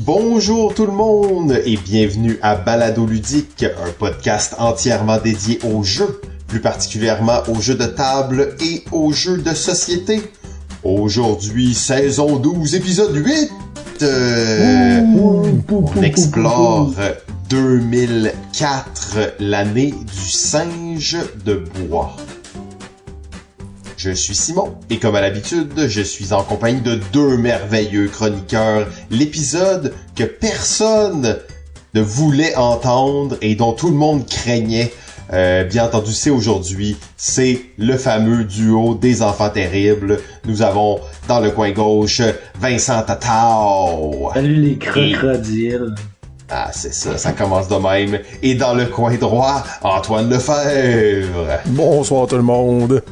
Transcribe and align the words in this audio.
Bonjour 0.00 0.74
tout 0.74 0.86
le 0.86 0.92
monde 0.92 1.60
et 1.64 1.76
bienvenue 1.76 2.38
à 2.40 2.54
Balado 2.54 3.04
Ludique, 3.04 3.64
un 3.64 3.90
podcast 3.98 4.54
entièrement 4.58 5.18
dédié 5.18 5.58
aux 5.64 5.82
jeux, 5.82 6.20
plus 6.46 6.60
particulièrement 6.60 7.40
aux 7.48 7.60
jeux 7.60 7.74
de 7.74 7.86
table 7.86 8.54
et 8.60 8.84
aux 8.92 9.10
jeux 9.12 9.38
de 9.38 9.52
société. 9.54 10.20
Aujourd'hui, 10.84 11.74
saison 11.74 12.36
12, 12.36 12.76
épisode 12.76 13.16
8. 13.16 13.50
Euh, 14.02 15.00
on 15.18 16.02
explore 16.02 16.92
2004, 17.48 19.34
l'année 19.40 19.90
du 19.92 20.30
singe 20.30 21.16
de 21.44 21.64
bois. 21.88 22.14
Je 23.98 24.12
suis 24.12 24.36
Simon 24.36 24.76
et 24.90 24.98
comme 24.98 25.16
à 25.16 25.20
l'habitude, 25.20 25.88
je 25.88 26.02
suis 26.02 26.32
en 26.32 26.44
compagnie 26.44 26.82
de 26.82 27.00
deux 27.12 27.36
merveilleux 27.36 28.06
chroniqueurs. 28.06 28.86
L'épisode 29.10 29.92
que 30.14 30.22
personne 30.22 31.36
ne 31.94 32.00
voulait 32.00 32.54
entendre 32.54 33.36
et 33.42 33.56
dont 33.56 33.72
tout 33.72 33.88
le 33.88 33.96
monde 33.96 34.24
craignait. 34.24 34.92
Euh, 35.32 35.64
bien 35.64 35.86
entendu, 35.86 36.12
c'est 36.12 36.30
aujourd'hui. 36.30 36.96
C'est 37.16 37.60
le 37.76 37.96
fameux 37.96 38.44
duo 38.44 38.94
des 38.94 39.20
enfants 39.20 39.50
terribles. 39.50 40.20
Nous 40.44 40.62
avons 40.62 41.00
dans 41.26 41.40
le 41.40 41.50
coin 41.50 41.72
gauche 41.72 42.22
Vincent 42.60 43.02
Tatao. 43.02 44.30
Salut 44.32 44.62
les 44.62 44.78
crocodiles. 44.78 45.96
Ah, 46.50 46.70
c'est 46.72 46.94
ça, 46.94 47.18
ça 47.18 47.32
commence 47.32 47.66
de 47.66 47.74
même. 47.74 48.20
Et 48.44 48.54
dans 48.54 48.74
le 48.74 48.86
coin 48.86 49.16
droit, 49.16 49.64
Antoine 49.82 50.30
Lefebvre. 50.30 51.58
Bonsoir 51.66 52.28
tout 52.28 52.36
le 52.36 52.42
monde. 52.42 53.02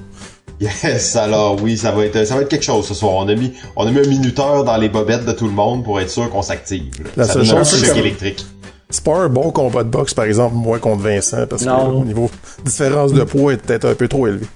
Yes, 0.60 1.16
alors 1.16 1.60
oui, 1.62 1.76
ça 1.76 1.92
va 1.92 2.06
être 2.06 2.24
ça 2.26 2.34
va 2.34 2.42
être 2.42 2.48
quelque 2.48 2.64
chose 2.64 2.86
ce 2.86 2.94
soir. 2.94 3.12
On 3.14 3.28
a 3.28 3.34
mis 3.34 3.52
on 3.76 3.86
a 3.86 3.90
mis 3.90 3.98
un 3.98 4.08
minuteur 4.08 4.64
dans 4.64 4.76
les 4.78 4.88
bobettes 4.88 5.26
de 5.26 5.32
tout 5.32 5.46
le 5.46 5.52
monde 5.52 5.84
pour 5.84 6.00
être 6.00 6.08
sûr 6.10 6.30
qu'on 6.30 6.40
s'active. 6.42 6.90
La 7.16 7.24
ça 7.24 7.34
seule 7.34 7.44
chose, 7.44 7.68
c'est- 7.68 7.98
électrique. 7.98 8.46
C'est 8.88 9.02
pas 9.04 9.16
un 9.18 9.28
bon 9.28 9.50
combat 9.50 9.82
de 9.84 9.90
boxe, 9.90 10.14
par 10.14 10.24
exemple, 10.26 10.54
moi 10.54 10.78
contre 10.78 11.02
Vincent, 11.02 11.44
parce 11.50 11.64
que 11.64 11.68
Non. 11.68 12.00
au 12.00 12.04
niveau 12.04 12.30
différence 12.64 13.12
de 13.12 13.24
poids 13.24 13.52
est 13.52 13.56
peut-être 13.56 13.84
un 13.84 13.94
peu 13.94 14.06
trop 14.08 14.28
élevé. 14.28 14.46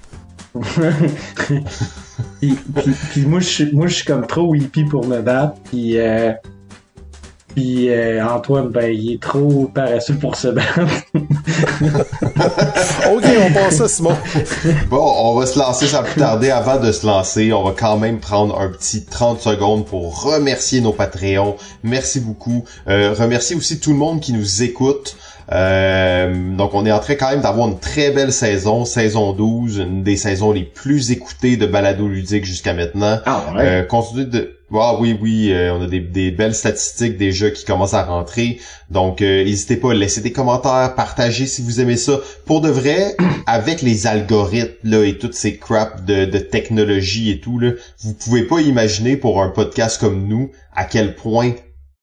Puis, 2.40 2.54
puis- 2.74 2.92
puis 3.12 3.26
moi, 3.26 3.40
je 3.40 3.44
suis, 3.46 3.72
moi, 3.72 3.86
je 3.86 3.94
suis 3.96 4.04
comme 4.04 4.26
trop 4.26 4.54
hippie 4.54 4.84
pour 4.84 5.06
me 5.06 5.20
battre. 5.20 5.54
Puis, 5.64 5.98
euh, 5.98 6.32
puis 7.54 7.88
euh, 7.90 8.24
Antoine, 8.24 8.68
ben, 8.68 8.90
il 8.92 9.14
est 9.14 9.22
trop 9.22 9.70
paresseux 9.74 10.14
pour 10.14 10.36
se 10.36 10.48
battre. 10.48 10.80
Ok, 13.12 13.24
on 13.46 13.52
passe 13.52 13.80
à 13.80 13.88
Simon. 13.88 14.16
Bon, 14.88 15.12
on 15.18 15.34
va 15.38 15.46
se 15.46 15.58
lancer 15.58 15.86
sans 15.86 16.02
plus 16.02 16.20
tarder. 16.20 16.50
Avant 16.50 16.78
de 16.78 16.92
se 16.92 17.06
lancer, 17.06 17.52
on 17.52 17.62
va 17.64 17.72
quand 17.76 17.96
même 17.98 18.18
prendre 18.18 18.58
un 18.58 18.68
petit 18.68 19.04
30 19.04 19.40
secondes 19.40 19.84
pour 19.84 20.22
remercier 20.22 20.80
nos 20.80 20.92
Patreons. 20.92 21.56
Merci 21.82 22.20
beaucoup. 22.20 22.64
Euh, 22.88 23.12
remercier 23.12 23.56
aussi 23.56 23.80
tout 23.80 23.90
le 23.90 23.98
monde 23.98 24.20
qui 24.20 24.32
nous 24.32 24.62
écoute. 24.62 25.16
Euh, 25.52 26.56
donc 26.56 26.74
on 26.74 26.86
est 26.86 26.92
en 26.92 27.00
train 27.00 27.14
quand 27.16 27.30
même 27.30 27.40
d'avoir 27.40 27.68
une 27.68 27.78
très 27.78 28.12
belle 28.12 28.32
saison, 28.32 28.84
saison 28.84 29.32
12, 29.32 29.78
une 29.78 30.02
des 30.04 30.16
saisons 30.16 30.52
les 30.52 30.62
plus 30.62 31.10
écoutées 31.10 31.56
de 31.56 31.66
balado 31.66 32.06
ludique 32.06 32.44
jusqu'à 32.44 32.72
maintenant. 32.72 33.18
Ah 33.26 33.42
Euh, 33.56 33.82
continue 33.82 34.26
de 34.26 34.59
ah 34.72 34.96
oui 35.00 35.18
oui 35.20 35.52
euh, 35.52 35.74
on 35.74 35.82
a 35.82 35.86
des, 35.86 36.00
des 36.00 36.30
belles 36.30 36.54
statistiques 36.54 37.16
déjà 37.16 37.50
qui 37.50 37.64
commencent 37.64 37.94
à 37.94 38.04
rentrer. 38.04 38.60
Donc 38.90 39.22
euh, 39.22 39.44
n'hésitez 39.44 39.76
pas 39.76 39.90
à 39.90 39.94
laisser 39.94 40.20
des 40.20 40.32
commentaires 40.32 40.94
partagez 40.94 41.46
si 41.46 41.62
vous 41.62 41.80
aimez 41.80 41.96
ça. 41.96 42.20
Pour 42.46 42.60
de 42.60 42.68
vrai 42.68 43.16
avec 43.46 43.82
les 43.82 44.06
algorithmes 44.06 44.74
là 44.84 45.04
et 45.04 45.18
toutes 45.18 45.34
ces 45.34 45.56
crap 45.56 46.04
de, 46.04 46.24
de 46.24 46.38
technologie 46.38 47.30
et 47.30 47.40
tout 47.40 47.58
là 47.58 47.72
vous 48.00 48.14
pouvez 48.14 48.42
pas 48.44 48.60
imaginer 48.60 49.16
pour 49.16 49.42
un 49.42 49.48
podcast 49.48 50.00
comme 50.00 50.26
nous 50.26 50.50
à 50.74 50.84
quel 50.84 51.16
point 51.16 51.52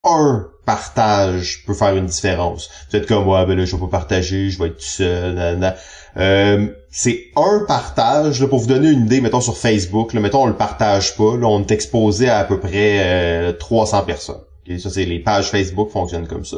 un 0.04 0.48
partage 0.66 1.64
peut 1.66 1.74
faire 1.74 1.96
une 1.96 2.06
différence. 2.08 2.70
Vous 2.90 2.98
êtes 2.98 3.08
comme 3.08 3.28
ouais 3.28 3.46
ben 3.46 3.58
là 3.58 3.66
je 3.66 3.76
vais 3.76 3.82
pas 3.82 4.00
partager 4.00 4.50
je 4.50 4.60
vais 4.60 4.68
être 4.68 4.78
tout 4.78 4.86
seul 4.86 5.36
nanana. 5.36 5.76
Euh, 6.18 6.68
c'est 6.90 7.26
un 7.36 7.64
partage, 7.68 8.42
là, 8.42 8.48
pour 8.48 8.60
vous 8.60 8.68
donner 8.68 8.90
une 8.90 9.06
idée, 9.06 9.22
mettons 9.22 9.42
sur 9.42 9.58
Facebook, 9.58 10.14
là, 10.14 10.20
mettons 10.20 10.44
on 10.44 10.48
le 10.48 10.56
partage 10.56 11.16
pas, 11.16 11.38
là, 11.38 11.48
on 11.48 11.62
est 11.62 11.72
exposé 11.72 12.30
à 12.30 12.40
à 12.40 12.44
peu 12.44 12.60
près 12.60 13.00
euh, 13.02 13.54
300 13.54 14.04
personnes. 14.04 14.42
Ça, 14.80 14.90
c'est 14.90 15.06
les 15.06 15.20
pages 15.20 15.50
Facebook 15.50 15.92
fonctionnent 15.92 16.28
comme 16.28 16.46
ça. 16.46 16.58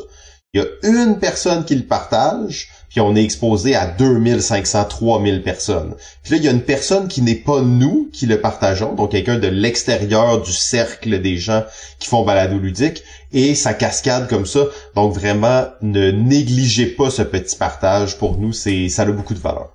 Il 0.54 0.62
y 0.62 0.64
a 0.64 0.68
une 0.84 1.20
personne 1.20 1.64
qui 1.64 1.76
le 1.76 1.84
partage, 1.84 2.70
puis 2.90 3.02
on 3.02 3.16
est 3.16 3.24
exposé 3.24 3.76
à 3.76 3.86
2500, 3.88 4.86
3000 4.86 5.44
personnes. 5.44 5.96
Puis 6.24 6.32
là, 6.32 6.38
il 6.38 6.44
y 6.44 6.48
a 6.48 6.52
une 6.52 6.64
personne 6.64 7.08
qui 7.08 7.22
n'est 7.22 7.36
pas 7.36 7.62
nous 7.62 8.10
qui 8.12 8.26
le 8.26 8.42
partageons, 8.42 8.96
donc 8.96 9.12
quelqu'un 9.12 9.38
de 9.38 9.48
l'extérieur 9.48 10.42
du 10.42 10.52
cercle 10.52 11.22
des 11.22 11.38
gens 11.38 11.64
qui 12.00 12.10
font 12.10 12.26
balado 12.26 12.58
ludique, 12.58 13.04
et 13.32 13.56
ça 13.56 13.74
cascade 13.74 14.28
comme 14.28 14.46
ça. 14.46 14.66
Donc 14.96 15.14
vraiment, 15.14 15.66
ne 15.82 16.12
négligez 16.12 16.88
pas 16.88 17.10
ce 17.10 17.22
petit 17.22 17.56
partage. 17.56 18.18
Pour 18.18 18.38
nous, 18.38 18.54
c'est 18.54 18.90
ça 18.90 19.04
a 19.04 19.06
beaucoup 19.06 19.34
de 19.34 19.40
valeur. 19.40 19.72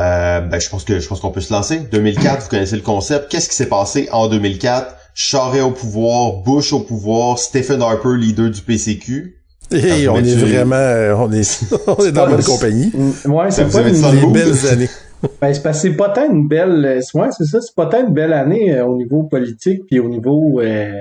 Euh, 0.00 0.40
ben, 0.40 0.60
je 0.60 0.68
pense 0.68 0.84
que 0.84 1.00
je 1.00 1.08
pense 1.08 1.20
qu'on 1.20 1.32
peut 1.32 1.40
se 1.40 1.52
lancer. 1.52 1.80
2004, 1.80 2.42
vous 2.42 2.48
connaissez 2.48 2.76
le 2.76 2.82
concept. 2.82 3.30
Qu'est-ce 3.30 3.48
qui 3.48 3.56
s'est 3.56 3.68
passé 3.68 4.08
en 4.12 4.28
2004 4.28 4.94
Charest 5.14 5.64
au 5.64 5.72
pouvoir, 5.72 6.42
Bush 6.44 6.72
au 6.72 6.78
pouvoir, 6.78 7.40
Stephen 7.40 7.82
Harper 7.82 8.16
leader 8.16 8.50
du 8.50 8.60
PCQ. 8.62 9.37
Et 9.70 10.06
Ah, 10.06 10.12
on 10.12 10.18
est 10.18 10.22
tu- 10.22 10.38
vraiment, 10.46 10.74
euh, 10.76 11.14
on 11.16 11.30
est, 11.32 11.64
on 11.86 12.04
est 12.04 12.12
dans 12.12 12.26
bonne 12.28 12.42
compagnie. 12.42 12.90
Ouais, 13.26 13.50
c'est 13.50 13.70
pas 13.70 13.82
une 13.88 14.32
belles 14.32 14.66
années. 14.70 14.88
Ben, 15.40 15.52
c'est 15.52 15.64
parce 15.64 15.82
que 15.82 15.88
c'est 15.88 15.96
pas 15.96 16.10
tant 16.10 16.30
une 16.30 16.46
belle, 16.46 16.84
euh, 16.84 17.00
ouais, 17.18 17.28
c'est 17.36 17.44
ça, 17.44 17.60
c'est 17.60 17.74
pas 17.74 17.86
tant 17.86 18.06
une 18.06 18.14
belle 18.14 18.32
année 18.32 18.72
euh, 18.72 18.84
au 18.86 18.96
niveau 18.96 19.24
politique 19.24 19.82
puis 19.90 19.98
au 19.98 20.08
niveau, 20.08 20.60
euh... 20.60 20.92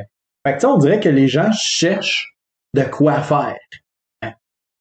fait 0.43 0.53
que, 0.53 0.55
tu 0.55 0.59
sais, 0.61 0.65
on 0.65 0.77
dirait 0.79 0.99
que 0.99 1.07
les 1.09 1.27
gens 1.27 1.51
cherchent 1.51 2.35
de 2.73 2.81
quoi 2.81 3.21
faire. 3.21 3.53
Hein? 4.23 4.31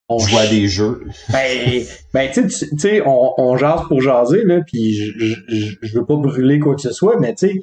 On 0.09 0.19
Jouer 0.19 0.41
à 0.41 0.47
des 0.47 0.69
jeux. 0.69 1.03
Ben, 1.31 1.83
ben 2.15 2.31
tu 2.33 2.49
sais, 2.49 2.67
tu 2.67 2.79
sais, 2.79 3.03
on, 3.05 3.35
on 3.37 3.59
jase 3.59 3.81
pour 3.89 4.01
jaser, 4.01 4.43
là, 4.45 4.61
puis 4.67 4.95
je, 4.95 5.13
je, 5.19 5.35
je- 5.55 5.77
je 5.83 5.99
veux 5.99 6.07
pas 6.07 6.17
brûler 6.17 6.59
quoi 6.59 6.75
que 6.75 6.81
ce 6.81 6.93
soit, 6.95 7.21
mais 7.21 7.35
tu 7.35 7.49
sais, 7.49 7.55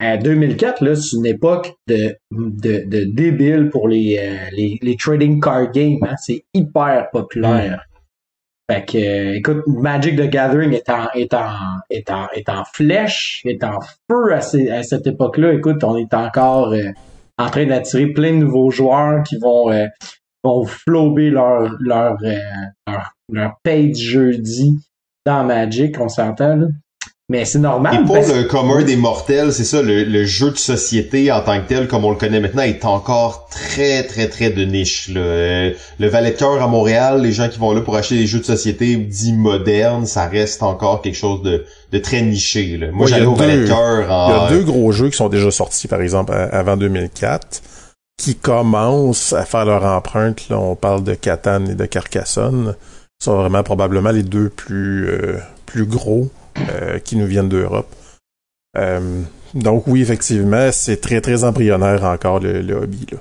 en 0.00 0.16
2004, 0.16 0.82
là, 0.84 0.94
c'est 0.96 1.16
une 1.16 1.26
époque 1.26 1.74
de, 1.86 2.16
de, 2.30 2.84
de 2.86 3.04
débile 3.04 3.68
pour 3.70 3.88
les, 3.88 4.18
euh, 4.18 4.36
les, 4.56 4.78
les 4.80 4.96
trading 4.96 5.40
card 5.40 5.70
games, 5.72 5.98
hein. 6.02 6.14
C'est 6.18 6.44
hyper 6.54 7.10
populaire. 7.10 7.84
Fait 8.70 8.84
que, 8.84 8.98
euh, 8.98 9.34
écoute, 9.36 9.62
Magic 9.66 10.16
the 10.16 10.28
Gathering 10.30 10.72
est 10.72 10.88
en, 10.88 11.08
est 11.14 11.34
en, 11.34 11.50
est 11.90 12.08
en, 12.10 12.28
est 12.34 12.48
en 12.48 12.64
flèche, 12.64 13.42
est 13.44 13.62
en 13.64 13.80
feu 14.08 14.32
à, 14.32 14.40
ces- 14.40 14.70
à 14.70 14.82
cette 14.82 15.06
époque-là. 15.06 15.52
Écoute, 15.54 15.82
on 15.84 15.96
est 15.96 16.14
encore 16.14 16.72
euh, 16.72 16.90
en 17.38 17.50
train 17.50 17.66
d'attirer 17.66 18.06
plein 18.06 18.32
de 18.32 18.38
nouveaux 18.44 18.70
joueurs 18.70 19.22
qui 19.24 19.36
vont, 19.38 19.70
vont 20.44 20.64
flober 20.66 21.30
leur, 21.30 21.68
leur, 21.80 22.16
leur, 22.86 23.12
leur 23.32 23.52
page 23.62 23.96
jeudi 23.96 24.76
dans 25.26 25.44
Magic, 25.44 26.00
on 26.00 26.08
s'entend, 26.08 26.56
là. 26.56 26.66
Mais 27.32 27.44
c'est 27.44 27.60
normal. 27.60 27.94
Et 27.94 28.04
pour 28.04 28.16
parce- 28.16 28.34
le 28.34 28.42
commun 28.42 28.82
des 28.82 28.96
mortels, 28.96 29.52
c'est 29.52 29.62
ça, 29.64 29.80
le, 29.82 30.02
le 30.02 30.24
jeu 30.24 30.50
de 30.50 30.56
société 30.58 31.30
en 31.30 31.40
tant 31.42 31.60
que 31.60 31.68
tel, 31.68 31.86
comme 31.86 32.04
on 32.04 32.10
le 32.10 32.16
connaît 32.16 32.40
maintenant, 32.40 32.62
est 32.62 32.84
encore 32.84 33.46
très, 33.48 34.02
très, 34.02 34.26
très 34.28 34.50
de 34.50 34.64
niche. 34.64 35.08
là. 35.14 35.20
Euh, 35.20 35.70
Le 36.00 36.08
valet 36.08 36.32
de 36.32 36.36
cœur 36.36 36.60
à 36.60 36.66
Montréal, 36.66 37.22
les 37.22 37.30
gens 37.30 37.48
qui 37.48 37.60
vont 37.60 37.72
là 37.72 37.82
pour 37.82 37.94
acheter 37.96 38.16
des 38.16 38.26
jeux 38.26 38.40
de 38.40 38.44
société 38.44 38.96
dits 38.96 39.32
modernes, 39.32 40.06
ça 40.06 40.26
reste 40.26 40.64
encore 40.64 41.02
quelque 41.02 41.14
chose 41.16 41.40
de, 41.42 41.64
de 41.92 41.98
très 41.98 42.20
niché. 42.22 42.76
Là. 42.76 42.88
Moi, 42.90 43.04
Ouais, 43.04 43.10
j'allais 43.12 43.26
au 43.26 43.34
valet 43.36 43.58
de 43.58 43.66
cœur 43.68 44.00
Il 44.06 44.10
y 44.10 44.12
en... 44.36 44.46
a 44.46 44.48
deux 44.50 44.64
gros 44.64 44.90
jeux 44.90 45.08
qui 45.08 45.16
sont 45.16 45.28
déjà 45.28 45.52
sortis, 45.52 45.86
par 45.86 46.00
exemple, 46.00 46.32
avant 46.50 46.76
2004, 46.76 47.62
qui 48.20 48.34
commencent 48.34 49.32
à 49.34 49.44
faire 49.44 49.64
leur 49.66 49.84
empreinte. 49.84 50.48
Là, 50.48 50.58
on 50.58 50.74
parle 50.74 51.04
de 51.04 51.14
Catan 51.14 51.64
et 51.66 51.74
de 51.76 51.86
Carcassonne. 51.86 52.74
Ce 53.20 53.26
sont 53.26 53.36
vraiment 53.36 53.62
probablement 53.62 54.10
les 54.10 54.24
deux 54.24 54.48
plus, 54.48 55.08
euh, 55.08 55.38
plus 55.66 55.84
gros 55.84 56.28
qui 57.04 57.16
nous 57.16 57.26
viennent 57.26 57.48
d'Europe. 57.48 57.92
Euh, 58.78 59.22
donc 59.54 59.86
oui, 59.86 60.00
effectivement, 60.02 60.70
c'est 60.72 61.00
très, 61.00 61.20
très 61.20 61.42
embryonnaire 61.44 62.04
encore 62.04 62.38
le, 62.40 62.60
le 62.62 62.74
hobby. 62.74 63.06
Là. 63.12 63.18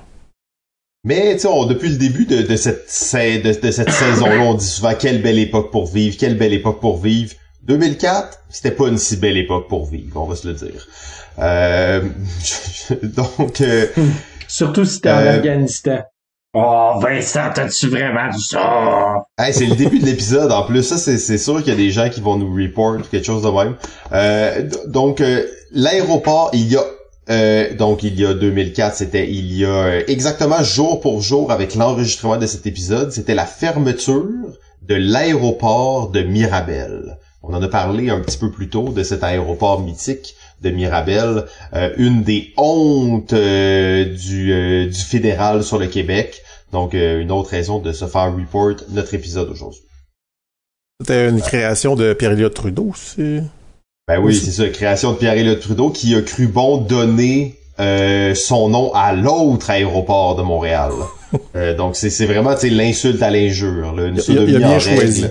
Mais 1.05 1.33
tu 1.35 1.39
sais, 1.41 1.47
on- 1.47 1.65
depuis 1.65 1.89
le 1.89 1.97
début 1.97 2.25
de, 2.25 2.41
de 2.41 2.55
cette, 2.55 2.85
de 2.85 3.71
cette 3.71 3.89
saison-là, 3.91 4.39
on 4.41 4.53
dit 4.53 4.65
souvent 4.67 4.93
quelle 4.93 5.21
belle 5.21 5.39
époque 5.39 5.71
pour 5.71 5.87
vivre, 5.87 6.17
quelle 6.19 6.37
belle 6.37 6.53
époque 6.53 6.79
pour 6.81 6.97
vivre. 7.01 7.33
2004, 7.63 8.39
c'était 8.49 8.71
pas 8.71 8.87
une 8.87 8.97
si 8.97 9.17
belle 9.17 9.37
époque 9.37 9.67
pour 9.69 9.85
vivre, 9.85 10.21
on 10.21 10.25
va 10.25 10.35
se 10.35 10.47
le 10.47 10.53
dire. 10.53 10.87
Euh, 11.39 12.01
donc, 13.03 13.61
euh, 13.61 13.87
Surtout 14.47 14.83
si 14.85 14.99
t'es 15.01 15.09
en 15.11 15.17
Euh, 15.17 15.37
Afghanistan. 15.37 15.99
Oh, 16.55 16.99
Vincent, 16.99 17.51
t'as-tu 17.53 17.89
vraiment 17.89 18.27
dit 18.35 18.41
ça? 18.41 19.23
hey, 19.37 19.53
c'est 19.53 19.67
le 19.67 19.75
début 19.75 19.99
de 19.99 20.05
l'épisode. 20.05 20.51
En 20.51 20.63
plus, 20.63 20.81
ça, 20.81 20.97
c'est 20.97 21.37
sûr 21.37 21.59
qu'il 21.59 21.67
y 21.67 21.75
a 21.75 21.75
des 21.75 21.91
gens 21.91 22.09
qui 22.09 22.21
vont 22.21 22.37
nous 22.37 22.51
report 22.51 23.07
quelque 23.11 23.23
chose 23.25 23.43
de 23.43 23.49
même. 23.49 23.75
Euh, 24.13 24.67
donc, 24.87 25.21
euh, 25.21 25.45
l'aéroport, 25.71 26.49
il 26.53 26.71
y 26.71 26.75
a 26.75 26.83
euh, 27.29 27.75
donc 27.75 28.01
il 28.01 28.19
y 28.19 28.25
a 28.25 28.33
2004, 28.33 28.95
c'était 28.95 29.29
il 29.29 29.55
y 29.55 29.63
a 29.63 29.99
exactement 30.09 30.63
jour 30.63 30.99
pour 30.99 31.21
jour 31.21 31.51
avec 31.51 31.75
l'enregistrement 31.75 32.37
de 32.37 32.47
cet 32.47 32.65
épisode, 32.65 33.11
c'était 33.11 33.35
la 33.35 33.45
fermeture 33.45 34.25
de 34.81 34.95
l'aéroport 34.95 36.09
de 36.09 36.23
Mirabel. 36.23 37.19
On 37.43 37.53
en 37.53 37.61
a 37.61 37.67
parlé 37.67 38.09
un 38.09 38.19
petit 38.21 38.39
peu 38.39 38.49
plus 38.49 38.69
tôt 38.69 38.89
de 38.89 39.03
cet 39.03 39.23
aéroport 39.23 39.81
mythique 39.81 40.35
de 40.61 40.69
Mirabel, 40.69 41.45
une 41.97 42.23
des 42.23 42.53
hontes 42.57 43.33
du, 43.33 44.87
du 44.87 45.01
fédéral 45.01 45.63
sur 45.63 45.79
le 45.79 45.87
Québec. 45.87 46.41
Donc, 46.71 46.93
une 46.93 47.31
autre 47.31 47.49
raison 47.49 47.79
de 47.79 47.91
se 47.91 48.05
faire 48.05 48.35
report 48.35 48.75
notre 48.89 49.13
épisode 49.13 49.49
aujourd'hui. 49.49 49.81
C'était 51.01 51.29
une 51.29 51.41
création 51.41 51.95
de 51.95 52.13
Pierre-Éliott 52.13 52.53
Trudeau, 52.53 52.91
c'est... 52.95 53.41
Ben 54.07 54.19
oui, 54.19 54.35
c'est 54.35 54.51
ça, 54.51 54.67
création 54.69 55.13
de 55.13 55.17
Pierre-Éliott 55.17 55.59
Trudeau 55.59 55.91
qui 55.91 56.15
a 56.15 56.21
cru 56.21 56.47
bon 56.47 56.77
donner 56.77 57.59
euh, 57.79 58.35
son 58.35 58.67
nom 58.67 58.91
à 58.93 59.13
l'autre 59.13 59.69
aéroport 59.69 60.35
de 60.35 60.41
Montréal. 60.41 60.91
euh, 61.55 61.73
donc 61.75 61.95
c'est 61.95 62.25
vraiment 62.25 62.55
l'insulte 62.61 63.21
à 63.21 63.29
l'injure, 63.29 63.97
une 63.97 64.19
il 64.27 64.39
a 64.39 64.45
bien 64.45 64.79
choisi. 64.79 65.25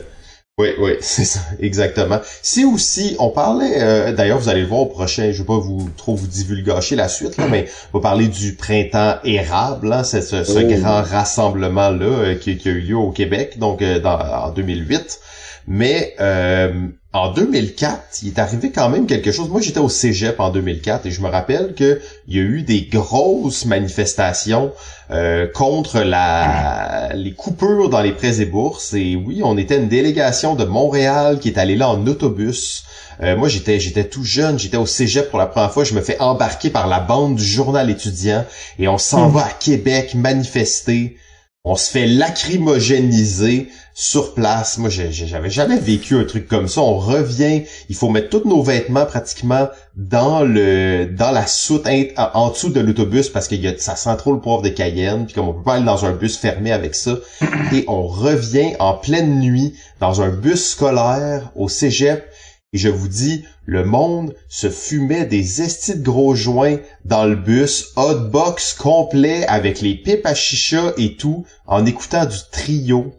Oui, 0.59 0.71
oui, 0.79 0.93
c'est 1.01 1.25
ça, 1.25 1.41
exactement. 1.61 2.21
Si 2.43 2.65
aussi, 2.65 3.17
on 3.19 3.31
parlait, 3.31 3.81
euh, 3.81 4.13
d'ailleurs, 4.13 4.39
vous 4.39 4.49
allez 4.49 4.63
le 4.63 4.67
voir 4.67 4.81
au 4.81 4.87
prochain, 4.87 5.31
je 5.33 5.39
vais 5.39 5.47
pas 5.47 5.59
vous 5.59 5.89
trop 5.97 6.17
vous 6.17 6.27
divulgacher 6.27 6.97
la 6.97 7.09
suite, 7.09 7.37
là, 7.37 7.47
mais 7.49 7.69
on 7.93 7.99
va 7.99 8.03
parler 8.03 8.27
du 8.27 8.55
printemps 8.55 9.17
érable, 9.25 9.93
hein, 9.93 10.03
c'est 10.03 10.23
ce, 10.23 10.43
ce 10.43 10.59
oh. 10.59 10.81
grand 10.81 11.03
rassemblement-là 11.03 12.07
euh, 12.07 12.35
qui, 12.35 12.59
qui, 12.59 12.69
a 12.69 12.73
eu 12.73 12.81
lieu 12.81 12.97
au 12.97 13.11
Québec, 13.13 13.59
donc 13.59 13.83
dans, 13.83 14.19
en 14.19 14.51
2008. 14.51 15.21
Mais 15.69 16.15
euh, 16.19 16.89
en 17.15 17.33
2004, 17.33 18.23
il 18.23 18.29
est 18.29 18.39
arrivé 18.39 18.71
quand 18.71 18.91
même 18.91 19.07
quelque 19.07 19.33
chose. 19.33 19.49
Moi, 19.49 19.63
j'étais 19.63 19.81
au 19.81 19.89
Cégep 19.89 20.41
en 20.41 20.51
2004 20.51 21.07
et 21.07 21.11
je 21.11 21.23
me 21.23 21.29
rappelle 21.29 21.73
qu'il 21.75 22.01
y 22.29 22.39
a 22.39 22.43
eu 22.43 22.61
des 22.61 22.83
grosses 22.83 23.65
manifestations 23.65 24.73
euh, 25.11 25.47
contre 25.47 26.01
la 26.01 27.13
les 27.15 27.33
coupures 27.33 27.89
dans 27.89 28.03
les 28.03 28.13
prêts 28.13 28.43
et 28.43 28.45
bourses. 28.45 28.93
Et 28.93 29.17
oui, 29.17 29.41
on 29.43 29.57
était 29.57 29.79
une 29.79 29.89
délégation 29.89 30.55
de 30.55 30.65
Montréal 30.65 31.39
qui 31.39 31.49
est 31.49 31.57
allée 31.57 31.77
là 31.77 31.89
en 31.89 32.07
autobus. 32.07 32.85
Euh, 33.23 33.39
moi, 33.39 33.49
j'étais 33.49 33.81
j'étais 33.81 34.05
tout 34.05 34.25
jeune, 34.25 34.59
j'étais 34.59 34.77
au 34.77 34.85
Cégep 34.85 35.31
pour 35.31 35.39
la 35.39 35.47
première 35.47 35.73
fois. 35.73 35.85
Je 35.85 35.95
me 35.95 36.03
fais 36.03 36.21
embarquer 36.21 36.69
par 36.69 36.89
la 36.89 37.01
bande 37.01 37.37
du 37.37 37.45
journal 37.45 37.89
étudiant 37.89 38.45
et 38.79 38.87
on 38.87 38.99
s'en 38.99 39.31
hmm. 39.31 39.33
va 39.33 39.47
à 39.47 39.51
Québec 39.51 40.15
manifester. 40.15 41.17
On 41.65 41.75
se 41.75 41.91
fait 41.91 42.07
lacrymogéniser 42.07 43.71
sur 44.01 44.33
place. 44.33 44.79
Moi, 44.79 44.91
j'avais 44.91 45.51
jamais 45.51 45.77
vécu 45.77 46.17
un 46.17 46.23
truc 46.23 46.47
comme 46.47 46.69
ça. 46.69 46.83
On 46.83 46.99
revient, 46.99 47.65
il 47.89 47.97
faut 47.97 48.09
mettre 48.09 48.29
tous 48.29 48.49
nos 48.49 48.63
vêtements 48.63 49.05
pratiquement 49.05 49.69
dans 49.97 50.45
le 50.45 51.07
dans 51.07 51.33
la 51.33 51.49
soute 51.49 51.89
en, 52.17 52.51
dessous 52.51 52.71
de 52.71 52.79
l'autobus 52.79 53.29
parce 53.29 53.49
que 53.49 53.57
y 53.57 53.67
a, 53.67 53.77
ça 53.77 53.97
sent 53.97 54.17
trop 54.17 54.33
le 54.33 54.39
poivre 54.39 54.63
de 54.63 54.69
Cayenne. 54.69 55.27
Puis 55.27 55.35
comme 55.35 55.49
on 55.49 55.53
peut 55.53 55.65
pas 55.65 55.75
aller 55.75 55.85
dans 55.85 56.05
un 56.05 56.13
bus 56.13 56.37
fermé 56.37 56.71
avec 56.71 56.95
ça, 56.95 57.17
et 57.73 57.85
on 57.89 58.07
revient 58.07 58.77
en 58.79 58.95
pleine 58.95 59.41
nuit 59.41 59.75
dans 59.99 60.23
un 60.23 60.29
bus 60.29 60.69
scolaire 60.69 61.51
au 61.57 61.69
Cégep. 61.69 62.25
Et 62.73 62.79
je 62.79 62.89
vous 62.89 63.09
dis, 63.09 63.47
le 63.65 63.85
monde 63.85 64.33
se 64.49 64.71
fumait 64.71 65.25
des 65.25 65.61
estis 65.61 65.97
de 65.97 66.05
gros 66.05 66.37
joints 66.37 66.77
dans 67.05 67.25
le 67.25 67.35
bus, 67.35 67.87
hotbox 67.97 68.75
complet 68.75 69.45
avec 69.47 69.81
les 69.81 69.97
pipes 69.97 70.25
à 70.25 70.35
chicha 70.35 70.93
et 70.99 71.17
tout, 71.17 71.47
en 71.67 71.85
écoutant 71.85 72.27
du 72.27 72.37
trio 72.53 73.01
2004. 73.01 73.18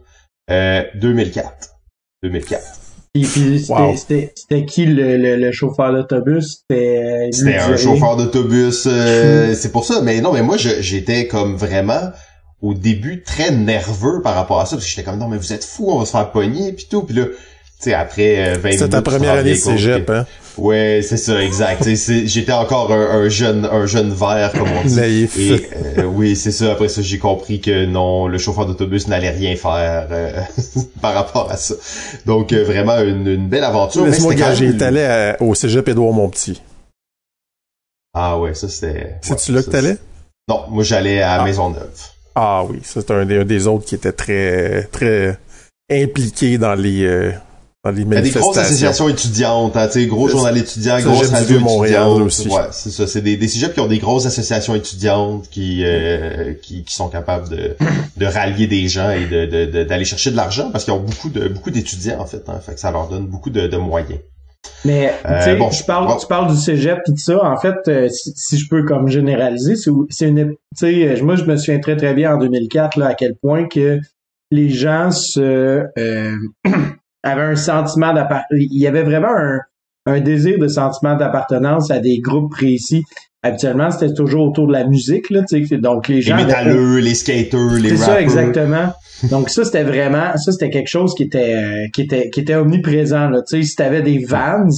Euh, 0.50 0.82
2004. 0.94 1.70
Et 3.14 3.22
puis 3.22 3.66
c'était 3.96 4.64
qui 4.66 4.86
le, 4.86 5.36
le, 5.36 5.52
chauffeur 5.52 5.92
d'autobus? 5.92 6.64
C'était 6.70 7.56
un 7.56 7.76
chauffeur 7.76 8.16
d'autobus. 8.16 8.86
Euh, 8.86 9.54
c'est 9.54 9.72
pour 9.72 9.84
ça. 9.84 10.00
Mais 10.02 10.20
non, 10.20 10.32
mais 10.32 10.42
moi 10.42 10.56
j'étais 10.56 11.26
comme 11.26 11.56
vraiment 11.56 12.12
au 12.62 12.74
début 12.74 13.22
très 13.22 13.50
nerveux 13.50 14.20
par 14.22 14.34
rapport 14.34 14.60
à 14.60 14.66
ça 14.66 14.76
parce 14.76 14.84
que 14.84 14.90
j'étais 14.90 15.02
comme 15.02 15.18
non 15.18 15.28
mais 15.28 15.38
vous 15.38 15.52
êtes 15.52 15.64
fous, 15.64 15.86
on 15.88 15.98
va 15.98 16.04
se 16.04 16.12
faire 16.12 16.30
pogner 16.30 16.72
puis 16.72 16.86
tout. 16.88 17.02
Puis 17.02 17.16
là, 17.16 17.24
tu 17.24 17.32
sais 17.80 17.94
après 17.94 18.56
20 18.58 18.68
euh, 18.68 18.72
C'est 18.78 18.88
ta 18.90 19.02
première 19.02 19.32
année 19.32 19.52
de 19.52 19.56
cégep, 19.56 20.08
hein? 20.10 20.26
Ouais, 20.60 21.00
c'est 21.02 21.16
ça, 21.16 21.42
exact. 21.42 21.88
J'étais 21.88 22.52
encore 22.52 22.92
un, 22.92 23.30
jeune, 23.30 23.64
un 23.64 23.86
jeune 23.86 24.12
vert, 24.12 24.52
comme 24.52 24.68
on 24.70 24.86
dit. 24.86 24.94
Naïf. 24.94 25.38
Et, 25.38 25.70
euh, 25.98 26.04
oui, 26.04 26.36
c'est 26.36 26.52
ça. 26.52 26.72
Après 26.72 26.88
ça, 26.88 27.00
j'ai 27.00 27.18
compris 27.18 27.62
que 27.62 27.86
non, 27.86 28.28
le 28.28 28.36
chauffeur 28.36 28.66
d'autobus 28.66 29.08
n'allait 29.08 29.30
rien 29.30 29.56
faire 29.56 30.06
euh, 30.10 30.42
par 31.00 31.14
rapport 31.14 31.50
à 31.50 31.56
ça. 31.56 31.74
Donc 32.26 32.52
euh, 32.52 32.62
vraiment 32.62 33.00
une, 33.00 33.48
belle 33.48 33.64
aventure. 33.64 34.04
Laisse-moi 34.04 34.34
gager, 34.34 34.76
t'allais 34.76 35.34
au 35.40 35.54
Cégep 35.54 35.88
Édouard 35.88 36.12
Montpetit. 36.12 36.60
Ah 38.12 38.38
ouais, 38.38 38.52
ça 38.52 38.68
c'était. 38.68 39.14
C'est-tu 39.22 39.52
là 39.52 39.62
que 39.62 39.70
t'allais? 39.70 39.96
Non, 40.46 40.64
moi 40.68 40.84
j'allais 40.84 41.22
à 41.22 41.40
ah. 41.40 41.44
Maisonneuve. 41.44 41.88
Ah 42.34 42.64
oui, 42.68 42.80
c'est 42.82 43.10
un 43.10 43.24
des, 43.24 43.66
autres 43.66 43.86
qui 43.86 43.94
était 43.94 44.12
très 44.12 44.84
très 44.92 45.38
impliqué 45.90 46.58
dans 46.58 46.74
les 46.74 47.32
il 47.86 48.12
y 48.12 48.16
a 48.16 48.20
des 48.20 48.30
grosses 48.30 48.58
associations 48.58 49.08
étudiantes, 49.08 49.74
hein, 49.74 49.86
tu 49.86 50.00
sais, 50.00 50.06
gros 50.06 50.28
journal 50.28 50.56
étudiant, 50.58 51.00
grosses 51.00 51.30
radio 51.30 51.60
Montréal 51.60 52.08
aussi. 52.22 52.46
Ouais, 52.48 52.64
c'est 52.72 52.90
ça. 52.90 53.06
C'est 53.06 53.22
des, 53.22 53.38
des 53.38 53.48
sujets 53.48 53.72
qui 53.72 53.80
ont 53.80 53.86
des 53.86 53.98
grosses 53.98 54.26
associations 54.26 54.74
étudiantes 54.74 55.48
qui, 55.50 55.82
euh, 55.84 56.52
qui, 56.60 56.84
qui, 56.84 56.94
sont 56.94 57.08
capables 57.08 57.48
de, 57.48 57.76
de 58.18 58.26
rallier 58.26 58.66
des 58.66 58.86
gens 58.88 59.10
et 59.10 59.26
de, 59.26 59.84
d'aller 59.84 60.04
chercher 60.04 60.30
de 60.30 60.36
l'argent 60.36 60.70
parce 60.70 60.84
qu'ils 60.84 60.92
ont 60.92 61.00
beaucoup 61.00 61.30
de 61.30 61.48
beaucoup 61.48 61.70
d'étudiants 61.70 62.20
en 62.20 62.26
fait. 62.26 62.46
Hein, 62.48 62.60
fait 62.60 62.74
que 62.74 62.80
ça 62.80 62.90
leur 62.90 63.08
donne 63.08 63.26
beaucoup 63.26 63.50
de, 63.50 63.66
de 63.66 63.76
moyens. 63.78 64.20
Mais 64.84 65.14
tu 65.24 65.28
sais, 65.42 65.58
euh, 65.58 65.70
je 65.70 65.84
parle, 65.84 66.20
tu 66.20 66.26
parles 66.26 66.50
du 66.50 66.60
cégep 66.60 66.98
et 66.98 67.10
tout 67.10 67.16
ça. 67.16 67.42
En 67.42 67.56
fait, 67.56 67.76
euh, 67.88 68.08
si, 68.10 68.58
je 68.58 68.68
peux 68.68 68.84
comme 68.84 69.08
généraliser, 69.08 69.74
c'est 70.10 70.28
une, 70.28 70.50
tu 70.50 70.56
sais, 70.74 71.22
moi 71.22 71.36
je 71.36 71.44
me 71.44 71.56
souviens 71.56 71.80
très 71.80 71.96
très 71.96 72.12
bien 72.12 72.34
en 72.34 72.38
2004 72.38 72.98
là 72.98 73.06
à 73.06 73.14
quel 73.14 73.36
point 73.36 73.66
que 73.66 73.98
les 74.50 74.68
gens 74.68 75.10
se 75.10 75.86
avait 77.22 77.42
un 77.42 77.56
sentiment 77.56 78.12
d'appartenance. 78.12 78.46
Il 78.70 78.80
y 78.80 78.86
avait 78.86 79.02
vraiment 79.02 79.34
un, 79.34 79.60
un 80.06 80.20
désir 80.20 80.58
de 80.58 80.68
sentiment 80.68 81.16
d'appartenance 81.16 81.90
à 81.90 81.98
des 81.98 82.20
groupes 82.20 82.50
précis. 82.50 83.02
Habituellement, 83.42 83.90
c'était 83.90 84.12
toujours 84.12 84.48
autour 84.48 84.66
de 84.66 84.72
la 84.72 84.86
musique, 84.86 85.30
là, 85.30 85.42
tu 85.48 85.66
sais, 85.66 85.78
donc 85.78 86.08
les 86.08 86.20
gens... 86.20 86.36
Les 86.36 86.44
métalleux, 86.44 86.98
les 86.98 87.14
skaters, 87.14 87.72
les 87.74 87.90
rappers. 87.90 87.98
C'est 87.98 88.04
ça, 88.04 88.20
exactement. 88.20 88.92
donc 89.30 89.48
ça, 89.48 89.64
c'était 89.64 89.82
vraiment, 89.82 90.36
ça, 90.36 90.52
c'était 90.52 90.68
quelque 90.68 90.88
chose 90.90 91.14
qui 91.14 91.22
était, 91.22 91.54
euh, 91.54 91.86
qui 91.92 92.02
était, 92.02 92.28
qui 92.28 92.40
était 92.40 92.54
omniprésent, 92.54 93.30
là, 93.30 93.40
tu 93.40 93.56
sais, 93.56 93.62
si 93.62 93.76
t'avais 93.76 94.02
des 94.02 94.18
vans, 94.18 94.68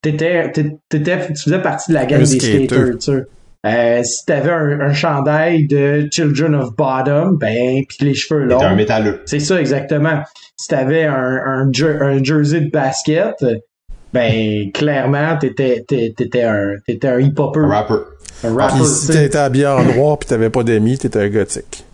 t'étais, 0.00 0.50
t'étais, 0.50 1.26
tu 1.28 1.42
faisais 1.42 1.60
partie 1.60 1.90
de 1.90 1.94
la 1.94 2.06
gang 2.06 2.20
des 2.20 2.26
skaters, 2.26 2.98
tu 2.98 3.00
sais. 3.00 3.24
Euh, 3.66 4.02
si 4.04 4.24
t'avais 4.24 4.50
un, 4.50 4.80
un 4.80 4.92
chandail 4.92 5.66
de 5.66 6.08
Children 6.10 6.54
of 6.54 6.76
Bottom, 6.76 7.36
ben, 7.36 7.82
puis 7.88 7.98
les 8.02 8.14
cheveux 8.14 8.44
longs. 8.44 8.60
un 8.60 8.76
métalleux. 8.76 9.22
C'est 9.26 9.40
ça, 9.40 9.60
exactement. 9.60 10.22
Si 10.56 10.68
t'avais 10.68 11.04
un, 11.04 11.14
un, 11.44 11.68
un, 11.68 12.22
jersey 12.22 12.60
de 12.60 12.70
basket, 12.70 13.44
ben, 14.12 14.70
clairement, 14.72 15.36
t'étais, 15.36 15.84
t'étais 15.86 16.44
un, 16.44 16.74
t'étais 16.86 17.08
un 17.08 17.18
hip-hopper. 17.18 17.60
Un 17.60 17.68
rapper. 17.68 17.94
Un 18.44 18.54
rapper. 18.54 18.84
si 18.84 19.08
t'étais 19.08 19.38
habillé 19.38 19.66
en 19.66 19.82
noir 19.82 20.18
pis 20.18 20.28
t'avais 20.28 20.50
pas 20.50 20.62
d'amis, 20.62 20.98
t'étais 20.98 21.20
un 21.20 21.28
gothique. 21.28 21.84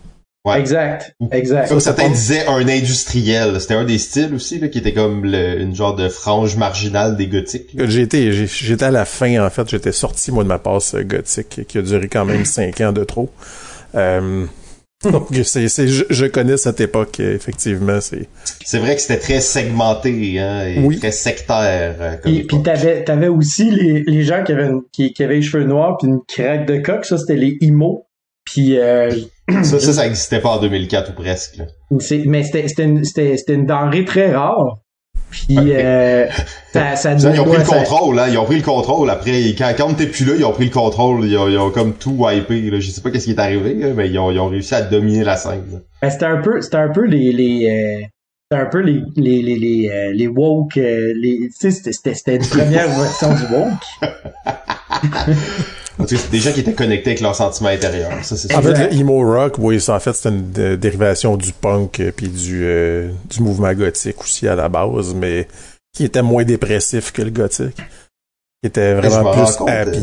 Ouais. 0.45 0.59
Exact, 0.59 1.15
exact. 1.31 1.67
Ça, 1.69 1.79
certains 1.79 2.09
disaient 2.09 2.45
un 2.47 2.67
industriel. 2.67 3.61
C'était 3.61 3.75
un 3.75 3.85
des 3.85 3.97
styles 3.97 4.33
aussi, 4.33 4.59
là, 4.59 4.67
qui 4.67 4.79
était 4.79 4.91
comme 4.91 5.23
le, 5.23 5.61
une 5.61 5.73
genre 5.73 5.95
de 5.95 6.09
frange 6.09 6.57
marginale 6.57 7.15
des 7.15 7.27
gothiques. 7.27 7.69
J'étais, 7.85 8.33
j'étais 8.33 8.83
à 8.83 8.91
la 8.91 9.05
fin, 9.05 9.41
en 9.45 9.49
fait. 9.49 9.69
J'étais 9.69 9.93
sorti, 9.93 10.33
moi, 10.33 10.43
de 10.43 10.49
ma 10.49 10.59
passe 10.59 10.95
euh, 10.95 11.03
gothique, 11.03 11.65
qui 11.65 11.77
a 11.77 11.81
duré 11.81 12.09
quand 12.09 12.25
même 12.25 12.43
cinq 12.43 12.81
ans 12.81 12.91
de 12.91 13.05
trop. 13.05 13.29
Euh, 13.95 14.45
donc, 15.11 15.27
c'est, 15.45 15.69
c'est, 15.69 15.87
je, 15.87 16.25
connais 16.25 16.57
cette 16.57 16.81
époque, 16.81 17.21
effectivement. 17.21 18.01
C'est, 18.01 18.27
c'est 18.65 18.79
vrai 18.79 18.95
que 18.95 19.01
c'était 19.01 19.19
très 19.19 19.39
segmenté, 19.39 20.39
hein, 20.39 20.67
et 20.67 20.97
très 20.97 21.11
sectaire. 21.13 21.95
Euh, 22.01 22.15
et 22.25 22.43
puis 22.43 22.61
t'avais, 22.61 23.05
t'avais 23.05 23.29
aussi 23.29 23.71
les, 23.71 24.03
les 24.03 24.23
gens 24.23 24.43
qui 24.43 24.51
avaient, 24.51 24.71
qui, 24.91 25.13
qui 25.13 25.23
avaient 25.23 25.35
les 25.35 25.41
cheveux 25.41 25.63
noirs 25.63 25.97
puis 25.97 26.09
une 26.09 26.19
craque 26.27 26.67
de 26.67 26.79
coq, 26.79 27.05
ça 27.05 27.17
c'était 27.17 27.37
les 27.37 27.57
imo. 27.61 28.07
Puis 28.45 28.77
euh, 28.77 29.09
ça, 29.63 29.79
ça, 29.79 29.93
ça 29.93 30.07
existait 30.07 30.39
pas 30.39 30.57
en 30.57 30.61
2004 30.61 31.11
ou 31.11 31.21
presque. 31.21 31.59
Mais 32.25 32.43
c'était 32.43 32.83
une, 32.83 33.03
une 33.49 33.65
denrée 33.65 34.05
très 34.05 34.33
rare. 34.33 34.79
Puis 35.33 35.57
euh, 35.59 36.27
ça, 36.71 36.95
ça 36.95 37.13
ils 37.17 37.39
ont 37.39 37.45
pris 37.45 37.57
le 37.57 37.63
contrôle, 37.63 38.19
hein. 38.19 38.27
Ils 38.29 38.37
ont 38.37 38.45
pris 38.45 38.57
le 38.57 38.63
contrôle. 38.63 39.09
Après, 39.09 39.31
quand, 39.57 39.73
quand 39.75 39.93
t'es 39.95 40.05
plus 40.05 40.25
là, 40.25 40.33
ils 40.37 40.45
ont 40.45 40.51
pris 40.51 40.65
le 40.65 40.71
contrôle. 40.71 41.25
Ils 41.25 41.37
ont, 41.37 41.49
ils 41.49 41.57
ont 41.57 41.71
comme 41.71 41.93
tout 41.93 42.15
wipé. 42.17 42.69
Là. 42.69 42.79
Je 42.79 42.91
sais 42.91 43.01
pas 43.01 43.09
qu'est-ce 43.09 43.25
qui 43.25 43.31
est 43.31 43.39
arrivé, 43.39 43.93
mais 43.95 44.09
ils 44.09 44.19
ont, 44.19 44.29
ils 44.31 44.39
ont 44.39 44.47
réussi 44.47 44.75
à 44.75 44.83
dominer 44.83 45.23
la 45.23 45.35
scène. 45.35 45.81
Ben, 46.01 46.09
c'était 46.09 46.25
un 46.25 46.37
peu, 46.37 46.61
c'était 46.61 46.77
un 46.77 46.89
peu 46.89 47.05
les, 47.05 47.31
les 47.33 47.67
euh, 47.67 48.05
c'était 48.51 48.61
un 48.61 48.67
peu 48.67 48.79
les 48.79 49.01
les 49.15 49.41
les 49.41 49.57
les, 49.57 49.89
euh, 49.89 50.11
les 50.13 50.27
woke. 50.27 50.75
Les, 50.75 51.49
tu 51.49 51.71
sais, 51.71 51.71
c'était 51.71 52.13
c'était 52.13 52.35
une 52.35 52.45
première 52.45 52.87
version 52.87 53.33
du 53.33 53.43
woke. 53.51 53.83
c'est 56.07 56.31
des 56.31 56.39
gens 56.39 56.51
qui 56.51 56.61
étaient 56.61 56.73
connectés 56.73 57.11
avec 57.11 57.21
leurs 57.21 57.35
sentiments 57.35 57.69
intérieurs. 57.69 58.11
Ça, 58.23 58.35
en 58.57 58.61
fait, 58.61 58.91
le 58.91 58.93
emo 58.93 59.19
rock, 59.19 59.55
oui, 59.59 59.79
en 59.87 59.99
fait, 59.99 60.13
c'est 60.13 60.29
une 60.29 60.51
dérivation 60.77 61.37
du 61.37 61.53
punk 61.53 61.99
euh, 61.99 62.11
puis 62.15 62.29
du, 62.29 62.63
euh, 62.63 63.09
du 63.29 63.41
mouvement 63.41 63.73
gothique 63.73 64.21
aussi 64.21 64.47
à 64.47 64.55
la 64.55 64.69
base, 64.69 65.13
mais 65.13 65.47
qui 65.95 66.05
était 66.05 66.21
moins 66.21 66.43
dépressif 66.43 67.11
que 67.11 67.21
le 67.21 67.29
gothique. 67.29 67.75
Qui 67.75 68.67
était 68.67 68.93
vraiment 68.93 69.31
plus 69.31 69.67
happy. 69.67 69.99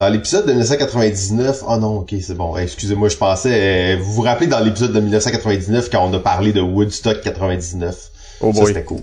Dans 0.00 0.08
l'épisode 0.10 0.46
de 0.46 0.52
1999, 0.52 1.64
oh 1.66 1.76
non, 1.76 1.98
ok, 1.98 2.14
c'est 2.20 2.36
bon. 2.36 2.56
Excusez-moi, 2.56 3.08
je 3.08 3.16
pensais. 3.16 3.96
Euh, 3.96 4.00
vous 4.00 4.12
vous 4.12 4.22
rappelez 4.22 4.46
dans 4.46 4.60
l'épisode 4.60 4.92
de 4.92 5.00
1999 5.00 5.90
quand 5.90 6.08
on 6.08 6.14
a 6.14 6.20
parlé 6.20 6.52
de 6.52 6.60
Woodstock 6.60 7.20
99 7.20 8.10
Oh 8.40 8.52
boy. 8.52 8.66
c'était 8.66 8.84
cool. 8.84 9.02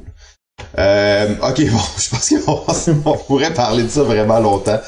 Euh, 0.78 1.36
ok, 1.42 1.58
bon, 1.72 1.80
je 1.98 2.10
pense 2.10 2.90
qu'on 3.04 3.18
pourrait 3.18 3.54
parler 3.54 3.84
de 3.84 3.88
ça 3.90 4.04
vraiment 4.04 4.40
longtemps. 4.40 4.80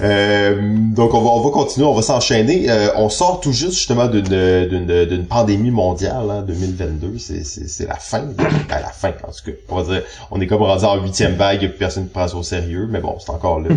Euh, 0.00 0.56
donc 0.94 1.14
on 1.14 1.20
va 1.20 1.30
on 1.30 1.40
va 1.40 1.50
continuer, 1.50 1.86
on 1.86 1.94
va 1.94 2.02
s'enchaîner. 2.02 2.70
Euh, 2.70 2.88
on 2.96 3.08
sort 3.08 3.40
tout 3.40 3.52
juste 3.52 3.74
justement 3.74 4.06
d'une 4.08 5.26
pandémie 5.28 5.70
mondiale, 5.70 6.30
hein, 6.30 6.42
2022. 6.46 7.18
C'est 7.18 7.86
la 7.86 7.96
fin, 7.96 8.24
à 8.70 8.80
la 8.80 8.88
fin 8.88 9.10
en 9.26 9.32
tout 9.32 9.50
cas. 9.50 9.56
On 9.68 9.82
va 9.82 9.94
dire, 9.94 10.02
on 10.30 10.40
est 10.40 10.46
comme 10.46 10.62
rendu 10.62 10.84
en 10.84 10.96
huitième 11.02 11.34
vague, 11.34 11.72
personne 11.78 12.04
qui 12.04 12.10
prend 12.10 12.28
ça 12.28 12.36
au 12.36 12.42
sérieux, 12.42 12.88
mais 12.90 13.00
bon, 13.00 13.16
c'est 13.18 13.30
encore 13.30 13.60
là. 13.60 13.68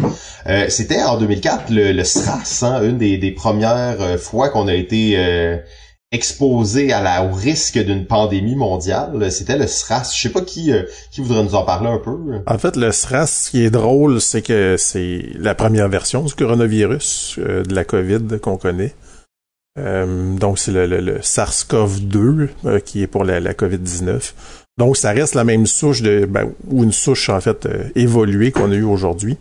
Euh, 0.47 0.65
C'était 0.69 1.01
en 1.03 1.17
2004 1.17 1.69
le, 1.69 1.91
le 1.91 2.03
SRAS, 2.03 2.63
hein, 2.63 2.81
une 2.83 2.97
des 2.97 3.17
des 3.17 3.31
premières 3.31 3.97
euh, 4.01 4.17
fois 4.17 4.49
qu'on 4.49 4.67
a 4.67 4.73
été 4.73 5.17
exposé 6.11 6.93
à 6.93 7.01
la, 7.01 7.23
au 7.23 7.33
risque 7.33 7.77
d'une 7.77 8.05
pandémie 8.05 8.55
mondiale. 8.55 9.31
C'était 9.31 9.57
le 9.57 9.67
SRAS. 9.67 10.13
Je 10.15 10.21
sais 10.21 10.29
pas 10.29 10.41
qui, 10.41 10.71
euh, 10.71 10.83
qui 11.11 11.21
voudrait 11.21 11.43
nous 11.43 11.55
en 11.55 11.63
parler 11.63 11.89
un 11.89 11.97
peu. 11.97 12.17
En 12.45 12.57
fait, 12.57 12.75
le 12.75 12.91
SRAS, 12.91 13.27
ce 13.27 13.51
qui 13.51 13.63
est 13.63 13.69
drôle, 13.69 14.21
c'est 14.21 14.41
que 14.41 14.75
c'est 14.77 15.25
la 15.35 15.53
première 15.53 15.89
version 15.89 16.23
du 16.23 16.33
coronavirus, 16.33 17.35
euh, 17.39 17.63
de 17.63 17.75
la 17.75 17.83
COVID 17.83 18.39
qu'on 18.41 18.57
connaît. 18.57 18.93
Euh, 19.77 20.35
donc, 20.37 20.57
c'est 20.57 20.71
le, 20.71 20.87
le, 20.87 21.19
SARS-CoV-2 21.19 22.81
qui 22.83 23.03
est 23.03 23.07
pour 23.07 23.23
la, 23.23 23.39
la 23.39 23.53
COVID-19. 23.53 24.33
Donc, 24.79 24.97
ça 24.97 25.11
reste 25.11 25.35
la 25.35 25.43
même 25.43 25.67
souche 25.67 26.01
de, 26.01 26.25
ben, 26.25 26.51
ou 26.69 26.83
une 26.83 26.91
souche, 26.91 27.29
en 27.29 27.41
fait, 27.41 27.67
évoluée 27.95 28.51
qu'on 28.51 28.71
a 28.71 28.75
eue 28.75 28.83
aujourd'hui 28.83 29.37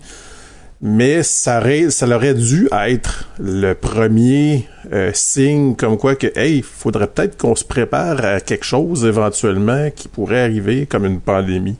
mais 0.80 1.22
ça 1.22 1.58
aurait, 1.58 1.90
ça 1.90 2.06
aurait 2.08 2.34
dû 2.34 2.68
être 2.72 3.28
le 3.38 3.72
premier 3.74 4.68
euh, 4.92 5.10
signe 5.14 5.74
comme 5.74 5.96
quoi 5.96 6.16
que 6.16 6.26
hey, 6.38 6.62
faudrait 6.62 7.06
peut-être 7.06 7.36
qu'on 7.36 7.54
se 7.54 7.64
prépare 7.64 8.24
à 8.24 8.40
quelque 8.40 8.64
chose 8.64 9.04
éventuellement 9.04 9.90
qui 9.90 10.08
pourrait 10.08 10.42
arriver 10.42 10.86
comme 10.86 11.04
une 11.04 11.20
pandémie. 11.20 11.76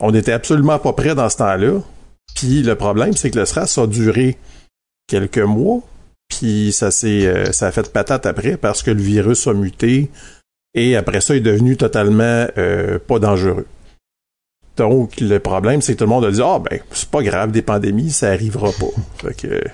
On 0.00 0.10
n'était 0.10 0.32
absolument 0.32 0.78
pas 0.78 0.92
prêt 0.92 1.14
dans 1.14 1.28
ce 1.28 1.38
temps-là. 1.38 1.80
Puis 2.34 2.62
le 2.62 2.74
problème, 2.74 3.14
c'est 3.14 3.30
que 3.30 3.38
le 3.38 3.46
stress 3.46 3.78
a 3.78 3.86
duré 3.86 4.36
quelques 5.08 5.38
mois, 5.38 5.80
puis 6.28 6.72
ça 6.72 6.90
s'est 6.90 7.26
euh, 7.26 7.52
ça 7.52 7.68
a 7.68 7.72
fait 7.72 7.92
patate 7.92 8.26
après 8.26 8.56
parce 8.56 8.82
que 8.82 8.90
le 8.90 9.00
virus 9.00 9.46
a 9.46 9.54
muté 9.54 10.10
et 10.74 10.96
après 10.96 11.20
ça 11.20 11.34
il 11.34 11.38
est 11.38 11.52
devenu 11.52 11.76
totalement 11.76 12.46
euh, 12.58 12.98
pas 12.98 13.18
dangereux. 13.18 13.66
Donc, 14.78 15.20
le 15.20 15.38
problème, 15.40 15.82
c'est 15.82 15.94
que 15.94 15.98
tout 15.98 16.04
le 16.04 16.10
monde 16.10 16.24
a 16.24 16.30
dit, 16.30 16.40
ah, 16.42 16.58
ben, 16.58 16.80
c'est 16.92 17.10
pas 17.10 17.22
grave, 17.22 17.50
des 17.50 17.62
pandémies, 17.62 18.10
ça 18.10 18.28
arrivera 18.28 18.70
pas. 18.70 19.00
fait 19.28 19.34
que, 19.34 19.64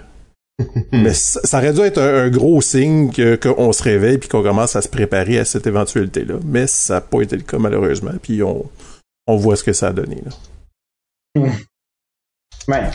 mais 0.93 1.13
ça, 1.13 1.59
aurait 1.59 1.73
dû 1.73 1.81
être 1.81 2.01
un, 2.01 2.31
gros 2.31 2.61
signe 2.61 3.11
qu'on 3.41 3.73
se 3.73 3.83
réveille 3.83 4.19
puis 4.19 4.29
qu'on 4.29 4.43
commence 4.43 4.77
à 4.77 4.83
se 4.83 4.89
préparer 4.89 5.39
à 5.39 5.45
cette 5.45 5.67
éventualité-là. 5.67 6.37
Mais 6.45 6.67
ça 6.67 6.95
n'a 6.95 7.01
pas 7.01 7.23
été 7.23 7.37
le 7.37 7.43
cas, 7.43 7.59
malheureusement. 7.59 8.13
Puis 8.23 8.43
on, 8.43 8.65
on 9.27 9.37
voit 9.37 9.57
ce 9.57 9.65
que 9.65 9.73
ça 9.73 9.89
a 9.89 9.93
donné, 9.93 10.23
là. 10.25 11.43
Ben, 12.69 12.91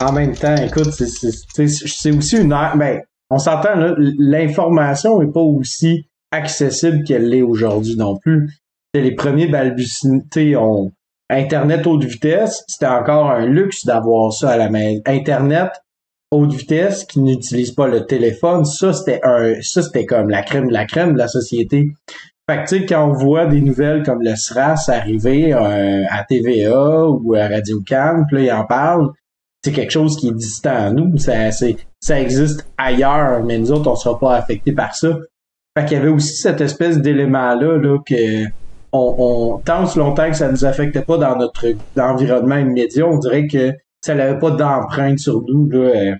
en 0.00 0.12
même 0.12 0.34
temps, 0.34 0.56
écoute, 0.56 0.90
c'est 0.92 2.10
aussi 2.10 2.36
une... 2.36 2.48
Ben, 2.76 3.00
on 3.30 3.38
s'entend, 3.38 3.94
l'information 4.18 5.20
n'est 5.20 5.32
pas 5.32 5.40
aussi 5.40 6.06
accessible 6.32 7.04
qu'elle 7.04 7.28
l'est 7.28 7.42
aujourd'hui 7.42 7.96
non 7.96 8.18
plus. 8.18 8.52
Les 8.92 9.14
premiers 9.14 9.46
balbutiements, 9.46 10.22
on, 10.58 10.92
Internet 11.34 11.86
haute 11.86 12.04
vitesse, 12.04 12.64
c'était 12.68 12.86
encore 12.86 13.30
un 13.30 13.46
luxe 13.46 13.84
d'avoir 13.84 14.32
ça 14.32 14.50
à 14.50 14.56
la 14.56 14.70
main. 14.70 14.94
Internet 15.06 15.70
haute 16.30 16.52
vitesse 16.52 17.04
qui 17.04 17.20
n'utilise 17.20 17.72
pas 17.72 17.86
le 17.86 18.06
téléphone, 18.06 18.64
ça 18.64 18.92
c'était 18.92 19.20
un, 19.22 19.54
ça 19.60 19.82
c'était 19.82 20.06
comme 20.06 20.30
la 20.30 20.42
crème 20.42 20.68
de 20.68 20.72
la 20.72 20.84
crème 20.84 21.12
de 21.12 21.18
la 21.18 21.28
société. 21.28 21.92
Fait 22.48 22.58
que 22.58 22.68
tu 22.68 22.78
sais, 22.80 22.86
quand 22.86 23.08
on 23.08 23.12
voit 23.12 23.46
des 23.46 23.60
nouvelles 23.60 24.02
comme 24.02 24.20
le 24.20 24.36
SRAS 24.36 24.88
arriver 24.88 25.54
euh, 25.54 26.04
à 26.10 26.24
TVA 26.24 27.08
ou 27.08 27.34
à 27.34 27.48
Radio 27.48 27.80
Cannes, 27.86 28.24
puis 28.28 28.36
là, 28.36 28.42
ils 28.42 28.52
en 28.52 28.66
parlent, 28.66 29.10
c'est 29.64 29.72
quelque 29.72 29.92
chose 29.92 30.16
qui 30.18 30.28
est 30.28 30.34
distant 30.34 30.76
à 30.76 30.90
nous. 30.90 31.16
Ça, 31.16 31.50
ça 31.50 32.20
existe 32.20 32.70
ailleurs, 32.76 33.42
mais 33.44 33.58
nous 33.58 33.72
autres, 33.72 33.90
on 33.90 33.96
sera 33.96 34.18
pas 34.18 34.36
affectés 34.36 34.72
par 34.72 34.94
ça. 34.94 35.16
Fait 35.76 35.86
qu'il 35.86 35.96
y 35.96 36.00
avait 36.00 36.10
aussi 36.10 36.36
cette 36.36 36.60
espèce 36.60 36.98
d'élément-là 36.98 37.78
là, 37.78 37.98
que 38.06 38.44
on, 38.94 39.60
tant 39.64 39.84
longtemps 39.96 40.30
que 40.30 40.36
ça 40.36 40.50
nous 40.50 40.64
affectait 40.64 41.02
pas 41.02 41.18
dans 41.18 41.36
notre 41.36 41.66
environnement 41.98 42.58
immédiat, 42.58 43.06
on 43.06 43.18
dirait 43.18 43.46
que 43.46 43.72
ça 44.00 44.14
n'avait 44.14 44.38
pas 44.38 44.50
d'empreinte 44.50 45.18
sur 45.18 45.42
nous. 45.42 45.68
Là. 45.68 45.78
Euh. 45.78 46.14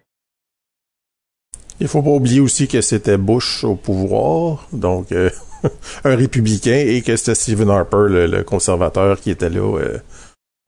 Il 1.80 1.88
faut 1.88 2.02
pas 2.02 2.10
oublier 2.10 2.40
aussi 2.40 2.68
que 2.68 2.80
c'était 2.80 3.18
Bush 3.18 3.64
au 3.64 3.74
pouvoir, 3.74 4.68
donc 4.72 5.12
euh, 5.12 5.30
un 6.04 6.16
républicain, 6.16 6.84
et 6.86 7.02
que 7.02 7.16
c'était 7.16 7.34
Stephen 7.34 7.70
Harper, 7.70 8.06
le, 8.08 8.42
conservateur, 8.42 9.20
qui 9.20 9.30
était 9.30 9.50
là 9.50 9.78
euh, 9.78 9.98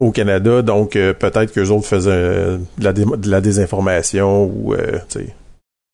au 0.01 0.11
Canada. 0.11 0.63
Donc 0.63 0.93
peut-être 0.93 1.53
qu'eux 1.53 1.71
autres 1.71 1.87
faisaient 1.87 2.59
de 2.79 3.29
la, 3.31 3.41
désinformation 3.41 4.45
ou 4.45 4.75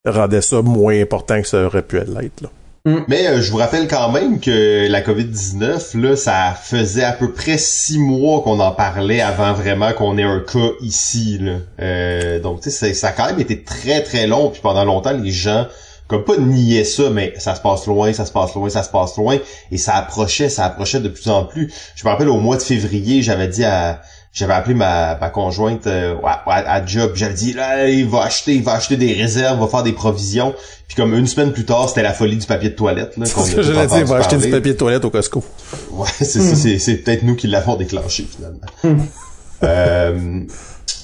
rendaient 0.05 0.43
ça 0.43 0.63
moins 0.63 1.01
important 1.01 1.41
que 1.41 1.47
ça 1.47 1.65
aurait 1.65 1.83
pu 1.83 1.97
l'être. 1.97 2.51
Mm. 2.85 2.99
Mais 3.07 3.27
euh, 3.29 3.41
je 3.41 3.51
vous 3.53 3.59
rappelle 3.59 3.87
quand 3.87 4.11
même 4.11 4.41
que 4.41 4.89
la 4.89 5.03
COVID-19, 5.03 6.01
là, 6.01 6.17
ça 6.17 6.57
faisait 6.61 7.05
à 7.05 7.13
peu 7.13 7.33
près 7.33 7.57
six 7.57 7.99
mois 7.99 8.43
qu'on 8.43 8.59
en 8.59 8.73
parlait 8.73 9.21
avant 9.21 9.53
vraiment 9.53 9.93
qu'on 9.93 10.19
ait 10.19 10.25
un 10.25 10.41
cas 10.41 10.71
ici. 10.81 11.39
Là. 11.41 11.59
Euh, 11.81 12.41
donc, 12.41 12.61
tu 12.61 12.71
sais, 12.73 12.93
ça 12.93 13.09
a 13.09 13.13
quand 13.13 13.27
même 13.27 13.39
été 13.39 13.63
très 13.63 14.03
très 14.03 14.27
long. 14.27 14.51
Puis 14.51 14.61
pendant 14.61 14.85
longtemps, 14.85 15.13
les 15.13 15.31
gens, 15.31 15.69
comme 16.09 16.25
pas 16.25 16.37
niaient 16.37 16.83
ça, 16.83 17.09
mais 17.11 17.35
ça 17.39 17.55
se 17.55 17.61
passe 17.61 17.87
loin, 17.87 18.13
ça 18.13 18.27
se 18.27 18.33
passe 18.33 18.55
loin, 18.57 18.69
ça 18.69 18.83
se 18.83 18.91
passe 18.91 19.17
loin. 19.17 19.39
Et 19.71 19.79
ça 19.79 19.95
approchait, 19.95 20.49
ça 20.49 20.65
approchait 20.65 20.99
de 20.99 21.09
plus 21.09 21.29
en 21.29 21.45
plus. 21.45 21.73
Je 21.95 22.05
me 22.05 22.11
rappelle 22.11 22.29
au 22.29 22.39
mois 22.39 22.57
de 22.57 22.63
février, 22.63 23.23
j'avais 23.23 23.47
dit 23.47 23.65
à 23.65 24.03
j'avais 24.33 24.55
appelé 24.55 24.75
ma, 24.75 25.17
ma 25.19 25.29
conjointe 25.29 25.87
euh, 25.87 26.17
à, 26.47 26.87
job, 26.87 27.13
j'avais 27.15 27.35
dit 27.35 27.53
là, 27.53 27.89
il 27.89 28.09
va 28.09 28.23
acheter, 28.23 28.55
il 28.55 28.63
va 28.63 28.73
acheter 28.73 28.97
des 28.97 29.13
réserves, 29.13 29.59
il 29.59 29.61
va 29.61 29.69
faire 29.69 29.83
des 29.83 29.93
provisions. 29.93 30.55
Puis 30.89 30.97
comme 30.97 31.15
une 31.15 31.27
semaine 31.27 31.53
plus 31.53 31.67
tard, 31.67 31.89
c'était 31.89 32.03
la 32.03 32.15
folie 32.15 32.37
du 32.37 32.47
papier 32.47 32.71
de 32.71 32.75
toilette. 32.75 33.17
Là, 33.19 33.27
c'est 33.27 33.41
ce 33.41 33.57
que 33.57 33.63
j'allais 33.63 33.87
dire, 33.87 33.99
il 33.99 34.05
va 34.05 34.17
acheter 34.17 34.39
du 34.39 34.51
papier 34.51 34.73
de 34.73 34.79
toilette 34.79 35.05
au 35.05 35.11
Costco. 35.11 35.45
Ouais, 35.91 36.09
c'est 36.21 36.39
hmm. 36.39 36.79
c'est, 36.79 36.97
peut-être 36.97 37.23
nous 37.25 37.37
qui 37.37 37.47
l'avons 37.47 37.77
déclenché 37.77 38.27
finalement. 38.29 39.05
Euh, 39.65 40.41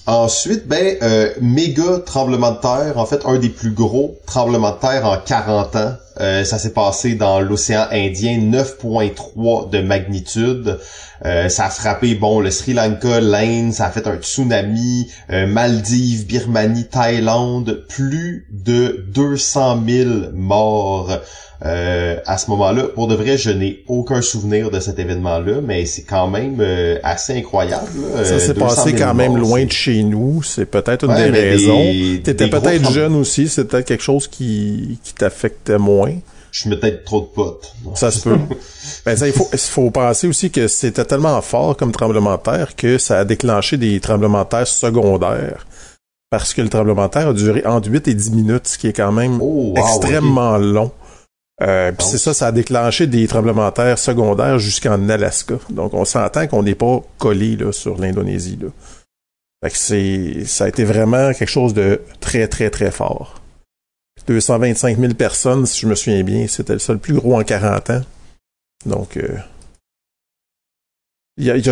ensuite, 0.07 0.67
ben, 0.67 0.97
euh, 1.01 1.33
méga 1.41 2.01
tremblement 2.05 2.51
de 2.51 2.59
terre, 2.59 2.95
en 2.99 3.07
fait, 3.07 3.21
un 3.25 3.39
des 3.39 3.51
plus 3.51 3.71
gros 3.71 4.19
tremblements 4.27 4.73
de 4.73 4.81
terre 4.81 5.07
en 5.07 5.17
40 5.17 5.77
ans. 5.77 5.93
Euh, 6.21 6.45
ça 6.45 6.59
s'est 6.59 6.73
passé 6.73 7.15
dans 7.15 7.41
l'océan 7.41 7.87
Indien, 7.91 8.39
9.3 8.39 9.71
de 9.71 9.81
magnitude. 9.81 10.79
Euh, 11.25 11.49
ça 11.49 11.67
a 11.67 11.71
frappé, 11.71 12.15
bon, 12.15 12.41
le 12.41 12.51
Sri 12.51 12.75
Lanka, 12.75 13.21
l'Inde, 13.21 13.73
ça 13.73 13.87
a 13.87 13.91
fait 13.91 14.07
un 14.07 14.17
tsunami, 14.17 15.11
euh, 15.31 15.47
Maldives, 15.47 16.27
Birmanie, 16.27 16.87
Thaïlande, 16.87 17.85
plus 17.89 18.47
de 18.51 19.05
200 19.09 19.83
000 19.87 20.11
morts. 20.33 21.21
Euh, 21.65 22.21
à 22.25 22.39
ce 22.39 22.51
moment-là, 22.51 22.85
pour 22.95 23.09
de 23.09 23.17
vrai, 23.17 23.37
je 23.37 23.51
n'ai 23.51 23.83
aucun 23.89 24.23
souvenir 24.23 24.71
de 24.71 24.79
cet 24.79 24.99
événement-là, 24.99 25.61
mais 25.63 25.87
c'est 25.87 26.05
quand 26.05 26.29
même 26.29 26.65
assez 27.03 27.37
incroyable. 27.37 27.89
Ça 28.25 28.39
s'est 28.39 28.55
passé 28.55 28.95
quand 28.95 29.15
même 29.15 29.37
loin 29.37 29.65
de 29.65 29.73
chez 29.73 30.03
nous. 30.03 30.43
C'est 30.43 30.67
peut-être 30.67 31.05
une 31.05 31.15
des 31.15 31.31
raisons. 31.31 31.83
T'étais 32.23 32.49
peut-être 32.49 32.91
jeune 32.93 33.17
aussi. 33.17 33.49
C'est 33.49 33.65
peut-être 33.65 33.87
quelque 33.87 34.05
chose 34.05 34.29
qui, 34.29 34.99
qui 35.03 35.15
t'affectait 35.15 35.79
moins 35.79 36.15
je 36.51 36.69
mets 36.69 36.77
peut-être 36.77 37.05
trop 37.05 37.21
de 37.21 37.27
potes. 37.27 37.73
Ça 37.95 38.11
se 38.11 38.21
peut. 38.21 38.39
ben, 39.07 39.17
ça, 39.17 39.27
il 39.27 39.33
faut, 39.33 39.49
il 39.53 39.59
faut 39.59 39.91
penser 39.91 40.27
aussi 40.27 40.51
que 40.51 40.69
c'était 40.69 41.05
tellement 41.05 41.41
fort 41.43 41.77
comme 41.77 41.93
tremblement 41.93 42.37
de 42.37 42.43
terre 42.43 42.75
que 42.77 42.99
ça 42.99 43.21
a 43.21 43.25
déclenché 43.25 43.77
des 43.77 44.01
tremblements 44.01 44.43
de 44.43 44.49
terre 44.49 44.67
secondaires. 44.67 45.67
Parce 46.31 46.53
que 46.53 46.61
le 46.61 46.69
tremblement 46.69 47.07
de 47.07 47.11
terre 47.11 47.29
a 47.29 47.33
duré 47.33 47.65
entre 47.65 47.91
8 47.91 48.09
et 48.09 48.15
10 48.15 48.33
minutes, 48.33 48.69
ce 48.69 48.79
qui 48.79 48.89
est 48.89 48.93
quand 48.93 49.13
même 49.13 49.39
oh, 49.41 49.75
extrêmement 49.77 50.59
long. 50.59 50.91
Euh, 51.61 51.91
puis 51.91 52.07
c'est 52.07 52.19
ça, 52.19 52.35
ça 52.35 52.47
a 52.49 52.53
déclenché 52.53 53.07
des 53.07 53.27
tremblements 53.27 53.69
de 53.69 53.75
terre 53.75 53.99
secondaires 53.99 54.59
jusqu'en 54.59 55.09
Alaska. 55.09 55.55
Donc 55.71 55.93
on 55.95 56.05
s'entend 56.05 56.47
qu'on 56.47 56.63
n'est 56.63 56.77
pas 56.77 57.01
collé 57.19 57.57
là, 57.57 57.73
sur 57.73 57.99
l'Indonésie. 57.99 58.59
Là. 58.61 58.69
Fait 59.63 59.71
que 59.71 59.77
c'est, 59.77 60.45
ça 60.45 60.65
a 60.65 60.69
été 60.69 60.85
vraiment 60.85 61.33
quelque 61.33 61.51
chose 61.51 61.75
de 61.75 62.01
très, 62.21 62.47
très, 62.47 62.71
très 62.71 62.93
fort. 62.93 63.41
225 64.27 64.99
000 64.99 65.15
personnes, 65.15 65.67
si 65.67 65.81
je 65.81 65.87
me 65.87 65.95
souviens 65.95 66.23
bien. 66.23 66.47
C'était 66.47 66.79
ça 66.79 66.93
le 66.93 66.99
plus 66.99 67.15
gros 67.15 67.39
en 67.39 67.43
40 67.43 67.91
ans. 67.91 68.03
Donc, 68.87 69.17
euh, 69.17 69.39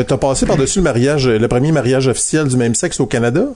t'as 0.04 0.16
passé 0.16 0.46
par-dessus 0.46 0.78
le 0.80 0.84
mariage, 0.84 1.28
le 1.28 1.48
premier 1.48 1.70
mariage 1.70 2.08
officiel 2.08 2.48
du 2.48 2.56
même 2.56 2.74
sexe 2.74 2.98
au 2.98 3.06
Canada? 3.06 3.46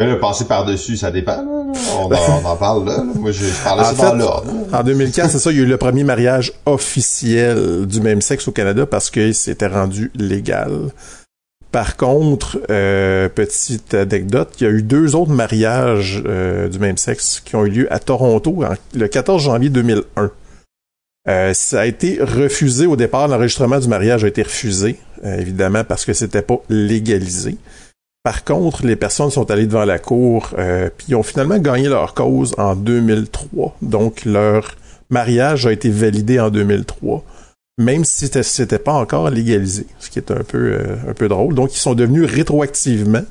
Mais 0.00 0.06
le 0.06 0.18
passer 0.18 0.46
par-dessus, 0.46 0.96
ça 0.96 1.10
dépend. 1.10 1.44
On, 1.98 2.04
en, 2.04 2.56
parle 2.56 2.86
là. 2.86 3.04
Moi, 3.14 3.30
je, 3.32 3.44
parlais 3.62 3.84
ça 3.84 4.10
dans 4.10 4.14
l'ordre. 4.16 4.50
En 4.72 4.82
2004, 4.82 5.30
c'est 5.30 5.38
ça, 5.38 5.52
il 5.52 5.58
y 5.58 5.60
a 5.60 5.62
eu 5.62 5.66
le 5.66 5.76
premier 5.76 6.04
mariage 6.04 6.52
officiel 6.66 7.86
du 7.86 8.00
même 8.00 8.22
sexe 8.22 8.48
au 8.48 8.52
Canada 8.52 8.86
parce 8.86 9.10
qu'il 9.10 9.34
s'était 9.34 9.66
rendu 9.66 10.10
légal. 10.14 10.88
Par 11.70 11.96
contre, 11.96 12.60
euh, 12.70 13.28
petite 13.28 13.94
anecdote, 13.94 14.54
il 14.60 14.64
y 14.64 14.66
a 14.66 14.70
eu 14.70 14.82
deux 14.82 15.14
autres 15.14 15.30
mariages 15.30 16.22
euh, 16.26 16.68
du 16.68 16.78
même 16.80 16.96
sexe 16.96 17.40
qui 17.44 17.54
ont 17.54 17.64
eu 17.64 17.70
lieu 17.70 17.92
à 17.92 18.00
Toronto 18.00 18.64
le 18.94 19.06
14 19.06 19.42
janvier 19.42 19.68
2001. 19.68 20.30
Euh, 21.28 21.52
ça 21.52 21.82
a 21.82 21.86
été 21.86 22.18
refusé 22.20 22.86
au 22.86 22.96
départ. 22.96 23.28
L'enregistrement 23.28 23.78
du 23.78 23.88
mariage 23.88 24.24
a 24.24 24.28
été 24.28 24.42
refusé, 24.42 24.98
euh, 25.24 25.38
évidemment, 25.38 25.84
parce 25.84 26.04
que 26.04 26.12
c'était 26.12 26.42
pas 26.42 26.60
légalisé. 26.68 27.56
Par 28.22 28.44
contre, 28.44 28.84
les 28.86 28.96
personnes 28.96 29.30
sont 29.30 29.50
allées 29.50 29.66
devant 29.66 29.84
la 29.86 29.98
cour, 29.98 30.50
euh, 30.58 30.90
puis 30.96 31.14
ont 31.14 31.22
finalement 31.22 31.58
gagné 31.58 31.88
leur 31.88 32.12
cause 32.14 32.54
en 32.58 32.74
2003. 32.76 33.76
Donc, 33.80 34.24
leur 34.26 34.76
mariage 35.08 35.66
a 35.66 35.72
été 35.72 35.88
validé 35.88 36.38
en 36.38 36.50
2003, 36.50 37.24
même 37.78 38.04
si 38.04 38.28
c'était, 38.42 38.78
pas 38.78 38.92
encore 38.92 39.30
légalisé, 39.30 39.86
ce 39.98 40.10
qui 40.10 40.18
est 40.18 40.30
un 40.30 40.42
peu, 40.46 40.58
euh, 40.74 40.96
un 41.08 41.14
peu 41.14 41.28
drôle. 41.28 41.54
Donc, 41.54 41.74
ils 41.74 41.78
sont 41.78 41.94
devenus 41.94 42.26
rétroactivement 42.30 43.22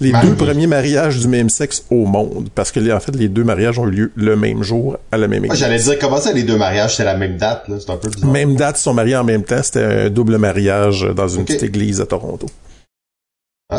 les 0.00 0.10
deux 0.22 0.34
premiers 0.34 0.66
mariages 0.66 1.20
du 1.20 1.28
même 1.28 1.48
sexe 1.48 1.84
au 1.88 2.04
monde, 2.06 2.48
parce 2.56 2.72
que 2.72 2.80
les- 2.80 2.92
en 2.92 2.98
fait, 2.98 3.14
les 3.14 3.28
deux 3.28 3.44
mariages 3.44 3.78
ont 3.78 3.86
eu 3.86 3.90
lieu 3.92 4.12
le 4.16 4.34
même 4.34 4.64
jour 4.64 4.96
à 5.12 5.18
la 5.18 5.28
même 5.28 5.44
église. 5.44 5.60
j'allais 5.60 5.78
dire, 5.78 5.96
comment 6.00 6.16
ça, 6.16 6.32
les 6.32 6.42
deux 6.42 6.56
mariages, 6.58 6.96
c'est 6.96 7.04
la 7.04 7.16
même 7.16 7.36
date, 7.36 7.68
là? 7.68 7.76
C'est 7.78 7.90
un 7.92 7.96
peu 7.96 8.08
bizarre. 8.08 8.30
Même 8.32 8.56
date, 8.56 8.78
ils 8.78 8.82
sont 8.82 8.94
mariés 8.94 9.14
en 9.16 9.22
même 9.22 9.44
temps. 9.44 9.62
C'était 9.62 9.84
un 9.84 10.10
double 10.10 10.38
mariage 10.38 11.06
dans 11.14 11.28
une 11.28 11.44
petite 11.44 11.62
église 11.62 12.00
à 12.00 12.06
Toronto. 12.06 12.46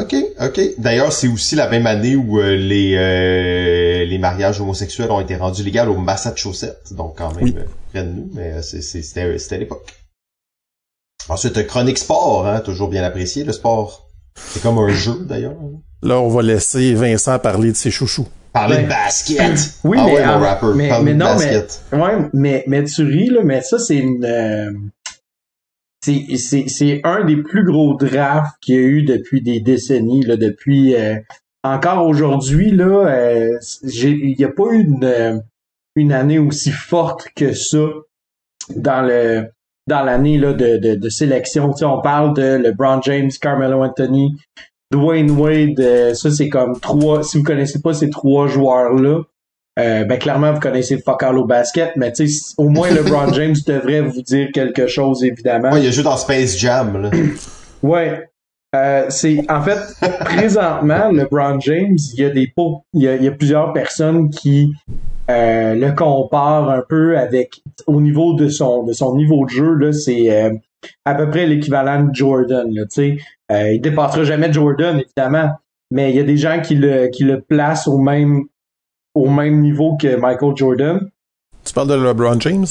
OK, 0.02 0.16
OK. 0.42 0.60
D'ailleurs, 0.78 1.14
c'est 1.14 1.28
aussi 1.28 1.56
la 1.56 1.70
même 1.70 1.86
année 1.88 2.16
où 2.16 2.40
euh, 2.40 2.56
les 2.56 2.96
euh, 2.98 4.06
les 4.06 4.18
mariages 4.18 4.60
homosexuels 4.60 5.12
ont 5.12 5.20
été 5.20 5.36
rendus 5.36 5.64
légaux 5.64 5.92
au 5.92 5.98
Massachusetts. 5.98 6.94
Donc, 6.94 7.16
quand 7.18 7.34
même, 7.36 7.44
Oui. 7.44 7.56
euh, 7.58 7.64
près 7.92 8.04
de 8.04 8.10
nous, 8.10 8.30
mais 8.34 8.54
euh, 8.54 8.62
c'est- 8.62 8.82
c'est- 8.82 9.02
c'était 9.04 9.38
c'était 9.38 9.56
à 9.56 9.60
l'époque. 9.60 9.94
Ensuite, 11.30 11.66
chronique 11.68 11.98
sport, 11.98 12.46
hein, 12.48 12.60
toujours 12.60 12.90
bien 12.90 13.04
apprécié, 13.04 13.44
le 13.44 13.54
sport. 13.54 14.10
C'est 14.36 14.62
comme 14.62 14.78
un 14.80 14.90
jeu, 14.90 15.16
d'ailleurs. 15.22 15.54
Là, 16.02 16.20
on 16.20 16.28
va 16.28 16.42
laisser 16.42 16.94
Vincent 16.96 17.38
parler 17.40 17.72
de 17.72 17.78
ses 17.78 17.92
chouchous. 17.92 18.28
Parler 18.52 18.78
Ouais. 18.78 18.84
de 18.84 18.88
basket! 18.90 19.74
Oui, 19.84 19.98
ah 20.00 20.06
mais, 20.06 20.14
ouais, 20.16 20.26
mon 20.26 20.40
rapper, 20.40 20.66
mais, 20.76 20.90
mais 21.02 21.14
de 21.14 21.18
non, 21.18 21.36
mais, 21.40 21.98
ouais, 21.98 22.30
mais, 22.34 22.64
mais 22.68 22.84
tu 22.84 23.04
ris, 23.04 23.30
là, 23.30 23.42
mais 23.44 23.62
ça, 23.62 23.80
c'est 23.80 23.96
une, 23.98 24.24
euh, 24.26 24.72
c'est, 26.04 27.02
un 27.04 27.24
des 27.24 27.38
plus 27.38 27.64
gros 27.64 27.96
drafts 27.96 28.56
qu'il 28.62 28.76
y 28.76 28.78
a 28.78 28.82
eu 28.82 29.04
depuis 29.04 29.42
des 29.42 29.60
décennies, 29.60 30.24
là, 30.24 30.36
depuis, 30.38 30.96
euh, 30.96 31.16
encore 31.64 32.06
aujourd'hui, 32.06 32.72
là, 32.72 33.08
euh, 33.08 33.60
il 33.84 34.36
n'y 34.38 34.44
a 34.44 34.50
pas 34.50 34.72
eu 34.72 34.84
une, 34.84 35.04
euh, 35.04 35.40
une 35.96 36.12
année 36.12 36.40
aussi 36.40 36.72
forte 36.72 37.30
que 37.36 37.54
ça 37.54 37.86
dans 38.76 39.02
le, 39.02 39.46
dans 39.88 40.04
l'année, 40.04 40.38
là, 40.38 40.54
de, 40.54 40.78
de, 40.78 40.96
de 40.96 41.10
sélection. 41.10 41.72
Tu 41.72 41.80
sais, 41.80 41.86
on 41.86 42.02
parle 42.02 42.36
de 42.36 42.58
LeBron 42.58 43.02
James, 43.02 43.32
Carmelo 43.40 43.84
Anthony, 43.84 44.36
Dwayne 44.92 45.32
Wade, 45.32 45.80
euh, 45.80 46.14
ça 46.14 46.30
c'est 46.30 46.50
comme 46.50 46.80
trois. 46.80 47.24
Si 47.24 47.38
vous 47.38 47.44
connaissez 47.44 47.82
pas 47.82 47.94
ces 47.94 48.10
trois 48.10 48.48
joueurs-là, 48.48 49.24
euh, 49.80 50.04
ben 50.06 50.20
clairement 50.20 50.54
vous 50.54 50.60
connaissez 50.60 50.98
fuck 50.98 51.24
all 51.24 51.38
au 51.38 51.46
basket, 51.46 51.96
mais 51.96 52.12
tu 52.12 52.28
au 52.58 52.70
moins 52.70 52.92
LeBron 52.94 53.34
James 53.34 53.56
devrait 53.66 54.02
vous 54.02 54.22
dire 54.22 54.50
quelque 54.54 54.88
chose 54.88 55.24
évidemment. 55.24 55.72
Ouais, 55.72 55.82
il 55.82 55.88
a 55.88 55.92
joué 55.92 56.04
dans 56.04 56.18
Space 56.18 56.58
Jam, 56.58 57.02
là. 57.02 57.12
Ouais. 57.84 58.30
Euh, 58.76 59.06
c'est 59.10 59.44
en 59.52 59.62
fait 59.62 59.78
présentement 60.22 61.12
LeBron 61.12 61.60
James, 61.60 61.98
il 62.14 62.20
y 62.20 62.26
a 62.26 62.30
des 62.30 62.52
il 62.94 63.02
y 63.04 63.08
a, 63.08 63.16
il 63.16 63.24
y 63.24 63.28
a 63.28 63.32
plusieurs 63.32 63.72
personnes 63.72 64.30
qui 64.30 64.74
euh, 65.30 65.74
le 65.76 65.92
comparent 65.94 66.70
un 66.70 66.82
peu 66.88 67.18
avec 67.18 67.62
au 67.88 68.02
niveau 68.02 68.34
de 68.34 68.50
son 68.50 68.84
de 68.84 68.92
son 68.92 69.16
niveau 69.16 69.46
de 69.46 69.50
jeu 69.50 69.74
là, 69.76 69.94
c'est 69.94 70.32
euh, 70.32 70.50
à 71.06 71.16
peu 71.16 71.30
près 71.30 71.46
l'équivalent 71.46 72.04
de 72.04 72.14
Jordan 72.14 72.68
là, 72.74 72.84
tu 72.84 72.90
sais. 72.90 73.18
Euh, 73.52 73.74
il 73.74 73.80
dépassera 73.80 74.24
jamais 74.24 74.52
Jordan 74.52 75.00
évidemment, 75.00 75.52
mais 75.92 76.10
il 76.10 76.16
y 76.16 76.20
a 76.20 76.24
des 76.24 76.38
gens 76.38 76.60
qui 76.62 76.76
le 76.76 77.08
qui 77.08 77.24
le 77.24 77.42
placent 77.42 77.88
au 77.88 78.00
même 78.00 78.44
au 79.16 79.30
même 79.30 79.62
niveau 79.62 79.96
que 79.98 80.16
Michael 80.16 80.54
Jordan. 80.56 81.10
Tu 81.64 81.74
parles 81.74 81.88
de 81.90 81.94
LeBron 81.96 82.40
James? 82.40 82.66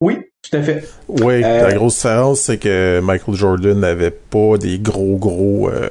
Oui, 0.00 0.18
tout 0.42 0.56
à 0.56 0.62
fait. 0.62 0.88
Oui, 1.08 1.42
Euh, 1.44 1.68
la 1.68 1.74
grosse 1.74 1.96
différence, 1.96 2.40
c'est 2.40 2.58
que 2.58 3.00
Michael 3.00 3.34
Jordan 3.34 3.78
n'avait 3.80 4.10
pas 4.10 4.56
des 4.58 4.78
gros, 4.78 5.16
gros 5.16 5.68
euh, 5.68 5.88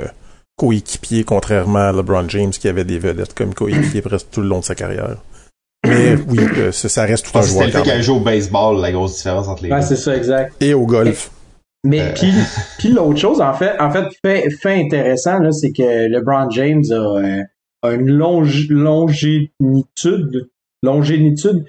coéquipiers, 0.58 1.24
contrairement 1.24 1.90
à 1.90 1.92
LeBron 1.92 2.28
James, 2.30 2.52
qui 2.52 2.68
avait 2.68 2.84
des 2.86 3.00
vedettes 3.00 3.34
comme 3.34 3.54
coéquipiers 3.54 4.02
presque 4.04 4.30
tout 4.32 4.42
le 4.42 4.48
long 4.48 4.60
de 4.60 4.66
sa 4.66 4.76
carrière. 4.76 5.18
Mais 5.86 6.16
oui, 6.30 6.40
euh, 6.58 6.72
ça, 6.72 6.88
ça 6.88 7.04
reste 7.04 7.30
tout 7.32 7.38
un 7.38 7.42
joueur 7.42 7.66
le 7.66 7.72
fait 7.72 7.86
même. 7.86 8.02
joue 8.02 8.16
au 8.16 8.20
baseball, 8.22 8.80
la 8.80 8.92
grosse 8.92 9.18
différence 9.18 9.48
entre 9.50 9.64
les 9.64 9.72
Ouais, 9.72 9.80
deux. 9.82 9.86
c'est 9.86 9.96
ça 9.98 10.16
exact. 10.16 10.54
Et 10.62 10.74
au 10.74 10.86
golf. 10.86 11.30
Mais 11.86 12.00
Euh. 12.00 12.14
puis, 12.16 12.32
puis 12.78 12.90
l'autre 12.90 13.20
chose, 13.20 13.42
en 13.42 13.54
fait, 13.54 13.78
en 13.82 13.92
fait, 13.92 14.06
fait, 14.24 14.50
fait 14.50 14.80
intéressant 14.82 15.40
là, 15.40 15.52
c'est 15.52 15.74
que 15.74 16.08
LeBron 16.08 16.50
James 16.52 16.84
a, 16.92 16.94
euh, 16.94 17.42
a 17.42 17.46
une 17.84 18.10
longe, 18.10 18.68
longénitude, 18.70 20.50
longénitude. 20.82 21.66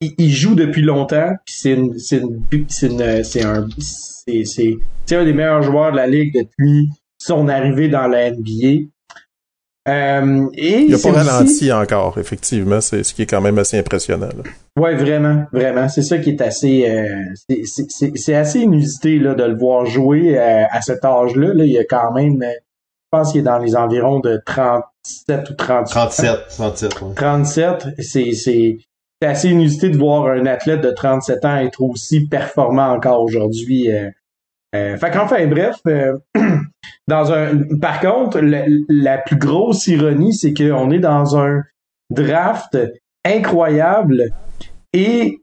Il, 0.00 0.12
il 0.18 0.30
joue 0.30 0.54
depuis 0.54 0.82
longtemps, 0.82 1.32
c'est 1.46 1.74
un, 1.76 1.88
c'est, 1.98 3.02
un 5.16 5.24
des 5.24 5.32
meilleurs 5.32 5.62
joueurs 5.62 5.92
de 5.92 5.96
la 5.96 6.06
ligue 6.06 6.34
depuis 6.34 6.88
son 7.18 7.48
arrivée 7.48 7.88
dans 7.88 8.06
la 8.08 8.30
NBA. 8.32 8.88
Euh, 9.88 10.46
et 10.54 10.82
Il 10.82 10.90
n'a 10.92 10.98
pas 10.98 11.08
aussi- 11.10 11.18
ralenti 11.28 11.72
encore, 11.72 12.16
effectivement, 12.18 12.80
c'est 12.80 13.02
ce 13.02 13.12
qui 13.14 13.22
est 13.22 13.26
quand 13.26 13.40
même 13.40 13.58
assez 13.58 13.76
impressionnant. 13.78 14.28
là. 14.28 14.42
Ouais, 14.80 14.94
vraiment, 14.94 15.44
vraiment. 15.52 15.88
C'est 15.88 16.02
ça 16.02 16.18
qui 16.18 16.30
est 16.30 16.40
assez, 16.40 16.88
euh, 16.88 17.16
c'est- 17.64 18.34
assez 18.34 18.60
inusité 18.60 19.18
là 19.18 19.34
de 19.34 19.42
le 19.44 19.56
voir 19.56 19.84
jouer 19.86 20.38
euh, 20.38 20.64
à 20.70 20.80
cet 20.82 21.04
âge-là. 21.04 21.52
Là, 21.54 21.64
il 21.64 21.72
y 21.72 21.78
a 21.78 21.84
quand 21.84 22.12
même, 22.12 22.44
pense 23.12 23.32
qu'il 23.32 23.42
est 23.42 23.44
dans 23.44 23.58
les 23.58 23.76
environs 23.76 24.20
de 24.20 24.42
37 24.44 25.50
ou 25.50 25.54
38. 25.54 25.90
37, 25.92 26.38
37, 26.48 27.02
ouais. 27.02 27.14
37, 27.14 27.86
c'est 27.98 28.32
c'est 28.32 28.78
assez 29.22 29.50
inusité 29.50 29.88
de 29.90 29.98
voir 29.98 30.26
un 30.26 30.46
athlète 30.46 30.80
de 30.80 30.90
37 30.90 31.44
ans 31.44 31.56
être 31.56 31.80
aussi 31.80 32.26
performant 32.26 32.88
encore 32.88 33.22
aujourd'hui. 33.22 33.92
Euh, 33.92 34.10
euh, 34.74 34.96
fait 34.96 35.10
qu'enfin, 35.10 35.46
bref, 35.46 35.76
euh, 35.86 36.16
dans 37.06 37.32
un, 37.32 37.58
par 37.80 38.00
contre, 38.00 38.40
la 38.88 39.18
plus 39.18 39.36
grosse 39.36 39.86
ironie, 39.86 40.34
c'est 40.34 40.54
qu'on 40.54 40.90
est 40.90 40.98
dans 40.98 41.36
un 41.36 41.62
draft 42.10 42.78
incroyable 43.24 44.30
et 44.92 45.38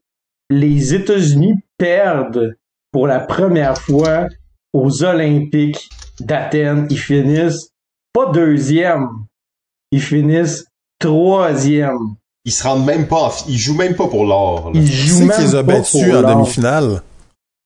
les 0.50 0.94
États-Unis 0.94 1.56
perdent 1.78 2.58
pour 2.92 3.08
la 3.08 3.20
première 3.20 3.78
fois 3.78 4.28
aux 4.74 5.04
Olympiques 5.04 5.90
d'Athènes. 6.22 6.88
Ils 6.90 7.00
finissent 7.00 7.70
pas 8.14 8.28
deuxième, 8.32 9.08
ils 9.92 10.02
finissent 10.02 10.66
troisième. 11.00 12.16
Ils 12.46 12.52
se 12.52 12.64
rendent 12.64 12.86
même 12.86 13.08
pas 13.08 13.32
ils 13.48 13.58
jouent 13.58 13.78
même 13.78 13.96
pas 13.96 14.08
pour 14.08 14.26
l'or. 14.26 14.72
Ils 14.74 14.86
Qui 14.86 14.94
jouent 14.94 15.18
c'est 15.18 15.26
même 15.26 15.38
qui 15.38 15.44
les 15.44 15.56
a 15.56 15.64
battus 15.64 16.16
en 16.16 16.36
demi-finale? 16.36 17.02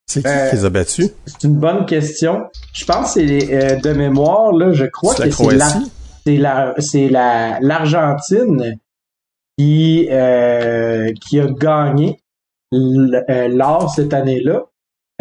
C'est 0.06 0.22
qui 0.22 0.28
Euh, 0.28 0.50
qui 0.50 0.56
les 0.56 0.64
a 0.64 0.70
battus? 0.70 1.10
C'est 1.26 1.44
une 1.44 1.56
bonne 1.56 1.86
question. 1.86 2.44
Je 2.72 2.84
pense 2.84 3.06
que 3.14 3.20
c'est 3.20 3.26
les, 3.26 3.52
euh, 3.52 3.76
de 3.76 3.92
mémoire 3.92 4.52
là, 4.52 4.72
je 4.72 4.84
crois 4.84 5.14
que 5.14 5.22
c'est 5.22 5.28
la 5.28 5.32
Croatie? 5.34 5.92
c'est 6.26 6.36
la 6.36 6.74
c'est 6.78 7.08
la 7.08 7.58
l'Argentine 7.60 8.78
qui 9.58 10.08
euh, 10.10 11.12
qui 11.20 11.40
a 11.40 11.46
gagné 11.46 12.20
euh, 12.72 13.48
l'or 13.48 13.90
cette 13.94 14.12
année-là. 14.12 14.64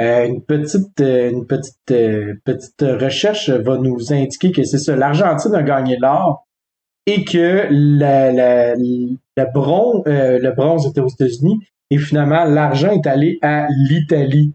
Euh, 0.03 0.25
une 0.25 0.41
petite 0.43 0.99
euh, 1.01 1.29
une 1.31 1.45
petite 1.45 1.91
euh, 1.91 2.33
petite 2.43 2.81
recherche 2.81 3.49
va 3.49 3.77
nous 3.77 4.11
indiquer 4.11 4.51
que 4.51 4.63
c'est 4.63 4.77
ça. 4.79 4.95
L'Argentine 4.95 5.55
a 5.55 5.63
gagné 5.63 5.97
l'or 6.01 6.45
et 7.05 7.23
que 7.23 7.67
la, 7.69 8.31
la- 8.31 8.75
le 8.75 9.53
bronze 9.53 10.03
euh, 10.07 10.39
le 10.39 10.51
bronze 10.51 10.87
était 10.87 10.99
aux 11.01 11.07
États-Unis 11.07 11.59
et 11.89 11.97
finalement 11.97 12.43
l'argent 12.43 12.91
est 12.91 13.07
allé 13.07 13.37
à 13.41 13.67
l'Italie. 13.89 14.53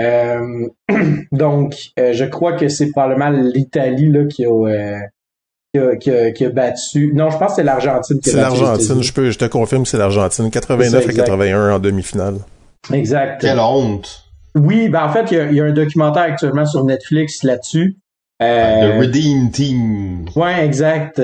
Euh, 0.00 0.68
donc, 1.32 1.74
euh, 1.98 2.12
je 2.12 2.24
crois 2.24 2.52
que 2.54 2.68
c'est 2.68 2.90
probablement 2.90 3.30
l'Italie 3.30 4.10
là 4.10 4.26
qui 4.26 4.44
a, 4.44 4.50
euh, 4.50 4.98
qui, 5.74 5.80
a, 5.80 5.96
qui, 5.96 6.10
a, 6.10 6.30
qui 6.32 6.44
a 6.44 6.50
battu. 6.50 7.12
Non, 7.14 7.30
je 7.30 7.38
pense 7.38 7.50
que 7.50 7.54
c'est 7.56 7.64
l'Argentine 7.64 8.20
qui 8.20 8.30
a 8.30 8.32
C'est 8.32 8.38
battu. 8.38 8.54
les 8.54 8.60
l'Argentine, 8.60 9.02
je, 9.02 9.12
peux, 9.12 9.30
je 9.30 9.38
te 9.38 9.44
confirme 9.46 9.82
que 9.84 9.88
c'est 9.88 9.98
l'Argentine. 9.98 10.50
89 10.50 10.90
C'est 10.90 10.90
ça, 10.90 10.98
à 10.98 11.10
exact. 11.10 11.24
81 11.26 11.74
en 11.74 11.78
demi-finale. 11.78 12.36
Exact. 12.92 13.40
Quelle 13.40 13.58
honte. 13.60 14.24
Oui, 14.56 14.88
ben 14.88 15.04
en 15.04 15.08
fait, 15.12 15.26
il 15.30 15.36
y 15.36 15.40
a, 15.40 15.44
il 15.50 15.54
y 15.56 15.60
a 15.60 15.64
un 15.64 15.72
documentaire 15.72 16.22
actuellement 16.22 16.66
sur 16.66 16.84
Netflix 16.84 17.42
là-dessus. 17.42 17.96
Euh, 18.42 18.98
The 18.98 19.00
Redeem 19.00 19.50
Team. 19.50 20.26
ouais, 20.36 20.64
exact. 20.64 21.18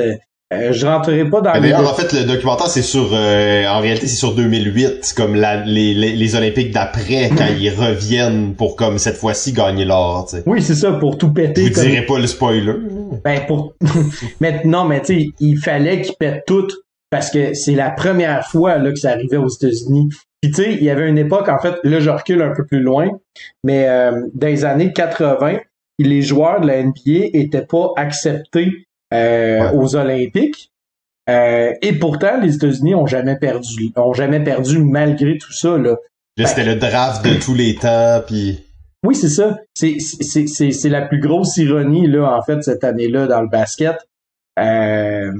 Euh, 0.52 0.72
je 0.72 0.86
rentrerai 0.86 1.28
pas 1.28 1.40
dans 1.40 1.52
les 1.54 1.60
D'ailleurs, 1.60 1.90
en 1.90 1.94
fait, 1.94 2.12
le 2.12 2.24
documentaire, 2.26 2.66
c'est 2.68 2.82
sur, 2.82 3.10
euh, 3.12 3.66
en 3.66 3.80
réalité, 3.80 4.06
c'est 4.06 4.16
sur 4.16 4.34
2008, 4.34 4.98
c'est 5.02 5.16
comme 5.16 5.34
la, 5.34 5.64
les, 5.64 5.94
les, 5.94 6.12
les 6.12 6.34
Olympiques 6.36 6.72
d'après, 6.72 7.30
quand 7.36 7.46
ils 7.58 7.70
reviennent 7.70 8.54
pour, 8.54 8.76
comme, 8.76 8.98
cette 8.98 9.16
fois-ci, 9.16 9.52
gagner 9.52 9.84
l'or. 9.84 10.28
Oui, 10.46 10.62
c'est 10.62 10.74
ça, 10.74 10.92
pour 10.92 11.18
tout 11.18 11.28
Je 11.28 11.32
péter. 11.32 11.62
vous 11.68 11.72
comme- 11.74 11.84
dirai 11.84 12.02
pas 12.06 12.18
le 12.18 12.26
spoiler. 12.26 12.74
Ben 13.24 13.40
pour 13.46 13.74
mais 14.40 14.60
non, 14.64 14.84
mais 14.84 15.00
tu 15.00 15.06
sais, 15.22 15.26
il 15.40 15.56
fallait 15.56 16.02
qu'ils 16.02 16.14
pètent 16.18 16.44
tout 16.46 16.68
parce 17.10 17.30
que 17.30 17.54
c'est 17.54 17.74
la 17.74 17.90
première 17.90 18.46
fois 18.46 18.76
là 18.78 18.90
que 18.90 18.98
ça 18.98 19.12
arrivait 19.12 19.36
aux 19.38 19.48
États-Unis. 19.48 20.08
Puis 20.44 20.52
tu 20.52 20.62
sais, 20.62 20.74
il 20.74 20.84
y 20.84 20.90
avait 20.90 21.08
une 21.08 21.16
époque 21.16 21.48
en 21.48 21.58
fait, 21.58 21.76
là 21.84 22.00
je 22.00 22.10
recule 22.10 22.42
un 22.42 22.52
peu 22.54 22.66
plus 22.66 22.82
loin, 22.82 23.08
mais 23.62 23.88
euh, 23.88 24.26
dans 24.34 24.46
les 24.46 24.66
années 24.66 24.92
80, 24.92 25.56
les 25.98 26.20
joueurs 26.20 26.60
de 26.60 26.66
la 26.66 26.82
NBA 26.82 27.30
étaient 27.32 27.64
pas 27.64 27.92
acceptés 27.96 28.86
euh, 29.14 29.60
Ouais. 29.60 29.70
aux 29.74 29.96
Olympiques. 29.96 30.70
Euh, 31.30 31.72
et 31.80 31.94
pourtant, 31.94 32.38
les 32.42 32.56
États-Unis 32.56 32.94
ont 32.94 33.06
jamais 33.06 33.36
perdu, 33.38 33.90
ont 33.96 34.12
jamais 34.12 34.44
perdu 34.44 34.80
malgré 34.80 35.38
tout 35.38 35.54
ça 35.54 35.78
là. 35.78 35.96
Là, 36.36 36.46
c'était 36.46 36.64
le 36.64 36.76
draft 36.76 37.24
de 37.24 37.40
tous 37.42 37.54
les 37.54 37.76
temps, 37.76 38.20
puis... 38.26 38.66
Oui, 39.02 39.14
c'est 39.14 39.30
ça. 39.30 39.60
C'est, 39.72 40.88
la 40.90 41.02
plus 41.06 41.20
grosse 41.20 41.56
ironie, 41.56 42.06
là, 42.06 42.36
en 42.36 42.42
fait, 42.42 42.62
cette 42.62 42.84
année-là, 42.84 43.28
dans 43.28 43.40
le 43.40 43.48
basket. 43.48 43.96
Euh, 44.58 45.32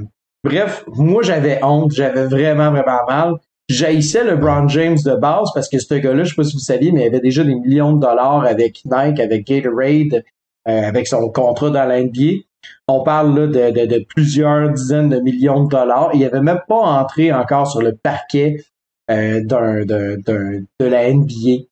bref, 0.43 0.83
moi, 0.87 1.21
j'avais 1.21 1.63
honte. 1.63 1.91
J'avais 1.91 2.25
vraiment, 2.25 2.71
vraiment 2.71 3.05
mal. 3.07 3.33
J'haïssais 3.67 4.23
le 4.23 4.35
Brown 4.35 4.69
James 4.69 4.97
de 5.03 5.15
base 5.15 5.49
parce 5.53 5.69
que 5.69 5.79
ce 5.79 5.95
gars-là, 5.95 6.23
je 6.23 6.29
sais 6.29 6.35
pas 6.35 6.43
si 6.43 6.53
vous 6.53 6.59
saviez, 6.59 6.91
mais 6.91 7.03
il 7.03 7.07
avait 7.07 7.19
déjà 7.19 7.43
des 7.43 7.55
millions 7.55 7.93
de 7.93 7.99
dollars 7.99 8.45
avec 8.45 8.81
Nike, 8.85 9.19
avec 9.19 9.47
Gatorade, 9.47 10.23
euh, 10.67 10.87
avec 10.87 11.07
son 11.07 11.29
contrat 11.29 11.71
dans 11.71 11.85
la 11.85 12.01
NBA. 12.01 12.43
On 12.87 13.03
parle 13.03 13.37
là 13.39 13.71
de, 13.71 14.05
plusieurs 14.05 14.69
dizaines 14.71 15.09
de 15.09 15.19
millions 15.19 15.63
de 15.63 15.69
dollars. 15.69 16.11
Il 16.13 16.23
avait 16.23 16.41
même 16.41 16.61
pas 16.67 16.79
entré 16.79 17.33
encore 17.33 17.69
sur 17.69 17.81
le 17.81 17.95
parquet 17.95 18.63
euh, 19.09 19.43
d'un, 19.43 19.85
de 19.85 20.85
la 20.85 21.11
NBA. 21.11 21.65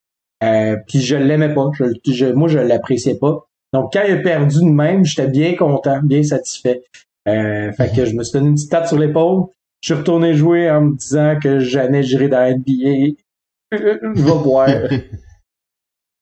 Euh, 0.43 0.77
puis 0.87 0.99
je 0.99 1.15
l'aimais 1.15 1.53
pas. 1.53 1.69
Je, 1.73 1.85
je, 2.11 2.25
moi, 2.27 2.47
je 2.47 2.59
l'appréciais 2.59 3.17
pas. 3.17 3.47
Donc, 3.73 3.93
quand 3.93 4.01
il 4.07 4.13
a 4.13 4.17
perdu 4.17 4.59
de 4.59 4.69
même, 4.69 5.05
j'étais 5.05 5.27
bien 5.27 5.55
content, 5.55 5.99
bien 6.03 6.23
satisfait. 6.23 6.83
Euh, 7.27 7.71
fait 7.71 7.95
que 7.95 8.05
je 8.05 8.15
me 8.15 8.23
suis 8.23 8.33
donné 8.33 8.49
une 8.49 8.55
petite 8.55 8.71
tape 8.71 8.87
sur 8.87 8.99
l'épaule. 8.99 9.45
Je 9.83 9.87
suis 9.87 9.95
retourné 9.95 10.33
jouer 10.33 10.71
en 10.71 10.79
me 10.79 10.95
disant 10.95 11.37
que 11.43 11.59
jamais 11.59 12.03
j'irai 12.03 12.29
dans 12.29 12.39
NBA. 12.39 13.17
je 13.73 13.77
vais 14.23 14.43
boire. 14.43 14.69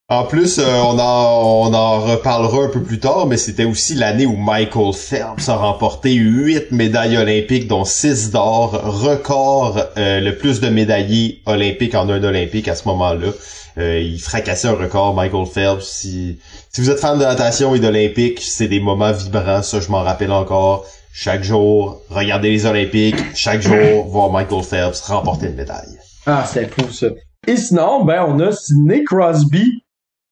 En 0.09 0.25
plus, 0.25 0.59
euh, 0.59 0.65
on, 0.65 0.99
en, 0.99 1.71
on 1.73 2.01
reparlera 2.01 2.65
un 2.65 2.67
peu 2.67 2.83
plus 2.83 2.99
tard, 2.99 3.27
mais 3.27 3.37
c'était 3.37 3.63
aussi 3.63 3.95
l'année 3.95 4.25
où 4.25 4.35
Michael 4.35 4.91
Phelps 4.91 5.47
a 5.47 5.55
remporté 5.55 6.11
huit 6.11 6.69
médailles 6.73 7.15
olympiques, 7.15 7.69
dont 7.69 7.85
six 7.85 8.29
d'or, 8.29 8.71
record 8.73 9.79
euh, 9.95 10.19
le 10.19 10.35
plus 10.35 10.59
de 10.59 10.67
médaillés 10.67 11.41
olympiques 11.45 11.95
en 11.95 12.09
un 12.09 12.21
olympique 12.25 12.67
à 12.67 12.75
ce 12.75 12.89
moment-là. 12.89 13.29
Euh, 13.77 14.01
il 14.01 14.19
fracassait 14.19 14.67
un 14.67 14.73
record, 14.73 15.13
Michael 15.13 15.45
Phelps. 15.45 15.85
Si, 15.85 16.39
si 16.73 16.81
vous 16.81 16.89
êtes 16.89 16.99
fan 16.99 17.17
de 17.17 17.23
natation 17.23 17.73
et 17.73 17.79
d'olympique, 17.79 18.41
c'est 18.41 18.67
des 18.67 18.81
moments 18.81 19.13
vibrants, 19.13 19.61
ça 19.61 19.79
je 19.79 19.89
m'en 19.89 20.03
rappelle 20.03 20.33
encore. 20.33 20.85
Chaque 21.13 21.43
jour, 21.43 22.01
regarder 22.09 22.49
les 22.51 22.65
Olympiques, 22.65 23.35
chaque 23.35 23.61
jour, 23.61 24.07
voir 24.07 24.31
Michael 24.31 24.63
Phelps 24.63 25.01
remporter 25.01 25.47
une 25.47 25.55
médaille. 25.55 25.97
Ah, 26.25 26.45
c'est 26.47 26.67
fou 26.73 26.89
ça. 26.91 27.07
Et 27.47 27.57
sinon, 27.57 28.05
ben 28.05 28.23
on 28.27 28.39
a 28.39 28.51
Sidney 28.51 29.03
Crosby 29.03 29.83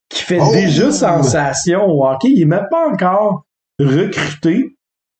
qui 0.09 0.23
fait 0.23 0.39
Oh! 0.41 0.51
déjà 0.53 0.91
sensation 0.91 1.85
au 1.85 2.05
hockey. 2.05 2.29
Il 2.29 2.43
est 2.43 2.45
même 2.45 2.67
pas 2.71 2.87
encore 2.89 3.45
recruté. 3.79 4.75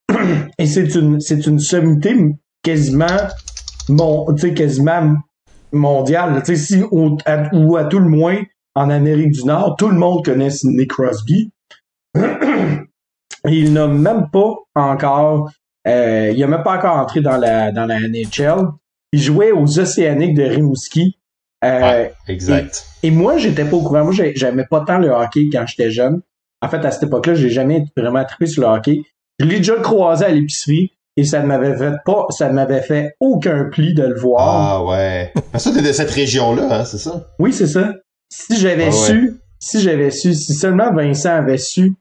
Et 0.58 0.66
c'est 0.66 0.96
une, 0.96 1.20
c'est 1.20 1.46
une 1.46 1.60
sommité 1.60 2.16
quasiment, 2.64 3.06
mon, 3.90 4.26
quasiment 4.36 5.16
mondiale. 5.72 6.42
Tu 6.46 6.56
sais, 6.56 6.64
si, 6.78 6.84
ou 6.92 7.18
à, 7.26 7.54
ou 7.54 7.78
à 7.78 7.86
tout 7.86 8.00
le 8.00 8.10
moins, 8.10 8.38
en 8.76 8.90
Amérique 8.90 9.32
du 9.32 9.44
Nord, 9.44 9.76
tout 9.78 9.90
le 9.90 9.98
monde 9.98 10.24
connaît 10.24 10.50
Sidney 10.50 10.88
Crosby. 10.88 11.52
Il 13.48 13.74
n'a 13.74 13.88
même 13.88 14.30
pas 14.32 14.56
encore, 14.76 15.50
euh, 15.88 16.32
il 16.36 16.44
a 16.44 16.48
même 16.48 16.64
pas 16.64 16.78
encore 16.78 16.98
entré 16.98 17.22
dans 17.22 17.38
la, 17.38 17.72
dans 17.72 17.86
la 17.86 18.00
NHL. 18.00 18.66
Il 19.14 19.22
jouait 19.22 19.52
aux 19.52 19.80
Océaniques 19.80 20.36
de 20.36 20.44
Rimouski. 20.44 21.18
Euh, 21.64 21.80
Ouais, 21.82 22.14
exact. 22.30 22.86
et 23.04 23.12
moi, 23.12 23.38
j'étais 23.38 23.66
pas 23.66 23.76
au 23.76 23.82
courant. 23.82 24.04
Moi, 24.06 24.14
j'ai- 24.14 24.34
j'aimais 24.36 24.66
pas 24.70 24.82
tant 24.86 24.98
le 24.98 25.10
hockey 25.10 25.50
quand 25.52 25.66
j'étais 25.68 25.92
jeune. 25.92 26.22
En 26.62 26.70
fait, 26.70 26.84
à 26.86 26.92
cette 26.92 27.04
époque-là, 27.04 27.34
j'ai 27.34 27.50
jamais 27.50 27.84
vraiment 27.98 28.24
trippé 28.24 28.46
sur 28.46 28.62
le 28.64 28.70
hockey. 28.76 29.02
Je 29.40 29.46
l'ai 29.46 29.58
déjà 29.58 29.76
croisé 29.76 30.24
à 30.26 30.30
l'épicerie 30.30 30.92
et 31.18 31.24
ça 31.26 31.42
ne 31.42 31.48
m'avait 31.48 31.76
fait 31.78 31.96
pas, 32.06 32.28
ça 32.30 32.48
ne 32.50 32.54
m'avait 32.54 32.82
fait 32.82 33.14
aucun 33.20 33.66
pli 33.66 33.94
de 33.94 34.04
le 34.04 34.16
voir. 34.18 34.42
Ah 34.42 34.86
ouais. 34.86 35.34
Parce 35.52 35.66
que 35.66 35.76
t'es 35.76 35.82
de 35.82 35.92
cette 35.92 36.12
région-là, 36.12 36.80
hein, 36.82 36.86
c'est 36.86 36.98
ça? 36.98 37.28
Oui, 37.40 37.52
c'est 37.52 37.68
ça. 37.68 37.94
Si 38.32 38.58
j'avais 38.58 38.84
Ah 38.86 38.88
ouais. 38.88 38.92
su, 38.92 39.34
si 39.60 39.82
j'avais 39.82 40.12
su, 40.12 40.34
si 40.34 40.54
seulement 40.54 40.94
Vincent 40.94 41.32
avait 41.36 41.58
su, 41.58 41.94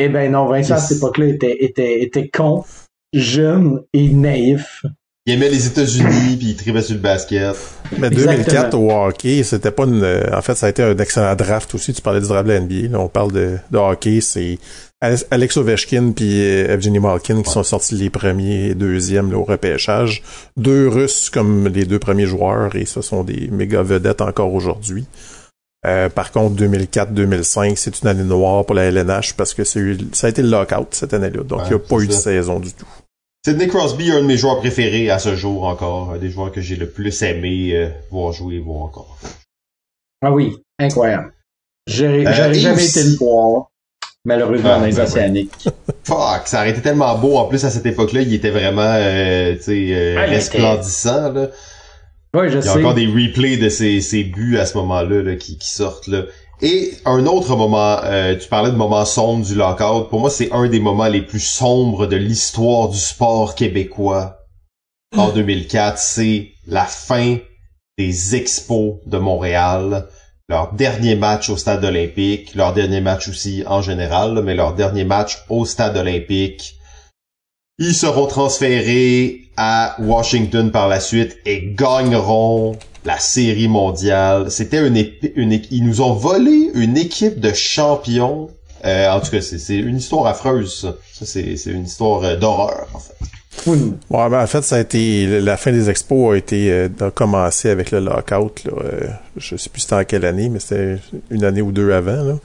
eh 0.00 0.08
ben 0.08 0.32
non, 0.32 0.46
Vincent 0.46 0.74
à 0.74 0.78
cette 0.78 0.96
époque-là 0.98 1.26
était, 1.26 1.64
était, 1.64 2.02
était 2.02 2.28
con, 2.28 2.64
jeune 3.12 3.82
et 3.92 4.08
naïf. 4.08 4.84
Il 5.26 5.34
aimait 5.34 5.50
les 5.50 5.66
États-Unis, 5.66 6.36
puis 6.38 6.48
il 6.48 6.56
tripait 6.56 6.80
sur 6.80 6.94
le 6.94 7.00
basket. 7.00 7.54
Mais 7.98 8.06
Exactement. 8.06 8.42
2004 8.42 8.74
au 8.78 8.90
hockey, 8.90 9.42
c'était 9.42 9.70
pas 9.70 9.84
une. 9.84 10.02
En 10.32 10.40
fait, 10.40 10.54
ça 10.54 10.66
a 10.66 10.70
été 10.70 10.82
un 10.82 10.96
excellent 10.96 11.36
draft 11.36 11.74
aussi. 11.74 11.92
Tu 11.92 12.00
parlais 12.00 12.20
du 12.20 12.26
draft 12.26 12.46
de 12.48 12.52
la 12.52 12.60
NBA. 12.60 12.88
Là, 12.92 13.00
on 13.00 13.08
parle 13.08 13.30
de, 13.32 13.58
de 13.70 13.78
hockey. 13.78 14.20
C'est 14.22 14.58
Alex- 15.02 15.56
Ovechkin 15.58 16.12
puis 16.12 16.40
euh, 16.42 16.72
Evgeny 16.72 16.98
Malkin 16.98 17.42
qui 17.42 17.50
sont 17.50 17.62
sortis 17.62 17.94
les 17.94 18.10
premiers 18.10 18.68
et 18.68 18.74
deuxièmes 18.74 19.30
là, 19.30 19.38
au 19.38 19.44
repêchage. 19.44 20.22
Deux 20.56 20.88
Russes 20.88 21.28
comme 21.30 21.68
les 21.68 21.84
deux 21.84 21.98
premiers 21.98 22.26
joueurs 22.26 22.74
et 22.74 22.86
ce 22.86 23.02
sont 23.02 23.22
des 23.22 23.48
méga 23.52 23.82
vedettes 23.82 24.22
encore 24.22 24.52
aujourd'hui. 24.54 25.06
Euh, 25.86 26.08
par 26.10 26.30
contre, 26.30 26.56
2004-2005, 26.62 27.76
c'est 27.76 28.02
une 28.02 28.08
année 28.08 28.22
noire 28.24 28.64
pour 28.66 28.74
la 28.74 28.84
LNH 28.84 29.34
parce 29.34 29.54
que 29.54 29.64
c'est 29.64 29.96
ça 30.12 30.26
a 30.26 30.30
été 30.30 30.42
le 30.42 30.48
lockout 30.50 30.88
cette 30.90 31.14
année-là. 31.14 31.42
Donc, 31.42 31.60
Ouais, 31.60 31.64
il 31.66 31.70
n'y 31.70 31.76
a 31.76 31.78
pas 31.78 31.96
eu 32.00 32.06
de 32.06 32.12
saison 32.12 32.60
du 32.60 32.72
tout. 32.72 32.86
Sidney 33.46 33.68
Crosby 33.68 34.10
est 34.10 34.12
un 34.12 34.20
de 34.20 34.26
mes 34.26 34.36
joueurs 34.36 34.58
préférés 34.60 35.08
à 35.08 35.18
ce 35.18 35.34
jour 35.34 35.64
encore. 35.64 36.10
Un 36.12 36.18
des 36.18 36.28
joueurs 36.28 36.52
que 36.52 36.60
j'ai 36.60 36.76
le 36.76 36.90
plus 36.90 37.22
aimé 37.22 37.70
euh, 37.74 37.88
voir 38.10 38.32
jouer 38.32 38.56
et 38.56 38.58
voir 38.60 38.82
encore. 38.82 39.16
Ah 40.22 40.30
oui, 40.30 40.54
incroyable. 40.78 41.32
J'aurais 41.86 42.26
Euh, 42.26 42.52
jamais 42.52 42.74
aussi- 42.74 42.98
été 42.98 43.08
le 43.08 43.16
voir, 43.16 43.68
malheureusement, 44.26 44.72
Ah, 44.74 44.78
dans 44.80 44.84
les 44.84 44.92
ben 44.92 44.98
ouais. 44.98 45.04
Océaniques. 45.04 45.68
Fuck, 46.04 46.42
ça 46.46 46.58
aurait 46.58 46.70
été 46.72 46.82
tellement 46.82 47.16
beau. 47.16 47.38
En 47.38 47.46
plus, 47.46 47.64
à 47.64 47.70
cette 47.70 47.86
époque-là, 47.86 48.20
il 48.20 48.34
était 48.34 48.50
vraiment, 48.50 48.82
euh, 48.96 49.54
tu 49.56 49.62
sais, 49.62 49.88
euh, 49.94 50.16
Ah, 50.18 50.26
il 50.26 50.34
était- 50.34 50.36
resplendissant, 50.36 51.32
là. 51.32 51.48
Oui, 52.34 52.48
je 52.48 52.58
Il 52.58 52.64
y 52.64 52.68
a 52.68 52.72
sais. 52.72 52.78
encore 52.78 52.94
des 52.94 53.06
replays 53.06 53.56
de 53.56 53.68
ses, 53.68 54.00
ses 54.00 54.24
buts 54.24 54.58
à 54.58 54.66
ce 54.66 54.76
moment-là 54.78 55.22
là, 55.22 55.36
qui, 55.36 55.58
qui 55.58 55.68
sortent 55.68 56.06
là. 56.06 56.24
Et 56.62 56.92
un 57.06 57.24
autre 57.26 57.56
moment, 57.56 57.98
euh, 58.04 58.36
tu 58.36 58.46
parlais 58.48 58.70
de 58.70 58.76
moments 58.76 59.06
sombres 59.06 59.44
du 59.44 59.54
lockout. 59.54 60.10
Pour 60.10 60.20
moi, 60.20 60.30
c'est 60.30 60.52
un 60.52 60.68
des 60.68 60.80
moments 60.80 61.08
les 61.08 61.22
plus 61.22 61.40
sombres 61.40 62.06
de 62.06 62.16
l'histoire 62.16 62.88
du 62.90 62.98
sport 62.98 63.54
québécois. 63.54 64.36
En 65.16 65.30
2004, 65.30 65.98
c'est 65.98 66.52
la 66.66 66.84
fin 66.84 67.38
des 67.98 68.36
Expos 68.36 68.96
de 69.06 69.18
Montréal. 69.18 70.06
Leur 70.48 70.72
dernier 70.74 71.16
match 71.16 71.48
au 71.48 71.56
stade 71.56 71.84
olympique, 71.84 72.54
leur 72.54 72.74
dernier 72.74 73.00
match 73.00 73.28
aussi 73.28 73.64
en 73.66 73.82
général, 73.82 74.34
là, 74.34 74.42
mais 74.42 74.54
leur 74.54 74.74
dernier 74.74 75.04
match 75.04 75.38
au 75.48 75.64
stade 75.64 75.96
olympique. 75.96 76.74
Ils 77.78 77.94
seront 77.94 78.26
transférés 78.26 79.49
à 79.62 79.94
Washington 79.98 80.70
par 80.70 80.88
la 80.88 81.00
suite 81.00 81.36
et 81.44 81.74
gagneront 81.74 82.78
la 83.04 83.18
série 83.18 83.68
mondiale. 83.68 84.50
C'était 84.50 84.86
une, 84.86 84.96
ils 84.96 85.84
nous 85.84 86.00
ont 86.00 86.14
volé 86.14 86.70
une 86.72 86.96
équipe 86.96 87.38
de 87.40 87.52
champions. 87.52 88.48
Euh, 88.86 89.10
en 89.10 89.20
tout 89.20 89.30
cas, 89.30 89.42
c'est 89.42 89.76
une 89.76 89.98
histoire 89.98 90.26
affreuse. 90.26 90.96
Ça, 91.12 91.26
c'est 91.26 91.66
une 91.66 91.84
histoire 91.84 92.24
euh, 92.24 92.36
d'horreur 92.36 92.88
en 92.94 93.00
fait. 93.00 93.14
Ouais, 93.66 94.30
ben, 94.30 94.42
en 94.42 94.46
fait, 94.46 94.62
ça 94.62 94.76
a 94.76 94.80
été 94.80 95.42
la 95.42 95.58
fin 95.58 95.72
des 95.72 95.90
expos 95.90 96.32
a 96.32 96.36
été 96.38 96.72
euh, 96.72 97.10
commencé 97.14 97.68
avec 97.68 97.90
le 97.90 98.00
lockout. 98.00 98.64
Là, 98.64 98.72
euh, 98.82 99.08
je 99.36 99.56
sais 99.56 99.68
plus 99.68 99.82
c'était 99.82 99.96
en 99.96 100.04
quelle 100.04 100.24
année, 100.24 100.48
mais 100.48 100.60
c'était 100.60 100.96
une 101.28 101.44
année 101.44 101.60
ou 101.60 101.70
deux 101.70 101.92
avant. 101.92 102.38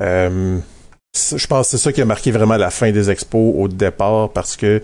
Je 0.00 1.46
pense 1.46 1.66
que 1.66 1.76
c'est 1.76 1.84
ça 1.84 1.92
qui 1.92 2.02
a 2.02 2.04
marqué 2.04 2.32
vraiment 2.32 2.56
la 2.56 2.70
fin 2.70 2.90
des 2.90 3.08
expos 3.08 3.54
au 3.56 3.68
départ 3.68 4.30
parce 4.30 4.56
que 4.56 4.82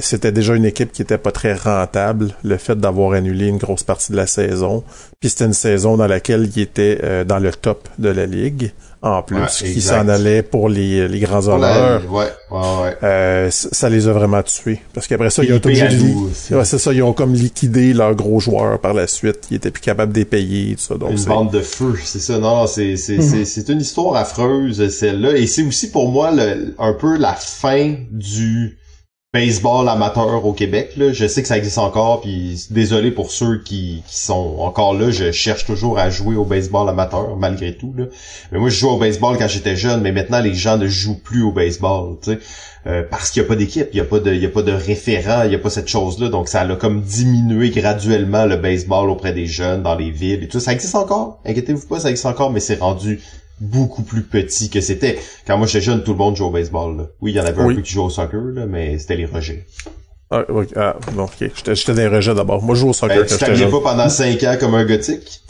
c'était 0.00 0.32
déjà 0.32 0.54
une 0.54 0.64
équipe 0.64 0.92
qui 0.92 1.02
était 1.02 1.18
pas 1.18 1.32
très 1.32 1.54
rentable. 1.54 2.34
Le 2.44 2.56
fait 2.56 2.78
d'avoir 2.78 3.12
annulé 3.12 3.46
une 3.48 3.58
grosse 3.58 3.82
partie 3.82 4.12
de 4.12 4.16
la 4.16 4.26
saison, 4.26 4.82
puis 5.20 5.28
c'était 5.30 5.44
une 5.46 5.52
saison 5.52 5.96
dans 5.96 6.06
laquelle 6.06 6.48
il 6.56 6.62
était 6.62 6.98
euh, 7.02 7.24
dans 7.24 7.38
le 7.38 7.52
top 7.52 7.88
de 7.98 8.08
la 8.08 8.26
ligue 8.26 8.72
en 9.04 9.20
plus, 9.20 9.36
Ouais, 9.36 9.72
qui 9.72 9.82
s'en 9.82 10.06
allait 10.08 10.42
pour 10.44 10.68
les, 10.68 11.08
les 11.08 11.18
grands 11.18 11.48
honneurs. 11.48 12.02
Ouais, 12.12 12.26
ouais, 12.52 12.58
ouais. 12.84 12.96
Euh, 13.02 13.48
ça 13.50 13.88
les 13.88 14.06
a 14.06 14.12
vraiment 14.12 14.44
tués. 14.44 14.80
Parce 14.94 15.08
qu'après 15.08 15.28
ça, 15.28 15.42
ils 15.42 15.52
ont 15.52 15.56
obligés 15.56 15.88
de 15.88 15.94
c'est 16.62 16.78
ça, 16.78 16.92
ils 16.92 17.02
ont 17.02 17.12
comme 17.12 17.34
liquidé 17.34 17.94
leurs 17.94 18.14
gros 18.14 18.38
joueurs 18.38 18.78
par 18.78 18.94
la 18.94 19.08
suite. 19.08 19.48
Ils 19.50 19.56
étaient 19.56 19.72
plus 19.72 19.80
capables 19.82 20.12
de 20.12 20.20
les 20.20 20.24
payer, 20.24 20.76
tout 20.76 20.82
ça. 20.82 20.94
Donc, 20.94 21.10
Une 21.10 21.24
bande 21.24 21.50
de 21.50 21.58
feu, 21.62 21.94
c'est 22.04 22.20
ça. 22.20 22.38
Non, 22.38 22.68
c'est 22.68 22.92
Mhm. 22.92 22.96
c'est 23.22 23.44
c'est 23.44 23.68
une 23.70 23.80
histoire 23.80 24.14
affreuse 24.14 24.88
celle-là, 24.88 25.36
et 25.36 25.48
c'est 25.48 25.64
aussi 25.64 25.90
pour 25.90 26.08
moi 26.12 26.30
le, 26.30 26.72
un 26.78 26.92
peu 26.92 27.16
la 27.16 27.32
fin 27.34 27.96
du 28.12 28.78
baseball 29.34 29.88
amateur 29.88 30.44
au 30.44 30.52
Québec. 30.52 30.92
Là. 30.98 31.14
Je 31.14 31.26
sais 31.26 31.40
que 31.40 31.48
ça 31.48 31.56
existe 31.56 31.78
encore, 31.78 32.20
puis 32.20 32.66
désolé 32.68 33.10
pour 33.10 33.30
ceux 33.30 33.62
qui, 33.62 34.02
sont 34.06 34.56
encore 34.58 34.92
là. 34.92 35.10
Je 35.10 35.32
cherche 35.32 35.64
toujours 35.64 35.98
à 35.98 36.10
jouer 36.10 36.36
au 36.36 36.44
baseball 36.44 36.86
amateur 36.86 37.34
malgré 37.38 37.74
tout. 37.74 37.94
Là. 37.96 38.04
Mais 38.50 38.58
moi, 38.58 38.68
je 38.68 38.78
jouais 38.78 38.90
au 38.90 38.98
baseball 38.98 39.38
quand 39.38 39.48
j'étais 39.48 39.74
jeune, 39.74 40.02
mais 40.02 40.12
maintenant 40.12 40.40
les 40.40 40.52
gens 40.52 40.76
ne 40.76 40.86
jouent 40.86 41.18
plus 41.18 41.42
au 41.42 41.50
baseball. 41.50 42.18
Euh, 42.86 43.04
parce 43.10 43.30
qu'il 43.30 43.40
n'y 43.40 43.46
a 43.46 43.48
pas 43.48 43.56
d'équipe, 43.56 43.88
il 43.92 43.94
n'y 43.94 44.00
a 44.00 44.04
pas 44.04 44.18
de, 44.18 44.34
il 44.34 44.42
y 44.42 44.44
a 44.44 44.50
pas 44.50 44.62
de 44.62 44.72
référent, 44.72 45.44
il 45.44 45.50
n'y 45.50 45.54
a 45.54 45.58
pas 45.58 45.70
cette 45.70 45.88
chose-là. 45.88 46.28
Donc 46.28 46.48
ça 46.48 46.60
a 46.60 46.76
comme 46.76 47.00
diminué 47.00 47.70
graduellement 47.70 48.44
le 48.44 48.56
baseball 48.56 49.08
auprès 49.08 49.32
des 49.32 49.46
jeunes 49.46 49.82
dans 49.82 49.94
les 49.94 50.10
villes 50.10 50.42
et 50.42 50.48
tout. 50.48 50.60
Ça 50.60 50.74
existe 50.74 50.94
encore, 50.94 51.40
inquiétez-vous 51.46 51.86
pas, 51.86 52.00
ça 52.00 52.10
existe 52.10 52.26
encore, 52.26 52.50
mais 52.50 52.60
c'est 52.60 52.80
rendu 52.80 53.20
beaucoup 53.62 54.02
plus 54.02 54.22
petit 54.22 54.68
que 54.68 54.80
c'était. 54.80 55.18
Quand 55.46 55.56
moi 55.56 55.66
j'étais 55.66 55.84
jeune, 55.84 56.02
tout 56.02 56.12
le 56.12 56.18
monde 56.18 56.36
jouait 56.36 56.48
au 56.48 56.50
baseball. 56.50 56.96
Là. 56.96 57.06
Oui, 57.20 57.32
il 57.32 57.36
y 57.36 57.40
en 57.40 57.44
avait 57.44 57.62
Oui. 57.62 57.74
un 57.74 57.76
peu 57.76 57.82
qui 57.82 57.92
jouaient 57.92 58.04
au 58.04 58.10
soccer, 58.10 58.40
là, 58.40 58.66
mais 58.66 58.98
c'était 58.98 59.16
les 59.16 59.26
rejets. 59.26 59.66
Ah, 60.30 60.44
ok. 60.48 60.68
Ah, 60.76 60.96
bon, 61.12 61.24
ok. 61.24 61.50
J'étais, 61.54 61.92
dans 61.94 62.00
les 62.00 62.08
rejets 62.08 62.34
d'abord. 62.34 62.62
Moi, 62.62 62.74
je 62.74 62.80
joue 62.80 62.88
au 62.88 62.92
soccer 62.92 63.18
Ben, 63.22 63.26
quand 63.28 63.54
tu 63.54 63.66
pas 63.70 63.80
pendant 63.80 64.08
cinq 64.08 64.42
ans 64.44 64.56
comme 64.58 64.74
un 64.74 64.84
gothique? 64.84 65.42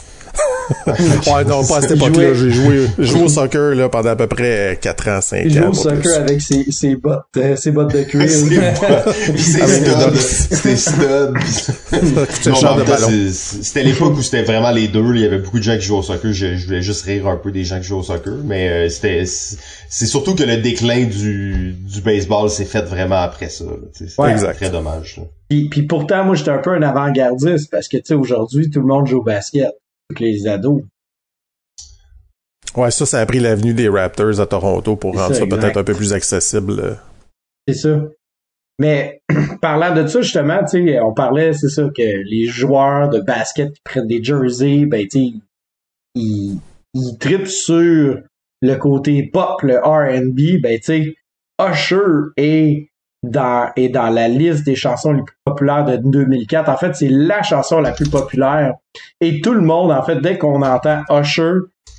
ouais, 0.87 1.43
non, 1.45 1.65
pas 1.65 1.77
à 1.77 1.81
cette 1.81 1.91
époque-là. 1.91 2.33
J'ai 2.33 2.51
joué, 2.51 2.87
joué 2.97 3.21
au 3.23 3.27
soccer 3.27 3.75
là, 3.75 3.89
pendant 3.89 4.09
à 4.11 4.15
peu 4.15 4.27
près 4.27 4.77
4 4.81 5.07
ans, 5.09 5.21
5 5.21 5.37
ans. 5.37 5.41
Il 5.45 5.53
joue 5.53 5.69
au 5.69 5.73
soccer 5.73 6.17
avec 6.17 6.41
ses, 6.41 6.71
ses, 6.71 6.95
bottes, 6.95 7.25
euh, 7.37 7.55
ses 7.55 7.71
bottes 7.71 7.93
de 7.93 8.03
cuir. 8.03 8.23
ses 9.37 10.75
studs. 10.75 11.33
C'était 13.61 13.83
l'époque 13.83 14.17
où 14.17 14.21
c'était 14.21 14.43
vraiment 14.43 14.71
les 14.71 14.87
deux. 14.87 15.15
Il 15.15 15.21
y 15.21 15.25
avait 15.25 15.39
beaucoup 15.39 15.59
de 15.59 15.63
gens 15.63 15.77
qui 15.77 15.83
jouaient 15.83 15.99
au 15.99 16.03
soccer. 16.03 16.33
Je, 16.33 16.55
je 16.55 16.65
voulais 16.65 16.81
juste 16.81 17.03
rire 17.05 17.27
un 17.27 17.37
peu 17.37 17.51
des 17.51 17.63
gens 17.63 17.79
qui 17.79 17.85
jouent 17.85 17.99
au 17.99 18.03
soccer. 18.03 18.33
Mais 18.43 18.69
euh, 18.69 18.89
c'était 18.89 19.23
c'est 19.25 20.07
surtout 20.07 20.33
que 20.33 20.43
le 20.43 20.57
déclin 20.57 21.05
du, 21.05 21.73
du 21.73 22.01
baseball 22.01 22.49
s'est 22.49 22.65
fait 22.65 22.81
vraiment 22.81 23.21
après 23.21 23.49
ça. 23.49 23.65
C'est 23.91 24.19
ouais, 24.19 24.53
très 24.53 24.69
dommage. 24.69 25.21
Puis, 25.49 25.69
puis 25.69 25.83
pourtant, 25.83 26.23
moi, 26.25 26.35
j'étais 26.35 26.49
un 26.49 26.57
peu 26.57 26.71
un 26.71 26.81
avant-gardiste 26.81 27.69
parce 27.69 27.87
que, 27.87 27.97
tu 27.97 28.05
sais, 28.05 28.13
aujourd'hui, 28.15 28.69
tout 28.69 28.79
le 28.79 28.87
monde 28.87 29.05
joue 29.05 29.19
au 29.19 29.23
basket. 29.23 29.71
Les 30.19 30.47
ados. 30.47 30.83
Ouais, 32.75 32.91
ça, 32.91 33.05
ça 33.05 33.19
a 33.19 33.25
pris 33.25 33.39
l'avenue 33.39 33.73
des 33.73 33.87
Raptors 33.87 34.39
à 34.39 34.47
Toronto 34.47 34.95
pour 34.95 35.15
rendre 35.15 35.35
ça, 35.35 35.45
peut-être 35.45 35.77
un 35.77 35.83
peu 35.83 35.93
plus 35.93 36.13
accessible. 36.13 36.97
C'est 37.67 37.75
ça. 37.75 38.01
Mais 38.79 39.21
parlant 39.61 39.93
de 39.93 40.07
ça, 40.07 40.21
justement, 40.21 40.59
tu 40.63 40.85
sais, 40.85 40.99
on 40.99 41.13
parlait, 41.13 41.53
c'est 41.53 41.69
ça, 41.69 41.83
que 41.95 42.01
les 42.01 42.45
joueurs 42.45 43.09
de 43.09 43.19
basket 43.19 43.73
qui 43.73 43.81
prennent 43.83 44.07
des 44.07 44.23
jerseys, 44.23 44.85
ben, 44.85 45.07
tu 45.07 45.19
sais, 45.19 45.33
ils, 46.15 46.59
ils 46.93 47.17
tripent 47.19 47.47
sur 47.47 48.19
le 48.61 48.75
côté 48.75 49.29
pop, 49.31 49.61
le 49.61 49.77
R&B, 49.77 50.61
ben, 50.61 50.79
tu 50.79 50.85
sais, 50.85 51.15
Usher 51.61 52.31
est 52.37 52.89
dans, 53.23 53.71
est 53.75 53.89
dans 53.89 54.09
la 54.09 54.27
liste 54.27 54.65
des 54.65 54.75
chansons 54.75 55.13
les 55.13 55.23
plus 55.23 55.37
populaires 55.45 55.85
de 55.85 55.97
2004. 55.97 56.69
En 56.69 56.77
fait, 56.77 56.93
c'est 56.93 57.09
la 57.09 57.41
chanson 57.41 57.79
la 57.79 57.91
plus 57.91 58.09
populaire. 58.09 58.73
Et 59.21 59.41
tout 59.41 59.53
le 59.53 59.61
monde, 59.61 59.91
en 59.91 60.03
fait, 60.03 60.19
dès 60.21 60.37
qu'on 60.37 60.61
entend 60.61 61.01
Usher, 61.09 61.53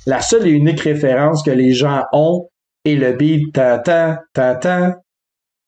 la 0.05 0.21
seule 0.21 0.47
et 0.47 0.51
unique 0.51 0.81
référence 0.81 1.43
que 1.43 1.51
les 1.51 1.73
gens 1.73 2.03
ont 2.13 2.47
est 2.85 2.95
le 2.95 3.13
beat 3.13 3.53
ta 3.53 3.79
ta 3.79 4.21
ta 4.33 4.55
ta 4.55 4.99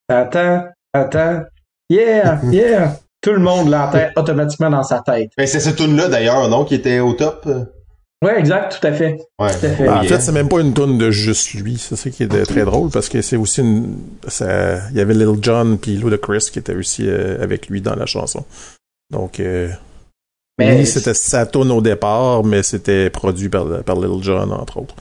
ta 0.08 0.24
ta 0.24 0.72
ta, 0.94 1.06
ta. 1.06 1.44
yeah 1.90 2.40
yeah. 2.52 2.94
Tout 3.22 3.34
le 3.34 3.40
monde 3.40 3.70
l'entend 3.70 4.08
automatiquement 4.16 4.70
dans 4.70 4.84
sa 4.84 5.02
tête. 5.02 5.32
Mais 5.38 5.48
c'est 5.48 5.60
cette 5.60 5.76
tune 5.76 5.98
là 5.98 6.08
d'ailleurs, 6.08 6.48
non, 6.50 6.66
qui 6.66 6.76
était 6.76 7.00
au 7.00 7.14
top? 7.14 7.48
Ouais, 8.24 8.40
exact, 8.40 8.80
tout 8.80 8.88
à 8.88 8.92
fait. 8.94 9.20
Ouais. 9.40 9.52
Tout 9.52 9.66
à 9.66 9.70
fait. 9.70 9.88
en 9.88 10.04
fait, 10.04 10.20
c'est 10.20 10.32
même 10.32 10.50
pas 10.50 10.60
une 10.60 10.74
tune 10.74 10.98
de 10.98 11.12
juste 11.12 11.54
lui. 11.54 11.78
C'est 11.78 11.96
ça 11.96 12.10
qui 12.10 12.24
est 12.24 12.46
très 12.46 12.66
drôle 12.66 12.90
parce 12.90 13.10
que 13.10 13.22
c'est 13.22 13.36
aussi 13.36 13.62
une. 13.62 13.98
Ça... 14.28 14.90
Il 14.90 14.98
y 14.98 15.02
avait 15.02 15.14
Little 15.14 15.38
John 15.42 15.78
puis 15.78 16.02
Chris 16.22 16.50
qui 16.52 16.60
était 16.60 16.76
aussi 16.76 17.08
euh, 17.08 17.42
avec 17.44 17.68
lui 17.68 17.82
dans 17.82 17.96
la 17.96 18.08
chanson. 18.08 18.44
Donc, 19.12 19.40
euh... 19.40 19.70
mais 20.58 20.84
c'était 20.86 21.14
sa 21.14 21.46
tune 21.46 21.72
au 21.72 21.82
départ, 21.82 22.44
mais 22.44 22.64
c'était 22.64 23.10
produit 23.12 23.50
par, 23.50 23.84
par 23.84 23.96
Little 23.96 24.24
John 24.24 24.52
entre 24.52 24.78
autres. 24.78 24.96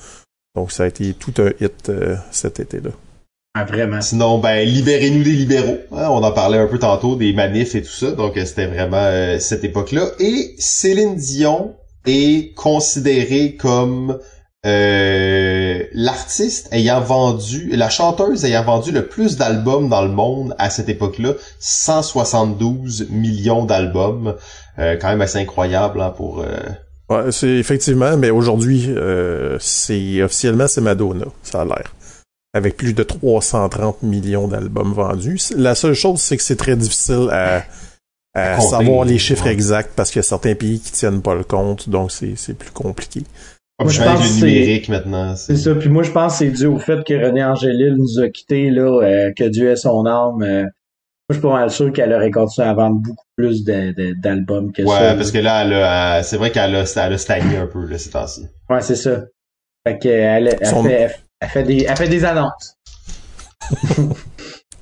Donc, 0.57 0.73
ça 0.73 0.85
a 0.85 0.87
été 0.87 1.13
tout 1.13 1.35
un 1.39 1.51
hit 1.61 1.91
euh, 1.91 2.17
cet 2.31 2.61
été-là. 2.61 2.91
Ah, 3.55 3.65
vraiment. 3.65 4.01
Sinon, 4.01 4.39
ben, 4.39 4.67
libérez-nous 4.67 5.23
des 5.23 5.33
libéraux. 5.33 5.79
Hein, 5.93 6.09
on 6.11 6.23
en 6.23 6.33
parlait 6.33 6.59
un 6.59 6.67
peu 6.67 6.79
tantôt, 6.79 7.15
des 7.15 7.33
manifs 7.35 7.75
et 7.75 7.83
tout 7.83 7.89
ça. 7.89 8.11
Donc, 8.13 8.37
euh, 8.37 8.45
c'était 8.45 8.67
vraiment 8.67 8.97
euh, 8.97 9.39
cette 9.39 9.65
époque-là. 9.65 10.09
Et 10.19 10.55
Céline 10.59 11.17
Dion 11.17 11.75
est 12.07 12.55
considérée 12.55 13.57
comme 13.57 14.19
euh, 14.65 15.85
l'artiste 15.93 16.69
ayant 16.73 17.01
vendu, 17.01 17.71
la 17.73 17.89
chanteuse 17.89 18.45
ayant 18.45 18.65
vendu 18.65 18.91
le 18.91 19.07
plus 19.07 19.37
d'albums 19.37 19.89
dans 19.89 20.03
le 20.03 20.11
monde 20.11 20.55
à 20.59 20.71
cette 20.71 20.89
époque-là, 20.89 21.35
172 21.61 23.09
millions 23.11 23.65
d'albums, 23.65 24.35
euh, 24.79 24.97
quand 25.01 25.09
même 25.09 25.21
assez 25.21 25.39
incroyable 25.39 26.01
hein, 26.01 26.13
pour. 26.17 26.41
Euh... 26.41 26.57
Ouais, 27.09 27.31
c'est 27.31 27.49
effectivement, 27.49 28.17
mais 28.17 28.31
aujourd'hui, 28.31 28.91
c'est 29.61 30.23
officiellement 30.23 30.67
c'est 30.67 30.81
Madonna, 30.81 31.27
ça 31.45 31.61
a 31.61 31.65
l'air, 31.65 31.95
avec 32.53 32.77
plus 32.77 32.95
de 32.95 33.05
330 33.05 34.03
millions 34.03 34.49
d'albums 34.49 34.93
vendus. 34.93 35.39
La 35.57 35.77
seule 35.77 35.95
chose, 35.95 36.19
c'est 36.19 36.37
que 36.37 36.43
c'est 36.43 36.57
très 36.57 36.75
difficile 36.75 37.29
à 37.31 37.63
à 38.37 38.61
savoir 38.61 39.05
les 39.05 39.19
chiffres 39.19 39.47
exacts 39.47 39.93
parce 39.97 40.11
qu'il 40.11 40.19
y 40.19 40.21
a 40.21 40.25
certains 40.25 40.55
pays 40.55 40.79
qui 40.81 40.93
tiennent 40.93 41.23
pas 41.23 41.35
le 41.35 41.45
compte, 41.45 41.89
donc 41.89 42.11
c'est 42.13 42.59
plus 42.59 42.71
compliqué. 42.71 43.23
Moi, 43.81 43.91
je 43.91 44.03
pense 44.03 44.41
le 44.41 44.47
numérique 44.47 44.89
maintenant. 44.89 45.37
C'est 45.37 45.57
ça. 45.57 45.75
Puis 45.75 45.91
moi, 45.91 46.03
je 46.03 46.11
pense 46.11 46.33
que 46.33 46.39
c'est 46.39 46.51
dû 46.51 46.67
au 46.67 46.79
fait 46.79 47.05
que 47.05 47.13
René 47.13 47.45
Angélil 47.45 47.95
nous 47.97 48.21
a 48.21 48.31
quittés, 48.31 48.71
là, 48.71 49.03
euh, 49.03 49.33
que 49.37 49.45
Dieu 49.45 49.71
ait 49.71 49.77
son 49.77 50.07
âme. 50.07 50.43
Euh, 50.43 50.63
moi, 50.63 50.71
je 51.29 51.35
suis 51.35 51.43
pas 51.43 51.53
mal 51.53 51.71
sûr 51.71 51.93
qu'elle 51.93 52.13
aurait 52.15 52.31
continué 52.31 52.69
à 52.69 52.73
vendre 52.73 52.97
beaucoup 53.03 53.27
plus 53.37 53.65
d'albums 53.65 54.73
que 54.73 54.81
ouais, 54.83 54.89
ça. 54.89 55.11
Ouais, 55.11 55.17
parce 55.17 55.31
que 55.31 55.39
là, 55.39 56.19
elle 56.19 56.25
c'est 56.25 56.39
vrai 56.39 56.51
qu'elle 56.53 56.75
a, 56.75 56.85
elle 56.85 57.13
a 57.13 57.19
stagné 57.19 57.59
un 57.59 57.67
peu, 57.67 57.85
là, 57.85 57.99
ces 57.99 58.11
temps-ci. 58.11 58.47
Ouais, 58.71 58.81
c'est 58.81 58.97
ça. 58.97 59.25
Fait 59.87 59.99
qu'elle 59.99 60.47
elle, 60.47 60.59
elle, 60.59 60.83
fait, 60.83 61.17
elle, 61.41 61.49
fait 61.49 61.63
des, 61.65 61.87
elle 61.87 61.97
fait 61.97 62.09
des 62.09 62.25
annonces. 62.25 62.77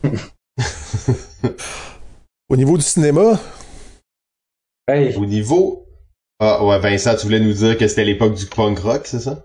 Au 2.54 2.56
niveau 2.56 2.76
du 2.76 2.84
cinéma? 2.84 3.40
Hey. 4.86 5.16
Au 5.16 5.26
niveau... 5.26 5.88
Ah 6.38 6.64
ouais, 6.64 6.78
Vincent, 6.78 7.16
tu 7.16 7.26
voulais 7.26 7.40
nous 7.40 7.52
dire 7.52 7.76
que 7.76 7.88
c'était 7.88 8.04
l'époque 8.04 8.34
du 8.34 8.46
punk 8.46 8.78
rock, 8.78 9.08
c'est 9.08 9.18
ça? 9.18 9.42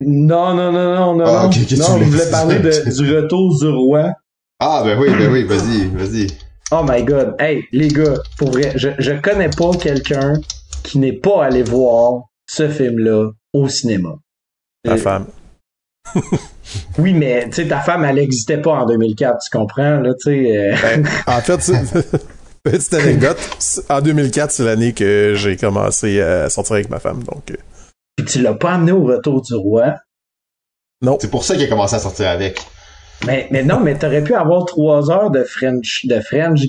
Non, 0.00 0.54
non, 0.54 0.72
non, 0.72 0.94
non, 0.94 1.16
non. 1.16 1.24
Ah, 1.26 1.44
okay, 1.44 1.76
non, 1.76 1.98
je 1.98 2.04
voulais 2.04 2.30
parler 2.30 2.58
de, 2.60 2.96
du 2.96 3.14
retour 3.14 3.58
du 3.58 3.68
roi. 3.68 4.14
Ah, 4.58 4.80
ben 4.82 4.98
oui, 4.98 5.10
ben 5.10 5.30
oui, 5.30 5.44
vas-y, 5.44 5.88
vas-y. 5.88 6.28
Oh 6.72 6.80
my 6.82 7.04
god. 7.04 7.34
Hey, 7.38 7.64
les 7.72 7.88
gars, 7.88 8.14
pour 8.38 8.52
vrai, 8.52 8.72
je, 8.74 8.88
je 8.96 9.12
connais 9.20 9.50
pas 9.50 9.72
quelqu'un 9.76 10.40
qui 10.82 10.98
n'est 10.98 11.18
pas 11.20 11.44
allé 11.44 11.62
voir 11.62 12.22
ce 12.46 12.70
film-là 12.70 13.32
au 13.52 13.68
cinéma. 13.68 14.14
Ta 14.82 14.96
femme. 14.96 15.26
Oui, 16.98 17.12
mais 17.12 17.44
tu 17.46 17.62
sais, 17.62 17.68
ta 17.68 17.80
femme, 17.80 18.04
elle 18.04 18.16
n'existait 18.16 18.60
pas 18.60 18.72
en 18.72 18.86
2004, 18.86 19.38
tu 19.42 19.56
comprends, 19.56 20.00
là, 20.00 20.12
tu 20.14 20.30
sais. 20.30 20.58
Euh... 20.58 20.76
Ben, 20.82 21.06
en 21.26 21.40
fait, 21.40 21.72
petite 22.62 22.94
anecdote, 22.94 23.38
en 23.88 24.00
2004, 24.00 24.50
c'est 24.50 24.64
l'année 24.64 24.92
que 24.92 25.34
j'ai 25.36 25.56
commencé 25.56 26.20
à 26.20 26.48
sortir 26.48 26.74
avec 26.74 26.90
ma 26.90 26.98
femme, 26.98 27.22
donc. 27.22 27.50
Euh. 27.50 27.56
Puis 28.16 28.26
tu 28.26 28.42
l'as 28.42 28.54
pas 28.54 28.72
amené 28.72 28.92
au 28.92 29.04
retour 29.04 29.42
du 29.42 29.54
roi? 29.54 29.94
Non. 31.02 31.16
C'est 31.20 31.30
pour 31.30 31.44
ça 31.44 31.54
qu'il 31.54 31.64
a 31.64 31.68
commencé 31.68 31.94
à 31.94 32.00
sortir 32.00 32.28
avec. 32.28 32.60
Mais, 33.26 33.48
mais 33.50 33.62
non, 33.62 33.80
mais 33.80 33.98
t'aurais 33.98 34.22
pu 34.22 34.34
avoir 34.34 34.64
trois 34.64 35.10
heures 35.10 35.30
de 35.30 35.44
French, 35.44 36.06
de 36.06 36.20
French 36.20 36.60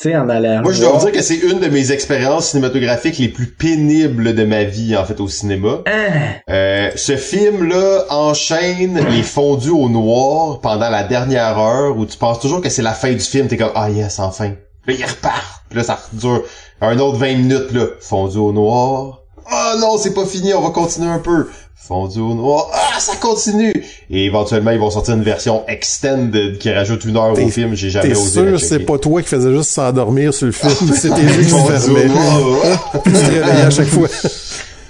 gratuit 0.00 0.16
en 0.16 0.28
allant. 0.28 0.62
Moi, 0.62 0.72
je 0.72 0.80
dois 0.80 0.98
dire 0.98 1.12
que 1.12 1.22
c'est 1.22 1.36
une 1.36 1.60
de 1.60 1.68
mes 1.68 1.92
expériences 1.92 2.50
cinématographiques 2.50 3.18
les 3.18 3.28
plus 3.28 3.46
pénibles 3.46 4.34
de 4.34 4.44
ma 4.44 4.64
vie, 4.64 4.96
en 4.96 5.04
fait, 5.04 5.20
au 5.20 5.28
cinéma. 5.28 5.80
Ah. 5.86 6.50
Euh, 6.50 6.90
ce 6.96 7.16
film-là 7.16 8.04
enchaîne 8.10 9.00
les 9.10 9.22
fondus 9.22 9.70
au 9.70 9.88
noir 9.88 10.60
pendant 10.60 10.90
la 10.90 11.02
dernière 11.02 11.58
heure 11.58 11.96
où 11.96 12.06
tu 12.06 12.16
penses 12.16 12.40
toujours 12.40 12.60
que 12.60 12.68
c'est 12.68 12.82
la 12.82 12.94
fin 12.94 13.12
du 13.12 13.20
film. 13.20 13.48
T'es 13.48 13.56
comme, 13.56 13.72
ah 13.74 13.90
yes, 13.90 14.18
enfin. 14.18 14.52
Puis 14.86 14.96
là, 14.96 15.06
il 15.06 15.10
repart. 15.10 15.64
Puis 15.68 15.78
là, 15.78 15.84
ça 15.84 15.98
dure 16.12 16.42
un 16.80 16.98
autre 16.98 17.18
20 17.18 17.34
minutes, 17.36 17.72
là. 17.72 17.86
Fondu 18.00 18.38
au 18.38 18.52
noir. 18.52 19.18
Ah 19.52 19.72
oh, 19.74 19.80
non, 19.80 19.98
c'est 19.98 20.14
pas 20.14 20.24
fini, 20.26 20.54
on 20.54 20.60
va 20.60 20.70
continuer 20.70 21.10
un 21.10 21.18
peu 21.18 21.48
fondu 21.90 22.20
au 22.20 22.34
noir. 22.34 22.70
Ah, 22.72 23.00
ça 23.00 23.16
continue! 23.16 23.72
Et 24.10 24.26
éventuellement, 24.26 24.70
ils 24.70 24.78
vont 24.78 24.90
sortir 24.90 25.14
une 25.14 25.24
version 25.24 25.64
extended 25.66 26.56
qui 26.58 26.72
rajoute 26.72 27.04
une 27.04 27.16
heure 27.16 27.32
au 27.32 27.48
film. 27.48 27.74
J'ai 27.74 27.90
jamais 27.90 28.12
osé. 28.16 28.42
T'es 28.42 28.48
sûr 28.48 28.60
c'est 28.60 28.78
pas 28.78 28.96
toi 28.96 29.20
qui 29.22 29.28
faisais 29.28 29.52
juste 29.52 29.70
s'endormir 29.70 30.32
sur 30.32 30.46
le 30.46 30.52
film? 30.52 30.70
C'était 30.94 31.20
lui 31.20 31.44
qui 31.44 31.50
se 31.50 31.56
fermait. 31.56 32.06
tu 33.04 33.12
te 33.12 33.18
réveillais 33.18 33.62
à 33.62 33.70
chaque 33.70 33.88
fois. 33.88 34.06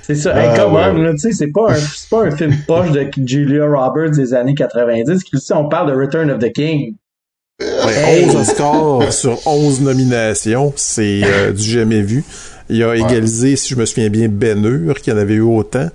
C'est 0.02 0.14
ça. 0.14 0.36
hey, 0.38 0.58
come 0.58 0.74
on, 0.74 0.92
là, 1.02 1.12
tu 1.12 1.18
sais, 1.18 1.32
c'est 1.32 1.46
pas 1.46 1.72
un, 1.72 1.76
c'est 1.76 2.10
pas 2.10 2.24
un 2.24 2.30
film 2.32 2.54
poche 2.66 2.90
de 2.90 3.08
Julia 3.24 3.64
Roberts 3.64 4.10
des 4.10 4.34
années 4.34 4.54
90. 4.54 5.22
Ici, 5.32 5.52
on 5.54 5.68
parle 5.70 5.90
de 5.90 5.98
Return 5.98 6.30
of 6.30 6.38
the 6.38 6.52
King. 6.52 6.96
Ouais, 7.60 8.26
11 8.26 8.36
Oscars 8.36 9.12
sur 9.12 9.46
11 9.46 9.80
nominations. 9.80 10.72
C'est 10.76 11.22
euh, 11.24 11.52
du 11.52 11.62
jamais 11.62 12.02
vu. 12.02 12.24
Il 12.68 12.82
a 12.82 12.94
égalisé, 12.94 13.56
si 13.56 13.70
je 13.70 13.76
me 13.78 13.86
souviens 13.86 14.10
bien, 14.10 14.28
Ben 14.28 14.64
Hur, 14.64 15.00
qui 15.00 15.10
en 15.10 15.16
avait 15.16 15.34
eu 15.34 15.40
autant. 15.40 15.88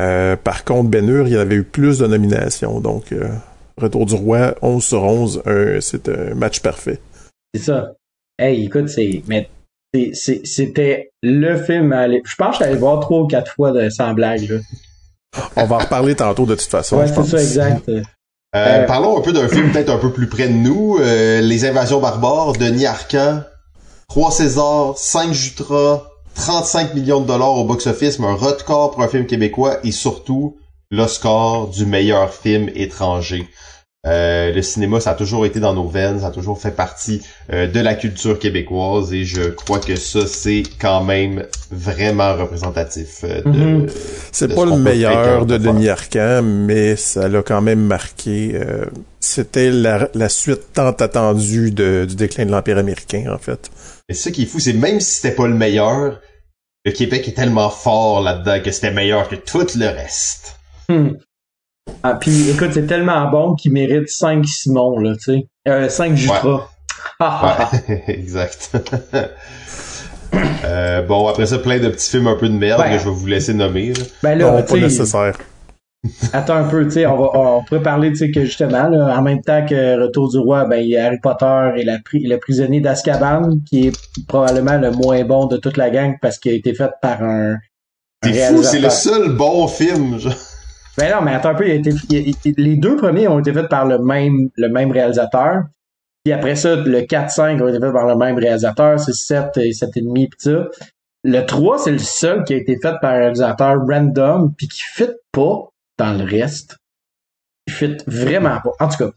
Euh, 0.00 0.36
par 0.36 0.64
contre, 0.64 0.90
Ben 0.90 1.08
Hur, 1.08 1.26
il 1.26 1.34
y 1.34 1.36
avait 1.36 1.56
eu 1.56 1.64
plus 1.64 1.98
de 1.98 2.06
nominations. 2.06 2.80
Donc, 2.80 3.12
euh, 3.12 3.28
Retour 3.80 4.06
du 4.06 4.14
Roi, 4.14 4.54
11 4.62 4.84
sur 4.84 5.02
11, 5.02 5.42
c'est 5.80 6.08
un 6.08 6.34
match 6.34 6.60
parfait. 6.60 7.00
C'est 7.54 7.62
ça. 7.62 7.92
Hey, 8.38 8.64
écoute, 8.64 8.88
c'est... 8.88 9.22
Mais 9.28 9.48
c'était 10.12 11.12
le 11.22 11.56
film 11.56 11.92
à 11.92 12.00
aller... 12.00 12.22
Je 12.24 12.34
pense 12.34 12.58
que 12.58 12.64
j'allais 12.64 12.76
voir 12.76 13.00
trois 13.00 13.20
ou 13.20 13.26
quatre 13.26 13.52
fois 13.52 13.72
de, 13.72 13.88
sans 13.90 14.12
blague. 14.14 14.48
Là. 14.48 14.58
On 15.56 15.66
va 15.66 15.76
en 15.76 15.78
reparler 15.78 16.14
tantôt 16.14 16.46
de 16.46 16.54
toute 16.54 16.68
façon. 16.68 16.98
Ouais, 16.98 17.06
c'est 17.06 17.24
ça, 17.24 17.40
exact. 17.40 17.88
Euh, 17.88 18.86
parlons 18.86 19.18
un 19.18 19.20
peu 19.20 19.32
d'un 19.32 19.48
film 19.48 19.72
peut-être 19.72 19.90
un 19.90 19.98
peu 19.98 20.12
plus 20.12 20.28
près 20.28 20.48
de 20.48 20.52
nous. 20.52 20.98
Les 20.98 21.64
Invasions 21.64 22.00
barbares, 22.00 22.52
Denis 22.52 22.86
Arcand, 22.86 23.42
3 24.08 24.30
César, 24.30 24.96
5 24.96 25.32
Jutras, 25.32 26.04
35 26.34 26.94
millions 26.94 27.20
de 27.20 27.26
dollars 27.26 27.54
au 27.54 27.64
box-office, 27.64 28.18
un 28.20 28.34
record 28.34 28.90
pour 28.92 29.02
un 29.02 29.08
film 29.08 29.26
québécois 29.26 29.78
et 29.84 29.92
surtout 29.92 30.56
l'Oscar 30.90 31.68
du 31.68 31.86
meilleur 31.86 32.32
film 32.32 32.70
étranger. 32.74 33.48
Euh, 34.06 34.52
le 34.52 34.60
cinéma, 34.62 35.00
ça 35.00 35.12
a 35.12 35.14
toujours 35.14 35.46
été 35.46 35.60
dans 35.60 35.72
nos 35.72 35.88
veines, 35.88 36.20
ça 36.20 36.26
a 36.26 36.30
toujours 36.30 36.60
fait 36.60 36.70
partie 36.70 37.22
euh, 37.52 37.66
de 37.66 37.80
la 37.80 37.94
culture 37.94 38.38
québécoise 38.38 39.14
et 39.14 39.24
je 39.24 39.48
crois 39.50 39.78
que 39.78 39.96
ça, 39.96 40.26
c'est 40.26 40.62
quand 40.78 41.02
même 41.02 41.46
vraiment 41.70 42.36
représentatif. 42.36 43.24
Euh, 43.24 43.40
de, 43.42 43.86
mm-hmm. 43.86 43.90
C'est 44.30 44.54
pas 44.54 44.66
le 44.66 44.76
meilleur 44.76 45.46
de 45.46 45.56
Denis 45.56 45.88
Arcand, 45.88 46.42
mais 46.42 46.96
ça 46.96 47.28
l'a 47.28 47.42
quand 47.42 47.62
même 47.62 47.80
marqué. 47.80 48.60
C'était 49.20 49.70
la, 49.70 50.10
la, 50.14 50.28
suite 50.28 50.72
tant 50.74 50.90
attendue 50.90 51.70
de, 51.70 52.04
du 52.06 52.14
déclin 52.14 52.44
de 52.44 52.50
l'Empire 52.50 52.76
américain, 52.76 53.32
en 53.32 53.38
fait. 53.38 53.70
Et 54.10 54.14
ce 54.14 54.28
qui 54.28 54.42
est 54.42 54.46
fou, 54.46 54.60
c'est 54.60 54.74
même 54.74 55.00
si 55.00 55.14
c'était 55.14 55.34
pas 55.34 55.46
le 55.46 55.54
meilleur, 55.54 56.20
le 56.84 56.92
Québec 56.92 57.26
est 57.26 57.32
tellement 57.32 57.70
fort 57.70 58.20
là-dedans 58.20 58.60
que 58.62 58.70
c'était 58.70 58.92
meilleur 58.92 59.28
que 59.28 59.36
tout 59.36 59.66
le 59.76 59.86
reste. 59.86 60.58
Hmm. 60.90 61.12
Ah, 62.02 62.14
puis 62.20 62.50
écoute, 62.50 62.70
c'est 62.72 62.86
tellement 62.86 63.30
bon 63.30 63.54
qu'il 63.54 63.72
mérite 63.72 64.08
5 64.08 64.44
Simon, 64.44 64.98
là, 64.98 65.14
tu 65.14 65.20
sais. 65.22 65.48
Euh, 65.68 65.88
5 65.88 66.14
Jutra. 66.16 66.70
Ouais. 67.20 68.04
exact. 68.08 68.70
euh, 70.64 71.02
bon, 71.02 71.26
après 71.28 71.46
ça, 71.46 71.58
plein 71.58 71.78
de 71.78 71.88
petits 71.88 72.10
films 72.10 72.26
un 72.26 72.36
peu 72.36 72.48
de 72.48 72.54
merde 72.54 72.82
que 72.82 72.98
je 72.98 73.04
vais 73.04 73.14
vous 73.14 73.26
laisser 73.26 73.54
nommer. 73.54 73.94
Là. 73.94 74.04
Ben 74.22 74.38
là, 74.38 74.50
non, 74.50 74.62
pas 74.62 74.76
nécessaire. 74.76 75.34
Attends 76.34 76.56
un 76.56 76.68
peu, 76.68 76.84
tu 76.84 76.90
sais, 76.90 77.06
on, 77.06 77.16
va, 77.16 77.30
on 77.34 77.64
pourrait 77.64 77.82
parler, 77.82 78.10
tu 78.10 78.16
sais, 78.16 78.30
que 78.30 78.44
justement, 78.44 78.88
là, 78.88 79.16
en 79.18 79.22
même 79.22 79.40
temps 79.40 79.64
que 79.64 80.02
Retour 80.02 80.30
du 80.30 80.38
Roi, 80.38 80.66
ben, 80.66 80.76
il 80.76 80.90
y 80.90 80.98
a 80.98 81.06
Harry 81.06 81.18
Potter 81.22 81.70
et 81.76 81.84
la, 81.84 81.98
le 82.12 82.36
prisonnier 82.36 82.80
d'Azkaban, 82.80 83.60
qui 83.66 83.86
est 83.86 83.92
probablement 84.28 84.76
le 84.76 84.90
moins 84.90 85.24
bon 85.24 85.46
de 85.46 85.56
toute 85.56 85.78
la 85.78 85.88
gang 85.88 86.16
parce 86.20 86.38
qu'il 86.38 86.52
a 86.52 86.54
été 86.54 86.74
fait 86.74 86.90
par 87.00 87.22
un. 87.22 87.56
C'est 88.22 88.32
fou, 88.32 88.62
c'est 88.62 88.80
le 88.80 88.90
seul 88.90 89.30
bon 89.30 89.66
film, 89.66 90.18
genre. 90.18 90.34
Ben 90.96 91.12
non, 91.12 91.22
mais 91.22 91.34
attends 91.34 91.50
un 91.50 91.54
peu, 91.54 91.66
il 91.66 91.72
a 91.72 91.74
été, 91.74 91.92
les 92.56 92.76
deux 92.76 92.96
premiers 92.96 93.26
ont 93.26 93.40
été 93.40 93.52
faits 93.52 93.68
par 93.68 93.86
le 93.86 93.98
même, 93.98 94.50
le 94.56 94.68
même 94.68 94.92
réalisateur. 94.92 95.64
Puis 96.24 96.32
après 96.32 96.56
ça, 96.56 96.76
le 96.76 97.00
4-5 97.00 97.60
ont 97.62 97.68
été 97.68 97.80
faits 97.80 97.92
par 97.92 98.06
le 98.06 98.16
même 98.16 98.38
réalisateur, 98.38 98.98
c'est 99.00 99.12
7 99.12 99.56
et 99.58 99.70
7,5 99.70 100.28
pis 100.28 100.36
ça. 100.38 100.68
Le 101.24 101.40
3, 101.40 101.78
c'est 101.78 101.90
le 101.90 101.98
seul 101.98 102.44
qui 102.44 102.54
a 102.54 102.56
été 102.56 102.76
fait 102.80 102.94
par 103.00 103.12
un 103.12 103.18
réalisateur 103.18 103.76
random 103.86 104.52
puis 104.56 104.68
qui 104.68 104.82
fit 104.82 105.10
pas 105.32 105.68
dans 105.98 106.12
le 106.12 106.24
reste. 106.24 106.76
Il 107.66 107.72
fit 107.72 107.96
vraiment 108.06 108.60
pas. 108.60 108.72
En 108.78 108.88
tout 108.88 108.98
cas, 108.98 109.10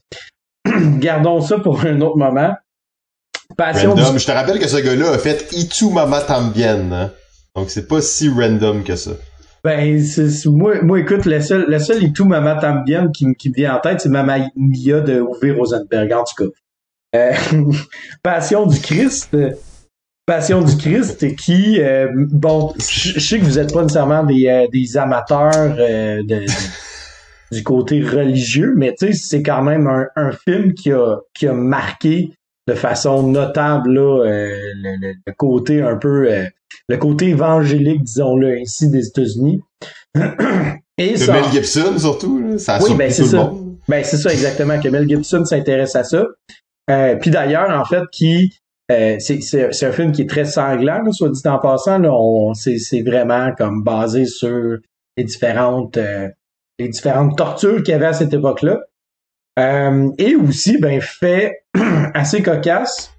gardons 0.99 1.41
ça 1.41 1.59
pour 1.59 1.81
un 1.85 1.99
autre 2.01 2.17
moment. 2.17 2.55
Passion 3.55 3.93
random. 3.93 4.17
Je 4.17 4.25
te 4.25 4.31
rappelle 4.31 4.59
que 4.59 4.67
ce 4.67 4.77
gars-là 4.77 5.11
a 5.11 5.17
fait 5.17 5.51
Itu 5.53 5.89
Mama 5.91 6.21
Tambien. 6.21 6.91
Hein. 6.91 7.11
Donc 7.55 7.69
c'est 7.69 7.87
pas 7.87 8.01
si 8.01 8.29
random 8.29 8.83
que 8.83 8.95
ça. 8.95 9.11
Ben, 9.63 10.01
moi, 10.45 10.81
moi, 10.81 10.99
écoute, 10.99 11.25
le 11.25 11.41
seul, 11.41 11.65
le 11.67 11.79
seul 11.79 12.03
et 12.03 12.13
tout 12.13 12.25
Mama 12.25 12.55
Tambien 12.55 13.09
qui, 13.11 13.25
qui 13.35 13.49
me 13.49 13.55
vient 13.55 13.75
en 13.75 13.79
tête, 13.79 14.01
c'est 14.01 14.09
Mama 14.09 14.37
Mia 14.55 15.01
de 15.01 15.21
Uwe 15.41 15.55
Rosenberg, 15.55 16.13
en 16.13 16.23
tout 16.23 16.43
cas. 16.43 16.49
Euh, 17.15 17.33
Passion 18.23 18.65
du 18.65 18.79
Christ. 18.79 19.35
Passion 20.25 20.61
du 20.61 20.75
Christ 20.75 21.35
qui, 21.37 21.81
euh, 21.81 22.07
bon, 22.13 22.73
je 22.77 23.19
sais 23.19 23.39
que 23.39 23.45
vous 23.45 23.59
êtes 23.59 23.73
pas 23.73 23.81
nécessairement 23.81 24.23
des, 24.23 24.47
euh, 24.47 24.67
des 24.71 24.97
amateurs 24.97 25.75
de, 25.77 26.45
du 27.51 27.63
côté 27.63 28.01
religieux, 28.01 28.73
mais 28.75 28.93
tu 28.93 29.07
sais, 29.07 29.13
c'est 29.13 29.43
quand 29.43 29.61
même 29.61 29.87
un, 29.87 30.07
un, 30.17 30.31
film 30.33 30.73
qui 30.73 30.91
a, 30.91 31.19
qui 31.33 31.47
a 31.47 31.53
marqué 31.53 32.31
de 32.67 32.73
façon 32.73 33.23
notable 33.23 33.93
là, 33.93 34.25
le, 34.25 35.13
le, 35.25 35.33
côté 35.33 35.81
un 35.81 35.95
peu 35.95 36.27
le 36.89 36.97
côté 36.97 37.29
évangélique, 37.29 38.03
disons-le 38.03 38.59
ainsi, 38.59 38.89
des 38.89 39.07
États-Unis. 39.07 39.61
Et 40.97 41.13
de 41.13 41.31
Mel 41.31 41.43
Gibson, 41.51 41.97
surtout. 41.97 42.57
Ça 42.57 42.79
oui, 42.81 42.95
ben 42.95 43.11
c'est 43.11 43.25
ça. 43.25 43.51
Ben 43.87 44.03
c'est 44.03 44.17
ça 44.17 44.31
exactement, 44.31 44.79
que 44.79 44.89
Mel 44.89 45.07
Gibson 45.07 45.45
s'intéresse 45.45 45.95
à 45.95 46.03
ça. 46.03 46.25
Euh, 46.89 47.15
puis 47.17 47.29
d'ailleurs, 47.29 47.69
en 47.69 47.85
fait, 47.85 48.03
qui 48.11 48.51
euh, 48.91 49.17
c'est 49.19 49.85
un 49.85 49.91
film 49.91 50.11
qui 50.11 50.21
est 50.21 50.29
très 50.29 50.45
sanglant, 50.45 51.11
soit 51.11 51.29
dit 51.29 51.41
en 51.45 51.59
passant. 51.59 52.01
C'est 52.53 53.01
vraiment 53.01 53.51
comme 53.57 53.83
basé 53.83 54.25
sur 54.25 54.77
les 55.17 55.23
différentes 55.23 55.97
euh, 55.97 56.29
les 56.79 56.87
différentes 56.87 57.37
tortures 57.37 57.83
qu'il 57.83 57.91
y 57.91 57.95
avait 57.95 58.05
à 58.07 58.13
cette 58.13 58.33
époque-là. 58.33 58.79
Euh, 59.59 60.09
et 60.19 60.35
aussi, 60.35 60.77
ben, 60.77 61.01
fait 61.01 61.63
assez 62.13 62.41
cocasse 62.41 63.17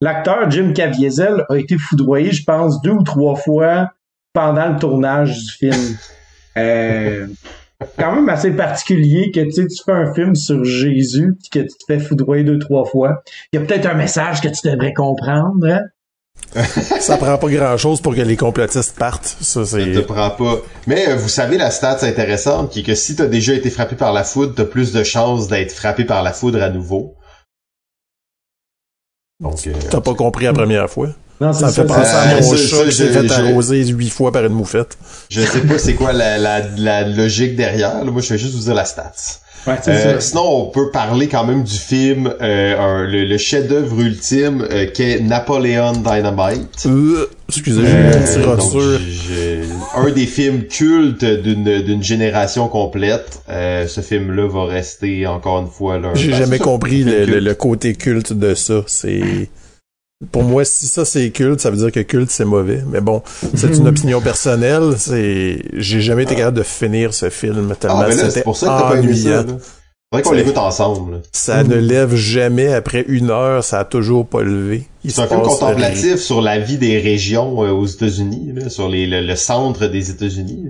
L'acteur 0.00 0.48
Jim 0.48 0.72
Caviezel 0.72 1.44
a 1.48 1.56
été 1.56 1.76
foudroyé, 1.76 2.30
je 2.30 2.44
pense, 2.44 2.80
deux 2.82 2.92
ou 2.92 3.02
trois 3.02 3.34
fois 3.34 3.90
pendant 4.32 4.68
le 4.68 4.78
tournage 4.78 5.36
du 5.36 5.50
film. 5.50 5.96
Euh, 6.56 7.26
quand 7.98 8.14
même 8.14 8.28
assez 8.28 8.52
particulier 8.52 9.32
que 9.32 9.40
tu 9.40 9.66
fais 9.84 9.92
un 9.92 10.12
film 10.14 10.36
sur 10.36 10.64
Jésus 10.64 11.36
que 11.52 11.60
tu 11.60 11.68
te 11.68 11.84
fais 11.86 11.98
foudroyer 11.98 12.44
deux 12.44 12.58
trois 12.58 12.84
fois. 12.84 13.22
Il 13.52 13.58
y 13.58 13.62
a 13.62 13.66
peut-être 13.66 13.86
un 13.86 13.94
message 13.94 14.40
que 14.40 14.48
tu 14.48 14.68
devrais 14.68 14.92
comprendre. 14.92 15.66
Hein? 15.66 15.80
ça 17.00 17.16
prend 17.16 17.36
pas 17.36 17.48
grand 17.48 17.76
chose 17.76 18.00
pour 18.00 18.14
que 18.14 18.20
les 18.20 18.36
complotistes 18.36 18.96
partent. 18.96 19.36
Ça, 19.40 19.62
te 19.64 20.00
prend 20.00 20.30
pas. 20.30 20.58
Mais 20.86 21.08
euh, 21.08 21.16
vous 21.16 21.28
savez, 21.28 21.58
la 21.58 21.70
stat 21.70 21.98
intéressante 22.02 22.70
qui 22.70 22.80
est 22.80 22.82
que 22.84 22.94
si 22.94 23.16
t'as 23.16 23.26
déjà 23.26 23.52
été 23.52 23.70
frappé 23.70 23.96
par 23.96 24.12
la 24.12 24.22
foudre, 24.22 24.54
t'as 24.54 24.64
plus 24.64 24.92
de 24.92 25.02
chances 25.02 25.48
d'être 25.48 25.72
frappé 25.72 26.04
par 26.04 26.22
la 26.22 26.32
foudre 26.32 26.62
à 26.62 26.70
nouveau. 26.70 27.16
Euh, 29.40 29.50
T'as 29.88 30.00
pas 30.00 30.14
compris 30.14 30.46
la 30.46 30.52
première 30.52 30.90
fois? 30.90 31.10
Non, 31.40 31.52
ça 31.52 31.66
me 31.68 31.72
fait 31.72 31.84
penser 31.84 32.14
à 32.14 32.40
mon 32.40 32.56
chat 32.56 32.84
qui 32.84 32.92
s'est 32.92 33.08
fait 33.08 33.30
arroser 33.30 33.84
huit 33.86 34.10
fois 34.10 34.32
par 34.32 34.44
une 34.44 34.54
moufette. 34.54 34.98
Je 35.30 35.40
sais 35.42 35.60
pas 35.60 35.78
c'est 35.78 35.94
quoi 35.94 36.12
la, 36.12 36.38
la, 36.38 36.60
la, 36.76 37.06
logique 37.06 37.54
derrière. 37.56 38.04
Moi, 38.04 38.22
je 38.22 38.34
vais 38.34 38.38
juste 38.38 38.54
vous 38.54 38.64
dire 38.64 38.74
la 38.74 38.84
stats. 38.84 39.40
Ouais, 39.66 39.74
euh, 39.88 40.20
sinon, 40.20 40.44
on 40.46 40.66
peut 40.70 40.90
parler 40.90 41.28
quand 41.28 41.44
même 41.44 41.62
du 41.64 41.76
film, 41.76 42.32
euh, 42.40 43.06
le, 43.06 43.38
chef-d'œuvre 43.38 44.00
ultime 44.00 44.66
euh, 44.70 44.86
qu'est 44.92 45.20
Napoleon 45.20 45.92
Dynamite. 45.92 46.86
Euh, 46.86 47.28
excusez, 47.48 47.82
j'ai 49.08 49.60
un 49.94 50.10
des 50.10 50.26
films 50.26 50.64
cultes 50.64 51.24
d'une 51.24 51.82
d'une 51.82 52.02
génération 52.02 52.68
complète. 52.68 53.42
ce 53.48 54.00
film-là 54.00 54.48
va 54.48 54.64
rester 54.66 55.26
encore 55.26 55.60
une 55.60 55.70
fois 55.70 55.98
là. 55.98 56.12
J'ai 56.14 56.32
jamais 56.32 56.58
compris 56.58 57.04
le, 57.04 57.40
le, 57.40 57.54
côté 57.54 57.94
culte 57.94 58.32
de 58.32 58.54
ça. 58.54 58.82
C'est 58.86 59.48
pour 60.32 60.42
moi, 60.42 60.64
si 60.64 60.86
ça 60.86 61.04
c'est 61.04 61.30
culte, 61.30 61.60
ça 61.60 61.70
veut 61.70 61.76
dire 61.76 61.92
que 61.92 62.00
culte 62.00 62.30
c'est 62.30 62.44
mauvais. 62.44 62.82
Mais 62.88 63.00
bon, 63.00 63.22
c'est 63.54 63.76
une 63.76 63.86
opinion 63.86 64.20
personnelle. 64.20 64.94
C'est, 64.96 65.62
j'ai 65.74 66.00
jamais 66.00 66.24
été 66.24 66.34
capable 66.34 66.56
de 66.56 66.64
finir 66.64 67.14
ce 67.14 67.30
film 67.30 67.74
tellement 67.78 68.00
ah, 68.00 68.10
c'était 68.10 68.42
pour 68.42 68.56
ça 68.56 68.90
que 68.92 68.98
ennuyant. 68.98 69.44
Faudrait 70.10 70.22
qu'on 70.22 70.32
l'écoute 70.32 70.58
ensemble. 70.58 71.20
Ça 71.32 71.62
ne 71.62 71.76
lève 71.76 72.14
jamais 72.16 72.72
après 72.72 73.04
une 73.08 73.30
heure, 73.30 73.62
ça 73.62 73.80
a 73.80 73.84
toujours 73.84 74.26
pas 74.26 74.42
levé. 74.42 74.88
C'est 75.06 75.20
un 75.20 75.26
film 75.26 75.42
contemplatif 75.42 76.16
sur 76.16 76.42
la 76.42 76.58
vie 76.58 76.78
des 76.78 76.98
régions 76.98 77.64
euh, 77.64 77.70
aux 77.70 77.86
États-Unis, 77.86 78.54
sur 78.68 78.88
les, 78.88 79.06
le, 79.06 79.36
centre 79.36 79.86
des 79.86 80.10
États-Unis. 80.10 80.64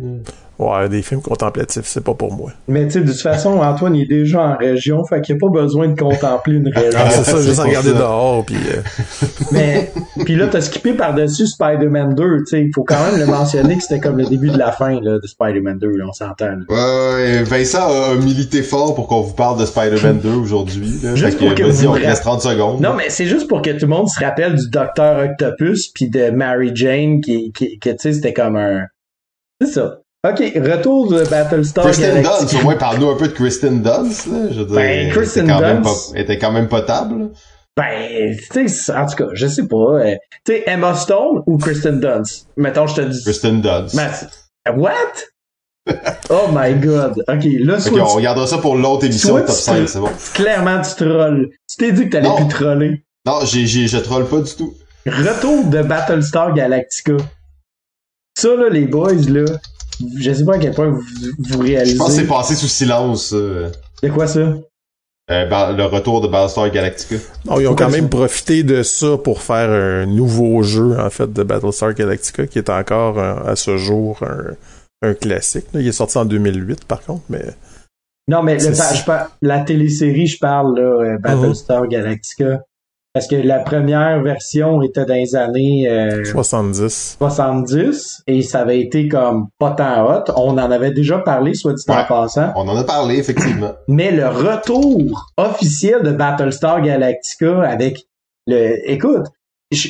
Ouais, 0.58 0.88
des 0.88 1.02
films 1.02 1.22
contemplatifs, 1.22 1.84
c'est 1.84 2.02
pas 2.02 2.14
pour 2.14 2.32
moi. 2.32 2.50
Mais 2.66 2.84
tu 2.86 2.94
sais, 2.94 3.00
de 3.00 3.12
toute 3.12 3.20
façon, 3.20 3.60
Antoine 3.60 3.94
il 3.94 4.02
est 4.02 4.06
déjà 4.06 4.40
en 4.40 4.56
région, 4.56 5.04
fait 5.04 5.20
qu'il 5.20 5.36
n'y 5.36 5.40
a 5.40 5.46
pas 5.46 5.52
besoin 5.52 5.86
de 5.86 5.96
contempler 5.96 6.56
une 6.56 6.68
région. 6.74 6.98
Ah, 7.00 7.10
c'est 7.10 7.22
ça, 7.22 7.40
juste 7.42 7.60
en 7.60 7.62
regarder 7.62 7.92
dehors, 7.92 8.44
puis... 8.44 8.56
Euh... 8.56 8.82
Mais, 9.52 9.92
puis 10.24 10.34
là, 10.34 10.48
t'as 10.48 10.60
skippé 10.60 10.94
par-dessus 10.94 11.46
Spider-Man 11.46 12.16
2, 12.16 12.24
tu 12.24 12.44
sais, 12.46 12.60
il 12.60 12.72
faut 12.74 12.82
quand 12.82 13.00
même 13.08 13.20
le 13.20 13.26
mentionner 13.26 13.76
que 13.76 13.82
c'était 13.82 14.00
comme 14.00 14.18
le 14.18 14.26
début 14.26 14.50
de 14.50 14.58
la 14.58 14.72
fin, 14.72 15.00
là, 15.00 15.18
de 15.22 15.26
Spider-Man 15.28 15.78
2, 15.78 15.90
là, 15.90 16.04
on 16.08 16.12
s'entend. 16.12 16.56
Ouais, 16.68 16.76
ouais, 16.76 17.42
Vincent 17.44 17.88
a 17.88 18.16
milité 18.16 18.62
fort 18.62 18.96
pour 18.96 19.06
qu'on 19.06 19.20
vous 19.20 19.34
parle 19.34 19.60
de 19.60 19.64
Spider-man 19.64 20.18
2 20.18 20.28
aujourd'hui, 20.30 20.98
Juste 21.14 21.38
pour 21.38 21.54
que, 21.54 21.62
vas-y, 21.62 21.86
on 21.86 21.92
reste 21.92 22.22
30 22.22 22.42
secondes. 22.42 22.80
Non, 22.80 22.94
mais 22.96 23.10
c'est 23.10 23.26
juste 23.26 23.46
pour 23.46 23.62
que 23.62 23.70
tout 23.70 23.86
le 23.86 23.94
monde 23.94 24.08
se 24.08 24.17
rappelle 24.24 24.54
du 24.54 24.68
Docteur 24.68 25.30
Octopus 25.30 25.88
puis 25.88 26.08
de 26.08 26.30
Mary 26.30 26.70
Jane 26.74 27.20
qui, 27.20 27.52
qui, 27.52 27.78
qui 27.78 27.90
tu 27.90 27.96
sais, 27.98 28.12
c'était 28.12 28.32
comme 28.32 28.56
un... 28.56 28.86
C'est 29.60 29.72
ça. 29.72 29.98
OK, 30.26 30.40
retour 30.56 31.12
de 31.12 31.24
Battlestar 31.24 31.84
Kristen 31.84 32.22
Dunst, 32.22 32.54
au 32.54 32.62
moins 32.62 32.74
parle-nous 32.74 33.08
un 33.08 33.16
peu 33.16 33.28
de 33.28 33.32
Kristen 33.32 33.82
Dunst. 33.82 34.26
Là. 34.26 34.48
Je 34.50 34.62
veux 34.62 34.74
ben, 34.74 35.10
Kristen 35.10 35.46
Dunst... 35.46 36.16
était 36.16 36.38
quand 36.38 36.50
même 36.50 36.68
potable. 36.68 37.30
Ben, 37.76 38.36
tu 38.52 38.68
sais, 38.68 38.92
en 38.92 39.06
tout 39.06 39.14
cas, 39.14 39.28
je 39.34 39.46
sais 39.46 39.68
pas. 39.68 39.76
Euh, 39.76 40.16
tu 40.44 40.52
sais, 40.52 40.64
Emma 40.66 40.94
Stone 40.94 41.44
ou 41.46 41.56
Kristen 41.58 42.00
Dunst? 42.00 42.48
Mettons, 42.56 42.88
je 42.88 42.96
te 42.96 43.00
dis... 43.02 43.22
Kristen 43.22 43.60
Dunst. 43.60 43.96
what? 44.74 44.96
oh 46.30 46.48
my 46.52 46.74
god. 46.74 47.22
OK, 47.28 47.44
là, 47.60 47.78
soit 47.78 48.00
on 48.00 48.16
regardera 48.16 48.46
ça 48.48 48.58
pour 48.58 48.76
l'autre 48.76 49.04
émission 49.04 49.36
top 49.36 49.48
5, 49.48 49.88
c'est 49.88 50.00
bon. 50.00 50.10
Clairement, 50.34 50.82
tu 50.82 50.96
trolles. 50.96 51.50
Tu 51.70 51.76
t'es 51.76 51.92
dit 51.92 52.06
que 52.06 52.10
t'allais 52.10 52.34
plus 52.36 52.48
troller. 52.48 53.04
Non, 53.26 53.44
j'ai, 53.44 53.66
j'ai, 53.66 53.88
je 53.88 53.98
troll 53.98 54.26
pas 54.28 54.40
du 54.40 54.54
tout. 54.54 54.74
Retour 55.06 55.64
de 55.64 55.82
Battlestar 55.82 56.54
Galactica. 56.54 57.16
Ça, 58.38 58.54
là, 58.54 58.68
les 58.68 58.86
boys, 58.86 59.14
là, 59.28 59.44
je 60.18 60.32
sais 60.32 60.44
pas 60.44 60.56
à 60.56 60.58
quel 60.58 60.74
point 60.74 60.88
vous, 60.88 61.02
vous 61.38 61.58
réalisez. 61.58 61.94
Je 61.94 61.98
pense 61.98 62.08
que 62.08 62.20
c'est 62.22 62.26
passé 62.26 62.54
sous 62.54 62.68
silence. 62.68 63.34
C'est 64.00 64.10
quoi 64.10 64.26
ça? 64.26 64.54
Euh, 65.30 65.74
le 65.74 65.84
retour 65.84 66.22
de 66.22 66.28
Battlestar 66.28 66.70
Galactica. 66.70 67.16
Non, 67.44 67.60
ils 67.60 67.66
ont 67.66 67.74
quand 67.74 67.90
même 67.90 68.08
profité 68.08 68.62
de 68.62 68.82
ça 68.82 69.18
pour 69.18 69.42
faire 69.42 69.70
un 69.70 70.06
nouveau 70.06 70.62
jeu, 70.62 70.98
en 70.98 71.10
fait, 71.10 71.30
de 71.30 71.42
Battlestar 71.42 71.92
Galactica, 71.92 72.46
qui 72.46 72.58
est 72.58 72.70
encore, 72.70 73.18
à 73.18 73.54
ce 73.54 73.76
jour, 73.76 74.20
un, 75.02 75.14
classique. 75.14 75.66
Il 75.74 75.86
est 75.86 75.92
sorti 75.92 76.16
en 76.16 76.24
2008, 76.24 76.84
par 76.86 77.02
contre, 77.02 77.24
mais 77.28 77.44
Non, 78.26 78.42
mais 78.42 78.54
le, 78.54 78.72
je 78.72 79.04
par- 79.04 79.36
la 79.42 79.60
télésérie, 79.60 80.26
je 80.26 80.38
parle, 80.38 80.78
là, 80.78 80.82
euh, 80.82 81.18
Battlestar 81.18 81.86
Galactica. 81.88 82.62
Parce 83.18 83.26
que 83.26 83.34
la 83.34 83.58
première 83.58 84.22
version 84.22 84.80
était 84.80 85.04
dans 85.04 85.14
les 85.14 85.34
années 85.34 85.90
euh, 85.90 86.24
70. 86.24 87.16
70 87.18 88.22
et 88.28 88.42
ça 88.42 88.60
avait 88.60 88.80
été 88.80 89.08
comme 89.08 89.48
pas 89.58 89.72
tant 89.72 90.08
hot. 90.08 90.32
On 90.36 90.52
en 90.52 90.70
avait 90.70 90.92
déjà 90.92 91.18
parlé, 91.18 91.54
soit 91.54 91.72
dit 91.72 91.82
en 91.88 92.04
passant. 92.04 92.52
On 92.54 92.68
en 92.68 92.76
a 92.76 92.84
parlé, 92.84 93.16
effectivement. 93.16 93.72
Mais 93.88 94.12
le 94.12 94.28
retour 94.28 95.32
officiel 95.36 96.04
de 96.04 96.12
Battlestar 96.12 96.80
Galactica 96.80 97.62
avec 97.62 98.06
le... 98.46 98.88
Écoute, 98.88 99.26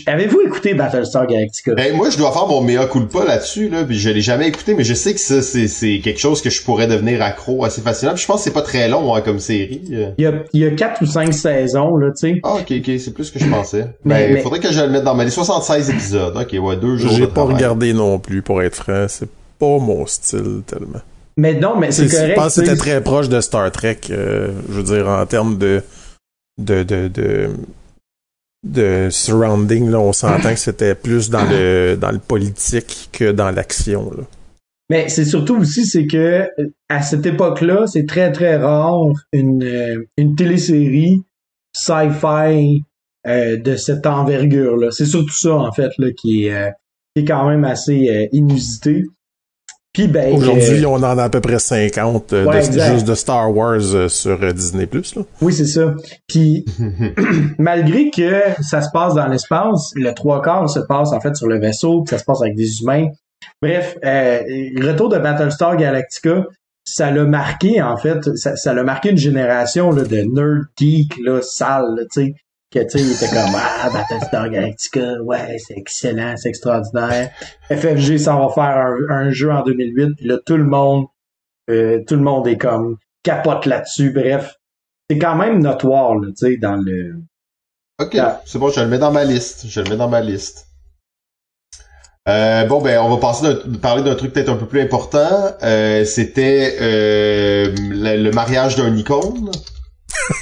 avez-vous 0.07 0.41
écouté 0.41 0.75
Battlestar 0.75 1.27
Galactica? 1.27 1.75
Ben, 1.75 1.95
moi, 1.97 2.11
je 2.11 2.19
dois 2.19 2.33
faire 2.33 2.47
mon 2.49 2.61
mea 2.61 2.87
culpa 2.87 3.25
là-dessus, 3.25 3.69
là, 3.69 3.85
puis 3.85 3.97
je 3.99 4.11
l'ai 4.11 4.21
jamais 4.21 4.49
écouté, 4.49 4.75
mais 4.75 4.83
je 4.83 4.95
sais 4.95 5.15
que 5.15 5.21
ça, 5.21 5.41
c'est, 5.41 5.69
c'est 5.69 6.01
quelque 6.01 6.19
chose 6.19 6.43
que 6.43 6.51
je 6.51 6.63
pourrais 6.65 6.89
devenir 6.89 7.23
accro 7.23 7.65
assez 7.65 7.81
facilement. 7.81 8.15
Puis 8.15 8.23
je 8.23 8.27
pense 8.27 8.39
que 8.41 8.45
c'est 8.45 8.53
pas 8.53 8.63
très 8.63 8.89
long, 8.89 9.15
hein, 9.15 9.21
comme 9.21 9.39
série. 9.39 9.83
euh. 9.93 10.11
Il 10.19 10.25
y 10.25 10.27
a, 10.27 10.33
il 10.53 10.61
y 10.63 10.67
a 10.67 10.71
quatre 10.73 11.01
ou 11.03 11.07
cinq 11.07 11.33
saisons, 11.33 11.97
là, 11.97 12.09
tu 12.11 12.29
sais. 12.35 12.41
Ah, 12.43 12.55
ok, 12.57 12.73
ok, 12.79 12.91
c'est 12.99 13.15
plus 13.15 13.31
que 13.31 13.39
je 13.39 13.47
pensais. 13.47 13.87
Mais- 14.05 14.27
ben, 14.29 14.35
mais- 14.35 14.41
faudrait 14.43 14.61
que 14.61 14.73
je 14.73 14.81
le 14.81 14.89
mette 14.91 15.05
dans 15.05 15.15
ma 15.15 15.25
liste. 15.25 15.37
76 15.37 15.91
épisodes. 15.91 16.37
Ok, 16.37 16.57
ouais, 16.61 16.77
deux 16.77 16.97
jours 16.97 17.13
de 17.13 17.17
J'ai 17.17 17.27
pas 17.29 17.33
travail. 17.35 17.55
regardé 17.55 17.93
non 17.93 18.19
plus, 18.19 18.43
pour 18.43 18.61
être 18.63 18.75
franc. 18.75 19.07
C'est 19.09 19.29
pas 19.61 19.79
mon 19.79 20.07
style 20.07 20.63
tellement. 20.67 21.01
Mais 21.37 21.55
non, 21.55 21.77
mais 21.79 21.93
c'est 21.93 22.09
C'est- 22.09 22.17
correct. 22.17 22.31
Je 22.31 22.35
pense 22.35 22.55
que 22.57 22.65
c'était 22.65 22.77
très 22.77 23.01
proche 23.01 23.29
de 23.29 23.41
Star 23.41 23.71
Trek, 23.71 23.99
euh, 24.11 24.49
je 24.69 24.75
veux 24.75 24.83
dire, 24.83 25.07
en 25.09 25.25
termes 25.25 25.57
de, 25.57 25.83
de, 26.59 26.83
de, 26.83 27.07
de, 27.07 27.51
de 28.65 29.09
surrounding, 29.11 29.89
là, 29.91 30.01
on 30.01 30.13
s'entend 30.13 30.51
que 30.51 30.59
c'était 30.59 30.95
plus 30.95 31.31
dans 31.31 31.45
le, 31.45 31.97
dans 31.97 32.11
le 32.11 32.19
politique 32.19 33.09
que 33.13 33.31
dans 33.31 33.51
l'action. 33.51 34.11
Mais 34.91 35.09
c'est 35.09 35.25
surtout 35.25 35.57
aussi, 35.57 35.85
c'est 35.85 36.07
que 36.07 36.17
euh, 36.59 36.67
à 36.89 37.03
cette 37.03 37.27
époque-là, 37.27 37.87
c'est 37.87 38.07
très 38.07 38.33
très 38.33 38.57
rare 38.57 39.13
une, 39.33 39.63
euh, 39.63 40.09
une 40.17 40.35
télésérie 40.35 41.23
sci-fi 41.73 42.85
euh, 43.27 43.57
de 43.59 43.77
cette 43.77 44.07
envergure-là. 44.07 44.91
C'est 44.91 45.07
surtout 45.07 45.35
ça, 45.35 45.55
en 45.55 45.71
fait, 45.73 45.91
là, 45.99 46.09
qui 46.17 46.47
est, 46.47 46.73
qui 47.15 47.23
est 47.23 47.27
quand 47.27 47.49
même 47.49 47.65
assez 47.65 48.29
inusité. 48.33 49.05
Puis 49.99 50.07
ben, 50.07 50.33
Aujourd'hui, 50.33 50.85
euh, 50.85 50.89
on 50.89 51.03
en 51.03 51.19
a 51.19 51.25
à 51.25 51.29
peu 51.29 51.41
près 51.41 51.59
50 51.59 52.33
euh, 52.33 52.45
Ouais, 52.45 52.61
de, 52.61 52.67
exact. 52.67 52.93
juste 52.93 53.09
de 53.09 53.17
Star 53.17 53.53
Wars 53.53 53.81
euh, 53.95 54.09
sur 54.09 54.41
euh, 54.41 54.53
Disney+. 54.53 54.89
Là. 54.93 55.23
oui, 55.43 55.53
c'est 55.53 55.67
ça. 55.67 55.93
Puis 56.29 56.65
malgré 57.59 58.09
que 58.11 58.43
ça 58.61 58.81
se 58.81 58.91
passe 58.93 59.15
dans 59.15 59.27
l'espace, 59.27 59.91
le 59.97 60.13
trois 60.13 60.41
quarts 60.41 60.71
se 60.71 60.79
passe 60.79 61.11
en 61.11 61.21
fait 61.21 61.35
sur 61.35 61.49
le 61.49 61.59
vaisseau, 61.59 62.03
puis 62.03 62.11
ça 62.11 62.19
se 62.19 62.25
passe 62.25 62.41
avec 62.43 62.55
des 62.55 62.81
humains. 62.81 63.09
Bref, 63.61 63.97
le 64.05 64.89
retour 64.89 65.09
de 65.09 65.19
Battlestar 65.19 65.77
Galactica, 65.77 66.45
ça 66.85 67.11
l'a 67.11 67.25
marqué 67.25 67.83
en 67.83 67.97
fait, 67.97 68.37
ça, 68.37 68.55
ça 68.55 68.75
l'a 68.75 68.85
marqué 68.85 69.11
une 69.11 69.19
génération 69.19 69.91
là, 69.91 70.05
de 70.05 70.17
nerd 70.19 70.67
geek 70.79 71.17
là, 71.25 71.41
sales, 71.43 71.97
là, 71.97 72.03
tu 72.13 72.27
sais, 72.27 72.35
que 72.71 72.81
tu 72.81 72.99
sais, 72.99 73.01
il 73.01 73.13
était 73.13 73.29
comme 73.29 73.55
ah 73.55 73.89
Battlestar 73.91 74.51
Galactica, 74.51 75.23
ouais, 75.23 75.57
c'est 75.59 75.77
excellent, 75.77 76.35
c'est 76.37 76.51
extraordinaire. 76.51 77.31
FFG 77.71 78.19
s'en 78.19 78.47
va 78.47 78.53
faire 78.53 78.77
un, 78.77 78.97
un 79.09 79.31
jeu 79.31 79.51
en 79.51 79.63
2008, 79.63 80.17
puis 80.17 80.27
là 80.27 80.39
tout 80.45 80.57
le 80.57 80.65
monde, 80.65 81.07
euh, 81.71 82.03
tout 82.07 82.17
le 82.17 82.23
monde 82.23 82.47
est 82.47 82.59
comme 82.59 82.97
capote 83.23 83.65
là-dessus. 83.67 84.11
Bref, 84.11 84.55
c'est 85.09 85.19
quand 85.19 85.37
même 85.37 85.61
notoire, 85.61 86.17
là, 86.17 86.29
tu 86.29 86.47
sais, 86.47 86.57
dans 86.59 86.77
le. 86.77 87.23
Ok, 88.01 88.17
c'est 88.45 88.59
bon, 88.59 88.71
je 88.71 88.81
le 88.81 88.89
mets 88.89 88.99
dans 88.99 89.13
ma 89.13 89.25
liste. 89.25 89.67
Je 89.67 89.81
le 89.81 89.91
mets 89.91 89.97
dans 89.97 90.09
ma 90.09 90.21
liste. 90.21 90.67
Euh, 92.29 92.67
bon, 92.67 92.83
ben, 92.83 93.01
on 93.01 93.09
va 93.09 93.17
passer 93.17 93.47
parler 93.81 94.03
d'un 94.03 94.15
truc 94.15 94.35
peut-être 94.35 94.51
un 94.51 94.57
peu 94.57 94.67
plus 94.67 94.83
important. 94.83 95.57
Euh, 95.63 96.05
C'était 96.05 96.77
le, 96.79 98.23
le 98.23 98.31
mariage 98.33 98.77
d'un 98.77 98.95
icône. 98.95 99.51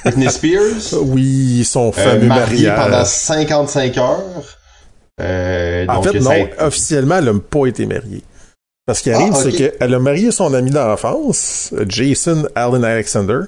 Britney 0.05 0.31
Spears? 0.31 0.93
Oui, 1.03 1.65
son 1.65 1.89
Euh, 1.89 1.93
fameux 1.93 2.27
mariée 2.27 2.69
pendant 2.69 2.89
mariage. 2.91 3.07
55 3.07 3.99
heures. 3.99 4.23
Euh, 5.21 5.87
En 5.89 5.95
donc, 5.95 6.09
fait, 6.13 6.21
ça 6.21 6.39
non, 6.39 6.49
a 6.59 6.67
officiellement, 6.67 7.19
elle 7.19 7.25
n'a 7.25 7.33
pas 7.41 7.67
été 7.67 7.87
mariée. 7.87 8.23
Parce 8.87 9.01
qu'il 9.01 9.13
arrive, 9.13 9.33
Ah, 9.35 9.39
ok. 9.41 9.45
c'est 9.51 9.73
qu'elle 9.79 9.95
a 9.95 9.99
marié 9.99 10.31
son 10.31 10.53
ami 10.55 10.71
d'enfance, 10.71 11.73
Jason 11.89 12.47
Allen 12.55 12.85
Alexander, 12.85 13.41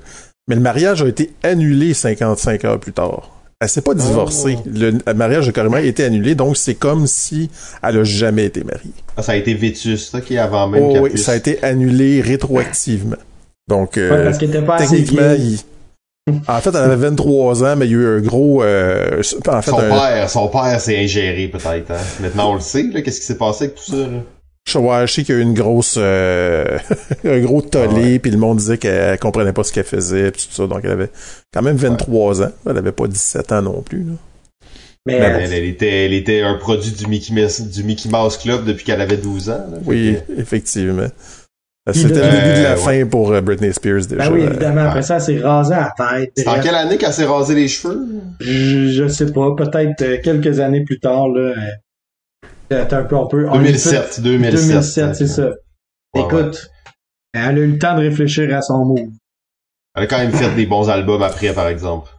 mais 0.48 0.54
le 0.56 0.60
mariage 0.60 1.02
a 1.02 1.06
été 1.08 1.32
annulé 1.42 1.94
55 1.94 2.64
heures 2.64 2.80
plus 2.80 2.92
tard. 2.92 3.30
Elle 3.60 3.68
s'est 3.68 3.82
pas 3.82 3.94
divorcée. 3.94 4.56
Oh. 4.58 4.68
Le, 4.72 4.92
le 5.04 5.14
mariage 5.14 5.48
a 5.48 5.52
carrément 5.52 5.76
été 5.78 6.04
annulé, 6.04 6.34
donc 6.34 6.56
c'est 6.56 6.74
comme 6.76 7.06
si 7.06 7.50
elle 7.82 7.98
a 7.98 8.04
jamais 8.04 8.46
été 8.46 8.62
mariée. 8.64 8.92
Ah, 9.16 9.22
ça 9.22 9.32
a 9.32 9.36
été 9.36 9.52
vétuste, 9.54 10.14
ok, 10.14 10.30
avant 10.32 10.68
même 10.68 10.82
Oh 10.82 10.96
oui, 11.02 11.10
puisse- 11.10 11.24
ça 11.24 11.32
a 11.32 11.36
été 11.36 11.62
annulé 11.62 12.20
rétroactivement. 12.20 13.16
Donc, 13.68 13.98
euh, 13.98 14.10
Ouais, 14.10 14.24
parce 14.24 14.38
qu'il 14.38 14.48
était 14.48 14.62
pas 14.62 14.76
assez 14.76 14.96
techniquement, 15.04 15.34
il... 15.38 15.58
en 16.48 16.60
fait, 16.60 16.70
elle 16.70 16.76
avait 16.76 16.96
23 16.96 17.64
ans, 17.64 17.76
mais 17.76 17.86
il 17.86 17.92
y 17.92 17.94
a 17.94 17.98
eu 17.98 18.18
un 18.18 18.20
gros... 18.20 18.62
euh, 18.62 19.22
en 19.48 19.62
fait, 19.62 19.70
Son 19.70 19.78
un, 19.78 19.88
père, 19.88 20.30
son 20.30 20.48
père 20.48 20.80
s'est 20.80 20.98
ingéré 20.98 21.48
peut-être. 21.48 21.90
Hein. 21.90 21.96
Maintenant 22.20 22.52
on 22.52 22.54
le 22.54 22.60
sait, 22.60 22.82
là, 22.84 23.02
qu'est-ce 23.02 23.20
qui 23.20 23.26
s'est 23.26 23.38
passé 23.38 23.64
avec 23.64 23.76
tout 23.76 23.90
ça. 23.90 23.96
Là? 23.96 24.06
Je, 24.68 24.76
ouais, 24.78 25.06
je 25.06 25.12
sais 25.14 25.24
qu'il 25.24 25.34
y 25.34 25.38
a 25.38 25.40
eu 25.40 25.44
une 25.44 25.54
grosse, 25.54 25.94
euh, 25.98 26.78
un 27.24 27.38
gros 27.40 27.62
tollé, 27.62 27.88
Ah 27.94 27.94
ouais. 28.00 28.18
puis 28.18 28.30
le 28.30 28.36
monde 28.36 28.58
disait 28.58 28.76
qu'elle 28.76 29.18
comprenait 29.18 29.54
pas 29.54 29.64
ce 29.64 29.72
qu'elle 29.72 29.84
faisait, 29.84 30.30
puis 30.30 30.46
tout 30.48 30.54
ça. 30.54 30.66
Donc 30.66 30.80
elle 30.84 30.90
avait 30.90 31.10
quand 31.54 31.62
même 31.62 31.76
23 31.76 32.42
ans. 32.42 32.50
Elle 32.68 32.76
avait 32.76 32.92
pas 32.92 33.06
17 33.06 33.52
ans 33.52 33.62
non 33.62 33.80
plus. 33.80 34.00
Là. 34.04 34.12
Mais 35.06 35.14
Elle, 35.14 35.42
elle- 35.42 35.52
elle 35.54 35.64
était, 35.64 36.04
elle 36.04 36.12
était 36.12 36.42
un 36.42 36.56
produit 36.56 36.90
du 36.92 37.06
Mickey, 37.06 37.32
Mouse, 37.32 37.62
du 37.62 37.82
Mickey 37.82 38.10
Mouse 38.10 38.36
Club 38.36 38.66
depuis 38.66 38.84
qu'elle 38.84 39.00
avait 39.00 39.16
12 39.16 39.48
ans. 39.48 39.64
là. 39.72 39.78
Oui, 39.86 40.16
effectivement. 40.36 41.06
Puis 41.92 42.00
C'était 42.02 42.14
le 42.14 42.30
début 42.30 42.58
de 42.58 42.62
la 42.64 42.72
Euh, 42.72 42.76
fin 42.76 43.06
pour 43.06 43.32
euh, 43.32 43.40
Britney 43.40 43.72
Spears 43.72 44.06
déjà. 44.06 44.28
ben 44.28 44.32
oui, 44.32 44.42
évidemment, 44.42 44.82
ouais. 44.82 44.86
après 44.88 45.02
ça, 45.02 45.16
elle 45.16 45.20
s'est 45.22 45.40
rasé 45.40 45.74
à 45.74 45.92
la 45.98 46.18
tête. 46.20 46.32
C'est 46.36 46.48
en 46.48 46.60
quelle 46.60 46.74
année 46.74 46.96
qu'elle 46.98 47.12
s'est 47.12 47.24
rasé 47.24 47.54
les 47.54 47.68
cheveux? 47.68 48.06
je, 48.40 48.88
je 48.92 49.08
sais 49.08 49.32
pas, 49.32 49.54
peut-être 49.56 50.02
euh, 50.02 50.18
quelques 50.22 50.60
années 50.60 50.84
plus 50.84 51.00
tard, 51.00 51.28
là. 51.28 51.54
euh, 52.72 52.84
un 52.90 53.02
peu, 53.04 53.16
on 53.16 53.26
peut. 53.26 53.46
on 53.48 53.56
2007, 53.58 54.20
2007. 54.20 54.68
2007, 54.68 55.14
c'est 55.16 55.26
ça. 55.26 55.46
Ouais. 56.14 56.22
Écoute, 56.22 56.68
elle 57.32 57.40
a 57.40 57.52
eu 57.60 57.66
le 57.72 57.78
temps 57.78 57.94
de 57.94 58.00
réfléchir 58.00 58.54
à 58.56 58.60
son 58.62 58.84
move. 58.84 59.08
Elle 59.96 60.04
a 60.04 60.06
quand 60.06 60.18
même 60.18 60.32
fait 60.32 60.54
des 60.54 60.66
bons 60.66 60.88
albums 60.90 61.22
après, 61.22 61.52
par 61.52 61.68
exemple. 61.68 62.10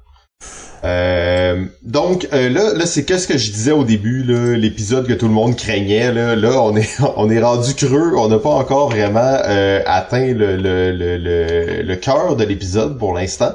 Euh, 0.85 1.65
donc 1.83 2.27
euh, 2.31 2.49
là, 2.49 2.73
là 2.73 2.85
c'est 2.85 3.03
qu'est-ce 3.03 3.27
que 3.27 3.37
je 3.37 3.51
disais 3.51 3.71
au 3.71 3.83
début, 3.83 4.23
là, 4.23 4.55
l'épisode 4.55 5.07
que 5.07 5.13
tout 5.13 5.27
le 5.27 5.33
monde 5.33 5.55
craignait. 5.55 6.13
Là, 6.13 6.35
là 6.35 6.61
on 6.61 6.75
est 6.77 6.89
on 7.17 7.29
est 7.29 7.41
rendu 7.41 7.73
creux, 7.73 8.13
on 8.15 8.29
n'a 8.29 8.37
pas 8.39 8.49
encore 8.51 8.89
vraiment 8.89 9.19
euh, 9.19 9.81
atteint 9.85 10.33
le 10.33 10.55
le 10.55 10.91
le 10.91 11.17
le, 11.17 11.81
le 11.81 11.95
cœur 11.97 12.35
de 12.37 12.43
l'épisode 12.45 12.97
pour 12.97 13.13
l'instant. 13.13 13.51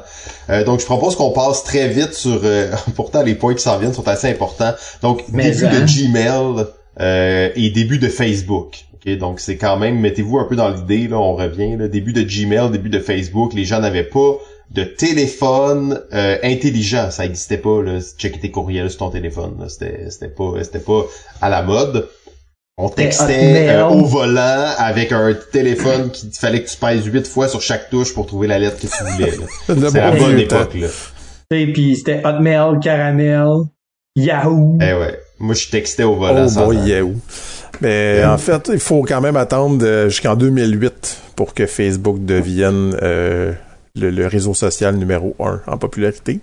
Euh, 0.50 0.64
donc 0.64 0.80
je 0.80 0.84
propose 0.84 1.16
qu'on 1.16 1.30
passe 1.30 1.64
très 1.64 1.88
vite 1.88 2.12
sur. 2.12 2.40
euh, 2.44 2.70
pourtant 2.94 3.22
les 3.22 3.34
points 3.34 3.54
qui 3.54 3.62
s'en 3.62 3.78
viennent 3.78 3.94
sont 3.94 4.06
assez 4.08 4.28
importants. 4.28 4.74
Donc 5.00 5.24
Mais 5.32 5.50
début 5.50 5.64
hein? 5.64 5.80
de 5.80 5.86
Gmail 5.86 6.66
euh, 7.00 7.48
et 7.56 7.70
début 7.70 7.98
de 7.98 8.08
Facebook. 8.08 8.84
Ok, 8.94 9.16
donc 9.18 9.40
c'est 9.40 9.56
quand 9.56 9.78
même 9.78 9.98
mettez-vous 9.98 10.38
un 10.38 10.44
peu 10.44 10.56
dans 10.56 10.68
l'idée 10.68 11.08
là, 11.08 11.16
on 11.18 11.34
revient 11.34 11.76
là, 11.78 11.88
début 11.88 12.12
de 12.12 12.22
Gmail, 12.22 12.70
début 12.70 12.90
de 12.90 12.98
Facebook, 13.00 13.52
les 13.54 13.64
gens 13.64 13.80
n'avaient 13.80 14.04
pas 14.04 14.36
de 14.74 14.82
téléphone 14.82 16.00
euh, 16.12 16.36
intelligent, 16.42 17.10
ça 17.10 17.24
existait 17.24 17.58
pas 17.58 17.80
là, 17.80 18.00
checker 18.18 18.40
tes 18.40 18.50
courriels 18.50 18.90
sur 18.90 18.98
ton 18.98 19.10
téléphone, 19.10 19.64
c'était 19.68 20.10
c'était 20.10 20.28
pas 20.28 20.52
c'était 20.62 20.80
pas 20.80 21.02
à 21.40 21.48
la 21.48 21.62
mode. 21.62 22.08
On 22.76 22.88
textait 22.88 23.68
euh, 23.68 23.86
au 23.86 24.04
volant 24.04 24.66
avec 24.76 25.12
un 25.12 25.32
téléphone 25.52 26.10
qui 26.10 26.28
fallait 26.32 26.60
que 26.60 26.68
tu 26.68 26.76
pèses 26.76 27.04
huit 27.04 27.24
fois 27.24 27.46
sur 27.46 27.62
chaque 27.62 27.88
touche 27.88 28.12
pour 28.12 28.26
trouver 28.26 28.48
la 28.48 28.58
lettre 28.58 28.78
que 28.80 28.88
tu 28.88 29.04
voulais. 29.04 29.32
C'est 29.66 29.94
la 29.94 30.10
bon 30.10 30.18
bonne 30.18 30.38
époque 30.40 30.74
là. 30.74 30.88
Sais, 31.52 31.66
puis 31.72 31.94
c'était 31.94 32.20
Hotmail, 32.24 32.80
Caramel, 32.82 33.46
Yahoo. 34.16 34.78
Eh 34.80 34.92
ouais, 34.92 35.20
moi 35.38 35.54
je 35.54 35.68
textais 35.68 36.02
au 36.02 36.16
volant 36.16 36.48
Oh 36.56 36.64
boy. 36.64 36.78
Yahoo. 36.78 37.14
Mais 37.80 38.24
en 38.24 38.38
fait, 38.38 38.70
il 38.72 38.80
faut 38.80 39.02
quand 39.02 39.20
même 39.20 39.36
attendre 39.36 39.84
euh, 39.84 40.08
jusqu'en 40.08 40.34
2008 40.34 41.18
pour 41.36 41.54
que 41.54 41.66
Facebook 41.66 42.24
devienne 42.24 42.96
euh, 43.02 43.52
le, 43.96 44.10
le 44.10 44.26
réseau 44.26 44.54
social 44.54 44.96
numéro 44.96 45.34
un 45.38 45.60
en 45.66 45.78
popularité. 45.78 46.40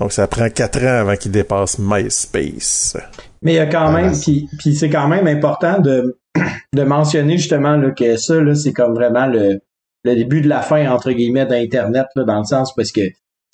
Donc 0.00 0.12
ça 0.12 0.26
prend 0.26 0.48
quatre 0.48 0.82
ans 0.82 1.00
avant 1.00 1.16
qu'il 1.16 1.30
dépasse 1.32 1.78
MySpace. 1.78 2.96
Mais 3.42 3.52
il 3.54 3.56
y 3.56 3.60
a 3.60 3.66
quand 3.66 3.86
Ah, 3.86 3.92
même, 3.92 4.12
ben, 4.12 4.18
puis, 4.20 4.48
puis 4.58 4.74
c'est 4.74 4.90
quand 4.90 5.08
même 5.08 5.26
important 5.26 5.80
de, 5.80 6.18
de 6.74 6.82
mentionner 6.82 7.38
justement 7.38 7.76
là, 7.76 7.90
que 7.90 8.16
ça, 8.16 8.40
là, 8.40 8.54
c'est 8.54 8.72
comme 8.72 8.94
vraiment 8.94 9.26
le, 9.26 9.60
le 10.04 10.14
début 10.14 10.40
de 10.40 10.48
la 10.48 10.60
fin, 10.60 10.90
entre 10.90 11.12
guillemets, 11.12 11.46
d'Internet, 11.46 12.06
dans 12.16 12.38
le 12.38 12.44
sens 12.44 12.74
parce 12.74 12.90
que 12.90 13.00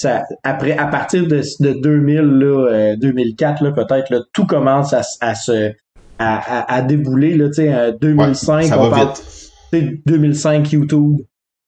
ça, 0.01 0.25
après, 0.45 0.79
à 0.79 0.87
partir 0.87 1.27
de, 1.27 1.43
de 1.61 1.73
2000, 1.81 2.17
là, 2.21 2.69
euh, 2.71 2.97
2004, 2.97 3.63
là, 3.65 3.73
peut-être, 3.73 4.11
là, 4.11 4.21
tout 4.33 4.47
commence 4.47 4.93
à, 4.93 5.03
à 5.21 5.35
se, 5.35 5.73
à, 6.19 6.61
à, 6.61 6.75
à 6.77 6.83
débouler, 6.83 7.37
là, 7.37 7.49
tu 7.49 7.55
sais, 7.55 7.75
euh, 7.75 7.93
2005, 8.01 8.65
ça 8.67 8.79
on 8.79 8.85
va 8.89 8.91
parle- 8.97 9.09
vite. 9.09 9.25
tu 9.73 9.79
sais, 9.81 10.03
2005 10.07 10.73
YouTube, 10.73 11.17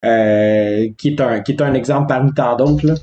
euh, 0.05 0.86
qui 0.98 1.09
est 1.09 1.20
un 1.20 1.40
qui 1.40 1.53
est 1.53 1.62
un 1.62 1.74
exemple 1.74 2.07
parmi 2.09 2.32
tant 2.32 2.57
d'autres. 2.57 2.94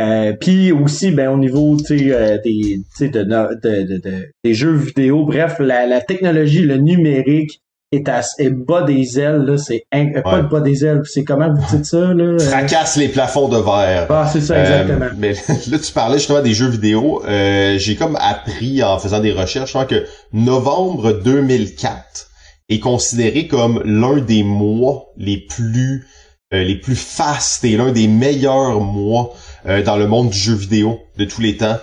Euh, 0.00 0.32
puis 0.40 0.70
aussi 0.70 1.10
ben 1.10 1.28
au 1.30 1.36
niveau 1.38 1.76
tu 1.76 1.98
sais 1.98 2.12
euh, 2.12 2.38
des 2.44 2.80
tu 2.80 2.84
sais 2.96 3.08
de, 3.08 3.22
de, 3.24 3.82
de- 3.84 3.98
de- 3.98 4.28
des 4.44 4.54
jeux 4.54 4.74
vidéo 4.76 5.24
bref 5.26 5.56
la, 5.58 5.86
la 5.86 6.00
technologie 6.00 6.60
le 6.62 6.76
numérique 6.76 7.60
est, 7.90 8.08
à, 8.08 8.20
est 8.38 8.50
bas 8.50 8.82
des 8.82 9.18
ailes, 9.18 9.44
là, 9.46 9.56
c'est 9.56 9.84
inc- 9.94 10.14
euh, 10.18 10.20
pas 10.20 10.36
le 10.42 10.46
bas 10.48 10.60
des 10.60 10.84
ailes, 10.84 11.00
c'est 11.06 11.24
comment 11.24 11.48
vous 11.52 11.74
dites 11.76 11.86
ça, 11.86 12.12
là? 12.12 12.38
Fracasse 12.38 12.96
les 12.98 13.08
plafonds 13.08 13.48
de 13.48 13.56
verre. 13.56 14.06
Ah, 14.10 14.28
c'est 14.30 14.42
ça, 14.42 14.56
Euh, 14.56 14.60
exactement. 14.60 15.06
mais 15.16 15.32
là, 15.70 15.78
tu 15.78 15.92
parlais 15.94 16.18
justement 16.18 16.42
des 16.42 16.52
jeux 16.52 16.68
vidéo. 16.68 17.22
Euh, 17.26 17.78
J'ai 17.78 17.96
comme 17.96 18.16
appris 18.20 18.82
en 18.82 18.98
faisant 18.98 19.20
des 19.20 19.32
recherches 19.32 19.68
je 19.68 19.72
crois 19.72 19.86
que 19.86 20.04
novembre 20.34 21.12
2004 21.24 22.28
est 22.68 22.78
considéré 22.80 23.46
comme 23.48 23.80
l'un 23.86 24.18
des 24.20 24.42
mois 24.42 25.06
les 25.16 25.38
plus 25.48 26.06
euh, 26.54 26.62
les 26.64 26.76
plus 26.76 26.96
fastes 26.96 27.64
et 27.64 27.76
l'un 27.76 27.92
des 27.92 28.08
meilleurs 28.08 28.80
mois 28.80 29.34
euh, 29.66 29.82
dans 29.82 29.96
le 29.96 30.06
monde 30.06 30.30
du 30.30 30.38
jeu 30.38 30.54
vidéo 30.54 30.98
de 31.16 31.24
tous 31.24 31.40
les 31.40 31.56
temps. 31.56 31.76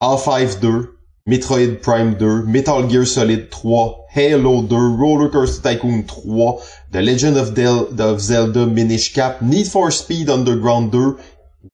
Half-Life 0.00 0.60
2, 0.60 0.96
Metroid 1.26 1.78
Prime 1.82 2.14
2, 2.14 2.44
Metal 2.44 2.88
Gear 2.90 3.06
Solid 3.06 3.48
3, 3.50 3.98
Halo 4.14 4.62
2, 4.62 4.76
Roller 4.76 5.30
Coaster 5.30 5.70
Tycoon 5.74 6.02
3, 6.04 6.60
The 6.92 6.96
Legend 6.96 7.36
of, 7.36 7.54
Del- 7.54 7.88
of 7.98 8.18
Zelda 8.20 8.66
Minish 8.66 9.12
Cap, 9.14 9.40
Need 9.42 9.66
for 9.66 9.90
Speed 9.90 10.28
Underground 10.30 10.92
2, 10.92 11.16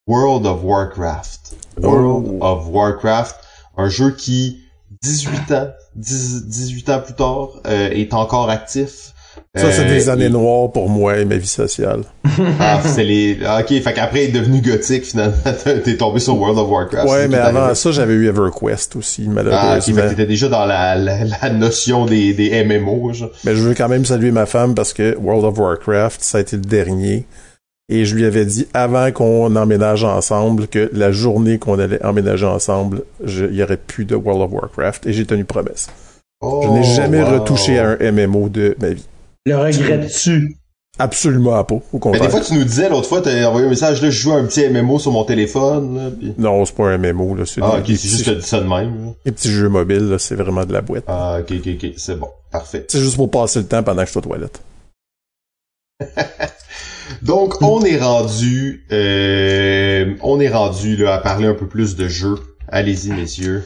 World 0.06 0.46
of 0.46 0.62
Warcraft. 0.62 1.54
World 1.78 2.38
Oh. 2.40 2.44
of 2.44 2.68
Warcraft, 2.68 3.36
un 3.76 3.88
jeu 3.88 4.10
qui, 4.12 4.60
18 5.02 5.50
ans, 5.52 5.68
10 5.96 6.46
18 6.46 6.88
ans 6.90 7.00
plus 7.00 7.14
tard, 7.14 7.48
euh, 7.66 7.90
est 7.90 8.14
encore 8.14 8.48
actif. 8.50 9.12
Ça, 9.56 9.72
c'est 9.72 9.82
Euh, 9.82 9.88
des 9.88 10.08
années 10.08 10.26
et- 10.26 10.30
noires 10.30 10.70
pour 10.70 10.88
moi 10.88 11.18
et 11.18 11.24
ma 11.24 11.36
vie 11.36 11.46
sociale. 11.48 12.02
Ah, 12.60 12.80
c'est 12.84 13.02
les... 13.04 13.38
ah, 13.44 13.60
ok, 13.60 13.82
fait 13.82 13.92
qu'après, 13.92 14.24
il 14.24 14.28
est 14.30 14.38
devenu 14.40 14.60
gothique, 14.62 15.04
finalement. 15.04 15.34
T'es 15.84 15.96
tombé 15.96 16.20
sur 16.20 16.38
World 16.38 16.56
of 16.58 16.70
Warcraft. 16.70 17.08
ouais, 17.10 17.28
mais 17.28 17.36
avant 17.36 17.74
ça, 17.74 17.90
j'avais 17.90 18.14
eu 18.14 18.28
EverQuest 18.28 18.96
aussi, 18.96 19.24
Ah, 19.26 19.30
malheureusement. 19.32 19.96
fait 19.96 20.02
que 20.02 20.08
t'étais 20.10 20.26
déjà 20.26 20.48
dans 20.48 20.64
la, 20.64 20.94
la, 20.94 21.24
la 21.24 21.50
notion 21.50 22.06
des, 22.06 22.32
des 22.32 22.64
MMO, 22.64 23.12
genre. 23.12 23.30
Mais 23.44 23.54
je 23.56 23.60
veux 23.62 23.74
quand 23.74 23.88
même 23.88 24.04
saluer 24.04 24.30
ma 24.30 24.46
femme 24.46 24.74
parce 24.74 24.92
que 24.92 25.16
World 25.18 25.44
of 25.44 25.58
Warcraft, 25.58 26.22
ça 26.22 26.38
a 26.38 26.40
été 26.40 26.56
le 26.56 26.62
dernier. 26.62 27.26
Et 27.92 28.04
je 28.04 28.14
lui 28.14 28.24
avais 28.24 28.44
dit 28.46 28.68
avant 28.72 29.10
qu'on 29.10 29.54
emménage 29.56 30.04
ensemble 30.04 30.68
que 30.68 30.88
la 30.92 31.10
journée 31.10 31.58
qu'on 31.58 31.78
allait 31.80 32.02
emménager 32.04 32.46
ensemble, 32.46 33.02
il 33.26 33.54
y 33.54 33.62
aurait 33.64 33.76
plus 33.76 34.04
de 34.04 34.14
World 34.14 34.42
of 34.42 34.52
Warcraft. 34.52 35.06
Et 35.06 35.12
j'ai 35.12 35.26
tenu 35.26 35.44
promesse. 35.44 35.88
je 36.40 36.68
n'ai 36.68 36.84
jamais 36.84 37.20
Oh, 37.22 37.26
wow. 37.32 37.40
retouché 37.40 37.78
à 37.80 37.96
un 38.00 38.12
MMO 38.12 38.48
de 38.48 38.76
ma 38.80 38.90
vie. 38.90 39.04
Le 39.46 39.56
regrettes-tu? 39.56 40.56
Absolument 40.98 41.64
pas. 41.64 41.76
Au 41.76 41.82
Mais 41.94 41.98
contraire. 42.00 42.22
des 42.24 42.30
fois, 42.30 42.40
tu 42.40 42.52
nous 42.54 42.64
disais, 42.64 42.90
l'autre 42.90 43.08
fois, 43.08 43.22
t'as 43.22 43.46
envoyé 43.46 43.66
un 43.66 43.70
message, 43.70 44.02
là, 44.02 44.10
je 44.10 44.20
joue 44.20 44.32
à 44.32 44.36
un 44.36 44.44
petit 44.44 44.68
MMO 44.68 44.98
sur 44.98 45.12
mon 45.12 45.24
téléphone, 45.24 45.96
là, 45.96 46.10
pis... 46.10 46.34
Non, 46.36 46.62
c'est 46.66 46.74
pas 46.74 46.88
un 46.90 46.98
MMO. 46.98 47.36
Là. 47.36 47.46
C'est 47.46 47.62
Ah, 47.62 47.78
ok, 47.78 47.84
des 47.86 47.96
c'est 47.96 48.08
juste 48.08 48.24
que 48.26 48.30
petits, 48.30 48.34
t'as 48.34 48.40
dit 48.42 48.46
ça 48.46 48.60
de 48.60 48.64
même, 48.68 49.06
là. 49.06 49.12
des 49.24 49.32
petits 49.32 49.50
jeux 49.50 49.68
mobiles. 49.70 50.08
là, 50.10 50.18
C'est 50.18 50.34
vraiment 50.34 50.66
de 50.66 50.72
la 50.74 50.82
boîte. 50.82 51.04
Ah, 51.06 51.38
ok, 51.40 51.52
ok, 51.58 51.68
ok, 51.82 51.90
c'est 51.96 52.18
bon. 52.18 52.28
Parfait. 52.52 52.84
C'est 52.88 53.00
juste 53.00 53.16
pour 53.16 53.30
passer 53.30 53.60
le 53.60 53.66
temps 53.66 53.82
pendant 53.82 54.02
que 54.02 54.06
je 54.06 54.10
suis 54.10 54.18
aux 54.18 54.22
toilettes. 54.22 54.60
Donc, 57.22 57.60
on 57.62 57.82
est 57.82 57.98
rendu, 57.98 58.84
euh, 58.92 60.14
on 60.22 60.38
est 60.40 60.48
rendu, 60.48 60.96
là, 60.96 61.14
à 61.14 61.18
parler 61.18 61.46
un 61.46 61.54
peu 61.54 61.66
plus 61.66 61.96
de 61.96 62.08
jeux. 62.08 62.36
Allez-y, 62.68 63.10
messieurs. 63.10 63.64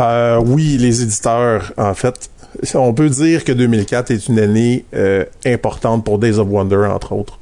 Euh, 0.00 0.40
oui, 0.44 0.76
les 0.78 1.02
éditeurs, 1.02 1.72
en 1.76 1.94
fait, 1.94 2.30
on 2.74 2.94
peut 2.94 3.08
dire 3.08 3.44
que 3.44 3.52
2004 3.52 4.10
est 4.10 4.28
une 4.28 4.38
année 4.38 4.84
euh, 4.94 5.24
importante 5.46 6.04
pour 6.04 6.18
Days 6.18 6.38
of 6.38 6.48
Wonder, 6.48 6.86
entre 6.90 7.12
autres. 7.12 7.38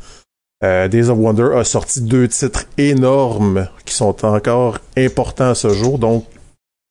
Euh, 0.65 0.89
Days 0.89 1.09
of 1.09 1.19
Wonder 1.19 1.51
a 1.57 1.65
sorti 1.65 2.01
deux 2.03 2.29
titres 2.29 2.65
énormes 2.79 3.69
qui 3.85 3.95
sont 3.95 4.25
encore 4.25 4.79
importants 4.97 5.51
à 5.51 5.55
ce 5.55 5.71
jour. 5.71 5.99
Donc, 5.99 6.25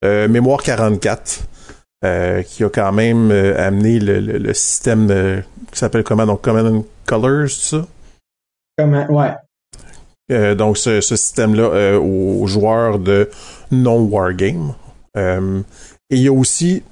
euh, 0.04 0.28
Mémoire 0.28 0.62
44, 0.62 1.42
euh, 2.04 2.42
qui 2.44 2.64
a 2.64 2.70
quand 2.70 2.92
même 2.92 3.32
amené 3.32 4.00
le, 4.00 4.20
le- 4.20 4.38
le 4.40 4.54
système 4.54 5.44
qui 5.72 5.80
s'appelle 5.80 6.04
comment 6.04 6.26
donc 6.26 6.42
Command 6.42 6.68
and 6.76 6.86
Colors, 7.06 7.50
c'est 7.50 7.78
ça? 7.78 7.88
Comment? 8.78 9.06
Ouais. 9.10 9.32
Euh, 10.32 10.56
donc 10.56 10.78
ce, 10.78 11.02
ce 11.02 11.16
système-là 11.16 11.64
euh, 11.64 12.00
aux 12.00 12.46
joueurs 12.48 13.00
de 13.00 13.30
non-wargame. 13.72 14.74
Euh, 15.18 15.62
et 16.10 16.16
il 16.16 16.22
y 16.24 16.28
a 16.28 16.34
aussi 16.34 16.84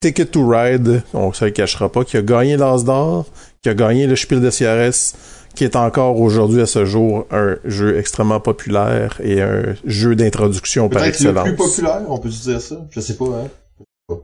Ticket 0.00 0.26
to 0.26 0.48
Ride, 0.48 1.02
on 1.12 1.28
ne 1.28 1.32
se 1.32 1.44
le 1.44 1.50
cachera 1.50 1.90
pas, 1.90 2.04
qui 2.04 2.16
a 2.16 2.22
gagné 2.22 2.56
l'As 2.56 2.84
d'or, 2.84 3.26
qui 3.62 3.68
a 3.68 3.74
gagné 3.74 4.06
le 4.06 4.14
Spiel 4.14 4.40
des 4.40 4.50
CRS, 4.50 5.16
qui 5.56 5.64
est 5.64 5.74
encore 5.74 6.20
aujourd'hui 6.20 6.60
à 6.60 6.66
ce 6.66 6.84
jour 6.84 7.26
un 7.32 7.56
jeu 7.64 7.98
extrêmement 7.98 8.38
populaire 8.38 9.20
et 9.24 9.42
un 9.42 9.74
jeu 9.84 10.14
d'introduction 10.14 10.88
par 10.88 11.02
Peut-être 11.02 11.20
le 11.20 11.30
excellence. 11.30 11.48
plus 11.48 11.56
populaire, 11.56 12.02
on 12.08 12.18
peut 12.18 12.30
se 12.30 12.48
dire 12.50 12.60
ça? 12.60 12.76
Je 12.90 13.00
sais 13.00 13.14
pas, 13.16 13.24
hein. 13.24 13.48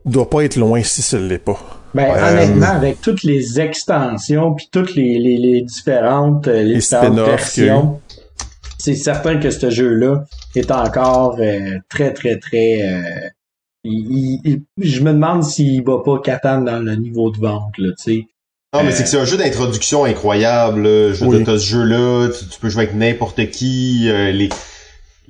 Doit 0.05 0.31
pas 0.31 0.45
être 0.45 0.57
loin 0.57 0.83
si 0.85 1.03
ce 1.03 1.17
l'est 1.17 1.39
pas. 1.39 1.59
Ben, 1.93 2.09
Euh, 2.17 2.33
honnêtement, 2.33 2.71
avec 2.71 3.01
toutes 3.01 3.25
les 3.25 3.61
extensions 3.61 4.55
puis 4.55 4.69
toutes 4.71 4.95
les, 4.95 5.19
les, 5.19 5.37
les 5.39 5.63
différentes, 5.63 6.47
euh, 6.47 6.63
les 6.63 6.75
Les 6.75 6.79
différentes 6.79 7.17
versions, 7.19 8.01
c'est 8.79 8.95
certain 8.95 9.39
que 9.41 9.51
ce 9.51 9.71
jeu-là 9.71 10.25
est 10.55 10.71
encore 10.71 11.37
euh, 11.41 11.79
très, 11.89 12.13
très, 12.15 12.39
très... 12.39 12.81
euh, 12.83 13.29
il- 13.85 14.41
il- 14.45 14.63
il- 14.79 14.91
je 14.91 15.01
me 15.03 15.13
demande 15.13 15.45
s'il 15.45 15.83
va 15.85 15.99
pas 16.05 16.19
Catan 16.19 16.63
dans 16.63 16.79
le 16.79 16.97
niveau 16.97 17.31
de 17.31 17.39
vente, 17.39 17.77
là, 17.79 17.91
tu 17.97 18.03
sais. 18.03 18.27
Non, 18.75 18.83
mais 18.83 18.89
Euh, 18.89 18.93
c'est 18.93 19.05
que 19.05 19.09
c'est 19.09 19.19
un 19.21 19.25
jeu 19.25 19.37
d'introduction 19.37 20.05
incroyable. 20.05 20.83
là. 20.83 21.13
Je 21.13 21.25
veux 21.25 21.31
Oui. 21.31 21.37
dire, 21.37 21.47
t'as 21.47 21.59
ce 21.59 21.65
jeu-là, 21.67 22.29
tu, 22.37 22.47
tu 22.49 22.59
peux 22.59 22.69
jouer 22.69 22.85
avec 22.85 22.97
n'importe 22.97 23.51
qui. 23.51 24.09
euh, 24.09 24.33
les, 24.33 24.49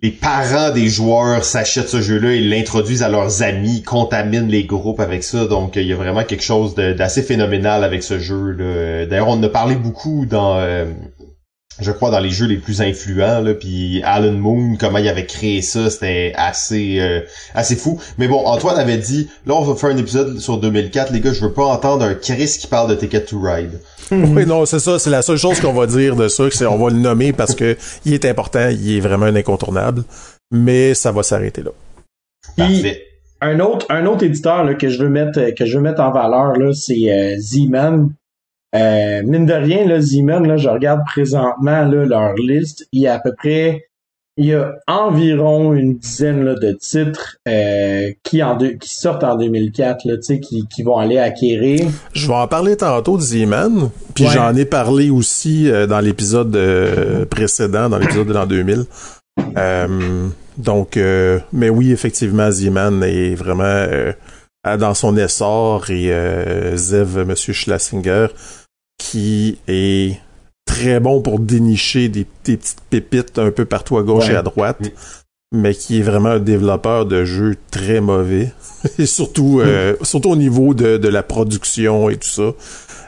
les 0.03 0.11
parents 0.11 0.71
des 0.71 0.89
joueurs 0.89 1.45
s'achètent 1.45 1.89
ce 1.89 2.01
jeu-là, 2.01 2.35
ils 2.35 2.49
l'introduisent 2.51 3.03
à 3.03 3.09
leurs 3.09 3.43
amis, 3.43 3.83
contaminent 3.83 4.49
les 4.49 4.65
groupes 4.65 5.01
avec 5.01 5.23
ça. 5.25 5.47
Donc, 5.47 5.77
il 5.77 5.83
y 5.87 5.93
a 5.93 5.97
vraiment 5.97 6.25
quelque 6.25 6.43
chose 6.43 6.75
d'assez 6.75 7.23
phénoménal 7.23 7.85
avec 7.85 8.03
ce 8.03 8.19
jeu-là. 8.19 8.65
Euh, 8.65 9.07
D'ailleurs, 9.07 9.29
on 9.29 9.33
en 9.35 9.43
a 9.43 9.49
parlé 9.49 9.75
beaucoup 9.77 10.25
dans... 10.27 10.57
euh, 10.59 10.87
je 11.81 11.91
crois 11.91 12.11
dans 12.11 12.21
les 12.21 12.31
jeux 12.31 12.47
les 12.47 12.57
plus 12.57 12.81
influents 12.81 13.41
là 13.41 13.55
puis 13.55 14.03
Alan 14.05 14.33
Moon 14.33 14.77
comment 14.79 14.99
il 14.99 15.09
avait 15.09 15.27
créé 15.27 15.63
ça 15.63 15.91
c'était 15.91 16.33
assez 16.37 17.01
euh, 17.01 17.21
assez 17.55 17.77
fou 17.77 18.01
mais 18.19 18.29
bon 18.29 18.45
Antoine 18.45 18.79
avait 18.79 18.99
dit 18.99 19.29
là 19.47 19.55
on 19.55 19.63
va 19.63 19.75
faire 19.75 19.91
un 19.91 19.97
épisode 19.97 20.39
sur 20.39 20.59
2004 20.59 21.13
les 21.13 21.21
gars 21.21 21.33
je 21.33 21.41
veux 21.41 21.53
pas 21.53 21.65
entendre 21.65 22.05
un 22.05 22.15
Chris 22.15 22.57
qui 22.61 22.67
parle 22.67 22.91
de 22.91 22.95
Ticket 22.95 23.25
to 23.25 23.41
Ride 23.41 23.81
Oui, 24.11 24.47
non, 24.47 24.67
c'est 24.67 24.79
ça. 24.79 24.99
C'est 24.99 25.11
la 25.11 25.23
seule 25.23 25.39
chose 25.39 25.61
qu'on 25.61 25.73
va 25.73 25.87
dire 25.87 26.17
de 26.17 26.29
ça, 26.29 26.45
c'est 26.51 26.67
on 26.67 26.77
va 26.77 26.91
le 26.91 26.99
nommer 26.99 27.33
parce 27.33 27.55
que 27.55 27.77
il 28.05 28.13
est 28.13 28.25
important, 28.25 28.69
il 28.69 28.97
est 28.97 29.01
vraiment 29.01 29.27
un 29.27 29.37
incontournable. 29.37 30.05
Mais 30.51 30.95
ça 30.95 31.11
va 31.11 31.23
s'arrêter 31.23 31.63
là. 31.63 31.71
Un 33.41 33.61
autre, 33.61 33.87
un 33.91 34.07
autre 34.07 34.25
éditeur 34.25 34.65
là, 34.65 34.75
que 34.75 34.89
je 34.89 35.03
veux 35.03 35.09
mettre 35.09 35.55
que 35.55 35.67
je 35.67 35.77
veux 35.77 35.83
mettre 35.83 36.01
en 36.01 36.13
valeur, 36.13 36.53
là, 36.57 36.73
c'est 36.73 37.11
euh, 37.11 37.37
Z-Man. 37.39 38.11
Euh, 38.75 39.23
mine 39.25 39.47
de 39.47 39.53
rien, 39.55 39.87
là, 39.87 40.01
Z-Man, 40.01 40.47
là, 40.49 40.57
je 40.57 40.69
regarde 40.69 41.01
présentement 41.07 41.85
là, 41.85 42.05
leur 42.07 42.35
liste. 42.35 42.87
Il 42.93 43.03
y 43.03 43.07
a 43.07 43.15
à 43.15 43.19
peu 43.21 43.33
près 43.37 43.85
il 44.37 44.47
y 44.47 44.53
a 44.55 44.73
environ 44.89 45.75
une 45.75 45.97
dizaine 45.97 46.43
là, 46.45 46.57
de 46.57 46.73
titres 46.73 47.37
euh, 47.47 48.11
qui, 48.25 48.43
en 48.43 48.57
deux- 48.57 48.73
qui 48.73 48.93
sortent 48.93 49.23
en 49.23 49.37
2004, 49.37 50.05
là, 50.07 50.17
tu 50.17 50.23
sais, 50.23 50.41
qui, 50.41 50.67
qui 50.67 50.83
vont 50.83 50.97
aller 50.97 51.19
acquérir. 51.19 51.87
Je 52.15 52.27
vais 52.27 52.35
en 52.35 52.49
parler 52.49 52.77
tantôt 52.77 53.17
de 53.17 53.23
Z-Man, 53.23 53.91
puis 54.13 54.25
Ouais. 54.25 54.31
j'en 54.33 54.57
ai 54.57 54.65
parlé 54.65 55.09
aussi 55.09 55.71
euh, 55.71 55.87
dans 55.87 56.01
l'épisode 56.01 56.57
euh, 56.57 57.25
précédent, 57.27 57.89
dans 57.89 57.99
l'épisode 57.99 58.27
de 58.27 58.33
l'an 58.33 58.47
2000. 58.47 58.87
Euh, 59.57 60.27
donc, 60.59 60.99
mais 61.53 61.69
oui, 61.71 61.93
effectivement, 61.93 62.51
Z-Man 62.51 63.05
est 63.05 63.37
vraiment 63.37 63.87
dans 64.79 64.95
son 64.95 65.17
essor 65.17 65.91
et 65.91 66.13
Zev, 66.77 67.25
Monsieur 67.25 67.53
Schlesinger, 67.53 68.27
qui 68.99 69.59
est 69.69 70.19
très 70.67 71.01
bon 71.01 71.21
pour 71.21 71.39
dénicher 71.39 72.09
des, 72.09 72.27
des 72.45 72.57
petites 72.57 72.81
pépites 72.91 73.39
un 73.39 73.51
peu 73.51 73.65
partout 73.65 73.99
à 73.99 74.03
gauche 74.03 74.27
Ouais. 74.29 74.35
et 74.35 74.37
à 74.37 74.43
droite, 74.43 74.79
Oui. 74.81 74.93
mais 75.53 75.75
qui 75.75 75.99
est 75.99 76.03
vraiment 76.03 76.31
un 76.31 76.39
développeur 76.41 77.07
de 77.07 77.25
jeux 77.25 77.55
très 77.71 78.01
mauvais. 78.01 78.53
et 78.99 79.07
surtout, 79.07 79.61
euh, 79.61 79.95
surtout 80.03 80.31
au 80.31 80.37
niveau 80.37 80.75
de, 80.75 80.97
de 80.97 81.09
la 81.09 81.23
production 81.23 82.09
et 82.11 82.17
tout 82.17 82.29
ça. 82.29 82.53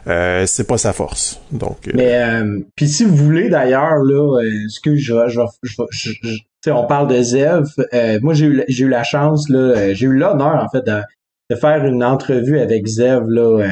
Euh, 0.09 0.45
c'est 0.47 0.69
pas 0.69 0.79
sa 0.79 0.93
force. 0.93 1.41
Donc, 1.51 1.89
euh, 1.89 1.93
Mais 1.95 2.15
euh, 2.23 2.61
puis 2.77 2.89
si 2.89 3.05
vous 3.05 3.17
voulez 3.17 3.49
d'ailleurs 3.49 3.97
là, 4.05 4.39
euh, 4.41 4.49
ce 4.69 4.79
que 4.79 4.95
je 4.95 5.15
je 5.29 5.41
je 5.65 5.83
je- 5.91 6.13
je- 6.23 6.29
tu 6.29 6.39
sais, 6.65 6.71
on 6.71 6.87
parle 6.87 7.09
de 7.09 7.21
Zev. 7.23 7.65
euh, 7.93 8.21
moi 8.23 8.33
j'ai 8.33 8.47
eu 8.47 8.65
eu 8.69 8.89
la 8.89 9.03
chance 9.03 9.49
là, 9.49 9.59
euh, 9.59 9.95
j'ai 9.95 10.07
eu 10.07 10.13
l'honneur 10.17 10.63
en 10.65 10.69
fait 10.69 10.87
de, 10.87 11.01
de 11.51 11.57
faire 11.57 11.85
une 11.85 12.05
entrevue 12.05 12.61
avec 12.61 12.87
Zev 12.87 13.25
là. 13.29 13.43
euh, 13.65 13.69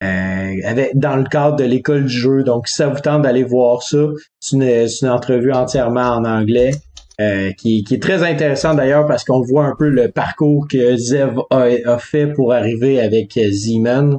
avec, 0.00 0.96
dans 0.98 1.16
le 1.16 1.24
cadre 1.24 1.56
de 1.56 1.64
l'école 1.64 2.04
du 2.04 2.12
jeu. 2.16 2.42
Donc, 2.42 2.68
si 2.68 2.76
ça 2.76 2.88
vous 2.88 3.00
tente 3.00 3.22
d'aller 3.22 3.44
voir 3.44 3.82
ça, 3.82 3.98
c'est 4.40 4.56
une, 4.56 4.62
une 4.62 5.08
entrevue 5.08 5.52
entièrement 5.52 6.08
en 6.08 6.24
anglais. 6.24 6.72
euh, 7.20 7.52
qui, 7.52 7.84
qui 7.84 7.94
est 7.94 8.02
très 8.02 8.22
intéressant 8.22 8.74
d'ailleurs 8.74 9.06
parce 9.06 9.24
qu'on 9.24 9.42
voit 9.42 9.66
un 9.66 9.74
peu 9.78 9.88
le 9.88 10.10
parcours 10.10 10.66
que 10.68 10.96
Zev 10.96 11.38
a, 11.50 11.66
a 11.84 11.98
fait 11.98 12.28
pour 12.28 12.52
arriver 12.52 13.00
avec 13.00 13.36
euh, 13.36 13.50
Z-Man. 13.50 14.18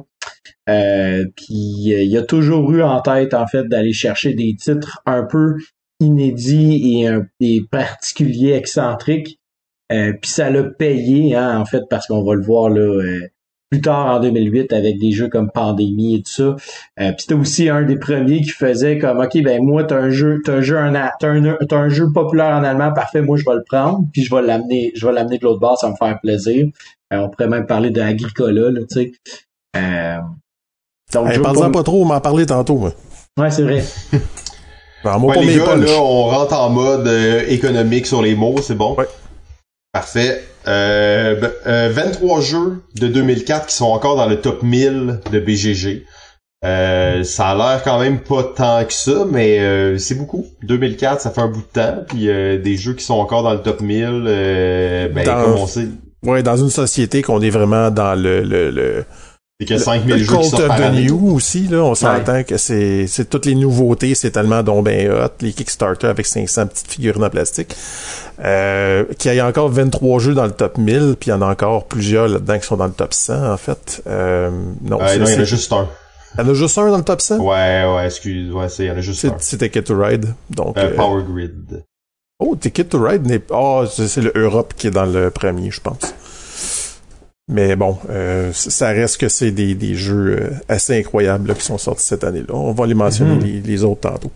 Euh, 0.68 1.24
puis 1.36 1.92
euh, 1.92 2.02
il 2.02 2.16
a 2.16 2.22
toujours 2.22 2.70
eu 2.70 2.82
en 2.82 3.00
tête 3.00 3.34
en 3.34 3.46
fait 3.48 3.64
d'aller 3.64 3.92
chercher 3.92 4.34
des 4.34 4.54
titres 4.54 5.02
un 5.06 5.24
peu 5.24 5.56
inédits 5.98 7.00
et, 7.00 7.08
un, 7.08 7.26
particuliers, 7.70 8.52
excentriques. 8.52 9.40
Euh, 9.90 10.12
puis 10.20 10.30
ça 10.30 10.48
l'a 10.50 10.62
payé 10.62 11.34
hein, 11.34 11.58
en 11.58 11.64
fait 11.64 11.82
parce 11.90 12.06
qu'on 12.06 12.22
va 12.22 12.34
le 12.34 12.42
voir 12.42 12.70
là. 12.70 13.02
Plus 13.72 13.80
tard 13.80 14.16
en 14.16 14.20
2008 14.20 14.70
avec 14.74 14.98
des 14.98 15.12
jeux 15.12 15.28
comme 15.28 15.50
Pandémie 15.50 16.16
et 16.16 16.22
tout 16.22 16.30
ça. 16.30 16.42
Euh, 17.00 17.12
puis 17.12 17.16
c'était 17.20 17.34
aussi 17.34 17.70
un 17.70 17.84
des 17.84 17.96
premiers 17.96 18.42
qui 18.42 18.50
faisait 18.50 18.98
comme 18.98 19.18
OK 19.18 19.42
ben 19.42 19.62
moi 19.62 19.84
t'as 19.84 19.96
un 19.96 20.10
jeu 20.10 20.42
t'as 20.44 20.56
un 20.56 20.60
jeu 20.60 20.76
un 20.76 20.92
t'as 21.18 21.28
un, 21.30 21.56
t'as 21.66 21.78
un 21.78 21.88
jeu 21.88 22.12
populaire 22.12 22.54
en 22.54 22.64
allemand 22.64 22.92
parfait 22.92 23.22
moi 23.22 23.38
je 23.38 23.44
vais 23.46 23.54
le 23.54 23.64
prendre 23.66 24.04
puis 24.12 24.22
je 24.22 24.34
vais 24.34 24.42
l'amener 24.42 24.92
je 24.94 25.06
vais 25.06 25.12
l'amener 25.14 25.38
de 25.38 25.44
l'autre 25.44 25.58
bord 25.58 25.78
ça 25.78 25.86
va 25.86 25.92
me 25.92 25.96
faire 25.96 26.20
plaisir. 26.20 26.66
Euh, 27.14 27.16
on 27.16 27.30
pourrait 27.30 27.48
même 27.48 27.66
parler 27.66 27.88
d'Agricola 27.88 28.70
là 28.70 28.80
tu 28.80 28.94
sais. 28.94 29.12
Euh, 29.74 30.18
donc 31.14 31.30
hey, 31.30 31.38
pas... 31.38 31.70
pas 31.70 31.82
trop 31.82 32.02
on 32.02 32.04
m'en 32.04 32.20
parlait 32.20 32.44
tantôt 32.44 32.76
moi. 32.76 32.92
Ouais 33.38 33.50
c'est 33.50 33.62
vrai. 33.62 33.82
ben, 35.02 35.18
ouais, 35.18 35.42
les 35.46 35.56
gars, 35.56 35.76
là, 35.76 35.92
on 35.98 36.24
rentre 36.24 36.52
en 36.52 36.68
mode 36.68 37.06
euh, 37.06 37.42
économique 37.48 38.04
sur 38.04 38.20
les 38.20 38.34
mots, 38.34 38.56
c'est 38.60 38.74
bon? 38.74 38.94
Ouais. 38.96 39.08
Parfait. 39.92 40.44
Euh, 40.68 41.34
23 41.90 42.20
ben, 42.20 42.38
euh, 42.38 42.40
jeux 42.40 42.82
de 42.94 43.08
2004 43.08 43.66
qui 43.66 43.74
sont 43.74 43.86
encore 43.86 44.16
dans 44.16 44.26
le 44.26 44.40
top 44.40 44.62
1000 44.62 45.20
de 45.30 45.40
BGG. 45.40 46.04
Euh, 46.64 47.24
ça 47.24 47.48
a 47.48 47.54
l'air 47.56 47.82
quand 47.82 47.98
même 47.98 48.20
pas 48.20 48.44
tant 48.44 48.84
que 48.84 48.92
ça, 48.92 49.26
mais 49.28 49.58
euh, 49.58 49.98
c'est 49.98 50.14
beaucoup. 50.14 50.46
2004, 50.62 51.20
ça 51.20 51.30
fait 51.30 51.40
un 51.40 51.48
bout 51.48 51.62
de 51.62 51.80
temps. 51.80 52.04
Puis 52.06 52.26
des 52.26 52.76
jeux 52.76 52.94
qui 52.94 53.04
sont 53.04 53.14
encore 53.14 53.42
dans 53.42 53.52
le 53.52 53.62
top 53.62 53.80
1000, 53.80 55.10
ben, 55.12 55.24
dans, 55.24 55.42
comme 55.42 55.54
on 55.54 55.66
sait... 55.66 55.88
Ouais, 56.24 56.44
dans 56.44 56.56
une 56.56 56.70
société 56.70 57.20
qu'on 57.22 57.40
est 57.40 57.50
vraiment 57.50 57.90
dans 57.90 58.14
le, 58.14 58.42
le, 58.42 58.70
le 58.70 59.04
c'est 59.62 59.74
que 59.74 59.80
5000 59.80 60.18
jeux 60.18 60.36
qui 60.36 60.48
sortent 60.48 60.66
par 60.66 60.92
New 60.92 61.34
aussi, 61.34 61.68
là, 61.68 61.78
on 61.78 61.94
s'entend 61.94 62.42
que 62.42 62.56
c'est, 62.56 63.06
c'est 63.06 63.28
toutes 63.28 63.46
les 63.46 63.54
nouveautés, 63.54 64.14
c'est 64.14 64.30
tellement 64.30 64.62
donc 64.62 64.84
ben 64.84 65.10
hot, 65.10 65.28
les 65.40 65.52
Kickstarter 65.52 66.08
avec 66.08 66.26
500 66.26 66.66
petites 66.66 66.90
figurines 66.90 67.24
en 67.24 67.30
plastique. 67.30 67.74
Euh, 68.44 69.04
qu'il 69.18 69.34
y 69.34 69.40
a 69.40 69.46
encore 69.46 69.68
23 69.68 70.18
jeux 70.18 70.34
dans 70.34 70.46
le 70.46 70.50
top 70.50 70.78
1000, 70.78 71.16
puis 71.18 71.30
il 71.30 71.30
y 71.30 71.32
en 71.32 71.42
a 71.42 71.46
encore 71.46 71.84
plusieurs 71.84 72.28
là-dedans 72.28 72.58
qui 72.58 72.66
sont 72.66 72.76
dans 72.76 72.86
le 72.86 72.92
top 72.92 73.14
100, 73.14 73.52
en 73.52 73.56
fait. 73.56 74.02
Euh, 74.06 74.50
non, 74.82 75.00
euh, 75.00 75.18
non 75.18 75.26
il 75.26 75.32
y 75.32 75.36
en 75.36 75.40
a 75.40 75.44
juste 75.44 75.72
un. 75.72 75.88
Il 76.34 76.40
y 76.40 76.44
en 76.44 76.50
a 76.50 76.54
juste 76.54 76.78
un 76.78 76.90
dans 76.90 76.96
le 76.96 77.04
top 77.04 77.20
100? 77.20 77.38
Ouais, 77.38 77.84
ouais, 77.84 78.06
excuse, 78.06 78.50
ouais, 78.52 78.68
c'est, 78.68 78.84
il 78.84 78.88
y 78.88 78.90
en 78.90 78.96
a 78.96 79.00
juste 79.00 79.24
un. 79.26 79.36
C'est 79.38 79.58
Ticket 79.58 79.82
to 79.82 79.96
Ride, 79.96 80.34
donc... 80.50 80.78
Euh, 80.78 80.96
Power 80.96 81.22
Grid. 81.22 81.84
Oh, 82.38 82.56
Ticket 82.56 82.84
to 82.84 83.00
Ride 83.00 83.26
n'est 83.26 83.38
pas... 83.38 83.54
Oh, 83.56 83.84
c'est 83.86 84.20
le 84.20 84.32
Europe 84.34 84.72
qui 84.76 84.88
est 84.88 84.90
dans 84.90 85.04
le 85.04 85.30
premier, 85.30 85.70
je 85.70 85.80
pense. 85.80 86.14
Mais 87.48 87.74
bon, 87.74 87.98
euh, 88.08 88.52
ça 88.52 88.90
reste 88.90 89.18
que 89.18 89.28
c'est 89.28 89.50
des, 89.50 89.74
des 89.74 89.94
jeux 89.94 90.38
euh, 90.40 90.50
assez 90.68 90.98
incroyables 90.98 91.54
qui 91.54 91.62
sont 91.62 91.78
sortis 91.78 92.04
cette 92.04 92.24
année-là. 92.24 92.54
On 92.54 92.72
va 92.72 92.86
les 92.86 92.94
mentionner 92.94 93.34
mhm. 93.34 93.62
les, 93.64 93.84
autres 93.84 94.00
tantôt. 94.02 94.30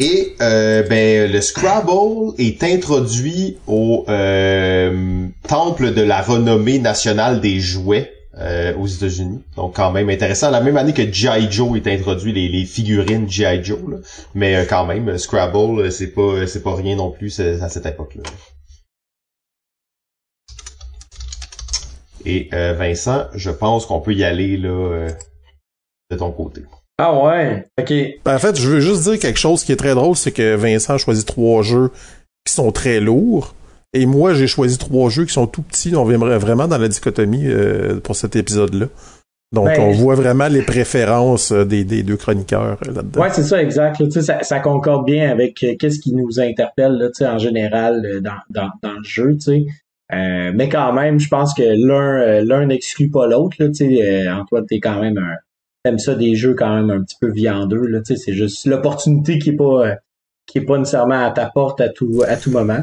Et 0.00 0.34
euh, 0.40 0.82
ben 0.84 1.30
le 1.30 1.40
Scrabble 1.40 2.34
est 2.38 2.62
introduit 2.62 3.58
au 3.66 4.04
temple 4.06 5.92
de 5.92 6.02
la 6.02 6.22
renommée 6.22 6.78
nationale 6.78 7.40
des 7.40 7.60
jouets 7.60 8.12
aux 8.78 8.86
États-Unis. 8.86 9.40
Donc 9.56 9.74
quand 9.74 9.90
même 9.90 10.08
intéressant. 10.10 10.50
La 10.50 10.60
même 10.60 10.76
année 10.76 10.92
que 10.92 11.12
G.I. 11.12 11.50
Joe 11.50 11.76
est 11.76 11.88
introduit 11.88 12.32
les, 12.32 12.48
les 12.48 12.64
figurines 12.64 13.28
G.I. 13.28 13.64
Joe, 13.64 13.80
là. 13.90 13.96
mais 14.34 14.64
quand 14.68 14.86
même 14.86 15.18
Scrabble 15.18 15.90
c'est 15.90 16.14
pas 16.14 16.46
c'est 16.46 16.62
pas 16.62 16.76
rien 16.76 16.94
non 16.94 17.10
plus 17.10 17.40
à 17.40 17.68
cette 17.68 17.86
époque-là. 17.86 18.22
Et 22.28 22.50
euh, 22.52 22.74
Vincent, 22.74 23.24
je 23.34 23.50
pense 23.50 23.86
qu'on 23.86 24.00
peut 24.00 24.12
y 24.12 24.22
aller 24.22 24.58
là 24.58 24.68
euh, 24.68 25.08
de 26.10 26.16
ton 26.16 26.30
côté. 26.30 26.60
Ah 26.98 27.18
ouais, 27.24 27.64
ok. 27.80 27.92
Ben, 28.22 28.34
en 28.34 28.38
fait, 28.38 28.60
je 28.60 28.68
veux 28.68 28.80
juste 28.80 29.04
dire 29.04 29.18
quelque 29.18 29.38
chose 29.38 29.64
qui 29.64 29.72
est 29.72 29.76
très 29.76 29.94
drôle, 29.94 30.14
c'est 30.14 30.32
que 30.32 30.54
Vincent 30.54 30.94
a 30.94 30.98
choisi 30.98 31.24
trois 31.24 31.62
jeux 31.62 31.90
qui 32.44 32.52
sont 32.52 32.70
très 32.70 33.00
lourds. 33.00 33.54
Et 33.94 34.04
moi, 34.04 34.34
j'ai 34.34 34.46
choisi 34.46 34.76
trois 34.76 35.08
jeux 35.08 35.24
qui 35.24 35.32
sont 35.32 35.46
tout 35.46 35.62
petits. 35.62 35.96
On 35.96 36.04
viendrait 36.04 36.36
vraiment 36.36 36.68
dans 36.68 36.76
la 36.76 36.88
dichotomie 36.88 37.46
euh, 37.46 37.98
pour 37.98 38.14
cet 38.14 38.36
épisode-là. 38.36 38.88
Donc, 39.52 39.68
ben, 39.68 39.80
on 39.80 39.92
voit 39.92 40.14
vraiment 40.14 40.48
les 40.48 40.60
préférences 40.60 41.52
des, 41.52 41.84
des 41.84 42.02
deux 42.02 42.18
chroniqueurs 42.18 42.76
là-dedans. 42.84 43.22
Ouais, 43.22 43.30
c'est 43.32 43.44
ça, 43.44 43.62
exact. 43.62 44.10
ça, 44.20 44.42
ça 44.42 44.60
concorde 44.60 45.06
bien 45.06 45.30
avec 45.30 45.54
qu'est-ce 45.54 46.00
qui 46.00 46.12
nous 46.12 46.38
interpelle 46.38 46.98
là, 46.98 47.32
en 47.32 47.38
général 47.38 48.20
dans, 48.20 48.36
dans, 48.50 48.68
dans 48.82 48.92
le 48.92 49.04
jeu. 49.04 49.38
sais. 49.38 49.64
Euh, 50.12 50.52
mais 50.54 50.68
quand 50.68 50.92
même, 50.92 51.18
je 51.20 51.28
pense 51.28 51.52
que 51.52 51.62
l'un 51.62 52.20
euh, 52.20 52.44
l'un 52.44 52.66
n'exclut 52.66 53.10
pas 53.10 53.26
l'autre. 53.26 53.56
Là, 53.58 53.66
euh, 53.66 54.32
Antoine, 54.32 54.66
t'es 54.66 54.80
quand 54.80 55.00
même 55.00 55.18
un. 55.18 55.36
T'aimes 55.84 55.98
ça 55.98 56.14
des 56.14 56.34
jeux 56.34 56.54
quand 56.54 56.74
même 56.74 56.90
un 56.90 57.02
petit 57.02 57.16
peu 57.20 57.30
viandeux. 57.30 57.86
Là, 57.86 58.00
c'est 58.04 58.32
juste 58.32 58.66
l'opportunité 58.66 59.38
qui 59.38 59.50
est 59.50 59.56
pas 59.56 59.96
qui 60.46 60.58
est 60.58 60.64
pas 60.64 60.78
nécessairement 60.78 61.26
à 61.26 61.30
ta 61.30 61.46
porte 61.46 61.80
à 61.80 61.88
tout 61.90 62.22
à 62.26 62.36
tout 62.36 62.50
moment. 62.50 62.82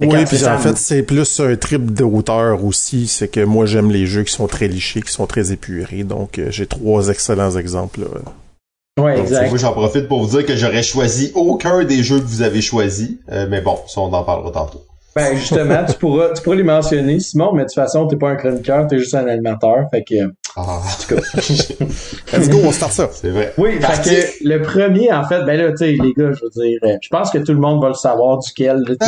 oui, 0.00 0.24
puis 0.26 0.44
en 0.44 0.58
fait, 0.58 0.76
c'est 0.76 1.02
plus 1.02 1.40
un 1.40 1.56
trip 1.56 1.92
d'auteur 1.92 2.64
aussi. 2.64 3.06
C'est 3.06 3.28
que 3.28 3.40
moi, 3.40 3.64
j'aime 3.64 3.90
les 3.90 4.04
jeux 4.04 4.24
qui 4.24 4.32
sont 4.32 4.48
très 4.48 4.68
lichés, 4.68 5.00
qui 5.02 5.12
sont 5.12 5.26
très 5.26 5.52
épurés. 5.52 6.04
Donc, 6.04 6.40
j'ai 6.50 6.66
trois 6.66 7.08
excellents 7.08 7.56
exemples. 7.56 8.00
Là. 8.00 9.02
Ouais, 9.02 9.20
exact. 9.20 9.48
Moi, 9.48 9.58
j'en 9.58 9.72
profite 9.72 10.08
pour 10.08 10.22
vous 10.22 10.36
dire 10.36 10.44
que 10.44 10.56
j'aurais 10.56 10.82
choisi 10.82 11.30
aucun 11.34 11.84
des 11.84 12.02
jeux 12.02 12.18
que 12.18 12.26
vous 12.26 12.42
avez 12.42 12.60
choisis. 12.60 13.12
mais 13.28 13.60
bon, 13.60 13.78
ça, 13.86 14.00
on 14.00 14.12
en 14.12 14.24
parlera 14.24 14.50
tantôt. 14.50 14.84
Ben 15.16 15.34
justement, 15.34 15.82
tu 15.88 15.94
pourras, 15.94 16.34
tu 16.34 16.42
pourras 16.42 16.56
les 16.56 16.62
mentionner, 16.62 17.18
Simon, 17.20 17.52
mais 17.54 17.62
de 17.62 17.68
toute 17.68 17.74
façon, 17.74 18.06
t'es 18.06 18.16
pas 18.16 18.28
un 18.28 18.36
chroniqueur, 18.36 18.86
t'es 18.86 18.98
juste 18.98 19.14
un 19.14 19.26
animateur, 19.26 19.86
fait 19.90 20.04
que. 20.04 20.30
Ah. 20.54 20.60
En 20.60 20.82
tout 21.00 21.14
cas. 21.14 21.22
Let's 22.36 22.50
go, 22.50 22.58
on 22.62 22.70
start 22.70 22.92
ça. 22.92 23.08
C'est 23.10 23.30
vrai. 23.30 23.54
Oui, 23.56 23.80
fait 23.80 24.02
que 24.02 24.46
le 24.46 24.60
premier, 24.60 25.10
en 25.10 25.24
fait, 25.24 25.42
ben 25.44 25.58
là, 25.58 25.70
tu 25.70 25.78
sais, 25.78 25.92
les 25.92 26.12
gars, 26.12 26.32
je 26.32 26.44
veux 26.44 26.50
dire, 26.50 26.78
euh, 26.84 26.98
je 27.00 27.08
pense 27.08 27.30
que 27.30 27.38
tout 27.38 27.54
le 27.54 27.60
monde 27.60 27.80
va 27.80 27.88
le 27.88 27.94
savoir 27.94 28.40
duquel, 28.40 28.82
tu 28.86 28.92
sais, 28.92 28.98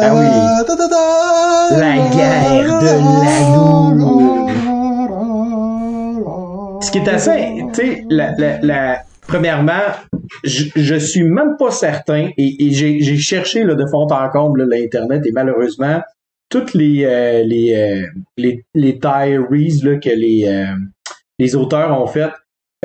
Ah 0.00 0.14
oui. 0.14 0.26
La 1.76 1.96
guerre 2.16 2.80
de 2.80 2.86
l'anneau. 3.26 4.48
Ce 6.80 6.90
qui 6.90 6.96
est 6.96 7.08
assez, 7.08 7.62
tu 7.74 7.80
sais, 7.80 8.04
la, 8.08 8.32
la, 8.38 8.58
la, 8.62 9.02
premièrement, 9.26 9.80
je, 10.44 10.64
je 10.76 10.94
suis 10.94 11.22
même 11.22 11.56
pas 11.58 11.70
certain 11.70 12.30
et, 12.36 12.70
j'ai 12.70 13.16
cherché 13.18 13.64
là, 13.64 13.74
de 13.74 13.84
fond 13.90 14.06
en 14.10 14.28
comble 14.30 14.68
l'internet 14.68 15.22
et 15.26 15.32
malheureusement 15.32 16.00
toutes 16.48 16.74
les 16.74 17.04
euh, 17.04 17.42
les, 17.44 17.74
euh, 17.74 18.06
les 18.36 18.64
les 18.74 18.92
diaries 18.92 19.80
là, 19.82 19.96
que 19.96 20.10
les 20.10 20.44
euh, 20.46 20.74
les 21.38 21.56
auteurs 21.56 21.98
ont 22.00 22.06
fait 22.06 22.30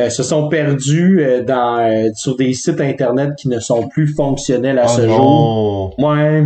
se 0.09 0.21
sont 0.21 0.47
perdus 0.47 1.25
dans 1.47 2.11
sur 2.13 2.37
des 2.37 2.53
sites 2.53 2.81
internet 2.81 3.31
qui 3.35 3.47
ne 3.47 3.59
sont 3.59 3.87
plus 3.87 4.07
fonctionnels 4.13 4.77
à 4.77 4.85
oh 4.85 4.95
ce 4.95 5.07
jour. 5.07 5.95
Ouais. 5.97 6.45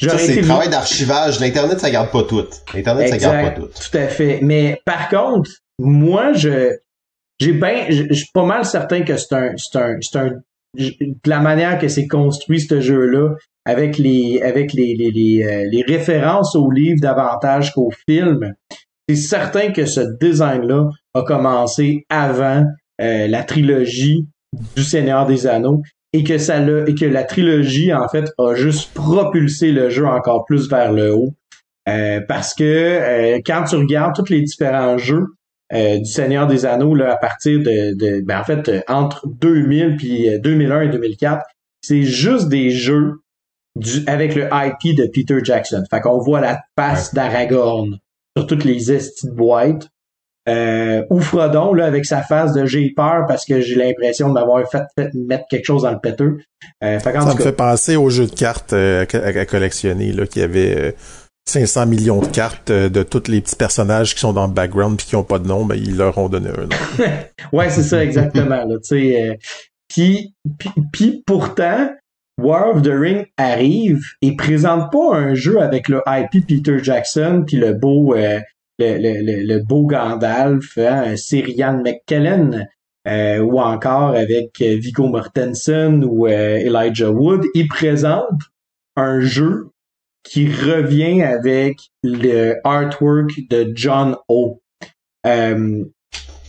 Ça, 0.00 0.16
c'est 0.16 0.36
le 0.36 0.46
travail 0.46 0.70
d'archivage. 0.70 1.40
L'Internet, 1.40 1.78
ça 1.78 1.90
garde 1.90 2.10
pas 2.10 2.22
tout. 2.22 2.42
L'Internet, 2.72 3.10
ça 3.10 3.18
garde 3.18 3.44
pas 3.44 3.50
tout. 3.50 3.66
Tout 3.66 3.98
à 3.98 4.06
fait. 4.06 4.38
Mais 4.40 4.80
par 4.86 5.10
contre, 5.10 5.50
moi, 5.78 6.32
je, 6.32 6.70
j'ai 7.40 7.58
je 7.90 8.14
suis 8.14 8.30
pas 8.32 8.44
mal 8.44 8.64
certain 8.64 9.02
que 9.02 9.16
c'est 9.16 9.34
un, 9.34 9.52
c'est 9.56 9.78
un, 9.78 9.96
c'est 10.00 10.18
un, 10.18 10.30
la 11.26 11.40
manière 11.40 11.78
que 11.78 11.88
c'est 11.88 12.06
construit 12.06 12.60
ce 12.60 12.80
jeu-là, 12.80 13.34
avec 13.64 13.98
les, 13.98 14.40
avec 14.42 14.72
les, 14.72 14.94
les, 14.94 15.10
les, 15.10 15.44
euh, 15.44 15.68
les 15.70 15.82
références 15.82 16.54
au 16.54 16.70
livre 16.70 17.00
davantage 17.00 17.72
qu'au 17.72 17.90
film, 18.08 18.54
c'est 19.08 19.16
certain 19.16 19.72
que 19.72 19.86
ce 19.86 20.00
design-là 20.20 20.88
a 21.14 21.22
commencé 21.22 22.04
avant 22.08 22.64
euh, 23.00 23.26
la 23.26 23.42
trilogie 23.42 24.28
du 24.76 24.82
Seigneur 24.82 25.26
des 25.26 25.46
Anneaux 25.46 25.82
et 26.12 26.24
que 26.24 26.38
ça 26.38 26.60
l'a, 26.60 26.88
et 26.88 26.94
que 26.94 27.04
la 27.04 27.24
trilogie 27.24 27.92
en 27.92 28.08
fait 28.08 28.26
a 28.38 28.54
juste 28.54 28.92
propulsé 28.94 29.72
le 29.72 29.90
jeu 29.90 30.06
encore 30.06 30.44
plus 30.44 30.68
vers 30.68 30.92
le 30.92 31.14
haut. 31.14 31.34
Euh, 31.88 32.20
parce 32.28 32.54
que 32.54 33.38
quand 33.46 33.64
tu 33.64 33.76
regardes 33.76 34.14
tous 34.14 34.30
les 34.30 34.42
différents 34.42 34.98
jeux, 34.98 35.26
euh, 35.72 35.98
du 35.98 36.10
Seigneur 36.10 36.46
des 36.46 36.66
Anneaux 36.66 36.94
là, 36.94 37.12
à 37.12 37.16
partir 37.16 37.58
de, 37.60 37.94
de 37.94 38.20
ben, 38.22 38.40
en 38.40 38.44
fait 38.44 38.68
euh, 38.68 38.80
entre 38.88 39.26
2000 39.28 39.96
puis 39.96 40.28
2001 40.40 40.76
euh, 40.76 40.80
et 40.82 40.88
2004, 40.88 41.44
c'est 41.80 42.02
juste 42.02 42.48
des 42.48 42.70
jeux 42.70 43.20
du, 43.76 44.02
avec 44.06 44.34
le 44.34 44.48
IP 44.52 44.96
de 44.96 45.06
Peter 45.06 45.38
Jackson. 45.42 45.84
Fait 45.88 46.00
qu'on 46.00 46.18
voit 46.18 46.40
la 46.40 46.60
face 46.76 47.14
d'Aragorn 47.14 47.98
sur 48.36 48.46
toutes 48.46 48.64
les 48.64 48.92
estis 48.92 49.26
de 49.26 49.32
boîte. 49.32 49.88
Euh, 50.48 51.04
ou 51.10 51.20
Frodon 51.20 51.74
là 51.74 51.84
avec 51.84 52.06
sa 52.06 52.22
face 52.22 52.54
de 52.54 52.64
j'ai 52.64 52.90
peur 52.96 53.26
parce 53.28 53.44
que 53.44 53.60
j'ai 53.60 53.74
l'impression 53.74 54.32
d'avoir 54.32 54.64
fait, 54.70 54.86
mettre 55.14 55.44
quelque 55.50 55.66
chose 55.66 55.82
dans 55.82 55.92
le 55.92 56.00
péteux. 56.00 56.38
Euh, 56.82 56.98
fait 56.98 57.12
ça 57.12 57.34
me 57.34 57.40
fait 57.40 57.52
penser 57.52 57.94
au 57.94 58.08
jeu 58.08 58.26
de 58.26 58.34
cartes 58.34 58.72
à, 58.72 59.02
à, 59.02 59.44
collectionner 59.44 60.12
là 60.12 60.26
qui 60.26 60.40
avait 60.40 60.96
500 61.46 61.86
millions 61.86 62.20
de 62.20 62.26
cartes 62.26 62.70
euh, 62.70 62.88
de 62.88 63.02
tous 63.02 63.28
les 63.28 63.40
petits 63.40 63.56
personnages 63.56 64.14
qui 64.14 64.20
sont 64.20 64.32
dans 64.32 64.46
le 64.46 64.52
background 64.52 64.96
puis 64.96 65.06
qui 65.06 65.16
ont 65.16 65.24
pas 65.24 65.38
de 65.38 65.48
nom, 65.48 65.64
ben 65.64 65.74
ils 65.74 65.96
leur 65.96 66.16
ont 66.18 66.28
donné 66.28 66.48
un 66.50 66.62
nom. 66.62 67.08
ouais, 67.52 67.70
c'est 67.70 67.82
ça 67.82 68.04
exactement. 68.04 68.64
Là, 68.64 68.76
euh, 68.92 69.34
puis, 69.88 70.34
puis 70.92 71.22
pourtant, 71.26 71.90
War 72.38 72.76
of 72.76 72.82
the 72.82 72.92
Ring 72.92 73.26
arrive 73.36 74.02
et 74.22 74.36
présente 74.36 74.92
pas 74.92 75.16
un 75.16 75.34
jeu 75.34 75.60
avec 75.60 75.88
le 75.88 76.02
IP 76.06 76.46
Peter 76.46 76.78
Jackson 76.82 77.44
puis 77.46 77.56
le 77.56 77.74
beau 77.74 78.14
euh, 78.14 78.40
le, 78.78 78.96
le, 78.96 79.46
le, 79.46 79.62
beau 79.62 79.86
Gandalf, 79.86 80.78
hein, 80.78 81.14
McKellen, 81.84 82.66
euh, 83.06 83.38
ou 83.40 83.60
encore 83.60 84.14
avec 84.14 84.58
Viggo 84.58 85.06
Mortensen 85.08 86.02
ou 86.02 86.26
Elijah 86.26 87.10
Wood. 87.10 87.44
Il 87.54 87.68
présente 87.68 88.40
un 88.96 89.20
jeu 89.20 89.69
qui 90.22 90.48
revient 90.52 91.22
avec 91.22 91.78
le 92.02 92.56
artwork 92.64 93.32
de 93.48 93.70
John 93.74 94.16
O. 94.28 94.60
Euh, 95.26 95.84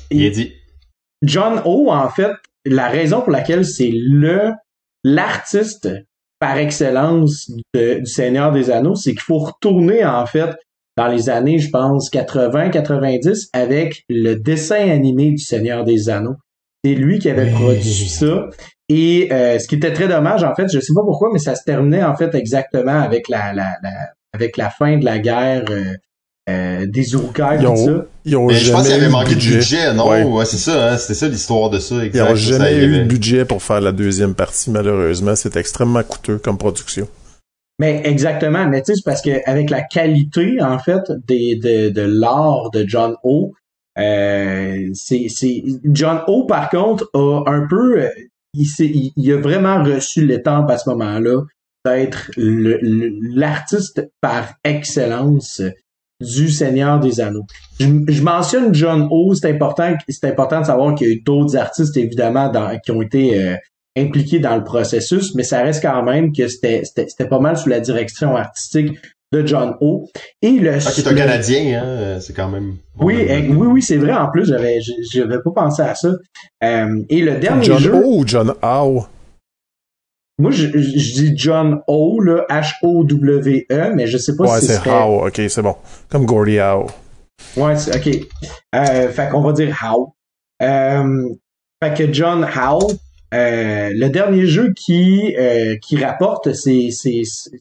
Il 0.09 0.24
est 0.24 0.32
dit. 0.32 0.53
John 1.24 1.61
O, 1.65 1.89
en 1.91 2.09
fait, 2.09 2.32
la 2.65 2.89
raison 2.89 3.22
pour 3.22 3.32
laquelle 3.32 3.65
c'est 3.65 3.91
le 3.93 4.51
l'artiste 5.03 5.89
par 6.39 6.57
excellence 6.57 7.49
de- 7.74 7.99
du 7.99 8.05
Seigneur 8.05 8.51
des 8.51 8.69
Anneaux, 8.72 8.95
c'est 8.95 9.11
qu'il 9.11 9.22
faut 9.22 9.38
retourner 9.39 10.03
en 10.05 10.26
fait 10.26 10.55
dans 10.97 11.07
les 11.07 11.30
années, 11.30 11.59
je 11.59 11.69
pense, 11.69 12.09
80-90 12.09 13.49
avec 13.53 14.03
le 14.09 14.36
dessin 14.36 14.89
animé 14.89 15.32
du 15.32 15.38
Seigneur 15.38 15.84
des 15.84 16.09
Anneaux. 16.09 16.36
C'est 16.84 16.95
lui 16.95 17.19
qui 17.19 17.29
avait 17.29 17.45
Oui. 17.45 17.51
produit 17.51 18.09
ça. 18.09 18.49
Et 18.89 19.29
euh, 19.32 19.59
ce 19.59 19.67
qui 19.67 19.75
était 19.75 19.93
très 19.93 20.07
dommage, 20.07 20.43
en 20.43 20.53
fait, 20.55 20.67
je 20.71 20.79
sais 20.79 20.93
pas 20.93 21.03
pourquoi, 21.03 21.29
mais 21.32 21.39
ça 21.39 21.55
se 21.55 21.63
terminait 21.63 22.03
en 22.03 22.15
fait 22.15 22.34
exactement 22.36 22.99
avec 22.99 23.29
la, 23.29 23.53
la, 23.53 23.77
la- 23.84 24.09
avec 24.34 24.57
la 24.57 24.69
fin 24.69 24.97
de 24.97 25.05
la 25.05 25.19
guerre 25.19 25.65
euh, 25.69 25.84
euh, 26.49 26.86
des 26.88 27.13
Urukai, 27.13 27.43
Ils 27.59 27.65
tout 27.65 27.67
ont, 27.71 27.75
ça. 27.75 28.05
ils 28.25 28.36
ont 28.38 28.47
Mais 28.47 28.53
je 28.55 28.71
pense 28.71 28.84
qu'il 28.88 28.93
avait 28.95 29.09
manqué 29.09 29.36
budget. 29.36 29.49
de 29.51 29.55
budget, 29.57 29.93
non? 29.93 30.09
Ouais. 30.09 30.23
Ouais, 30.23 30.45
c'est 30.45 30.57
ça, 30.57 30.91
hein? 30.93 30.97
C'était 30.97 31.13
ça 31.13 31.27
l'histoire 31.27 31.69
de 31.69 31.79
ça, 31.79 31.95
Ils 31.95 32.05
exact. 32.05 32.29
n'ont 32.29 32.36
Ça, 32.36 32.57
jamais 32.57 32.75
eu 32.77 32.88
le 32.99 33.03
budget 33.05 33.45
pour 33.45 33.61
faire 33.61 33.79
la 33.82 33.91
deuxième 33.91 34.34
partie, 34.34 34.71
malheureusement. 34.71 35.36
C'est 35.36 35.55
extrêmement 35.57 36.03
coûteux 36.03 36.38
comme 36.39 36.57
production. 36.57 37.07
Mais 37.79 38.01
exactement, 38.05 38.67
mais 38.67 38.82
tu 38.82 38.88
sais, 38.88 38.95
c'est 38.95 39.03
parce 39.05 39.21
que 39.21 39.47
avec 39.49 39.69
la 39.69 39.82
qualité, 39.82 40.61
en 40.61 40.79
fait, 40.79 41.01
des, 41.27 41.55
de, 41.55 41.89
de 41.89 42.01
l'art 42.01 42.69
de 42.71 42.86
John 42.88 43.15
O, 43.23 43.53
euh, 43.97 44.89
c'est, 44.93 45.27
c'est 45.29 45.63
John 45.85 46.21
O, 46.27 46.45
par 46.45 46.69
contre, 46.69 47.09
a 47.13 47.43
un 47.47 47.67
peu 47.67 48.01
euh, 48.01 48.09
il, 48.53 48.65
il, 48.79 49.11
il 49.15 49.31
a 49.33 49.37
vraiment 49.37 49.83
reçu 49.83 50.25
l'étampe 50.25 50.69
à 50.69 50.77
ce 50.77 50.89
moment-là 50.89 51.41
d'être 51.85 52.31
l'artiste 52.37 54.11
par 54.21 54.53
excellence 54.63 55.61
du 56.21 56.49
Seigneur 56.49 56.99
des 56.99 57.19
Anneaux. 57.19 57.45
Je, 57.79 58.21
mentionne 58.21 58.73
John 58.73 59.07
O, 59.09 59.33
c'est 59.33 59.49
important, 59.49 59.95
c'est 60.07 60.25
important 60.25 60.61
de 60.61 60.65
savoir 60.67 60.93
qu'il 60.93 61.07
y 61.07 61.09
a 61.09 61.13
eu 61.15 61.21
d'autres 61.21 61.57
artistes, 61.57 61.97
évidemment, 61.97 62.51
qui 62.83 62.91
ont 62.91 63.01
été 63.01 63.43
euh, 63.43 63.55
impliqués 63.97 64.39
dans 64.39 64.55
le 64.55 64.63
processus, 64.63 65.33
mais 65.33 65.43
ça 65.43 65.63
reste 65.63 65.81
quand 65.81 66.03
même 66.03 66.31
que 66.31 66.47
c'était, 66.47 66.83
c'était 66.83 67.27
pas 67.27 67.39
mal 67.39 67.57
sous 67.57 67.69
la 67.69 67.79
direction 67.79 68.35
artistique 68.35 68.97
de 69.32 69.45
John 69.47 69.75
O. 69.82 70.07
Et 70.41 70.51
le, 70.51 70.73
Ah, 70.75 70.79
qui 70.91 71.01
est 71.01 71.07
un 71.07 71.15
Canadien, 71.15 71.82
hein? 71.84 72.19
C'est 72.19 72.34
quand 72.34 72.49
même... 72.49 72.75
oui, 72.99 73.25
oui, 73.29 73.67
oui, 73.67 73.82
c'est 73.82 73.97
vrai. 73.97 74.13
En 74.13 74.29
plus, 74.29 74.45
j'avais, 74.45 74.79
j'avais 75.11 75.38
pas 75.43 75.51
pensé 75.51 75.82
à 75.82 75.95
ça. 75.95 76.09
Euh, 76.63 77.01
et 77.09 77.21
le 77.21 77.36
dernier 77.38 77.63
John 77.63 77.79
jeu, 77.79 77.93
O 77.95 78.19
ou 78.19 78.27
John 78.27 78.53
Howe? 78.61 79.05
moi, 80.39 80.49
je, 80.51 80.67
je 80.67 81.13
dis 81.13 81.34
John 81.38 81.82
O, 81.88 82.19
là, 82.19 82.45
H-O-W-E, 82.49 83.93
mais 83.95 84.07
je 84.07 84.17
sais 84.17 84.36
pas 84.36 84.45
Ouais, 84.53 84.59
si 84.59 84.67
c'est 84.67 84.75
serait... 84.75 84.89
Howe. 84.89 85.27
OK, 85.27 85.41
c'est 85.47 85.61
bon. 85.61 85.75
Comme 86.09 86.25
Gordy 86.25 86.59
Howe. 86.59 86.88
Ouais, 87.57 87.75
c'est, 87.77 87.95
ok. 87.95 88.15
Euh, 88.75 89.09
fait 89.09 89.29
qu'on 89.29 89.41
va 89.41 89.51
dire 89.53 89.75
How. 89.84 90.13
Euh, 90.61 91.29
fait 91.84 91.93
que 91.95 92.13
John 92.13 92.43
Howe, 92.55 92.91
euh, 93.34 93.91
le 93.93 94.09
dernier 94.09 94.45
jeu 94.45 94.73
qui 94.73 95.36
euh, 95.38 95.77
qui 95.82 95.95
rapporte 95.97 96.51
c'est 96.53 96.89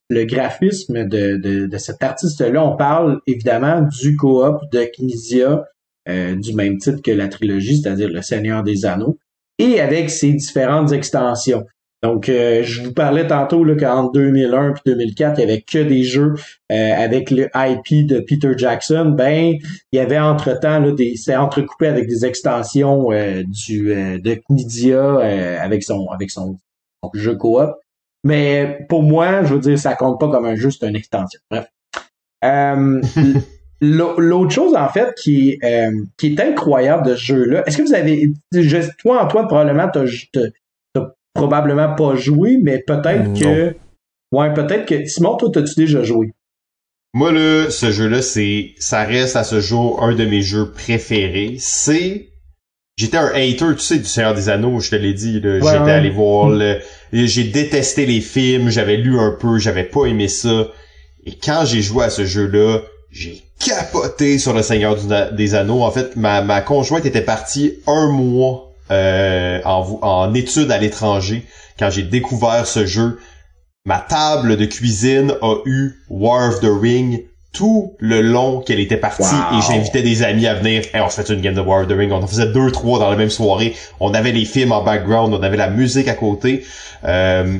le 0.08 0.24
graphisme 0.24 1.04
de, 1.04 1.36
de, 1.36 1.66
de 1.66 1.78
cet 1.78 2.02
artiste-là. 2.02 2.64
On 2.64 2.76
parle 2.76 3.20
évidemment 3.26 3.82
du 3.82 4.16
coop 4.16 4.62
de 4.72 4.84
Knizia, 4.84 5.64
euh, 6.08 6.34
du 6.34 6.54
même 6.54 6.78
titre 6.78 7.02
que 7.02 7.12
la 7.12 7.28
trilogie, 7.28 7.80
c'est-à-dire 7.80 8.08
le 8.08 8.22
Seigneur 8.22 8.64
des 8.64 8.84
Anneaux, 8.84 9.18
et 9.58 9.80
avec 9.80 10.10
ses 10.10 10.32
différentes 10.32 10.90
extensions. 10.92 11.66
Donc, 12.02 12.30
euh, 12.30 12.62
je 12.62 12.82
vous 12.82 12.94
parlais 12.94 13.26
tantôt 13.26 13.62
là, 13.62 13.74
qu'en 13.74 14.08
2001 14.10 14.72
puis 14.72 14.82
2004, 14.86 15.38
il 15.38 15.40
y 15.40 15.44
avait 15.44 15.60
que 15.60 15.78
des 15.78 16.02
jeux 16.02 16.32
euh, 16.72 16.92
avec 16.96 17.30
le 17.30 17.48
IP 17.54 18.06
de 18.06 18.20
Peter 18.20 18.52
Jackson. 18.56 19.12
Ben, 19.16 19.54
il 19.92 19.96
y 19.96 19.98
avait 19.98 20.18
entre-temps 20.18 20.78
là, 20.80 20.92
des 20.92 21.16
c'est 21.16 21.36
entrecoupé 21.36 21.88
avec 21.88 22.08
des 22.08 22.24
extensions 22.24 23.12
euh, 23.12 23.42
du 23.46 23.92
euh, 23.92 24.18
de 24.18 24.34
Knidia 24.48 24.96
euh, 24.98 25.58
avec 25.60 25.82
son 25.82 26.06
avec 26.08 26.30
son, 26.30 26.56
son 27.04 27.10
jeu 27.12 27.34
coop. 27.36 27.70
Mais 28.24 28.78
pour 28.88 29.02
moi, 29.02 29.44
je 29.44 29.54
veux 29.54 29.60
dire, 29.60 29.78
ça 29.78 29.94
compte 29.94 30.18
pas 30.18 30.28
comme 30.30 30.46
un 30.46 30.56
jeu, 30.56 30.70
c'est 30.70 30.88
une 30.88 30.96
extension. 30.96 31.40
Bref. 31.50 31.66
Euh, 32.44 33.00
l'au- 33.82 34.18
L'autre 34.18 34.50
chose, 34.52 34.74
en 34.74 34.88
fait, 34.88 35.14
qui, 35.14 35.50
est, 35.50 35.64
euh, 35.64 35.90
qui 36.18 36.28
est 36.34 36.40
incroyable 36.40 37.06
de 37.06 37.14
ce 37.14 37.22
jeu-là, 37.24 37.62
est-ce 37.66 37.78
que 37.78 37.82
vous 37.82 37.94
avez... 37.94 38.32
je- 38.52 38.96
toi, 38.98 39.24
Antoine, 39.24 39.46
probablement, 39.46 39.88
t'as- 39.92 40.04
t'as 40.32 40.40
probablement 41.40 41.94
pas 41.94 42.14
joué, 42.14 42.58
mais 42.62 42.82
peut-être 42.86 43.32
que... 43.38 43.74
Ouais, 44.32 44.52
peut-être 44.54 44.86
que... 44.86 45.06
Simon, 45.06 45.36
toi, 45.36 45.50
t'as-tu 45.52 45.74
déjà 45.74 46.02
joué? 46.02 46.32
Moi, 47.12 47.32
là, 47.32 47.70
ce 47.70 47.90
jeu-là, 47.90 48.22
c'est, 48.22 48.74
ça 48.78 49.02
reste 49.02 49.34
à 49.34 49.42
ce 49.42 49.60
jour 49.60 50.02
un 50.04 50.14
de 50.14 50.24
mes 50.24 50.42
jeux 50.42 50.70
préférés. 50.70 51.56
C'est, 51.58 52.28
j'étais 52.96 53.16
un 53.16 53.32
hater, 53.34 53.74
tu 53.74 53.80
sais, 53.80 53.98
du 53.98 54.04
Seigneur 54.04 54.34
des 54.34 54.48
Anneaux, 54.48 54.78
je 54.78 54.90
te 54.90 54.96
l'ai 54.96 55.14
dit, 55.14 55.40
là. 55.40 55.54
Ouais, 55.54 55.60
J'étais 55.60 55.82
ouais. 55.82 55.90
allé 55.90 56.10
voir 56.10 56.50
le, 56.50 56.78
j'ai 57.12 57.44
détesté 57.44 58.06
les 58.06 58.20
films, 58.20 58.70
j'avais 58.70 58.96
lu 58.96 59.18
un 59.18 59.32
peu, 59.32 59.58
j'avais 59.58 59.84
pas 59.84 60.06
aimé 60.06 60.28
ça. 60.28 60.68
Et 61.26 61.32
quand 61.32 61.64
j'ai 61.64 61.82
joué 61.82 62.04
à 62.04 62.10
ce 62.10 62.24
jeu-là, 62.24 62.82
j'ai 63.10 63.42
capoté 63.58 64.38
sur 64.38 64.52
le 64.52 64.62
Seigneur 64.62 64.96
des 65.32 65.54
Anneaux. 65.56 65.82
En 65.82 65.90
fait, 65.90 66.14
ma, 66.14 66.42
ma 66.42 66.60
conjointe 66.60 67.06
était 67.06 67.20
partie 67.20 67.74
un 67.88 68.08
mois 68.12 68.69
euh, 68.90 69.60
en, 69.64 69.98
en 70.02 70.34
études 70.34 70.70
à 70.70 70.78
l'étranger 70.78 71.46
quand 71.78 71.90
j'ai 71.90 72.02
découvert 72.02 72.66
ce 72.66 72.86
jeu. 72.86 73.18
Ma 73.86 73.98
table 73.98 74.56
de 74.56 74.66
cuisine 74.66 75.32
a 75.40 75.54
eu 75.64 75.94
War 76.10 76.50
of 76.50 76.60
the 76.60 76.68
Ring 76.70 77.24
tout 77.52 77.96
le 77.98 78.20
long 78.20 78.60
qu'elle 78.60 78.78
était 78.78 78.96
partie 78.98 79.22
Wow. 79.22 79.58
et 79.58 79.62
j'invitais 79.62 80.02
des 80.02 80.22
amis 80.22 80.46
à 80.46 80.54
venir. 80.54 80.82
Hey, 80.94 81.00
on 81.00 81.08
se 81.08 81.20
fait 81.20 81.32
une 81.32 81.40
game 81.40 81.54
de 81.54 81.60
War 81.60 81.80
of 81.82 81.88
the 81.88 81.92
Ring. 81.92 82.12
On 82.12 82.22
en 82.22 82.26
faisait 82.26 82.46
deux, 82.52 82.70
trois 82.70 82.98
dans 82.98 83.10
la 83.10 83.16
même 83.16 83.30
soirée. 83.30 83.74
On 83.98 84.12
avait 84.14 84.32
les 84.32 84.44
films 84.44 84.72
en 84.72 84.84
background, 84.84 85.34
on 85.34 85.42
avait 85.42 85.56
la 85.56 85.70
musique 85.70 86.06
à 86.08 86.14
côté. 86.14 86.64
Euh, 87.04 87.58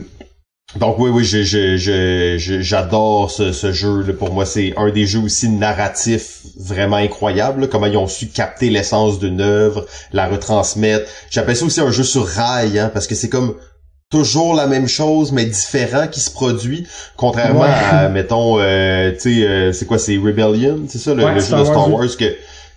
donc 0.76 0.98
oui, 1.00 1.10
oui, 1.10 1.24
je, 1.24 1.42
je, 1.42 1.76
je, 1.76 2.36
je- 2.38 2.60
j'adore 2.60 3.30
ce, 3.30 3.50
ce 3.52 3.72
jeu. 3.72 4.02
Là. 4.02 4.12
Pour 4.12 4.32
moi, 4.32 4.46
c'est 4.46 4.72
un 4.76 4.90
des 4.90 5.06
jeux 5.06 5.18
aussi 5.20 5.48
narratifs 5.48 6.42
vraiment 6.58 6.96
incroyables. 6.96 7.62
là. 7.62 7.66
Comment 7.66 7.86
ils 7.86 7.96
ont 7.96 8.06
su 8.06 8.28
capter 8.28 8.70
l'essence 8.70 9.18
d'une 9.18 9.40
œuvre, 9.40 9.86
la 10.12 10.28
retransmettre. 10.28 11.08
J'appelle 11.30 11.56
ça 11.56 11.64
aussi 11.64 11.80
un 11.80 11.90
jeu 11.90 12.04
sur 12.04 12.26
rail, 12.26 12.78
hein, 12.78 12.90
parce 12.92 13.06
que 13.08 13.14
c'est 13.16 13.28
comme 13.28 13.56
toujours 14.10 14.54
la 14.54 14.66
même 14.66 14.88
chose, 14.88 15.32
mais 15.32 15.44
différent 15.44 16.06
qui 16.08 16.20
se 16.20 16.30
produit. 16.30 16.86
Contrairement 17.16 17.60
Ouais. 17.60 17.68
à, 17.90 18.08
mettons, 18.08 18.58
euh, 18.60 19.12
tu 19.12 19.40
sais, 19.40 19.46
euh, 19.46 19.72
c'est 19.72 19.86
quoi, 19.86 19.98
c'est 19.98 20.16
Rebellion, 20.16 20.80
c'est 20.88 20.98
ça, 20.98 21.14
le, 21.14 21.24
Ouais, 21.24 21.34
le 21.34 21.40
jeu 21.40 21.46
Star 21.46 21.60
de 21.60 21.64
Star 21.64 21.90
Wars, 21.90 22.00
Wars 22.00 22.16
que 22.16 22.36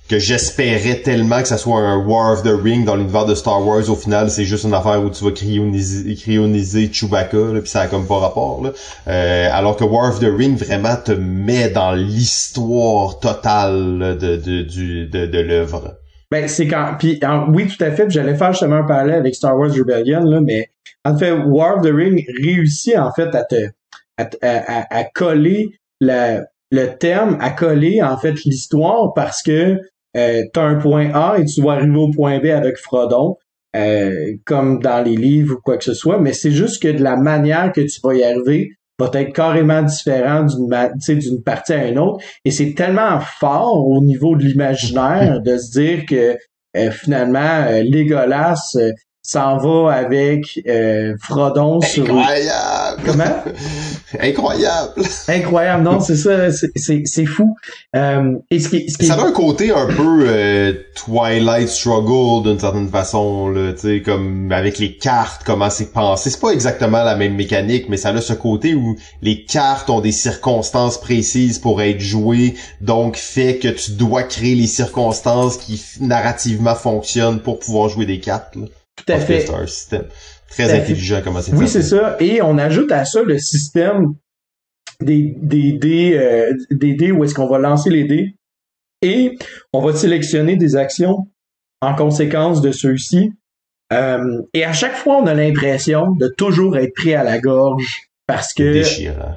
que 0.10 0.20
j'espérais 0.20 1.02
tellement 1.02 1.42
que 1.42 1.48
ça 1.48 1.58
soit 1.58 1.80
un 1.80 1.98
War 1.98 2.34
of 2.34 2.44
the 2.44 2.54
Ring 2.62 2.86
dans 2.86 2.96
l'univers 2.96 3.26
de 3.26 3.36
Star 3.36 3.66
Wars. 3.66 3.90
Au 3.90 3.96
final, 3.96 4.30
c'est 4.30 4.44
juste 4.44 4.66
une 4.66 4.74
affaire 4.74 5.02
où 5.04 5.10
tu 5.10 5.24
vas 5.24 5.32
cryoniser, 5.32 6.90
Chewbacca, 6.92 7.38
puis 7.62 7.70
ça 7.70 7.82
a 7.82 7.88
comme 7.88 8.06
pas 8.06 8.20
rapport. 8.20 8.62
Là. 8.64 8.72
Euh, 9.08 9.50
alors 9.52 9.76
que 9.78 9.84
War 9.84 10.10
of 10.10 10.20
the 10.20 10.28
Ring 10.38 10.58
vraiment 10.58 10.96
te 10.98 11.14
met 11.14 11.70
dans 11.70 11.94
l'histoire 11.94 13.20
totale 13.20 14.18
de, 14.20 14.36
de, 14.36 15.06
de, 15.06 15.26
de 15.26 15.40
l'œuvre. 15.40 15.98
Ben, 16.32 16.48
c'est 16.48 16.68
quand. 16.68 16.96
Puis, 17.00 17.20
oui, 17.50 17.68
tout 17.68 17.84
à 17.84 17.92
fait. 17.92 18.10
J'allais 18.10 18.36
faire 18.36 18.52
justement 18.52 18.78
un 18.78 18.84
parallèle 18.88 19.18
avec 19.20 19.36
Star 19.36 19.58
Wars 19.58 19.72
Rebellion, 19.72 20.22
là, 20.24 20.42
mais 20.42 20.70
en 21.06 21.18
fait, 21.18 21.32
War 21.32 21.78
of 21.78 21.84
the 21.84 21.92
Ring 21.94 22.26
réussit 22.44 22.98
en 22.98 23.12
fait 23.14 23.34
à, 23.36 23.44
te- 23.44 23.70
à, 24.18 24.28
à- 24.42 24.98
à 25.00 25.04
coller 25.06 25.70
la, 26.02 26.42
le 26.72 26.88
terme, 26.98 27.38
à 27.40 27.52
coller 27.52 28.02
en 28.02 28.18
fait 28.18 28.34
l'histoire 28.46 29.14
parce 29.14 29.42
que 29.44 29.78
euh, 30.18 30.44
tu 30.54 30.60
as 30.60 30.64
un 30.64 30.76
point 30.76 31.12
A 31.14 31.38
et 31.40 31.46
tu 31.46 31.62
dois 31.62 31.74
arriver 31.74 31.98
au 31.98 32.10
point 32.12 32.40
B 32.40 32.46
avec 32.48 32.78
Frodon, 32.78 33.36
euh, 33.76 34.12
comme 34.46 34.80
dans 34.80 35.04
les 35.04 35.16
livres 35.16 35.56
ou 35.56 35.62
quoi 35.64 35.78
que 35.78 35.84
ce 35.84 35.94
soit, 35.94 36.20
mais 36.20 36.34
c'est 36.34 36.52
juste 36.52 36.82
que 36.82 36.90
de 36.90 37.02
la 37.04 37.16
manière 37.16 37.72
que 37.72 37.82
tu 37.82 38.00
vas 38.04 38.14
y 38.14 38.24
arriver 38.24 38.70
va 39.00 39.10
être 39.14 39.34
carrément 39.34 39.82
différent 39.82 40.44
d'une 40.44 40.68
ma- 40.68 40.90
tu 40.90 41.00
sais, 41.02 41.16
d'une 41.16 41.42
partie 41.42 41.74
à 41.74 41.88
une 41.88 41.98
autre. 41.98 42.24
Et 42.46 42.52
c'est 42.52 42.74
tellement 42.76 43.20
fort 43.20 43.88
au 43.88 44.00
niveau 44.04 44.36
de 44.36 44.44
l'imaginaire 44.44 45.42
de 45.46 45.58
se 45.58 45.72
dire 45.72 46.06
que 46.08 46.38
euh, 46.78 46.92
finalement, 46.92 47.66
euh, 47.68 47.82
Legolas 47.84 48.60
euh, 48.76 48.92
s'en 49.24 49.58
va 49.58 49.94
avec 49.94 50.44
euh, 50.68 51.14
Frodon 51.22 51.82
sur... 51.82 52.04
Incroyable! 52.04 53.02
Comment? 53.06 53.44
Incroyable! 54.20 55.04
Incroyable, 55.28 55.84
non, 55.84 56.00
c'est 56.00 56.16
ça, 56.16 56.52
c'est- 56.52 57.26
fou. 57.26 57.56
Euh, 57.96 58.34
et 58.52 58.60
ce 58.60 58.70
qui, 58.70 58.90
ce 58.90 58.98
qui 58.98 59.06
Ça 59.06 59.16
a 59.16 59.26
un 59.26 59.32
côté 59.32 59.72
un 59.72 59.88
peu 59.88 60.26
euh, 60.28 60.74
Twilight 60.96 61.70
Struggle 61.70 62.48
d'une 62.50 62.60
certaine 62.60 62.90
façon, 62.90 63.50
là, 63.50 63.74
tu 63.74 63.80
sais, 63.80 64.02
comme 64.02 64.52
avec 64.52 64.78
les 64.80 64.98
cartes, 64.98 65.44
comment 65.46 65.70
c'est 65.70 65.92
pensé. 65.92 66.30
C'est 66.30 66.40
pas 66.40 66.52
exactement 66.52 67.04
la 67.04 67.16
même 67.16 67.36
mécanique, 67.36 67.86
mais 67.90 67.98
ça 67.98 68.10
a 68.10 68.22
ce 68.22 68.34
côté 68.34 68.76
où 68.76 68.96
les 69.22 69.46
cartes 69.46 69.90
ont 69.90 70.02
des 70.02 70.12
circonstances 70.12 71.00
précises 71.00 71.60
pour 71.60 71.82
être 71.82 72.00
jouées, 72.00 72.56
donc 72.82 73.16
fait 73.18 73.58
que 73.58 73.68
tu 73.68 73.92
dois 73.92 74.24
créer 74.24 74.56
les 74.56 74.68
circonstances 74.68 75.58
qui 75.58 75.82
narrativement 76.00 76.76
fonctionnent 76.76 77.40
pour 77.40 77.60
pouvoir 77.60 77.90
jouer 77.90 78.06
des 78.06 78.20
cartes. 78.20 78.56
Là. 78.56 78.66
tout 78.96 79.06
à 79.08 79.14
Parce 79.14 79.26
fait. 79.26 79.42
C'est 79.48 79.54
un 79.54 79.68
système 79.68 80.06
très 80.54 80.68
fait. 80.68 80.82
intelligent 80.82 81.22
comment 81.24 81.42
c'est 81.42 81.54
Oui, 81.54 81.68
c'est 81.68 81.82
ça. 81.82 82.16
Et 82.20 82.42
on 82.42 82.58
ajoute 82.58 82.92
à 82.92 83.06
ça 83.06 83.22
le 83.24 83.38
système 83.40 84.14
des, 85.02 85.36
des 85.42 85.74
dés, 85.74 86.18
euh, 86.18 86.54
des 86.72 86.94
dés 86.94 87.12
où 87.12 87.24
est-ce 87.24 87.36
qu'on 87.36 87.48
va 87.48 87.60
lancer 87.60 87.90
les 87.90 88.06
dés 88.06 88.36
et 89.02 89.38
on 89.74 89.82
va 89.82 89.94
sélectionner 89.94 90.56
des 90.56 90.76
actions 90.76 91.28
en 91.82 91.94
conséquence 91.94 92.62
de 92.62 92.72
ceux-ci. 92.72 93.32
Euh, 93.92 94.42
et 94.54 94.64
à 94.64 94.72
chaque 94.72 94.96
fois, 94.96 95.18
on 95.18 95.28
a 95.28 95.34
l'impression 95.34 96.12
de 96.12 96.28
toujours 96.28 96.78
être 96.78 96.94
pris 96.94 97.14
à 97.14 97.24
la 97.24 97.40
gorge 97.40 98.10
parce 98.28 98.54
que 98.54 98.84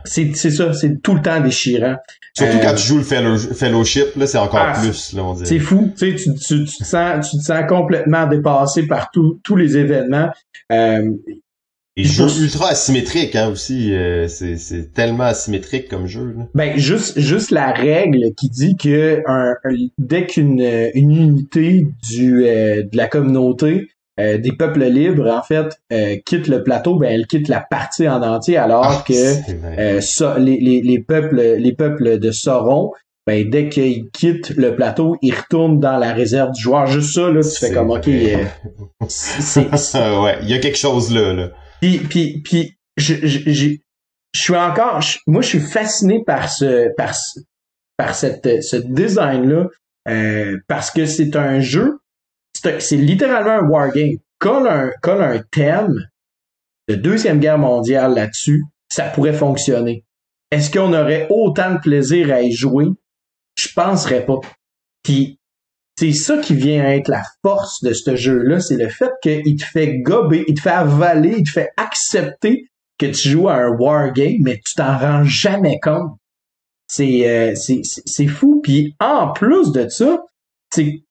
c'est 0.05 0.35
c'est 0.35 0.51
ça, 0.51 0.73
c'est 0.73 1.03
tout 1.03 1.15
le 1.15 1.23
temps 1.23 1.41
déchirant. 1.41 1.97
Surtout 2.37 2.59
quand 2.59 2.73
euh, 2.73 2.75
tu 2.75 2.87
joues 2.87 2.99
le 2.99 3.03
fellowship, 3.55 4.15
là, 4.17 4.27
c'est 4.27 4.39
encore 4.39 4.67
ah, 4.75 4.79
plus, 4.79 5.13
là, 5.15 5.25
on 5.25 5.35
dirait. 5.35 5.47
C'est 5.47 5.59
fou, 5.59 5.91
tu 5.97 6.11
sais, 6.11 6.15
tu, 6.17 6.35
tu, 6.35 6.65
tu, 6.65 6.79
te 6.79 6.85
sens, 6.85 7.31
tu 7.31 7.39
te 7.39 7.43
sens 7.43 7.65
complètement 7.69 8.27
dépassé 8.27 8.87
par 8.87 9.11
tous 9.11 9.57
les 9.57 9.77
événements. 9.77 10.29
Euh, 10.71 11.11
et 11.99 12.05
jeu 12.05 12.27
ultra 12.43 12.69
asymétrique 12.69 13.35
hein, 13.37 13.49
aussi, 13.49 13.95
euh, 13.95 14.29
c'est 14.29 14.93
tellement 14.93 15.25
asymétrique 15.25 15.89
comme 15.89 16.07
jeu. 16.07 16.35
Là. 16.37 16.47
Ben 16.55 16.77
juste 16.77 17.19
juste 17.19 17.51
la 17.51 17.73
règle 17.73 18.35
qui 18.37 18.51
dit 18.51 18.77
que 18.77 19.23
un, 19.27 19.55
dès 19.97 20.27
qu'une 20.27 20.61
une 20.95 21.17
unité 21.17 21.87
du 22.07 22.45
euh, 22.45 22.83
de 22.83 22.97
la 22.97 23.09
communauté 23.09 23.89
euh, 24.19 24.39
des 24.39 24.53
peuples 24.53 24.85
libres 24.85 25.29
en 25.31 25.43
fait 25.43 25.79
quitte 26.25 26.49
le 26.49 26.63
plateau, 26.63 26.97
ben 26.97 27.11
elle 27.13 27.27
quitte 27.27 27.49
la 27.49 27.61
partie 27.61 28.09
en 28.09 28.23
entier 28.23 28.57
alors 28.57 28.87
ah, 28.87 29.05
que 29.07 30.01
ça, 30.01 30.39
les, 30.39 30.59
les, 30.59 30.81
les 30.81 30.99
peuples 31.01 31.57
les 31.59 31.73
peuples 31.73 32.19
de 32.19 32.31
Sauron 32.31 32.93
ben 33.27 33.51
dès 33.51 33.69
qu'ils 33.69 34.09
quittent 34.11 34.51
le 34.51 34.77
plateau, 34.77 35.17
ils 35.21 35.35
retournent 35.35 35.81
dans 35.81 35.99
la 35.99 36.13
réserve 36.13 36.53
du 36.53 36.63
joueur. 36.63 36.87
Juste 36.87 37.15
ça, 37.15 37.29
là, 37.29 37.43
tu 37.43 37.59
fais 37.59 37.73
comme 37.73 37.91
ok. 37.91 38.05
c'est 39.09 39.67
ouais, 39.69 40.39
il 40.43 40.49
y 40.49 40.55
a 40.55 40.59
quelque 40.59 40.79
chose 40.79 41.13
là. 41.13 41.33
là. 41.33 41.51
Puis, 41.81 41.99
puis, 41.99 42.41
puis, 42.43 42.79
je, 42.97 43.15
je, 43.27 43.51
je, 43.53 43.77
suis 44.35 44.57
encore, 44.57 45.01
moi, 45.27 45.43
je 45.43 45.49
suis 45.49 45.61
fasciné 45.61 46.23
par 46.25 46.51
ce, 46.51 46.95
par, 46.97 47.15
par 47.97 48.15
cette, 48.15 48.63
ce 48.63 48.77
design-là, 48.77 49.67
euh, 50.09 50.57
parce 50.69 50.91
que 50.91 51.05
c'est 51.05 51.37
un 51.37 51.61
jeu, 51.61 51.99
c'est 52.63 52.97
littéralement 52.97 53.67
un 53.67 53.69
wargame. 53.69 54.17
Colle 54.39 54.69
un, 54.69 54.91
colle 55.01 55.23
un 55.23 55.39
thème 55.51 56.09
de 56.89 56.95
Deuxième 56.95 57.41
Guerre 57.41 57.59
mondiale 57.59 58.15
là-dessus, 58.15 58.65
ça 58.89 59.05
pourrait 59.05 59.33
fonctionner. 59.33 60.05
Est-ce 60.51 60.71
qu'on 60.71 60.93
aurait 60.93 61.27
autant 61.31 61.75
de 61.75 61.81
plaisir 61.81 62.33
à 62.33 62.43
y 62.43 62.53
jouer? 62.53 62.87
Je 63.57 63.69
penserais 63.75 64.25
pas. 64.25 64.41
Puis 65.03 65.39
c'est 65.99 66.13
ça 66.13 66.39
qui 66.39 66.55
vient 66.55 66.85
être 66.85 67.09
la 67.09 67.23
force 67.43 67.83
de 67.83 67.93
ce 67.93 68.17
jeu-là, 68.17 68.61
c'est 68.61 68.77
le 68.77 68.89
fait 68.89 69.11
qu'il 69.23 69.57
te 69.57 69.65
fait 69.65 69.99
gober, 69.99 70.45
il 70.47 70.55
te 70.55 70.61
fait 70.61 70.71
avaler, 70.71 71.37
il 71.39 71.45
te 71.45 71.51
fait 71.51 71.71
accepter 71.77 72.67
que 72.99 73.07
tu 73.07 73.31
joues 73.31 73.49
à 73.49 73.55
un 73.55 73.71
wargame, 73.71 74.43
mais 74.43 74.61
tu 74.65 74.75
t'en 74.75 74.99
rends 74.99 75.25
jamais 75.25 75.79
compte. 75.81 76.19
C'est 76.87 77.29
euh, 77.29 77.55
c'est 77.55 78.27
fou. 78.27 78.61
Puis 78.63 78.95
en 79.01 79.33
plus 79.33 79.73
de 79.73 79.89
ça, 79.89 80.23
c'est 80.73 81.03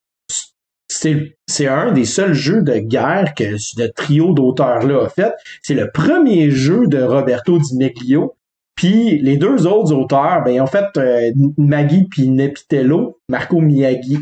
c'est 0.95 1.67
un 1.67 1.91
des 1.91 2.05
seuls 2.05 2.33
jeux 2.33 2.61
de 2.61 2.77
guerre 2.77 3.33
que 3.35 3.57
ce 3.57 3.83
trio 3.83 4.33
d'auteurs-là 4.33 5.05
a 5.05 5.09
fait. 5.09 5.33
C'est 5.61 5.73
le 5.73 5.91
premier 5.91 6.51
jeu 6.51 6.87
de 6.87 7.01
Roberto 7.01 7.57
Di 7.57 7.77
Meglio 7.77 8.35
puis 8.75 9.19
les 9.19 9.37
deux 9.37 9.67
autres 9.67 9.93
auteurs, 9.93 10.43
ben, 10.43 10.51
ils 10.51 10.59
ont 10.59 10.67
fait 10.67 10.85
euh, 10.97 11.31
Maggie 11.57 12.07
puis 12.09 12.27
Nepitello, 12.27 13.19
Marco 13.29 13.61
Miyagi, 13.61 14.19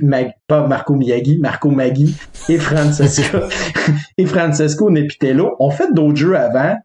pas 0.48 0.68
Marco 0.68 0.94
Miyagi, 0.94 1.40
Marco 1.40 1.72
Maggi 1.72 2.16
et 2.50 2.60
Francesco 2.60 3.40
et 4.18 4.26
Francesco 4.28 4.92
Nepitello 4.92 5.56
ont 5.60 5.72
fait 5.72 5.92
d'autres 5.92 6.18
jeux 6.18 6.38
avant, 6.38 6.76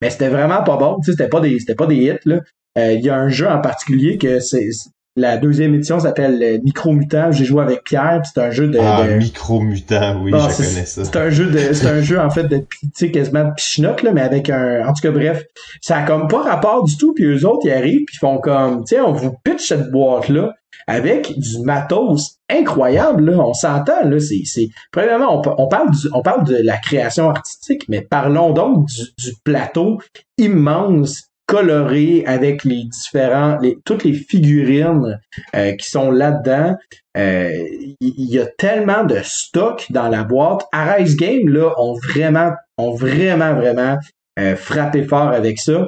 mais 0.00 0.08
c'était 0.08 0.30
vraiment 0.30 0.62
pas 0.62 0.78
bon. 0.78 0.96
C'était 1.02 1.28
pas 1.28 1.40
des, 1.40 1.58
c'était 1.58 1.74
pas 1.74 1.86
des 1.86 1.96
hits 1.96 2.18
là. 2.24 2.40
Euh, 2.78 2.92
il 2.92 3.04
y 3.04 3.10
a 3.10 3.16
un 3.16 3.28
jeu 3.28 3.48
en 3.48 3.60
particulier 3.60 4.16
que 4.16 4.40
c'est 4.40 4.68
la 5.16 5.38
deuxième 5.38 5.74
édition 5.74 5.98
s'appelle 5.98 6.60
Micro 6.62 6.92
Mutant. 6.92 7.32
J'ai 7.32 7.44
joué 7.44 7.62
avec 7.62 7.84
Pierre, 7.84 8.22
c'est 8.24 8.40
un 8.40 8.50
jeu 8.50 8.68
de. 8.68 8.78
Ah, 8.80 9.04
Micro 9.16 9.60
Mutant, 9.60 10.20
oui, 10.22 10.30
ah, 10.34 10.48
je 10.50 10.56
connais 10.56 10.86
ça. 10.86 11.04
C'est 11.04 11.16
un 11.16 11.30
jeu 11.30 11.46
de, 11.46 11.72
c'est 11.72 11.88
un 11.88 12.00
jeu 12.02 12.20
en 12.20 12.30
fait 12.30 12.44
de, 12.44 12.58
tu 12.58 12.88
sais, 12.92 13.10
quasiment 13.10 13.50
pichinoc 13.52 14.02
là, 14.02 14.12
mais 14.12 14.20
avec 14.20 14.50
un, 14.50 14.86
en 14.86 14.92
tout 14.92 15.00
cas 15.02 15.10
bref, 15.10 15.44
ça 15.80 15.98
a 15.98 16.02
comme 16.02 16.28
pas 16.28 16.42
rapport 16.42 16.84
du 16.84 16.96
tout. 16.96 17.14
Puis 17.14 17.24
eux 17.24 17.46
autres, 17.46 17.64
ils 17.64 17.72
arrivent 17.72 18.04
puis 18.06 18.16
font 18.18 18.38
comme, 18.38 18.86
sais, 18.86 19.00
on 19.00 19.12
vous 19.12 19.34
pitch 19.42 19.66
cette 19.66 19.90
boîte 19.90 20.28
là 20.28 20.52
avec 20.86 21.32
du 21.38 21.60
matos 21.64 22.38
incroyable. 22.48 23.30
Là, 23.30 23.38
on 23.38 23.54
s'entend 23.54 24.04
là, 24.04 24.20
c'est, 24.20 24.42
c'est. 24.44 24.68
Premièrement, 24.92 25.40
on, 25.40 25.54
on 25.58 25.68
parle 25.68 25.90
du, 25.90 26.08
on 26.12 26.22
parle 26.22 26.44
de 26.46 26.56
la 26.62 26.76
création 26.76 27.30
artistique, 27.30 27.86
mais 27.88 28.02
parlons 28.02 28.52
donc 28.52 28.86
du, 28.86 29.02
du 29.18 29.34
plateau 29.44 29.98
immense 30.38 31.30
coloré 31.46 32.24
avec 32.26 32.64
les 32.64 32.84
différents, 32.84 33.58
toutes 33.84 34.04
les 34.04 34.12
figurines 34.12 35.20
euh, 35.54 35.72
qui 35.72 35.88
sont 35.88 36.10
là-dedans. 36.10 36.76
Euh, 37.16 37.50
il 38.00 38.30
y, 38.30 38.38
a 38.38 38.46
tellement 38.46 39.04
de 39.04 39.18
stock 39.22 39.86
dans 39.90 40.08
la 40.08 40.24
boîte. 40.24 40.66
Arise 40.72 41.16
Game 41.16 41.48
là 41.48 41.72
ont 41.78 41.94
vraiment, 41.94 42.50
ont 42.76 42.94
vraiment, 42.94 43.54
vraiment 43.54 43.96
euh, 44.38 44.54
frappé 44.56 45.04
fort 45.04 45.28
avec 45.28 45.58
ça. 45.58 45.86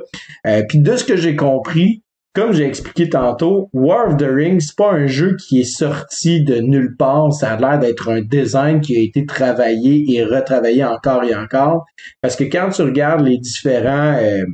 Puis 0.69 0.79
de 0.79 0.97
ce 0.97 1.05
que 1.05 1.17
j'ai 1.17 1.37
compris, 1.37 2.03
comme 2.39 2.53
j'ai 2.53 2.67
expliqué 2.67 3.09
tantôt, 3.09 3.69
War 3.73 4.11
of 4.11 4.17
the 4.17 4.29
Rings, 4.31 4.61
c'est 4.61 4.77
pas 4.77 4.93
un 4.93 5.09
jeu 5.09 5.37
qui 5.37 5.63
est 5.63 5.65
sorti 5.65 6.45
de 6.45 6.59
nulle 6.59 6.95
part. 6.97 7.33
Ça 7.33 7.55
a 7.55 7.57
l'air 7.59 7.81
d'être 7.81 8.09
un 8.09 8.21
design 8.21 8.81
qui 8.81 8.97
a 8.97 9.03
été 9.03 9.27
travaillé 9.27 10.05
et 10.09 10.23
retravaillé 10.23 10.85
encore 10.85 11.25
et 11.25 11.35
encore. 11.35 11.85
Parce 12.21 12.37
que 12.37 12.45
quand 12.45 12.71
tu 12.71 12.83
regardes 12.83 13.27
les 13.27 13.39
différents, 13.39 14.17
euh, 14.21 14.45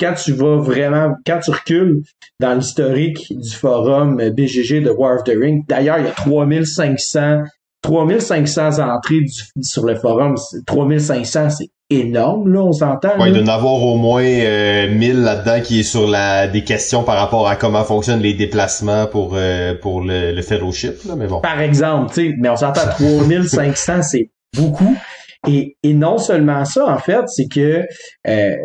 quand 0.00 0.14
tu 0.14 0.32
vas 0.32 0.56
vraiment, 0.56 1.14
quand 1.26 1.40
tu 1.44 1.50
recules 1.50 2.00
dans 2.38 2.54
l'historique 2.54 3.26
du 3.28 3.50
forum 3.50 4.16
BGG 4.16 4.80
de 4.80 4.90
War 4.90 5.16
of 5.16 5.24
the 5.24 5.36
Rings, 5.38 5.64
d'ailleurs, 5.68 5.98
il 5.98 6.06
y 6.06 6.08
a 6.08 6.12
3500 6.12 7.42
3500 7.82 8.78
entrées 8.78 9.24
sur 9.60 9.84
le 9.84 9.94
forum, 9.94 10.36
3500, 10.66 11.50
c'est 11.50 11.70
énorme, 11.90 12.52
là, 12.52 12.60
on 12.62 12.72
s'entend. 12.72 13.18
Ouais, 13.18 13.28
il 13.28 13.32
doit 13.34 13.42
y 13.42 13.44
en 13.44 13.48
avoir 13.48 13.82
au 13.82 13.96
moins 13.96 14.22
euh, 14.24 14.88
1000 14.88 15.22
là-dedans 15.22 15.60
qui 15.62 15.80
est 15.80 15.84
sur 15.84 16.08
la 16.08 16.46
des 16.46 16.64
questions 16.64 17.02
par 17.02 17.16
rapport 17.16 17.48
à 17.48 17.56
comment 17.56 17.84
fonctionnent 17.84 18.20
les 18.20 18.34
déplacements 18.34 19.06
pour 19.06 19.32
euh, 19.34 19.74
pour 19.74 20.00
le, 20.00 20.32
le 20.32 20.42
fellowship, 20.42 21.04
là, 21.06 21.14
mais 21.16 21.26
bon. 21.26 21.40
Par 21.40 21.60
exemple, 21.60 22.12
tu 22.14 22.30
sais, 22.30 22.34
mais 22.38 22.48
on 22.48 22.56
s'entend 22.56 22.88
3500, 22.98 24.02
c'est 24.02 24.30
beaucoup. 24.56 24.96
Et, 25.48 25.76
et 25.82 25.94
non 25.94 26.18
seulement 26.18 26.64
ça, 26.64 26.86
en 26.86 26.98
fait, 26.98 27.22
c'est 27.26 27.48
que 27.48 27.84
euh, 28.28 28.56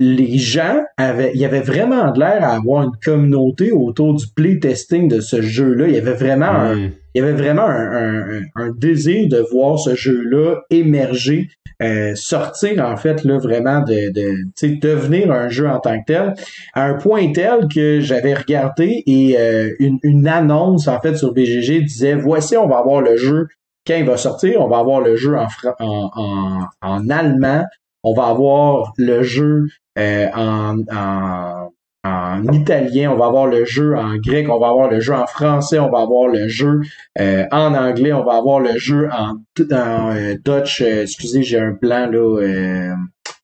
les 0.00 0.38
gens 0.38 0.80
avaient, 0.96 1.32
il 1.34 1.40
y 1.40 1.44
avait 1.44 1.60
vraiment 1.60 2.12
de 2.12 2.20
l'air 2.20 2.44
à 2.44 2.54
avoir 2.54 2.84
une 2.84 2.96
communauté 3.04 3.72
autour 3.72 4.14
du 4.14 4.26
playtesting 4.34 5.08
de 5.08 5.20
ce 5.20 5.42
jeu-là. 5.42 5.88
Il 5.88 5.94
y 5.94 5.98
avait 5.98 6.12
vraiment 6.12 6.46
un, 6.46 6.76
il 6.76 6.92
y 7.14 7.20
avait 7.20 7.32
vraiment 7.32 7.66
un, 7.66 8.42
un, 8.54 8.70
désir 8.76 9.28
de 9.28 9.44
voir 9.50 9.78
ce 9.78 9.96
jeu-là 9.96 10.60
émerger, 10.70 11.48
euh, 11.82 12.12
sortir 12.14 12.84
en 12.84 12.96
fait 12.96 13.24
là 13.24 13.38
vraiment 13.38 13.80
de, 13.80 14.12
de 14.12 14.78
devenir 14.80 15.32
un 15.32 15.48
jeu 15.48 15.68
en 15.68 15.80
tant 15.80 15.98
que 15.98 16.04
tel, 16.06 16.34
à 16.74 16.84
un 16.84 16.94
point 16.94 17.32
tel 17.32 17.66
que 17.72 17.98
j'avais 18.00 18.34
regardé 18.34 19.02
et 19.06 19.36
euh, 19.36 19.74
une, 19.80 19.98
une 20.04 20.28
annonce 20.28 20.86
en 20.86 21.00
fait 21.00 21.16
sur 21.16 21.32
BGG 21.32 21.82
disait 21.82 22.14
voici 22.14 22.56
on 22.56 22.68
va 22.68 22.78
avoir 22.78 23.00
le 23.00 23.16
jeu. 23.16 23.48
Quand 23.86 23.96
il 23.96 24.04
va 24.04 24.18
sortir, 24.18 24.60
on 24.60 24.68
va 24.68 24.78
avoir 24.78 25.00
le 25.00 25.16
jeu 25.16 25.34
en, 25.36 25.46
en, 25.80 26.10
en, 26.14 26.66
en 26.82 27.08
allemand, 27.08 27.64
on 28.04 28.14
va 28.14 28.26
avoir 28.26 28.92
le 28.96 29.22
jeu 29.22 29.66
euh, 29.98 30.28
en, 30.34 30.78
en, 30.92 31.70
en, 32.04 32.52
italien, 32.52 33.10
on 33.10 33.16
va 33.16 33.26
avoir 33.26 33.46
le 33.46 33.64
jeu 33.64 33.96
en 33.96 34.16
grec, 34.16 34.48
on 34.48 34.58
va 34.60 34.68
avoir 34.68 34.88
le 34.90 35.00
jeu 35.00 35.14
en 35.14 35.26
français, 35.26 35.78
on 35.78 35.90
va 35.90 36.00
avoir 36.00 36.28
le 36.28 36.48
jeu 36.48 36.80
euh, 37.18 37.44
en 37.50 37.74
anglais, 37.74 38.12
on 38.12 38.24
va 38.24 38.36
avoir 38.36 38.60
le 38.60 38.78
jeu 38.78 39.08
en, 39.12 39.34
en 39.72 40.16
euh, 40.16 40.36
Dutch, 40.44 40.80
excusez, 40.80 41.42
j'ai 41.42 41.58
un 41.58 41.72
blanc 41.72 42.08
là, 42.10 42.94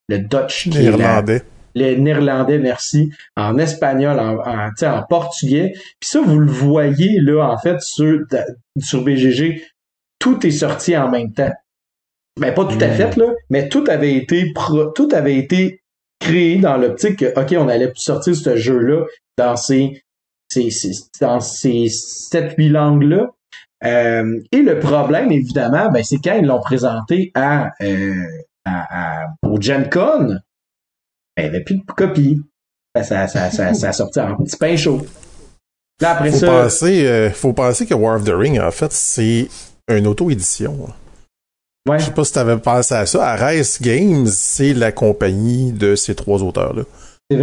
le 0.08 0.18
Dutch 0.18 0.68
qui 0.70 0.78
néerlandais. 0.78 1.42
le 1.74 1.94
néerlandais, 1.96 2.58
merci, 2.58 3.10
en 3.36 3.58
espagnol, 3.58 4.18
en, 4.20 4.36
en, 4.36 4.70
en 4.86 5.02
portugais. 5.08 5.72
Puis 5.98 6.08
ça, 6.08 6.20
vous 6.20 6.38
le 6.38 6.50
voyez 6.50 7.18
là, 7.20 7.50
en 7.50 7.58
fait, 7.58 7.80
sur, 7.80 8.20
sur 8.78 9.02
BGG, 9.02 9.62
tout 10.18 10.46
est 10.46 10.50
sorti 10.50 10.96
en 10.96 11.10
même 11.10 11.32
temps. 11.32 11.52
Ben 12.40 12.52
pas 12.52 12.64
tout 12.64 12.78
à 12.80 12.88
hmm. 12.88 12.94
fait 12.94 13.16
là, 13.16 13.26
mais 13.48 13.68
tout 13.68 13.84
avait 13.88 14.14
été 14.14 14.52
tout 14.94 15.08
avait 15.12 15.36
été 15.36 15.82
créé 16.18 16.58
dans 16.58 16.76
l'optique 16.76 17.18
que 17.18 17.40
ok 17.40 17.54
on 17.58 17.68
allait 17.68 17.92
sortir 17.94 18.34
ce 18.34 18.56
jeu 18.56 18.78
là 18.78 19.04
dans 19.36 19.56
ces, 19.56 20.02
ces, 20.48 20.70
dans 21.20 21.40
ces 21.40 21.88
sept 21.88 22.54
huit 22.56 22.70
langues 22.70 23.04
là. 23.04 23.30
Euh, 23.84 24.40
et 24.50 24.62
le 24.62 24.78
problème 24.80 25.30
évidemment, 25.30 25.90
ben 25.90 26.02
c'est 26.02 26.18
quand 26.18 26.34
ils 26.34 26.46
l'ont 26.46 26.60
présenté 26.60 27.30
à, 27.34 27.70
euh, 27.82 28.14
à, 28.64 29.22
à 29.22 29.26
au 29.42 29.60
Gen 29.60 29.88
Con, 29.90 30.28
ben, 30.28 30.40
il 31.36 31.42
n'y 31.42 31.48
avait 31.48 31.64
plus 31.64 31.76
de 31.76 31.84
copies. 31.84 32.40
Ça, 33.02 33.26
ça, 33.26 33.50
ça, 33.50 33.92
sorti 33.92 34.20
en 34.20 34.36
petit 34.36 34.56
pain 34.56 34.76
chaud. 34.76 35.04
Là, 36.00 36.12
après 36.12 36.30
faut 36.30 36.38
ça. 36.38 36.46
Penser, 36.46 37.06
euh, 37.06 37.30
faut 37.30 37.52
penser 37.52 37.86
que 37.86 37.94
War 37.94 38.16
of 38.16 38.24
the 38.24 38.32
Ring, 38.32 38.60
en 38.60 38.70
fait, 38.70 38.92
c'est 38.92 39.48
une 39.88 40.06
auto-édition. 40.06 40.88
Ouais. 41.88 41.98
Je 41.98 42.06
sais 42.06 42.12
pas 42.12 42.24
si 42.24 42.32
tu 42.32 42.38
avais 42.38 42.56
pensé 42.56 42.94
à 42.94 43.04
ça. 43.04 43.26
Ares 43.26 43.80
Games, 43.80 44.26
c'est 44.26 44.72
la 44.72 44.90
compagnie 44.90 45.72
de 45.72 45.96
ces 45.96 46.14
trois 46.14 46.42
auteurs-là. 46.42 46.84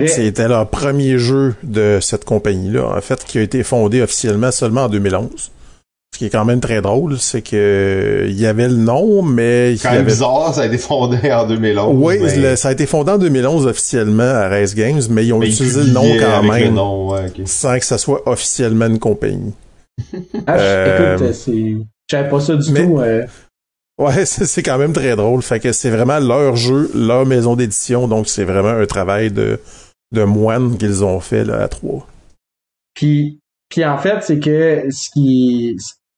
C'était 0.07 0.47
leur 0.47 0.67
premier 0.69 1.17
jeu 1.17 1.55
de 1.63 1.99
cette 2.01 2.25
compagnie-là, 2.25 2.85
en 2.97 3.01
fait, 3.01 3.23
qui 3.25 3.37
a 3.39 3.41
été 3.41 3.63
fondé 3.63 4.01
officiellement 4.01 4.51
seulement 4.51 4.83
en 4.83 4.89
2011. 4.89 5.51
Ce 6.13 6.19
qui 6.19 6.25
est 6.25 6.29
quand 6.29 6.45
même 6.45 6.59
très 6.59 6.81
drôle, 6.81 7.17
c'est 7.19 7.41
que 7.41 8.25
il 8.27 8.39
y 8.39 8.45
avait 8.45 8.67
le 8.67 8.75
nom, 8.75 9.21
mais... 9.21 9.75
Quand 9.81 9.91
même 9.91 10.05
bizarre, 10.05 10.53
ça 10.53 10.61
a 10.61 10.65
été 10.65 10.77
fondé 10.77 11.31
en 11.31 11.47
2011. 11.47 11.95
Oui, 11.97 12.57
ça 12.57 12.69
a 12.69 12.71
été 12.71 12.85
fondé 12.85 13.11
en 13.11 13.17
2011 13.17 13.65
officiellement 13.65 14.23
à 14.23 14.49
Race 14.49 14.75
Games, 14.75 15.01
mais 15.09 15.25
ils 15.25 15.33
ont 15.33 15.41
utilisé 15.41 15.83
le 15.83 15.91
nom 15.91 16.05
quand 16.19 16.43
même, 16.43 16.77
sans 17.45 17.79
que 17.79 17.85
ça 17.85 17.97
soit 17.97 18.21
officiellement 18.27 18.87
une 18.87 18.99
compagnie. 18.99 19.53
ah, 20.47 20.57
euh... 20.57 21.15
écoute, 21.15 21.33
c'est... 21.33 21.75
Je 22.11 22.29
pas 22.29 22.39
ça 22.41 22.55
du 22.55 22.73
tout. 22.73 22.99
Euh... 22.99 23.23
Ouais, 24.01 24.25
c'est 24.25 24.63
quand 24.63 24.79
même 24.79 24.93
très 24.93 25.15
drôle. 25.15 25.43
Fait 25.43 25.59
que 25.59 25.71
c'est 25.71 25.91
vraiment 25.91 26.19
leur 26.19 26.55
jeu, 26.55 26.89
leur 26.95 27.25
maison 27.27 27.55
d'édition, 27.55 28.07
donc 28.07 28.27
c'est 28.27 28.43
vraiment 28.43 28.69
un 28.69 28.85
travail 28.87 29.31
de, 29.31 29.59
de 30.11 30.23
moine 30.23 30.77
qu'ils 30.77 31.03
ont 31.03 31.19
fait 31.19 31.43
là, 31.43 31.61
à 31.61 31.67
trois. 31.67 32.07
Puis, 32.95 33.39
puis 33.69 33.85
en 33.85 33.99
fait, 33.99 34.23
c'est 34.23 34.39
que 34.39 34.85
ce 34.89 35.09
qui, 35.11 35.77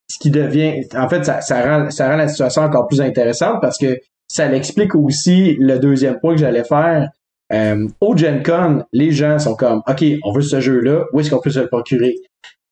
ce 0.09 0.17
qui 0.17 0.31
devient, 0.31 0.87
en 0.95 1.09
fait, 1.09 1.25
ça, 1.25 1.41
ça, 1.41 1.61
rend, 1.61 1.91
ça 1.91 2.09
rend 2.09 2.15
la 2.15 2.29
situation 2.29 2.61
encore 2.61 2.87
plus 2.87 3.01
intéressante 3.01 3.57
parce 3.61 3.77
que 3.77 3.99
ça 4.29 4.47
l'explique 4.47 4.95
aussi 4.95 5.57
le 5.59 5.77
deuxième 5.77 6.19
point 6.19 6.35
que 6.35 6.39
j'allais 6.39 6.63
faire. 6.63 7.09
Euh, 7.51 7.85
au 7.99 8.15
Gen 8.15 8.41
Con, 8.43 8.85
les 8.93 9.11
gens 9.11 9.37
sont 9.39 9.55
comme, 9.55 9.81
OK, 9.87 10.05
on 10.23 10.31
veut 10.31 10.41
ce 10.41 10.61
jeu-là, 10.61 11.03
où 11.11 11.19
est-ce 11.19 11.29
qu'on 11.29 11.41
peut 11.41 11.49
se 11.49 11.59
le 11.59 11.67
procurer? 11.67 12.15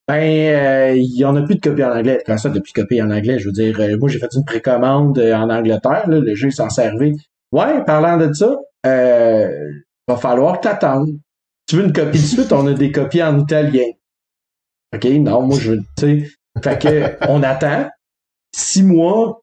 Ben, 0.08 0.20
euh, 0.20 0.96
il 0.96 1.16
y 1.16 1.24
en 1.24 1.36
a 1.36 1.42
plus 1.42 1.54
de 1.54 1.60
copies 1.60 1.84
en 1.84 1.96
anglais. 1.96 2.22
Quand 2.26 2.36
ça, 2.36 2.48
depuis 2.48 2.72
copies 2.72 3.00
en 3.02 3.10
anglais, 3.10 3.38
je 3.38 3.46
veux 3.46 3.52
dire, 3.52 3.78
euh, 3.80 3.96
moi, 3.98 4.08
j'ai 4.08 4.18
fait 4.18 4.34
une 4.34 4.44
précommande 4.44 5.18
en 5.18 5.48
Angleterre, 5.48 6.04
le 6.08 6.34
jeu 6.34 6.50
s'en 6.50 6.68
servait. 6.68 7.14
Ouais, 7.52 7.84
parlant 7.84 8.16
de 8.16 8.32
ça, 8.32 8.56
euh, 8.86 9.70
va 10.08 10.16
falloir 10.16 10.60
t'attendre. 10.60 11.12
Tu 11.66 11.76
veux 11.76 11.84
une 11.84 11.92
copie 11.92 12.18
de 12.18 12.24
suite? 12.24 12.52
On 12.52 12.66
a 12.66 12.72
des 12.72 12.90
copies 12.90 13.22
en 13.22 13.38
italien. 13.38 13.90
OK, 14.94 15.04
non, 15.04 15.42
moi, 15.42 15.58
je 15.58 15.72
veux, 15.72 15.78
tu 15.96 16.20
sais, 16.24 16.30
fait 16.62 16.78
que, 16.78 17.28
on 17.28 17.42
attend. 17.42 17.88
Six 18.54 18.82
mois, 18.82 19.42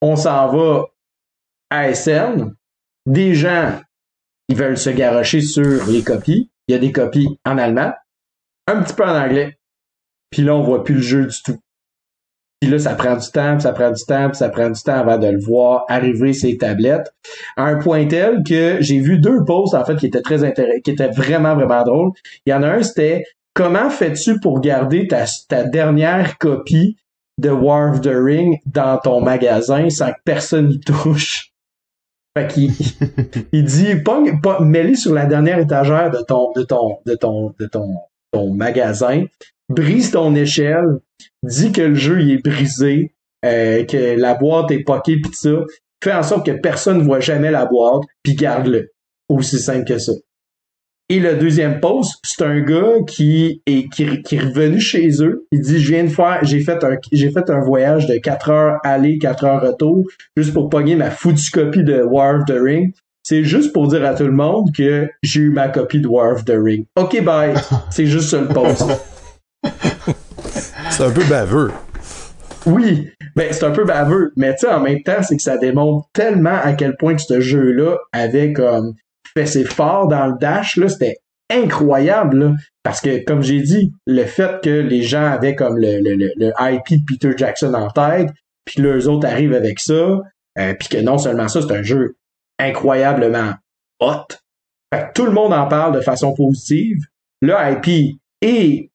on 0.00 0.16
s'en 0.16 0.48
va 0.48 0.86
à 1.70 1.94
SN. 1.94 2.54
Des 3.06 3.34
gens, 3.34 3.80
ils 4.48 4.56
veulent 4.56 4.78
se 4.78 4.90
garocher 4.90 5.40
sur 5.40 5.86
les 5.86 6.02
copies. 6.02 6.50
Il 6.66 6.72
y 6.72 6.74
a 6.74 6.78
des 6.78 6.92
copies 6.92 7.38
en 7.44 7.58
allemand, 7.58 7.92
un 8.66 8.82
petit 8.82 8.94
peu 8.94 9.04
en 9.04 9.20
anglais. 9.20 9.59
Puis 10.30 10.42
là, 10.42 10.54
on 10.54 10.62
voit 10.62 10.84
plus 10.84 10.94
le 10.94 11.02
jeu 11.02 11.26
du 11.26 11.42
tout. 11.42 11.58
Puis 12.60 12.70
là, 12.70 12.78
ça 12.78 12.94
prend 12.94 13.16
du 13.16 13.30
temps, 13.30 13.58
ça 13.58 13.72
prend 13.72 13.90
du 13.90 14.04
temps, 14.04 14.32
ça 14.34 14.50
prend 14.50 14.68
du 14.68 14.80
temps 14.82 14.98
avant 14.98 15.16
de 15.16 15.26
le 15.26 15.38
voir 15.38 15.84
arriver 15.88 16.34
ces 16.34 16.58
tablettes. 16.58 17.10
À 17.56 17.64
un 17.64 17.78
point 17.78 18.06
tel 18.06 18.42
que 18.42 18.76
j'ai 18.80 18.98
vu 18.98 19.18
deux 19.18 19.44
posts, 19.46 19.74
en 19.74 19.84
fait, 19.84 19.96
qui 19.96 20.06
étaient 20.06 20.20
très 20.20 20.44
intéressants, 20.44 20.80
qui 20.84 20.90
étaient 20.90 21.08
vraiment, 21.08 21.54
vraiment 21.54 21.82
drôles. 21.84 22.10
Il 22.44 22.50
y 22.50 22.52
en 22.52 22.62
a 22.62 22.68
un, 22.68 22.82
c'était 22.82 23.24
comment 23.54 23.88
fais-tu 23.88 24.40
pour 24.40 24.60
garder 24.60 25.08
ta, 25.08 25.24
ta 25.48 25.64
dernière 25.64 26.36
copie 26.36 26.96
de 27.38 27.48
War 27.48 27.92
of 27.92 28.02
the 28.02 28.12
Ring 28.12 28.58
dans 28.66 28.98
ton 28.98 29.22
magasin 29.22 29.88
sans 29.88 30.12
que 30.12 30.20
personne 30.24 30.70
y 30.70 30.80
touche? 30.80 31.52
Fait 32.36 32.46
qu'il 32.46 32.72
il 33.52 33.64
dit 33.64 33.96
pas, 33.96 34.22
pas 34.42 34.60
mets 34.60 34.94
sur 34.94 35.14
la 35.14 35.24
dernière 35.24 35.58
étagère 35.58 36.10
de 36.10 36.18
ton 36.18 36.52
de 36.52 36.62
ton 36.62 36.98
de 37.06 37.14
ton 37.14 37.54
de 37.58 37.66
ton, 37.66 37.96
ton 38.32 38.52
magasin, 38.52 39.24
brise 39.70 40.10
ton 40.10 40.34
échelle, 40.34 40.98
dis 41.42 41.72
que 41.72 41.82
le 41.82 41.94
jeu 41.94 42.20
il 42.20 42.32
est 42.32 42.44
brisé, 42.44 43.14
euh, 43.44 43.84
que 43.84 44.18
la 44.18 44.34
boîte 44.34 44.70
est 44.70 44.84
poquée 44.84 45.16
pis 45.16 45.30
ça, 45.32 45.64
fais 46.02 46.12
en 46.12 46.22
sorte 46.22 46.46
que 46.46 46.52
personne 46.52 46.98
ne 46.98 47.04
voit 47.04 47.20
jamais 47.20 47.50
la 47.50 47.66
boîte, 47.66 48.02
puis 48.22 48.34
garde-le. 48.34 48.90
Aussi 49.28 49.58
simple 49.58 49.84
que 49.84 49.98
ça. 49.98 50.12
Et 51.08 51.18
le 51.18 51.36
deuxième 51.36 51.80
post, 51.80 52.20
c'est 52.22 52.44
un 52.44 52.60
gars 52.60 52.98
qui 53.06 53.62
est, 53.66 53.88
qui, 53.88 54.04
est 54.04 54.38
revenu 54.38 54.80
chez 54.80 55.08
eux. 55.22 55.46
Il 55.50 55.60
dit, 55.60 55.80
je 55.80 55.92
viens 55.92 56.04
de 56.04 56.08
faire, 56.08 56.38
j'ai 56.42 56.60
fait 56.60 56.84
un, 56.84 56.96
j'ai 57.10 57.30
fait 57.30 57.50
un 57.50 57.60
voyage 57.60 58.06
de 58.06 58.16
4 58.16 58.50
heures 58.50 58.78
aller, 58.84 59.18
4 59.18 59.44
heures 59.44 59.62
retour, 59.62 60.04
juste 60.36 60.52
pour 60.52 60.68
pogner 60.68 60.94
ma 60.94 61.10
foutue 61.10 61.50
copie 61.50 61.82
de 61.82 62.02
War 62.02 62.36
of 62.36 62.44
the 62.46 62.56
Ring. 62.60 62.92
C'est 63.24 63.42
juste 63.42 63.72
pour 63.72 63.88
dire 63.88 64.04
à 64.04 64.14
tout 64.14 64.24
le 64.24 64.32
monde 64.32 64.70
que 64.72 65.08
j'ai 65.22 65.40
eu 65.40 65.50
ma 65.50 65.68
copie 65.68 66.00
de 66.00 66.06
War 66.06 66.32
of 66.32 66.44
the 66.44 66.54
Ring. 66.56 66.86
OK, 66.96 67.22
bye. 67.24 67.54
c'est 67.90 68.06
juste 68.06 68.30
ça 68.30 68.40
le 68.40 68.48
post. 68.48 68.84
c'est 70.90 71.02
un 71.02 71.10
peu 71.10 71.24
baveux. 71.24 71.72
Oui, 72.66 73.10
ben 73.36 73.52
c'est 73.52 73.64
un 73.64 73.70
peu 73.70 73.84
baveux, 73.84 74.32
mais 74.36 74.54
tu 74.54 74.60
sais 74.60 74.72
en 74.72 74.80
même 74.80 75.02
temps, 75.02 75.22
c'est 75.22 75.36
que 75.36 75.42
ça 75.42 75.56
démontre 75.56 76.08
tellement 76.12 76.58
à 76.62 76.74
quel 76.74 76.96
point 76.96 77.14
que 77.14 77.22
ce 77.22 77.40
jeu-là 77.40 77.96
avait 78.12 78.52
comme 78.52 78.94
fait 79.34 79.46
ses 79.46 79.64
forts 79.64 80.08
dans 80.08 80.26
le 80.26 80.34
dash, 80.38 80.76
là, 80.76 80.88
c'était 80.88 81.18
incroyable, 81.50 82.56
parce 82.82 83.00
que, 83.00 83.24
comme 83.24 83.42
j'ai 83.42 83.60
dit, 83.60 83.92
le 84.06 84.24
fait 84.24 84.62
que 84.62 84.70
les 84.70 85.02
gens 85.02 85.24
avaient 85.24 85.54
comme 85.54 85.76
le, 85.76 86.52
IP 86.60 87.00
de 87.00 87.04
Peter 87.04 87.32
Jackson 87.36 87.74
en 87.74 87.90
tête, 87.90 88.30
puis 88.64 88.82
les 88.82 89.08
autres 89.08 89.26
arrivent 89.26 89.54
avec 89.54 89.80
ça, 89.80 90.20
euh, 90.58 90.74
puis 90.74 90.88
que 90.88 90.98
non 90.98 91.18
seulement 91.18 91.48
ça, 91.48 91.60
c'est 91.62 91.72
un 91.72 91.82
jeu 91.82 92.16
incroyablement 92.58 93.54
hot. 94.00 94.26
Fait 94.92 95.12
tout 95.14 95.26
le 95.26 95.32
monde 95.32 95.52
en 95.52 95.66
parle 95.66 95.94
de 95.94 96.00
façon 96.00 96.34
positive. 96.34 96.98
Le 97.42 97.54
IP 97.54 98.18
est, 98.42 98.89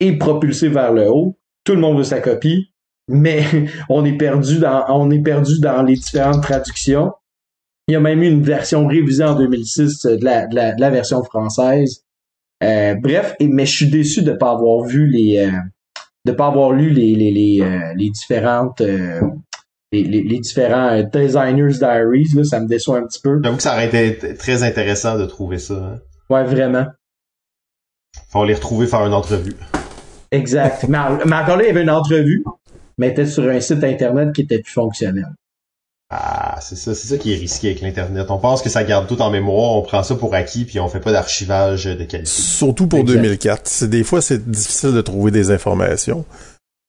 est 0.00 0.16
propulsé 0.16 0.68
vers 0.68 0.92
le 0.92 1.08
haut. 1.10 1.38
Tout 1.64 1.74
le 1.74 1.80
monde 1.80 1.98
veut 1.98 2.04
sa 2.04 2.20
copie, 2.20 2.72
mais 3.08 3.44
on 3.88 4.04
est 4.04 4.16
perdu 4.16 4.58
dans, 4.58 4.84
on 4.88 5.10
est 5.10 5.22
perdu 5.22 5.60
dans 5.60 5.82
les 5.82 5.94
différentes 5.94 6.42
traductions. 6.42 7.12
Il 7.88 7.92
y 7.92 7.96
a 7.96 8.00
même 8.00 8.22
eu 8.22 8.28
une 8.28 8.42
version 8.42 8.86
révisée 8.86 9.24
en 9.24 9.34
2006 9.34 10.06
de 10.06 10.24
la, 10.24 10.46
de 10.46 10.54
la, 10.54 10.72
de 10.72 10.80
la 10.80 10.90
version 10.90 11.22
française. 11.24 12.04
Euh, 12.62 12.94
bref, 12.94 13.34
et, 13.40 13.48
mais 13.48 13.66
je 13.66 13.74
suis 13.74 13.90
déçu 13.90 14.22
de 14.22 14.32
ne 14.32 14.36
pas 14.36 14.52
avoir 14.52 14.84
vu 14.84 15.06
les, 15.08 15.38
euh, 15.38 15.50
de 16.24 16.32
pas 16.32 16.46
avoir 16.46 16.72
lu 16.72 16.90
les 16.90 17.14
les 17.14 17.30
les, 17.32 17.60
euh, 17.62 17.94
les 17.96 18.10
différentes 18.10 18.82
les, 19.92 20.04
les, 20.04 20.38
différents 20.38 21.02
designers 21.02 21.78
diaries 21.78 22.28
là, 22.34 22.44
ça 22.44 22.60
me 22.60 22.68
déçoit 22.68 22.98
un 22.98 23.06
petit 23.06 23.20
peu. 23.20 23.40
J'avoue 23.42 23.56
que 23.56 23.62
ça 23.62 23.72
aurait 23.72 23.88
été 23.88 24.34
très 24.34 24.62
intéressant 24.62 25.18
de 25.18 25.26
trouver 25.26 25.58
ça. 25.58 25.74
Hein. 25.74 25.98
Ouais, 26.28 26.44
vraiment. 26.44 26.86
Faut 28.28 28.44
les 28.44 28.54
retrouver 28.54 28.86
faire 28.86 29.04
une 29.06 29.14
entrevue. 29.14 29.56
Exact. 30.32 30.86
mais, 30.88 30.98
mais 31.26 31.36
encore 31.36 31.56
là, 31.56 31.64
il 31.64 31.66
y 31.66 31.70
avait 31.70 31.82
une 31.82 31.90
entrevue, 31.90 32.44
mais 32.98 33.08
était 33.08 33.26
sur 33.26 33.48
un 33.48 33.60
site 33.60 33.82
internet 33.84 34.32
qui 34.32 34.42
était 34.42 34.60
plus 34.60 34.72
fonctionnel. 34.72 35.28
Ah, 36.12 36.58
c'est 36.60 36.74
ça, 36.76 36.92
c'est 36.94 37.06
ça 37.06 37.18
qui 37.18 37.32
est 37.32 37.36
risqué 37.36 37.68
avec 37.68 37.82
l'Internet. 37.82 38.26
On 38.30 38.38
pense 38.38 38.62
que 38.62 38.68
ça 38.68 38.82
garde 38.82 39.06
tout 39.06 39.22
en 39.22 39.30
mémoire, 39.30 39.70
on 39.76 39.82
prend 39.82 40.02
ça 40.02 40.16
pour 40.16 40.34
acquis, 40.34 40.64
puis 40.64 40.80
on 40.80 40.88
fait 40.88 40.98
pas 40.98 41.12
d'archivage 41.12 41.84
de 41.84 42.04
qualité. 42.04 42.28
Surtout 42.28 42.88
pour 42.88 43.04
2004. 43.04 43.68
C'est, 43.68 43.88
des 43.88 44.02
fois, 44.02 44.20
c'est 44.20 44.50
difficile 44.50 44.92
de 44.92 45.00
trouver 45.02 45.30
des 45.30 45.52
informations. 45.52 46.24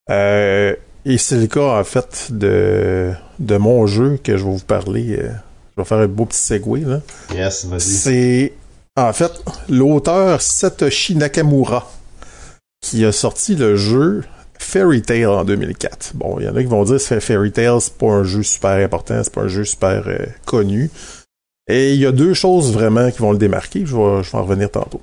Euh, 0.10 0.76
et 1.06 1.20
c'est 1.20 1.38
le 1.38 1.46
cas, 1.46 1.80
en 1.80 1.84
fait, 1.84 2.30
de, 2.32 3.12
de 3.38 3.58
mon 3.58 3.86
jeu 3.86 4.20
que 4.24 4.38
je 4.38 4.44
vais 4.44 4.52
vous 4.52 4.66
parler. 4.66 5.18
Euh, 5.20 5.30
je 5.78 5.82
vais 5.82 5.88
faire 5.88 6.00
un 6.00 6.08
beau 6.08 6.26
petit 6.26 6.40
segue, 6.40 6.88
là. 6.88 7.02
Yes, 7.32 7.66
vas-y. 7.66 7.80
C'est, 7.80 8.54
en 8.98 9.14
fait, 9.14 9.32
l'auteur 9.70 10.42
Satoshi 10.42 11.16
Nakamura 11.16 11.88
qui 12.82 13.06
a 13.06 13.12
sorti 13.12 13.56
le 13.56 13.76
jeu 13.76 14.24
Fairy 14.60 15.02
Tail 15.02 15.26
en 15.26 15.44
2004. 15.44 16.14
Bon, 16.16 16.38
il 16.40 16.46
y 16.46 16.50
en 16.50 16.56
a 16.56 16.62
qui 16.62 16.70
vont 16.70 16.84
dire 16.84 16.98
que 16.98 17.20
Fairy 17.20 17.52
Tail, 17.52 17.80
c'est 17.80 17.94
pas 17.94 18.08
un 18.08 18.24
jeu 18.24 18.44
super 18.44 18.72
important, 18.72 19.22
c'est 19.24 19.34
pas 19.34 19.42
un 19.42 19.48
jeu 19.48 19.64
super 19.64 20.04
euh, 20.08 20.26
connu. 20.46 20.90
Et 21.68 21.94
il 21.94 22.00
y 22.00 22.06
a 22.06 22.12
deux 22.12 22.34
choses 22.34 22.74
vraiment 22.74 23.12
qui 23.12 23.20
vont 23.20 23.32
le 23.32 23.38
démarquer, 23.38 23.86
je 23.86 23.96
vais, 23.96 24.02
en 24.02 24.44
revenir 24.44 24.70
tantôt. 24.70 25.02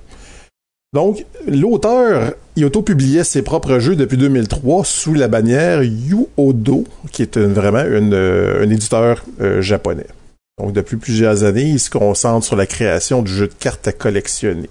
Donc, 0.93 1.25
l'auteur, 1.47 2.33
il 2.55 2.65
auto-publiait 2.65 3.23
ses 3.23 3.43
propres 3.43 3.79
jeux 3.79 3.95
depuis 3.95 4.17
2003 4.17 4.83
sous 4.85 5.13
la 5.13 5.27
bannière 5.27 5.83
Yu-Odo, 5.83 6.85
qui 7.11 7.21
est 7.23 7.37
vraiment 7.37 7.83
euh, 7.85 8.63
un 8.65 8.69
éditeur 8.69 9.23
euh, 9.39 9.61
japonais. 9.61 10.07
Donc, 10.59 10.73
depuis 10.73 10.97
plusieurs 10.97 11.43
années, 11.43 11.69
il 11.69 11.79
se 11.79 11.89
concentre 11.89 12.45
sur 12.45 12.55
la 12.55 12.65
création 12.65 13.21
de 13.21 13.27
jeux 13.27 13.47
de 13.47 13.53
cartes 13.53 13.87
à 13.87 13.91
collectionner. 13.91 14.69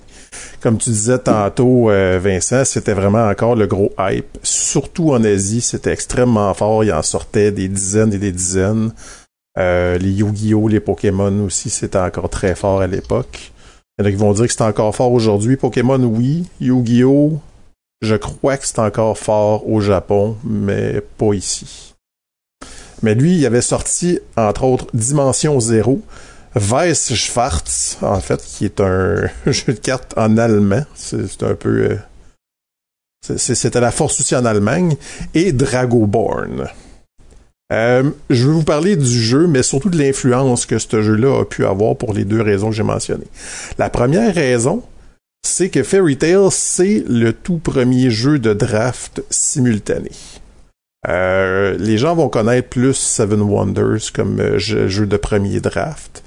Comme 0.61 0.79
tu 0.79 0.91
disais 0.91 1.19
tantôt, 1.19 1.91
euh, 1.91 2.19
Vincent, 2.21 2.65
c'était 2.65 2.95
vraiment 2.95 3.29
encore 3.29 3.55
le 3.55 3.67
gros 3.67 3.93
hype. 3.99 4.39
Surtout 4.43 5.13
en 5.13 5.23
Asie, 5.23 5.61
c'était 5.61 5.93
extrêmement 5.93 6.53
fort. 6.55 6.85
Il 6.85 6.93
en 6.93 7.03
sortait 7.03 7.53
des 7.53 7.69
dizaines 7.69 8.13
et 8.13 8.19
des 8.19 8.33
dizaines. 8.33 8.93
Euh, 9.59 9.99
les 9.99 10.11
Yu-Gi-Oh, 10.11 10.69
les 10.69 10.81
Pokémon 10.81 11.45
aussi, 11.45 11.71
c'était 11.71 11.99
encore 11.99 12.29
très 12.29 12.55
fort 12.55 12.81
à 12.81 12.87
l'époque. 12.87 13.53
Il 13.99 14.03
y 14.03 14.05
en 14.05 14.09
a 14.09 14.11
qui 14.11 14.17
vont 14.17 14.33
dire 14.33 14.47
que 14.47 14.53
c'est 14.53 14.63
encore 14.63 14.95
fort 14.95 15.13
aujourd'hui. 15.13 15.57
Pokémon, 15.57 16.03
oui. 16.03 16.47
Yu-Gi-Oh, 16.61 17.39
je 18.01 18.15
crois 18.15 18.57
que 18.57 18.67
c'est 18.67 18.79
encore 18.79 19.19
fort 19.19 19.69
au 19.69 19.81
Japon, 19.81 20.37
mais 20.45 21.01
pas 21.19 21.35
ici. 21.35 21.95
Mais 23.03 23.15
lui, 23.15 23.37
il 23.37 23.47
avait 23.47 23.61
sorti, 23.61 24.21
entre 24.37 24.65
autres, 24.65 24.87
Dimension 24.95 25.59
Zero, 25.61 26.01
Weiss 26.59 27.15
Schwarz, 27.15 27.99
en 28.03 28.21
fait, 28.21 28.43
qui 28.45 28.65
est 28.65 28.81
un 28.81 29.29
jeu 29.47 29.73
de 29.73 29.79
cartes 29.79 30.15
en 30.17 30.37
allemand. 30.37 30.85
C'est 30.95 31.43
un 31.43 31.55
peu... 31.55 31.91
Euh, 31.91 33.37
c'était 33.37 33.81
la 33.81 33.91
force 33.91 34.21
aussi 34.21 34.35
en 34.37 34.45
Allemagne. 34.45 34.97
Et 35.35 35.53
Dragoborn. 35.53 36.69
Euh, 37.71 38.11
je 38.31 38.47
veux 38.47 38.53
vous 38.53 38.65
parler 38.65 38.97
du 38.97 39.07
jeu, 39.07 39.47
mais 39.47 39.63
surtout 39.63 39.91
de 39.91 39.99
l'influence 39.99 40.65
que 40.65 40.79
ce 40.79 41.03
jeu-là 41.03 41.41
a 41.41 41.45
pu 41.45 41.67
avoir 41.67 41.97
pour 41.97 42.15
les 42.15 42.25
deux 42.25 42.41
raisons 42.41 42.71
que 42.71 42.77
j'ai 42.77 42.83
mentionnées. 42.83 43.27
La 43.77 43.91
première 43.91 44.35
raison, 44.35 44.83
c'est 45.47 45.69
que 45.69 45.83
Fairy 45.83 46.17
Tail, 46.17 46.49
c'est 46.51 47.05
le 47.07 47.33
tout 47.33 47.59
premier 47.59 48.11
jeu 48.11 48.39
de 48.39 48.55
draft 48.55 49.23
simultané. 49.29 50.11
Euh, 51.07 51.77
les 51.79 51.97
gens 51.97 52.15
vont 52.15 52.29
connaître 52.29 52.69
plus 52.69 52.95
Seven 52.95 53.41
Wonders 53.41 54.13
comme 54.13 54.41
euh, 54.41 54.59
jeu, 54.59 55.07
de 55.07 55.17
premier 55.17 55.61
draft, 55.61 56.25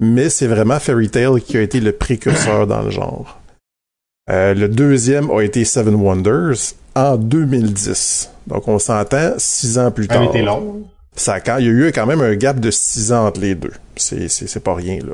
mais 0.00 0.30
c'est 0.30 0.46
vraiment 0.46 0.80
Fairy 0.80 1.10
Tail 1.10 1.40
qui 1.42 1.56
a 1.56 1.60
été 1.60 1.80
le 1.80 1.92
précurseur 1.92 2.66
dans 2.66 2.82
le 2.82 2.90
genre. 2.90 3.38
Euh, 4.30 4.54
le 4.54 4.68
deuxième 4.68 5.30
a 5.30 5.42
été 5.42 5.64
Seven 5.64 5.94
Wonders 5.94 6.74
en 6.94 7.16
2010. 7.16 8.30
Donc 8.46 8.66
on 8.68 8.78
s'entend 8.78 9.34
six 9.38 9.78
ans 9.78 9.90
plus 9.90 10.08
tard. 10.08 10.18
Ça 10.18 10.22
a 10.22 10.30
été 10.30 10.42
long. 10.42 10.82
Ça, 11.16 11.38
il 11.58 11.66
y 11.66 11.68
a 11.68 11.72
eu 11.72 11.92
quand 11.92 12.06
même 12.06 12.20
un 12.20 12.34
gap 12.34 12.60
de 12.60 12.70
six 12.70 13.12
ans 13.12 13.26
entre 13.26 13.40
les 13.40 13.54
deux. 13.54 13.72
C'est, 13.96 14.28
c'est, 14.28 14.60
pas 14.60 14.74
rien 14.74 14.98
là. 14.98 15.12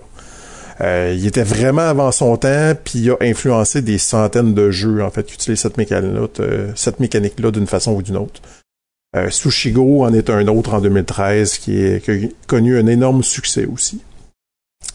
Euh, 0.82 1.14
il 1.16 1.26
était 1.26 1.42
vraiment 1.42 1.82
avant 1.82 2.12
son 2.12 2.36
temps, 2.36 2.74
puis 2.84 2.98
il 2.98 3.10
a 3.10 3.16
influencé 3.22 3.80
des 3.80 3.96
centaines 3.98 4.54
de 4.54 4.70
jeux 4.70 5.02
en 5.02 5.10
fait 5.10 5.24
qui 5.24 5.34
utilisent 5.34 5.60
cette 5.60 5.78
mécanique-là, 5.78 6.28
cette 6.76 7.00
mécanique-là 7.00 7.50
d'une 7.50 7.66
façon 7.66 7.94
ou 7.94 8.02
d'une 8.02 8.18
autre. 8.18 8.40
Euh, 9.16 9.30
Sushigo 9.30 10.04
en 10.04 10.12
est 10.12 10.28
un 10.28 10.46
autre 10.48 10.74
en 10.74 10.80
2013 10.80 11.58
qui, 11.58 11.80
est, 11.80 12.04
qui 12.04 12.10
a 12.10 12.28
connu 12.46 12.78
un 12.78 12.86
énorme 12.86 13.22
succès 13.22 13.64
aussi. 13.64 14.02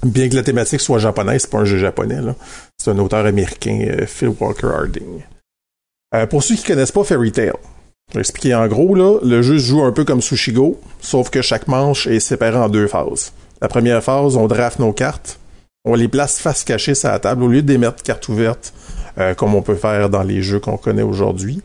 Bien 0.03 0.29
que 0.29 0.35
la 0.35 0.43
thématique 0.43 0.81
soit 0.81 0.99
japonaise, 0.99 1.43
c'est 1.43 1.51
pas 1.51 1.59
un 1.59 1.65
jeu 1.65 1.77
japonais. 1.77 2.17
C'est 2.77 2.89
un 2.89 2.97
auteur 2.97 3.25
américain, 3.25 3.85
euh, 3.87 4.05
Phil 4.07 4.33
Walker 4.39 4.67
Harding. 4.67 5.23
Euh, 6.15 6.25
pour 6.25 6.43
ceux 6.43 6.55
qui 6.55 6.63
connaissent 6.63 6.91
pas 6.91 7.03
Fairy 7.03 7.31
Tail, 7.31 7.53
je 8.09 8.15
vais 8.15 8.21
expliquer 8.21 8.55
en 8.55 8.67
gros, 8.67 8.95
le 9.23 9.41
jeu 9.41 9.59
se 9.59 9.65
joue 9.65 9.83
un 9.83 9.91
peu 9.91 10.03
comme 10.03 10.21
Sushigo, 10.21 10.81
sauf 10.99 11.29
que 11.29 11.41
chaque 11.41 11.67
manche 11.67 12.07
est 12.07 12.19
séparée 12.19 12.57
en 12.57 12.67
deux 12.67 12.87
phases. 12.87 13.31
La 13.61 13.67
première 13.67 14.03
phase, 14.03 14.35
on 14.35 14.47
draft 14.47 14.79
nos 14.79 14.91
cartes, 14.91 15.39
on 15.85 15.95
les 15.95 16.07
place 16.07 16.39
face 16.39 16.63
cachée 16.63 16.95
sur 16.95 17.09
la 17.09 17.19
table 17.19 17.43
au 17.43 17.47
lieu 17.47 17.61
de 17.61 17.77
mettre 17.77 18.03
cartes 18.03 18.27
ouvertes, 18.27 18.73
euh, 19.19 19.33
comme 19.35 19.55
on 19.55 19.61
peut 19.61 19.75
faire 19.75 20.09
dans 20.09 20.23
les 20.23 20.41
jeux 20.41 20.59
qu'on 20.59 20.77
connaît 20.77 21.01
aujourd'hui. 21.03 21.61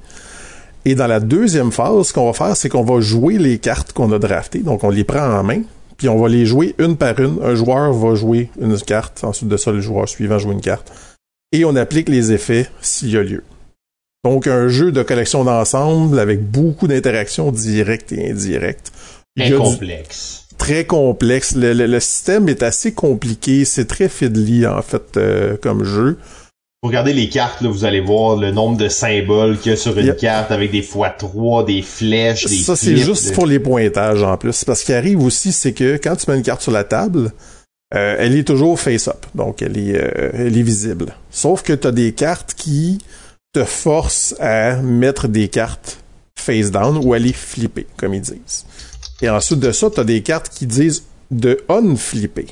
Et 0.85 0.95
dans 0.95 1.09
la 1.09 1.19
deuxième 1.19 1.73
phase, 1.73 2.09
ce 2.09 2.13
qu'on 2.13 2.31
va 2.31 2.33
faire, 2.33 2.57
c'est 2.57 2.69
qu'on 2.69 2.85
va 2.85 3.01
jouer 3.01 3.39
les 3.39 3.59
cartes 3.59 3.93
qu'on 3.93 4.13
a 4.13 4.19
draftées, 4.19 4.61
donc 4.61 4.85
on 4.85 4.91
les 4.91 5.03
prend 5.03 5.27
en 5.27 5.43
main, 5.43 5.63
puis 5.97 6.09
on 6.09 6.19
va 6.19 6.29
les 6.29 6.47
jouer 6.47 6.75
une 6.79 6.97
par 6.97 7.19
une. 7.21 7.39
Un 7.43 7.55
joueur 7.55 7.93
va 7.93 8.15
jouer 8.15 8.51
une 8.61 8.79
carte, 8.79 9.25
ensuite 9.25 9.49
de 9.49 9.57
ça, 9.57 9.73
le 9.73 9.81
joueur 9.81 10.09
suivant 10.09 10.39
joue 10.39 10.53
une 10.53 10.61
carte. 10.61 10.93
Et 11.53 11.65
on 11.65 11.77
applique 11.77 12.09
les 12.09 12.33
effets 12.33 12.69
s'il 12.81 13.11
y 13.11 13.17
a 13.17 13.23
lieu. 13.23 13.43
Donc, 14.25 14.47
un 14.47 14.69
jeu 14.69 14.91
de 14.91 15.03
collection 15.03 15.45
d'ensemble 15.45 16.19
avec 16.19 16.43
beaucoup 16.43 16.89
d'interactions 16.89 17.53
directes 17.53 18.13
et 18.13 18.31
indirectes. 18.31 18.93
Très 19.37 19.53
complexe. 19.53 20.49
Très 20.59 20.85
complexe. 20.85 21.55
Le, 21.55 22.01
système 22.01 22.49
est 22.49 22.63
assez 22.63 22.93
compliqué. 22.93 23.65
C'est 23.65 23.85
très 23.85 24.09
fiddly, 24.09 24.67
en 24.67 24.83
fait, 24.83 25.17
euh, 25.17 25.57
comme 25.57 25.85
jeu. 25.85 26.19
Vous 26.87 26.91
regardez 26.91 27.15
les 27.15 27.29
cartes, 27.29 27.63
là, 27.63 27.69
vous 27.69 27.85
allez 27.85 27.99
voir 27.99 28.37
le 28.37 28.53
nombre 28.53 28.77
de 28.77 28.89
symboles 28.89 29.59
qu'il 29.59 29.73
y 29.73 29.75
a 29.75 29.77
sur 29.77 29.99
une 29.99 30.15
carte 30.15 30.53
avec 30.53 30.71
des 30.71 30.83
fois 30.83 31.11
trois, 31.11 31.65
des 31.65 31.83
flèches, 31.83 32.47
des 32.47 32.55
Ça, 32.55 32.77
c'est 32.77 32.97
juste 32.97 33.35
pour 33.35 33.45
les 33.45 33.59
pointages 33.59 34.23
en 34.23 34.37
plus. 34.37 34.63
Parce 34.65 34.85
qu'il 34.85 34.95
arrive 34.95 35.21
aussi, 35.21 35.51
c'est 35.51 35.73
que 35.73 35.97
quand 36.01 36.15
tu 36.15 36.31
mets 36.31 36.37
une 36.37 36.45
carte 36.45 36.63
sur 36.63 36.71
la 36.71 36.85
table, 36.85 37.33
euh, 37.93 38.15
elle 38.21 38.37
est 38.37 38.45
toujours 38.45 38.79
face-up. 38.79 39.27
Donc, 39.35 39.63
elle 39.63 39.77
est, 39.77 39.97
euh, 39.97 40.31
elle 40.33 40.57
est 40.57 40.63
visible. 40.63 41.17
Sauf 41.29 41.65
que 41.65 41.73
tu 41.73 41.89
as 41.89 41.91
des 41.91 42.13
cartes 42.13 42.55
qui 42.55 42.99
te 43.53 43.65
forcent 43.65 44.37
à 44.39 44.77
mettre 44.77 45.27
des 45.27 45.49
cartes 45.49 45.99
face-down 46.39 47.01
ou 47.03 47.15
à 47.15 47.19
les 47.19 47.33
flipper, 47.33 47.89
comme 47.97 48.15
ils 48.15 48.21
disent. 48.21 48.65
Et 49.23 49.29
ensuite 49.29 49.59
de 49.59 49.73
ça, 49.73 49.91
tu 49.91 49.99
as 49.99 50.05
des 50.05 50.23
cartes 50.23 50.51
qui 50.51 50.69
disent 50.69 51.03
de 51.33 51.59
unflipper. 51.69 52.47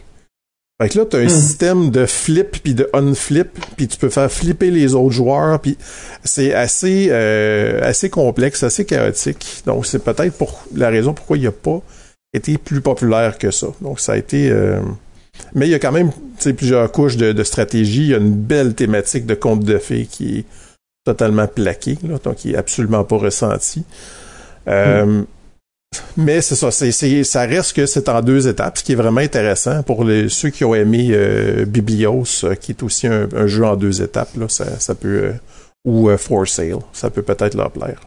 Fait 0.83 0.89
que 0.89 0.99
là, 0.99 1.07
tu 1.07 1.17
as 1.17 1.21
un 1.21 1.27
hmm. 1.27 1.29
système 1.29 1.91
de 1.91 2.05
flip 2.05 2.63
puis 2.63 2.75
de 2.75 2.89
unflip, 2.93 3.59
puis 3.77 3.87
tu 3.87 3.97
peux 3.97 4.11
faire 4.11 4.31
flipper 4.31 4.71
les 4.71 4.95
autres 4.95 5.15
joueurs, 5.15 5.61
puis 5.61 5.79
c'est 6.25 6.53
assez 6.53 7.09
euh, 7.11 7.81
assez 7.83 8.11
complexe, 8.11 8.63
assez 8.65 8.85
chaotique. 8.85 9.63
Donc 9.67 9.87
c'est 9.87 10.03
peut-être 10.03 10.37
pour 10.37 10.65
la 10.75 10.91
raison 10.91 11.15
pourquoi 11.15 11.37
il 11.37 11.45
n'a 11.45 11.53
pas 11.53 11.81
été 12.33 12.59
plus 12.59 12.81
populaire 12.81 13.39
que 13.39 13.53
ça. 13.53 13.69
Donc 13.83 14.01
ça 14.01 14.13
a 14.13 14.17
été 14.17 14.51
euh, 14.51 14.81
mais 15.55 15.67
il 15.67 15.71
y 15.71 15.75
a 15.75 15.79
quand 15.79 15.93
même 15.93 16.11
plusieurs 16.57 16.91
couches 16.91 17.17
de, 17.17 17.43
stratégie. 17.45 18.03
Il 18.03 18.09
y 18.09 18.15
a 18.15 18.19
une 18.19 18.35
belle 18.35 18.75
thématique 18.75 19.27
de 19.27 19.35
conte 19.35 19.65
de 19.65 19.79
fées 19.79 20.07
qui 20.11 20.39
est 20.39 20.45
totalement 21.05 21.47
plaquée, 21.47 21.99
là, 22.03 22.19
donc 22.23 22.37
qui 22.37 22.53
est 22.53 22.57
absolument 22.57 23.05
pas 23.05 23.17
ressentie. 23.17 23.85
Euh, 24.69 25.05
hmm. 25.05 25.27
Mais 26.17 26.41
c'est 26.41 26.55
ça, 26.55 26.71
ça 26.71 27.41
reste 27.43 27.75
que 27.75 27.87
c'est 27.87 28.09
en 28.09 28.21
deux 28.23 28.49
étapes, 28.49 28.79
ce 28.79 28.85
qui 28.85 28.93
est 28.93 28.97
vraiment 28.97 29.21
intéressant 29.21 29.83
pour 29.83 30.07
ceux 30.29 30.51
qui 30.51 30.65
ont 30.65 30.75
aimé 30.75 31.09
euh, 31.11 31.65
Biblios, 31.65 32.45
euh, 32.45 32.55
qui 32.55 32.73
est 32.73 32.83
aussi 32.83 33.07
un, 33.07 33.47
jeu 33.47 33.65
en 33.65 33.77
deux 33.77 34.03
étapes, 34.03 34.31
ça, 34.49 34.95
peut, 34.95 35.09
euh, 35.09 35.33
ou 35.85 36.09
For 36.17 36.47
Sale, 36.49 36.79
ça 36.93 37.11
peut 37.11 37.23
peut-être 37.23 37.55
leur 37.57 37.71
plaire. 37.71 38.01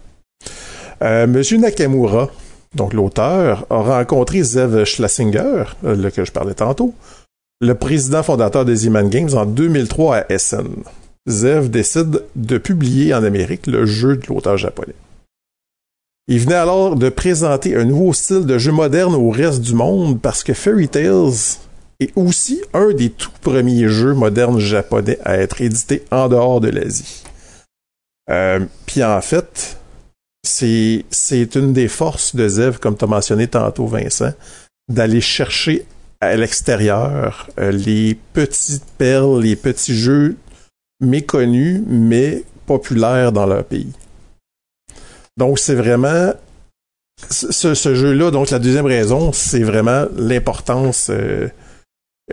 Monsieur 1.28 1.58
Nakamura, 1.58 2.30
donc 2.74 2.94
l'auteur, 2.94 3.68
a 3.70 3.82
rencontré 3.82 4.42
Zev 4.42 4.84
Schlesinger, 4.84 5.66
que 5.84 6.26
je 6.26 6.32
parlais 6.32 6.56
tantôt, 6.56 6.94
le 7.62 7.76
président 7.76 8.24
fondateur 8.24 8.66
des 8.66 8.76
Z-Man 8.76 9.10
Games 9.10 9.34
en 9.34 9.46
2003 9.46 10.18
à 10.18 10.26
Essen. 10.32 10.68
Zev 11.28 11.70
décide 11.70 12.24
de 12.36 12.58
publier 12.58 13.14
en 13.14 13.24
Amérique 13.24 13.68
le 13.68 13.86
jeu 13.86 14.16
de 14.16 14.26
l'auteur 14.28 14.58
japonais. 14.58 14.96
Il 16.30 16.40
venait 16.40 16.56
alors 16.56 16.98
de 16.98 17.08
présenter 17.08 17.76
un 17.78 17.86
nouveau 17.86 18.12
style 18.12 18.46
de 18.46 18.58
jeu 18.58 18.74
moderne 18.74 19.16
au 19.16 19.30
reste 19.30 19.62
du 19.62 19.74
monde 19.74 20.20
parce 20.20 20.44
que 20.44 20.54
Fairy 20.54 20.90
Tales 20.90 21.58
est 22.02 22.12
aussi 22.18 22.62
un 22.74 22.92
des 22.92 23.10
tout 23.10 23.32
premiers 23.42 23.88
jeux 23.88 24.14
modernes 24.14 24.60
japonais 24.60 25.18
à 25.24 25.38
être 25.38 25.62
édité 25.62 26.04
en 26.12 26.28
dehors 26.28 26.60
de 26.60 26.68
l'Asie. 26.68 27.24
Euh, 28.30 28.60
Puis 28.86 29.04
en 29.06 29.22
fait, 29.22 29.78
c'est 30.44 31.56
une 31.56 31.72
des 31.72 31.88
forces 31.88 32.36
de 32.36 32.48
Zev, 32.48 32.80
comme 32.80 32.98
tu 32.98 33.06
as 33.06 33.08
mentionné 33.08 33.48
tantôt, 33.48 33.88
Vincent, 33.88 34.34
d'aller 34.90 35.22
chercher 35.22 35.86
à 36.20 36.36
l'extérieur 36.36 37.48
euh, 37.58 37.72
les 37.72 38.18
petites 38.34 38.84
perles, 38.98 39.42
les 39.42 39.56
petits 39.56 39.96
jeux 39.96 40.36
méconnus 41.00 41.82
mais 41.88 42.44
populaires 42.66 43.32
dans 43.32 43.46
leur 43.46 43.64
pays. 43.64 43.94
Donc, 45.38 45.60
c'est 45.60 45.76
vraiment 45.76 46.34
ce, 47.30 47.96
jeu-là. 47.96 48.32
Donc, 48.32 48.50
la 48.50 48.60
deuxième 48.60 48.86
raison, 48.86 49.32
c'est 49.32 49.64
vraiment 49.64 50.06
l'importance 50.16 51.10
euh, 51.10 51.48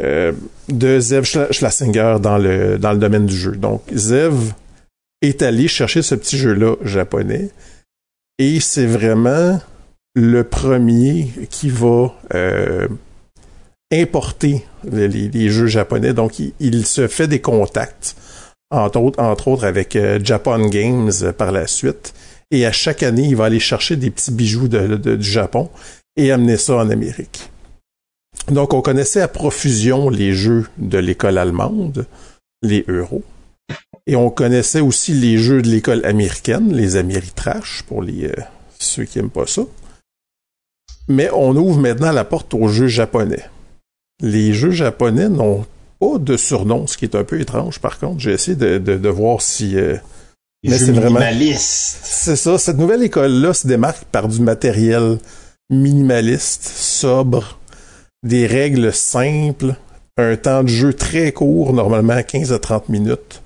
euh, 0.01 0.33
de 0.69 1.01
Zev 1.01 1.25
Schlesinger 1.25 2.17
dans 2.21 2.39
le, 2.39 2.79
dans 2.79 2.93
le 2.93 2.99
domaine 2.99 3.27
du 3.27 3.37
jeu. 3.37 3.53
Donc, 3.53 3.83
Zev 3.93 4.53
est 5.23 5.43
allé 5.43 5.69
chercher 5.69 6.03
ce 6.03 6.15
petit 6.15 6.37
jeu-là 6.37 6.77
japonais 6.83 7.51
et 8.39 8.61
c'est 8.61 8.87
vraiment 8.87 9.61
le 10.15 10.45
premier 10.45 11.31
qui 11.51 11.71
va 11.71 12.13
euh, 12.35 12.89
importer 13.93 14.65
les, 14.85 15.49
jeux 15.49 15.67
japonais. 15.67 16.13
Donc, 16.13 16.41
il, 16.61 16.87
se 16.87 17.07
fait 17.07 17.27
des 17.27 17.41
contacts, 17.41 18.17
entre 18.71 19.01
autres, 19.01 19.23
entre 19.23 19.49
autres 19.49 19.65
avec 19.65 19.97
Japan 20.23 20.67
Games 20.67 21.13
par 21.37 21.53
la 21.53 21.67
suite 21.67 22.13
et 22.51 22.67
à 22.67 22.73
chaque 22.73 23.03
année, 23.03 23.27
il 23.29 23.37
va 23.37 23.47
aller 23.47 23.61
chercher 23.61 23.97
des 23.97 24.11
petits 24.11 24.33
bijoux 24.33 24.69
du 24.69 25.23
Japon 25.23 25.71
et 26.17 26.31
amener 26.31 26.57
ça 26.57 26.77
en 26.77 26.91
Amérique. 26.91 27.51
Donc, 28.49 28.75
on 28.75 28.83
connaissait 28.83 29.21
à 29.21 29.29
profusion 29.29 30.09
les 30.11 30.33
jeux 30.33 30.67
de 30.79 30.99
l'école 30.99 31.39
allemande, 31.39 32.07
les 32.63 32.85
euros. 32.89 33.23
Et 34.07 34.17
on 34.17 34.29
connaissait 34.29 34.81
aussi 34.81 35.15
les 35.15 35.39
jeux 35.39 35.63
de 35.63 35.69
l'école 35.69 36.05
américaine, 36.05 36.75
les 36.75 36.97
Ameritrash, 36.97 37.83
pour 37.85 38.03
les, 38.03 38.27
euh, 38.27 38.35
ceux 38.79 39.05
qui 39.05 39.19
n'aiment 39.19 39.31
pas 39.31 39.47
ça. 39.47 39.63
Mais 41.09 41.31
on 41.33 41.57
ouvre 41.57 41.81
maintenant 41.81 42.13
la 42.13 42.25
porte 42.25 42.53
aux 42.55 42.69
jeux 42.69 42.89
japonais. 42.89 43.45
Les 44.21 44.53
jeux 44.53 44.71
japonais 44.71 45.29
n'ont 45.29 45.67
pas 45.99 46.19
de 46.19 46.37
surnom, 46.37 46.87
ce 46.87 46.99
qui 46.99 47.05
est 47.07 47.17
un 47.17 47.25
peu 47.25 47.41
étrange 47.41 47.79
par 47.79 47.99
contre. 47.99 48.21
J'ai 48.21 48.33
essayé 48.33 48.57
de, 48.57 49.09
voir 49.09 49.41
si 49.41 49.77
euh, 49.77 49.97
mais 50.65 50.79
c'est 50.79 50.93
vraiment. 50.93 51.21
C'est 51.57 52.37
ça. 52.37 52.59
Cette 52.59 52.79
nouvelle 52.79 53.03
école-là 53.03 53.53
se 53.53 53.67
démarque 53.67 54.05
par 54.05 54.29
du 54.29 54.41
matériel 54.41 55.19
minimaliste, 55.71 56.65
sobre, 56.65 57.59
des 58.23 58.47
règles 58.47 58.93
simples, 58.93 59.75
un 60.17 60.37
temps 60.37 60.63
de 60.63 60.69
jeu 60.69 60.93
très 60.93 61.33
court, 61.33 61.73
normalement 61.73 62.23
15 62.23 62.53
à 62.53 62.59
30 62.59 62.89
minutes, 62.89 63.43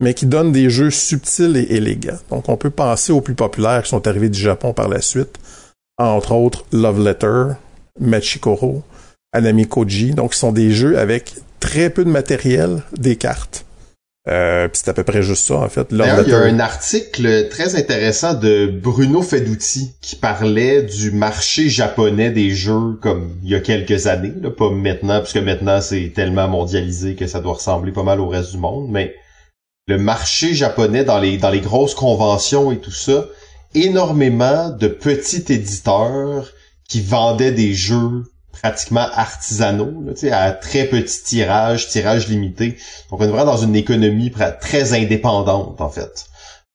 mais 0.00 0.14
qui 0.14 0.26
donne 0.26 0.52
des 0.52 0.70
jeux 0.70 0.90
subtils 0.90 1.56
et 1.56 1.76
élégants. 1.76 2.18
Donc, 2.30 2.48
on 2.48 2.56
peut 2.56 2.70
penser 2.70 3.12
aux 3.12 3.20
plus 3.20 3.34
populaires 3.34 3.82
qui 3.82 3.90
sont 3.90 4.06
arrivés 4.06 4.28
du 4.28 4.38
Japon 4.38 4.72
par 4.72 4.88
la 4.88 5.00
suite, 5.00 5.38
entre 5.98 6.32
autres 6.32 6.64
Love 6.72 7.02
Letter, 7.04 7.44
Machikoro, 8.00 8.82
Anami 9.32 9.66
Koji. 9.66 10.12
Donc, 10.12 10.34
ce 10.34 10.40
sont 10.40 10.52
des 10.52 10.72
jeux 10.72 10.98
avec 10.98 11.34
très 11.60 11.90
peu 11.90 12.04
de 12.04 12.10
matériel, 12.10 12.82
des 12.98 13.16
cartes 13.16 13.64
Euh, 14.26 14.68
puis 14.68 14.80
c'est 14.82 14.90
à 14.90 14.94
peu 14.94 15.04
près 15.04 15.22
juste 15.22 15.44
ça, 15.44 15.56
en 15.56 15.68
fait. 15.68 15.88
Il 15.90 15.98
y 15.98 16.02
a 16.02 16.38
un 16.38 16.58
article 16.58 17.48
très 17.50 17.76
intéressant 17.76 18.32
de 18.32 18.66
Bruno 18.66 19.20
Feduti 19.20 19.92
qui 20.00 20.16
parlait 20.16 20.82
du 20.82 21.10
marché 21.10 21.68
japonais 21.68 22.30
des 22.30 22.50
jeux 22.50 22.94
comme 23.02 23.36
il 23.42 23.50
y 23.50 23.54
a 23.54 23.60
quelques 23.60 24.06
années, 24.06 24.32
là, 24.40 24.50
pas 24.50 24.70
maintenant, 24.70 25.20
puisque 25.20 25.44
maintenant 25.44 25.82
c'est 25.82 26.12
tellement 26.14 26.48
mondialisé 26.48 27.16
que 27.16 27.26
ça 27.26 27.40
doit 27.40 27.54
ressembler 27.54 27.92
pas 27.92 28.02
mal 28.02 28.18
au 28.18 28.28
reste 28.28 28.52
du 28.52 28.58
monde, 28.58 28.88
mais 28.90 29.14
le 29.86 29.98
marché 29.98 30.54
japonais 30.54 31.04
dans 31.04 31.18
les, 31.18 31.36
dans 31.36 31.50
les 31.50 31.60
grosses 31.60 31.94
conventions 31.94 32.72
et 32.72 32.78
tout 32.78 32.90
ça, 32.90 33.26
énormément 33.74 34.70
de 34.70 34.88
petits 34.88 35.44
éditeurs 35.52 36.50
qui 36.88 37.02
vendaient 37.02 37.52
des 37.52 37.74
jeux 37.74 38.22
pratiquement 38.62 39.06
artisanaux, 39.14 40.02
là, 40.04 40.38
à 40.46 40.52
très 40.52 40.84
petit 40.84 41.22
tirage, 41.22 41.88
tirage 41.88 42.28
limité. 42.28 42.76
Donc 43.10 43.20
on 43.20 43.24
est 43.24 43.28
vraiment 43.28 43.44
dans 43.44 43.56
une 43.56 43.76
économie 43.76 44.32
très 44.60 44.94
indépendante 44.94 45.80
en 45.80 45.90
fait. 45.90 46.26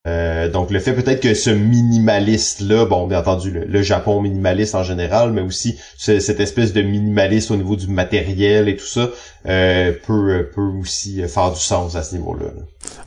Euh, 0.08 0.50
donc 0.50 0.72
le 0.72 0.80
fait 0.80 0.94
peut-être 0.94 1.20
que 1.20 1.34
ce 1.34 1.50
minimaliste-là, 1.50 2.86
bon 2.86 3.06
bien 3.06 3.20
entendu 3.20 3.52
le, 3.52 3.82
Japon 3.82 4.22
minimaliste 4.22 4.74
en 4.74 4.84
général, 4.84 5.34
mais 5.34 5.42
aussi 5.42 5.78
cette 5.98 6.40
espèce 6.40 6.72
de 6.72 6.82
minimaliste 6.82 7.52
au 7.52 7.58
niveau 7.58 7.76
du 7.76 7.88
matériel 7.88 8.70
et 8.70 8.78
tout 8.78 8.86
ça, 8.86 9.10
euh, 9.46 9.92
peut, 10.08 10.50
peut 10.56 10.72
aussi 10.80 11.22
faire 11.28 11.52
du 11.52 11.60
sens 11.60 11.96
à 11.96 12.04
ce 12.04 12.16
niveau-là. 12.16 12.46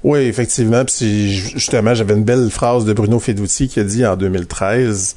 Oui, 0.04 0.20
effectivement. 0.20 0.84
Puis 0.84 1.32
justement, 1.32 1.94
j'avais 1.94 2.14
une 2.14 2.24
belle 2.24 2.50
phrase 2.50 2.84
de 2.84 2.92
Bruno 2.92 3.18
Feduti 3.18 3.68
qui 3.68 3.80
a 3.80 3.84
dit 3.84 4.04
en 4.04 4.16
2013 4.16 5.16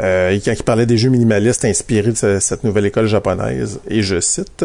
euh, 0.00 0.38
quand 0.44 0.52
il 0.52 0.62
parlait 0.62 0.86
des 0.86 0.98
jeux 0.98 1.10
minimalistes 1.10 1.64
inspirés 1.64 2.12
de 2.12 2.38
cette 2.38 2.64
nouvelle 2.64 2.86
école 2.86 3.06
japonaise, 3.06 3.80
et 3.88 4.02
je 4.02 4.20
cite, 4.20 4.64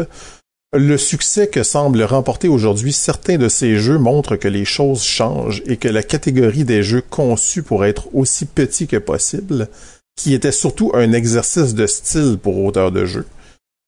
le 0.72 0.98
succès 0.98 1.46
que 1.46 1.62
semblent 1.62 2.02
remporter 2.02 2.48
aujourd'hui 2.48 2.92
certains 2.92 3.36
de 3.36 3.48
ces 3.48 3.76
jeux 3.76 3.98
montre 3.98 4.36
que 4.36 4.48
les 4.48 4.64
choses 4.64 5.04
changent 5.04 5.62
et 5.66 5.76
que 5.76 5.88
la 5.88 6.02
catégorie 6.02 6.64
des 6.64 6.82
jeux 6.82 7.02
conçus 7.02 7.62
pour 7.62 7.84
être 7.84 8.08
aussi 8.12 8.44
petits 8.44 8.88
que 8.88 8.96
possible, 8.96 9.68
qui 10.16 10.34
était 10.34 10.52
surtout 10.52 10.90
un 10.94 11.12
exercice 11.12 11.74
de 11.74 11.86
style 11.86 12.38
pour 12.42 12.58
auteurs 12.64 12.90
de 12.90 13.04
jeux, 13.04 13.26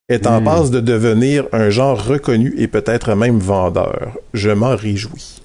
est 0.09 0.27
en 0.27 0.39
hmm. 0.39 0.45
passe 0.45 0.71
de 0.71 0.79
devenir 0.79 1.45
un 1.51 1.69
genre 1.69 2.01
reconnu 2.01 2.53
et 2.57 2.67
peut-être 2.67 3.15
même 3.15 3.39
vendeur. 3.39 4.17
Je 4.33 4.51
m'en 4.51 4.75
réjouis. 4.75 5.41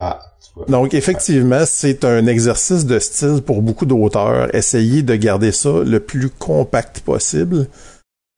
Ah. 0.00 0.20
Donc 0.68 0.94
effectivement, 0.94 1.64
c'est 1.66 2.04
un 2.04 2.26
exercice 2.26 2.86
de 2.86 2.98
style 2.98 3.42
pour 3.44 3.62
beaucoup 3.62 3.86
d'auteurs, 3.86 4.54
essayer 4.54 5.02
de 5.02 5.14
garder 5.16 5.52
ça 5.52 5.70
le 5.84 6.00
plus 6.00 6.30
compact 6.30 7.00
possible. 7.00 7.68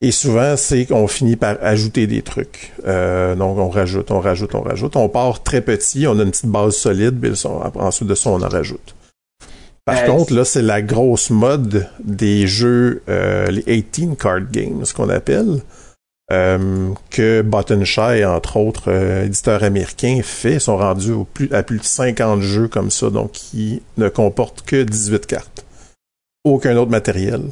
Et 0.00 0.12
souvent, 0.12 0.56
c'est 0.56 0.86
qu'on 0.86 1.08
finit 1.08 1.34
par 1.34 1.56
ajouter 1.60 2.06
des 2.06 2.22
trucs. 2.22 2.72
Euh, 2.86 3.34
donc, 3.34 3.58
on 3.58 3.68
rajoute, 3.68 4.12
on 4.12 4.20
rajoute, 4.20 4.54
on 4.54 4.60
rajoute. 4.60 4.94
On 4.94 5.08
part 5.08 5.42
très 5.42 5.60
petit, 5.60 6.06
on 6.06 6.18
a 6.20 6.22
une 6.22 6.30
petite 6.30 6.46
base 6.46 6.76
solide, 6.76 7.18
puis 7.20 7.32
ensuite 7.74 8.08
de 8.08 8.14
ça, 8.14 8.30
on 8.30 8.40
en 8.40 8.48
rajoute. 8.48 8.94
Par 9.84 10.04
contre, 10.04 10.34
là, 10.34 10.44
c'est 10.44 10.62
la 10.62 10.82
grosse 10.82 11.30
mode 11.30 11.88
des 11.98 12.46
jeux, 12.46 13.02
euh, 13.08 13.46
les 13.46 13.82
18 13.82 14.16
card 14.16 14.42
games, 14.52 14.84
ce 14.84 14.94
qu'on 14.94 15.08
appelle. 15.08 15.62
Euh, 16.30 16.92
que 17.08 17.40
Button 17.40 17.84
Shy, 17.84 18.22
entre 18.22 18.58
autres 18.58 18.90
euh, 18.90 19.24
éditeurs 19.24 19.62
américains, 19.62 20.20
fait, 20.22 20.58
sont 20.58 20.76
rendus 20.76 21.12
au 21.12 21.24
plus, 21.24 21.50
à 21.54 21.62
plus 21.62 21.78
de 21.78 21.84
50 21.84 22.42
jeux 22.42 22.68
comme 22.68 22.90
ça, 22.90 23.08
donc 23.08 23.32
qui 23.32 23.80
ne 23.96 24.10
comportent 24.10 24.60
que 24.60 24.82
18 24.82 25.26
cartes. 25.26 25.64
Aucun 26.44 26.76
autre 26.76 26.90
matériel. 26.90 27.44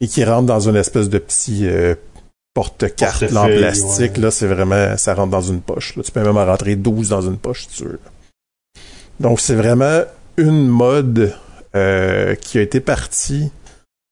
Et 0.00 0.08
qui 0.08 0.24
rentrent 0.24 0.46
dans 0.46 0.68
une 0.68 0.74
espèce 0.74 1.08
de 1.10 1.18
petit 1.18 1.64
euh, 1.68 1.94
porte-carte 2.54 3.22
en 3.36 3.46
plastique. 3.46 4.16
Là, 4.16 4.32
c'est 4.32 4.48
vraiment, 4.48 4.96
ça 4.96 5.14
rentre 5.14 5.30
dans 5.30 5.40
une 5.40 5.60
poche. 5.60 5.94
Là. 5.94 6.02
Tu 6.02 6.10
peux 6.10 6.24
même 6.24 6.36
en 6.36 6.44
rentrer 6.44 6.74
12 6.74 7.10
dans 7.10 7.22
une 7.22 7.38
poche, 7.38 7.68
si 7.68 7.76
tu 7.76 7.84
veux. 7.84 8.00
Donc, 9.20 9.38
c'est 9.38 9.54
vraiment 9.54 10.02
une 10.36 10.66
mode 10.66 11.36
qui 11.72 12.58
a 12.58 12.60
été 12.60 12.80
partie 12.80 13.50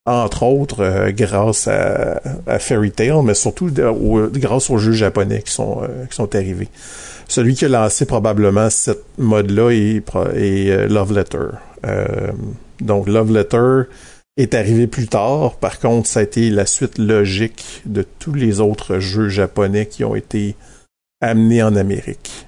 entre 0.07 0.45
autres 0.45 0.81
euh, 0.81 1.13
grâce 1.13 1.69
à, 1.69 2.21
Fairy 2.59 2.91
Tail, 2.91 3.23
mais 3.23 3.35
surtout 3.35 3.71
grâce 3.71 4.71
aux 4.71 4.79
jeux 4.79 4.93
japonais 4.93 5.43
qui 5.43 5.53
sont, 5.53 5.83
euh, 5.83 6.07
qui 6.07 6.17
sont 6.17 6.35
arrivés. 6.35 6.69
Celui 7.29 7.55
qui 7.55 7.65
a 7.67 7.69
lancé 7.69 8.07
probablement 8.07 8.71
cette 8.71 9.05
mode-là 9.19 9.71
est, 9.71 10.03
euh, 10.17 10.89
Love 10.89 11.13
Letter. 11.13 11.49
donc 12.81 13.09
Love 13.09 13.33
Letter 13.33 13.83
est 14.37 14.55
arrivé 14.55 14.87
plus 14.87 15.07
tard. 15.07 15.57
Par 15.57 15.79
contre, 15.79 16.09
ça 16.09 16.21
a 16.21 16.23
été 16.23 16.51
la 16.51 16.67
suite 16.67 16.99
logique 16.99 17.83
de 17.85 18.05
tous 18.19 18.35
les 18.35 18.61
autres 18.61 18.99
jeux 18.99 19.29
japonais 19.29 19.87
qui 19.87 20.03
ont 20.05 20.15
été 20.15 20.57
amenés 21.21 21.63
en 21.63 21.77
Amérique. 21.77 22.47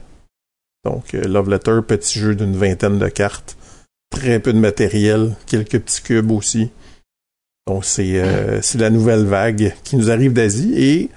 Donc 0.84 1.12
Love 1.12 1.50
Letter, 1.50 1.78
petit 1.86 2.18
jeu 2.18 2.34
d'une 2.34 2.56
vingtaine 2.56 2.98
de 2.98 3.08
cartes, 3.08 3.56
très 4.10 4.40
peu 4.40 4.52
de 4.52 4.58
matériel, 4.58 5.34
quelques 5.46 5.78
petits 5.78 6.02
cubes 6.02 6.32
aussi. 6.32 6.70
Donc 7.66 7.84
euh, 7.98 8.58
c'est 8.60 8.78
la 8.78 8.90
nouvelle 8.90 9.24
vague 9.24 9.74
qui 9.84 9.96
nous 9.96 10.10
arrive 10.10 10.32
d'Asie 10.32 10.74
et 10.76 11.10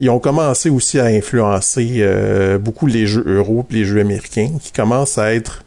ils 0.00 0.10
ont 0.10 0.18
commencé 0.18 0.68
aussi 0.68 0.98
à 0.98 1.06
influencer 1.06 1.98
euh, 2.00 2.58
beaucoup 2.58 2.86
les 2.86 3.06
jeux 3.06 3.24
euro 3.26 3.64
et 3.70 3.74
les 3.74 3.84
jeux 3.84 4.00
américains 4.00 4.50
qui 4.60 4.72
commencent 4.72 5.18
à 5.18 5.32
être 5.32 5.62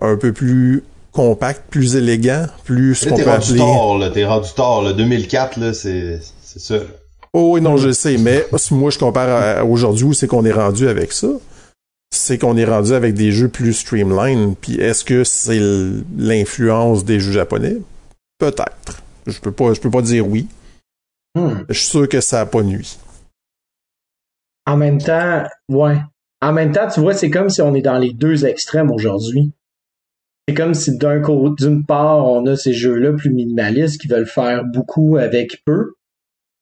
un 0.00 0.16
peu 0.16 0.32
plus 0.32 0.82
compacts, 1.12 1.68
plus 1.68 1.96
élégants, 1.96 2.46
plus 2.64 2.94
ce 2.94 3.08
qu'on 3.08 3.16
peut 3.16 3.28
appeler... 3.28 3.58
Tard, 3.58 3.98
là, 3.98 4.10
t'es 4.10 4.24
rendu 4.24 4.48
tard, 4.54 4.82
là. 4.82 4.92
2004, 4.92 5.58
là, 5.58 5.74
c'est, 5.74 6.20
ça. 6.42 6.76
Oh 7.34 7.54
oui, 7.54 7.60
non, 7.60 7.76
je 7.76 7.90
sais, 7.90 8.16
mais 8.16 8.46
si 8.56 8.72
moi 8.72 8.90
je 8.90 8.98
compare 8.98 9.68
aujourd'hui 9.68 10.04
où 10.04 10.12
c'est 10.14 10.26
qu'on 10.26 10.44
est 10.44 10.52
rendu 10.52 10.88
avec 10.88 11.12
ça, 11.12 11.28
c'est 12.10 12.38
qu'on 12.38 12.56
est 12.56 12.64
rendu 12.64 12.92
avec 12.92 13.14
des 13.14 13.32
jeux 13.32 13.48
plus 13.48 13.74
streamline. 13.74 14.54
Puis 14.58 14.76
est-ce 14.76 15.04
que 15.04 15.24
c'est 15.24 15.60
l'influence 16.16 17.04
des 17.04 17.20
jeux 17.20 17.32
japonais? 17.32 17.76
Peut-être. 18.38 19.02
Je 19.26 19.40
peux 19.40 19.52
pas, 19.52 19.74
je 19.74 19.80
peux 19.80 19.90
pas 19.90 20.02
dire 20.02 20.26
oui. 20.26 20.46
Hmm. 21.34 21.64
Je 21.68 21.74
suis 21.74 21.88
sûr 21.88 22.08
que 22.08 22.20
ça 22.20 22.40
a 22.40 22.46
pas 22.46 22.62
nuit. 22.62 22.98
En 24.66 24.76
même 24.76 24.98
temps, 24.98 25.44
ouais. 25.68 25.98
En 26.42 26.52
même 26.52 26.72
temps, 26.72 26.88
tu 26.88 27.00
vois, 27.00 27.14
c'est 27.14 27.30
comme 27.30 27.50
si 27.50 27.60
on 27.60 27.74
est 27.74 27.82
dans 27.82 27.98
les 27.98 28.12
deux 28.12 28.46
extrêmes 28.46 28.90
aujourd'hui. 28.90 29.52
C'est 30.48 30.54
comme 30.54 30.74
si 30.74 30.96
d'un 30.96 31.20
côté, 31.20 31.64
d'une 31.64 31.84
part, 31.84 32.26
on 32.26 32.46
a 32.46 32.56
ces 32.56 32.72
jeux-là 32.72 33.12
plus 33.12 33.32
minimalistes 33.32 34.00
qui 34.00 34.08
veulent 34.08 34.26
faire 34.26 34.64
beaucoup 34.64 35.16
avec 35.16 35.62
peu. 35.64 35.94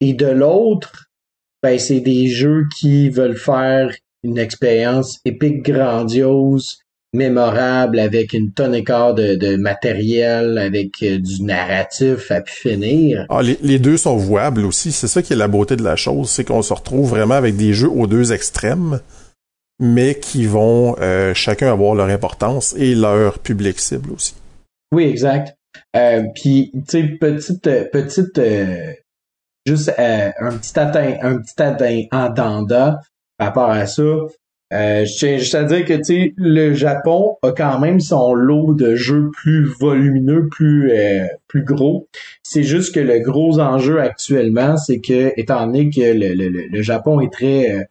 Et 0.01 0.15
de 0.15 0.27
l'autre, 0.27 1.07
ben, 1.63 1.79
c'est 1.79 2.01
des 2.01 2.29
jeux 2.29 2.67
qui 2.77 3.09
veulent 3.09 3.37
faire 3.37 3.95
une 4.23 4.39
expérience 4.39 5.21
épique, 5.25 5.63
grandiose, 5.63 6.81
mémorable 7.15 7.99
avec 7.99 8.33
une 8.33 8.53
tonne 8.53 8.75
et 8.75 8.85
quart 8.85 9.15
de, 9.15 9.57
matériel, 9.57 10.59
avec 10.59 11.03
euh, 11.03 11.19
du 11.19 11.43
narratif 11.43 12.31
à 12.31 12.41
pu 12.41 12.53
finir. 12.53 13.27
Ah, 13.31 13.41
les, 13.43 13.79
deux 13.79 13.97
sont 13.97 14.17
vouables 14.17 14.65
aussi. 14.65 14.93
C'est 14.93 15.09
ça 15.09 15.23
qui 15.23 15.33
est 15.33 15.37
la 15.37 15.49
beauté 15.49 15.77
de 15.77 15.83
la 15.83 15.97
chose, 15.97 16.29
c'est 16.29 16.45
qu'on 16.45 16.63
se 16.63 16.73
retrouve 16.73 17.09
vraiment 17.09 17.35
avec 17.35 17.57
des 17.57 17.73
jeux 17.73 17.89
aux 17.89 18.07
deux 18.07 18.33
extrêmes, 18.33 19.01
mais 19.81 20.17
qui 20.17 20.45
vont 20.45 20.97
euh, 21.01 21.33
chacun 21.35 21.73
avoir 21.73 21.95
leur 21.95 22.09
importance 22.09 22.75
et 22.77 22.95
leur 22.95 23.39
public 23.39 23.79
cible 23.79 24.13
aussi. 24.13 24.35
Oui, 24.93 25.05
exact. 25.05 25.57
Euh, 25.97 26.25
Puis, 26.35 26.73
tu 26.75 26.83
sais, 26.89 27.05
petite, 27.05 27.63
petite, 27.91 28.41
juste 29.67 29.93
un 29.99 30.57
petit 30.59 30.79
atteint, 30.79 31.17
un 31.23 31.39
petit 31.39 31.63
atteint 31.63 32.03
en 32.13 32.29
danda 32.29 33.01
par 33.39 33.49
rapport 33.49 33.71
à 33.71 33.87
ça. 33.87 34.03
Euh, 34.75 35.07
je 35.07 35.17
tiens 35.17 35.39
juste 35.39 35.55
à 35.55 35.65
dire 35.65 35.85
que 35.87 35.95
le 36.37 36.75
Japon 36.75 37.37
a 37.43 37.53
quand 37.53 37.79
même 37.79 38.01
son 38.01 38.35
lot 38.35 38.75
de 38.75 38.97
jeux 38.97 39.31
plus 39.33 39.65
volumineux, 39.65 40.47
plus 40.51 40.93
euh, 40.93 41.27
plus 41.47 41.65
gros. 41.65 42.07
C'est 42.43 42.63
juste 42.63 42.95
que 42.95 43.01
le 43.01 43.21
gros 43.21 43.61
enjeu 43.61 44.01
actuellement, 44.01 44.77
c'est 44.77 45.01
que 45.01 45.33
étant 45.39 45.67
donné 45.67 45.89
que 45.89 46.01
le, 46.01 46.35
le, 46.35 46.49
le 46.49 46.83
Japon 46.83 47.21
est 47.21 47.33
très 47.33 47.71
euh, 47.71 47.85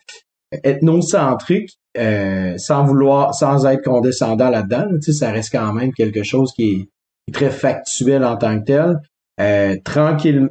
ethnocentrique, 0.63 1.77
euh, 1.97 2.57
sans 2.57 2.85
vouloir, 2.85 3.33
sans 3.33 3.65
être 3.65 3.83
condescendant 3.83 4.49
là-dedans, 4.49 4.85
sais, 5.01 5.13
ça 5.13 5.31
reste 5.31 5.51
quand 5.51 5.73
même 5.73 5.93
quelque 5.93 6.23
chose 6.23 6.51
qui 6.53 6.71
est, 6.73 7.33
très 7.33 7.49
factuel 7.49 8.23
en 8.23 8.37
tant 8.37 8.57
que 8.59 8.65
tel. 8.65 9.01
Euh, 9.41 9.75
tranquille, 9.83 10.49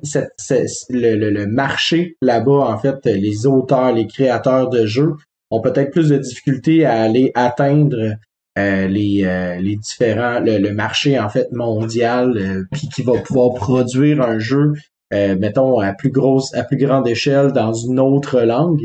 le, 0.91 1.31
le, 1.31 1.47
marché 1.47 2.17
là-bas, 2.21 2.67
en 2.69 2.77
fait, 2.77 3.07
les 3.07 3.47
auteurs, 3.47 3.93
les 3.93 4.07
créateurs 4.07 4.69
de 4.69 4.85
jeux 4.85 5.15
ont 5.51 5.61
peut-être 5.61 5.91
plus 5.91 6.09
de 6.09 6.17
difficultés 6.17 6.85
à 6.85 7.03
aller 7.03 7.31
atteindre 7.35 8.17
euh, 8.59 8.87
les, 8.87 9.23
euh, 9.25 9.57
les 9.61 9.77
différents 9.77 10.41
le, 10.41 10.71
marché 10.71 11.19
en 11.19 11.29
fait 11.29 11.53
mondial 11.53 12.39
euh, 12.39 12.65
puis 12.73 12.89
qui 12.89 13.03
va 13.03 13.19
pouvoir 13.21 13.53
produire 13.53 14.23
un 14.23 14.39
jeu 14.39 14.73
mettons 15.13 15.79
à 15.79 15.93
plus 15.93 16.11
grosse 16.11 16.53
à 16.55 16.65
plus 16.65 16.79
grande 16.79 17.07
échelle 17.07 17.53
dans 17.53 17.73
une 17.73 18.01
autre 18.01 18.41
langue 18.41 18.83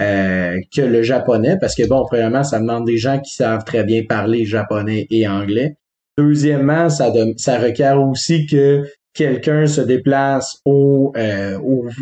que 0.00 0.80
le 0.80 1.02
japonais. 1.02 1.56
Parce 1.60 1.76
que 1.76 1.86
bon 1.86 2.04
premièrement 2.04 2.42
ça 2.42 2.58
demande 2.58 2.84
des 2.84 2.96
gens 2.96 3.20
qui 3.20 3.34
savent 3.34 3.62
très 3.64 3.84
bien 3.84 4.02
parler 4.08 4.44
japonais 4.44 5.06
et 5.10 5.28
anglais. 5.28 5.76
Deuxièmement 6.18 6.90
ça 6.90 7.12
ça 7.36 7.58
requiert 7.58 8.02
aussi 8.02 8.46
que 8.46 8.82
quelqu'un 9.14 9.66
se 9.66 9.80
déplace 9.80 10.60
au, 10.64 11.12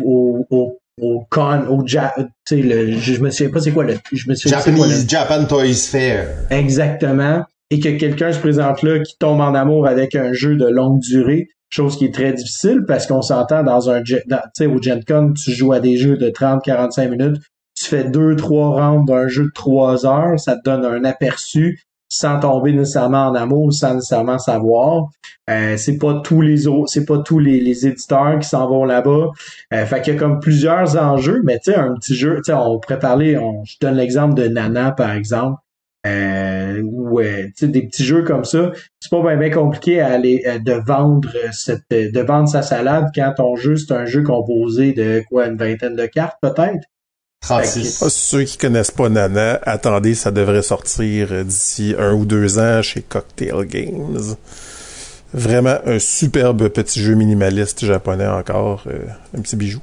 au 0.03 0.80
con, 1.29 1.67
au 1.69 1.85
ja, 1.85 2.13
tu 2.17 2.25
sais, 2.47 2.61
le, 2.61 2.91
je 2.91 3.21
me 3.21 3.29
souviens 3.29 3.51
pas 3.51 3.59
c'est 3.61 3.71
quoi 3.71 3.83
le, 3.83 3.95
je 4.11 4.29
me 4.29 4.35
souviens 4.35 4.57
quoi 4.61 4.71
Japanese 4.71 5.03
le- 5.03 5.09
Japan 5.09 5.45
Toys 5.45 5.73
Fair. 5.89 6.27
Exactement. 6.49 7.43
Et 7.69 7.79
que 7.79 7.89
quelqu'un 7.89 8.33
se 8.33 8.39
présente 8.39 8.83
là 8.83 8.99
qui 8.99 9.15
tombe 9.17 9.39
en 9.39 9.53
amour 9.55 9.87
avec 9.87 10.15
un 10.15 10.33
jeu 10.33 10.55
de 10.55 10.65
longue 10.67 10.99
durée, 10.99 11.47
chose 11.69 11.97
qui 11.97 12.05
est 12.05 12.13
très 12.13 12.33
difficile 12.33 12.81
parce 12.85 13.07
qu'on 13.07 13.21
s'entend 13.21 13.63
dans 13.63 13.89
un 13.89 14.03
tu 14.03 14.17
sais 14.53 14.65
au 14.65 14.81
Gen 14.81 15.01
Con, 15.05 15.33
tu 15.33 15.51
joues 15.51 15.71
à 15.71 15.79
des 15.79 15.95
jeux 15.95 16.17
de 16.17 16.29
30 16.29 16.61
45 16.63 17.09
minutes, 17.09 17.37
tu 17.75 17.85
fais 17.85 18.03
deux 18.03 18.35
trois 18.35 18.69
rounds 18.71 19.05
d'un 19.09 19.27
jeu 19.29 19.45
de 19.45 19.51
trois 19.55 20.05
heures, 20.05 20.37
ça 20.37 20.57
te 20.57 20.61
donne 20.65 20.83
un 20.83 21.05
aperçu 21.05 21.81
sans 22.11 22.39
tomber 22.39 22.73
nécessairement 22.73 23.27
en 23.27 23.35
amour, 23.35 23.71
sans 23.73 23.95
nécessairement 23.95 24.37
savoir. 24.37 25.09
Euh, 25.49 25.77
c'est 25.77 25.97
pas 25.97 26.19
tous 26.21 26.41
les 26.41 26.67
autres, 26.67 26.89
c'est 26.89 27.05
pas 27.05 27.19
tous 27.19 27.39
les, 27.39 27.61
les 27.61 27.87
éditeurs 27.87 28.37
qui 28.39 28.47
s'en 28.47 28.67
vont 28.67 28.83
là-bas. 28.83 29.29
Euh, 29.73 29.85
fait 29.85 30.01
qu'il 30.01 30.13
y 30.13 30.17
a 30.17 30.19
comme 30.19 30.39
plusieurs 30.39 30.97
enjeux, 30.97 31.41
mais 31.45 31.57
tu 31.59 31.71
sais, 31.71 31.77
un 31.77 31.93
petit 31.95 32.13
jeu, 32.13 32.35
tu 32.37 32.51
sais, 32.51 32.53
on 32.53 32.79
pourrait 32.79 32.99
parler, 32.99 33.39
je 33.63 33.75
donne 33.79 33.95
l'exemple 33.95 34.35
de 34.35 34.47
Nana, 34.47 34.91
par 34.91 35.11
exemple. 35.11 35.61
Euh, 36.07 36.81
ou 36.81 37.19
euh, 37.19 37.47
des 37.61 37.85
petits 37.85 38.03
jeux 38.03 38.23
comme 38.23 38.43
ça, 38.43 38.71
c'est 38.99 39.11
pas 39.11 39.35
bien, 39.35 39.51
compliqué 39.51 40.01
à 40.01 40.07
aller 40.07 40.43
euh, 40.47 40.57
de 40.57 40.73
vendre 40.73 41.29
euh, 41.35 41.49
cette 41.51 41.83
de 41.91 42.21
vendre 42.21 42.49
sa 42.49 42.63
salade 42.63 43.09
quand 43.13 43.33
ton 43.37 43.55
jeu 43.55 43.75
c'est 43.75 43.93
un 43.93 44.05
jeu 44.05 44.23
composé 44.23 44.93
de 44.93 45.21
quoi 45.29 45.45
une 45.45 45.57
vingtaine 45.57 45.95
de 45.95 46.07
cartes 46.07 46.37
peut-être? 46.41 46.87
36. 47.41 48.03
Ah, 48.03 48.09
ceux 48.09 48.43
qui 48.43 48.57
connaissent 48.57 48.91
pas 48.91 49.09
Nana, 49.09 49.59
attendez, 49.63 50.13
ça 50.15 50.31
devrait 50.31 50.61
sortir 50.61 51.29
euh, 51.31 51.43
d'ici 51.43 51.95
un 51.97 52.13
ou 52.13 52.25
deux 52.25 52.59
ans 52.59 52.81
chez 52.81 53.01
Cocktail 53.01 53.65
Games. 53.65 54.35
Vraiment 55.33 55.77
un 55.85 55.97
superbe 55.97 56.67
petit 56.69 57.01
jeu 57.01 57.15
minimaliste 57.15 57.85
japonais 57.85 58.27
encore, 58.27 58.83
euh, 58.87 58.99
un 59.37 59.41
petit 59.41 59.55
bijou. 59.55 59.79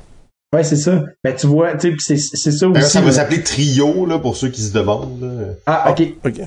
Ouais, 0.55 0.63
c'est 0.63 0.77
ça. 0.77 1.03
Mais 1.25 1.35
tu 1.35 1.47
vois, 1.47 1.73
tu 1.75 1.81
sais, 1.81 1.91
puis 1.91 2.01
c'est 2.01 2.17
c'est 2.17 2.53
ça 2.53 2.69
aussi. 2.69 2.83
ça 2.83 3.01
va 3.01 3.07
là. 3.09 3.13
s'appeler 3.13 3.43
Trio, 3.43 4.07
là, 4.07 4.19
pour 4.19 4.37
ceux 4.37 4.49
qui 4.49 4.63
se 4.63 4.73
demandent. 4.73 5.21
là. 5.21 5.45
Ah, 5.67 5.91
ok. 5.91 6.03
Ok. 6.25 6.41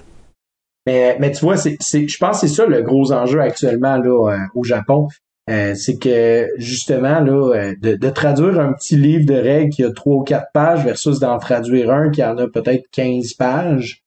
Mais, 0.87 1.17
mais 1.19 1.31
tu 1.31 1.41
vois, 1.41 1.57
c'est, 1.57 1.77
c'est, 1.79 2.07
je 2.07 2.17
pense 2.17 2.41
que 2.41 2.47
c'est 2.47 2.55
ça 2.55 2.65
le 2.65 2.81
gros 2.81 3.11
enjeu 3.11 3.39
actuellement 3.41 3.97
là, 3.97 4.31
euh, 4.33 4.37
au 4.55 4.63
Japon. 4.63 5.07
Euh, 5.51 5.75
c'est 5.75 5.97
que 5.97 6.47
justement, 6.57 7.19
là, 7.19 7.53
euh, 7.55 7.75
de, 7.81 8.09
traduire 8.09 8.59
un 8.59 8.71
petit 8.73 8.95
livre 8.95 9.25
de 9.25 9.33
règles 9.33 9.73
qui 9.73 9.83
a 9.83 9.91
trois 9.91 10.17
ou 10.17 10.23
quatre 10.23 10.51
pages 10.53 10.85
versus 10.85 11.19
d'en 11.19 11.37
traduire 11.39 11.91
un 11.91 12.09
qui 12.09 12.23
en 12.23 12.37
a 12.37 12.47
peut-être 12.47 12.85
15 12.91 13.33
pages. 13.33 14.01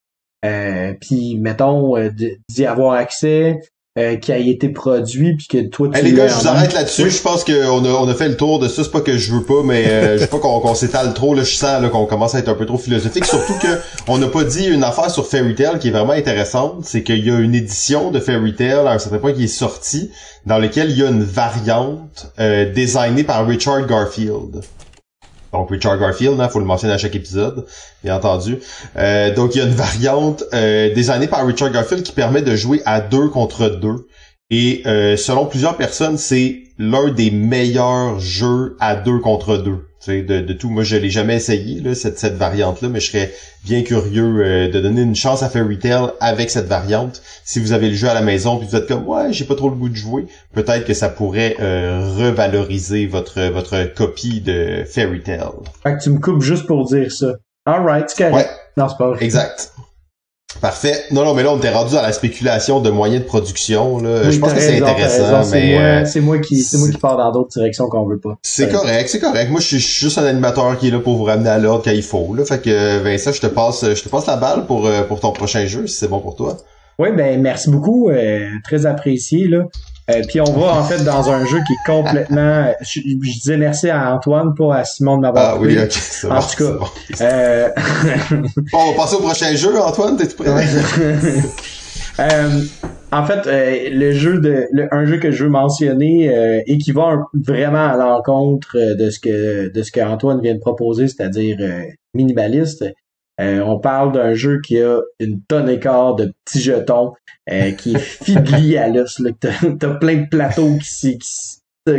Euh, 0.45 0.95
puis 1.01 1.37
mettons 1.39 1.97
euh, 1.97 2.11
d'y 2.49 2.67
avoir 2.67 2.93
accès, 2.93 3.61
euh, 3.97 4.17
qui 4.17 4.33
a 4.33 4.39
été 4.39 4.69
produit, 4.71 5.37
puis 5.37 5.47
que 5.47 5.59
toi 5.69 5.89
tu 5.89 5.99
Hey, 5.99 6.05
les 6.05 6.13
gars, 6.13 6.27
je 6.27 6.35
vous 6.35 6.49
arrête 6.49 6.73
là-dessus. 6.73 7.05
Oui. 7.05 7.11
Je 7.11 7.23
pense 7.23 7.45
qu'on 7.45 7.85
a, 7.85 7.89
on 7.89 8.09
a 8.09 8.15
fait 8.15 8.29
le 8.29 8.37
tour 8.37 8.59
de 8.59 8.67
ça. 8.67 8.83
C'est 8.83 8.91
pas 8.91 9.01
que 9.01 9.17
je 9.17 9.33
veux 9.33 9.45
pas, 9.45 9.63
mais 9.65 9.87
euh, 9.87 10.17
je 10.17 10.23
veux 10.23 10.27
pas 10.27 10.41
qu'on 10.41 10.75
s'étale 10.75 11.15
trop. 11.15 11.35
Là, 11.35 11.45
je 11.45 11.55
sens 11.55 11.81
là, 11.81 11.89
qu'on 11.89 12.07
commence 12.07 12.35
à 12.35 12.41
être 12.41 12.49
un 12.49 12.55
peu 12.55 12.67
trop 12.67 12.77
philosophique. 12.79 13.25
Surtout 13.25 13.55
que 13.55 13.79
on 14.09 14.19
n'a 14.19 14.27
pas 14.27 14.43
dit 14.43 14.67
une 14.67 14.83
affaire 14.83 15.11
sur 15.11 15.29
Fairy 15.29 15.55
Tail 15.55 15.79
qui 15.79 15.89
est 15.89 15.93
vraiment 15.93 16.13
intéressante. 16.13 16.81
C'est 16.83 17.05
qu'il 17.05 17.25
y 17.25 17.31
a 17.31 17.39
une 17.39 17.55
édition 17.55 18.11
de 18.11 18.19
Fairy 18.19 18.57
Tail 18.57 18.87
à 18.87 18.93
un 18.93 18.99
certain 18.99 19.19
point 19.19 19.33
qui 19.33 19.45
est 19.45 19.47
sortie, 19.47 20.11
dans 20.45 20.59
lequel 20.59 20.91
il 20.91 20.99
y 20.99 21.03
a 21.05 21.09
une 21.09 21.23
variante 21.23 22.33
euh, 22.41 22.73
designée 22.73 23.23
par 23.23 23.47
Richard 23.47 23.87
Garfield. 23.87 24.61
Donc 25.55 25.71
Richard 25.71 25.99
Garfield, 25.99 26.37
il 26.39 26.49
faut 26.51 26.59
le 26.59 26.65
mentionner 26.65 26.95
à 26.95 26.99
chaque 26.99 27.15
épisode, 27.15 27.65
bien 28.03 28.17
entendu. 28.17 28.59
Euh, 28.97 29.33
donc 29.33 29.55
il 29.55 29.59
y 29.59 29.61
a 29.61 29.65
une 29.65 29.75
variante 29.75 30.43
euh, 30.53 30.93
designée 30.93 31.29
par 31.29 31.47
Richard 31.47 31.71
Garfield 31.71 32.03
qui 32.03 32.13
permet 32.13 32.43
de 32.43 32.57
jouer 32.57 32.83
à 32.85 33.01
deux 33.01 33.29
contre 33.29 33.69
deux. 33.69 34.09
Et 34.51 34.83
euh, 34.87 35.17
selon 35.17 35.47
plusieurs 35.47 35.77
personnes, 35.77 36.19
c'est 36.19 36.64
l'un 36.79 37.11
des 37.11 37.31
meilleurs 37.31 38.19
jeux 38.21 38.77
à 38.81 38.97
deux 38.97 39.19
contre 39.19 39.57
deux. 39.57 39.87
De, 40.07 40.21
de 40.23 40.53
tout. 40.53 40.69
Moi, 40.69 40.83
je 40.83 40.97
l'ai 40.97 41.09
jamais 41.09 41.37
essayé, 41.37 41.81
là, 41.81 41.95
cette, 41.95 42.19
cette 42.19 42.35
variante-là, 42.35 42.91
mais 42.91 43.01
je 43.01 43.11
serais 43.11 43.33
bien 43.65 43.83
curieux 43.83 44.45
euh, 44.45 44.69
de 44.71 44.79
donner 44.79 45.01
une 45.01 45.17
chance 45.17 45.43
à 45.43 45.49
Fairy 45.49 45.79
Tail 45.79 46.11
avec 46.21 46.51
cette 46.51 46.67
variante. 46.67 47.23
Si 47.47 47.59
vous 47.59 47.73
avez 47.73 47.89
le 47.89 47.95
jeu 47.95 48.11
à 48.11 48.13
la 48.13 48.21
maison 48.21 48.59
puis 48.59 48.69
vous 48.69 48.77
êtes 48.77 48.87
comme 48.87 49.09
ouais, 49.09 49.33
j'ai 49.33 49.47
pas 49.47 49.55
trop 49.55 49.71
le 49.71 49.77
goût 49.77 49.89
de 49.89 49.95
jouer, 49.95 50.27
peut-être 50.53 50.85
que 50.85 50.93
ça 50.93 51.09
pourrait 51.09 51.57
euh, 51.59 52.07
revaloriser 52.19 53.07
votre 53.07 53.41
votre 53.51 53.95
copie 53.95 54.43
de 54.43 54.85
Fairy 54.87 55.23
Tail. 55.23 55.49
Fait 55.83 55.97
que 55.97 56.03
tu 56.03 56.11
me 56.11 56.19
coupes 56.19 56.43
juste 56.43 56.67
pour 56.67 56.85
dire 56.85 57.11
ça. 57.11 57.37
Alright, 57.65 58.11
c'est 58.11 58.29
correct. 58.29 58.47
Ouais. 58.47 58.57
Non, 58.77 58.91
c'est 58.91 58.99
pas 58.99 59.09
vrai. 59.09 59.25
Exact. 59.25 59.73
Parfait. 60.61 61.05
Non, 61.11 61.25
non, 61.25 61.35
mais 61.35 61.43
là, 61.43 61.53
on 61.53 61.59
était 61.59 61.71
rendu 61.71 61.95
dans 61.95 62.03
la 62.03 62.13
spéculation 62.13 62.81
de 62.81 62.91
moyens 62.91 63.23
de 63.23 63.27
production. 63.27 63.99
Là. 63.99 64.23
Oui, 64.25 64.33
je 64.33 64.39
pense 64.39 64.53
que 64.53 64.61
c'est 64.61 64.81
intéressant, 64.81 65.43
mais 65.53 65.73
moi, 65.73 65.83
euh, 65.83 66.05
c'est 66.05 66.21
moi 66.21 66.39
qui, 66.39 66.63
c'est 66.63 66.79
moi 66.79 66.89
qui 66.89 66.99
pars 66.99 67.17
dans 67.17 67.33
d'autres 67.33 67.51
directions 67.51 67.89
qu'on 67.89 68.07
veut 68.07 68.19
pas. 68.19 68.37
c'est 68.43 68.71
correct, 68.71 69.09
c'est 69.09 69.21
correct. 69.21 69.51
Moi, 69.51 69.61
je 69.61 69.67
suis 69.67 69.79
je 69.79 69.87
suis 69.87 70.01
juste 70.07 70.19
un 70.19 70.25
animateur 70.25 70.79
qui 70.79 70.89
est 70.89 70.91
là 70.91 71.01
pour 71.01 71.17
vous 71.17 71.25
ramener 71.25 71.51
à 71.51 71.59
l'ordre 71.59 71.85
quand 71.85 71.91
il 71.91 72.03
faut. 72.03 72.35
Là. 72.35 72.45
Fait 72.45 72.61
que 72.61 72.99
Vincent, 73.03 73.33
je 73.33 73.41
te 73.41 73.47
passe, 73.47 73.85
je 73.85 74.03
te 74.03 74.09
passe 74.09 74.27
la 74.27 74.37
balle 74.37 74.67
pour 74.67 74.87
euh, 74.87 75.03
pour 75.03 75.21
ton 75.21 75.33
prochain 75.33 75.67
jeu, 75.67 75.87
si 75.87 75.97
c'est 75.97 76.09
bon 76.09 76.21
pour 76.21 76.37
toi. 76.37 76.57
Oui, 76.99 77.09
ben 77.17 77.41
merci 77.41 77.71
beaucoup, 77.71 78.09
euh, 78.09 78.49
très 78.63 78.87
apprécié 78.87 79.49
là. 79.49 79.65
Euh, 80.11 80.21
puis 80.29 80.39
on 80.41 80.45
va 80.53 80.75
en 80.75 80.85
fait 80.85 81.03
dans 81.03 81.31
un 81.31 81.47
jeu 81.47 81.59
qui 81.67 81.73
est 81.73 81.87
complètement. 81.87 82.71
Je, 82.83 83.01
je 83.01 83.33
disais 83.41 83.57
merci 83.57 83.89
à 83.89 84.15
Antoine, 84.15 84.55
pas 84.55 84.77
à 84.77 84.85
Simon 84.85 85.17
de 85.17 85.23
m'avoir 85.23 85.55
Ah 85.55 85.59
oui, 85.59 85.79
ok, 85.79 85.91
c'est 85.93 86.27
En 86.27 86.35
bon. 86.35 86.41
tout 86.41 86.57
cas, 86.65 86.73
bon. 86.79 86.87
Euh, 87.23 87.69
Bon, 88.73 88.79
on 88.79 88.91
va 88.93 88.97
passer 88.97 89.17
au 89.17 89.21
prochain 89.21 89.55
jeu, 89.57 89.81
Antoine. 89.81 90.17
T'es 90.17 90.27
prêt? 90.27 90.47
Euh, 92.21 92.49
en 93.11 93.25
fait, 93.27 93.47
euh, 93.49 93.89
le 93.91 94.13
jeu 94.13 94.39
de 94.39 94.67
le- 94.71 94.87
un 94.95 95.05
jeu 95.05 95.17
que 95.19 95.33
je 95.33 95.43
veux 95.45 95.51
mentionner 95.51 96.29
euh, 96.33 96.61
et 96.67 96.79
qui 96.79 96.93
va 96.93 97.03
un- 97.07 97.25
vraiment 97.35 97.87
à 97.89 97.97
l'encontre 97.97 98.77
euh, 98.77 98.95
de 98.95 99.11
ce 99.11 99.19
que 99.19 99.73
de 99.73 99.83
ce 99.83 99.91
que 99.91 99.99
Antoine 100.01 100.41
vient 100.41 100.55
de 100.55 100.61
proposer, 100.61 101.09
c'est-à-dire 101.09 101.57
euh, 101.61 101.81
minimaliste. 102.15 102.85
Euh, 103.41 103.61
on 103.61 103.79
parle 103.81 104.13
d'un 104.13 104.35
jeu 104.35 104.61
qui 104.61 104.81
a 104.81 105.01
une 105.19 105.41
tonne 105.49 105.69
et 105.69 105.81
quart 105.81 106.15
de 106.15 106.33
petits 106.45 106.61
jetons, 106.63 107.13
euh, 107.51 107.73
qui 107.73 107.95
est 107.95 107.99
fidli 107.99 108.77
à 108.79 108.89
l'os. 108.89 109.21
T'as 109.41 109.51
t'as 109.79 109.95
plein 109.97 110.17
de 110.23 110.29
plateaux 110.29 110.77
qui, 110.79 110.85
s'y- 110.89 111.19
qui 111.19 111.29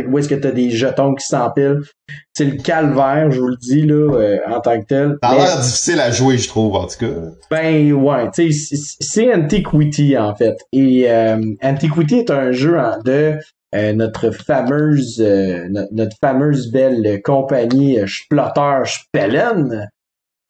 où 0.08 0.18
est-ce 0.18 0.28
que 0.28 0.34
t'as 0.34 0.50
des 0.50 0.70
jetons 0.70 1.14
qui 1.14 1.24
s'empilent. 1.26 1.82
C'est 2.34 2.44
le 2.46 2.56
calvaire, 2.56 3.30
je 3.30 3.38
vous 3.40 3.46
le 3.48 3.56
dis 3.56 3.82
là, 3.82 4.14
euh, 4.18 4.38
en 4.48 4.60
tant 4.60 4.80
que 4.80 4.86
tel. 4.86 5.16
Ça 5.22 5.28
a 5.28 5.34
l'air 5.36 5.60
difficile 5.60 6.00
à 6.00 6.10
jouer, 6.10 6.38
je 6.38 6.48
trouve, 6.48 6.74
en 6.74 6.86
tout 6.86 6.98
cas. 6.98 7.12
ben 7.50 7.92
ouais, 7.92 8.30
tu 8.34 8.52
sais, 8.52 8.76
c'est- 9.00 9.32
Antiquity 9.32 10.16
en 10.18 10.34
fait. 10.34 10.56
Et 10.72 11.04
euh, 11.08 11.38
Antiquity 11.62 12.16
est 12.16 12.30
un 12.30 12.50
jeu 12.50 12.76
de 13.04 13.34
euh, 13.74 13.92
notre 13.92 14.30
fameuse 14.30 15.20
euh, 15.20 15.68
no- 15.70 15.86
notre 15.92 16.16
fameuse 16.20 16.70
belle 16.72 17.20
compagnie 17.22 18.00
euh, 18.00 18.06
Splotter 18.08 18.82
Spellen. 18.86 19.88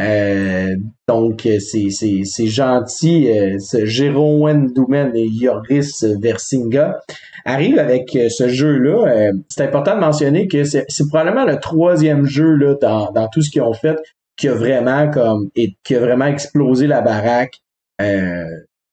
Euh, 0.02 0.76
donc 1.08 1.46
euh, 1.46 1.58
c'est 1.58 1.88
c'est 1.90 2.20
c'est 2.24 2.46
gentil, 2.48 3.30
euh, 3.30 3.58
ce 3.58 3.86
Jérôme 3.86 4.72
Doumen 4.72 5.12
et 5.14 5.28
Joris 5.40 6.04
Versinga 6.20 7.00
arrivent 7.46 7.78
avec 7.78 8.14
euh, 8.14 8.28
ce 8.28 8.48
jeu-là. 8.48 9.06
Euh, 9.06 9.32
c'est 9.48 9.62
important 9.62 9.94
de 9.94 10.00
mentionner 10.00 10.48
que 10.48 10.64
c'est 10.64 10.84
c'est 10.88 11.08
probablement 11.08 11.44
le 11.46 11.58
troisième 11.58 12.26
jeu 12.26 12.54
là 12.56 12.74
dans 12.80 13.10
dans 13.12 13.28
tout 13.28 13.40
ce 13.40 13.50
qu'ils 13.50 13.62
ont 13.62 13.72
fait 13.72 13.96
qui 14.36 14.48
a 14.48 14.54
vraiment 14.54 15.10
comme 15.10 15.48
et 15.56 15.76
qui 15.82 15.94
a 15.94 16.00
vraiment 16.00 16.26
explosé 16.26 16.86
la 16.86 17.00
baraque. 17.00 17.60
Euh, 18.02 18.44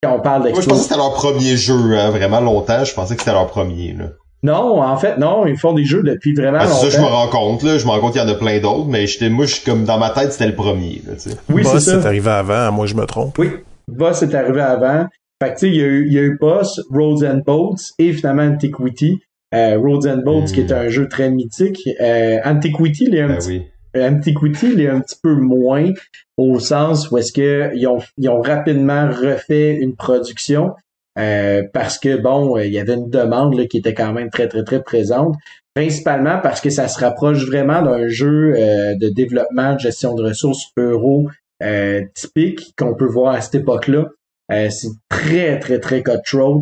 quand 0.01 0.15
on 0.15 0.21
parle 0.21 0.43
Moi, 0.49 0.61
je 0.61 0.67
pensais 0.67 0.71
que 0.71 0.75
d'explosion. 0.75 0.83
c'était 0.83 0.97
leur 0.97 1.13
premier 1.13 1.57
jeu, 1.57 1.97
hein, 1.97 2.09
vraiment 2.11 2.39
longtemps. 2.39 2.83
Je 2.85 2.93
pensais 2.93 3.15
que 3.15 3.21
c'était 3.21 3.33
leur 3.33 3.47
premier. 3.47 3.93
Là. 3.93 4.11
Non, 4.43 4.81
en 4.81 4.97
fait, 4.97 5.17
non, 5.17 5.45
ils 5.47 5.57
font 5.57 5.73
des 5.73 5.85
jeux 5.85 6.03
depuis 6.03 6.33
vraiment 6.33 6.57
Ah, 6.61 6.67
c'est 6.67 6.89
ça, 6.89 6.89
je 6.89 6.97
me 6.97 7.03
longtemps. 7.03 7.15
rends 7.15 7.27
compte. 7.29 7.63
Là, 7.63 7.77
je 7.77 7.85
me 7.85 7.89
rends 7.91 7.99
compte 8.01 8.11
qu'il 8.13 8.21
y 8.21 8.25
en 8.25 8.27
a 8.27 8.35
plein 8.35 8.59
d'autres, 8.59 8.87
mais 8.87 9.07
j'étais, 9.07 9.29
moi, 9.29 9.45
je 9.45 9.53
suis 9.55 9.63
comme 9.63 9.85
dans 9.85 9.97
ma 9.97 10.09
tête, 10.09 10.33
c'était 10.33 10.47
le 10.47 10.55
premier. 10.55 11.01
Là, 11.07 11.13
tu 11.13 11.29
sais. 11.31 11.37
Oui, 11.49 11.63
c'est 11.63 11.73
Boss, 11.73 11.83
ça. 11.85 12.01
c'est 12.01 12.07
arrivé 12.07 12.29
avant, 12.29 12.71
moi 12.73 12.85
je 12.85 12.95
me 12.95 13.05
trompe. 13.05 13.37
Oui, 13.39 13.49
Boss 13.87 14.21
est 14.23 14.35
arrivé 14.35 14.61
avant. 14.61 15.07
Fait 15.41 15.49
que, 15.49 15.53
tu 15.55 15.59
sais, 15.59 15.67
il 15.69 15.75
y 15.75 15.81
a 15.81 15.85
eu, 15.87 16.05
il 16.07 16.13
y 16.13 16.19
a 16.19 16.21
eu 16.21 16.37
Boss, 16.39 16.81
Roads 16.91 17.23
and 17.25 17.41
Boats 17.45 17.91
et 17.99 18.11
finalement 18.13 18.43
Antiquity. 18.43 19.19
Euh, 19.55 19.77
Roads 19.77 20.07
and 20.07 20.23
Boats, 20.25 20.41
Hmm. 20.47 20.53
qui 20.53 20.59
est 20.61 20.71
un 20.71 20.87
jeu 20.89 21.07
très 21.07 21.29
mythique. 21.29 21.87
Euh, 22.01 22.39
Antiquity, 22.43 23.05
il 23.07 23.15
est 23.15 23.21
un 23.21 23.27
Ben 23.29 23.37
petit 23.37 23.49
oui. 23.95 24.01
Antiquity, 24.01 24.67
il 24.73 24.81
est 24.81 24.89
un 24.89 24.99
petit 24.99 25.17
peu 25.21 25.35
moins 25.35 25.89
au 26.37 26.59
sens 26.59 27.11
où 27.11 27.17
est-ce 27.19 27.31
que 27.31 27.69
ils 27.75 27.85
ont, 27.87 27.99
ils 28.17 28.27
ont 28.29 28.41
rapidement 28.41 29.07
refait 29.07 29.75
une 29.75 29.95
production 29.95 30.71
euh, 31.19 31.63
parce 31.73 31.99
que 31.99 32.17
bon, 32.17 32.57
euh, 32.57 32.65
il 32.65 32.73
y 32.73 32.79
avait 32.79 32.95
une 32.95 33.09
demande 33.09 33.55
là, 33.55 33.65
qui 33.65 33.77
était 33.77 33.93
quand 33.93 34.13
même 34.13 34.29
très 34.29 34.47
très 34.47 34.63
très 34.63 34.81
présente. 34.81 35.35
Principalement 35.75 36.39
parce 36.41 36.61
que 36.61 36.69
ça 36.69 36.87
se 36.87 36.99
rapproche 36.99 37.47
vraiment 37.47 37.81
d'un 37.81 38.07
jeu 38.07 38.53
euh, 38.55 38.95
de 38.95 39.09
développement 39.09 39.73
de 39.73 39.79
gestion 39.79 40.13
de 40.13 40.23
ressources 40.23 40.67
euro 40.77 41.27
euh, 41.63 42.01
typique 42.13 42.73
qu'on 42.77 42.93
peut 42.93 43.07
voir 43.07 43.33
à 43.33 43.41
cette 43.41 43.55
époque-là. 43.55 44.05
Euh, 44.51 44.69
c'est 44.69 44.91
très 45.09 45.59
très 45.59 45.79
très 45.79 46.03
cutthroat. 46.03 46.61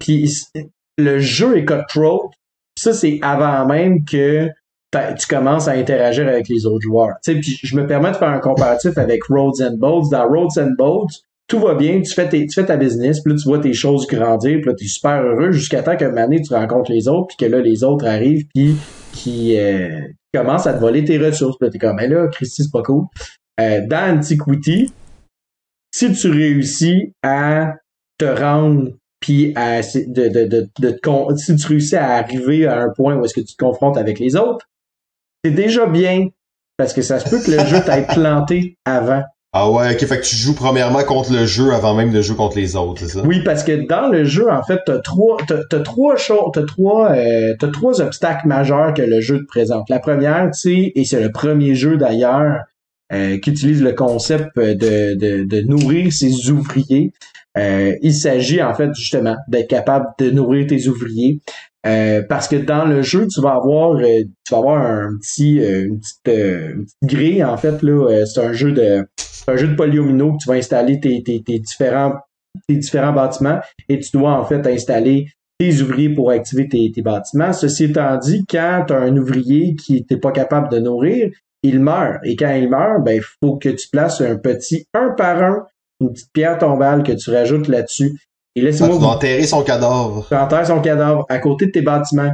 Puis 0.00 0.42
le 0.98 1.20
jeu 1.20 1.56
est 1.56 1.64
cutthroat. 1.64 2.30
Ça 2.76 2.92
c'est 2.92 3.20
avant 3.22 3.64
même 3.66 4.04
que 4.04 4.48
tu 4.92 5.26
commences 5.28 5.68
à 5.68 5.72
interagir 5.72 6.26
avec 6.26 6.48
les 6.48 6.66
autres 6.66 6.82
joueurs. 6.82 7.14
Puis 7.24 7.60
je 7.62 7.76
me 7.76 7.86
permets 7.86 8.10
de 8.10 8.16
faire 8.16 8.28
un 8.28 8.40
comparatif 8.40 8.98
avec 8.98 9.22
Roads 9.24 9.62
and 9.62 9.76
Boats. 9.76 10.08
Dans 10.10 10.26
Roads 10.26 10.58
and 10.58 10.74
Boats, 10.76 11.20
tout 11.48 11.60
va 11.60 11.74
bien, 11.74 12.00
tu 12.00 12.12
fais, 12.12 12.28
tes, 12.28 12.46
tu 12.46 12.60
fais 12.60 12.66
ta 12.66 12.76
business, 12.76 13.20
puis 13.20 13.32
là, 13.32 13.38
tu 13.38 13.48
vois 13.48 13.60
tes 13.60 13.72
choses 13.72 14.06
grandir, 14.06 14.58
puis 14.60 14.66
là, 14.66 14.74
t'es 14.76 14.86
super 14.86 15.22
heureux 15.22 15.52
jusqu'à 15.52 15.82
temps 15.82 15.96
qu'à 15.96 16.06
un 16.06 16.08
moment 16.10 16.22
donné, 16.22 16.42
tu 16.42 16.52
rencontres 16.52 16.90
les 16.90 17.06
autres, 17.06 17.28
puis 17.28 17.46
que 17.46 17.50
là, 17.50 17.60
les 17.60 17.84
autres 17.84 18.06
arrivent, 18.06 18.46
puis 18.52 18.76
qui, 19.12 19.56
euh, 19.58 20.00
qui 20.00 20.38
commence 20.38 20.66
à 20.66 20.74
te 20.74 20.80
voler 20.80 21.04
tes 21.04 21.18
ressources. 21.18 21.56
Puis 21.58 21.66
là, 21.66 21.70
t'es 21.70 21.78
comme, 21.78 21.96
mais 21.96 22.08
là, 22.08 22.26
Christy, 22.28 22.64
c'est 22.64 22.72
pas 22.72 22.82
cool. 22.82 23.04
Euh, 23.60 23.80
dans 23.86 24.18
Antiquity, 24.18 24.92
si 25.94 26.12
tu 26.12 26.30
réussis 26.30 27.12
à 27.22 27.74
te 28.18 28.24
rendre 28.24 28.90
puis 29.20 29.52
à 29.56 29.80
de, 29.80 30.28
de, 30.28 30.44
de, 30.44 30.68
de, 30.78 31.36
si 31.36 31.56
tu 31.56 31.66
réussis 31.66 31.96
à 31.96 32.16
arriver 32.16 32.66
à 32.66 32.80
un 32.80 32.90
point 32.90 33.16
où 33.16 33.24
est-ce 33.24 33.34
que 33.34 33.40
tu 33.40 33.56
te 33.56 33.64
confrontes 33.64 33.96
avec 33.96 34.18
les 34.18 34.36
autres, 34.36 34.66
c'est 35.42 35.52
déjà 35.52 35.86
bien 35.86 36.28
parce 36.76 36.92
que 36.92 37.02
ça 37.02 37.18
se 37.18 37.30
peut 37.30 37.42
que 37.42 37.50
le 37.50 37.66
jeu 37.66 37.82
t'ait 37.84 38.06
planté 38.06 38.76
avant. 38.84 39.22
Ah 39.58 39.70
ouais, 39.70 39.94
ok, 39.94 40.04
fait 40.04 40.20
que 40.20 40.26
tu 40.26 40.36
joues 40.36 40.54
premièrement 40.54 41.02
contre 41.02 41.32
le 41.32 41.46
jeu 41.46 41.72
avant 41.72 41.94
même 41.94 42.12
de 42.12 42.20
jouer 42.20 42.36
contre 42.36 42.58
les 42.58 42.76
autres, 42.76 43.00
c'est 43.00 43.08
ça? 43.08 43.22
Oui, 43.24 43.42
parce 43.42 43.64
que 43.64 43.86
dans 43.88 44.08
le 44.08 44.24
jeu, 44.24 44.50
en 44.52 44.62
fait, 44.62 44.80
t'as 44.84 44.98
trois, 44.98 45.38
t'as, 45.48 45.80
trois 45.80 46.16
choses, 46.16 46.50
t'as 46.52 46.64
trois, 46.64 47.12
euh, 47.12 47.54
t'as 47.58 47.68
trois 47.68 48.02
obstacles 48.02 48.46
majeurs 48.46 48.92
que 48.92 49.00
le 49.00 49.22
jeu 49.22 49.38
te 49.38 49.46
présente. 49.46 49.88
La 49.88 49.98
première, 49.98 50.50
tu 50.50 50.60
sais, 50.60 50.92
et 50.94 51.04
c'est 51.06 51.22
le 51.22 51.32
premier 51.32 51.74
jeu 51.74 51.96
d'ailleurs 51.96 52.64
euh, 53.14 53.38
qui 53.38 53.48
utilise 53.48 53.82
le 53.82 53.94
concept 53.94 54.58
de, 54.58 55.14
de, 55.14 55.44
de 55.44 55.60
nourrir 55.62 56.12
ses 56.12 56.50
ouvriers. 56.50 57.14
Euh, 57.56 57.96
il 58.02 58.12
s'agit 58.12 58.62
en 58.62 58.74
fait 58.74 58.92
justement 58.94 59.36
d'être 59.48 59.70
capable 59.70 60.04
de 60.18 60.30
nourrir 60.32 60.66
tes 60.66 60.86
ouvriers. 60.86 61.40
Euh, 61.86 62.20
parce 62.28 62.46
que 62.46 62.56
dans 62.56 62.84
le 62.84 63.00
jeu, 63.00 63.26
tu 63.28 63.40
vas 63.40 63.54
avoir, 63.54 63.92
euh, 63.92 64.22
tu 64.44 64.52
vas 64.52 64.58
avoir 64.58 64.82
un 64.82 65.16
petit, 65.18 65.58
une 65.58 65.98
petite, 65.98 66.30
grille 67.02 67.42
en 67.42 67.56
fait 67.56 67.82
là. 67.82 68.26
c'est 68.26 68.44
un 68.44 68.52
jeu 68.52 68.72
de, 68.72 69.06
un 69.48 69.56
jeu 69.56 69.68
de 69.68 69.74
polyomino 69.74 70.32
que 70.32 70.38
tu 70.42 70.48
vas 70.48 70.56
installer 70.56 71.00
tes, 71.00 71.22
tes, 71.22 71.42
tes 71.42 71.58
différents, 71.58 72.14
tes 72.68 72.76
différents 72.76 73.12
bâtiments 73.12 73.60
et 73.88 73.98
tu 73.98 74.10
dois 74.12 74.32
en 74.32 74.44
fait 74.44 74.66
installer 74.66 75.28
tes 75.58 75.80
ouvriers 75.80 76.10
pour 76.10 76.30
activer 76.30 76.68
tes, 76.68 76.92
tes 76.92 77.02
bâtiments. 77.02 77.52
Ceci 77.52 77.84
étant 77.84 78.16
dit, 78.18 78.44
quand 78.48 78.84
tu 78.88 78.92
as 78.92 78.98
un 78.98 79.16
ouvrier 79.16 79.74
qui 79.74 80.04
n'est 80.10 80.16
pas 80.18 80.32
capable 80.32 80.68
de 80.70 80.78
nourrir, 80.78 81.30
il 81.62 81.80
meurt. 81.80 82.18
Et 82.24 82.36
quand 82.36 82.54
il 82.54 82.68
meurt, 82.68 83.02
ben, 83.02 83.16
il 83.16 83.22
faut 83.22 83.56
que 83.56 83.70
tu 83.70 83.88
places 83.88 84.20
un 84.20 84.36
petit 84.36 84.86
un 84.94 85.10
par 85.16 85.42
un 85.42 85.66
une 86.00 86.12
petite 86.12 86.32
pierre 86.32 86.58
tombale 86.58 87.02
que 87.02 87.12
tu 87.12 87.30
rajoutes 87.30 87.68
là-dessus. 87.68 88.20
Et 88.54 88.62
laisse-moi. 88.62 88.90
Ah, 88.92 88.98
tu 88.98 89.04
enterrer 89.04 89.46
son 89.46 89.62
cadavre. 89.62 90.26
Tu 90.28 90.34
enterres 90.34 90.66
son 90.66 90.80
cadavre 90.80 91.24
à 91.28 91.38
côté 91.38 91.66
de 91.66 91.70
tes 91.70 91.82
bâtiments. 91.82 92.32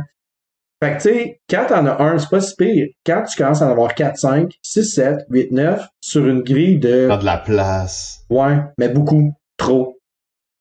Fait 0.83 0.97
que 0.97 1.03
tu 1.03 1.15
sais, 1.15 1.41
quand 1.49 1.67
t'en 1.69 1.87
as 1.87 2.03
un, 2.03 2.19
c'est 2.19 2.29
pas 2.29 2.41
si 2.41 2.57
pire. 2.57 2.89
Quand 3.07 3.23
tu 3.23 3.37
commences 3.37 3.63
à 3.63 3.69
en 3.69 3.71
avoir 3.71 3.95
4, 3.95 4.17
5, 4.17 4.53
6, 4.63 4.85
7, 4.85 5.27
8, 5.31 5.53
9, 5.53 5.87
sur 6.01 6.27
une 6.27 6.43
grille 6.43 6.81
de. 6.81 7.07
T'as 7.07 7.19
de 7.19 7.25
la 7.25 7.39
place. 7.39 8.25
Ouais, 8.29 8.57
mais 8.79 8.89
beaucoup. 8.89 9.33
Trop. 9.57 10.01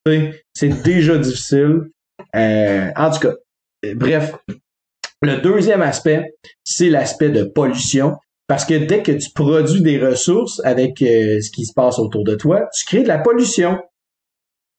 Tu 0.06 0.12
sais, 0.12 0.44
c'est 0.54 0.84
déjà 0.84 1.18
difficile. 1.18 1.90
Euh, 2.36 2.92
en 2.96 3.10
tout 3.10 3.20
cas, 3.20 3.34
bref. 3.96 4.36
Le 5.24 5.42
deuxième 5.42 5.82
aspect, 5.82 6.36
c'est 6.64 6.90
l'aspect 6.90 7.30
de 7.30 7.44
pollution. 7.44 8.16
Parce 8.46 8.66
que 8.66 8.76
dès 8.76 9.02
que 9.02 9.14
tu 9.14 9.32
produis 9.32 9.82
des 9.82 9.98
ressources 9.98 10.62
avec 10.64 11.02
euh, 11.02 11.42
ce 11.42 11.50
qui 11.50 11.66
se 11.66 11.74
passe 11.74 11.98
autour 11.98 12.24
de 12.24 12.36
toi, 12.36 12.68
tu 12.76 12.86
crées 12.86 13.02
de 13.02 13.08
la 13.08 13.18
pollution. 13.18 13.80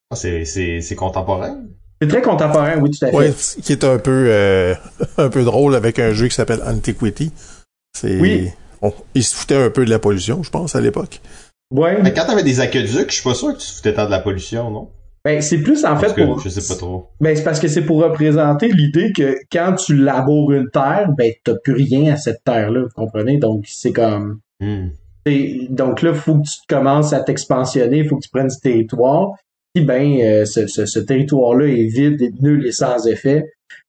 Ah, 0.09 0.15
c'est 0.15 0.95
contemporain? 0.97 1.65
C'est 2.03 2.09
très 2.09 2.23
contemporain, 2.23 2.81
oui, 2.81 2.91
tout 2.91 3.05
à 3.05 3.11
fait. 3.11 3.17
Oui, 3.17 3.27
qui 3.63 3.71
est 3.71 3.85
un 3.85 3.99
peu 3.99 4.27
euh, 4.29 4.75
un 5.19 5.29
peu 5.29 5.45
drôle 5.45 5.77
avec 5.77 6.01
un 6.01 6.13
jeu 6.13 6.27
qui 6.27 6.35
s'appelle 6.35 6.61
Antiquity. 6.67 7.31
C'est 7.97 8.19
oui. 8.19 8.51
il 9.15 9.23
se 9.23 9.37
foutait 9.37 9.55
un 9.55 9.71
peu 9.71 9.85
de 9.85 9.91
la 9.91 10.01
pollution, 10.01 10.43
je 10.43 10.51
pense, 10.51 10.75
à 10.75 10.81
l'époque. 10.81 11.21
Ouais. 11.71 12.03
Mais 12.03 12.13
quand 12.13 12.27
t'avais 12.27 12.43
des 12.43 12.59
aqueducs, 12.59 13.09
je 13.09 13.15
suis 13.15 13.23
pas 13.23 13.35
sûr 13.35 13.53
que 13.53 13.61
tu 13.61 13.69
te 13.69 13.73
foutais 13.73 13.95
tant 13.95 14.07
de 14.07 14.11
la 14.11 14.19
pollution, 14.19 14.69
non? 14.71 14.89
Ben, 15.25 15.41
c'est 15.41 15.59
plus 15.59 15.85
en 15.85 15.97
fait 15.97 16.13
pour. 16.13 16.41
Je 16.41 16.49
sais 16.49 16.67
pas 16.67 16.77
trop. 16.77 17.11
Ben, 17.21 17.37
c'est 17.37 17.45
parce 17.45 17.61
que 17.61 17.69
c'est 17.69 17.83
pour 17.83 18.03
représenter 18.03 18.73
l'idée 18.73 19.13
que 19.13 19.37
quand 19.53 19.77
tu 19.77 19.97
laboures 19.97 20.51
une 20.51 20.71
terre, 20.71 21.11
ben, 21.17 21.31
t'as 21.45 21.55
plus 21.63 21.75
rien 21.75 22.13
à 22.13 22.17
cette 22.17 22.43
terre-là, 22.43 22.83
vous 22.83 22.89
comprenez? 22.97 23.39
Donc, 23.39 23.67
c'est 23.69 23.93
comme. 23.93 24.41
Hmm. 24.59 24.89
Donc 25.71 26.03
là, 26.03 26.15
faut 26.15 26.39
que 26.39 26.49
tu 26.49 26.59
commences 26.69 27.13
à 27.13 27.21
t'expansionner, 27.21 27.99
il 27.99 28.09
faut 28.09 28.17
que 28.17 28.25
tu 28.25 28.31
prennes 28.31 28.49
du 28.49 28.59
territoire. 28.59 29.31
Ben, 29.75 30.21
euh, 30.21 30.45
ce, 30.45 30.67
ce, 30.67 30.99
territoire-là 30.99 31.67
est 31.67 31.87
vide, 31.87 32.21
est 32.21 32.43
nul 32.43 32.67
et 32.67 32.73
sans 32.73 33.07
effet. 33.07 33.45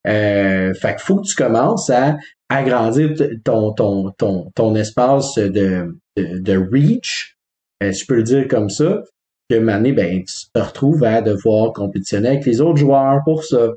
Euh, 0.06 0.72
fait 0.72 0.94
qu'il 0.94 1.00
faut 1.00 1.16
que 1.16 1.26
tu 1.26 1.34
commences 1.34 1.90
à 1.90 2.16
agrandir 2.48 3.12
ton, 3.44 3.72
ton, 3.72 4.10
ton, 4.16 4.50
ton 4.54 4.74
espace 4.76 5.34
de, 5.34 5.94
de, 6.16 6.38
de 6.38 6.56
reach, 6.56 7.36
euh, 7.82 7.92
je 7.92 8.06
peux 8.06 8.16
le 8.16 8.22
dire 8.22 8.48
comme 8.48 8.70
ça, 8.70 9.02
que 9.50 9.56
Mané, 9.58 9.92
ben, 9.92 10.22
tu 10.24 10.50
te 10.54 10.58
retrouves 10.58 11.04
à 11.04 11.20
devoir 11.20 11.74
compétitionner 11.74 12.28
avec 12.28 12.46
les 12.46 12.62
autres 12.62 12.78
joueurs 12.78 13.20
pour 13.24 13.44
ça. 13.44 13.72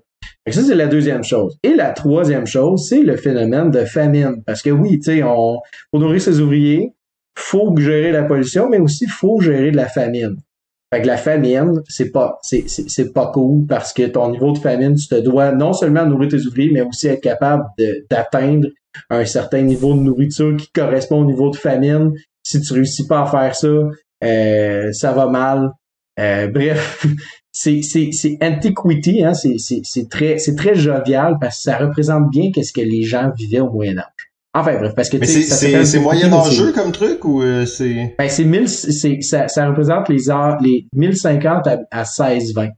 ça, 0.50 0.62
c'est 0.62 0.76
la 0.76 0.88
deuxième 0.88 1.24
chose. 1.24 1.58
Et 1.64 1.76
la 1.76 1.92
troisième 1.92 2.46
chose, 2.46 2.88
c'est 2.88 3.04
le 3.04 3.18
phénomène 3.18 3.70
de 3.70 3.84
famine. 3.84 4.44
Parce 4.46 4.62
que 4.62 4.70
oui, 4.70 5.00
tu 5.00 5.12
sais, 5.12 5.24
on, 5.24 5.60
pour 5.92 6.00
nourrir 6.00 6.22
ses 6.22 6.40
ouvriers, 6.40 6.94
faut 7.38 7.76
gérer 7.78 8.14
la 8.14 8.24
pollution, 8.24 8.70
mais 8.70 8.80
aussi 8.80 9.08
faut 9.08 9.42
gérer 9.42 9.72
de 9.72 9.78
la 9.78 9.88
famine. 9.88 10.38
Fait 10.94 11.02
que 11.02 11.08
la 11.08 11.18
famine, 11.18 11.82
c'est 11.90 12.12
pas, 12.12 12.40
c'est, 12.42 12.70
c'est, 12.70 13.12
pas 13.12 13.30
cool 13.34 13.66
parce 13.68 13.92
que 13.92 14.04
ton 14.04 14.32
niveau 14.32 14.54
de 14.54 14.58
famine, 14.58 14.96
tu 14.96 15.08
te 15.08 15.20
dois 15.20 15.52
non 15.52 15.74
seulement 15.74 16.06
nourrir 16.06 16.30
tes 16.30 16.46
ouvriers, 16.46 16.72
mais 16.72 16.82
aussi 16.82 17.08
être 17.08 17.22
capable 17.22 17.66
d'atteindre 18.10 18.68
un 19.10 19.26
certain 19.26 19.64
niveau 19.64 19.94
de 19.94 20.00
nourriture 20.00 20.56
qui 20.56 20.72
correspond 20.72 21.22
au 21.22 21.26
niveau 21.26 21.50
de 21.50 21.58
famine. 21.58 22.14
Si 22.42 22.62
tu 22.62 22.74
réussis 22.74 23.06
pas 23.06 23.24
à 23.24 23.26
faire 23.26 23.56
ça, 23.56 23.68
euh, 24.24 24.92
ça 24.94 25.12
va 25.12 25.28
mal. 25.28 25.72
Euh, 26.20 26.48
bref, 26.54 27.06
c'est 27.52 27.82
c'est 27.82 28.38
antiquity, 28.42 29.26
hein, 29.26 29.34
c'est 29.34 29.58
c'est 29.58 30.10
très 30.10 30.38
c'est 30.38 30.56
très 30.56 30.74
jovial 30.74 31.36
parce 31.42 31.58
que 31.58 31.64
ça 31.64 31.78
représente 31.78 32.30
bien 32.30 32.52
qu'est-ce 32.54 32.72
que 32.72 32.82
les 32.82 33.04
gens 33.04 33.32
vivaient 33.36 33.60
au 33.60 33.72
Moyen 33.72 33.98
Âge. 33.98 34.27
Enfin 34.54 34.78
bref, 34.80 34.94
parce 34.96 35.10
que 35.10 35.18
Mais 35.18 35.26
c'est 35.28 36.00
moyen 36.00 36.34
âgeux 36.34 36.72
comme 36.72 36.92
truc 36.92 37.24
ou 37.26 37.44
euh, 37.44 37.66
c'est 37.66 38.16
Ben 38.18 38.30
c'est 38.30 38.44
mille 38.46 38.68
c'est 38.68 39.22
ça, 39.22 39.48
ça 39.48 39.68
représente 39.68 40.10
les 40.10 40.30
heures 40.30 40.58
les 40.62 40.88
1050 40.94 41.68
à, 41.68 41.78
à 41.92 42.04
1620. 42.04 42.70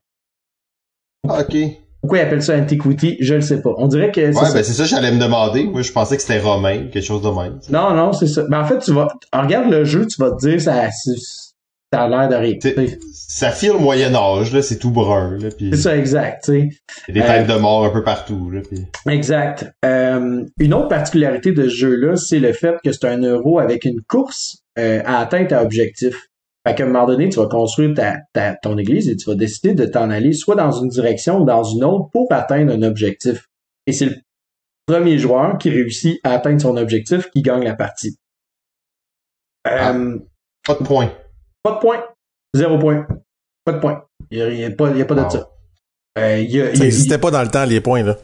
Ah, 1.27 1.41
OK. 1.41 1.55
Pourquoi 2.01 2.19
ils 2.19 2.21
appellent 2.21 2.43
ça 2.43 2.57
Antiquity? 2.57 3.17
Je 3.19 3.35
le 3.35 3.41
sais 3.41 3.61
pas. 3.61 3.71
On 3.77 3.87
dirait 3.87 4.11
que. 4.11 4.21
Ouais, 4.21 4.53
ben 4.53 4.63
c'est 4.63 4.73
ça, 4.73 4.85
j'allais 4.85 5.11
me 5.11 5.19
demander. 5.19 5.65
Moi, 5.65 5.81
je 5.81 5.91
pensais 5.91 6.15
que 6.15 6.21
c'était 6.21 6.39
romain, 6.39 6.87
quelque 6.91 7.01
chose 7.03 7.21
de 7.21 7.29
même. 7.29 7.59
Non, 7.69 7.93
non, 7.93 8.13
c'est 8.13 8.27
ça. 8.27 8.43
Ben 8.49 8.61
en 8.61 8.65
fait, 8.65 8.79
tu 8.79 8.93
vas. 8.93 9.07
Regarde 9.33 9.69
le 9.69 9.83
jeu, 9.83 10.07
tu 10.07 10.21
vas 10.21 10.31
te 10.31 10.47
dire 10.47 10.61
ça, 10.61 10.87
ça 11.91 12.03
a 12.03 12.07
l'air 12.07 12.29
de 12.29 12.35
rien. 12.35 12.55
Ça 13.13 13.51
file 13.51 13.71
au 13.71 13.79
Moyen 13.79 14.13
Âge, 14.13 14.53
là, 14.53 14.61
c'est 14.61 14.77
tout 14.77 14.91
brun. 14.91 15.37
Là, 15.37 15.49
C'est 15.57 15.75
ça, 15.75 15.97
exact. 15.97 16.47
Il 16.47 16.69
y 17.07 17.11
a 17.11 17.13
des 17.13 17.21
têtes 17.21 17.49
euh, 17.49 17.55
de 17.55 17.59
mort 17.59 17.83
un 17.83 17.89
peu 17.89 18.03
partout. 18.03 18.51
Là, 18.51 18.61
Exact. 19.11 19.71
Euh, 19.83 20.45
une 20.59 20.73
autre 20.73 20.87
particularité 20.87 21.51
de 21.51 21.63
ce 21.63 21.75
jeu-là, 21.75 22.15
c'est 22.15 22.39
le 22.39 22.53
fait 22.53 22.75
que 22.83 22.91
c'est 22.91 23.05
un 23.05 23.19
euro 23.21 23.59
avec 23.59 23.85
une 23.85 24.01
course 24.01 24.59
euh, 24.77 25.01
à 25.03 25.19
atteinte 25.19 25.51
à 25.51 25.63
objectif. 25.63 26.27
Fait 26.67 26.75
qu'à 26.75 26.83
un 26.83 26.87
moment 26.87 27.07
donné, 27.07 27.29
tu 27.29 27.39
vas 27.39 27.47
construire 27.47 27.95
ta, 28.33 28.55
ton 28.61 28.77
église 28.77 29.09
et 29.09 29.15
tu 29.15 29.29
vas 29.29 29.35
décider 29.35 29.73
de 29.73 29.85
t'en 29.85 30.11
aller 30.11 30.33
soit 30.33 30.55
dans 30.55 30.71
une 30.71 30.89
direction 30.89 31.39
ou 31.39 31.45
dans 31.45 31.63
une 31.63 31.83
autre 31.83 32.09
pour 32.11 32.27
atteindre 32.31 32.73
un 32.73 32.83
objectif. 32.83 33.47
Et 33.87 33.93
c'est 33.93 34.05
le 34.05 34.15
premier 34.85 35.17
joueur 35.17 35.57
qui 35.57 35.69
réussit 35.71 36.19
à 36.23 36.33
atteindre 36.33 36.61
son 36.61 36.77
objectif 36.77 37.29
qui 37.31 37.41
gagne 37.41 37.63
la 37.63 37.75
partie. 37.75 38.17
Ah. 39.63 39.95
Pas 40.65 40.75
de 40.75 40.83
points. 40.83 41.11
Pas 41.63 41.73
de 41.73 41.79
points. 41.79 42.03
Zéro 42.53 42.77
point. 42.77 43.07
Pas 43.65 43.73
de 43.73 43.79
points. 43.79 44.03
Il 44.31 44.47
n'y 44.47 44.65
a, 44.65 44.71
pas, 44.71 44.91
y 44.91 45.01
a 45.01 45.05
pas 45.05 45.15
de 45.15 45.29
ça. 45.29 45.49
Euh, 46.17 46.73
ça 46.73 46.83
n'existait 46.83 47.17
pas 47.17 47.31
dans 47.31 47.41
le 47.41 47.49
temps, 47.49 47.65
les 47.65 47.81
points, 47.81 48.03
là. 48.03 48.17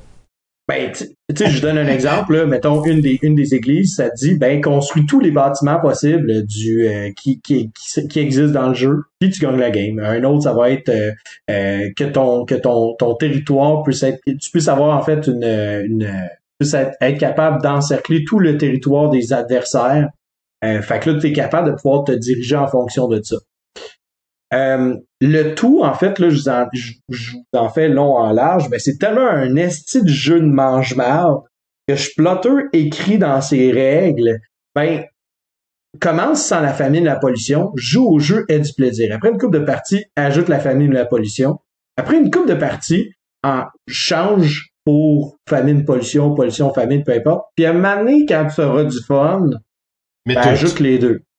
Ben, 0.68 0.92
tu 0.92 1.06
sais, 1.36 1.52
je 1.52 1.62
donne 1.62 1.78
un 1.78 1.88
exemple, 1.88 2.34
là, 2.34 2.48
mettons 2.48 2.84
une 2.86 3.00
des 3.00 3.20
une 3.22 3.36
des 3.36 3.54
églises, 3.54 3.98
ça 3.98 4.10
dit 4.10 4.34
ben 4.36 4.62
construis 4.62 5.06
tous 5.06 5.20
les 5.20 5.30
bâtiments 5.30 5.80
possibles 5.80 6.44
du 6.44 6.88
euh, 6.88 7.12
qui, 7.16 7.40
qui, 7.40 7.72
qui, 8.10 8.20
existent 8.20 8.60
dans 8.60 8.70
le 8.70 8.74
jeu, 8.74 9.04
puis 9.20 9.30
tu 9.30 9.42
gagnes 9.42 9.60
la 9.60 9.70
game. 9.70 10.00
Un 10.00 10.24
autre, 10.24 10.42
ça 10.42 10.54
va 10.54 10.72
être 10.72 10.90
euh, 10.90 11.12
euh, 11.52 11.90
que 11.96 12.06
ton 12.06 12.46
que 12.46 12.56
ton 12.56 12.96
ton 12.96 13.14
territoire 13.14 13.84
puisse 13.84 14.02
être 14.02 14.20
tu 14.26 14.50
puisses 14.50 14.68
avoir 14.68 14.98
en 14.98 15.04
fait 15.04 15.28
une 15.28 15.44
une 15.44 16.12
puisse 16.60 16.74
être, 16.74 16.94
être 17.00 17.20
capable 17.20 17.62
d'encercler 17.62 18.24
tout 18.24 18.40
le 18.40 18.58
territoire 18.58 19.10
des 19.12 19.34
adversaires. 19.34 20.10
Fait 20.82 21.00
que 21.00 21.12
là, 21.12 21.20
tu 21.20 21.28
es 21.28 21.34
capable 21.34 21.72
de 21.72 21.76
pouvoir 21.76 22.04
te 22.04 22.12
diriger 22.12 22.56
en 22.56 22.68
fonction 22.68 23.08
de 23.08 23.22
ça. 23.22 23.38
Euh, 24.54 24.96
le 25.22 25.54
tout, 25.56 25.82
en 25.84 25.94
fait, 25.94 26.20
là, 26.20 26.30
je 26.30 26.94
vous 27.10 27.44
en, 27.54 27.70
fais 27.70 27.90
long 27.90 28.16
en 28.16 28.32
large, 28.32 28.70
mais 28.70 28.80
c'est 28.80 28.98
tellement 28.98 29.28
un 29.28 29.56
esti 29.56 30.04
de 30.04 30.08
jeu 30.08 30.40
de 30.40 30.46
mange-marde 30.46 31.42
que 31.88 31.96
je 31.96 32.10
plotter 32.16 32.50
écrit 32.74 33.18
dans 33.18 33.42
ses 33.42 33.72
règles, 33.72 34.40
ben, 34.74 35.04
commence 36.00 36.44
sans 36.44 36.62
la 36.62 36.74
famine 36.74 37.06
la 37.06 37.16
pollution, 37.16 37.72
joue 37.76 38.08
au 38.08 38.20
jeu 38.20 38.46
et 38.50 38.60
du 38.60 38.74
plaisir. 38.74 39.14
Après 39.16 39.30
une 39.30 39.38
coupe 39.38 39.54
de 39.54 39.60
partie, 39.60 40.04
ajoute 40.16 40.50
la 40.50 40.60
famine 40.60 40.94
la 40.94 41.06
pollution. 41.06 41.60
Après 41.98 42.18
une 42.18 42.32
coupe 42.32 42.48
de 42.48 42.56
partie, 42.56 43.12
en 43.44 43.66
change 43.88 44.70
pour 44.84 45.38
famine, 45.48 45.86
pollution, 45.86 46.34
pollution, 46.34 46.74
famine, 46.74 47.04
peu 47.04 47.14
importe. 47.14 47.46
Puis 47.56 47.66
à 47.66 47.72
un 47.72 47.74
moment 47.74 47.98
donné, 47.98 48.26
quand 48.26 48.48
tu 48.54 48.62
auras 48.62 48.84
du 48.84 49.00
fun, 49.08 49.50
ben, 50.26 50.38
ajoute 50.38 50.80
les 50.80 50.98
deux. 51.00 51.22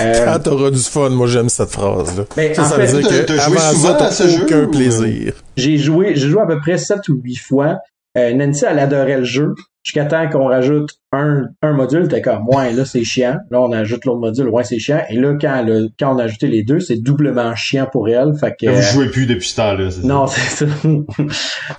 Euh, 0.00 0.24
Quand 0.24 0.38
t'auras 0.38 0.70
du 0.70 0.78
fun, 0.78 1.10
moi 1.10 1.26
j'aime 1.26 1.50
cette 1.50 1.68
phrase-là. 1.68 2.24
Ben, 2.34 2.54
ça, 2.54 2.64
ça 2.64 2.78
veut 2.78 3.02
dire 3.02 3.26
que 3.26 3.32
avant 3.38 3.58
ça, 3.58 3.94
t'as 3.98 4.42
aucun 4.42 4.66
plaisir. 4.66 5.34
J'ai 5.58 5.76
joué, 5.76 6.14
j'ai 6.16 6.28
joué 6.30 6.40
à 6.40 6.46
peu 6.46 6.58
près 6.60 6.78
7 6.78 7.06
ou 7.10 7.20
8 7.22 7.36
fois. 7.36 7.76
Euh, 8.16 8.32
Nancy, 8.32 8.64
elle 8.66 8.78
adorait 8.78 9.18
le 9.18 9.24
jeu. 9.24 9.54
Jusqu'à 9.84 10.04
temps 10.04 10.28
qu'on 10.30 10.46
rajoute 10.46 10.90
un, 11.10 11.46
un 11.60 11.72
module, 11.72 12.06
t'es 12.06 12.22
comme, 12.22 12.46
ouais, 12.48 12.72
là, 12.72 12.84
c'est 12.84 13.02
chiant. 13.02 13.38
Là, 13.50 13.60
on 13.62 13.72
ajoute 13.72 14.04
l'autre 14.04 14.20
module, 14.20 14.48
ouais, 14.48 14.62
c'est 14.62 14.78
chiant. 14.78 15.02
Et 15.10 15.16
là, 15.16 15.36
quand, 15.40 15.64
le, 15.66 15.88
quand 15.98 16.14
on 16.14 16.18
a 16.18 16.24
ajouté 16.24 16.46
les 16.46 16.62
deux, 16.62 16.78
c'est 16.78 16.98
doublement 17.02 17.54
chiant 17.56 17.86
pour 17.90 18.08
elle. 18.08 18.32
Fait 18.38 18.54
que, 18.58 18.66
vous 18.70 18.80
jouez 18.92 19.06
plus 19.10 19.26
depuis 19.26 19.48
ce 19.48 19.56
temps-là. 19.56 19.90
c'est 19.90 20.04
non, 20.04 20.26
c'est 20.28 20.66
ça. 20.66 20.72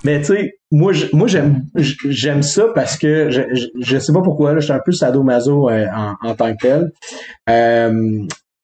Mais 0.04 0.18
tu 0.20 0.26
sais, 0.26 0.52
moi, 0.70 0.92
moi 1.14 1.28
j'aime 1.28 1.62
j'aime 1.76 2.42
ça 2.42 2.66
parce 2.74 2.98
que 2.98 3.30
je, 3.30 3.40
je, 3.52 3.66
je 3.80 3.98
sais 3.98 4.12
pas 4.12 4.20
pourquoi, 4.22 4.52
là, 4.52 4.60
je 4.60 4.64
suis 4.64 4.72
un 4.74 4.80
peu 4.84 4.92
sadomaso 4.92 5.70
euh, 5.70 5.86
en, 5.94 6.14
en 6.28 6.34
tant 6.34 6.52
que 6.52 6.58
tel. 6.60 6.92
Euh, 7.48 8.18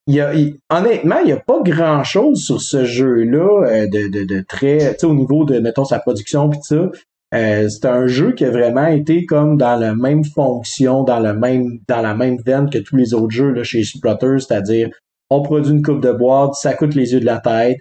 il 0.07 0.15
y 0.15 0.21
a, 0.21 0.35
il- 0.35 0.57
honnêtement, 0.71 1.19
il 1.21 1.27
n'y 1.27 1.33
a 1.33 1.37
pas 1.39 1.61
grand 1.65 2.03
chose 2.05 2.41
sur 2.45 2.61
ce 2.61 2.85
jeu-là 2.85 3.65
euh, 3.67 3.87
de, 3.87 4.09
de, 4.09 4.25
de 4.25 4.45
très, 4.47 4.79
tu 4.95 5.01
sais, 5.01 5.07
au 5.07 5.15
niveau 5.15 5.45
de, 5.45 5.59
mettons, 5.61 5.85
sa 5.85 5.99
production 5.99 6.49
pis 6.49 6.59
ça. 6.63 6.91
Euh, 7.35 7.69
c'est 7.69 7.87
un 7.87 8.07
jeu 8.07 8.33
qui 8.33 8.45
a 8.45 8.51
vraiment 8.51 8.87
été 8.87 9.25
comme 9.25 9.57
dans 9.57 9.77
la 9.77 9.95
même 9.95 10.25
fonction, 10.25 11.05
dans 11.05 11.21
le 11.21 11.33
même, 11.33 11.79
dans 11.87 12.03
la 12.03 12.15
même 12.15 12.39
veine 12.45 12.69
que 12.69 12.79
tous 12.79 12.97
les 12.97 13.15
autres 13.15 13.31
jeux 13.31 13.53
là, 13.53 13.63
chez 13.63 13.85
Splotter, 13.85 14.39
c'est-à-dire 14.39 14.91
on 15.31 15.43
produit 15.43 15.73
une 15.73 15.83
coupe 15.83 16.03
de 16.03 16.11
boîte, 16.11 16.55
ça 16.55 16.75
coûte 16.75 16.95
les 16.95 17.13
yeux 17.13 17.21
de 17.21 17.27
la 17.27 17.39
tête, 17.39 17.79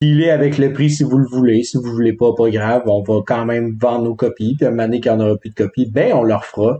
il 0.00 0.28
avec 0.30 0.58
le 0.58 0.72
prix 0.72 0.90
si 0.90 1.02
vous 1.02 1.18
le 1.18 1.26
voulez. 1.26 1.64
Si 1.64 1.76
vous 1.76 1.90
voulez 1.90 2.12
pas, 2.12 2.32
pas 2.32 2.50
grave. 2.50 2.82
On 2.86 3.02
va 3.02 3.20
quand 3.26 3.44
même 3.44 3.76
vendre 3.80 4.04
nos 4.04 4.14
copies. 4.14 4.54
Puis 4.56 4.64
à 4.64 4.68
un 4.68 4.70
moment 4.70 4.84
donné 4.84 5.00
qu'il 5.00 5.10
n'y 5.10 5.18
en 5.18 5.26
aura 5.26 5.36
plus 5.36 5.50
de 5.50 5.54
copies, 5.54 5.90
ben 5.90 6.12
on 6.14 6.22
leur 6.22 6.44
fera. 6.44 6.78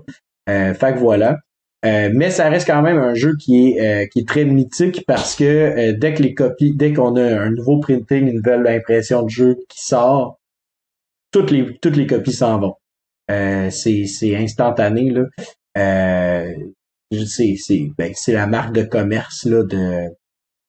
Euh, 0.49 0.73
fait 0.75 0.95
que 0.95 0.99
voilà. 0.99 1.39
Euh, 1.85 2.11
mais 2.13 2.31
ça 2.31 2.49
reste 2.49 2.67
quand 2.67 2.83
même 2.83 2.99
un 2.99 3.15
jeu 3.15 3.37
qui 3.37 3.71
est 3.71 3.81
euh, 3.81 4.07
qui 4.07 4.21
est 4.21 4.29
très 4.29 4.45
mythique 4.45 5.05
parce 5.07 5.37
que 5.37 5.45
euh, 5.45 5.95
dès 5.97 6.15
que 6.15 6.23
les 6.23 6.35
copies, 6.35 6.75
dès 6.75 6.93
qu'on 6.93 7.17
a 7.17 7.41
un 7.41 7.51
nouveau 7.51 7.79
printing, 7.79 8.27
une 8.29 8.37
nouvelle 8.37 8.67
impression 8.67 9.23
de 9.23 9.29
jeu 9.29 9.57
qui 9.69 9.85
sort, 9.85 10.38
toutes 11.31 11.51
les 11.51 11.79
toutes 11.79 11.97
les 11.97 12.07
copies 12.07 12.33
s'en 12.33 12.59
vont. 12.59 12.75
Euh, 13.31 13.71
c'est 13.71 14.37
instantané 14.37 15.11
là. 15.11 15.25
Euh, 15.77 16.55
c'est 17.27 17.57
ben, 17.97 18.13
la 18.29 18.47
marque 18.47 18.75
de 18.75 18.83
commerce 18.83 19.45
là 19.45 19.63
de 19.63 20.09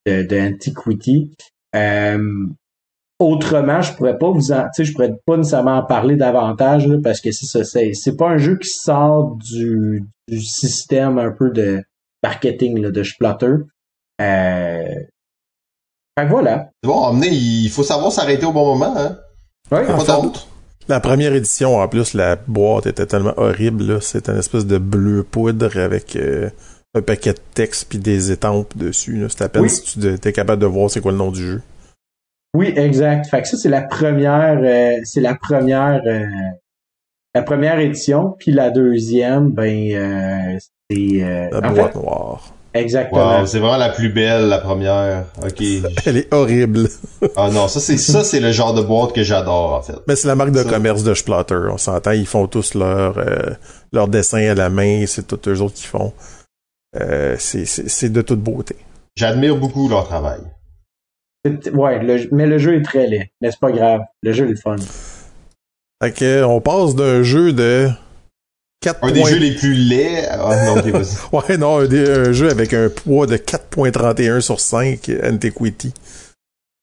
de, 0.06 0.40
Antiquity. 0.40 1.32
Euh, 1.76 2.48
autrement, 3.20 3.82
je 3.82 3.94
pourrais 3.94 4.18
pas 4.18 4.32
vous 4.32 4.52
en, 4.52 4.68
je 4.78 4.92
pourrais 4.92 5.14
pas 5.26 5.38
nécessairement 5.38 5.78
en 5.78 5.86
parler 5.86 6.16
davantage 6.16 6.88
là, 6.88 6.98
parce 7.04 7.22
que 7.22 7.32
c'est 7.32 7.46
ça, 7.46 7.64
c'est, 7.64 8.18
pas 8.18 8.30
un 8.30 8.38
jeu 8.38 8.58
qui 8.58 8.70
sort 8.70 9.36
du, 9.36 10.04
du 10.28 10.42
système 10.42 11.20
un 11.20 11.32
peu 11.32 11.52
de 11.52 11.84
marketing 12.24 12.80
là, 12.82 12.92
de 12.92 13.04
Splotter. 13.04 13.56
Euh, 14.22 14.96
fait 16.18 16.26
que 16.26 16.30
voilà. 16.30 16.72
Bon, 16.84 16.96
emmener, 16.96 17.30
il 17.30 17.70
faut 17.70 17.84
savoir 17.84 18.12
s'arrêter 18.12 18.46
au 18.46 18.52
bon 18.52 18.66
moment, 18.66 18.96
hein. 18.98 19.20
Pas 19.70 19.84
En. 19.84 20.32
La 20.88 21.00
première 21.00 21.34
édition, 21.36 21.78
en 21.78 21.88
plus, 21.88 22.16
la 22.16 22.36
boîte 22.36 22.88
était 22.88 23.06
tellement 23.06 23.34
horrible. 23.38 24.02
C'est 24.02 24.28
une 24.28 24.38
espèce 24.38 24.66
de 24.66 24.80
bleu 24.80 25.24
poudre 25.24 25.78
avec 25.78 26.16
euh, 26.16 26.50
un 26.96 27.02
paquet 27.04 27.34
de 27.34 27.40
texte 27.54 27.88
puis 27.90 28.00
des 28.00 28.32
étampes 28.32 28.76
dessus. 28.76 29.24
C'est 29.30 29.44
à 29.44 29.50
peine 29.50 29.62
Oui. 29.62 29.70
si 29.70 30.00
tu 30.00 30.08
es 30.08 30.34
capable 30.34 30.62
de 30.62 30.66
voir 30.66 30.90
c'est 30.90 31.02
quoi 31.02 31.12
le 31.12 31.20
nom 31.20 31.32
du 31.32 31.46
jeu. 31.46 31.62
Oui, 32.56 32.74
exact. 32.76 33.28
Fait 33.28 33.44
que 33.44 33.48
ça, 33.48 33.58
c'est 33.58 33.70
la 33.70 33.84
première, 33.84 34.60
euh, 34.64 35.00
c'est 35.04 35.22
la 35.22 35.36
première, 35.36 36.02
euh, 36.08 36.26
la 37.36 37.44
première 37.44 37.78
édition, 37.80 38.36
puis 38.40 38.52
la 38.52 38.72
deuxième, 38.72 39.52
ben, 39.52 40.58
c'est, 40.90 41.50
La 41.52 41.70
boîte 41.70 41.94
fait, 41.94 42.00
noire. 42.00 42.54
Exactement. 42.74 43.40
Wow, 43.40 43.46
c'est 43.46 43.60
vraiment 43.60 43.78
la 43.78 43.90
plus 43.90 44.10
belle, 44.12 44.48
la 44.48 44.60
première. 44.60 45.26
Ok. 45.44 45.62
Elle 46.06 46.18
est 46.18 46.34
horrible. 46.34 46.88
Ah 47.36 47.50
non, 47.52 47.68
ça 47.68 47.80
c'est 47.80 47.98
ça 47.98 48.24
c'est 48.24 48.40
le 48.40 48.52
genre 48.52 48.74
de 48.74 48.82
boîte 48.82 49.14
que 49.14 49.24
j'adore 49.24 49.74
en 49.74 49.82
fait. 49.82 49.96
Mais 50.08 50.16
c'est 50.16 50.28
la 50.28 50.36
marque 50.36 50.52
de 50.52 50.64
Ça. 50.64 50.70
commerce 50.70 51.04
de 51.04 51.14
Splatter. 51.14 51.60
On 51.72 51.78
s'entend, 51.78 52.12
ils 52.12 52.26
font 52.28 52.48
tous 52.48 52.74
leur, 52.76 53.18
euh, 53.18 53.52
leur 53.94 54.08
dessin 54.08 54.48
à 54.50 54.54
la 54.56 54.70
main. 54.70 55.06
C'est 55.08 55.28
tous 55.28 55.50
eux 55.50 55.62
autres 55.62 55.76
qui 55.76 55.86
font. 55.86 56.14
Euh, 57.00 57.36
c'est- 57.40 57.66
c'est 57.66 57.88
c'est 57.90 58.10
de 58.10 58.22
toute 58.22 58.40
beauté. 58.42 58.76
J'admire 59.16 59.56
beaucoup 59.58 59.88
leur 59.90 60.08
travail. 60.08 60.40
C'est- 61.46 61.72
Ouais, 61.72 62.00
le- 62.04 62.28
mais 62.32 62.46
le 62.48 62.58
jeu 62.58 62.76
est 62.76 62.82
très 62.84 63.08
laid. 63.08 63.32
Mais 63.42 63.52
c'est 63.52 63.60
pas 63.60 63.72
grave. 63.72 64.02
Le 64.24 64.32
jeu 64.34 64.46
est 64.46 64.50
le 64.50 64.56
fun. 64.56 64.76
Que, 66.16 66.44
on 66.44 66.62
passe 66.62 66.96
d'un 66.96 67.24
jeu 67.24 67.52
de 67.52 67.90
4 68.82 69.00
Un 69.04 69.12
des 69.12 69.24
jeux 69.26 69.38
les 69.38 69.52
plus 69.56 69.74
laids. 69.74 70.26
Ah 70.30 70.66
non. 70.66 71.02
Ouais, 71.34 71.58
non, 71.58 71.80
un, 71.80 71.86
des- 71.88 72.10
un 72.10 72.32
jeu 72.32 72.50
avec 72.50 72.74
un 72.74 72.90
poids 72.90 73.28
de 73.28 73.36
4.31 73.38 74.40
sur 74.42 74.60
5, 74.60 75.12
Antiquity, 75.24 75.94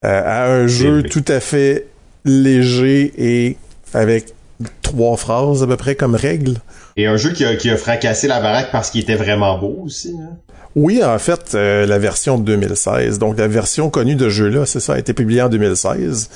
euh, 0.05 0.23
à 0.25 0.47
un 0.53 0.67
jeu 0.67 1.03
tout 1.03 1.25
à 1.29 1.41
fait 1.41 1.87
léger 2.25 3.13
et 3.17 3.57
avec 3.95 4.35
trois 4.83 5.17
phrases 5.17 5.63
à 5.63 5.67
peu 5.67 5.77
près 5.77 5.95
comme 5.95 6.15
règle. 6.15 6.55
Et 6.97 7.07
un 7.07 7.17
jeu 7.17 7.31
qui 7.33 7.45
a, 7.45 7.57
qui 7.57 7.71
a 7.71 7.77
fracassé 7.77 8.27
la 8.27 8.41
baraque 8.41 8.71
parce 8.73 8.91
qu'il 8.91 9.01
était 9.01 9.17
vraiment 9.17 9.59
beau 9.59 9.83
aussi. 9.85 10.15
Hein. 10.21 10.37
Oui, 10.75 11.03
en 11.03 11.19
fait, 11.19 11.55
euh, 11.55 11.87
la 11.87 11.99
version 11.99 12.37
de 12.39 12.45
2016. 12.45 13.19
Donc, 13.19 13.39
la 13.39 13.49
version 13.49 13.89
connue 13.89 14.15
de 14.15 14.25
ce 14.29 14.35
jeu-là, 14.35 14.67
c'est 14.67 14.81
ça, 14.81 14.95
a 14.95 14.99
été 14.99 15.15
publiée 15.15 15.41
en 15.41 15.49
2016 15.49 16.29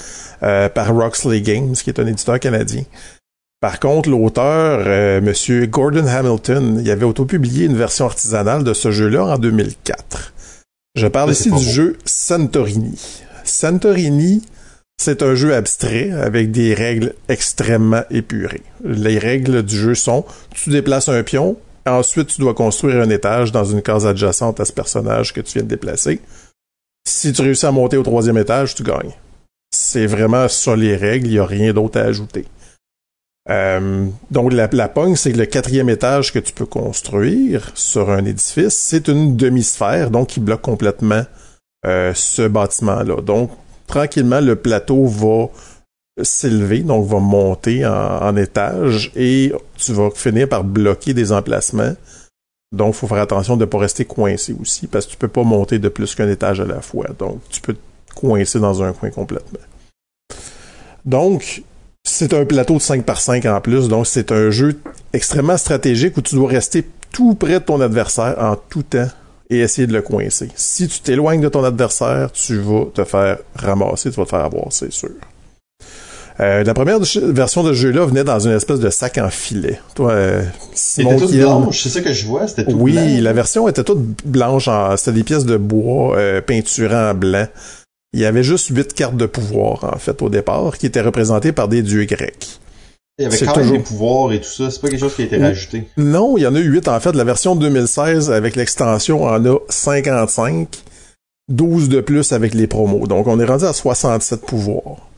euh, 0.43 0.71
par 0.71 0.95
Roxley 0.95 1.43
Games, 1.43 1.73
qui 1.75 1.91
est 1.91 2.01
un 2.01 2.07
éditeur 2.07 2.41
canadien. 2.41 2.83
Par 3.61 3.79
contre, 3.79 4.09
l'auteur, 4.09 4.85
euh, 4.87 5.21
Monsieur 5.21 5.67
Gordon 5.67 6.07
Hamilton, 6.07 6.81
il 6.83 6.91
avait 6.91 7.05
auto-publié 7.05 7.67
une 7.67 7.77
version 7.77 8.07
artisanale 8.07 8.65
de 8.65 8.73
ce 8.73 8.91
jeu-là 8.91 9.25
en 9.25 9.39
2004. 9.39 10.33
Je 10.95 11.07
parle 11.07 11.33
ici 11.33 11.51
du 11.51 11.63
jeu 11.63 11.99
Santorini. 12.07 13.23
Santorini, 13.45 14.43
c'est 14.97 15.23
un 15.23 15.35
jeu 15.35 15.55
abstrait 15.55 16.11
avec 16.11 16.51
des 16.51 16.73
règles 16.73 17.15
extrêmement 17.29 18.03
épurées. 18.11 18.63
Les 18.83 19.19
règles 19.19 19.63
du 19.63 19.77
jeu 19.77 19.95
sont 19.95 20.25
tu 20.55 20.71
déplaces 20.71 21.11
un 21.11 21.23
pion, 21.23 21.57
ensuite 21.87 22.29
tu 22.29 22.41
dois 22.41 22.55
construire 22.55 23.03
un 23.03 23.11
étage 23.11 23.53
dans 23.53 23.65
une 23.65 23.83
case 23.83 24.07
adjacente 24.07 24.59
à 24.61 24.65
ce 24.65 24.73
personnage 24.73 25.35
que 25.35 25.41
tu 25.43 25.59
viens 25.59 25.65
de 25.65 25.69
déplacer. 25.69 26.21
Si 27.07 27.33
tu 27.33 27.43
réussis 27.43 27.67
à 27.67 27.73
monter 27.73 27.99
au 27.99 28.03
troisième 28.03 28.39
étage, 28.39 28.75
tu 28.75 28.83
gagnes. 28.83 29.13
C'est 29.71 30.07
vraiment 30.07 30.49
ça 30.49 30.77
les 30.77 30.97
règles, 30.97 31.27
il 31.27 31.33
n'y 31.33 31.39
a 31.39 31.47
rien 31.47 31.73
d'autre 31.73 31.99
à 31.99 32.05
ajouter. 32.05 32.47
Euh, 33.49 34.07
donc 34.31 34.53
la, 34.53 34.89
pogne, 34.89 35.17
c'est 35.17 35.33
le 35.33 35.47
quatrième 35.47 35.89
étage 35.89 36.33
que 36.33 36.39
tu 36.39 36.53
peux 36.53 36.67
construire 36.67 37.73
sur 37.75 38.11
un 38.11 38.25
édifice, 38.25 38.77
c'est 38.77 39.09
une 39.09 39.37
demi-sphère, 39.37 40.11
donc 40.11 40.29
qui 40.29 40.41
bloque 40.41 40.61
complètement 40.61 41.25
euh, 41.87 42.13
ce 42.15 42.47
bâtiment-là. 42.47 43.23
Donc 43.23 43.51
tranquillement, 43.87 44.41
le 44.41 44.57
plateau 44.57 45.07
va 45.07 45.49
s'élever, 46.23 46.81
donc 46.81 47.07
va 47.07 47.19
monter 47.19 47.87
en, 47.87 48.37
étage 48.37 49.11
et 49.17 49.53
tu 49.77 49.93
vas 49.93 50.11
finir 50.11 50.49
par 50.49 50.65
bloquer 50.65 51.15
des 51.15 51.33
emplacements. 51.33 51.95
Donc, 52.73 52.95
faut 52.95 53.09
faire 53.09 53.19
attention 53.19 53.57
de 53.57 53.63
ne 53.63 53.67
pas 53.67 53.79
rester 53.79 54.05
coincé 54.05 54.55
aussi, 54.61 54.87
parce 54.87 55.07
que 55.07 55.13
tu 55.13 55.17
peux 55.17 55.29
pas 55.29 55.43
monter 55.43 55.81
de 55.81 55.89
plus 55.89 56.15
qu'un 56.15 56.29
étage 56.29 56.61
à 56.61 56.65
la 56.65 56.81
fois. 56.81 57.09
Donc, 57.19 57.41
tu 57.49 57.61
peux 57.61 57.75
te 57.75 58.15
coincer 58.15 58.61
dans 58.61 58.81
un 58.83 58.93
coin 58.93 59.11
complètement. 59.11 59.59
Donc, 61.05 61.65
c'est 62.11 62.35
un 62.35 62.45
plateau 62.45 62.75
de 62.75 62.81
5 62.81 63.05
par 63.05 63.21
5 63.21 63.45
en 63.47 63.61
plus, 63.61 63.89
donc 63.89 64.07
c'est 64.07 64.33
un 64.33 64.51
jeu 64.51 64.79
extrêmement 65.13 65.57
stratégique 65.57 66.17
où 66.17 66.21
tu 66.23 66.35
dois 66.35 66.49
rester 66.49 66.87
tout 67.13 67.35
près 67.35 67.55
de 67.61 67.65
ton 67.65 67.81
adversaire 67.81 68.37
en 68.39 68.57
tout 68.57 68.83
temps 68.83 69.09
et 69.51 69.59
essayer 69.61 69.87
de 69.87 69.93
le 69.93 70.03
coincer. 70.03 70.49
Si 70.55 70.87
tu 70.87 71.01
t'éloignes 71.01 71.41
de 71.41 71.49
ton 71.49 71.65
adversaire, 71.65 72.31
tu 72.33 72.59
vas 72.59 72.85
te 72.95 73.05
faire 73.05 73.39
ramasser, 73.57 74.11
tu 74.11 74.17
vas 74.17 74.25
te 74.25 74.31
faire 74.31 74.45
avoir, 74.45 74.67
c'est 74.71 74.93
sûr. 74.93 75.11
Euh, 76.39 76.65
la 76.65 76.73
première 76.73 76.99
version 77.01 77.63
de 77.63 77.75
ce 77.75 77.79
jeu-là 77.79 78.07
venait 78.07 78.25
dans 78.25 78.39
une 78.39 78.53
espèce 78.53 78.79
de 78.81 78.89
sac 78.89 79.19
en 79.19 79.29
filet. 79.29 79.79
Toi, 79.95 80.13
euh, 80.13 80.43
Simon 80.73 81.11
C'était 81.11 81.21
toute 81.21 81.31
Kiel- 81.33 81.41
blanche, 81.43 81.83
c'est 81.83 81.89
ça 81.91 82.01
que 82.01 82.13
je 82.15 82.27
vois, 82.27 82.47
c'était 82.49 82.65
tout 82.65 82.77
oui, 82.79 82.93
blanc. 82.93 83.23
la 83.23 83.33
version 83.35 83.69
était 83.69 83.85
toute 83.85 84.01
blanche. 84.25 84.67
En, 84.69 84.97
c'était 84.97 85.13
des 85.13 85.25
pièces 85.25 85.45
de 85.45 85.59
bois 85.59 86.17
euh, 86.17 86.41
peinturées 86.41 86.97
en 87.11 87.13
blanc. 87.15 87.47
Il 88.13 88.21
y 88.21 88.25
avait 88.25 88.43
juste 88.43 88.69
huit 88.75 88.93
cartes 88.93 89.17
de 89.17 89.27
pouvoir, 89.27 89.85
en 89.85 89.99
fait, 89.99 90.21
au 90.23 90.29
départ, 90.29 90.79
qui 90.79 90.87
étaient 90.87 91.01
représentées 91.01 91.53
par 91.53 91.69
des 91.69 91.83
dieux 91.83 92.05
grecs. 92.05 92.59
Il 93.19 93.25
y 93.25 93.27
avait 93.27 93.39
quand 93.39 93.47
même 93.47 93.55
toujours- 93.67 93.73
des 93.77 93.83
pouvoirs 93.83 94.33
et 94.33 94.41
tout 94.41 94.49
ça, 94.49 94.71
c'est 94.71 94.81
pas 94.81 94.89
quelque 94.89 95.01
chose 95.01 95.15
qui 95.15 95.23
a 95.23 95.25
été 95.27 95.37
rajouté. 95.37 95.85
Non, 95.97 96.37
il 96.39 96.43
y 96.43 96.47
en 96.47 96.55
a 96.55 96.59
huit, 96.59 96.89
en 96.89 96.99
fait. 97.01 97.15
La 97.15 97.25
version 97.25 97.55
2016, 97.55 98.31
avec 98.31 98.57
l'extension, 98.57 99.25
en 99.25 99.45
a 99.45 99.59
55. 99.69 100.69
12 101.49 101.89
de 101.89 102.01
plus 102.01 102.33
avec 102.33 102.55
les 102.55 102.67
promos. 102.69 103.07
Donc, 103.09 103.27
on 103.27 103.39
est 103.41 103.45
rendu 103.45 103.65
à 103.65 103.73
67 103.73 104.41
pouvoirs. 104.43 105.09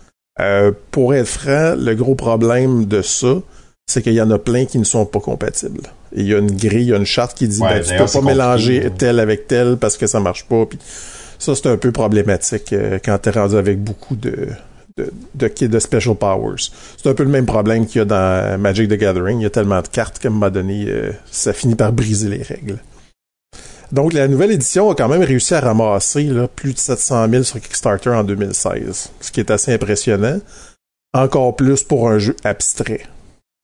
Euh, 0.40 0.72
pour 0.90 1.14
être 1.14 1.26
franc, 1.28 1.74
le 1.76 1.94
gros 1.94 2.14
problème 2.14 2.86
de 2.86 3.02
ça, 3.02 3.34
c'est 3.86 4.00
qu'il 4.02 4.14
y 4.14 4.20
en 4.22 4.30
a 4.30 4.38
plein 4.38 4.64
qui 4.64 4.78
ne 4.78 4.84
sont 4.84 5.04
pas 5.04 5.20
compatibles. 5.20 5.82
Et 6.16 6.22
il 6.22 6.26
y 6.26 6.34
a 6.34 6.38
une 6.38 6.50
grille, 6.56 6.84
il 6.84 6.88
y 6.88 6.94
a 6.94 6.96
une 6.96 7.04
charte 7.04 7.36
qui 7.36 7.48
dit 7.48 7.60
Ouais, 7.60 7.80
ben, 7.80 7.82
tu 7.84 7.94
peux 7.96 8.10
pas 8.20 8.20
mélanger 8.26 8.76
compliqué. 8.76 8.96
tel 8.96 9.20
avec 9.20 9.46
tel 9.46 9.76
parce 9.76 9.98
que 9.98 10.06
ça 10.06 10.20
marche 10.20 10.46
pas. 10.46 10.64
Puis 10.64 10.78
ça, 11.42 11.56
c'est 11.56 11.66
un 11.66 11.76
peu 11.76 11.90
problématique 11.90 12.72
euh, 12.72 12.98
quand 13.04 13.18
t'es 13.18 13.30
rendu 13.30 13.56
avec 13.56 13.82
beaucoup 13.82 14.14
de, 14.14 14.48
de, 14.96 15.12
de, 15.34 15.78
special 15.80 16.14
powers. 16.14 16.70
C'est 16.96 17.08
un 17.08 17.14
peu 17.14 17.24
le 17.24 17.30
même 17.30 17.46
problème 17.46 17.86
qu'il 17.86 17.98
y 17.98 18.02
a 18.02 18.04
dans 18.04 18.60
Magic 18.60 18.88
the 18.88 18.94
Gathering. 18.94 19.40
Il 19.40 19.42
y 19.42 19.46
a 19.46 19.50
tellement 19.50 19.82
de 19.82 19.88
cartes 19.88 20.20
qu'à 20.20 20.28
un 20.28 20.30
moment 20.30 20.50
donné, 20.50 20.86
euh, 20.88 21.10
ça 21.30 21.52
finit 21.52 21.74
par 21.74 21.92
briser 21.92 22.28
les 22.28 22.42
règles. 22.42 22.78
Donc, 23.90 24.12
la 24.12 24.28
nouvelle 24.28 24.52
édition 24.52 24.90
a 24.90 24.94
quand 24.94 25.08
même 25.08 25.22
réussi 25.22 25.52
à 25.54 25.60
ramasser 25.60 26.30
plus 26.54 26.72
de 26.72 26.78
700 26.78 27.28
000 27.28 27.42
sur 27.42 27.60
Kickstarter 27.60 28.10
en 28.10 28.24
2016, 28.24 29.10
ce 29.20 29.30
qui 29.32 29.40
est 29.40 29.50
assez 29.50 29.74
impressionnant. 29.74 30.38
Encore 31.12 31.56
plus 31.56 31.82
pour 31.82 32.08
un 32.08 32.18
jeu 32.18 32.34
abstrait. 32.44 33.02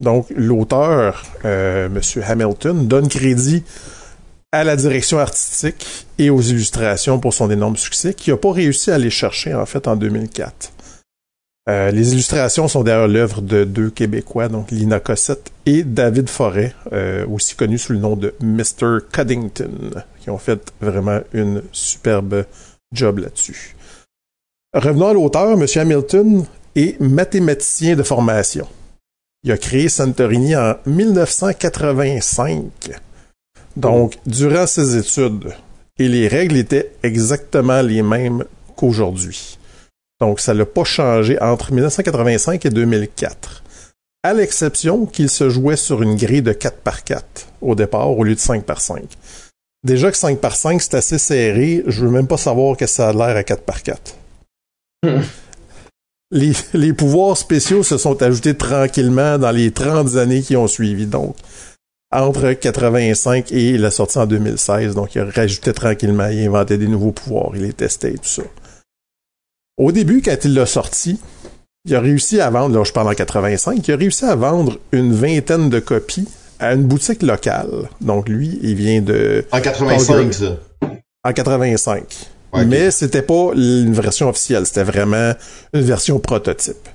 Donc, 0.01 0.27
l'auteur, 0.37 1.25
euh, 1.45 1.87
M. 1.87 2.23
Hamilton, 2.27 2.87
donne 2.87 3.09
crédit 3.09 3.65
à 4.53 4.65
la 4.65 4.77
direction 4.77 5.19
artistique 5.19 6.07
et 6.19 6.31
aux 6.31 6.41
illustrations 6.41 7.19
pour 7.19 7.35
son 7.35 7.51
énorme 7.51 7.77
succès, 7.77 8.15
qui 8.15 8.31
n'a 8.31 8.37
pas 8.37 8.53
réussi 8.53 8.91
à 8.91 8.95
aller 8.95 9.11
chercher, 9.11 9.55
en 9.55 9.67
fait, 9.67 9.87
en 9.87 9.97
2004. 9.97 10.73
Euh, 11.69 11.91
les 11.91 12.15
illustrations 12.15 12.67
sont 12.67 12.83
d'ailleurs 12.83 13.09
l'œuvre 13.09 13.43
de 13.43 13.65
deux 13.65 13.91
Québécois, 13.91 14.49
donc 14.49 14.71
Lina 14.71 15.01
Cossette 15.01 15.53
et 15.67 15.83
David 15.83 16.31
Forêt, 16.31 16.75
euh, 16.93 17.27
aussi 17.27 17.55
connu 17.57 17.77
sous 17.77 17.93
le 17.93 17.99
nom 17.99 18.17
de 18.17 18.35
Mr. 18.41 19.01
Cuddington, 19.13 20.03
qui 20.19 20.31
ont 20.31 20.39
fait 20.39 20.73
vraiment 20.81 21.21
une 21.35 21.63
superbe 21.73 22.47
job 22.93 23.19
là-dessus. 23.19 23.77
Revenons 24.73 25.09
à 25.09 25.13
l'auteur, 25.13 25.61
M. 25.61 25.67
Hamilton 25.77 26.47
est 26.75 26.99
mathématicien 27.01 27.97
de 27.97 28.03
formation. 28.03 28.67
Il 29.45 29.53
a 29.53 29.59
créé 29.59 29.91
Santorini 29.91 30.57
en 30.57 30.77
1985. 30.87 32.63
Donc, 33.79 34.19
durant 34.27 34.67
ses 34.67 34.97
études, 34.97 35.55
et 36.01 36.09
les 36.09 36.27
règles 36.27 36.57
étaient 36.57 36.91
exactement 37.05 37.81
les 37.81 38.03
mêmes 38.03 38.45
qu'aujourd'hui. 38.75 39.57
Donc, 40.21 40.41
ça 40.41 40.53
n'a 40.53 40.67
pas 40.67 40.83
changé 40.83 41.41
entre 41.41 41.73
1985 41.73 42.67
et 42.67 42.71
2004. 42.71 43.63
À 44.25 44.35
l'exception 44.35 45.07
qu'il 45.07 45.31
se 45.31 45.49
jouait 45.49 45.77
sur 45.77 46.03
une 46.03 46.17
grille 46.17 46.43
de 46.43 46.53
4 46.53 46.79
par 46.79 47.05
4 47.05 47.47
au 47.63 47.77
départ 47.77 48.11
au 48.11 48.25
lieu 48.25 48.35
de 48.35 48.41
5 48.41 48.65
par 48.65 48.81
5. 48.81 49.05
Déjà 49.85 50.11
que 50.11 50.17
5 50.17 50.41
par 50.41 50.57
5 50.57 50.83
c'est 50.83 50.95
assez 50.95 51.19
serré, 51.19 51.85
je 51.87 52.05
veux 52.05 52.11
même 52.11 52.27
pas 52.27 52.37
savoir 52.37 52.77
que 52.77 52.87
ça 52.87 53.11
a 53.11 53.13
l'air 53.13 53.37
à 53.37 53.45
4 53.45 53.63
par 53.63 53.85
4. 53.85 54.17
les, 56.33 56.53
les 56.75 56.93
pouvoirs 56.93 57.37
spéciaux 57.37 57.85
se 57.85 57.97
sont 57.97 58.21
ajoutés 58.25 58.57
tranquillement 58.57 59.39
dans 59.39 59.53
les 59.53 59.71
30 59.71 60.17
années 60.17 60.43
qui 60.43 60.57
ont 60.57 60.67
suivi. 60.67 61.07
Donc, 61.07 61.37
entre 62.11 62.53
85 62.53 63.53
et 63.53 63.79
la 63.79 63.91
sortie 63.91 64.19
en 64.19 64.27
2016. 64.27 64.95
Donc, 64.95 65.15
il 65.15 65.21
a 65.21 65.25
rajouté 65.25 65.73
tranquillement, 65.73 66.29
il 66.29 66.47
inventait 66.47 66.79
des 66.79 66.89
nouveaux 66.89 67.13
pouvoirs, 67.13 67.51
il 67.55 67.63
les 67.63 67.73
testait 67.73 68.13
et 68.13 68.19
tout 68.19 68.29
ça. 68.29 68.43
Au 69.77 69.93
début, 69.93 70.23
quand 70.23 70.37
il 70.45 70.55
l'a 70.55 70.67
sorti, 70.67 71.21
il 71.85 71.95
a 71.95 72.01
réussi 72.01 72.41
à 72.41 72.51
vendre, 72.51 72.77
là 72.77 72.85
je 72.85 72.93
parle 72.93 73.09
en 73.09 73.15
85, 73.15 73.87
il 73.87 73.95
a 73.95 73.97
réussi 73.97 74.25
à 74.25 74.35
vendre 74.35 74.79
une 74.93 75.13
vingtaine 75.13 75.71
de 75.71 75.79
copies 75.79 76.29
à 76.59 76.75
une 76.75 76.85
boutique 76.85 77.23
locale. 77.23 77.89
Donc 78.01 78.29
lui, 78.29 78.59
il 78.63 78.75
vient 78.75 79.01
de... 79.01 79.45
En 79.53 79.61
85, 79.61 80.35
ça? 80.35 80.57
En 81.25 81.33
85. 81.33 82.05
Mais 82.67 82.91
c'était 82.91 83.23
pas 83.23 83.51
une 83.55 83.93
version 83.93 84.29
officielle, 84.29 84.67
c'était 84.67 84.83
vraiment 84.83 85.35
une 85.75 85.83
version 85.83 86.19
prototype. 86.19 86.89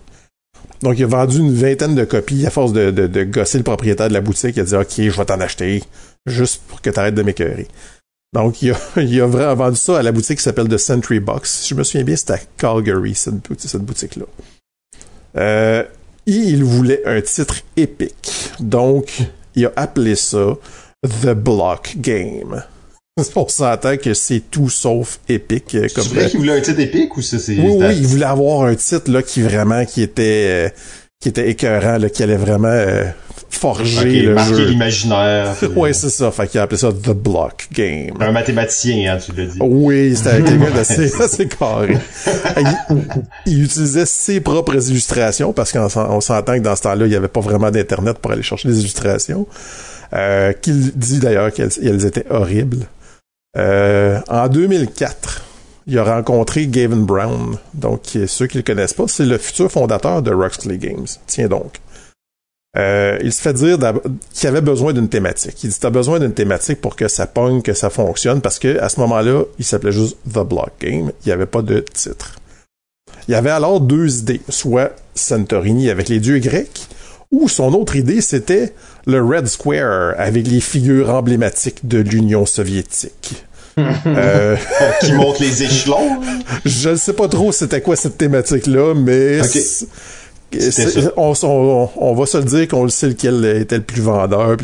Donc 0.83 0.99
il 0.99 1.05
a 1.05 1.07
vendu 1.07 1.37
une 1.39 1.53
vingtaine 1.53 1.95
de 1.95 2.03
copies 2.03 2.45
à 2.45 2.49
force 2.49 2.73
de, 2.73 3.23
gosser 3.23 3.57
le 3.57 3.63
propriétaire 3.63 4.09
de 4.09 4.13
la 4.13 4.21
boutique. 4.21 4.57
Il 4.57 4.59
a 4.59 4.63
dit 4.63 4.75
OK, 4.75 4.93
je 4.97 5.17
vais 5.17 5.25
t'en 5.25 5.39
acheter 5.39 5.81
juste 6.25 6.61
pour 6.67 6.81
que 6.81 6.89
tu 6.89 6.99
arrêtes 6.99 7.15
de 7.15 7.23
m'écœurer. 7.23 7.67
Donc, 8.33 8.61
il 8.97 9.21
a, 9.21 9.25
vraiment 9.25 9.55
vendu 9.55 9.77
ça 9.77 9.99
à 9.99 10.01
la 10.01 10.11
boutique 10.11 10.37
qui 10.37 10.43
s'appelle 10.43 10.67
The 10.67 10.77
Century 10.77 11.21
Box. 11.21 11.67
Je 11.69 11.75
me 11.75 11.83
souviens 11.83 12.03
bien, 12.03 12.15
c'était 12.17 12.33
à 12.33 12.39
Calgary, 12.57 13.15
cette, 13.15 13.35
cette 13.59 13.81
boutique-là. 13.81 14.25
Euh, 15.37 15.83
il 16.25 16.63
voulait 16.63 17.01
un 17.05 17.21
titre 17.21 17.55
épique. 17.77 18.51
Donc, 18.59 19.21
il 19.55 19.65
a 19.67 19.73
appelé 19.77 20.15
ça 20.15 20.57
The 21.03 21.33
Block 21.33 21.95
Game. 21.97 22.63
On 23.35 23.47
s'entend 23.47 23.97
que 23.97 24.15
c'est 24.15 24.41
tout 24.49 24.69
sauf 24.69 25.19
épique. 25.29 25.75
Euh, 25.75 25.87
comme 25.93 26.05
vrai 26.05 26.29
qu'il 26.29 26.39
voulait 26.39 26.57
un 26.57 26.61
titre 26.61 26.79
épique 26.79 27.15
ou 27.15 27.21
ça 27.21 27.37
c'est... 27.37 27.53
Oui, 27.57 27.75
oui, 27.77 27.97
il 27.97 28.07
voulait 28.07 28.25
avoir 28.25 28.63
un 28.63 28.73
titre 28.73 29.11
là 29.11 29.21
qui 29.21 29.43
vraiment 29.43 29.85
qui 29.85 30.01
était 30.01 30.47
euh, 30.47 30.69
qui 31.19 31.29
était 31.29 31.49
écœurant, 31.49 31.99
là, 31.99 32.09
qui 32.09 32.23
allait 32.23 32.37
vraiment 32.37 32.67
euh, 32.67 33.05
forger 33.51 34.23
le 34.23 34.33
marquer 34.33 34.65
l'imaginaire. 34.65 35.55
ouais, 35.75 35.93
c'est 35.93 36.09
ça. 36.09 36.31
Fait 36.31 36.47
qu'il 36.47 36.59
a 36.59 36.63
appelé 36.63 36.79
ça 36.79 36.91
The 36.91 37.11
Block 37.11 37.67
Game. 37.71 38.15
Un 38.19 38.31
mathématicien, 38.31 39.13
hein, 39.13 39.19
tu 39.23 39.31
l'as 39.31 39.45
dit. 39.45 39.59
Oui, 39.61 40.15
c'était 40.15 40.41
quelqu'un 40.41 40.71
d'assez 40.75 41.13
assez 41.21 41.47
carré. 41.47 41.95
il, 43.45 43.63
utilisait 43.63 44.07
ses 44.07 44.41
propres 44.41 44.89
illustrations 44.89 45.53
parce 45.53 45.71
qu'on 45.71 45.87
s'entend 45.87 46.55
que 46.55 46.63
dans 46.63 46.75
ce 46.75 46.81
temps-là, 46.81 47.05
il 47.05 47.09
n'y 47.09 47.15
avait 47.15 47.27
pas 47.27 47.41
vraiment 47.41 47.69
d'Internet 47.69 48.17
pour 48.17 48.31
aller 48.31 48.43
chercher 48.43 48.69
des 48.69 48.79
illustrations. 48.79 49.45
Euh, 50.13 50.53
qu'il 50.53 50.91
dit 50.91 51.19
d'ailleurs 51.19 51.51
qu'elles 51.51 52.05
étaient 52.05 52.25
horribles. 52.29 52.85
Euh, 53.57 54.19
en 54.27 54.47
2004, 54.47 55.43
il 55.87 55.97
a 55.99 56.03
rencontré 56.03 56.67
Gavin 56.67 56.97
Brown. 56.97 57.57
Donc, 57.73 58.17
ceux 58.27 58.47
qui 58.47 58.57
le 58.57 58.63
connaissent 58.63 58.93
pas, 58.93 59.07
c'est 59.07 59.25
le 59.25 59.37
futur 59.37 59.71
fondateur 59.71 60.21
de 60.21 60.33
Roxley 60.33 60.77
Games. 60.77 61.07
Tiens 61.27 61.47
donc. 61.47 61.79
Euh, 62.75 63.19
il 63.21 63.31
se 63.31 63.41
fait 63.41 63.53
dire 63.53 63.77
qu'il 64.33 64.49
avait 64.49 64.61
besoin 64.61 64.93
d'une 64.93 65.09
thématique. 65.09 65.63
Il 65.63 65.69
dit, 65.69 65.77
t'as 65.79 65.91
besoin 65.91 66.19
d'une 66.19 66.33
thématique 66.33 66.81
pour 66.81 66.95
que 66.95 67.07
ça 67.07 67.27
pogne, 67.27 67.61
que 67.61 67.73
ça 67.73 67.91
fonctionne, 67.91 68.41
parce 68.41 68.57
que 68.57 68.79
à 68.79 68.89
ce 68.89 68.99
moment-là, 69.01 69.43
il 69.59 69.65
s'appelait 69.65 69.91
juste 69.91 70.17
The 70.27 70.39
Block 70.39 70.71
Game. 70.79 71.11
Il 71.23 71.27
n'y 71.27 71.31
avait 71.31 71.45
pas 71.45 71.61
de 71.61 71.79
titre. 71.93 72.39
Il 73.27 73.31
y 73.31 73.35
avait 73.35 73.51
alors 73.51 73.79
deux 73.79 74.19
idées, 74.19 74.41
soit 74.49 74.91
Santorini 75.13 75.89
avec 75.89 76.09
les 76.09 76.19
dieux 76.19 76.39
grecs, 76.39 76.82
ou 77.33 77.49
son 77.49 77.73
autre 77.73 77.95
idée, 77.95 78.21
c'était 78.21 78.73
le 79.05 79.21
Red 79.21 79.47
Square 79.47 80.13
avec 80.17 80.47
les 80.47 80.61
figures 80.61 81.09
emblématiques 81.09 81.85
de 81.85 81.97
l'Union 81.97 82.45
soviétique. 82.45 83.43
euh... 83.79 84.55
qui 85.01 85.13
monte 85.13 85.39
les 85.39 85.63
échelons. 85.63 86.21
Je 86.63 86.89
ne 86.89 86.95
sais 86.95 87.13
pas 87.13 87.27
trop 87.27 87.51
c'était 87.51 87.81
quoi 87.81 87.95
cette 87.95 88.19
thématique-là, 88.19 88.93
mais 88.93 89.41
on, 91.17 91.33
on, 91.97 92.13
va 92.13 92.25
se 92.27 92.37
le 92.37 92.43
dire 92.43 92.67
qu'on 92.67 92.83
le 92.83 92.89
sait 92.89 93.07
lequel 93.07 93.43
était 93.45 93.77
le 93.77 93.83
plus 93.83 94.01
vendeur, 94.01 94.57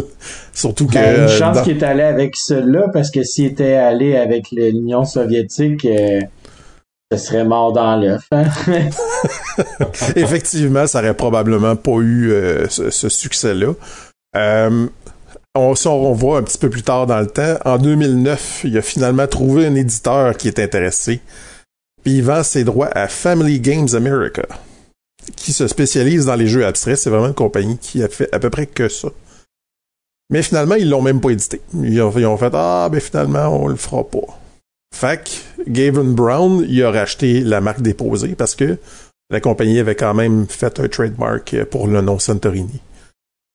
surtout 0.52 0.86
que 0.86 0.94
ben, 0.94 1.22
une 1.22 1.28
chance 1.28 1.60
qu'il 1.62 1.76
est 1.76 1.84
allé 1.84 2.02
avec 2.02 2.34
cela 2.34 2.88
parce 2.92 3.12
que 3.12 3.22
s'il 3.22 3.46
était 3.46 3.74
allé 3.74 4.16
avec 4.16 4.50
l'Union 4.50 5.04
soviétique, 5.04 5.84
euh, 5.84 6.20
ce 7.12 7.18
serait 7.18 7.44
mort 7.44 7.72
dans 7.72 7.96
l'œuf. 7.96 8.26
Hein? 8.32 8.44
Effectivement, 10.16 10.86
ça 10.86 10.98
aurait 10.98 11.14
probablement 11.14 11.76
pas 11.76 11.98
eu 11.98 12.32
euh, 12.32 12.68
ce, 12.68 13.08
succès-là. 13.08 13.72
Euh, 14.36 14.86
on, 15.54 15.74
on 15.86 16.12
voit 16.12 16.38
un 16.38 16.42
petit 16.42 16.58
peu 16.58 16.68
plus 16.68 16.82
tard 16.82 17.06
dans 17.06 17.20
le 17.20 17.28
temps, 17.28 17.56
en 17.64 17.78
2009, 17.78 18.62
il 18.64 18.76
a 18.76 18.82
finalement 18.82 19.26
trouvé 19.26 19.66
un 19.66 19.74
éditeur 19.74 20.36
qui 20.36 20.48
est 20.48 20.58
intéressé. 20.58 21.20
Puis 22.02 22.18
il 22.18 22.22
vend 22.22 22.42
ses 22.42 22.64
droits 22.64 22.88
à 22.88 23.08
Family 23.08 23.60
Games 23.60 23.88
America, 23.94 24.44
qui 25.36 25.52
se 25.52 25.66
spécialise 25.66 26.26
dans 26.26 26.36
les 26.36 26.46
jeux 26.46 26.66
abstraits. 26.66 26.98
C'est 26.98 27.10
vraiment 27.10 27.28
une 27.28 27.34
compagnie 27.34 27.78
qui 27.78 28.02
a 28.02 28.08
fait 28.08 28.32
à 28.34 28.38
peu 28.38 28.50
près 28.50 28.66
que 28.66 28.88
ça. 28.88 29.08
Mais 30.30 30.42
finalement, 30.42 30.74
ils 30.74 30.90
l'ont 30.90 31.02
même 31.02 31.20
pas 31.20 31.30
édité. 31.30 31.60
Ils 31.74 32.02
ont, 32.02 32.12
ils 32.16 32.26
ont 32.26 32.36
fait 32.36 32.52
Ah, 32.52 32.88
ben 32.90 33.00
finalement, 33.00 33.48
on 33.48 33.68
le 33.68 33.76
fera 33.76 34.02
pas. 34.04 34.26
Fac, 34.94 35.30
Gavin 35.68 36.04
Brown, 36.04 36.64
il 36.68 36.82
a 36.82 36.90
racheté 36.90 37.40
la 37.40 37.60
marque 37.60 37.82
déposée 37.82 38.34
parce 38.34 38.54
que 38.54 38.78
la 39.30 39.40
compagnie 39.40 39.78
avait 39.78 39.94
quand 39.94 40.14
même 40.14 40.46
fait 40.48 40.78
un 40.80 40.88
trademark 40.88 41.64
pour 41.64 41.88
le 41.88 42.00
nom 42.00 42.18
Santorini. 42.18 42.80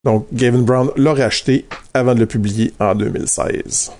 Donc, 0.04 0.26
Gavin 0.32 0.62
Brown 0.62 0.90
l'a 0.96 1.14
racheté 1.14 1.66
avant 1.94 2.14
de 2.14 2.20
le 2.20 2.26
publier 2.26 2.72
en 2.80 2.94
2016. 2.94 3.92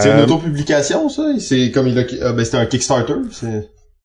C'est 0.00 0.10
une 0.10 0.18
euh, 0.18 0.24
autopublication, 0.24 1.08
ça? 1.08 1.22
C'est 1.38 1.70
comme 1.70 1.88
il 1.88 1.98
a... 1.98 2.04
Ah, 2.22 2.32
ben, 2.32 2.44
c'était 2.44 2.58
un 2.58 2.66
Kickstarter? 2.66 3.14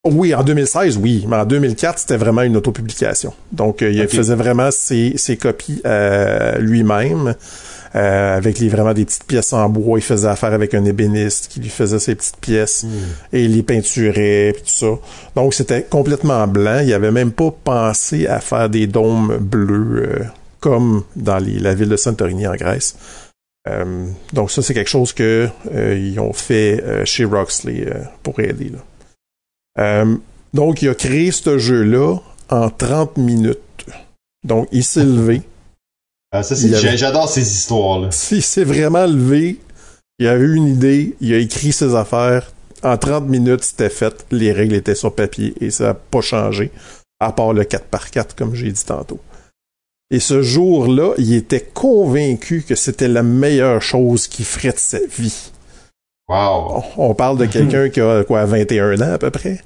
Oui, 0.06 0.34
en 0.34 0.44
2016, 0.44 0.98
oui. 0.98 1.26
Mais 1.28 1.38
en 1.38 1.46
2004, 1.46 2.00
c'était 2.00 2.18
vraiment 2.18 2.42
une 2.42 2.58
autopublication. 2.58 3.34
Donc, 3.52 3.82
euh, 3.82 3.92
il 3.92 4.08
faisait 4.08 4.36
vraiment 4.36 4.72
ses, 4.72 5.18
ses 5.18 5.38
copies 5.38 5.82
lui-même. 6.60 7.36
Euh, 7.96 8.38
avec 8.38 8.58
les 8.58 8.70
vraiment 8.70 8.94
des 8.94 9.06
petites 9.06 9.26
pièces 9.26 9.54
en 9.54 9.70
bois. 9.70 10.00
Il 10.00 10.02
faisait 10.02 10.28
affaire 10.28 10.54
avec 10.54 10.74
un 10.74 10.84
ébéniste 10.84 11.48
qui 11.48 11.60
lui 11.60 11.70
faisait 11.70 12.00
ses 12.00 12.16
petites 12.16 12.38
pièces 12.38 12.86
hmm. 12.86 13.34
et 13.34 13.44
il 13.44 13.56
les 13.56 13.62
peinturait 13.62 14.50
et 14.50 14.54
tout 14.54 14.62
ça. 14.66 14.88
Donc 15.36 15.54
c'était 15.54 15.84
complètement 15.84 16.48
blanc. 16.48 16.80
Il 16.84 16.92
avait 16.92 17.12
même 17.12 17.32
pas 17.32 17.52
pensé 17.64 18.26
à 18.26 18.40
faire 18.40 18.68
des 18.68 18.88
dômes 18.88 19.38
bleus 19.38 20.26
comme 20.60 21.04
dans 21.16 21.38
la 21.38 21.76
ville 21.76 21.90
de 21.90 21.98
Santorini 21.98 22.48
en 22.48 22.56
Grèce. 22.56 22.96
Euh, 23.68 24.08
donc 24.34 24.52
ça, 24.52 24.62
c'est 24.62 24.74
quelque 24.74 24.90
chose 24.90 25.14
que 25.14 25.50
euh, 25.74 25.98
ils 25.98 26.20
ont 26.20 26.34
fait 26.34 26.82
euh, 26.84 27.06
chez 27.06 27.26
Roxley 27.26 27.86
pour 28.22 28.40
aider. 28.40 28.72
donc, 30.54 30.82
il 30.82 30.90
a 30.90 30.96
créé 30.96 31.32
ce 31.32 31.58
jeu-là 31.58 32.18
en 32.50 32.70
30 32.70 33.18
minutes. 33.18 33.60
Donc, 34.44 34.68
il 34.72 34.84
s'est 34.84 35.04
levé. 35.04 35.42
Ah, 36.36 36.42
ça, 36.42 36.56
J'adore 36.96 37.30
ces 37.30 37.42
histoires-là. 37.42 38.10
Il 38.32 38.42
s'est 38.42 38.64
vraiment 38.64 39.06
levé. 39.06 39.60
Il 40.18 40.28
a 40.28 40.36
eu 40.36 40.56
une 40.56 40.68
idée. 40.68 41.16
Il 41.22 41.32
a 41.32 41.38
écrit 41.38 41.72
ses 41.72 41.94
affaires. 41.94 42.52
En 42.82 42.98
30 42.98 43.28
minutes, 43.28 43.64
c'était 43.64 43.92
fait. 43.92 44.26
Les 44.32 44.52
règles 44.52 44.74
étaient 44.74 44.96
sur 44.96 45.14
papier 45.14 45.54
et 45.62 45.70
ça 45.70 45.84
n'a 45.86 45.94
pas 45.94 46.22
changé. 46.22 46.72
À 47.20 47.32
part 47.32 47.54
le 47.54 47.64
4 47.64 47.86
par 47.86 48.10
4 48.10 48.36
comme 48.36 48.56
j'ai 48.56 48.72
dit 48.72 48.84
tantôt. 48.84 49.20
Et 50.10 50.20
ce 50.20 50.42
jour-là, 50.42 51.14
il 51.20 51.36
était 51.36 51.62
convaincu 51.62 52.64
que 52.68 52.74
c'était 52.74 53.08
la 53.08 53.24
meilleure 53.24 53.82
chose 53.82 54.28
qu'il 54.28 54.46
ferait 54.46 54.74
de 54.74 54.78
sa 54.78 55.00
vie. 55.00 55.52
Wow. 56.28 56.84
On, 56.98 57.14
parle 57.14 57.38
de 57.38 57.46
quelqu'un 57.48 57.90
qui 57.90 58.02
a 58.02 58.24
quoi 58.24 58.46
21 58.46 59.02
ans 59.02 59.14
à 59.14 59.18
peu 59.20 59.30
près? 59.30 59.62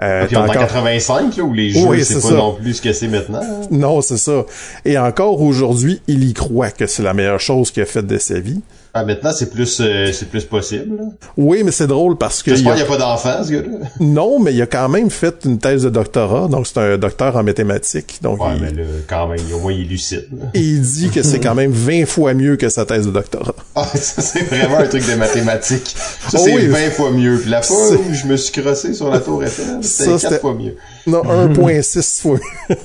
Euh, 0.00 0.26
puis 0.26 0.36
on 0.36 0.42
en 0.44 0.48
85, 0.48 1.36
là, 1.36 1.42
où 1.42 1.52
les 1.52 1.70
jeux, 1.70 1.80
Oui, 1.88 2.04
c'est 2.04 2.14
pas 2.14 2.20
ça. 2.20 2.34
non 2.34 2.54
plus 2.54 2.74
ce 2.74 2.82
que 2.82 2.92
c'est 2.92 3.08
maintenant. 3.08 3.40
Non, 3.72 4.00
c'est 4.00 4.16
ça. 4.16 4.44
Et 4.84 4.96
encore 4.96 5.40
aujourd'hui, 5.42 6.00
il 6.06 6.22
y 6.22 6.34
croit 6.34 6.70
que 6.70 6.86
c'est 6.86 7.02
la 7.02 7.14
meilleure 7.14 7.40
chose 7.40 7.72
qu'il 7.72 7.82
a 7.82 7.86
faite 7.86 8.06
de 8.06 8.16
sa 8.18 8.38
vie. 8.38 8.60
Ah, 8.94 9.04
maintenant, 9.04 9.30
c'est 9.32 9.50
plus, 9.50 9.80
euh, 9.80 10.10
c'est 10.12 10.28
plus 10.28 10.44
possible. 10.44 10.96
là. 10.96 11.04
Oui, 11.36 11.62
mais 11.64 11.70
c'est 11.70 11.86
drôle 11.86 12.16
parce 12.16 12.42
que... 12.42 12.50
J'espère 12.52 12.72
il 12.72 12.82
qu'il 12.82 12.84
a- 12.84 12.88
n'y 12.88 12.94
a 12.94 12.98
pas 12.98 13.04
d'enfants, 13.04 13.44
ce 13.44 13.52
gars-là. 13.52 13.86
Non, 14.00 14.38
mais 14.40 14.54
il 14.54 14.62
a 14.62 14.66
quand 14.66 14.88
même 14.88 15.10
fait 15.10 15.34
une 15.44 15.58
thèse 15.58 15.82
de 15.84 15.90
doctorat, 15.90 16.48
donc 16.48 16.66
c'est 16.66 16.78
un 16.78 16.96
docteur 16.98 17.36
en 17.36 17.42
mathématiques. 17.42 18.18
Donc 18.22 18.42
Ouais, 18.42 18.52
il... 18.56 18.62
mais 18.62 18.72
là, 18.72 18.82
quand 19.06 19.28
même, 19.28 19.40
au 19.54 19.58
moins, 19.60 19.72
il 19.72 19.82
est 19.82 19.84
lucide. 19.84 20.26
là. 20.32 20.46
et 20.54 20.60
il 20.60 20.80
dit 20.80 21.10
que 21.10 21.22
c'est 21.22 21.38
quand 21.40 21.54
même 21.54 21.70
20 21.70 22.06
fois 22.06 22.34
mieux 22.34 22.56
que 22.56 22.68
sa 22.68 22.84
thèse 22.86 23.06
de 23.06 23.10
doctorat. 23.12 23.54
Ah, 23.74 23.84
ça, 23.94 24.22
c'est 24.22 24.42
vraiment 24.44 24.78
un 24.78 24.86
truc 24.86 25.06
de 25.08 25.14
mathématiques. 25.14 25.94
Ça, 26.28 26.38
Oh 26.38 26.42
c'est 26.44 26.54
oui. 26.54 26.66
20 26.66 26.90
fois 26.90 27.10
mieux. 27.10 27.38
Puis 27.38 27.50
la 27.50 27.62
fois 27.62 27.90
où 27.92 28.12
je 28.14 28.26
me 28.26 28.36
suis 28.36 28.52
crossé 28.60 28.94
sur 28.94 29.10
la 29.10 29.20
tour 29.20 29.44
Eiffel, 29.44 29.78
c'était- 29.82 30.18
4 30.18 30.40
fois 30.40 30.54
mieux. 30.54 30.76
Non, 31.08 31.22
1.6 31.48 32.22
fois. 32.22 32.38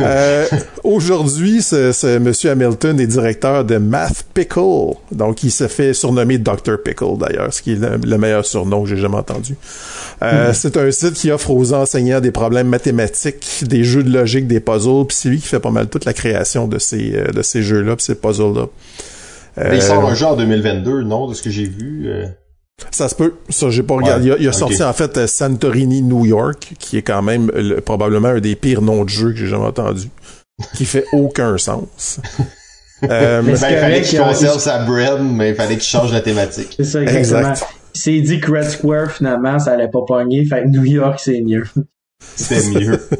Euh, 0.00 0.46
Aujourd'hui, 0.84 1.62
ce, 1.62 1.90
ce 1.92 2.18
monsieur 2.18 2.50
Hamilton 2.50 3.00
est 3.00 3.06
directeur 3.06 3.64
de 3.64 3.76
Math 3.78 4.24
Pickle. 4.34 4.94
Donc, 5.10 5.42
il 5.42 5.50
se 5.50 5.66
fait 5.66 5.92
surnommer 5.94 6.38
Dr. 6.38 6.80
Pickle, 6.84 7.18
d'ailleurs, 7.18 7.52
ce 7.52 7.62
qui 7.62 7.72
est 7.72 7.76
le, 7.76 7.96
le 7.96 8.18
meilleur 8.18 8.44
surnom 8.46 8.82
que 8.84 8.88
j'ai 8.88 8.96
jamais 8.96 9.16
entendu. 9.16 9.56
Euh, 10.22 10.52
C'est 10.54 10.76
un 10.76 10.90
site 10.90 11.14
qui 11.14 11.30
offre 11.30 11.50
aux 11.50 11.72
enseignants 11.72 12.20
des 12.20 12.30
problèmes 12.30 12.68
mathématiques, 12.68 13.64
des 13.66 13.82
jeux 13.84 14.02
de 14.04 14.10
logique, 14.12 14.46
des 14.46 14.60
puzzles, 14.60 15.06
puis 15.08 15.16
c'est 15.16 15.28
lui 15.28 15.38
qui 15.40 15.48
fait 15.48 15.60
pas 15.60 15.70
mal 15.70 15.88
toute 15.88 16.04
la 16.04 16.12
création 16.12 16.68
de 16.68 16.78
ces, 16.78 17.14
euh, 17.16 17.32
de 17.32 17.42
ces 17.42 17.62
jeux-là, 17.62 17.96
ces 17.98 18.14
puzzles-là. 18.14 18.66
Mais 19.56 19.64
il 19.76 19.78
Euh, 19.78 19.80
sort 19.80 20.06
un 20.08 20.14
jeu 20.14 20.26
en 20.26 20.36
2022, 20.36 21.02
non, 21.02 21.28
de 21.28 21.34
ce 21.34 21.42
que 21.42 21.50
j'ai 21.50 21.64
vu. 21.66 22.08
Ça 22.90 23.08
se 23.08 23.14
peut. 23.14 23.34
Ça, 23.48 23.70
j'ai 23.70 23.82
pas 23.82 23.94
regardé. 23.94 24.26
Il 24.26 24.32
a, 24.32 24.36
il 24.38 24.46
a 24.46 24.50
ok. 24.50 24.54
sorti 24.54 24.82
en 24.82 24.92
fait 24.92 25.16
euh, 25.16 25.26
Santorini 25.26 26.02
New 26.02 26.26
York, 26.26 26.74
qui 26.78 26.98
est 26.98 27.02
quand 27.02 27.22
même 27.22 27.50
le- 27.54 27.80
probablement 27.80 28.28
un 28.28 28.40
des 28.40 28.54
pires 28.54 28.82
noms 28.82 29.04
de 29.04 29.08
jeu 29.08 29.30
que 29.32 29.36
j'ai 29.38 29.46
jamais 29.46 29.64
entendu, 29.66 30.08
qui 30.76 30.84
fait 30.84 31.04
aucun 31.12 31.56
sens. 31.58 32.20
Euh, 33.04 33.42
Mais 33.42 33.52
Ben, 33.52 33.56
c'est 33.56 33.72
il 33.72 33.78
fallait 33.78 34.02
qu'il 34.02 34.18
conserve 34.18 34.58
sa 34.58 34.78
bread, 34.84 35.20
mais 35.22 35.50
il 35.50 35.54
fallait 35.54 35.74
qu'il 35.76 35.84
change 35.88 36.12
la 36.12 36.20
thématique. 36.20 36.74
C'est 36.76 36.84
ça, 36.84 37.02
exactement. 37.02 37.50
Exact. 37.50 37.66
Il 37.94 38.00
s'est 38.00 38.20
dit 38.20 38.40
que 38.40 38.50
Red 38.52 38.64
Square, 38.70 39.10
finalement, 39.10 39.58
ça 39.58 39.72
allait 39.72 39.88
pas 39.88 40.00
pogner, 40.06 40.44
fait 40.44 40.64
que 40.64 40.68
New 40.68 40.84
York, 40.84 41.18
c'est 41.22 41.40
mieux. 41.40 41.64
C'était 42.36 42.78
mieux. 42.78 43.00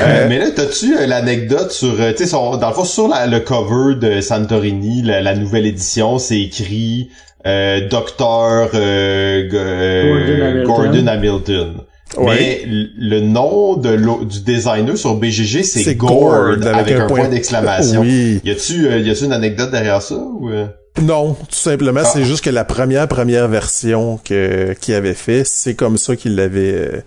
Euh, 0.00 0.26
mais 0.28 0.38
là, 0.38 0.50
t'as-tu 0.54 0.94
l'anecdote 1.06 1.72
sur, 1.72 1.96
tu 2.16 2.24
sais, 2.26 2.30
dans 2.30 2.68
le 2.68 2.74
fond, 2.74 2.84
sur 2.84 3.08
la- 3.08 3.26
le 3.26 3.40
cover 3.40 3.96
de 3.96 4.20
Santorini, 4.20 5.02
la, 5.02 5.20
la 5.20 5.34
nouvelle 5.34 5.66
édition, 5.66 6.18
c'est 6.18 6.40
écrit 6.40 7.10
Docteur 7.88 8.70
euh, 8.74 9.48
euh, 9.52 10.64
Gordon 10.64 10.92
Gordon 10.92 11.06
Hamilton. 11.06 11.74
Ouais. 12.16 12.36
Mais 12.38 12.62
le 12.66 13.20
nom 13.20 13.76
de 13.76 13.96
du 14.24 14.40
designer 14.40 14.96
sur 14.96 15.14
BGG, 15.14 15.62
c'est 15.62 15.94
Gord, 15.94 16.34
avec, 16.34 16.96
un, 16.98 17.06
point, 17.06 17.28
d'exclamation. 17.28 18.00
Oui. 18.02 18.40
Y 18.44 18.50
a-tu 18.50 18.86
euh, 18.86 19.14
une 19.14 19.32
anecdote 19.32 19.70
derrière 19.70 20.00
ça 20.00 20.16
ou 20.16 20.48
euh? 20.48 20.66
Non, 21.02 21.34
tout 21.34 21.46
simplement, 21.50 22.00
Ah. 22.02 22.10
c'est 22.12 22.24
juste 22.24 22.42
que 22.42 22.50
la 22.50 22.64
première 22.64 23.06
première 23.06 23.46
version 23.46 24.18
que 24.24 24.74
qu'il 24.80 24.94
avait 24.94 25.14
fait, 25.14 25.42
c'est 25.44 25.74
comme 25.74 25.98
ça 25.98 26.16
qu'il 26.16 26.34
l'avait 26.34 27.04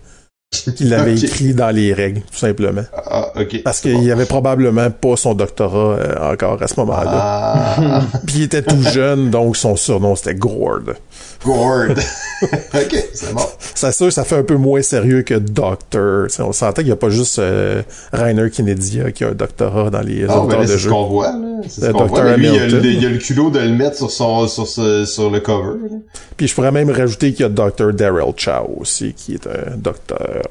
qu'il 0.52 0.90
l'avait 0.90 1.18
écrit 1.18 1.54
dans 1.54 1.70
les 1.70 1.94
règles, 1.94 2.22
tout 2.30 2.38
simplement. 2.38 2.84
Ah, 2.94 3.32
ok. 3.40 3.62
Parce 3.64 3.80
qu'il 3.80 4.04
y 4.04 4.12
avait 4.12 4.26
probablement 4.26 4.92
pas 4.92 5.16
son 5.16 5.34
doctorat 5.34 5.96
euh, 5.98 6.34
encore 6.34 6.62
à 6.62 6.68
ce 6.68 6.76
moment-là. 6.82 7.12
Ah, 7.14 8.02
Puis 8.26 8.36
il 8.40 8.44
était 8.44 8.62
tout 8.62 8.82
jeune, 8.84 9.30
donc 9.30 9.56
son 9.56 9.78
surnom 9.78 10.16
c'était 10.18 10.36
Gord. 10.36 10.82
Gord. 11.46 11.86
ok, 12.44 13.06
c'est 13.14 13.34
bon. 13.34 13.42
C'est 13.76 13.94
sûr, 13.94 14.12
ça 14.12 14.26
fait 14.26 14.36
un 14.38 14.44
peu 14.44 14.56
moins 14.58 14.82
sérieux 14.82 15.22
que 15.22 15.36
Doctor. 15.36 16.28
On 16.40 16.52
s'entend 16.52 16.74
qu'il 16.82 16.86
n'y 16.86 16.92
a 16.92 16.98
pas 16.98 17.10
juste 17.10 17.40
euh, 17.40 17.82
Rainer 18.12 18.50
Kennedy 18.50 19.00
euh, 19.00 19.12
qui 19.12 19.24
a 19.24 19.30
un 19.30 19.34
doctorat 19.34 19.90
dans 19.90 20.02
les 20.02 20.26
Ah, 20.26 20.28
ben 20.28 20.40
auteurs 20.42 20.60
là, 20.60 20.66
de 20.66 20.68
c'est 20.68 20.74
ce 20.74 20.78
jeux. 20.80 20.90
qu'on 20.92 21.06
voit, 21.08 21.32
là. 21.32 21.48
C'est 21.68 21.82
ce 21.82 21.86
Le 21.88 21.94
qu'on 21.94 22.00
Dr. 22.06 22.08
voit. 22.08 22.24
Mais 22.24 22.38
lui, 22.38 22.48
il 22.48 22.60
a, 22.60 22.66
il 22.68 23.06
a 23.06 23.10
le 23.10 23.18
culot 23.18 23.50
de 23.50 23.60
le 23.60 23.70
mettre 23.70 23.96
sur 23.98 24.12
son, 24.12 24.48
sur 24.48 24.68
ce, 24.68 25.06
sur 25.06 25.30
le 25.30 25.40
cover. 25.40 25.78
Puis 26.38 26.48
je 26.48 26.56
pourrais 26.56 26.72
même 26.72 26.90
rajouter 26.90 27.32
qu'il 27.34 27.42
y 27.42 27.44
a 27.46 27.50
Dr. 27.50 27.94
Daryl 27.94 28.34
Chow 28.38 28.76
aussi, 28.80 29.14
qui 29.14 29.34
est 29.36 29.48
un 29.48 29.78
docteur. 29.78 30.44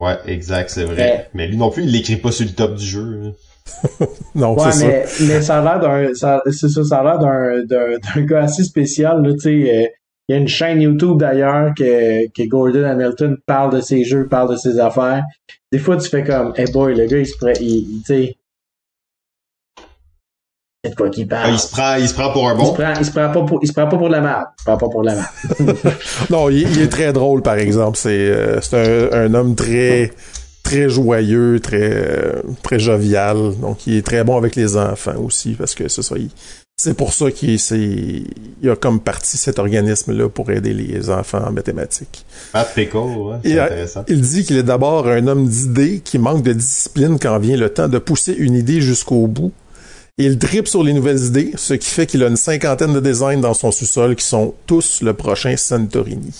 Ouais, 0.00 0.16
exact, 0.26 0.70
c'est 0.70 0.84
vrai. 0.84 0.96
Ouais. 0.96 1.26
Mais 1.34 1.48
lui 1.48 1.56
non 1.56 1.70
plus, 1.70 1.82
il 1.84 1.90
l'écrit 1.92 2.16
pas 2.16 2.30
sur 2.32 2.46
le 2.46 2.52
top 2.52 2.74
du 2.76 2.84
jeu. 2.86 3.20
Non, 4.34 4.54
Ouais, 4.56 4.70
c'est 4.72 5.06
ça. 5.06 5.24
mais, 5.26 5.42
ça 5.42 5.58
a 5.58 5.62
l'air 5.62 5.80
d'un, 5.80 6.14
ça, 6.14 6.40
c'est 6.50 6.68
ça, 6.68 6.84
ça 6.84 6.98
a 6.98 7.04
l'air 7.04 7.18
d'un, 7.18 7.64
d'un, 7.64 7.98
d'un 8.14 8.22
gars 8.22 8.44
assez 8.44 8.64
spécial, 8.64 9.22
là, 9.22 9.32
tu 9.32 9.38
sais. 9.40 9.50
euh, 9.76 9.86
il 10.30 10.34
y 10.34 10.36
a 10.36 10.40
une 10.40 10.48
chaîne 10.48 10.80
YouTube 10.82 11.18
d'ailleurs 11.18 11.72
que, 11.76 12.26
que 12.28 12.46
Gordon 12.48 12.84
Hamilton 12.84 13.36
parle 13.46 13.74
de 13.74 13.80
ses 13.80 14.04
jeux, 14.04 14.26
parle 14.28 14.50
de 14.50 14.56
ses 14.56 14.78
affaires. 14.78 15.22
Des 15.72 15.78
fois, 15.78 15.96
tu 15.96 16.08
fais 16.08 16.22
comme, 16.22 16.52
hey 16.56 16.70
boy, 16.70 16.94
le 16.94 17.06
gars, 17.06 17.18
il 17.18 17.26
se 17.26 17.34
il, 17.62 17.66
il- 17.66 18.02
sais. 18.06 18.36
C'est 20.84 20.90
de 20.90 20.94
quoi 20.96 21.10
qu'il 21.10 21.26
Ah, 21.32 21.42
parle. 21.42 21.52
il 21.54 21.58
se 21.58 21.68
prend, 21.70 21.94
il 21.96 22.08
se 22.08 22.14
prend 22.14 22.32
pour 22.32 22.48
un 22.48 22.54
Il 22.54 22.60
se 22.60 22.64
bon. 22.66 22.72
prend, 22.74 22.92
il 23.00 23.04
se 23.04 23.10
prend 23.10 23.32
pas 23.32 23.42
pour, 23.44 23.58
il 23.62 23.66
se 23.66 23.72
prend 23.72 23.88
pas 23.88 23.96
pour 23.96 24.06
de 24.08 24.12
la 24.12 24.20
merde. 24.20 24.44
Il 24.58 24.60
se 24.60 24.64
prend 24.64 24.76
pas 24.76 24.88
pour 24.88 25.02
de 25.02 25.06
la 25.08 25.14
merde. 25.16 25.76
Non, 26.30 26.48
il, 26.50 26.60
il 26.70 26.82
est 26.82 26.88
très 26.88 27.12
drôle, 27.12 27.42
par 27.42 27.56
exemple. 27.58 27.98
C'est 27.98 28.10
euh, 28.10 28.60
c'est 28.60 29.10
un, 29.12 29.24
un 29.24 29.34
homme 29.34 29.56
très 29.56 30.12
très 30.62 30.88
joyeux, 30.88 31.58
très 31.60 31.80
euh, 31.82 32.42
très 32.62 32.78
jovial. 32.78 33.54
Donc, 33.60 33.86
il 33.88 33.96
est 33.96 34.06
très 34.06 34.22
bon 34.22 34.36
avec 34.36 34.54
les 34.54 34.76
enfants 34.76 35.16
aussi, 35.24 35.54
parce 35.54 35.74
que 35.74 35.88
c'est 35.88 36.02
ça. 36.02 36.14
il- 36.16 36.30
C'est 36.80 36.94
pour 36.96 37.12
ça 37.12 37.32
qu'il 37.32 37.58
c'est- 37.58 38.22
il 38.62 38.70
a 38.70 38.76
comme 38.76 39.00
parti 39.00 39.36
cet 39.36 39.58
organisme-là 39.58 40.28
pour 40.28 40.48
aider 40.52 40.72
les 40.72 41.10
enfants 41.10 41.42
en 41.44 41.50
mathématiques. 41.50 42.24
Matt 42.54 42.72
Pickle, 42.72 42.96
ouais, 42.98 43.36
c'est 43.44 43.58
euh, 43.58 43.64
intéressant. 43.64 44.04
Il 44.06 44.20
dit 44.20 44.44
qu'il 44.44 44.56
est 44.58 44.62
d'abord 44.62 45.08
un 45.08 45.26
homme 45.26 45.48
d'idées 45.48 46.00
qui 46.04 46.20
manque 46.20 46.44
de 46.44 46.52
discipline 46.52 47.18
quand 47.20 47.36
vient 47.40 47.56
le 47.56 47.68
temps 47.70 47.88
de 47.88 47.98
pousser 47.98 48.32
une 48.38 48.54
idée 48.54 48.80
jusqu'au 48.80 49.26
bout. 49.26 49.50
Il 50.20 50.36
tripe 50.36 50.66
sur 50.66 50.82
les 50.82 50.92
nouvelles 50.92 51.24
idées, 51.24 51.52
ce 51.54 51.74
qui 51.74 51.88
fait 51.88 52.06
qu'il 52.06 52.24
a 52.24 52.26
une 52.26 52.36
cinquantaine 52.36 52.92
de 52.92 53.00
designs 53.00 53.40
dans 53.40 53.54
son 53.54 53.70
sous-sol 53.70 54.16
qui 54.16 54.24
sont 54.24 54.54
tous 54.66 55.00
le 55.00 55.14
prochain 55.14 55.56
Santorini. 55.56 56.32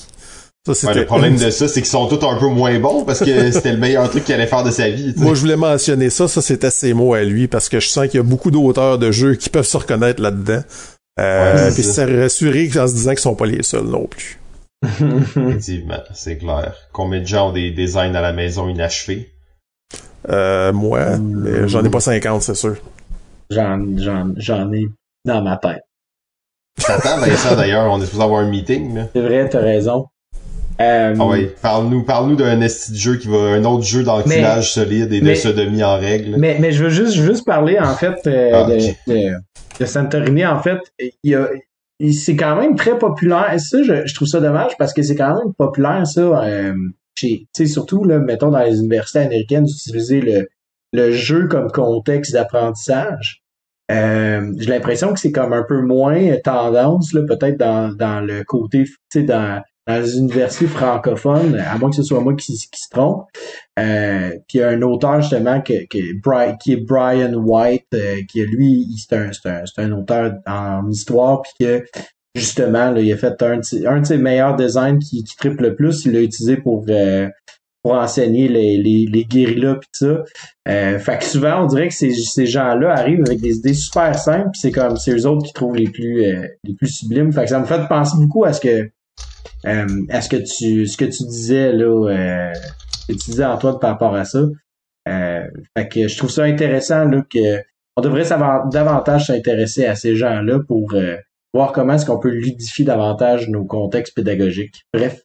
Ça, 0.66 0.72
Ouais, 0.72 0.74
c'était 0.74 1.00
le 1.00 1.06
problème 1.06 1.36
de 1.36 1.48
ça, 1.50 1.68
c'est 1.68 1.80
qu'ils 1.80 1.88
sont 1.88 2.08
tous 2.08 2.26
un 2.26 2.36
peu 2.36 2.48
moins 2.48 2.78
bons 2.80 3.04
parce 3.04 3.20
que 3.20 3.50
c'était 3.52 3.72
le 3.72 3.78
meilleur 3.78 4.10
truc 4.10 4.24
qu'il 4.24 4.34
allait 4.34 4.48
faire 4.48 4.64
de 4.64 4.72
sa 4.72 4.90
vie. 4.90 5.14
Moi, 5.16 5.34
je 5.34 5.40
voulais 5.40 5.56
mentionner 5.56 6.10
ça. 6.10 6.26
Ça, 6.26 6.42
c'était 6.42 6.70
ses 6.70 6.92
mots 6.92 7.14
à 7.14 7.22
lui 7.22 7.46
parce 7.46 7.68
que 7.68 7.78
je 7.78 7.88
sens 7.88 8.06
qu'il 8.08 8.16
y 8.16 8.20
a 8.20 8.24
beaucoup 8.24 8.50
d'auteurs 8.50 8.98
de 8.98 9.12
jeux 9.12 9.36
qui 9.36 9.48
peuvent 9.48 9.64
se 9.64 9.76
reconnaître 9.76 10.20
là-dedans. 10.20 10.62
Euh, 11.20 11.72
puis 11.72 11.82
ça. 11.82 12.06
se 12.06 12.20
rassurer 12.20 12.68
en 12.76 12.86
se 12.86 12.94
disant 12.94 13.10
qu'ils 13.10 13.20
sont 13.20 13.34
pas 13.34 13.46
les 13.46 13.62
seuls 13.62 13.86
non 13.86 14.06
plus. 14.06 14.40
Effectivement, 15.36 16.02
c'est 16.14 16.36
clair. 16.36 16.74
Combien 16.92 17.20
de 17.20 17.26
gens 17.26 17.50
ont 17.50 17.52
des 17.52 17.70
designs 17.70 18.14
à 18.14 18.20
la 18.20 18.32
maison 18.32 18.68
inachevés? 18.68 19.30
Euh, 20.28 20.72
moi, 20.72 21.16
mais 21.16 21.68
j'en 21.68 21.84
ai 21.84 21.88
pas 21.88 22.00
50, 22.00 22.42
c'est 22.42 22.54
sûr. 22.54 22.76
J'en, 23.50 23.84
j'en, 23.96 24.32
j'en 24.36 24.72
ai 24.72 24.86
dans 25.24 25.42
ma 25.42 25.56
tête. 25.56 25.82
T'attends, 26.84 27.18
Vincent, 27.18 27.56
d'ailleurs, 27.56 27.90
on 27.92 28.00
est 28.00 28.04
supposé 28.04 28.22
avoir 28.22 28.40
un 28.40 28.48
meeting, 28.50 28.94
là. 28.94 29.08
C'est 29.14 29.20
vrai, 29.22 29.48
t'as 29.48 29.60
raison. 29.60 30.06
Euh, 30.80 31.14
Ah 31.18 31.26
ouais, 31.26 31.52
parle-nous, 31.60 32.04
parle-nous 32.04 32.36
d'un 32.36 32.60
esti 32.60 32.92
de 32.92 32.96
jeu 32.96 33.16
qui 33.16 33.26
va, 33.26 33.36
un 33.36 33.64
autre 33.64 33.82
jeu 33.84 34.04
d'enculage 34.04 34.72
solide 34.72 35.12
et 35.12 35.20
de 35.20 35.24
mais- 35.24 35.34
sodomie 35.34 35.82
en 35.82 35.98
règle. 35.98 36.36
Mais, 36.38 36.56
mais 36.60 36.70
je 36.70 36.84
veux 36.84 36.90
juste, 36.90 37.14
je 37.14 37.22
veux 37.22 37.32
juste 37.32 37.44
parler, 37.44 37.78
en 37.80 37.94
fait, 37.94 38.18
euh, 38.28 38.50
Ah, 38.54 38.64
de, 38.70 38.74
ok. 38.76 38.96
de, 39.08 39.32
de 39.80 39.84
Santorini. 39.86 40.46
En 40.46 40.62
fait, 40.62 40.78
il 41.00 41.12
y 41.24 41.34
a, 41.34 41.48
il- 41.98 42.14
c'est 42.14 42.36
quand 42.36 42.54
même 42.54 42.76
très 42.76 42.96
populaire. 42.96 43.52
Et 43.52 43.58
ça, 43.58 43.82
je, 43.82 44.06
je 44.06 44.14
trouve 44.14 44.28
ça 44.28 44.38
dommage 44.40 44.76
parce 44.78 44.92
que 44.92 45.02
c'est 45.02 45.16
quand 45.16 45.34
même 45.36 45.52
populaire, 45.58 46.06
ça, 46.06 46.20
euh, 46.20 46.74
chez, 47.16 47.48
tu 47.52 47.66
sais, 47.66 47.66
surtout, 47.66 48.04
là, 48.04 48.20
mettons, 48.20 48.52
dans 48.52 48.62
les 48.62 48.78
universités 48.78 49.18
américaines, 49.18 49.64
d'utiliser 49.64 50.20
le, 50.20 50.48
le 50.92 51.12
jeu 51.12 51.48
comme 51.48 51.70
contexte 51.70 52.32
d'apprentissage. 52.32 53.42
Euh, 53.90 54.52
j'ai 54.58 54.70
l'impression 54.70 55.14
que 55.14 55.20
c'est 55.20 55.32
comme 55.32 55.52
un 55.52 55.64
peu 55.66 55.80
moins 55.80 56.36
tendance, 56.44 57.12
là, 57.14 57.22
peut-être 57.22 57.58
dans, 57.58 57.94
dans 57.94 58.20
le 58.20 58.44
côté, 58.44 58.84
tu 58.84 58.92
sais, 59.10 59.22
dans, 59.22 59.62
dans 59.86 60.02
les 60.02 60.18
universités 60.18 60.66
francophones, 60.66 61.54
à 61.54 61.78
moins 61.78 61.88
que 61.88 61.96
ce 61.96 62.02
soit 62.02 62.20
moi 62.20 62.34
qui, 62.34 62.52
qui 62.52 62.80
se 62.80 62.90
trompe. 62.90 63.24
Euh, 63.78 64.30
puis 64.46 64.58
il 64.58 64.60
y 64.60 64.62
a 64.62 64.68
un 64.68 64.82
auteur 64.82 65.22
justement 65.22 65.62
que, 65.62 65.86
que 65.86 66.56
qui 66.58 66.72
est 66.72 66.86
Brian 66.86 67.32
White, 67.32 67.86
euh, 67.94 68.16
qui 68.30 68.42
lui, 68.42 68.86
c'est 68.98 69.16
un, 69.16 69.30
un, 69.46 69.64
un 69.78 69.92
auteur 69.92 70.34
en 70.46 70.86
histoire, 70.90 71.40
puis 71.40 71.66
que 71.66 71.84
justement, 72.34 72.90
là, 72.90 73.00
il 73.00 73.10
a 73.10 73.16
fait 73.16 73.42
un, 73.42 73.60
un 73.86 74.00
de 74.00 74.06
ses 74.06 74.18
meilleurs 74.18 74.56
designs 74.56 74.98
qui, 74.98 75.24
qui 75.24 75.36
triple 75.36 75.62
le 75.62 75.74
plus, 75.74 76.04
il 76.04 76.12
l'a 76.12 76.20
utilisé 76.20 76.58
pour 76.58 76.84
euh, 76.90 77.26
pour 77.82 77.92
enseigner 77.94 78.48
les, 78.48 78.76
les, 78.76 79.06
les 79.06 79.24
guérillas 79.24 79.74
tout 79.74 79.88
ça. 79.92 80.24
Euh, 80.68 80.98
fait 80.98 81.18
que 81.18 81.24
souvent, 81.24 81.62
on 81.62 81.66
dirait 81.66 81.88
que 81.88 81.94
ces, 81.94 82.12
ces 82.12 82.46
gens-là 82.46 82.92
arrivent 82.92 83.22
avec 83.26 83.40
des 83.40 83.56
idées 83.56 83.74
super 83.74 84.18
simples, 84.18 84.50
c'est 84.54 84.72
comme 84.72 84.96
c'est 84.96 85.12
eux 85.12 85.26
autres 85.26 85.46
qui 85.46 85.52
trouvent 85.52 85.76
les 85.76 85.88
plus 85.90 86.24
euh, 86.24 86.46
les 86.64 86.74
plus 86.74 86.88
sublimes. 86.88 87.32
Fait 87.32 87.44
que 87.44 87.50
ça 87.50 87.60
me 87.60 87.66
fait 87.66 87.86
penser 87.88 88.16
beaucoup 88.18 88.44
à 88.44 88.52
ce 88.52 88.60
que 88.60 88.90
euh, 89.66 89.86
à 90.10 90.20
ce 90.20 90.28
que 90.28 90.36
tu 90.36 90.86
ce 90.86 90.96
que 90.96 91.04
tu 91.04 91.24
disais 91.24 91.72
là 91.72 91.86
euh, 91.86 92.52
ce 93.00 93.12
que 93.12 93.18
tu 93.18 93.30
disais 93.30 93.44
Antoine 93.44 93.78
par 93.80 93.90
rapport 93.90 94.14
à 94.14 94.24
ça. 94.24 94.40
Euh, 95.08 95.40
fait 95.76 95.88
que 95.88 96.08
je 96.08 96.18
trouve 96.18 96.30
ça 96.30 96.42
intéressant 96.44 97.04
là 97.04 97.22
que 97.30 97.62
on 97.96 98.00
devrait 98.00 98.24
savoir 98.24 98.68
davantage 98.68 99.26
s'intéresser 99.26 99.86
à 99.86 99.96
ces 99.96 100.14
gens-là 100.14 100.60
pour 100.68 100.92
euh, 100.94 101.16
voir 101.54 101.72
comment 101.72 101.94
est-ce 101.94 102.06
qu'on 102.06 102.20
peut 102.20 102.30
ludifier 102.30 102.84
davantage 102.84 103.48
nos 103.48 103.64
contextes 103.64 104.14
pédagogiques. 104.14 104.84
Bref, 104.92 105.22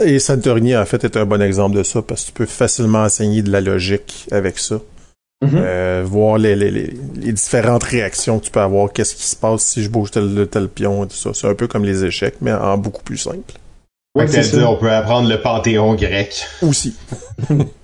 Et 0.00 0.18
Santorini, 0.18 0.76
en 0.76 0.84
fait, 0.84 1.04
est 1.04 1.16
un 1.16 1.26
bon 1.26 1.42
exemple 1.42 1.76
de 1.76 1.82
ça, 1.82 2.02
parce 2.02 2.22
que 2.22 2.26
tu 2.26 2.32
peux 2.32 2.46
facilement 2.46 3.02
enseigner 3.02 3.42
de 3.42 3.50
la 3.50 3.60
logique 3.60 4.26
avec 4.30 4.58
ça. 4.58 4.76
Mhm. 5.40 5.50
Euh, 5.54 6.02
voir 6.04 6.36
les, 6.38 6.56
les, 6.56 6.70
les, 6.70 6.92
les 7.16 7.32
différentes 7.32 7.84
réactions 7.84 8.40
que 8.40 8.46
tu 8.46 8.50
peux 8.50 8.60
avoir, 8.60 8.92
qu'est-ce 8.92 9.14
qui 9.14 9.22
se 9.22 9.36
passe 9.36 9.62
si 9.62 9.84
je 9.84 9.88
bouge 9.88 10.10
tel, 10.10 10.48
tel 10.50 10.68
pion 10.68 11.04
et 11.04 11.08
tout 11.08 11.16
ça. 11.16 11.30
C'est 11.32 11.46
un 11.46 11.54
peu 11.54 11.68
comme 11.68 11.84
les 11.84 12.04
échecs, 12.04 12.36
mais 12.40 12.52
en 12.52 12.76
beaucoup 12.76 13.02
plus 13.02 13.18
simple. 13.18 13.54
Ouais, 14.16 14.26
on 14.64 14.76
peut 14.76 14.90
apprendre 14.90 15.28
le 15.28 15.40
panthéon 15.40 15.94
grec. 15.94 16.44
Aussi. 16.62 16.96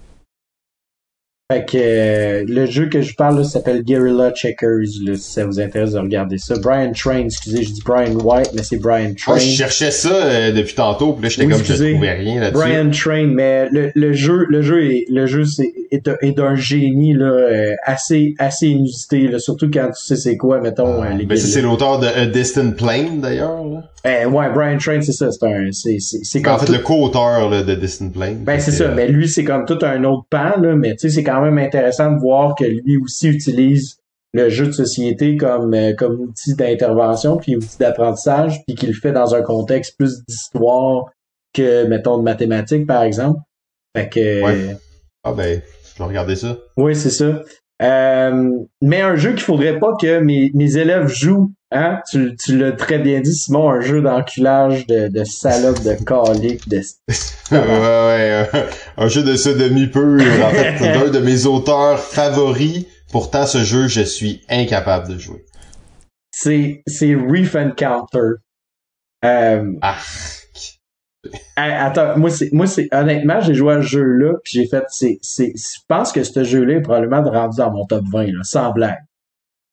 Fait 1.52 1.66
que 1.66 1.76
euh, 1.76 2.44
le 2.48 2.64
jeu 2.64 2.86
que 2.88 3.02
je 3.02 3.14
parle 3.14 3.36
là, 3.36 3.44
s'appelle 3.44 3.82
Guerrilla 3.82 4.32
Checkers, 4.32 4.78
là, 5.04 5.14
si 5.14 5.30
ça 5.30 5.44
vous 5.44 5.60
intéresse 5.60 5.92
de 5.92 5.98
regarder 5.98 6.38
ça. 6.38 6.54
Brian 6.58 6.90
Train, 6.92 7.26
excusez, 7.26 7.64
je 7.64 7.70
dis 7.72 7.82
Brian 7.84 8.14
White, 8.14 8.52
mais 8.54 8.62
c'est 8.62 8.78
Brian 8.78 9.12
Train. 9.14 9.32
Moi, 9.32 9.38
je 9.40 9.50
cherchais 9.50 9.90
ça 9.90 10.08
euh, 10.14 10.52
depuis 10.52 10.74
tantôt, 10.74 11.12
puis 11.12 11.24
là, 11.24 11.28
j'étais 11.28 11.42
Oui, 11.44 11.50
comme, 11.52 11.60
excusez. 11.60 11.88
je 11.88 11.92
trouvais 11.92 12.12
rien 12.12 12.40
là-dessus. 12.40 12.64
Brian 12.64 12.90
Train, 12.90 13.26
mais 13.26 13.68
le, 13.70 13.92
le 13.94 14.12
jeu, 14.14 14.46
le 14.48 14.62
jeu 14.62 14.90
est, 14.90 15.04
le 15.10 15.26
jeu 15.26 15.44
c'est, 15.44 15.70
est, 15.94 16.10
est 16.22 16.32
d'un 16.32 16.54
génie 16.54 17.14
là, 17.14 17.26
euh, 17.26 17.74
assez, 17.84 18.34
assez 18.38 18.66
inusité, 18.68 19.28
là, 19.28 19.38
surtout 19.38 19.70
quand 19.72 19.88
tu 19.90 20.04
sais 20.04 20.16
c'est 20.16 20.36
quoi, 20.36 20.60
mettons 20.60 21.02
euh, 21.02 21.10
les 21.10 21.36
c'est 21.36 21.62
l'auteur 21.62 21.98
de 21.98 22.06
A 22.06 22.26
Distant 22.26 22.72
Plane, 22.72 23.20
d'ailleurs. 23.20 23.62
Eh, 24.04 24.26
ouais, 24.26 24.50
Brian 24.52 24.78
Train, 24.78 25.00
c'est 25.00 25.12
ça, 25.12 25.30
c'est 25.32 25.46
un, 25.46 25.70
c'est, 25.72 25.96
c'est, 26.00 26.18
c'est 26.22 26.40
Ben, 26.40 26.44
comme 26.44 26.54
en 26.54 26.58
fait, 26.58 26.66
tout- 26.66 26.72
le 26.72 26.78
co-auteur 26.80 27.50
de 27.64 27.74
Distant 27.74 28.10
Plane. 28.10 28.38
Ben 28.44 28.60
c'est 28.60 28.70
ça, 28.72 28.88
mais 28.88 29.08
lui 29.08 29.28
c'est 29.28 29.44
comme 29.44 29.64
tout 29.64 29.78
un 29.82 30.04
autre 30.04 30.24
pan 30.30 30.60
là, 30.60 30.74
mais 30.76 30.92
tu 30.96 31.08
sais 31.08 31.14
c'est 31.16 31.24
quand 31.24 31.40
même 31.42 31.58
intéressant 31.58 32.12
de 32.12 32.18
voir 32.20 32.54
que 32.54 32.64
lui 32.64 32.96
aussi 33.02 33.28
utilise 33.28 33.96
le 34.36 34.48
jeu 34.48 34.66
de 34.66 34.72
société 34.72 35.36
comme 35.36 35.72
euh, 35.74 35.92
comme 35.94 36.20
outil 36.20 36.54
d'intervention 36.56 37.36
puis 37.36 37.54
outil 37.56 37.78
d'apprentissage 37.78 38.64
puis 38.66 38.74
qu'il 38.74 38.88
le 38.88 38.94
fait 38.94 39.12
dans 39.12 39.32
un 39.34 39.42
contexte 39.42 39.96
plus 39.96 40.24
d'histoire 40.26 41.04
que 41.52 41.86
mettons 41.86 42.18
de 42.18 42.24
mathématiques 42.24 42.84
par 42.86 43.04
exemple. 43.04 43.38
Fait 43.96 44.08
que 44.08 44.42
Ouais. 44.44 44.76
Ah 45.22 45.32
ben, 45.32 45.62
je 45.94 46.02
vais 46.02 46.08
regarder 46.08 46.36
ça. 46.36 46.56
oui, 46.76 46.94
c'est 46.94 47.10
ça. 47.10 47.42
Euh, 47.82 48.50
mais 48.82 49.00
un 49.00 49.16
jeu 49.16 49.32
qu'il 49.32 49.42
faudrait 49.42 49.78
pas 49.80 49.94
que 50.00 50.20
mes, 50.20 50.50
mes 50.54 50.76
élèves 50.76 51.08
jouent, 51.08 51.52
hein? 51.72 52.00
Tu, 52.08 52.36
tu 52.36 52.56
l'as 52.56 52.72
très 52.72 52.98
bien 52.98 53.20
dit, 53.20 53.34
Simon, 53.34 53.68
un 53.68 53.80
jeu 53.80 54.00
d'enculage 54.00 54.86
de, 54.86 55.08
de 55.08 55.24
salope, 55.24 55.82
de 55.82 55.94
calique, 56.04 56.68
de 56.68 56.76
ouais, 57.50 57.58
ouais, 57.58 58.46
euh, 58.54 58.62
un 58.96 59.08
jeu 59.08 59.24
de 59.24 59.34
sodomie 59.34 59.88
pure, 59.88 60.22
en 60.44 60.50
fait, 60.50 60.78
d'un 60.80 61.10
de 61.10 61.18
mes 61.18 61.46
auteurs 61.46 61.98
favoris. 61.98 62.86
Pourtant, 63.10 63.44
ce 63.46 63.64
jeu, 63.64 63.88
je 63.88 64.02
suis 64.02 64.42
incapable 64.48 65.08
de 65.08 65.18
jouer. 65.18 65.44
c'est 66.30 66.82
c'est 66.86 67.14
Reef 67.14 67.54
Encounter. 67.56 68.38
Euh, 69.24 69.72
ah, 69.82 69.96
attends, 71.56 72.18
moi 72.18 72.30
c'est 72.30 72.52
moi 72.52 72.66
c'est 72.66 72.88
honnêtement 72.92 73.40
j'ai 73.40 73.54
joué 73.54 73.74
à 73.74 73.82
ce 73.82 73.86
jeu-là 73.88 74.34
puis 74.44 74.52
j'ai 74.54 74.66
fait 74.66 74.84
c'est 74.88 75.18
c'est 75.22 75.52
je 75.56 75.80
pense 75.88 76.12
que 76.12 76.22
ce 76.22 76.44
jeu-là 76.44 76.74
est 76.74 76.80
probablement 76.82 77.22
rendu 77.30 77.56
dans 77.58 77.70
mon 77.70 77.86
top 77.86 78.04
20 78.12 78.26
là, 78.26 78.42
sans 78.42 78.72
blague. 78.72 78.98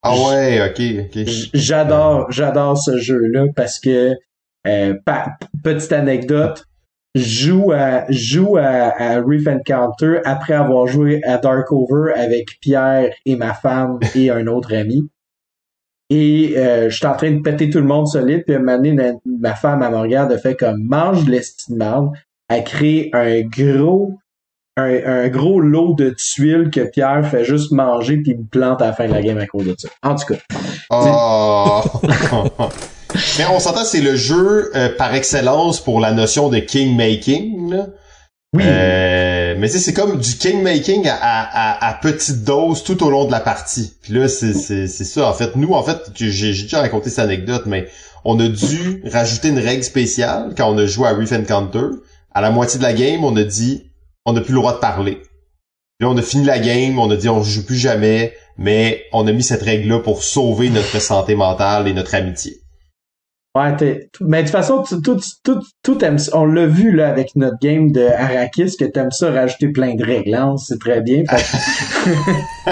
ah 0.04 0.14
ouais, 0.16 0.62
ok, 0.70 0.82
ok. 1.16 1.28
J'adore 1.54 2.32
j'adore 2.32 2.78
ce 2.78 2.98
jeu-là 2.98 3.46
parce 3.56 3.80
que 3.80 4.14
euh, 4.68 4.94
pa- 5.06 5.38
petite 5.64 5.92
anecdote, 5.92 6.66
je 7.16 7.22
joue 7.48 7.72
à 7.72 8.06
joue 8.10 8.58
à, 8.58 8.64
à 8.98 9.20
Reef 9.22 9.48
Encounter 9.48 10.20
après 10.24 10.54
avoir 10.54 10.88
joué 10.88 11.22
à 11.24 11.38
Darkover 11.38 12.14
avec 12.16 12.60
Pierre 12.62 13.12
et 13.26 13.36
ma 13.36 13.54
femme 13.54 14.00
et 14.16 14.30
un 14.30 14.48
autre 14.48 14.74
ami. 14.74 15.10
Et 16.14 16.56
euh, 16.58 16.90
je 16.90 16.98
suis 16.98 17.08
en 17.08 17.16
train 17.16 17.32
de 17.32 17.40
péter 17.40 17.70
tout 17.70 17.78
le 17.78 17.86
monde 17.86 18.06
solide, 18.06 18.44
puis 18.46 18.54
à 18.54 18.58
un 18.58 18.62
moment 18.62 18.76
donné, 18.76 19.14
ma, 19.26 19.56
femme, 19.56 19.82
elle 19.82 19.92
me 19.92 19.98
regarde, 19.98 20.30
elle 20.30 20.40
fait 20.40 20.58
comme 20.58 20.84
mange 20.84 21.24
de 21.24 21.42
marde. 21.74 22.10
Elle 22.50 22.66
crée 22.66 23.10
un 23.14 23.42
gros 23.44 24.18
un, 24.76 25.00
un 25.06 25.28
gros 25.30 25.62
lot 25.62 25.96
de 25.96 26.10
tuiles 26.10 26.70
que 26.70 26.82
Pierre 26.82 27.26
fait 27.30 27.46
juste 27.46 27.72
manger 27.72 28.18
puis 28.18 28.36
me 28.36 28.44
plante 28.44 28.82
à 28.82 28.88
la 28.88 28.94
fin 28.94 29.08
de 29.08 29.14
la 29.14 29.22
game 29.22 29.38
à 29.38 29.46
cause 29.46 29.66
de 29.66 29.76
ça. 29.78 29.88
En 30.04 30.16
tout 30.16 30.34
cas. 30.34 30.40
Oh. 30.90 31.82
Mais 33.38 33.46
on 33.54 33.60
s'entend, 33.60 33.86
c'est 33.86 34.02
le 34.02 34.16
jeu 34.16 34.70
euh, 34.76 34.90
par 34.98 35.16
excellence 35.16 35.82
pour 35.82 36.02
la 36.02 36.12
notion 36.12 36.50
de 36.50 36.60
king 36.60 36.96
making. 36.98 37.72
Là. 37.72 37.88
Oui. 38.54 38.64
Euh, 38.66 39.56
mais 39.58 39.70
c'est 39.70 39.94
comme 39.94 40.20
du 40.20 40.36
king 40.38 40.62
making 40.62 41.08
à, 41.08 41.16
à, 41.16 41.86
à, 41.86 41.90
à 41.90 41.94
petite 41.94 42.44
dose 42.44 42.84
tout 42.84 43.02
au 43.04 43.10
long 43.10 43.26
de 43.26 43.32
la 43.32 43.40
partie. 43.40 43.94
Puis 44.02 44.14
là, 44.14 44.28
c'est 44.28 44.54
c'est 44.54 44.88
c'est 44.88 45.06
ça. 45.06 45.30
En 45.30 45.34
fait, 45.34 45.56
nous, 45.56 45.74
en 45.74 45.84
fait, 45.84 46.12
j'ai 46.16 46.32
j'ai 46.32 46.64
déjà 46.64 46.82
raconté 46.82 47.10
cette 47.10 47.20
anecdote, 47.20 47.64
mais 47.66 47.88
on 48.26 48.38
a 48.40 48.50
dû 48.50 49.04
rajouter 49.06 49.50
une 49.50 49.60
règle 49.60 49.84
spéciale 49.84 50.54
quand 50.58 50.70
on 50.70 50.78
a 50.78 50.86
joué 50.86 51.08
à 51.08 51.14
Reef 51.14 51.32
Encounter. 51.32 51.88
À 52.34 52.42
la 52.42 52.52
moitié 52.52 52.78
de 52.78 52.84
la 52.84 52.94
game, 52.94 53.24
on 53.24 53.36
a 53.38 53.44
dit 53.44 53.92
on 54.26 54.34
n'a 54.34 54.42
plus 54.42 54.54
le 54.54 54.60
droit 54.60 54.74
de 54.74 54.80
parler. 54.80 55.16
Puis 55.16 56.08
là, 56.08 56.10
on 56.10 56.18
a 56.18 56.22
fini 56.22 56.46
la 56.46 56.60
game, 56.60 57.00
on 57.00 57.10
a 57.10 57.16
dit 57.16 57.30
on 57.30 57.44
joue 57.44 57.66
plus 57.66 57.78
jamais, 57.78 58.34
mais 58.58 59.06
on 59.14 59.28
a 59.28 59.32
mis 59.32 59.44
cette 59.44 59.64
règle-là 59.64 60.00
pour 60.00 60.24
sauver 60.24 60.70
notre 60.70 61.02
santé 61.02 61.36
mentale 61.36 61.88
et 61.88 61.94
notre 61.94 62.16
amitié. 62.16 62.61
Ouais, 63.54 63.76
t'es- 63.76 64.10
mais 64.22 64.44
de 64.44 64.48
toute 64.48 64.52
façon, 64.56 64.82
tout, 64.82 65.02
tout, 65.02 65.20
tout, 65.44 65.60
tout 65.84 66.06
aime 66.06 66.18
ça. 66.18 66.38
On 66.38 66.46
l'a 66.46 66.68
vu 66.68 66.92
là 66.96 67.10
avec 67.10 67.36
notre 67.36 67.58
game 67.62 67.92
de 67.92 68.02
Arrakis 68.08 68.78
que 68.80 68.86
t'aimes 68.86 69.12
ça 69.12 69.30
rajouter 69.30 69.68
plein 69.70 69.94
de 69.96 70.04
règles, 70.06 70.34
hein, 70.36 70.56
c'est 70.58 70.80
très 70.80 71.02
bien. 71.02 71.24
Fait 71.28 71.36
que, 71.36 72.72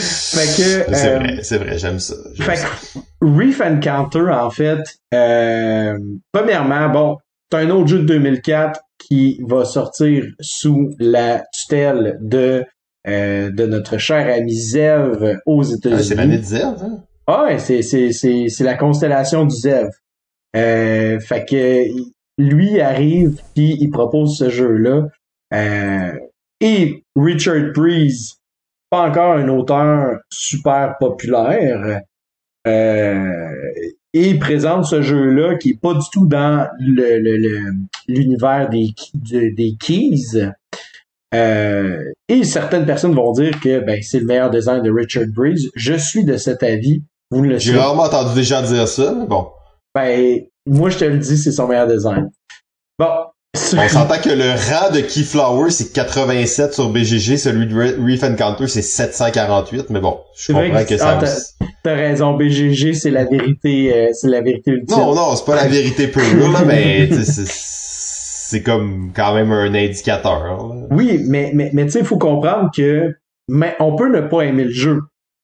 fait 0.00 0.46
que, 0.88 0.94
C'est 0.94 1.08
euh, 1.14 1.18
vrai, 1.18 1.38
c'est 1.42 1.58
vrai, 1.58 1.78
j'aime 1.78 1.98
ça. 1.98 2.14
j'aime 2.34 2.46
fait 2.46 2.56
ça. 2.56 2.66
que 2.66 3.26
Reef 3.26 3.60
Encounter, 3.60 4.28
en 4.30 4.50
fait, 4.50 4.80
euh, 5.14 5.98
premièrement, 6.32 6.88
bon, 6.90 7.16
c'est 7.50 7.58
un 7.58 7.70
autre 7.70 7.88
jeu 7.88 7.98
de 8.00 8.04
2004 8.04 8.80
qui 8.98 9.40
va 9.48 9.64
sortir 9.64 10.24
sous 10.40 10.90
la 10.98 11.42
tutelle 11.52 12.18
de 12.20 12.64
euh, 13.08 13.50
de 13.50 13.64
notre 13.64 13.96
cher 13.96 14.30
ami 14.36 14.54
Zev 14.54 15.38
aux 15.46 15.64
Ah, 15.64 15.74
États-Unis. 15.74 16.04
c'est 16.04 16.14
l'année 16.14 16.36
de 16.38 16.44
Zerd, 16.44 16.76
hein? 16.82 16.98
Ah 17.32 17.58
c'est, 17.58 18.60
la 18.60 18.74
constellation 18.76 19.44
du 19.44 19.54
Zev. 19.54 19.88
Euh, 20.56 21.20
fait 21.20 21.44
que 21.44 21.84
lui 22.38 22.80
arrive 22.80 23.40
puis 23.54 23.76
il 23.80 23.90
propose 23.90 24.36
ce 24.36 24.50
jeu-là. 24.50 25.06
Euh, 25.54 26.12
et 26.60 27.04
Richard 27.14 27.72
Breeze, 27.72 28.36
pas 28.90 29.08
encore 29.08 29.34
un 29.34 29.48
auteur 29.48 30.18
super 30.28 30.96
populaire, 30.98 32.00
euh, 32.66 33.52
et 34.12 34.30
il 34.30 34.38
présente 34.40 34.84
ce 34.86 35.00
jeu-là 35.00 35.56
qui 35.56 35.70
est 35.70 35.80
pas 35.80 35.94
du 35.94 36.06
tout 36.12 36.26
dans 36.26 36.66
l'univers 38.08 38.68
des, 38.70 38.88
de- 39.14 39.54
des 39.54 39.76
keys. 39.78 40.50
Euh, 41.32 42.02
et 42.28 42.42
certaines 42.42 42.86
personnes 42.86 43.14
vont 43.14 43.30
dire 43.30 43.60
que 43.60 43.78
ben, 43.78 44.02
c'est 44.02 44.18
le 44.18 44.26
meilleur 44.26 44.50
design 44.50 44.82
de 44.82 44.90
Richard 44.90 45.28
Breeze. 45.32 45.70
Je 45.76 45.94
suis 45.94 46.24
de 46.24 46.36
cet 46.36 46.64
avis. 46.64 47.04
Vous 47.30 47.44
ne 47.44 47.50
le 47.52 47.58
J'ai 47.58 47.76
rarement 47.76 48.02
entendu 48.04 48.34
des 48.34 48.42
gens 48.44 48.62
dire 48.62 48.88
ça, 48.88 49.12
mais 49.16 49.26
bon. 49.26 49.46
ben, 49.94 50.40
moi, 50.66 50.90
je 50.90 50.98
te 50.98 51.04
le 51.04 51.18
dis, 51.18 51.36
c'est 51.38 51.52
son 51.52 51.68
meilleur 51.68 51.86
design. 51.86 52.30
Bon. 52.98 53.06
On 53.76 53.88
s'entend 53.88 54.18
que 54.22 54.30
le 54.30 54.50
rang 54.52 54.92
de 54.94 55.00
Keyflower, 55.00 55.70
c'est 55.70 55.92
87 55.92 56.72
sur 56.72 56.88
BGG, 56.90 57.36
celui 57.36 57.66
de 57.66 57.74
Re- 57.74 57.96
Reef 58.04 58.22
Encounter, 58.22 58.68
c'est 58.68 58.82
748, 58.82 59.90
mais 59.90 59.98
bon, 60.00 60.18
je 60.36 60.52
comprends 60.52 60.84
que- 60.84 60.88
que 60.88 60.96
ça... 60.98 61.18
ah, 61.20 61.64
T'as 61.82 61.94
raison, 61.94 62.34
BGG, 62.34 62.94
c'est 62.94 63.10
la 63.10 63.24
vérité, 63.24 63.92
euh, 63.92 64.08
c'est 64.12 64.28
la 64.28 64.40
vérité 64.40 64.70
ultime. 64.72 64.96
non, 64.96 65.14
non, 65.16 65.34
c'est 65.34 65.44
pas 65.46 65.56
la 65.56 65.66
vérité 65.66 66.06
pure, 66.08 66.22
là, 66.52 66.62
mais 66.66 67.08
c'est 67.24 67.44
c'est 67.46 68.62
comme 68.62 69.12
quand 69.14 69.34
même 69.34 69.50
un 69.52 69.72
indicateur. 69.74 70.44
là. 70.44 70.58
Oui, 70.90 71.20
mais, 71.26 71.50
mais, 71.54 71.70
mais 71.72 71.84
tu 71.86 71.92
sais, 71.92 71.98
il 72.00 72.04
faut 72.04 72.18
comprendre 72.18 72.70
que 72.76 73.14
mais 73.48 73.74
on 73.80 73.96
peut 73.96 74.08
ne 74.10 74.20
pas 74.20 74.42
aimer 74.42 74.64
le 74.64 74.72
jeu. 74.72 75.00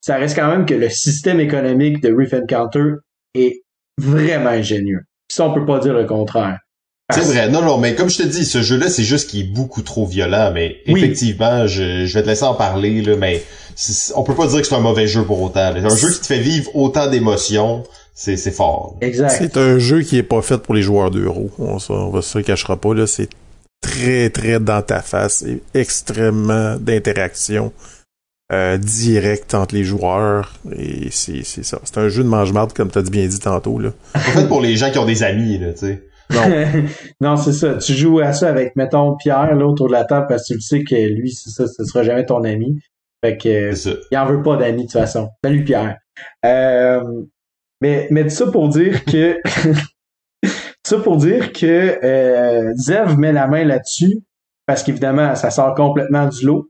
Ça 0.06 0.18
reste 0.18 0.36
quand 0.36 0.48
même 0.48 0.66
que 0.66 0.74
le 0.74 0.88
système 0.88 1.40
économique 1.40 2.00
de 2.00 2.14
Reef 2.14 2.32
Encounter 2.32 2.92
est 3.34 3.62
vraiment 4.00 4.50
ingénieux. 4.50 5.00
Ça, 5.28 5.48
on 5.48 5.52
peut 5.52 5.66
pas 5.66 5.80
dire 5.80 5.94
le 5.94 6.04
contraire. 6.04 6.60
C'est 7.12 7.22
vrai, 7.22 7.48
non, 7.48 7.60
non, 7.60 7.76
mais 7.78 7.96
comme 7.96 8.08
je 8.08 8.18
te 8.18 8.22
dis, 8.22 8.44
ce 8.44 8.62
jeu-là, 8.62 8.88
c'est 8.88 9.02
juste 9.02 9.28
qu'il 9.30 9.40
est 9.40 9.52
beaucoup 9.52 9.82
trop 9.82 10.06
violent, 10.06 10.52
mais 10.54 10.76
Oui. 10.86 11.02
effectivement, 11.02 11.66
je, 11.66 12.06
je 12.06 12.14
vais 12.14 12.22
te 12.22 12.28
laisser 12.28 12.44
en 12.44 12.54
parler, 12.54 13.02
là, 13.02 13.16
mais 13.16 13.42
on 14.14 14.22
peut 14.22 14.36
pas 14.36 14.46
dire 14.46 14.60
que 14.60 14.66
c'est 14.68 14.76
un 14.76 14.80
mauvais 14.80 15.08
jeu 15.08 15.24
pour 15.24 15.42
autant. 15.42 15.72
là. 15.72 15.80
Un 15.84 15.96
jeu 15.96 16.12
qui 16.12 16.20
te 16.20 16.26
fait 16.26 16.38
vivre 16.38 16.70
autant 16.76 17.10
d'émotions, 17.10 17.82
c'est 18.14 18.36
c'est 18.36 18.52
fort. 18.52 18.96
Exact. 19.00 19.30
C'est 19.30 19.56
un 19.56 19.80
jeu 19.80 20.02
qui 20.02 20.18
est 20.18 20.22
pas 20.22 20.40
fait 20.40 20.58
pour 20.58 20.74
les 20.74 20.82
joueurs 20.82 21.10
d'euro. 21.10 21.50
On, 21.58 21.80
ça, 21.80 21.94
on 21.94 22.10
va 22.10 22.22
se 22.22 22.38
le 22.38 22.44
cachera 22.44 22.76
pas, 22.76 22.94
là. 22.94 23.08
C'est 23.08 23.28
très, 23.80 24.30
très 24.30 24.60
dans 24.60 24.82
ta 24.82 25.02
face 25.02 25.42
et 25.42 25.60
extrêmement 25.74 26.76
d'interaction 26.76 27.72
euh, 28.52 28.78
directe 28.78 29.54
entre 29.54 29.74
les 29.74 29.84
joueurs. 29.84 30.54
Et 30.76 31.08
c'est 31.10 31.42
ça. 31.44 31.78
C'est 31.84 31.98
un 31.98 32.08
jeu 32.08 32.22
de 32.22 32.28
mange-marde, 32.28 32.72
comme 32.72 32.90
t'as 32.90 33.02
dit 33.02 33.10
bien 33.10 33.26
dit 33.26 33.40
tantôt, 33.40 33.78
là. 33.78 33.90
C'est 34.14 34.34
pas 34.34 34.40
fait 34.40 34.48
pour 34.48 34.60
les 34.60 34.76
gens 34.76 34.90
qui 34.90 34.98
ont 34.98 35.06
des 35.06 35.22
amis, 35.22 35.58
là, 35.58 35.72
tu 35.72 35.78
sais. 35.80 36.02
Non. 36.30 36.42
non, 37.20 37.36
c'est 37.36 37.52
ça. 37.52 37.74
Tu 37.74 37.94
joues 37.94 38.20
à 38.20 38.32
ça 38.32 38.48
avec, 38.48 38.76
mettons, 38.76 39.16
Pierre, 39.16 39.54
là, 39.54 39.66
autour 39.66 39.88
de 39.88 39.92
la 39.92 40.04
table, 40.04 40.26
parce 40.28 40.42
que 40.42 40.48
tu 40.48 40.54
le 40.54 40.60
sais 40.60 40.84
que 40.84 40.94
lui, 40.94 41.30
c'est 41.32 41.50
ça, 41.50 41.66
ce 41.66 41.84
sera 41.84 42.02
jamais 42.02 42.24
ton 42.24 42.44
ami. 42.44 42.78
Fait 43.24 43.36
que, 43.36 43.72
C'est 43.74 43.90
ça. 43.90 43.96
il 44.10 44.18
en 44.18 44.26
veut 44.26 44.42
pas 44.42 44.56
d'amis, 44.56 44.82
de 44.82 44.82
toute 44.82 44.92
façon. 44.92 45.28
Salut, 45.42 45.64
Pierre. 45.64 45.96
Euh, 46.44 47.02
mais, 47.80 48.08
mais 48.10 48.24
tout 48.24 48.30
ça 48.30 48.46
pour 48.46 48.68
dire 48.68 49.04
que, 49.04 49.40
tout 50.42 50.50
ça 50.84 50.98
pour 50.98 51.16
dire 51.16 51.52
que 51.52 51.98
euh, 52.04 52.72
Zev 52.76 53.18
met 53.18 53.32
la 53.32 53.46
main 53.46 53.64
là-dessus, 53.64 54.20
parce 54.66 54.82
qu'évidemment, 54.82 55.34
ça 55.34 55.50
sort 55.50 55.74
complètement 55.74 56.26
du 56.26 56.44
lot. 56.44 56.68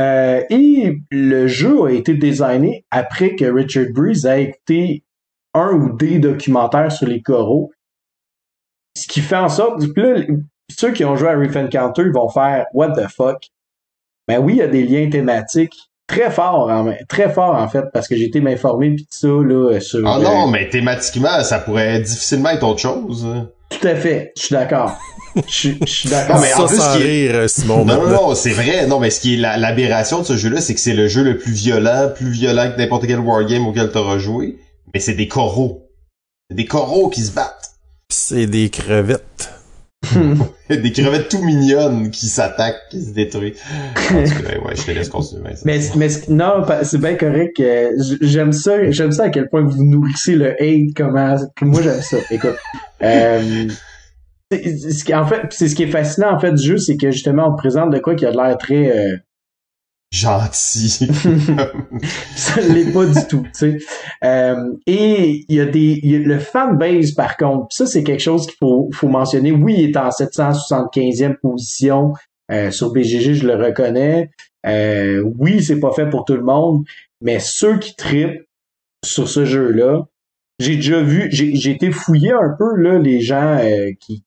Euh, 0.00 0.42
et 0.48 0.98
le 1.10 1.46
jeu 1.46 1.84
a 1.84 1.90
été 1.90 2.14
designé 2.14 2.84
après 2.90 3.34
que 3.36 3.44
Richard 3.44 3.92
Breeze 3.92 4.26
a 4.26 4.38
écouté 4.38 5.04
un 5.54 5.72
ou 5.72 5.96
des 5.96 6.18
documentaires 6.18 6.90
sur 6.90 7.06
les 7.06 7.20
coraux. 7.20 7.70
Ce 8.96 9.06
qui 9.06 9.20
fait 9.20 9.36
en 9.36 9.48
sorte, 9.48 9.82
là, 9.96 10.22
ceux 10.70 10.92
qui 10.92 11.04
ont 11.04 11.16
joué 11.16 11.28
à 11.28 11.36
Reef 11.36 11.56
Encounter 11.56 12.08
vont 12.10 12.28
faire 12.28 12.66
What 12.72 12.92
the 12.92 13.08
fuck? 13.08 13.48
Ben 14.28 14.38
oui, 14.38 14.54
il 14.54 14.58
y 14.58 14.62
a 14.62 14.68
des 14.68 14.84
liens 14.84 15.10
thématiques 15.10 15.90
très 16.06 16.30
forts, 16.30 16.68
en, 16.70 16.92
très 17.08 17.30
forts 17.30 17.54
en 17.54 17.68
fait, 17.68 17.84
parce 17.92 18.08
que 18.08 18.16
j'ai 18.16 18.24
été 18.24 18.40
m'informer 18.40 18.94
puis 18.94 19.04
tout 19.04 19.10
ça 19.10 19.28
là 19.28 19.80
sur. 19.80 20.06
Ah 20.06 20.18
non, 20.18 20.46
mais 20.46 20.68
thématiquement, 20.68 21.42
ça 21.42 21.58
pourrait 21.58 22.00
difficilement 22.00 22.50
être 22.50 22.66
autre 22.66 22.80
chose. 22.80 23.26
Tout 23.80 23.86
à 23.86 23.94
fait, 23.94 24.32
je 24.36 24.42
suis 24.42 24.54
d'accord. 24.54 24.98
Je 25.48 25.74
suis 25.86 26.08
d'accord. 26.10 26.40
mais 26.40 26.52
en 26.52 26.66
plus, 26.66 26.76
sans 26.76 26.94
rire, 26.94 27.48
Simon. 27.48 27.84
Non, 27.84 28.02
non, 28.02 28.08
non, 28.08 28.34
c'est 28.34 28.50
vrai. 28.50 28.86
Non, 28.86 29.00
mais 29.00 29.10
ce 29.10 29.20
qui 29.20 29.34
est 29.34 29.36
l'aberration 29.38 30.20
de 30.20 30.24
ce 30.24 30.36
jeu-là, 30.36 30.60
c'est 30.60 30.74
que 30.74 30.80
c'est 30.80 30.92
le 30.92 31.08
jeu 31.08 31.22
le 31.22 31.38
plus 31.38 31.52
violent, 31.52 32.10
plus 32.14 32.30
violent 32.30 32.70
que 32.70 32.78
n'importe 32.78 33.06
quel 33.06 33.20
wargame 33.20 33.66
auquel 33.66 33.90
t'auras 33.90 34.18
joué. 34.18 34.58
Mais 34.92 35.00
c'est 35.00 35.14
des 35.14 35.28
coraux. 35.28 35.88
C'est 36.50 36.56
des 36.56 36.66
coraux 36.66 37.08
qui 37.08 37.22
se 37.22 37.32
battent. 37.32 37.70
C'est 38.10 38.46
des 38.46 38.68
crevettes. 38.68 39.51
des 40.70 40.92
crevettes 40.92 41.28
tout 41.28 41.42
mignonnes 41.42 42.10
qui 42.10 42.26
s'attaquent, 42.26 42.88
qui 42.90 43.02
se 43.02 43.12
détruisent. 43.12 43.60
ouais, 44.12 44.76
je 44.76 44.82
te 44.84 44.90
laisse 44.90 45.08
continuer. 45.08 45.52
Mais, 45.64 45.80
mais 45.96 46.08
non, 46.28 46.64
c'est 46.82 46.98
bien 46.98 47.14
correct. 47.14 47.62
j'aime 48.20 48.52
ça, 48.52 48.90
j'aime 48.90 49.12
ça 49.12 49.24
à 49.24 49.28
quel 49.30 49.48
point 49.48 49.62
vous 49.62 49.84
nourrissez 49.84 50.34
le 50.34 50.52
hate, 50.60 50.94
comment, 50.96 51.36
moi 51.62 51.82
j'aime 51.82 52.00
ça. 52.00 52.16
Écoute, 52.30 52.56
euh, 53.02 53.68
en 54.52 55.26
fait, 55.26 55.46
c'est 55.50 55.68
ce 55.68 55.74
qui 55.74 55.84
est 55.84 55.90
fascinant 55.90 56.34
en 56.34 56.38
fait 56.38 56.52
du 56.52 56.62
jeu, 56.62 56.78
c'est 56.78 56.96
que 56.96 57.10
justement 57.10 57.48
on 57.48 57.52
te 57.52 57.58
présente 57.58 57.90
de 57.90 57.98
quoi 57.98 58.14
qui 58.14 58.26
a 58.26 58.30
l'air 58.30 58.56
très 58.58 58.90
euh, 58.90 59.16
gentil. 60.12 61.08
ça 62.36 62.60
l'est 62.60 62.92
pas 62.92 63.06
du 63.06 63.26
tout, 63.28 63.42
tu 63.44 63.50
sais. 63.52 63.78
Euh, 64.22 64.72
et 64.86 65.44
il 65.48 65.56
y 65.56 65.60
a 65.60 65.64
des 65.64 66.00
le 66.02 66.38
fanbase 66.38 67.12
par 67.12 67.36
contre, 67.36 67.74
ça 67.74 67.86
c'est 67.86 68.04
quelque 68.04 68.22
chose 68.22 68.46
qu'il 68.46 68.56
faut 68.60 68.90
faut 68.92 69.08
mentionner. 69.08 69.50
Oui, 69.50 69.74
il 69.78 69.90
est 69.90 69.96
en 69.96 70.10
775e 70.10 71.36
position 71.38 72.12
euh, 72.52 72.70
sur 72.70 72.92
BGG, 72.92 73.34
je 73.34 73.46
le 73.46 73.54
reconnais. 73.54 74.30
Euh, 74.66 75.22
oui, 75.38 75.62
c'est 75.62 75.80
pas 75.80 75.92
fait 75.92 76.08
pour 76.08 76.24
tout 76.26 76.36
le 76.36 76.44
monde, 76.44 76.84
mais 77.22 77.38
ceux 77.40 77.78
qui 77.78 77.96
tripent 77.96 78.46
sur 79.04 79.28
ce 79.28 79.44
jeu-là, 79.44 80.06
j'ai 80.60 80.76
déjà 80.76 81.02
vu, 81.02 81.28
j'ai 81.32 81.70
été 81.70 81.90
fouillé 81.90 82.30
un 82.32 82.54
peu 82.56 82.76
là 82.76 82.98
les 82.98 83.20
gens 83.20 83.58
qui 83.98 84.22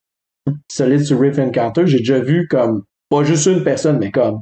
solides 0.69 1.05
sur 1.05 1.19
Riff 1.19 1.37
Encounter, 1.39 1.83
j'ai 1.85 1.99
déjà 1.99 2.19
vu 2.19 2.47
comme 2.47 2.83
pas 3.09 3.23
juste 3.23 3.45
une 3.45 3.63
personne, 3.63 3.99
mais 3.99 4.11
comme 4.11 4.41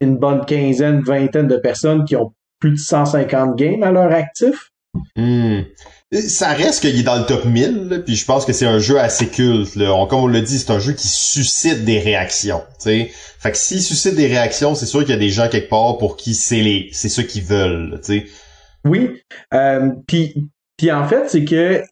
une 0.00 0.16
bonne 0.16 0.44
quinzaine, 0.44 1.00
vingtaine 1.00 1.46
de 1.46 1.56
personnes 1.56 2.04
qui 2.04 2.16
ont 2.16 2.32
plus 2.58 2.72
de 2.72 2.76
150 2.76 3.56
games 3.56 3.82
à 3.82 3.90
leur 3.90 4.12
actif. 4.12 4.70
Hmm. 5.16 5.60
Ça 6.12 6.48
reste 6.48 6.80
qu'il 6.80 6.98
est 6.98 7.04
dans 7.04 7.18
le 7.18 7.24
top 7.24 7.44
1000, 7.44 8.02
puis 8.04 8.16
je 8.16 8.24
pense 8.24 8.44
que 8.44 8.52
c'est 8.52 8.66
un 8.66 8.80
jeu 8.80 8.98
assez 8.98 9.28
culte. 9.28 9.76
Là. 9.76 10.06
comme 10.08 10.20
on 10.20 10.26
l'a 10.26 10.40
dit, 10.40 10.58
c'est 10.58 10.72
un 10.72 10.80
jeu 10.80 10.92
qui 10.92 11.06
suscite 11.06 11.84
des 11.84 12.00
réactions. 12.00 12.62
T'sais. 12.78 13.10
Fait 13.38 13.52
que 13.52 13.56
s'il 13.56 13.80
suscite 13.80 14.16
des 14.16 14.26
réactions, 14.26 14.74
c'est 14.74 14.86
sûr 14.86 15.00
qu'il 15.00 15.10
y 15.10 15.14
a 15.14 15.18
des 15.18 15.28
gens 15.28 15.48
quelque 15.48 15.70
part 15.70 15.98
pour 15.98 16.16
qui 16.16 16.34
c'est 16.34 16.60
les 16.60 16.88
c'est 16.92 17.08
ce 17.08 17.20
qu'ils 17.20 17.44
veulent. 17.44 18.00
T'sais. 18.02 18.26
Oui. 18.84 19.10
Euh, 19.54 19.90
puis, 20.08 20.34
puis 20.76 20.90
en 20.90 21.06
fait, 21.06 21.28
c'est 21.28 21.44
que 21.44 21.82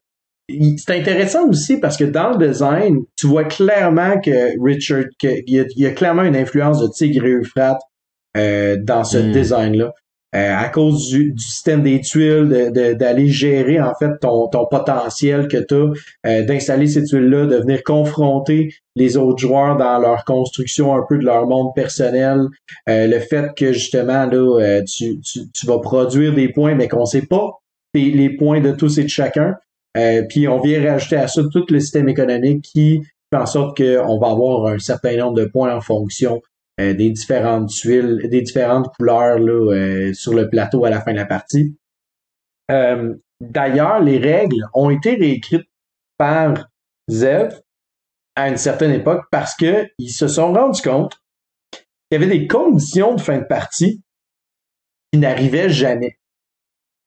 c'est 0.49 0.99
intéressant 0.99 1.47
aussi 1.49 1.77
parce 1.77 1.97
que 1.97 2.05
dans 2.05 2.31
le 2.31 2.49
design, 2.49 3.05
tu 3.17 3.29
vois 3.29 3.45
clairement 3.45 4.19
que 4.21 4.61
Richard, 4.65 5.05
qu'il 5.19 5.43
y, 5.47 5.63
y, 5.77 5.87
a 5.87 5.91
clairement 5.93 6.23
une 6.23 6.37
influence 6.37 6.81
de 6.81 6.89
Tigre 6.89 7.27
et 7.27 7.35
Euphrates 7.35 7.79
euh, 7.79 7.98
dans 8.35 9.05
ce 9.05 9.19
hmm. 9.19 9.33
design-là. 9.33 9.93
Euh, 10.35 10.55
à 10.55 10.69
cause 10.69 11.09
du, 11.09 11.33
système 11.39 11.83
des 11.83 12.03
tuiles, 12.03 12.71
d'aller 12.99 13.25
de, 13.25 13.29
gérer 13.29 13.81
en 13.81 13.95
fait 13.95 14.11
ton, 14.21 14.49
ton 14.49 14.67
potentiel 14.67 15.49
que 15.49 15.57
tu 15.57 15.75
as, 15.75 16.31
euh, 16.31 16.45
d'installer 16.45 16.87
ces 16.87 17.03
tuiles-là, 17.05 17.47
de 17.47 17.57
venir 17.57 17.83
confronter 17.83 18.75
les 18.95 19.17
autres 19.17 19.39
joueurs 19.39 19.79
dans 19.79 19.99
leur 19.99 20.27
construction 20.27 20.95
un 20.95 21.03
peu 21.09 21.17
de 21.17 21.25
leur 21.25 21.47
monde 21.47 21.69
personnel, 21.75 22.43
le 22.87 23.19
fait 23.21 23.55
que 23.57 23.73
justement 23.73 24.27
là 24.27 24.83
tu, 24.83 25.19
tu, 25.21 25.51
tu, 25.51 25.67
vas 25.67 25.79
produire 25.79 26.35
des 26.35 26.51
points 26.51 26.75
mais 26.75 26.89
qu'on 26.89 27.07
sait 27.07 27.25
pas 27.25 27.53
les 27.95 28.37
points 28.37 28.61
de 28.61 28.73
tous 28.73 28.99
et 28.99 29.05
de 29.05 29.09
chacun. 29.09 29.55
puis 30.29 30.47
on 30.47 30.61
vient 30.61 30.85
rajouter 30.93 31.17
à 31.17 31.29
ça 31.29 31.41
tout 31.51 31.65
le 31.71 31.81
système 31.81 32.09
économique 32.09 32.63
qui 32.63 33.01
fait 33.33 33.41
en 33.41 33.47
sorte 33.47 33.79
qu'on 33.79 34.19
va 34.19 34.31
avoir 34.31 34.67
un 34.67 34.79
certain 34.79 35.17
nombre 35.17 35.37
de 35.37 35.47
points 35.47 35.75
en 35.75 35.81
fonction 35.81 36.43
euh, 36.81 36.95
des 36.95 37.11
différentes 37.11 37.71
tuiles, 37.71 38.29
des 38.31 38.43
différentes 38.43 38.87
couleurs 38.97 39.41
là, 39.41 39.75
euh, 39.75 40.15
sur 40.15 40.33
le 40.33 40.49
plateau 40.49 40.85
à 40.85 40.91
la 40.91 41.01
fin 41.01 41.11
de 41.11 41.17
la 41.17 41.27
partie. 41.27 41.77
Euh, 42.71 43.15
d'ailleurs, 43.41 44.01
les 44.01 44.19
règles 44.19 44.65
ont 44.75 44.91
été 44.91 45.17
réécrites 45.17 45.69
par 46.19 46.69
Zev 47.11 47.61
à 48.37 48.49
une 48.49 48.57
certaine 48.57 48.93
époque 48.93 49.25
parce 49.33 49.57
que 49.57 49.89
ils 49.99 50.11
se 50.11 50.29
sont 50.29 50.53
rendus 50.53 50.83
compte 50.83 51.21
qu'il 51.73 52.21
y 52.21 52.23
avait 52.23 52.39
des 52.39 52.47
conditions 52.47 53.17
de 53.17 53.21
fin 53.21 53.39
de 53.39 53.45
partie 53.45 54.01
qui 55.13 55.19
n'arrivaient 55.19 55.71
jamais. 55.71 56.17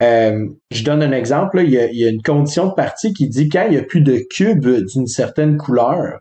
je 0.01 0.83
donne 0.83 1.01
un 1.01 1.13
exemple. 1.13 1.61
il, 1.63 1.69
y 1.69 1.77
a, 1.77 1.85
il, 1.85 1.97
y 1.97 2.05
a, 2.05 2.09
une 2.09 2.23
condition 2.23 2.67
de 2.67 2.73
partie 2.73 3.13
qui 3.13 3.29
dit 3.29 3.47
quand 3.47 3.65
il 3.67 3.71
n'y 3.71 3.77
a 3.77 3.83
plus 3.83 4.01
de 4.01 4.17
cubes 4.29 4.67
d'une 4.67 5.07
certaine 5.07 5.57
couleur, 5.57 6.19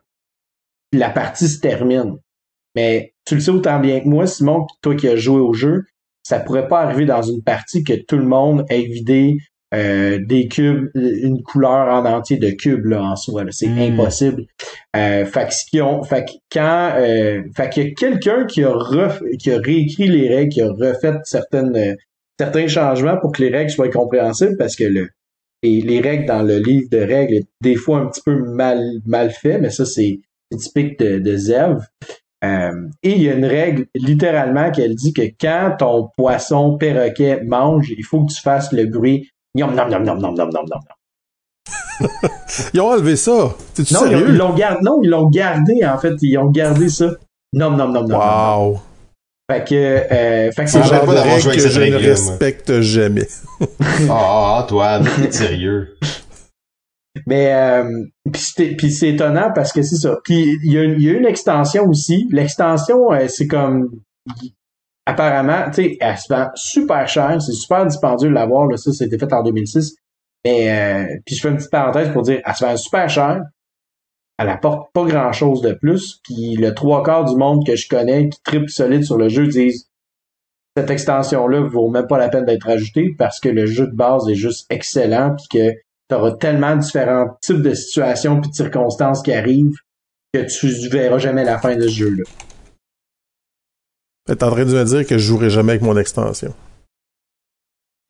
la 0.93 1.11
partie 1.11 1.49
se 1.49 1.59
termine. 1.59 2.17
Mais 2.77 3.15
tu 3.31 3.37
le 3.37 3.41
sais 3.41 3.53
autant 3.53 3.79
bien 3.79 4.01
que 4.01 4.09
moi, 4.09 4.27
Simon, 4.27 4.67
toi 4.83 4.97
qui 4.97 5.07
as 5.07 5.15
joué 5.15 5.39
au 5.39 5.53
jeu, 5.53 5.85
ça 6.25 6.41
pourrait 6.41 6.67
pas 6.67 6.81
arriver 6.81 7.05
dans 7.05 7.23
une 7.23 7.45
partie 7.45 7.85
que 7.85 7.93
tout 7.93 8.17
le 8.17 8.25
monde 8.25 8.65
ait 8.71 8.83
vidé 8.83 9.37
euh, 9.73 10.19
des 10.27 10.49
cubes, 10.49 10.89
une 10.97 11.41
couleur 11.45 11.87
en 11.95 12.05
entier 12.07 12.39
de 12.39 12.51
cubes 12.51 12.87
là, 12.87 13.01
en 13.01 13.15
soi. 13.15 13.45
C'est 13.51 13.69
hmm. 13.69 13.93
impossible. 13.93 14.47
Euh, 14.97 15.25
fait 15.27 15.49
que 15.49 15.81
ont, 15.81 16.03
fait 16.03 16.27
quand, 16.51 16.95
euh, 16.97 17.43
fait 17.55 17.71
qu'il 17.71 17.85
y 17.85 17.87
a 17.87 17.91
quelqu'un 17.93 18.47
qui 18.47 18.65
a 18.65 18.75
qui 19.39 19.53
a 19.53 19.59
réécrit 19.59 20.09
les 20.09 20.29
règles, 20.29 20.53
qui 20.53 20.63
a 20.63 20.67
refait 20.67 21.15
certaines 21.23 21.77
euh, 21.77 21.95
certains 22.37 22.67
changements 22.67 23.17
pour 23.21 23.31
que 23.31 23.45
les 23.45 23.51
règles 23.51 23.71
soient 23.71 23.91
compréhensibles, 23.91 24.57
parce 24.59 24.75
que 24.75 24.83
le 24.83 25.09
les, 25.63 25.83
les 25.83 26.01
règles 26.01 26.27
dans 26.27 26.43
le 26.43 26.59
livre 26.59 26.89
de 26.91 26.99
règles 26.99 27.35
est 27.35 27.49
des 27.61 27.77
fois 27.77 28.01
un 28.01 28.07
petit 28.07 28.23
peu 28.27 28.37
mal 28.37 28.83
mal 29.07 29.31
fait, 29.31 29.61
mais 29.61 29.71
ça 29.71 29.85
c'est 29.85 30.19
typique 30.59 30.99
de, 30.99 31.21
de 31.21 31.37
Zev. 31.37 31.77
Euh, 32.43 32.89
et 33.03 33.17
il 33.17 33.23
y 33.23 33.29
a 33.29 33.35
une 33.35 33.45
règle 33.45 33.87
littéralement 33.95 34.71
qu'elle 34.71 34.95
dit 34.95 35.13
que 35.13 35.23
quand 35.39 35.77
ton 35.79 36.09
poisson 36.17 36.79
perroquet 36.79 37.43
mange, 37.45 37.91
il 37.91 38.03
faut 38.03 38.25
que 38.25 38.33
tu 38.33 38.41
fasses 38.41 38.73
le 38.73 38.87
bruit 38.87 39.29
nom 39.55 39.67
nom 39.69 39.89
nom 39.89 40.01
nom 40.01 40.15
nom 40.17 40.33
nom 40.33 40.47
nom 40.47 40.63
nom. 40.65 42.09
ils 42.73 42.81
ont 42.81 42.93
enlevé 42.93 43.17
ça. 43.17 43.33
non, 43.33 43.85
sérieux? 43.85 44.27
Ils 44.31 44.37
l'ont 44.37 44.55
gardé. 44.55 44.81
Non, 44.83 45.01
ils 45.03 45.11
l'ont 45.11 45.29
gardé 45.29 45.85
en 45.85 45.99
fait. 45.99 46.15
Ils 46.23 46.39
ont 46.39 46.51
gardé 46.51 46.89
ça. 46.89 47.11
Non 47.53 47.71
non 47.71 47.89
non 47.89 48.07
non. 48.07 48.19
Wow. 48.19 48.81
Fait 49.51 49.65
que, 49.65 49.75
euh, 49.75 50.53
fait 50.53 50.65
que 50.65 50.71
c'est 50.71 50.85
genre 50.85 51.07
de 51.07 51.17
règle 51.17 51.51
que 51.51 51.69
je 51.69 51.81
ne 51.81 51.97
respecte 51.97 52.81
jamais. 52.83 53.27
Ah, 54.09 54.59
oh, 54.59 54.63
Antoine, 54.63 55.09
sérieux. 55.31 55.97
Mais 57.27 57.53
euh, 57.53 58.05
puis 58.33 58.91
c'est 58.91 59.09
étonnant 59.09 59.51
parce 59.55 59.73
que 59.73 59.83
c'est 59.83 59.97
ça. 59.97 60.17
Puis 60.25 60.59
il 60.63 60.73
y, 60.73 60.79
a, 60.79 61.13
une 61.13 61.27
extension 61.27 61.85
aussi. 61.87 62.29
L'extension, 62.31 63.13
euh, 63.13 63.27
c'est 63.29 63.49
comme 63.49 63.91
apparemment, 65.07 65.65
tu 65.67 65.83
sais, 65.83 65.97
elle 66.01 66.17
se 66.17 66.33
vend 66.33 66.49
super 66.55 67.09
cher, 67.09 67.43
c'est 67.43 67.53
super 67.53 67.87
dispendieux 67.87 68.29
de 68.29 68.35
l'avoir. 68.35 68.67
Ça, 68.79 68.93
c'était 68.93 69.19
fait 69.19 69.33
en 69.33 69.43
2006. 69.43 69.97
Mais 70.45 70.71
euh, 70.71 71.17
puis 71.27 71.35
je 71.35 71.43
fais 71.43 71.49
une 71.49 71.57
petite 71.57 71.71
parenthèse 71.71 72.13
pour 72.13 72.23
dire, 72.23 72.41
elle 72.45 72.55
se 72.55 72.65
vend 72.65 72.77
super 72.77 73.09
cher. 73.09 73.41
Elle 74.39 74.49
apporte 74.49 74.91
pas 74.95 75.05
grand 75.05 75.33
chose 75.33 75.61
de 75.63 75.73
plus. 75.73 76.21
Puis 76.23 76.57
le 76.57 76.75
trois 76.75 77.03
quarts 77.03 77.25
du 77.25 77.37
monde 77.37 77.67
que 77.67 77.77
je 77.77 77.89
connais 77.89 78.29
qui 78.29 78.41
triple 78.43 78.71
solide 78.71 79.05
sur 79.05 79.19
le 79.19 79.29
jeu 79.29 79.47
disent 79.49 79.91
cette 80.77 80.91
extension-là 80.91 81.61
vaut 81.63 81.91
même 81.91 82.07
pas 82.07 82.17
la 82.17 82.29
peine 82.29 82.45
d'être 82.45 82.69
ajoutée 82.69 83.15
parce 83.19 83.41
que 83.41 83.49
le 83.49 83.67
jeu 83.67 83.89
de 83.89 83.95
base 83.95 84.29
est 84.31 84.37
juste 84.37 84.67
excellent 84.71 85.35
puis 85.37 85.59
que 85.59 85.75
auras 86.15 86.33
tellement 86.33 86.77
différents 86.77 87.37
types 87.41 87.63
de 87.63 87.75
situations 87.75 88.41
et 88.43 88.49
de 88.49 88.53
circonstances 88.53 89.23
qui 89.23 89.33
arrivent 89.33 89.77
que 90.33 90.41
tu 90.43 90.89
verras 90.89 91.19
jamais 91.19 91.45
la 91.45 91.59
fin 91.59 91.77
de 91.77 91.83
ce 91.83 91.95
jeu-là. 91.95 92.25
T'es 94.27 94.45
en 94.45 94.51
train 94.51 94.65
de 94.65 94.73
me 94.73 94.85
dire 94.85 95.07
que 95.07 95.19
je 95.19 95.27
jouerai 95.27 95.51
jamais 95.51 95.73
avec 95.73 95.83
mon 95.83 95.97
extension. 95.97 96.55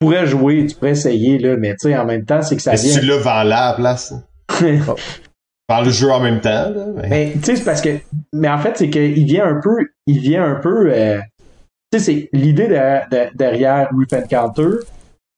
Tu 0.00 0.06
pourrais 0.06 0.26
jouer, 0.26 0.66
tu 0.66 0.76
pourrais 0.76 0.90
essayer, 0.90 1.38
là, 1.38 1.56
mais 1.56 1.70
tu 1.70 1.88
sais, 1.88 1.96
en 1.96 2.04
même 2.04 2.24
temps, 2.24 2.42
c'est 2.42 2.56
que 2.56 2.62
ça 2.62 2.72
mais 2.72 2.76
vient... 2.78 2.92
Si 2.92 3.00
tu 3.00 3.06
l'as, 3.06 3.18
vends 3.18 3.42
là 3.42 3.68
à 3.68 3.70
la 3.70 3.76
place. 3.76 4.14
Vends 5.68 5.82
le 5.82 5.90
jeu 5.90 6.10
en 6.10 6.20
même 6.20 6.40
temps, 6.40 6.68
là. 6.70 6.86
Mais, 7.08 7.32
tu 7.34 7.44
sais, 7.44 7.56
c'est 7.56 7.64
parce 7.64 7.80
que... 7.80 7.90
Mais 8.32 8.48
en 8.48 8.58
fait, 8.58 8.76
c'est 8.76 8.90
qu'il 8.90 9.24
vient 9.24 9.46
un 9.46 9.60
peu... 9.62 9.76
Il 10.06 10.18
vient 10.18 10.44
un 10.44 10.56
peu... 10.56 10.92
Euh... 10.92 11.20
Tu 11.92 11.98
sais, 11.98 12.04
c'est 12.04 12.28
l'idée 12.32 12.66
derrière, 12.66 13.08
derrière 13.36 13.88
Counter, 14.28 14.78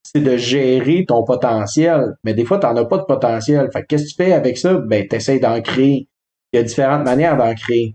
c'est 0.02 0.20
de 0.20 0.36
gérer 0.36 1.04
ton 1.06 1.24
potentiel. 1.24 2.14
Mais 2.24 2.34
des 2.34 2.44
fois, 2.44 2.58
tu 2.58 2.66
n'en 2.66 2.76
as 2.76 2.84
pas 2.84 2.98
de 2.98 3.04
potentiel. 3.04 3.68
Fait 3.72 3.84
qu'est-ce 3.84 4.04
que 4.04 4.08
tu 4.08 4.14
fais 4.16 4.32
avec 4.32 4.58
ça? 4.58 4.74
Ben, 4.74 5.06
tu 5.08 5.16
essaies 5.16 5.38
d'en 5.38 5.60
créer. 5.60 6.08
Il 6.52 6.56
y 6.56 6.60
a 6.60 6.62
différentes 6.62 7.04
manières 7.04 7.36
d'en 7.36 7.54
créer. 7.54 7.94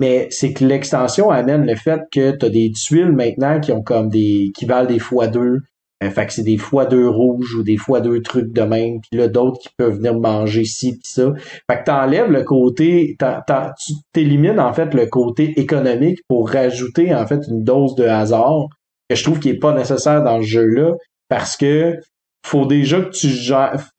Mais 0.00 0.28
c'est 0.30 0.52
que 0.52 0.64
l'extension 0.64 1.30
amène 1.30 1.66
le 1.66 1.74
fait 1.74 2.00
que 2.12 2.36
tu 2.36 2.46
as 2.46 2.50
des 2.50 2.70
tuiles 2.70 3.12
maintenant 3.12 3.60
qui 3.60 3.72
ont 3.72 3.82
comme 3.82 4.08
des. 4.08 4.52
qui 4.54 4.66
valent 4.66 4.86
des 4.86 5.00
fois 5.00 5.26
deux. 5.26 5.58
Euh, 6.04 6.10
fait 6.10 6.26
que 6.26 6.32
c'est 6.32 6.44
des 6.44 6.58
fois 6.58 6.86
deux 6.86 7.08
rouges 7.08 7.56
ou 7.56 7.64
des 7.64 7.76
fois 7.76 8.00
deux 8.00 8.22
trucs 8.22 8.52
de 8.52 8.62
même. 8.62 9.00
Puis 9.00 9.18
là, 9.18 9.26
d'autres 9.26 9.58
qui 9.58 9.68
peuvent 9.76 9.96
venir 9.96 10.14
manger 10.18 10.64
ci 10.64 10.96
pis 10.96 11.10
ça. 11.10 11.32
Fait 11.68 11.78
que 11.78 11.84
t'enlèves 11.84 12.30
le 12.30 12.44
côté. 12.44 13.16
tu 13.18 13.92
t'élimines 14.12 14.60
en 14.60 14.72
fait 14.72 14.94
le 14.94 15.06
côté 15.06 15.58
économique 15.58 16.20
pour 16.28 16.50
rajouter 16.50 17.12
en 17.12 17.26
fait 17.26 17.40
une 17.48 17.64
dose 17.64 17.96
de 17.96 18.04
hasard 18.04 18.68
que 19.08 19.16
je 19.16 19.24
trouve 19.24 19.40
qui 19.40 19.48
est 19.48 19.58
pas 19.58 19.74
nécessaire 19.74 20.22
dans 20.22 20.36
le 20.36 20.44
jeu-là. 20.44 20.92
Parce 21.28 21.56
que 21.56 21.98
faut 22.44 22.66
déjà 22.66 23.02
que 23.02 23.10
tu 23.10 23.28
gères. 23.28 23.90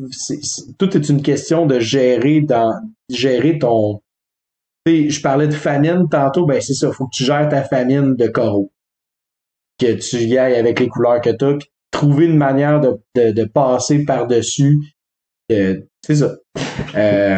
tout 0.78 0.98
est 0.98 1.10
une 1.10 1.22
question 1.22 1.66
de 1.66 1.80
gérer 1.80 2.42
dans 2.42 2.74
gérer 3.10 3.60
ton. 3.60 4.02
je 4.86 5.22
parlais 5.22 5.48
de 5.48 5.54
famine 5.54 6.08
tantôt, 6.10 6.46
ben 6.46 6.62
c'est 6.62 6.74
ça, 6.74 6.92
faut 6.92 7.06
que 7.06 7.16
tu 7.16 7.24
gères 7.24 7.50
ta 7.50 7.64
famine 7.64 8.16
de 8.16 8.28
coraux. 8.28 8.72
Que 9.80 9.94
tu 9.94 10.18
y 10.18 10.38
ailles 10.38 10.56
avec 10.56 10.80
les 10.80 10.88
couleurs 10.88 11.22
que 11.22 11.30
tu 11.30 11.46
as, 11.46 11.58
trouver 11.92 12.26
une 12.26 12.38
manière 12.38 12.82
de, 12.82 13.32
de, 13.32 13.44
passer 13.46 14.04
par-dessus. 14.06 14.80
Euh, 15.52 15.82
c'est 16.06 16.16
ça. 16.16 16.36
Euh, 16.96 17.38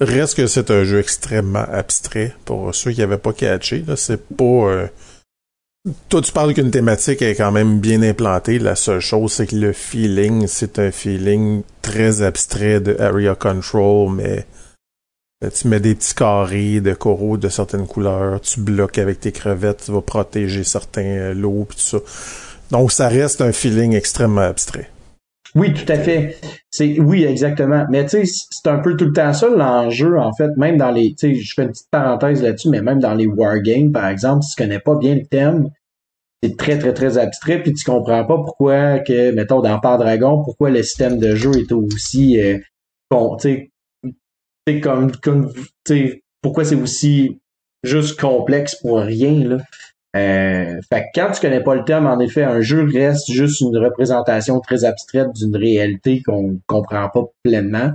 Reste 0.00 0.36
que 0.36 0.46
c'est 0.46 0.70
un 0.70 0.84
jeu 0.84 1.00
extrêmement 1.00 1.64
abstrait 1.70 2.32
pour 2.44 2.74
ceux 2.74 2.92
qui 2.92 3.00
n'avaient 3.00 3.18
pas 3.18 3.32
catché. 3.32 3.84
C'est 3.96 4.24
pas. 4.28 4.44
Euh, 4.44 4.86
toi, 6.08 6.20
tu 6.20 6.32
parles 6.32 6.54
qu'une 6.54 6.70
thématique 6.70 7.22
est 7.22 7.34
quand 7.36 7.52
même 7.52 7.78
bien 7.78 8.02
implantée. 8.02 8.58
La 8.58 8.74
seule 8.74 9.00
chose, 9.00 9.32
c'est 9.32 9.46
que 9.46 9.56
le 9.56 9.72
feeling, 9.72 10.46
c'est 10.46 10.78
un 10.78 10.90
feeling 10.90 11.62
très 11.82 12.22
abstrait 12.22 12.80
de 12.80 12.96
area 12.98 13.34
control, 13.34 14.12
mais 14.12 14.46
tu 15.54 15.68
mets 15.68 15.80
des 15.80 15.94
petits 15.94 16.14
carrés 16.14 16.80
de 16.80 16.94
coraux 16.94 17.36
de 17.36 17.48
certaines 17.48 17.86
couleurs, 17.86 18.40
tu 18.40 18.60
bloques 18.60 18.98
avec 18.98 19.20
tes 19.20 19.32
crevettes, 19.32 19.84
tu 19.86 19.92
vas 19.92 20.00
protéger 20.00 20.64
certains 20.64 21.32
lots, 21.34 21.66
pis 21.68 21.76
tout 21.76 21.82
ça. 21.82 21.98
Donc, 22.70 22.90
ça 22.90 23.08
reste 23.08 23.40
un 23.40 23.52
feeling 23.52 23.94
extrêmement 23.94 24.40
abstrait. 24.40 24.90
Oui, 25.56 25.72
tout 25.72 25.90
à 25.90 25.96
fait. 25.96 26.36
C'est 26.70 27.00
oui, 27.00 27.24
exactement. 27.24 27.86
Mais 27.90 28.04
tu 28.04 28.26
sais, 28.26 28.46
c'est 28.50 28.68
un 28.68 28.78
peu 28.78 28.94
tout 28.94 29.06
le 29.06 29.12
temps 29.12 29.32
ça 29.32 29.48
l'enjeu 29.48 30.18
en 30.18 30.32
fait, 30.34 30.50
même 30.58 30.76
dans 30.76 30.90
les 30.90 31.14
tu 31.14 31.32
sais, 31.32 31.34
je 31.34 31.54
fais 31.54 31.62
une 31.62 31.70
petite 31.70 31.90
parenthèse 31.90 32.42
là-dessus, 32.42 32.68
mais 32.68 32.82
même 32.82 33.00
dans 33.00 33.14
les 33.14 33.26
wargames 33.26 33.90
par 33.90 34.06
exemple, 34.08 34.42
si 34.42 34.54
tu 34.54 34.62
connais 34.62 34.80
pas 34.80 34.96
bien 34.96 35.14
le 35.14 35.24
thème, 35.24 35.70
c'est 36.42 36.58
très 36.58 36.78
très 36.78 36.92
très 36.92 37.16
abstrait 37.16 37.62
puis 37.62 37.72
tu 37.72 37.84
comprends 37.90 38.26
pas 38.26 38.36
pourquoi 38.36 38.98
que 38.98 39.32
mettons 39.32 39.62
dans 39.62 39.80
Par 39.80 39.96
Dragon, 39.96 40.42
pourquoi 40.44 40.68
le 40.68 40.82
système 40.82 41.18
de 41.18 41.34
jeu 41.34 41.52
est 41.58 41.72
aussi 41.72 42.38
euh, 42.38 42.58
bon, 43.10 43.36
tu 43.36 43.72
sais 44.68 44.80
comme 44.80 45.10
comme 45.22 45.54
tu 45.54 45.62
sais 45.88 46.22
pourquoi 46.42 46.66
c'est 46.66 46.76
aussi 46.76 47.40
juste 47.82 48.20
complexe 48.20 48.74
pour 48.74 48.98
rien 48.98 49.48
là. 49.48 49.56
Euh, 50.16 50.80
fait 50.88 51.02
que 51.02 51.20
quand 51.20 51.32
tu 51.32 51.40
connais 51.40 51.62
pas 51.62 51.74
le 51.74 51.84
terme, 51.84 52.06
en 52.06 52.18
effet, 52.20 52.42
un 52.42 52.60
jeu 52.60 52.86
reste 52.90 53.30
juste 53.30 53.60
une 53.60 53.76
représentation 53.76 54.60
très 54.60 54.84
abstraite 54.84 55.28
d'une 55.34 55.56
réalité 55.56 56.22
qu'on 56.22 56.58
comprend 56.66 57.08
pas 57.08 57.24
pleinement. 57.42 57.90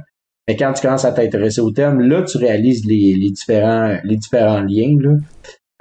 Mais 0.48 0.56
quand 0.56 0.74
tu 0.74 0.82
commences 0.82 1.06
à 1.06 1.12
t'intéresser 1.12 1.62
au 1.62 1.72
terme, 1.72 2.02
là, 2.02 2.24
tu 2.24 2.38
réalises 2.38 2.86
les, 2.86 3.16
différents, 3.32 3.98
les 4.04 4.18
différents 4.18 4.62
liens. 4.62 4.96
Là. 5.00 5.12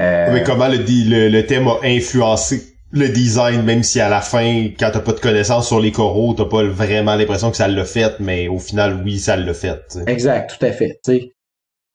Euh, 0.00 0.32
Mais 0.32 0.42
comment 0.42 0.68
le, 0.68 1.28
le, 1.28 1.46
thème 1.46 1.68
a 1.68 1.78
influencé 1.84 2.62
le 2.92 3.08
design, 3.08 3.62
même 3.62 3.82
si 3.82 4.00
à 4.00 4.08
la 4.08 4.20
fin, 4.20 4.68
quand 4.78 4.90
t'as 4.92 5.00
pas 5.00 5.12
de 5.12 5.20
connaissances 5.20 5.68
sur 5.68 5.80
les 5.80 5.92
coraux, 5.92 6.34
t'as 6.34 6.46
pas 6.46 6.64
vraiment 6.64 7.14
l'impression 7.14 7.50
que 7.50 7.56
ça 7.56 7.68
l'a 7.68 7.84
fait, 7.84 8.18
mais 8.18 8.48
au 8.48 8.58
final, 8.58 9.02
oui, 9.04 9.18
ça 9.18 9.36
l'a 9.36 9.54
fait. 9.54 9.98
Exact, 10.06 10.56
tout 10.58 10.64
à 10.64 10.72
fait. 10.72 11.00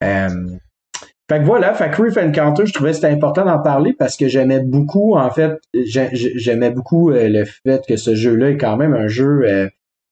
Euh, 0.04 0.30
fait 1.30 1.40
que 1.40 1.46
voilà, 1.46 1.74
fait 1.74 1.90
que 1.90 2.02
Reef 2.02 2.18
Encounter, 2.18 2.66
je 2.66 2.74
trouvais 2.74 2.92
que 2.92 2.98
c'était 2.98 3.08
important 3.08 3.46
d'en 3.46 3.60
parler 3.60 3.94
parce 3.94 4.16
que 4.16 4.28
j'aimais 4.28 4.60
beaucoup, 4.60 5.16
en 5.16 5.32
fait, 5.32 5.54
j'aimais 5.74 6.70
beaucoup 6.70 7.12
euh, 7.12 7.28
le 7.30 7.46
fait 7.46 7.84
que 7.88 7.96
ce 7.98 8.14
jeu-là 8.14 8.52
est 8.52 8.58
quand 8.58 8.78
même 8.78 8.94
un 8.94 9.08
jeu, 9.08 9.42
euh, 9.44 9.68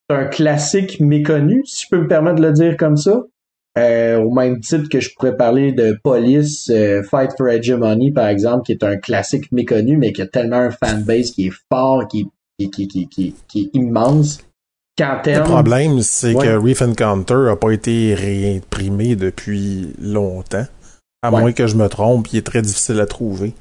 un 0.10 0.26
classique 0.26 1.00
méconnu, 1.00 1.62
si 1.66 1.86
je 1.86 1.90
peux 1.96 2.02
me 2.02 2.08
permettre 2.08 2.38
de 2.38 2.48
le 2.48 2.52
dire 2.52 2.78
comme 2.78 2.98
ça. 2.98 3.24
Euh, 3.76 4.20
au 4.20 4.32
même 4.32 4.60
titre 4.60 4.88
que 4.88 5.00
je 5.00 5.10
pourrais 5.16 5.36
parler 5.36 5.72
de 5.72 5.98
Police, 6.04 6.72
Fight 7.10 7.32
for 7.36 7.48
Hegemony, 7.50 8.12
par 8.12 8.28
exemple, 8.28 8.66
qui 8.66 8.72
est 8.72 8.84
un 8.84 8.98
classique 8.98 9.52
méconnu, 9.52 9.98
mais 9.98 10.14
qui 10.14 10.22
a 10.22 10.28
tellement 10.28 10.58
un 10.58 10.70
fanbase 10.70 11.32
qui 11.32 11.48
est 11.48 11.54
fort, 11.72 12.08
qui 12.08 12.28
est, 12.60 12.70
qui, 12.70 12.88
qui, 12.88 13.08
qui, 13.08 13.36
qui 13.48 13.62
est 13.62 13.76
immense. 13.76 14.40
Le 15.00 15.44
problème, 15.44 16.02
c'est 16.02 16.36
que 16.36 16.56
Reef 16.56 16.84
Encounter 16.84 17.50
a 17.50 17.56
pas 17.56 17.72
été 17.72 18.14
réimprimé 18.14 19.16
depuis 19.16 19.94
longtemps. 20.00 20.68
À 21.24 21.32
moins 21.32 21.54
que 21.54 21.68
je 21.68 21.76
me 21.76 21.88
trompe, 21.88 22.28
il 22.34 22.38
est 22.38 22.46
très 22.46 22.62
difficile 22.62 23.00
à 23.00 23.06
trouver. 23.06 23.54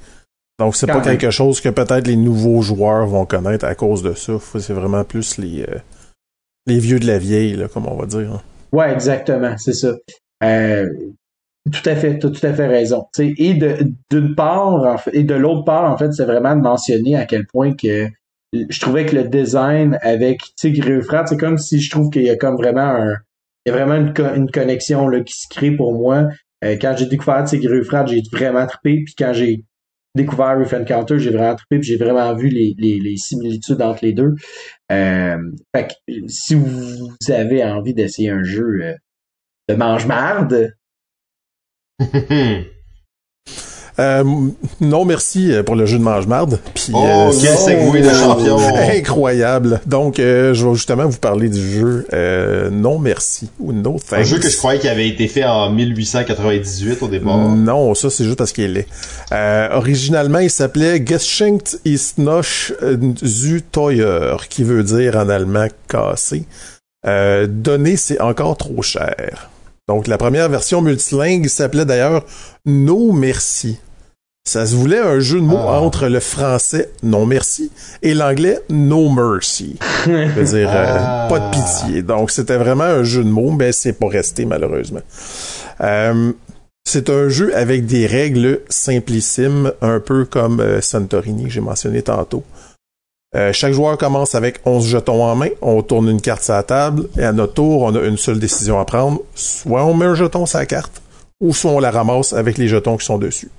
Donc, 0.59 0.76
c'est 0.76 0.86
pas 0.86 1.01
quelque 1.01 1.30
chose 1.30 1.60
que 1.60 1.68
peut-être 1.68 2.06
les 2.06 2.16
nouveaux 2.16 2.60
joueurs 2.60 3.06
vont 3.06 3.24
connaître 3.24 3.64
à 3.64 3.74
cause 3.74 4.02
de 4.02 4.12
ça. 4.12 4.34
C'est 4.59 4.72
vraiment 4.72 5.05
plus 5.05 5.39
les, 5.39 5.62
euh, 5.62 5.78
les 6.66 6.78
vieux 6.78 6.98
de 6.98 7.06
la 7.06 7.18
vieille, 7.18 7.55
là, 7.55 7.68
comme 7.68 7.86
on 7.86 7.97
va 7.97 8.06
dire. 8.06 8.32
Hein. 8.32 8.43
Ouais, 8.72 8.93
exactement, 8.93 9.56
c'est 9.59 9.72
ça. 9.74 9.94
Euh, 10.43 10.89
tout 11.70 11.89
à 11.89 11.94
fait, 11.94 12.18
tu 12.18 12.26
as 12.26 12.30
tout 12.30 12.47
à 12.47 12.52
fait 12.52 12.66
raison. 12.66 13.06
et 13.18 13.55
d'une 14.10 14.34
part, 14.34 15.01
et 15.12 15.22
de 15.22 15.34
l'autre 15.34 15.64
part, 15.64 15.90
en 15.90 15.97
fait, 15.97 16.12
c'est 16.12 16.24
vraiment 16.24 16.56
de 16.56 16.62
mentionner 16.62 17.16
à 17.16 17.26
quel 17.26 17.47
point 17.47 17.74
que 17.74 18.09
je 18.52 18.80
trouvais 18.80 19.06
que 19.06 19.16
le 19.16 19.24
design 19.24 19.98
avec 20.02 20.43
Tigre 20.56 20.90
Euphrate, 20.90 21.28
c'est 21.28 21.39
comme 21.39 21.59
si 21.59 21.80
je 21.80 21.90
trouve 21.90 22.10
qu'il 22.10 22.22
y 22.22 22.30
a 22.30 22.36
comme 22.36 22.56
vraiment 22.56 22.80
un, 22.82 23.16
il 23.64 23.70
y 23.70 23.72
a 23.72 23.84
vraiment 23.84 23.94
une, 23.94 24.12
une 24.36 24.51
connexion 24.51 25.09
là, 25.09 25.20
qui 25.20 25.34
se 25.34 25.48
crée 25.48 25.70
pour 25.70 25.94
moi 25.94 26.28
euh, 26.64 26.76
quand 26.80 26.94
j'ai 26.97 27.06
découvert 27.06 27.47
ces 27.48 27.59
Euphrate, 27.59 28.09
j'ai 28.09 28.22
vraiment 28.32 28.66
trippé. 28.66 29.02
Puis 29.05 29.14
quand 29.18 29.32
j'ai 29.32 29.64
découvert 30.14 30.59
Reef 30.59 30.72
Encounter, 30.72 31.18
j'ai 31.18 31.30
vraiment 31.30 31.56
trippé. 31.56 31.78
Puis 31.78 31.89
j'ai 31.89 31.97
vraiment 31.97 32.34
vu 32.34 32.48
les, 32.48 32.74
les, 32.78 32.98
les, 32.98 33.16
similitudes 33.16 33.82
entre 33.82 34.05
les 34.05 34.12
deux. 34.12 34.34
Euh, 34.90 35.39
fait 35.74 35.89
que, 35.89 36.12
si 36.28 36.55
vous 36.55 37.10
avez 37.28 37.64
envie 37.64 37.94
d'essayer 37.94 38.30
un 38.30 38.43
jeu 38.43 38.80
euh, 38.82 38.94
de 39.68 39.74
mange-marde, 39.74 40.74
Euh, 43.98 44.24
non, 44.81 45.05
merci 45.05 45.52
euh, 45.52 45.62
pour 45.62 45.77
le 45.77 45.85
jeu 45.85 45.98
de 45.98 46.02
mange-marde. 46.02 46.59
Puis, 46.74 46.93
oh, 46.94 47.05
euh, 47.05 47.32
quel 47.66 48.02
de 48.02 48.09
champion! 48.09 48.59
Incroyable. 48.97 49.81
Donc, 49.86 50.19
euh, 50.19 50.55
je 50.55 50.66
vais 50.66 50.74
justement 50.74 51.06
vous 51.06 51.19
parler 51.19 51.48
du 51.48 51.60
jeu 51.60 52.06
Non 52.70 52.98
Merci 52.98 53.51
ou 53.59 53.73
No 53.73 53.98
Thanks. 53.98 54.20
Un 54.20 54.24
jeu 54.24 54.39
que 54.39 54.48
je 54.48 54.56
croyais 54.56 54.81
qu'il 54.81 54.89
avait 54.89 55.09
été 55.09 55.28
fait 55.28 55.44
en 55.44 55.70
1898 55.70 57.02
au 57.02 57.09
départ. 57.09 57.36
Non, 57.36 57.94
ça 57.94 58.10
c'est 58.10 58.24
juste 58.24 58.39
parce 58.39 58.52
qu'il 58.52 58.77
est. 58.77 58.86
originalement, 59.73 60.39
il 60.39 60.51
s'appelait 60.51 61.02
Geschenkt 61.05 61.78
ist 61.85 62.19
noch 62.19 62.73
zu 63.23 63.62
teuer, 63.62 64.36
qui 64.48 64.64
veut 64.64 64.82
dire 64.82 65.16
en 65.16 65.28
allemand 65.28 65.69
cassé. 65.89 66.44
donner, 67.05 67.97
c'est 67.97 68.20
encore 68.20 68.56
trop 68.56 68.82
cher. 68.82 69.52
Donc, 69.93 70.06
la 70.06 70.16
première 70.16 70.48
version 70.48 70.81
multilingue 70.81 71.48
s'appelait 71.48 71.85
d'ailleurs 71.85 72.24
No 72.64 73.12
Merci. 73.12 73.77
Ça 74.43 74.64
se 74.64 74.74
voulait 74.74 74.98
un 74.98 75.20
jeu 75.20 75.39
de 75.39 75.44
mots 75.44 75.69
ah. 75.69 75.82
entre 75.82 76.09
le 76.09 76.19
français 76.19 76.90
non 77.02 77.27
merci 77.27 77.70
et 78.01 78.14
l'anglais 78.14 78.59
no 78.70 79.10
mercy. 79.10 79.77
cest 80.06 80.55
dire 80.55 80.70
euh, 80.73 80.97
ah. 80.98 81.27
pas 81.28 81.40
de 81.40 81.51
pitié. 81.51 82.02
Donc 82.02 82.31
c'était 82.31 82.56
vraiment 82.56 82.85
un 82.85 83.02
jeu 83.02 83.23
de 83.23 83.28
mots, 83.28 83.51
mais 83.51 83.70
c'est 83.73 83.93
pas 83.93 84.09
resté 84.09 84.47
malheureusement. 84.47 85.02
Euh, 85.82 86.32
c'est 86.85 87.10
un 87.10 87.28
jeu 87.28 87.55
avec 87.55 87.85
des 87.85 88.06
règles 88.06 88.60
simplissimes, 88.70 89.73
un 89.82 90.01
peu 90.01 90.24
comme 90.24 90.60
euh, 90.60 90.81
Santorini 90.81 91.44
que 91.44 91.51
j'ai 91.51 91.60
mentionné 91.60 92.01
tantôt. 92.01 92.44
Euh, 93.34 93.52
chaque 93.52 93.72
joueur 93.72 93.96
commence 93.96 94.34
avec 94.34 94.60
11 94.66 94.86
jetons 94.86 95.24
en 95.24 95.34
main, 95.34 95.48
on 95.62 95.82
tourne 95.82 96.09
une 96.09 96.20
carte 96.20 96.42
sur 96.42 96.52
la 96.52 96.62
table, 96.62 97.09
et 97.18 97.24
à 97.24 97.32
notre 97.32 97.54
tour, 97.54 97.82
on 97.82 97.94
a 97.94 98.00
une 98.02 98.18
seule 98.18 98.38
décision 98.38 98.78
à 98.78 98.84
prendre. 98.84 99.22
Soit 99.34 99.84
on 99.84 99.94
met 99.94 100.04
un 100.04 100.14
jeton 100.14 100.44
sur 100.44 100.59
la 100.59 100.66
carte, 100.66 101.00
ou 101.40 101.54
soit 101.54 101.70
on 101.70 101.80
la 101.80 101.90
ramasse 101.90 102.34
avec 102.34 102.59
les 102.59 102.68
jetons 102.68 102.98
qui 102.98 103.06
sont 103.06 103.18
dessus. 103.18 103.50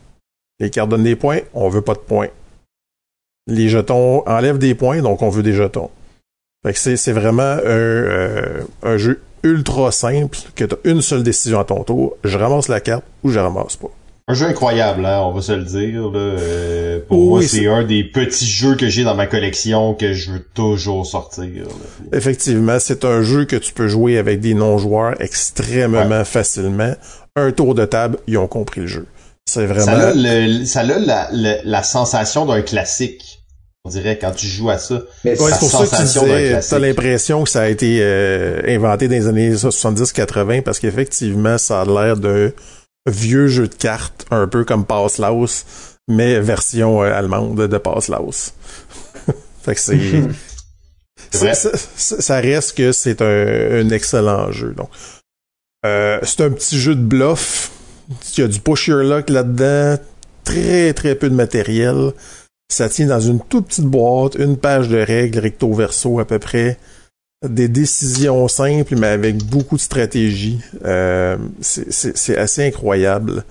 Les 0.60 0.70
cartes 0.70 0.90
donnent 0.90 1.04
des 1.04 1.16
points, 1.16 1.40
on 1.56 1.70
veut 1.70 1.82
pas 1.82 1.96
de 1.96 2.00
points. 2.00 2.30
Les 3.48 3.68
jetons 3.68 4.24
enlèvent 4.28 4.60
des 4.60 4.76
points, 4.76 5.02
donc 5.02 5.24
on 5.24 5.30
veut 5.30 5.44
des 5.44 5.54
jetons. 5.54 5.90
Fait 6.64 6.96
c'est 6.96 7.12
vraiment 7.12 7.42
un, 7.42 7.66
euh, 7.66 8.62
un 8.84 8.98
jeu 8.98 9.22
ultra 9.42 9.92
simple, 9.92 10.38
que 10.56 10.66
tu 10.66 10.76
as 10.76 10.90
une 10.90 11.02
seule 11.02 11.24
décision 11.24 11.60
à 11.60 11.66
ton 11.66 11.84
tour. 11.84 12.16
Je 12.24 12.38
ramasse 12.38 12.70
la 12.70 12.80
carte 12.80 13.04
ou 13.24 13.30
je 13.30 13.40
ramasse 13.40 13.76
pas. 13.76 13.90
Un 14.28 14.36
jeu 14.36 14.46
incroyable, 14.46 15.06
hein, 15.06 15.22
on 15.26 15.32
va 15.32 15.42
se 15.42 15.52
le 15.52 15.64
dire. 15.64 16.10
Là. 16.10 16.20
Euh, 16.20 17.00
pour 17.08 17.20
moi, 17.28 17.42
c'est 17.42 17.68
un 17.68 17.84
des 17.84 18.06
petits 18.06 18.46
jeux 18.46 18.76
que 18.76 18.88
j'ai 18.88 19.04
dans 19.04 19.16
ma 19.16 19.28
collection 19.28 19.94
que 19.96 20.14
je 20.14 20.32
veux 20.32 20.46
toujours 20.54 21.06
sortir. 21.06 21.66
Effectivement, 22.14 22.78
c'est 22.80 23.04
un 23.04 23.22
jeu 23.22 23.44
que 23.44 23.58
tu 23.58 23.74
peux 23.74 23.90
jouer 23.90 24.18
avec 24.18 24.40
des 24.40 24.54
non-joueurs 24.54 25.20
extrêmement 25.20 26.24
facilement. 26.24 26.94
Un 27.36 27.52
tour 27.52 27.76
de 27.76 27.84
table, 27.84 28.18
ils 28.28 28.38
ont 28.38 28.48
compris 28.48 28.82
le 28.82 28.88
jeu. 28.88 29.08
C'est 29.46 29.66
vraiment... 29.66 29.86
Ça 29.86 30.10
a, 30.10 30.66
ça 30.66 30.80
a 30.80 30.84
la, 31.32 31.62
la, 31.66 31.84
sensation 31.84 32.46
d'un 32.46 32.62
classique. 32.62 33.44
On 33.84 33.90
dirait 33.90 34.18
quand 34.18 34.32
tu 34.32 34.48
joues 34.48 34.70
à 34.70 34.78
ça. 34.78 35.02
Mais 35.26 35.32
ouais, 35.32 35.52
c'est 35.52 35.60
pour 35.60 35.70
ça 35.70 35.86
que 35.86 35.96
tu 35.98 36.04
disais, 36.04 36.60
t'as 36.62 36.80
l'impression 36.80 37.44
que 37.44 37.50
ça 37.50 37.64
a 37.64 37.68
été 37.68 38.00
euh, 38.02 38.62
inventé 38.68 39.10
dans 39.10 39.16
les 39.16 39.28
années 39.28 39.52
70-80 39.52 40.62
parce 40.62 40.80
qu'effectivement, 40.80 41.58
ça 41.58 41.82
a 41.82 41.86
l'air 41.86 42.16
d'un 42.16 42.52
vieux 43.06 43.48
jeu 43.48 43.68
de 43.68 43.76
cartes, 43.76 44.26
un 44.32 44.48
peu 44.48 44.64
comme 44.64 44.86
Pass 44.86 45.18
Laus, 45.18 45.66
mais 46.08 46.40
version 46.40 47.04
euh, 47.04 47.14
allemande 47.14 47.68
de 47.68 47.78
Pass 47.78 48.08
Laus. 48.08 48.54
fait 49.64 49.76
que 49.76 49.82
c'est... 49.82 50.00
ça, 51.54 51.78
ça, 51.96 52.40
reste 52.40 52.78
que 52.78 52.92
c'est 52.92 53.22
un, 53.22 53.86
un, 53.86 53.90
excellent 53.90 54.52
jeu. 54.52 54.74
Donc, 54.74 54.90
euh, 55.86 56.20
c'est 56.24 56.42
un 56.42 56.50
petit 56.50 56.80
jeu 56.80 56.96
de 56.96 57.02
bluff. 57.02 57.72
Il 58.38 58.42
y 58.42 58.44
a 58.44 58.48
du 58.48 58.60
push 58.60 58.88
your 58.88 59.04
luck 59.04 59.30
là-dedans. 59.30 60.02
Très, 60.44 60.94
très 60.94 61.16
peu 61.16 61.30
de 61.30 61.36
matériel. 61.36 62.12
Ça 62.70 62.90
tient 62.90 63.08
dans 63.08 63.20
une 63.20 63.40
toute 63.40 63.68
petite 63.68 63.86
boîte, 63.86 64.36
une 64.36 64.58
page 64.58 64.90
de 64.90 64.98
règles 64.98 65.40
recto 65.40 65.74
verso 65.74 66.20
à 66.20 66.26
peu 66.26 66.40
près. 66.40 66.78
Des 67.44 67.68
décisions 67.68 68.48
simples, 68.48 68.96
mais 68.96 69.08
avec 69.08 69.44
beaucoup 69.44 69.76
de 69.76 69.82
stratégie. 69.82 70.60
Euh, 70.86 71.38
c'est 71.60 72.38
assez 72.38 72.66
incroyable. 72.66 73.44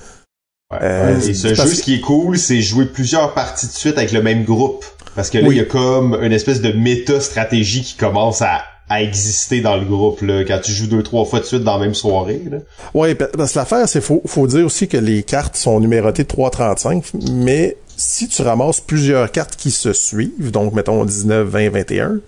Euh, 0.80 1.18
et 1.18 1.34
ce 1.34 1.54
jeu, 1.54 1.66
ce 1.66 1.82
qui 1.82 1.96
est 1.96 2.00
cool, 2.00 2.38
c'est 2.38 2.62
jouer 2.62 2.86
plusieurs 2.86 3.34
parties 3.34 3.66
de 3.66 3.72
suite 3.72 3.98
avec 3.98 4.12
le 4.12 4.22
même 4.22 4.44
groupe. 4.44 4.84
Parce 5.14 5.28
que 5.28 5.36
là, 5.36 5.48
il 5.48 5.56
y 5.56 5.60
a 5.60 5.64
comme 5.64 6.18
une 6.22 6.32
espèce 6.32 6.62
de 6.62 6.72
méta-stratégie 6.72 7.82
qui 7.82 7.96
commence 7.96 8.40
à 8.40 8.62
à 8.92 9.00
exister 9.00 9.60
dans 9.62 9.76
le 9.76 9.86
groupe 9.86 10.20
là, 10.20 10.44
quand 10.44 10.60
tu 10.62 10.72
joues 10.72 10.86
deux 10.86 11.02
trois 11.02 11.24
fois 11.24 11.40
de 11.40 11.44
suite 11.44 11.62
dans 11.62 11.78
la 11.78 11.84
même 11.86 11.94
soirée. 11.94 12.42
Là. 12.50 12.58
Oui, 12.92 13.14
parce 13.14 13.52
que 13.52 13.58
l'affaire, 13.58 13.88
c'est 13.88 14.02
faut 14.02 14.22
faut 14.26 14.46
dire 14.46 14.66
aussi 14.66 14.86
que 14.86 14.98
les 14.98 15.22
cartes 15.22 15.56
sont 15.56 15.80
numérotées 15.80 16.24
de 16.24 16.28
3.35, 16.28 17.04
mais 17.32 17.76
si 17.96 18.28
tu 18.28 18.42
ramasses 18.42 18.80
plusieurs 18.80 19.30
cartes 19.30 19.56
qui 19.56 19.70
se 19.70 19.92
suivent, 19.92 20.50
donc 20.50 20.74
mettons 20.74 21.04
19, 21.04 21.48
20, 21.48 21.70
21, 21.70 22.20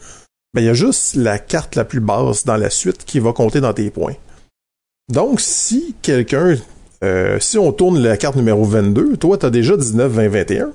ben 0.55 0.61
il 0.63 0.67
y 0.67 0.71
a 0.71 0.75
juste 0.75 1.17
la 1.17 1.39
carte 1.39 1.75
la 1.75 1.85
plus 1.85 2.01
basse 2.01 2.45
dans 2.45 2.57
la 2.57 2.71
suite 2.71 3.05
qui 3.05 3.19
va 3.19 3.33
compter 3.33 3.61
dans 3.61 3.75
tes 3.75 3.91
points. 3.91 4.15
Donc 5.13 5.41
si 5.41 5.95
quelqu'un 6.01 6.57
euh, 7.03 7.39
si 7.41 7.59
on 7.59 7.73
tourne 7.73 7.99
la 7.99 8.17
carte 8.17 8.37
numéro 8.37 8.65
22, 8.65 9.17
toi 9.17 9.37
tu 9.37 9.47
as 9.47 9.51
déjà 9.51 9.77
19, 9.77 10.11
20, 10.11 10.29
21, 10.29 10.73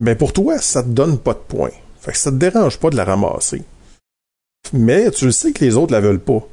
ben 0.00 0.16
pour 0.16 0.32
toi 0.32 0.58
ça 0.58 0.82
te 0.82 0.88
donne 0.88 1.18
pas 1.18 1.34
de 1.34 1.38
points. 1.38 1.70
Fait 2.00 2.12
que 2.12 2.18
ça 2.18 2.30
te 2.30 2.36
dérange 2.36 2.78
pas 2.78 2.90
de 2.90 2.96
la 2.96 3.04
ramasser 3.04 3.62
mais 4.72 5.10
tu 5.10 5.26
le 5.26 5.32
sais 5.32 5.52
que 5.52 5.64
les 5.64 5.76
autres 5.76 5.92
la 5.92 6.00
veulent 6.00 6.20
pas. 6.20 6.46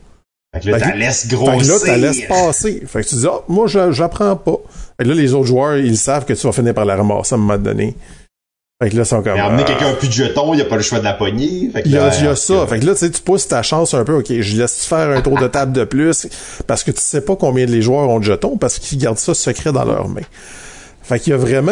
Fait 0.54 0.62
que 0.62 0.70
là, 0.70 0.80
t'as 0.80 1.28
grossir. 1.28 1.80
Fait 1.80 1.96
que 1.96 2.02
là, 2.02 2.12
t'as 2.14 2.28
passer. 2.28 2.84
Fait 2.88 3.04
que 3.04 3.08
tu 3.08 3.16
dis, 3.16 3.28
ah, 3.28 3.42
moi, 3.48 3.68
j'apprends 3.68 4.36
pas. 4.36 4.58
Fait 4.98 5.04
que 5.04 5.10
là, 5.10 5.16
les 5.16 5.34
autres 5.34 5.48
joueurs, 5.48 5.78
ils 5.78 5.98
savent 5.98 6.26
que 6.26 6.34
tu 6.34 6.48
vas 6.48 6.54
finir 6.54 6.74
par 6.74 6.86
la 6.86 6.96
ramasser 6.96 7.36
à 7.36 7.38
un 7.38 7.42
moment 7.42 7.58
donné. 7.58 7.96
Fait 8.80 8.92
que 8.92 8.96
là, 8.96 9.02
ils 9.02 9.06
sont 9.08 9.24
comme. 9.24 9.34
Mais 9.34 9.40
amener 9.40 9.66
quelqu'un 9.66 9.94
plus 9.96 10.08
de 10.08 10.14
jetons, 10.14 10.54
il 10.54 10.62
a 10.62 10.66
pas 10.66 10.76
le 10.76 10.84
choix 10.84 11.00
de 11.00 11.04
la 11.04 11.14
poignée. 11.14 11.68
Fait 11.74 11.82
que 11.82 11.88
il 11.88 11.94
y 11.94 11.98
a, 11.98 12.24
y 12.24 12.28
a 12.28 12.36
ça. 12.36 12.68
Fait 12.68 12.80
que 12.80 12.86
là, 12.86 12.94
tu 12.94 13.00
sais, 13.00 13.10
tu 13.10 13.22
pousses 13.24 13.48
ta 13.48 13.64
chance 13.64 13.96
un 13.96 14.04
peu. 14.04 14.14
OK, 14.14 14.28
je 14.30 14.56
laisse 14.56 14.86
faire 14.86 15.10
un 15.10 15.22
tour 15.22 15.40
de 15.40 15.48
table 15.48 15.72
de 15.72 15.84
plus. 15.84 16.28
Parce 16.68 16.84
que 16.84 16.92
tu 16.92 17.02
sais 17.02 17.22
pas 17.22 17.36
combien 17.36 17.66
de 17.66 17.72
les 17.72 17.82
joueurs 17.82 18.08
ont 18.08 18.20
de 18.20 18.24
jetons 18.24 18.56
parce 18.58 18.78
qu'ils 18.78 19.00
gardent 19.00 19.18
ça 19.18 19.34
secret 19.34 19.72
dans 19.72 19.84
leurs 19.84 20.08
mains. 20.08 20.22
Fait 21.02 21.20
qu'il 21.20 21.32
y 21.32 21.34
a 21.34 21.38
vraiment 21.38 21.72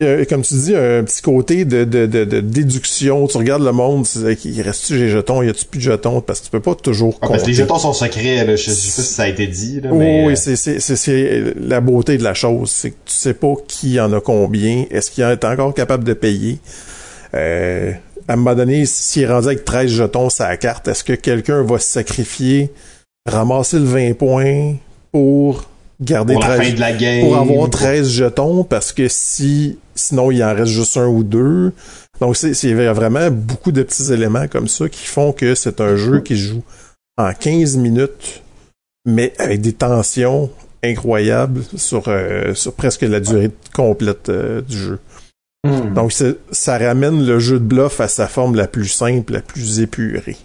comme 0.00 0.42
tu 0.42 0.54
dis, 0.54 0.76
un 0.76 1.02
petit 1.02 1.22
côté 1.22 1.64
de, 1.64 1.82
de, 1.82 2.06
de, 2.06 2.24
de 2.24 2.40
déduction. 2.40 3.26
Tu 3.26 3.36
regardes 3.36 3.64
le 3.64 3.72
monde, 3.72 4.06
il 4.44 4.62
reste-tu 4.62 4.96
des 4.96 5.08
jetons, 5.08 5.42
y 5.42 5.48
a-tu 5.48 5.64
plus 5.64 5.78
de 5.78 5.84
jetons? 5.84 6.20
Parce 6.20 6.38
que 6.38 6.44
tu 6.44 6.50
peux 6.52 6.60
pas 6.60 6.76
toujours 6.76 7.18
ah, 7.20 7.26
Parce 7.28 7.42
que 7.42 7.48
les 7.48 7.54
jetons 7.54 7.78
sont 7.78 7.92
secrets, 7.92 8.44
là. 8.44 8.54
Je 8.54 8.70
sais 8.70 8.70
pas 8.70 9.02
si 9.02 9.14
ça 9.14 9.22
a 9.24 9.28
été 9.28 9.48
dit, 9.48 9.80
là, 9.80 9.90
mais... 9.92 10.24
Oui, 10.24 10.36
c'est, 10.36 10.54
c'est, 10.54 10.78
c'est, 10.78 11.52
la 11.60 11.80
beauté 11.80 12.16
de 12.16 12.22
la 12.22 12.34
chose. 12.34 12.70
C'est 12.70 12.90
que 12.90 12.96
tu 13.06 13.14
sais 13.14 13.34
pas 13.34 13.54
qui 13.66 13.98
en 13.98 14.12
a 14.12 14.20
combien. 14.20 14.84
Est-ce 14.90 15.10
qu'il 15.10 15.24
est 15.24 15.44
encore 15.44 15.74
capable 15.74 16.04
de 16.04 16.12
payer? 16.12 16.60
Euh, 17.34 17.90
à 18.28 18.34
un 18.34 18.36
moment 18.36 18.54
donné, 18.54 18.86
s'il 18.86 19.22
est 19.22 19.26
rendu 19.26 19.48
avec 19.48 19.64
13 19.64 19.90
jetons 19.90 20.30
sa 20.30 20.56
carte, 20.56 20.86
est-ce 20.86 21.02
que 21.02 21.14
quelqu'un 21.14 21.64
va 21.64 21.80
se 21.80 21.88
sacrifier, 21.88 22.70
ramasser 23.26 23.80
le 23.80 23.84
20 23.86 24.12
points 24.12 24.74
pour 25.10 25.64
garder 26.00 26.34
pour 26.34 26.42
13, 26.42 26.74
de 26.74 26.80
la 26.80 26.92
game. 26.92 27.20
pour 27.20 27.36
avoir 27.36 27.70
13 27.70 28.08
jetons 28.08 28.64
parce 28.64 28.92
que 28.92 29.08
si 29.08 29.78
sinon 29.94 30.30
il 30.30 30.42
en 30.44 30.54
reste 30.54 30.72
juste 30.72 30.96
un 30.96 31.06
ou 31.06 31.24
deux. 31.24 31.72
Donc 32.20 32.36
c'est 32.36 32.52
il 32.52 32.76
y 32.76 32.86
a 32.86 32.92
vraiment 32.92 33.30
beaucoup 33.30 33.72
de 33.72 33.82
petits 33.82 34.12
éléments 34.12 34.48
comme 34.48 34.68
ça 34.68 34.88
qui 34.88 35.06
font 35.06 35.32
que 35.32 35.54
c'est 35.54 35.80
un 35.80 35.96
jeu 35.96 36.20
qui 36.20 36.36
joue 36.36 36.62
en 37.16 37.32
15 37.32 37.76
minutes 37.76 38.42
mais 39.06 39.32
avec 39.38 39.60
des 39.60 39.72
tensions 39.72 40.50
incroyables 40.82 41.62
sur 41.76 42.04
euh, 42.08 42.54
sur 42.54 42.72
presque 42.74 43.02
la 43.02 43.20
durée 43.20 43.50
complète 43.74 44.28
euh, 44.28 44.60
du 44.60 44.76
jeu. 44.76 44.98
Hmm. 45.64 45.92
Donc 45.94 46.12
ça 46.52 46.78
ramène 46.78 47.26
le 47.26 47.38
jeu 47.40 47.58
de 47.58 47.64
bluff 47.64 48.00
à 48.00 48.08
sa 48.08 48.28
forme 48.28 48.54
la 48.54 48.68
plus 48.68 48.88
simple, 48.88 49.32
la 49.32 49.40
plus 49.40 49.80
épurée. 49.80 50.36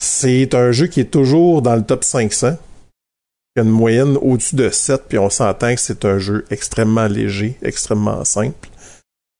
C'est 0.00 0.54
un 0.54 0.72
jeu 0.72 0.86
qui 0.86 1.00
est 1.00 1.10
toujours 1.10 1.62
dans 1.62 1.76
le 1.76 1.82
top 1.82 2.04
500 2.04 2.56
une 3.58 3.70
moyenne 3.70 4.16
au-dessus 4.20 4.56
de 4.56 4.70
7, 4.70 5.02
puis 5.08 5.18
on 5.18 5.30
s'entend 5.30 5.74
que 5.74 5.80
c'est 5.80 6.04
un 6.04 6.18
jeu 6.18 6.44
extrêmement 6.50 7.06
léger, 7.06 7.56
extrêmement 7.62 8.24
simple. 8.24 8.68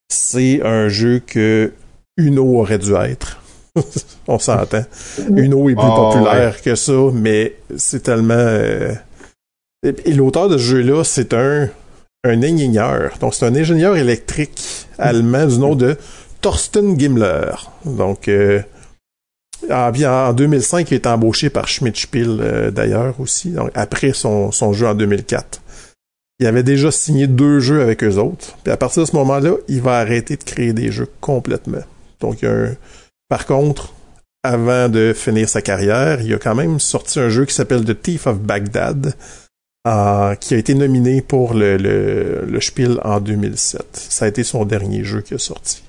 C'est 0.09 0.63
un 0.63 0.89
jeu 0.89 1.21
que 1.25 1.73
Uno 2.17 2.59
aurait 2.59 2.79
dû 2.79 2.95
être. 2.95 3.41
on 4.27 4.39
s'entend. 4.39 4.85
Uno 5.37 5.69
est 5.69 5.75
plus 5.75 5.85
ah, 5.85 6.11
populaire 6.13 6.63
que 6.63 6.75
ça, 6.75 7.11
mais 7.13 7.57
c'est 7.77 8.03
tellement... 8.03 8.35
Euh, 8.35 8.95
et 9.85 10.13
l'auteur 10.13 10.49
de 10.49 10.59
ce 10.59 10.63
jeu-là, 10.63 11.05
c'est 11.05 11.33
un, 11.35 11.69
un 12.25 12.43
ingénieur. 12.43 13.13
Donc, 13.21 13.35
c'est 13.35 13.47
un 13.47 13.55
ingénieur 13.55 13.97
électrique 13.97 14.61
allemand 14.99 15.47
du 15.47 15.59
nom 15.59 15.75
de 15.77 15.97
Thorsten 16.41 16.99
Gimmler. 16.99 17.53
Donc, 17.85 18.29
euh, 18.29 18.61
ah, 19.71 19.91
bien, 19.91 20.13
en 20.13 20.33
2005, 20.33 20.91
il 20.91 20.95
est 20.95 21.07
embauché 21.07 21.51
par 21.51 21.69
Schmidt-Spiel 21.69 22.39
euh, 22.41 22.71
d'ailleurs 22.71 23.21
aussi, 23.21 23.51
donc 23.51 23.71
après 23.75 24.13
son, 24.13 24.51
jeu 24.73 24.87
en 24.87 24.95
2004. 24.95 25.63
Il 26.41 26.47
avait 26.47 26.63
déjà 26.63 26.91
signé 26.91 27.27
deux 27.27 27.59
jeux 27.59 27.83
avec 27.83 28.05
eux 28.05 28.17
autres. 28.17 28.57
Puis 28.63 28.73
à 28.73 28.77
partir 28.77 29.03
de 29.03 29.09
ce 29.09 29.17
moment-là, 29.17 29.55
il 29.67 29.83
va 29.83 29.99
arrêter 29.99 30.37
de 30.37 30.45
créer 30.45 30.73
des 30.73 30.93
jeux 30.93 31.09
complètement. 31.21 31.83
Donc, 32.21 32.45
par 33.29 33.45
contre, 33.45 33.93
avant 34.45 34.89
de 34.89 35.13
finir 35.15 35.49
sa 35.49 35.63
carrière, 35.63 36.21
il 36.21 36.33
a 36.33 36.39
quand 36.39 36.55
même 36.55 36.79
sorti 36.79 37.19
un 37.19 37.29
jeu 37.29 37.45
qui 37.45 37.55
s'appelle 37.55 37.85
The 37.85 38.01
Thief 38.01 38.27
of 38.27 38.39
Baghdad, 38.39 39.15
euh, 39.87 40.35
qui 40.37 40.55
a 40.55 40.59
été 40.59 40.75
nominé 40.75 41.23
pour 41.23 41.55
le, 41.55 41.77
le, 41.77 42.45
le 42.47 42.61
Spiel 42.61 42.99
en 43.05 43.21
2007. 43.21 43.87
Ça 43.93 44.25
a 44.25 44.29
été 44.29 44.45
son 44.45 44.65
dernier 44.65 45.05
jeu 45.05 45.23
qui 45.23 45.35
a 45.35 45.39
sorti. 45.39 45.83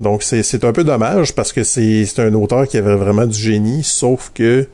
Donc 0.00 0.22
c'est 0.22 0.64
un 0.64 0.72
peu 0.72 0.84
dommage 0.84 1.34
parce 1.34 1.52
que 1.52 1.64
c'est 1.64 2.06
un 2.18 2.34
auteur 2.34 2.68
qui 2.68 2.76
avait 2.78 2.94
vraiment 2.94 3.26
du 3.26 3.38
génie, 3.38 3.82
sauf 3.82 4.30
que 4.32 4.68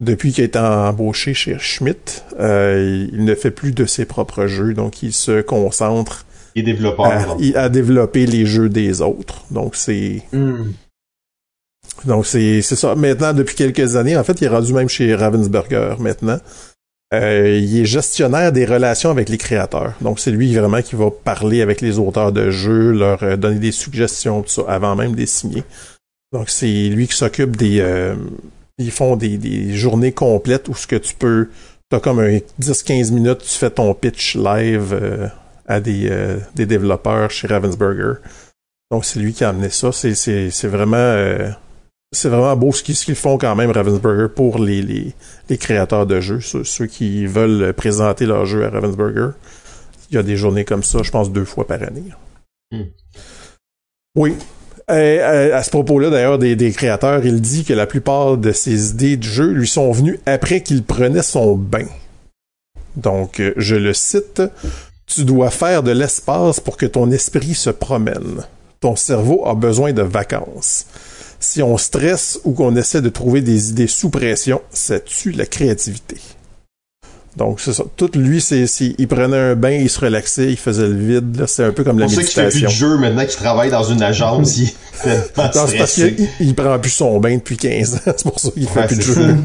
depuis 0.00 0.32
qu'il 0.32 0.42
a 0.42 0.46
été 0.46 0.58
embauché 0.58 1.34
chez 1.34 1.58
Schmidt, 1.58 2.22
euh, 2.38 3.08
il 3.12 3.24
ne 3.24 3.34
fait 3.34 3.50
plus 3.50 3.72
de 3.72 3.86
ses 3.86 4.04
propres 4.04 4.46
jeux, 4.46 4.74
donc 4.74 5.02
il 5.02 5.12
se 5.12 5.40
concentre 5.40 6.26
il 6.54 7.56
à, 7.56 7.68
développer 7.68 8.26
les 8.26 8.46
jeux 8.46 8.68
des 8.68 9.00
autres. 9.00 9.44
Donc 9.50 9.74
c'est 9.74 10.22
hmm. 10.32 10.72
donc 12.04 12.26
c'est 12.26 12.62
ça. 12.62 12.94
Maintenant, 12.94 13.32
depuis 13.32 13.54
quelques 13.54 13.96
années, 13.96 14.16
en 14.16 14.24
fait, 14.24 14.40
il 14.40 14.44
est 14.44 14.48
rendu 14.48 14.72
même 14.72 14.88
chez 14.88 15.14
Ravensburger 15.14 15.96
maintenant. 15.98 16.38
Euh, 17.14 17.58
il 17.58 17.80
est 17.80 17.84
gestionnaire 17.86 18.52
des 18.52 18.66
relations 18.66 19.10
avec 19.10 19.30
les 19.30 19.38
créateurs. 19.38 19.94
Donc, 20.02 20.20
c'est 20.20 20.30
lui 20.30 20.54
vraiment 20.54 20.82
qui 20.82 20.94
va 20.94 21.10
parler 21.10 21.62
avec 21.62 21.80
les 21.80 21.98
auteurs 21.98 22.32
de 22.32 22.50
jeux, 22.50 22.92
leur 22.92 23.22
euh, 23.22 23.36
donner 23.36 23.58
des 23.58 23.72
suggestions, 23.72 24.42
tout 24.42 24.50
ça, 24.50 24.62
avant 24.68 24.94
même 24.94 25.12
de 25.12 25.16
les 25.16 25.26
signer. 25.26 25.64
Donc, 26.32 26.50
c'est 26.50 26.88
lui 26.88 27.08
qui 27.08 27.16
s'occupe 27.16 27.56
des... 27.56 27.80
Euh, 27.80 28.14
ils 28.76 28.90
font 28.90 29.16
des, 29.16 29.38
des, 29.38 29.74
journées 29.74 30.12
complètes 30.12 30.68
où 30.68 30.74
ce 30.74 30.86
que 30.86 30.96
tu 30.96 31.14
peux... 31.14 31.48
T'as 31.90 32.00
comme 32.00 32.20
un 32.20 32.38
10-15 32.60 33.12
minutes, 33.12 33.38
tu 33.38 33.58
fais 33.58 33.70
ton 33.70 33.94
pitch 33.94 34.36
live 34.36 35.30
à 35.66 35.80
des, 35.80 36.36
des 36.54 36.66
développeurs 36.66 37.30
chez 37.30 37.46
Ravensburger. 37.46 38.20
Donc, 38.90 39.06
c'est 39.06 39.18
lui 39.18 39.32
qui 39.32 39.42
a 39.42 39.48
amené 39.48 39.70
ça. 39.70 39.90
C'est 39.90 40.66
vraiment 40.66 41.16
c'est 42.12 42.28
vraiment 42.28 42.56
beau 42.56 42.72
ce 42.72 42.82
qu'ils 42.82 43.14
font 43.14 43.36
quand 43.36 43.54
même, 43.54 43.70
Ravensburger, 43.70 44.28
pour 44.34 44.58
les, 44.58 44.80
les, 44.80 45.14
les 45.48 45.58
créateurs 45.58 46.06
de 46.06 46.20
jeux, 46.20 46.40
ceux, 46.40 46.86
qui 46.86 47.26
veulent 47.26 47.72
présenter 47.74 48.24
leur 48.24 48.46
jeu 48.46 48.64
à 48.64 48.70
Ravensburger. 48.70 49.30
Il 50.10 50.14
y 50.14 50.18
a 50.18 50.22
des 50.22 50.36
journées 50.36 50.64
comme 50.64 50.82
ça, 50.82 51.02
je 51.02 51.10
pense, 51.10 51.30
deux 51.30 51.44
fois 51.44 51.66
par 51.66 51.82
année. 51.82 52.04
Hmm. 52.72 52.84
Oui. 54.16 54.34
à 54.88 55.62
ce 55.62 55.70
propos-là, 55.70 56.08
d'ailleurs, 56.08 56.38
des, 56.38 56.56
des, 56.56 56.72
créateurs, 56.72 57.26
il 57.26 57.42
dit 57.42 57.64
que 57.64 57.74
la 57.74 57.86
plupart 57.86 58.38
de 58.38 58.52
ses 58.52 58.90
idées 58.90 59.18
de 59.18 59.24
jeu 59.24 59.50
lui 59.50 59.68
sont 59.68 59.92
venues 59.92 60.18
après 60.24 60.62
qu'il 60.62 60.82
prenait 60.84 61.22
son 61.22 61.56
bain. 61.56 61.86
Donc, 62.96 63.38
euh, 63.38 63.52
je 63.58 63.76
le 63.76 63.92
cite, 63.92 64.42
Tu 65.06 65.24
dois 65.24 65.50
faire 65.50 65.82
de 65.82 65.92
l'espace 65.92 66.58
pour 66.58 66.76
que 66.78 66.86
ton 66.86 67.10
esprit 67.10 67.54
se 67.54 67.70
promène. 67.70 68.46
Ton 68.80 68.96
cerveau 68.96 69.46
a 69.46 69.54
besoin 69.54 69.92
de 69.92 70.02
vacances 70.02 70.86
si 71.40 71.62
on 71.62 71.78
stresse 71.78 72.40
ou 72.44 72.52
qu'on 72.52 72.74
essaie 72.76 73.00
de 73.02 73.08
trouver 73.08 73.40
des 73.40 73.70
idées 73.70 73.86
sous 73.86 74.10
pression, 74.10 74.60
ça 74.70 74.98
tue 75.00 75.32
la 75.32 75.46
créativité. 75.46 76.16
Donc, 77.36 77.60
c'est 77.60 77.72
ça. 77.72 77.84
Tout 77.96 78.10
lui, 78.14 78.40
c'est, 78.40 78.64
il 78.98 79.06
prenait 79.06 79.36
un 79.36 79.54
bain, 79.54 79.70
il 79.70 79.88
se 79.88 80.00
relaxait, 80.00 80.50
il 80.50 80.56
faisait 80.56 80.88
le 80.88 80.96
vide. 80.96 81.44
C'est 81.46 81.62
un 81.62 81.70
peu 81.70 81.84
comme 81.84 82.00
la 82.00 82.06
Pour 82.06 82.16
méditation. 82.16 82.42
ceux 82.42 82.48
qui 82.50 82.54
fait 82.56 82.66
plus 82.66 82.74
de 82.74 82.78
jeu 82.78 82.98
maintenant, 82.98 83.26
qui 83.26 83.36
travaille 83.36 83.70
dans 83.70 83.84
une 83.84 84.02
agence, 84.02 84.58
il 84.58 84.64
est 84.64 85.36
Non, 85.36 85.66
c'est 85.68 85.78
parce 85.78 85.94
qu'il 85.94 86.28
il 86.40 86.54
prend 86.56 86.76
plus 86.80 86.90
son 86.90 87.20
bain 87.20 87.36
depuis 87.36 87.56
15 87.56 87.94
ans. 87.94 87.98
C'est 88.06 88.22
pour 88.24 88.40
ça 88.40 88.50
qu'il 88.50 88.66
fait 88.66 88.80
Ouais, 88.80 88.86
plus 88.88 88.96
de 88.96 89.02
c'est 89.02 89.14
jeux. 89.14 89.36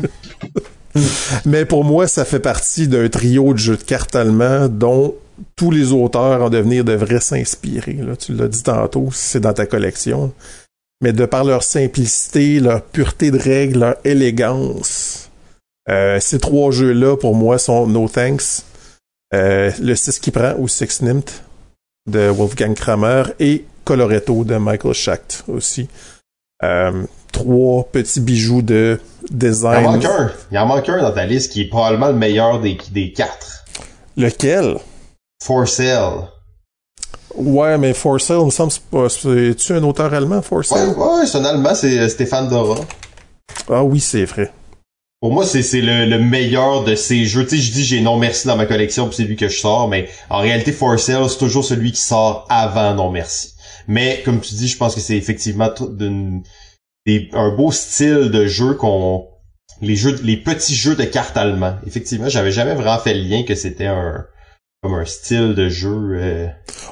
Mais 1.45 1.65
pour 1.65 1.83
moi, 1.83 2.07
ça 2.07 2.25
fait 2.25 2.39
partie 2.39 2.87
d'un 2.87 3.09
trio 3.09 3.53
de 3.53 3.59
jeux 3.59 3.77
de 3.77 3.83
cartes 3.83 4.15
allemands 4.15 4.67
dont 4.69 5.13
tous 5.55 5.69
les 5.69 5.91
auteurs 5.91 6.41
en 6.41 6.49
devenir 6.49 6.83
devraient 6.83 7.19
s'inspirer. 7.19 7.99
Tu 8.19 8.33
l'as 8.33 8.47
dit 8.47 8.63
tantôt, 8.63 9.09
c'est 9.11 9.39
dans 9.39 9.53
ta 9.53 9.65
collection. 9.65 10.31
Mais 11.03 11.11
de 11.11 11.25
par 11.25 11.43
leur 11.43 11.63
simplicité, 11.63 12.61
leur 12.61 12.81
pureté 12.81 13.29
de 13.29 13.37
règles, 13.37 13.79
leur 13.79 13.95
élégance, 14.05 15.29
euh, 15.89 16.17
ces 16.21 16.39
trois 16.39 16.71
jeux-là, 16.71 17.17
pour 17.17 17.35
moi, 17.35 17.57
sont 17.57 17.85
No 17.87 18.07
Thanks, 18.07 18.63
euh, 19.33 19.69
le 19.81 19.95
6 19.95 20.19
qui 20.19 20.31
prend 20.31 20.53
ou 20.57 20.69
Six 20.69 21.01
Nimt 21.01 21.43
de 22.09 22.29
Wolfgang 22.29 22.73
Kramer 22.73 23.23
et 23.41 23.65
Coloretto 23.83 24.45
de 24.45 24.55
Michael 24.55 24.93
Schacht 24.93 25.43
aussi. 25.49 25.89
Euh, 26.63 27.03
trois 27.33 27.83
petits 27.83 28.21
bijoux 28.21 28.61
de 28.61 28.97
Il 29.29 29.33
en 29.33 29.37
design. 29.37 29.83
manque 29.83 30.05
un. 30.05 30.31
Il 30.51 30.57
en 30.57 30.65
manque 30.67 30.87
un 30.87 31.01
dans 31.01 31.11
ta 31.11 31.25
liste 31.25 31.51
qui 31.51 31.63
est 31.63 31.69
probablement 31.69 32.07
le 32.07 32.13
meilleur 32.15 32.61
des, 32.61 32.77
des 32.91 33.11
quatre. 33.11 33.65
Lequel? 34.15 34.77
For 35.43 35.67
Sale. 35.67 36.29
Ouais, 37.35 37.77
mais 37.77 37.93
For 37.93 38.21
Sale, 38.21 38.39
il 38.41 38.45
me 38.45 38.51
semble, 38.51 38.71
c'est-tu 39.09 39.73
un 39.73 39.83
auteur 39.83 40.13
allemand, 40.13 40.41
For 40.41 40.59
Ouais, 40.59 40.63
Sale? 40.63 40.89
ouais, 40.89 41.25
c'est 41.25 41.37
un 41.39 41.45
Allemand, 41.45 41.73
c'est 41.73 41.97
euh, 41.99 42.07
Stéphane 42.09 42.47
Dora. 42.47 42.79
Ah 43.69 43.83
oui, 43.83 43.99
c'est 43.99 44.25
vrai. 44.25 44.51
Pour 45.19 45.31
moi, 45.31 45.45
c'est 45.45 45.63
c'est 45.63 45.81
le, 45.81 46.05
le 46.05 46.19
meilleur 46.19 46.83
de 46.83 46.95
ces 46.95 47.25
jeux. 47.25 47.43
Tu 47.45 47.55
sais, 47.55 47.61
je 47.61 47.71
dis 47.71 47.83
j'ai 47.85 48.01
Non 48.01 48.17
Merci 48.17 48.45
dans 48.47 48.57
ma 48.57 48.65
collection, 48.65 49.07
puis 49.07 49.15
c'est 49.15 49.23
lui 49.23 49.35
que 49.37 49.47
je 49.47 49.57
sors, 49.57 49.87
mais 49.87 50.09
en 50.29 50.39
réalité, 50.39 50.71
For 50.71 50.99
Sale, 50.99 51.29
c'est 51.29 51.37
toujours 51.37 51.63
celui 51.65 51.91
qui 51.93 52.01
sort 52.01 52.45
avant 52.49 52.93
Non 52.93 53.09
Merci. 53.09 53.53
Mais 53.87 54.21
comme 54.25 54.39
tu 54.41 54.53
dis, 54.53 54.67
je 54.67 54.77
pense 54.77 54.93
que 54.95 55.01
c'est 55.01 55.15
effectivement 55.17 55.69
des- 55.89 57.29
un 57.33 57.49
beau 57.55 57.71
style 57.71 58.29
de 58.31 58.45
jeu 58.47 58.73
qu'on 58.75 59.25
les 59.81 59.95
jeux 59.95 60.17
les 60.23 60.37
petits 60.37 60.75
jeux 60.75 60.95
de 60.95 61.03
cartes 61.03 61.35
allemands. 61.35 61.75
Effectivement, 61.87 62.29
j'avais 62.29 62.51
jamais 62.51 62.75
vraiment 62.75 62.99
fait 62.99 63.13
le 63.13 63.21
lien 63.23 63.43
que 63.43 63.55
c'était 63.55 63.87
un 63.87 64.25
comme 64.83 64.95
un 64.95 65.05
style 65.05 65.55
de 65.55 65.69
jeu. 65.69 65.89
euh, 66.13 66.47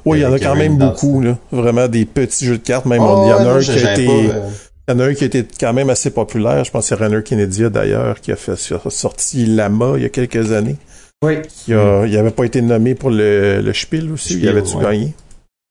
Oui, 0.05 0.19
il 0.19 0.21
y 0.21 0.25
en 0.25 0.31
a 0.33 0.39
quand 0.39 0.55
même 0.55 0.77
beaucoup, 0.77 1.21
là. 1.21 1.37
Vraiment 1.51 1.87
des 1.87 2.05
petits 2.05 2.45
jeux 2.45 2.57
de 2.57 2.63
cartes. 2.63 2.85
Même, 2.85 3.01
oh, 3.03 3.23
il 3.25 3.29
y 3.29 3.33
en 3.33 3.37
a 3.39 3.43
non, 3.43 3.49
un 3.57 3.59
qui 3.59 3.71
a 3.71 3.93
été, 3.93 4.05
pas, 4.05 4.11
euh, 4.13 4.49
il 4.87 4.91
y 4.91 4.95
en 4.95 4.99
a 4.99 5.05
un 5.05 5.13
qui 5.13 5.23
a 5.25 5.27
été 5.27 5.45
quand 5.59 5.73
même 5.73 5.89
assez 5.89 6.09
populaire. 6.11 6.63
Je 6.63 6.71
pense 6.71 6.89
que 6.89 6.95
c'est 6.95 7.03
Runner 7.03 7.21
Kennedy 7.21 7.69
d'ailleurs, 7.69 8.21
qui 8.21 8.31
a 8.31 8.35
fait, 8.37 8.55
sorti 8.55 9.45
Lama 9.45 9.93
il 9.97 10.03
y 10.03 10.05
a 10.05 10.09
quelques 10.09 10.51
années. 10.53 10.77
Oui. 11.23 11.41
Qui 11.43 11.73
a, 11.73 12.05
il 12.05 12.17
avait 12.17 12.31
pas 12.31 12.45
été 12.45 12.61
nommé 12.61 12.95
pour 12.95 13.09
le, 13.11 13.61
le 13.61 13.73
Spiel 13.73 14.09
aussi. 14.11 14.33
Spiel, 14.35 14.43
il 14.43 14.49
avait-tu 14.49 14.75
ouais. 14.77 14.83
gagné? 14.83 15.13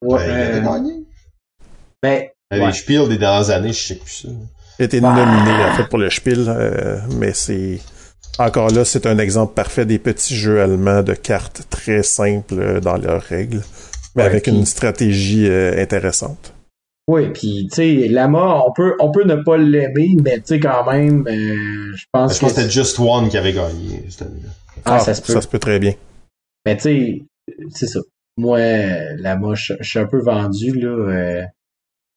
Ouais, 0.03 0.19
ben, 0.19 0.25
il 0.27 0.31
avait 0.31 0.59
euh, 0.59 0.61
gagné. 0.61 0.93
ben, 2.03 2.23
Les 2.53 2.61
ouais. 2.61 2.73
Spiel 2.73 3.09
des 3.09 3.19
dernières 3.19 3.51
années, 3.51 3.73
je 3.73 3.81
sais 3.81 3.95
plus 3.97 4.11
ça. 4.13 4.29
Il 4.79 4.83
a 4.83 4.85
été 4.85 5.01
Bah. 5.01 5.15
nominé 5.15 5.65
en 5.65 5.75
fait 5.75 5.89
pour 5.89 5.99
le 5.99 6.09
Spiel, 6.11 6.45
euh, 6.49 6.99
mais 7.19 7.33
c'est 7.33 7.81
encore 8.47 8.71
là, 8.71 8.85
c'est 8.85 9.07
un 9.07 9.19
exemple 9.19 9.55
parfait 9.55 9.87
des 9.87 9.99
petits 9.99 10.35
jeux 10.35 10.61
allemands 10.61 11.03
de 11.03 11.15
cartes 11.15 11.63
très 11.71 12.03
simples 12.03 12.81
dans 12.81 12.97
leurs 12.97 13.23
règles, 13.23 13.63
mais 14.17 14.23
Ouais, 14.23 14.29
avec 14.29 14.45
puis- 14.45 14.53
une 14.53 14.67
stratégie 14.67 15.47
euh, 15.49 15.81
intéressante. 15.83 16.55
Oui, 17.09 17.31
puis 17.33 17.67
tu 17.71 17.75
sais, 17.77 18.09
Lama, 18.09 18.63
on 18.67 18.73
peut, 18.73 18.95
on 19.01 19.11
peut 19.11 19.25
ne 19.25 19.35
pas 19.37 19.57
l'aimer, 19.57 20.15
mais 20.23 20.37
tu 20.37 20.43
sais 20.47 20.61
quand 20.61 20.89
même, 20.91 21.27
euh, 21.27 21.93
je 21.97 22.05
pense 22.13 22.35
Je 22.35 22.39
pense 22.39 22.39
que 22.39 22.47
que 22.47 22.61
c'était 22.63 22.71
Just 22.71 22.99
One 23.01 23.29
qui 23.29 23.37
avait 23.37 23.53
gagné 23.53 24.05
cette 24.09 24.23
année-là. 24.23 24.51
ah, 24.85 25.01
ça 25.01 25.15
se 25.15 25.23
peut. 25.23 25.33
Ça 25.33 25.41
se 25.41 25.49
peut 25.49 25.59
très 25.59 25.79
bien. 25.81 25.95
Mais 26.67 26.77
tu 26.77 26.83
sais, 26.83 27.23
c'est 27.71 27.87
ça. 27.89 28.01
Moi, 28.37 28.61
Lama, 29.19 29.55
je 29.55 29.75
je 29.81 29.89
suis 29.89 29.99
un 29.99 30.07
peu 30.07 30.21
vendu 30.23 30.73
là, 30.79 30.89
euh, 30.89 31.43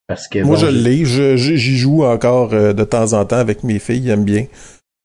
parce 0.08 0.28
que 0.28 0.40
Moi, 0.40 0.56
bon, 0.58 0.62
je 0.62 0.68
l'ai. 0.68 1.38
J'y 1.38 1.78
joue 1.78 2.04
encore 2.04 2.54
euh, 2.54 2.74
de 2.74 2.84
temps 2.84 3.14
en 3.14 3.26
temps 3.26 3.38
avec 3.38 3.64
mes 3.64 3.80
filles. 3.80 4.04
Ils 4.04 4.10
aiment 4.12 4.26
bien. 4.26 4.46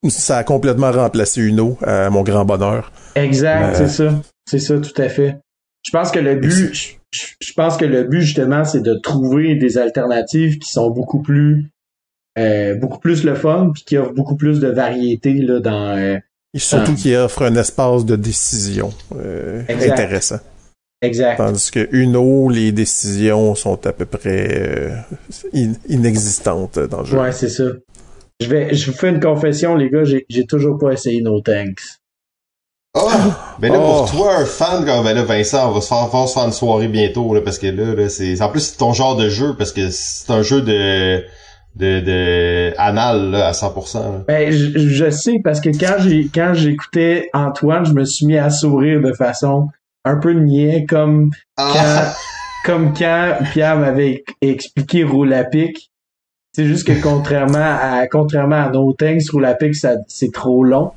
Ça 0.09 0.39
a 0.39 0.45
complètement 0.45 0.93
remplacé 0.93 1.41
Uno, 1.43 1.77
à 1.83 2.09
mon 2.11 2.23
grand 2.23 2.45
bonheur. 2.45 2.93
Exact, 3.17 3.75
Euh, 3.75 3.75
c'est 3.79 3.89
ça. 3.89 4.15
C'est 4.49 4.59
ça, 4.61 4.79
tout 4.79 5.03
à 5.03 5.09
fait. 5.09 5.39
Je 5.85 5.91
pense 5.91 6.11
que 6.11 6.19
le 6.21 6.37
but, 6.37 6.73
je, 7.13 7.53
pense 7.55 7.77
que 7.77 7.85
le 7.85 8.05
but 8.05 8.21
justement, 8.21 8.65
c'est 8.65 8.81
de 8.83 8.95
trouver 8.95 9.55
des 9.57 9.77
alternatives 9.79 10.59
qui 10.59 10.71
sont 10.71 10.91
beaucoup 10.91 11.21
plus, 11.21 11.71
euh, 12.39 12.75
beaucoup 12.77 12.99
plus 12.99 13.25
le 13.25 13.35
fun, 13.35 13.71
puis 13.75 13.83
qui 13.85 13.97
offrent 13.97 14.13
beaucoup 14.15 14.37
plus 14.37 14.61
de 14.61 14.69
variété 14.69 15.33
là 15.35 15.61
dans. 15.61 15.97
euh, 15.97 16.17
Et 16.55 16.59
surtout 16.59 16.95
qui 16.95 17.15
offre 17.17 17.43
un 17.43 17.57
espace 17.57 18.05
de 18.05 18.17
décision 18.17 18.93
euh, 19.17 19.63
Exact. 19.69 19.93
intéressant. 19.93 20.39
exact. 21.03 21.39
Tandis 21.39 21.71
que 21.71 21.89
Uno, 21.93 22.49
les 22.51 22.71
décisions 22.73 23.55
sont 23.55 23.85
à 23.87 23.93
peu 23.93 24.05
près 24.05 24.49
euh, 24.61 24.91
in- 25.55 25.75
inexistantes 25.89 26.79
dans 26.79 27.01
le 27.01 27.05
jeu. 27.07 27.19
Ouais, 27.19 27.33
c'est 27.33 27.49
ça. 27.49 27.65
Je 28.41 28.47
vais, 28.49 28.75
je 28.75 28.91
vous 28.91 28.97
fais 28.97 29.09
une 29.11 29.21
confession, 29.21 29.75
les 29.75 29.91
gars, 29.91 30.05
j'ai, 30.05 30.25
j'ai 30.29 30.47
toujours 30.47 30.79
pas 30.79 30.93
essayé 30.93 31.21
No 31.23 31.41
Tanks. 31.41 31.83
Oh! 32.95 33.09
Ben 33.59 33.73
là, 33.73 33.79
Oh. 33.81 34.05
pour 34.07 34.11
toi, 34.11 34.37
un 34.37 34.45
fan 34.47 34.85
comme 34.85 35.05
ben 35.05 35.15
là, 35.15 35.23
Vincent, 35.25 35.71
on 35.71 35.73
va 35.75 35.81
se 35.81 35.89
faire, 35.89 36.09
on 36.13 36.21
va 36.21 36.27
se 36.27 36.35
faire 36.35 36.45
une 36.47 36.53
soirée 36.53 36.89
bientôt, 36.89 37.35
là, 37.35 37.41
parce 37.41 37.59
que 37.59 37.67
là, 37.67 37.95
là, 37.95 38.09
c'est, 38.09 38.41
en 38.41 38.49
plus, 38.49 38.61
c'est 38.61 38.77
ton 38.79 38.93
genre 38.93 39.17
de 39.17 39.29
jeu, 39.29 39.55
parce 39.57 39.73
que 39.73 39.91
c'est 39.91 40.31
un 40.31 40.43
jeu 40.43 40.63
de, 40.63 41.25
de, 41.77 42.01
de, 42.01 42.75
anal, 42.79 43.31
là, 43.31 43.49
à 43.49 43.53
100%, 43.53 43.95
là. 43.99 44.25
Ben, 44.27 44.53
je, 44.53 44.79
je 44.79 45.11
sais 45.11 45.41
parce 45.43 45.61
que 45.61 45.71
quand 45.71 45.97
j'ai, 46.01 46.29
quand 46.33 46.55
j'écoutais 46.55 47.29
Antoine, 47.35 47.85
je 47.85 47.93
me 47.93 48.05
suis 48.05 48.27
mis 48.27 48.39
à 48.39 48.51
sourire 48.51 49.01
de 49.01 49.13
façon 49.13 49.69
un 50.05 50.17
peu 50.17 50.33
niais, 50.33 50.87
comme 50.89 51.31
quand, 51.57 51.65
Ah! 51.77 52.15
comme 52.65 52.95
quand 52.95 53.37
Pierre 53.53 53.77
m'avait 53.79 54.25
expliqué 54.41 55.03
roule 55.05 55.33
à 55.35 55.45
pic. 55.45 55.91
C'est 56.59 56.67
juste 56.67 56.89
que 56.89 57.01
contrairement 57.01 57.61
à, 57.61 58.09
contrairement 58.09 58.57
à 58.57 58.69
No 58.69 58.93
Tanks, 58.93 59.31
roule 59.31 59.45
à 59.45 59.55
pic, 59.55 59.77
ça, 59.77 59.95
c'est 60.09 60.33
trop 60.33 60.65
long 60.65 60.91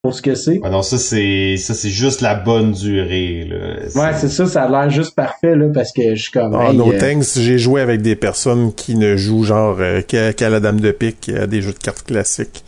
pour 0.00 0.14
ce 0.14 0.22
que 0.22 0.34
c'est. 0.34 0.58
Ouais, 0.60 0.70
non, 0.70 0.80
ça, 0.80 0.96
c'est, 0.96 1.58
ça, 1.58 1.74
c'est 1.74 1.90
juste 1.90 2.22
la 2.22 2.34
bonne 2.34 2.72
durée, 2.72 3.46
là. 3.46 4.00
Ouais, 4.00 4.14
c'est 4.16 4.30
ça, 4.30 4.46
ça 4.46 4.62
a 4.62 4.70
l'air 4.70 4.88
juste 4.88 5.14
parfait, 5.14 5.56
là, 5.56 5.66
parce 5.74 5.92
que 5.92 6.14
je 6.14 6.22
suis 6.22 6.32
comme, 6.32 6.54
En 6.54 6.70
hey, 6.70 6.76
No 6.78 6.90
euh, 6.90 6.98
Thanks, 6.98 7.36
j'ai 7.36 7.58
joué 7.58 7.82
avec 7.82 8.00
des 8.00 8.16
personnes 8.16 8.72
qui 8.72 8.94
ne 8.94 9.14
jouent 9.18 9.44
genre 9.44 9.76
euh, 9.78 10.00
qu'à 10.00 10.32
qu'à 10.32 10.48
la 10.48 10.58
dame 10.58 10.80
de 10.80 10.90
pique, 10.90 11.28
à 11.38 11.46
des 11.46 11.60
jeux 11.60 11.74
de 11.74 11.78
cartes 11.78 12.04
classiques. 12.06 12.64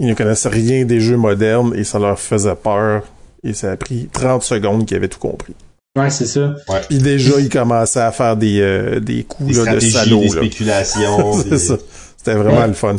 Ils 0.00 0.08
ne 0.08 0.14
connaissent 0.14 0.48
rien 0.48 0.84
des 0.84 0.98
jeux 0.98 1.16
modernes 1.16 1.74
et 1.76 1.84
ça 1.84 2.00
leur 2.00 2.18
faisait 2.18 2.56
peur. 2.56 3.04
Et 3.44 3.52
ça 3.52 3.70
a 3.70 3.76
pris 3.76 4.08
30 4.12 4.42
secondes 4.42 4.84
qu'ils 4.84 4.96
avaient 4.96 5.06
tout 5.06 5.20
compris. 5.20 5.54
Ouais, 5.98 6.10
c'est 6.10 6.26
ça. 6.26 6.54
Puis 6.88 6.98
déjà, 6.98 7.40
ils 7.40 7.48
commençaient 7.48 8.00
à 8.00 8.12
faire 8.12 8.36
des, 8.36 8.60
euh, 8.60 9.00
des 9.00 9.24
coups 9.24 9.50
Des 9.56 9.64
là, 9.64 9.74
de 9.74 9.80
salaud. 9.80 10.20
des 10.20 10.26
là. 10.26 10.32
spéculations. 10.32 11.32
C'est 11.42 11.50
des- 11.50 11.58
ça. 11.58 11.76
C'était 12.16 12.34
vraiment 12.34 12.60
Ouais. 12.60 12.66
le 12.68 12.72
fun. 12.74 12.96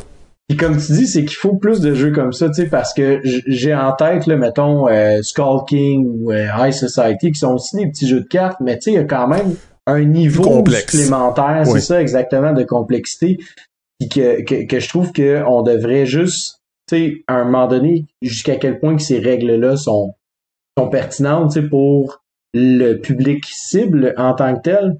Puis 0.48 0.58
comme 0.58 0.78
tu 0.78 0.94
dis, 0.94 1.06
c'est 1.06 1.26
qu'il 1.26 1.38
faut 1.38 1.56
plus 1.58 1.80
de 1.80 1.94
jeux 1.94 2.12
comme 2.12 2.34
ça, 2.34 2.48
tu 2.48 2.56
sais, 2.56 2.66
parce 2.66 2.94
que 2.96 3.22
j'ai 3.46 3.76
en 3.76 3.92
tête, 3.92 4.26
là, 4.26 4.36
mettons, 4.36 4.88
euh, 4.88 5.22
Skull 5.22 5.60
King 5.68 6.08
ou 6.08 6.32
euh, 6.32 6.48
High 6.58 6.72
Society, 6.74 7.32
qui 7.32 7.38
sont 7.40 7.54
aussi 7.54 7.76
des 7.78 7.88
petits 7.88 8.08
jeux 8.08 8.22
de 8.22 8.28
cartes, 8.28 8.58
mais 8.60 8.76
tu 8.80 8.86
sais, 8.86 8.92
il 8.92 8.96
y 8.96 8.98
a 8.98 9.04
quand 9.04 9.28
même 9.28 9.56
un 9.86 10.04
niveau 10.06 10.42
Complexe. 10.44 10.92
supplémentaire, 10.96 11.64
Oui. 11.68 11.74
c'est 11.80 11.86
ça 11.86 12.02
exactement, 12.02 12.54
de 12.54 12.64
complexité, 12.64 13.38
puis 14.00 14.10
que, 14.10 14.42
que, 14.42 14.66
que 14.66 14.80
je 14.80 14.90
trouve 14.90 15.12
que 15.12 15.44
on 15.48 15.62
devrait 15.62 16.08
juste, 16.08 16.62
tu 16.90 16.98
sais, 16.98 17.14
à 17.28 17.36
un 17.36 17.46
moment 17.46 17.68
donné, 17.68 18.06
jusqu'à 18.24 18.56
quel 18.56 18.80
point 18.80 18.96
que 18.96 19.04
ces 19.04 19.20
règles-là 19.20 19.78
sont, 19.78 20.14
sont 20.76 20.90
pertinentes, 20.90 21.52
tu 21.54 21.62
sais, 21.62 21.68
pour 21.68 22.24
le 22.54 22.96
public 22.96 23.46
cible 23.46 24.14
en 24.18 24.34
tant 24.34 24.56
que 24.56 24.62
tel. 24.62 24.96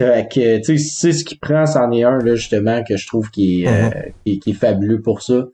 Fait 0.00 0.26
que, 0.32 0.56
tu 0.58 0.64
sais, 0.64 0.78
c'est 0.78 1.12
ce 1.12 1.24
qui 1.24 1.36
prend, 1.36 1.66
c'en 1.66 1.92
est 1.92 2.04
un, 2.04 2.18
là, 2.18 2.34
justement, 2.34 2.82
que 2.82 2.96
je 2.96 3.06
trouve 3.06 3.30
qui 3.30 3.62
est, 3.64 3.68
euh, 3.68 3.70
Mm-hmm. 3.90 4.12
qui, 4.24 4.32
est- 4.32 4.38
qui 4.38 4.50
est 4.50 4.54
fabuleux 4.54 5.02
pour 5.02 5.22
ça. 5.22 5.44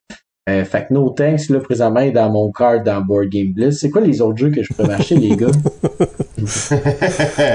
Euh, 0.48 0.64
fait 0.64 0.86
que 0.88 0.94
No 0.94 1.10
Thanks, 1.10 1.48
là, 1.48 1.58
présentement, 1.58 1.98
est 1.98 2.12
dans 2.12 2.30
mon 2.30 2.52
card 2.52 2.84
dans 2.84 3.00
Board 3.00 3.26
Game 3.30 3.48
Bliss. 3.52 3.80
C'est 3.80 3.90
quoi 3.90 4.00
les 4.02 4.20
autres 4.20 4.38
jeux 4.38 4.50
que 4.52 4.62
je 4.62 4.72
peux 4.72 4.84
m'acheter, 4.84 5.16
les 5.16 5.34
gars? 5.34 5.48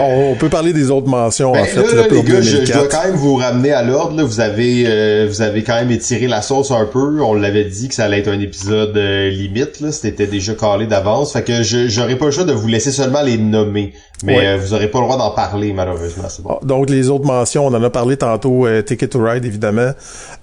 On, 0.02 0.32
on 0.32 0.36
peut 0.36 0.50
parler 0.50 0.74
des 0.74 0.92
autres 0.92 1.08
mentions, 1.08 1.52
Ben, 1.54 1.62
en 1.62 1.66
fait, 1.66 1.76
là, 1.82 1.84
là, 1.84 2.02
là, 2.02 2.08
les 2.10 2.24
gars, 2.24 2.42
je, 2.42 2.50
je 2.50 2.56
2004. 2.58 2.78
dois 2.80 2.88
quand 2.90 3.04
même 3.08 3.16
vous 3.16 3.36
ramener 3.36 3.72
à 3.72 3.84
l'ordre. 3.84 4.18
là. 4.18 4.24
Vous 4.24 4.40
avez, 4.42 4.84
euh, 4.88 5.28
vous 5.30 5.42
avez 5.42 5.64
quand 5.64 5.76
même 5.76 5.92
étiré 5.92 6.28
la 6.28 6.42
sauce 6.42 6.72
un 6.72 6.86
peu. 6.86 7.22
On 7.22 7.34
l'avait 7.34 7.64
dit 7.66 7.88
que 7.88 7.94
ça 7.94 8.06
allait 8.06 8.20
être 8.20 8.28
un 8.28 8.40
épisode 8.40 8.98
euh, 8.98 9.30
limite. 9.30 9.80
Là, 9.80 9.92
c'était 9.92 10.28
déjà 10.28 10.54
calé 10.56 10.88
d'avance. 10.88 11.32
Fait 11.34 11.44
que 11.44 11.64
je 11.64 11.88
j'aurais 11.88 12.18
pas 12.18 12.26
le 12.26 12.32
choix 12.32 12.44
de 12.44 12.54
vous 12.54 12.68
laisser 12.68 12.92
seulement 12.92 13.22
les 13.22 13.38
nommer, 13.38 13.94
mais 14.26 14.36
Ouais. 14.38 14.48
euh, 14.48 14.58
vous 14.58 14.74
aurez 14.74 14.90
pas 14.90 15.00
le 15.00 15.06
droit 15.06 15.18
d'en 15.18 15.32
parler 15.32 15.72
malheureusement. 15.74 16.28
Bon. 16.44 16.58
Ah, 16.62 16.66
Donc 16.66 16.90
les 16.90 17.10
autres 17.10 17.26
mentions, 17.26 17.68
on 17.68 17.74
en 17.74 17.84
a 17.84 17.90
parlé 17.90 18.18
tantôt, 18.18 18.66
euh, 18.66 18.82
Ticket 18.82 19.08
to 19.08 19.24
Ride 19.24 19.46
évidemment. 19.46 19.92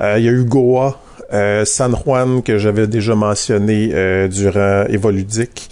Euh, 0.00 0.14
Il 0.18 0.24
y 0.24 0.28
a 0.28 0.32
eu 0.32 0.44
Goa, 0.44 0.98
euh, 1.32 1.64
San 1.64 1.94
Juan 1.94 2.42
que 2.42 2.59
j'avais 2.59 2.86
déjà 2.86 3.14
mentionné 3.14 3.90
euh, 3.92 4.28
durant 4.28 4.84
Evoludic, 4.88 5.68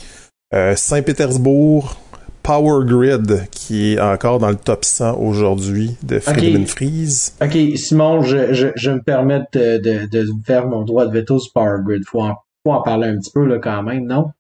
euh, 0.55 0.75
Saint-Pétersbourg, 0.77 1.97
Power 2.43 2.85
Grid 2.85 3.49
qui 3.51 3.95
est 3.95 4.01
encore 4.01 4.39
dans 4.39 4.51
le 4.51 4.57
top 4.57 4.85
100 4.85 5.19
aujourd'hui 5.19 5.97
de 6.03 6.19
Friedman 6.19 6.67
Freeze. 6.67 7.35
OK, 7.43 7.57
Simon, 7.77 8.23
je, 8.23 8.53
je, 8.53 8.69
je 8.77 8.91
me 8.91 9.03
permets 9.03 9.43
de, 9.53 9.79
de, 9.79 10.07
de 10.07 10.29
faire 10.47 10.67
mon 10.67 10.83
droit 10.83 11.07
de 11.07 11.13
veto 11.13 11.39
sur 11.39 11.53
Power 11.53 11.79
Grid. 11.85 12.05
Faut 12.07 12.23
en, 12.23 12.37
faut 12.65 12.73
en 12.73 12.83
parler 12.83 13.09
un 13.09 13.19
petit 13.19 13.33
peu, 13.33 13.45
là, 13.45 13.59
quand 13.59 13.83
même, 13.83 14.07
non? 14.07 14.31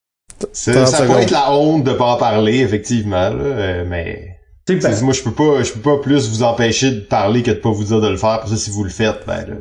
ça 0.52 1.06
peut 1.06 1.20
être 1.20 1.30
la 1.30 1.52
honte 1.52 1.84
de 1.84 1.92
pas 1.92 2.12
en 2.12 2.16
parler, 2.16 2.60
effectivement, 2.60 3.30
là, 3.30 3.84
mais... 3.84 4.25
Moi, 4.68 5.12
je 5.12 5.22
peux 5.22 5.32
pas, 5.32 5.62
je 5.62 5.72
peux 5.72 5.80
pas 5.80 5.98
plus 5.98 6.28
vous 6.28 6.42
empêcher 6.42 6.90
de 6.90 7.00
parler 7.00 7.42
que 7.42 7.50
de 7.50 7.56
pas 7.56 7.70
vous 7.70 7.84
dire 7.84 8.00
de 8.00 8.08
le 8.08 8.16
faire. 8.16 8.40
Parce 8.40 8.50
que 8.50 8.56
si 8.56 8.70
vous 8.70 8.84
le 8.84 8.90
faites, 8.90 9.24
ben 9.26 9.46
là, 9.46 9.54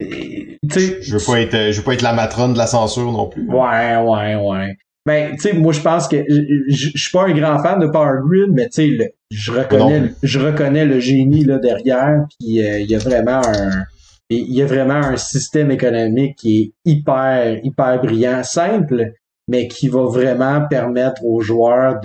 je 0.00 1.16
veux 1.16 1.24
pas 1.24 1.40
être, 1.40 1.72
je 1.72 1.78
veux 1.78 1.84
pas 1.84 1.94
être 1.94 2.02
la 2.02 2.12
matrone 2.12 2.52
de 2.52 2.58
la 2.58 2.66
censure 2.66 3.10
non 3.12 3.28
plus. 3.28 3.46
Ouais, 3.48 3.96
ouais, 3.96 4.36
ouais. 4.36 4.76
Ben, 5.04 5.32
tu 5.32 5.40
sais, 5.40 5.52
moi, 5.52 5.72
je 5.72 5.80
pense 5.80 6.06
que 6.06 6.24
je 6.28 6.90
suis 6.94 7.10
pas 7.12 7.24
un 7.24 7.32
grand 7.32 7.58
fan 7.60 7.80
de 7.80 7.86
Power 7.86 8.20
Grid, 8.24 8.52
mais 8.52 8.68
tu 8.68 8.98
sais, 8.98 9.14
je 9.30 9.52
reconnais, 9.52 10.12
je 10.22 10.38
reconnais 10.38 10.84
le 10.84 11.00
génie 11.00 11.44
là 11.44 11.58
derrière. 11.58 12.26
Puis 12.38 12.62
euh, 12.62 12.78
il 12.78 12.90
y 12.90 12.94
a 12.94 12.98
vraiment 12.98 13.40
un, 13.44 13.84
il 14.30 14.54
y 14.54 14.62
a 14.62 14.66
vraiment 14.66 14.94
un 14.94 15.16
système 15.16 15.70
économique 15.70 16.36
qui 16.36 16.60
est 16.60 16.90
hyper, 16.90 17.58
hyper 17.64 18.00
brillant, 18.00 18.42
simple, 18.44 19.12
mais 19.48 19.68
qui 19.68 19.88
va 19.88 20.04
vraiment 20.04 20.66
permettre 20.68 21.24
aux 21.24 21.40
joueurs 21.40 22.00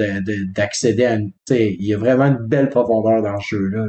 d'accéder 0.56 1.06
à 1.06 1.14
une, 1.16 1.32
il 1.50 1.86
y 1.86 1.94
a 1.94 1.98
vraiment 1.98 2.26
une 2.26 2.40
belle 2.48 2.70
profondeur 2.70 3.22
dans 3.22 3.40
ce 3.40 3.56
jeu-là. 3.56 3.86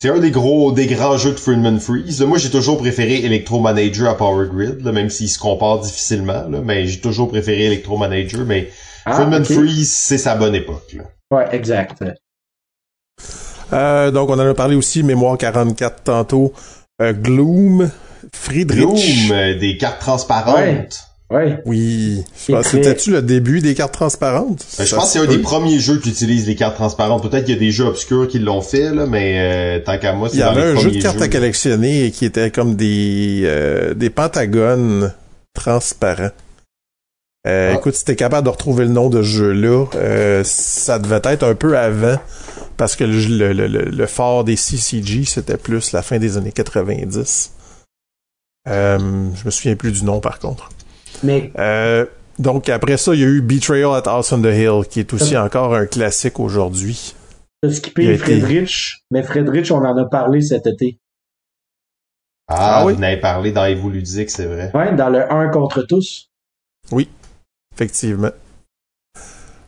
C'est 0.00 0.08
un 0.08 0.18
des 0.18 0.30
gros, 0.30 0.72
des 0.72 0.86
grands 0.86 1.18
jeux 1.18 1.32
de 1.32 1.38
Friedman 1.38 1.78
Freeze. 1.78 2.22
Moi, 2.22 2.38
j'ai 2.38 2.50
toujours 2.50 2.78
préféré 2.78 3.24
Electro 3.24 3.60
Manager 3.60 4.08
à 4.08 4.16
Power 4.16 4.48
Grid, 4.48 4.82
même 4.82 5.10
s'il 5.10 5.28
se 5.28 5.38
compare 5.38 5.80
difficilement, 5.80 6.48
mais 6.48 6.86
j'ai 6.86 7.00
toujours 7.00 7.28
préféré 7.28 7.66
Electro 7.66 7.98
Manager, 7.98 8.44
mais 8.46 8.70
ah, 9.04 9.12
Friedman 9.14 9.44
Freeze, 9.44 9.92
c'est 9.92 10.18
sa 10.18 10.34
bonne 10.36 10.54
époque. 10.54 10.94
Là. 10.94 11.04
Ouais, 11.30 11.54
exact. 11.54 12.02
Euh, 13.72 14.10
donc, 14.10 14.30
on 14.30 14.34
en 14.34 14.48
a 14.48 14.54
parlé 14.54 14.76
aussi, 14.76 15.02
Mémoire 15.02 15.36
44 15.36 16.04
tantôt. 16.04 16.52
Euh, 17.02 17.12
Gloom, 17.12 17.90
Friedrich. 18.32 18.78
Gloom, 18.78 19.32
euh, 19.32 19.58
des 19.58 19.76
cartes 19.76 20.00
transparentes. 20.00 20.56
Ouais. 20.56 20.88
Oui. 21.30 22.22
C'était-tu 22.34 23.10
le 23.10 23.22
début 23.22 23.60
des 23.60 23.74
cartes 23.74 23.94
transparentes? 23.94 24.64
Ben, 24.78 24.84
je 24.84 24.94
pense 24.94 25.06
que 25.06 25.10
c'est 25.10 25.18
un 25.18 25.26
des 25.26 25.38
premiers 25.38 25.80
jeux 25.80 25.98
qui 25.98 26.10
utilise 26.10 26.46
les 26.46 26.54
cartes 26.54 26.76
transparentes. 26.76 27.28
Peut-être 27.28 27.44
qu'il 27.44 27.54
y 27.54 27.56
a 27.56 27.60
des 27.60 27.72
jeux 27.72 27.84
obscurs 27.84 28.28
qui 28.28 28.38
l'ont 28.38 28.62
fait, 28.62 28.94
là, 28.94 29.06
mais 29.06 29.34
euh, 29.38 29.84
tant 29.84 29.98
qu'à 29.98 30.12
moi, 30.12 30.28
c'est 30.28 30.36
Il 30.36 30.40
y 30.40 30.42
avait 30.44 30.62
un 30.62 30.76
jeu 30.76 30.90
de 30.90 31.02
cartes 31.02 31.20
à 31.20 31.28
collectionner 31.28 32.12
qui 32.12 32.24
était 32.24 32.50
comme 32.50 32.76
des 32.76 33.42
euh, 33.44 33.94
des 33.94 34.10
pentagones 34.10 35.12
transparents. 35.52 36.30
Euh, 37.46 37.72
ah. 37.72 37.76
Écoute, 37.76 37.94
si 37.94 38.04
t'es 38.04 38.16
capable 38.16 38.44
de 38.44 38.50
retrouver 38.50 38.84
le 38.84 38.90
nom 38.90 39.08
de 39.08 39.22
ce 39.22 39.28
jeu-là, 39.28 39.86
euh, 39.94 40.42
ça 40.44 40.98
devait 40.98 41.20
être 41.24 41.44
un 41.44 41.54
peu 41.54 41.78
avant, 41.78 42.18
parce 42.76 42.96
que 42.96 43.04
le, 43.04 43.52
le, 43.52 43.66
le, 43.68 43.82
le 43.84 44.06
fort 44.06 44.42
des 44.44 44.56
CCG, 44.56 45.24
c'était 45.24 45.56
plus 45.56 45.92
la 45.92 46.02
fin 46.02 46.18
des 46.18 46.36
années 46.36 46.52
90. 46.52 47.52
Euh, 48.68 48.98
je 48.98 49.44
me 49.44 49.50
souviens 49.50 49.76
plus 49.76 49.92
du 49.92 50.04
nom, 50.04 50.20
par 50.20 50.40
contre. 50.40 50.70
Mais... 51.22 51.52
Euh, 51.58 52.06
donc 52.38 52.68
après 52.68 52.96
ça, 52.96 53.14
il 53.14 53.20
y 53.20 53.24
a 53.24 53.28
eu 53.28 53.40
Betrayal 53.40 53.94
at 53.94 54.02
House 54.06 54.32
on 54.32 54.42
the 54.42 54.46
Hill, 54.46 54.82
qui 54.88 55.00
est 55.00 55.12
aussi 55.12 55.36
encore 55.36 55.74
un 55.74 55.86
classique 55.86 56.38
aujourd'hui. 56.38 57.14
Skippé 57.68 58.16
Friedrich, 58.18 59.02
mais 59.10 59.22
Friedrich, 59.22 59.70
on 59.72 59.78
en 59.78 59.96
a 59.96 60.04
parlé 60.04 60.40
cet 60.40 60.66
été. 60.66 60.98
Ah, 62.48 62.80
ah 62.80 62.86
oui? 62.86 62.92
vous 62.92 63.00
en 63.00 63.02
avez 63.02 63.16
parlé 63.16 63.50
dans 63.52 63.64
Evoludic, 63.64 64.30
c'est 64.30 64.46
vrai. 64.46 64.70
Ouais, 64.72 64.94
dans 64.94 65.08
le 65.08 65.30
1 65.32 65.48
contre 65.48 65.82
tous. 65.82 66.30
Oui, 66.92 67.08
effectivement. 67.74 68.30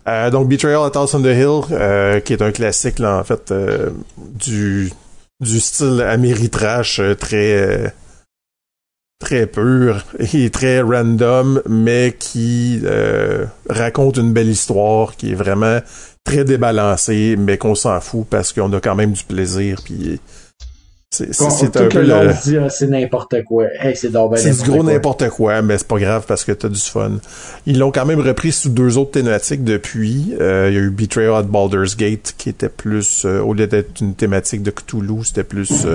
Euh, 0.07 0.31
donc 0.31 0.49
Betrayal 0.49 0.85
at 0.85 0.99
House 0.99 1.15
on 1.15 1.23
the 1.23 1.27
Hill, 1.27 1.63
euh, 1.73 2.21
qui 2.21 2.33
est 2.33 2.43
un 2.43 2.53
classique 2.53 2.99
là 2.99 3.19
en 3.19 3.25
fait 3.25 3.51
euh, 3.51 3.91
du 4.17 4.91
du 5.41 5.61
style 5.61 6.01
Ameritrash 6.01 7.01
euh, 7.01 7.15
très 7.15 7.93
très 9.19 9.47
pur 9.47 10.05
et 10.19 10.51
très 10.51 10.81
random, 10.81 11.63
mais 11.69 12.15
qui 12.19 12.81
euh, 12.85 13.45
raconte 13.69 14.17
une 14.17 14.33
belle 14.33 14.49
histoire 14.49 15.17
qui 15.17 15.33
est 15.33 15.35
vraiment 15.35 15.81
très 16.25 16.45
débalancée, 16.45 17.37
mais 17.39 17.59
qu'on 17.59 17.75
s'en 17.75 18.01
fout 18.01 18.27
parce 18.29 18.53
qu'on 18.53 18.73
a 18.73 18.81
quand 18.81 18.95
même 18.95 19.13
du 19.13 19.25
plaisir. 19.25 19.81
Puis 19.85 20.21
c'est 21.11 21.77
un 21.77 21.89
peu 21.89 22.03
le... 22.03 22.69
c'est 22.69 22.87
n'importe 22.87 23.43
quoi. 23.45 23.65
c'est 23.95 24.11
du 24.11 24.71
gros 24.71 24.83
n'importe 24.85 25.31
quoi, 25.31 25.63
mais 25.63 25.79
c'est 25.79 25.89
pas 25.89 25.99
grave 25.99 26.25
parce 26.29 26.45
que 26.45 26.53
t'as 26.53 26.69
du 26.69 26.79
fun. 26.79 27.13
Ils 27.67 27.79
l'ont 27.79 27.91
quand 27.91 28.05
même 28.05 28.21
repris 28.21 28.53
sous 28.53 28.69
deux 28.69 28.99
autres 28.99 29.13
thématiques 29.13 29.65
depuis. 29.65 30.35
Euh, 30.39 30.69
il 30.71 30.75
y 30.75 30.79
a 30.79 30.83
eu 30.83 30.91
Betrayal 30.91 31.35
at 31.35 31.43
Baldur's 31.45 31.97
Gate 31.97 32.35
qui 32.37 32.51
était 32.51 32.69
plus, 32.69 33.25
euh, 33.25 33.41
au 33.41 33.55
lieu 33.55 33.67
d'être 33.67 34.01
une 34.01 34.15
thématique 34.15 34.63
de 34.63 34.71
Cthulhu, 34.71 35.25
c'était 35.25 35.45
plus 35.45 35.87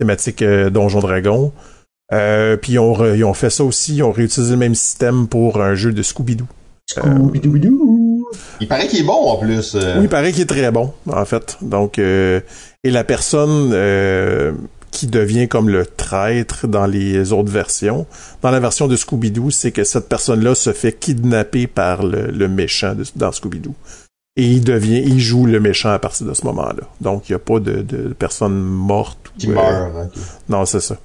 thématique 0.00 0.42
Donjon 0.42 1.00
Dragon. 1.00 1.52
Euh, 2.12 2.56
puis 2.56 2.74
ils 2.74 2.78
ont, 2.78 3.14
ils 3.14 3.24
ont 3.24 3.34
fait 3.34 3.50
ça 3.50 3.64
aussi, 3.64 3.96
ils 3.96 4.02
ont 4.02 4.12
réutilisé 4.12 4.52
le 4.52 4.58
même 4.58 4.74
système 4.74 5.28
pour 5.28 5.60
un 5.62 5.74
jeu 5.74 5.92
de 5.92 6.02
Scooby-Doo. 6.02 6.46
Scooby-Doo! 6.90 8.24
Il 8.60 8.68
paraît 8.68 8.86
qu'il 8.86 9.00
est 9.00 9.04
bon 9.04 9.28
en 9.28 9.36
plus. 9.36 9.74
Euh. 9.74 9.96
Oui, 9.96 10.04
il 10.04 10.08
paraît 10.08 10.32
qu'il 10.32 10.42
est 10.42 10.46
très 10.46 10.70
bon, 10.70 10.92
en 11.10 11.24
fait. 11.24 11.58
Donc, 11.60 11.98
euh, 11.98 12.40
et 12.84 12.90
la 12.90 13.04
personne 13.04 13.70
euh, 13.72 14.52
qui 14.90 15.06
devient 15.06 15.48
comme 15.48 15.68
le 15.68 15.86
traître 15.86 16.66
dans 16.66 16.86
les 16.86 17.32
autres 17.32 17.50
versions, 17.50 18.06
dans 18.42 18.50
la 18.50 18.60
version 18.60 18.88
de 18.88 18.96
Scooby-Doo, 18.96 19.50
c'est 19.50 19.72
que 19.72 19.84
cette 19.84 20.08
personne-là 20.08 20.54
se 20.54 20.72
fait 20.72 20.92
kidnapper 20.92 21.66
par 21.66 22.04
le, 22.04 22.48
méchant 22.48 22.94
dans 23.16 23.30
Scooby-Doo. 23.30 23.74
Et 24.36 24.46
il 24.46 24.64
devient, 24.64 25.02
il 25.04 25.20
joue 25.20 25.44
le 25.44 25.60
méchant 25.60 25.90
à 25.90 25.98
partir 25.98 26.26
de 26.26 26.32
ce 26.32 26.44
moment-là. 26.46 26.84
Donc, 27.02 27.28
il 27.28 27.32
n'y 27.32 27.36
a 27.36 27.38
pas 27.38 27.60
de, 27.60 27.82
de 27.82 28.14
personne 28.18 28.58
morte. 28.62 29.30
Qui 29.38 29.48
meurt. 29.48 29.92
Non, 30.48 30.64
c'est 30.64 30.80
ça. 30.80 30.96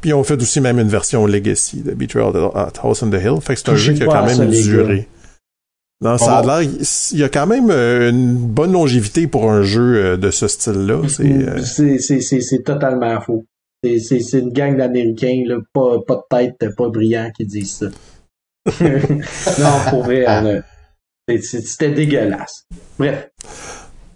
Puis 0.00 0.10
ils 0.10 0.14
ont 0.14 0.24
fait 0.24 0.40
aussi 0.40 0.60
même 0.60 0.78
une 0.78 0.88
version 0.88 1.26
Legacy 1.26 1.82
de 1.82 1.92
Betrayal 1.92 2.50
at 2.54 2.72
House 2.82 3.02
on 3.02 3.10
the 3.10 3.14
Hill. 3.14 3.40
Fait 3.40 3.54
que 3.54 3.60
c'est 3.60 3.70
un 3.70 3.76
jeu 3.76 3.92
qui 3.92 4.02
a 4.02 4.06
quand 4.06 4.26
même 4.26 4.50
duré. 4.50 5.08
Non, 6.00 6.18
ça 6.18 6.38
a 6.38 6.42
l'air, 6.60 6.70
il 7.12 7.18
y 7.18 7.24
a 7.24 7.28
quand 7.28 7.46
même 7.46 7.70
euh, 7.70 8.10
une 8.10 8.36
bonne 8.36 8.72
longévité 8.72 9.26
pour 9.26 9.50
un 9.50 9.62
jeu 9.62 9.96
euh, 9.96 10.16
de 10.16 10.30
ce 10.30 10.48
style-là. 10.48 11.00
Euh, 11.20 11.62
c'est, 11.62 12.62
totalement 12.62 13.20
faux. 13.20 13.44
C'est, 13.82 14.18
une 14.32 14.52
gang 14.52 14.76
d'Américains, 14.76 15.44
pas, 15.72 16.00
pas 16.06 16.16
de 16.16 16.54
tête, 16.58 16.76
pas 16.76 16.88
brillant 16.88 17.30
qui 17.34 17.46
disent 17.46 17.76
ça. 17.76 17.86
non, 18.80 19.90
pour 19.90 20.04
vrai, 20.04 20.26
c'était 21.40 21.90
dégueulasse. 21.90 22.66
Bref. 22.98 23.30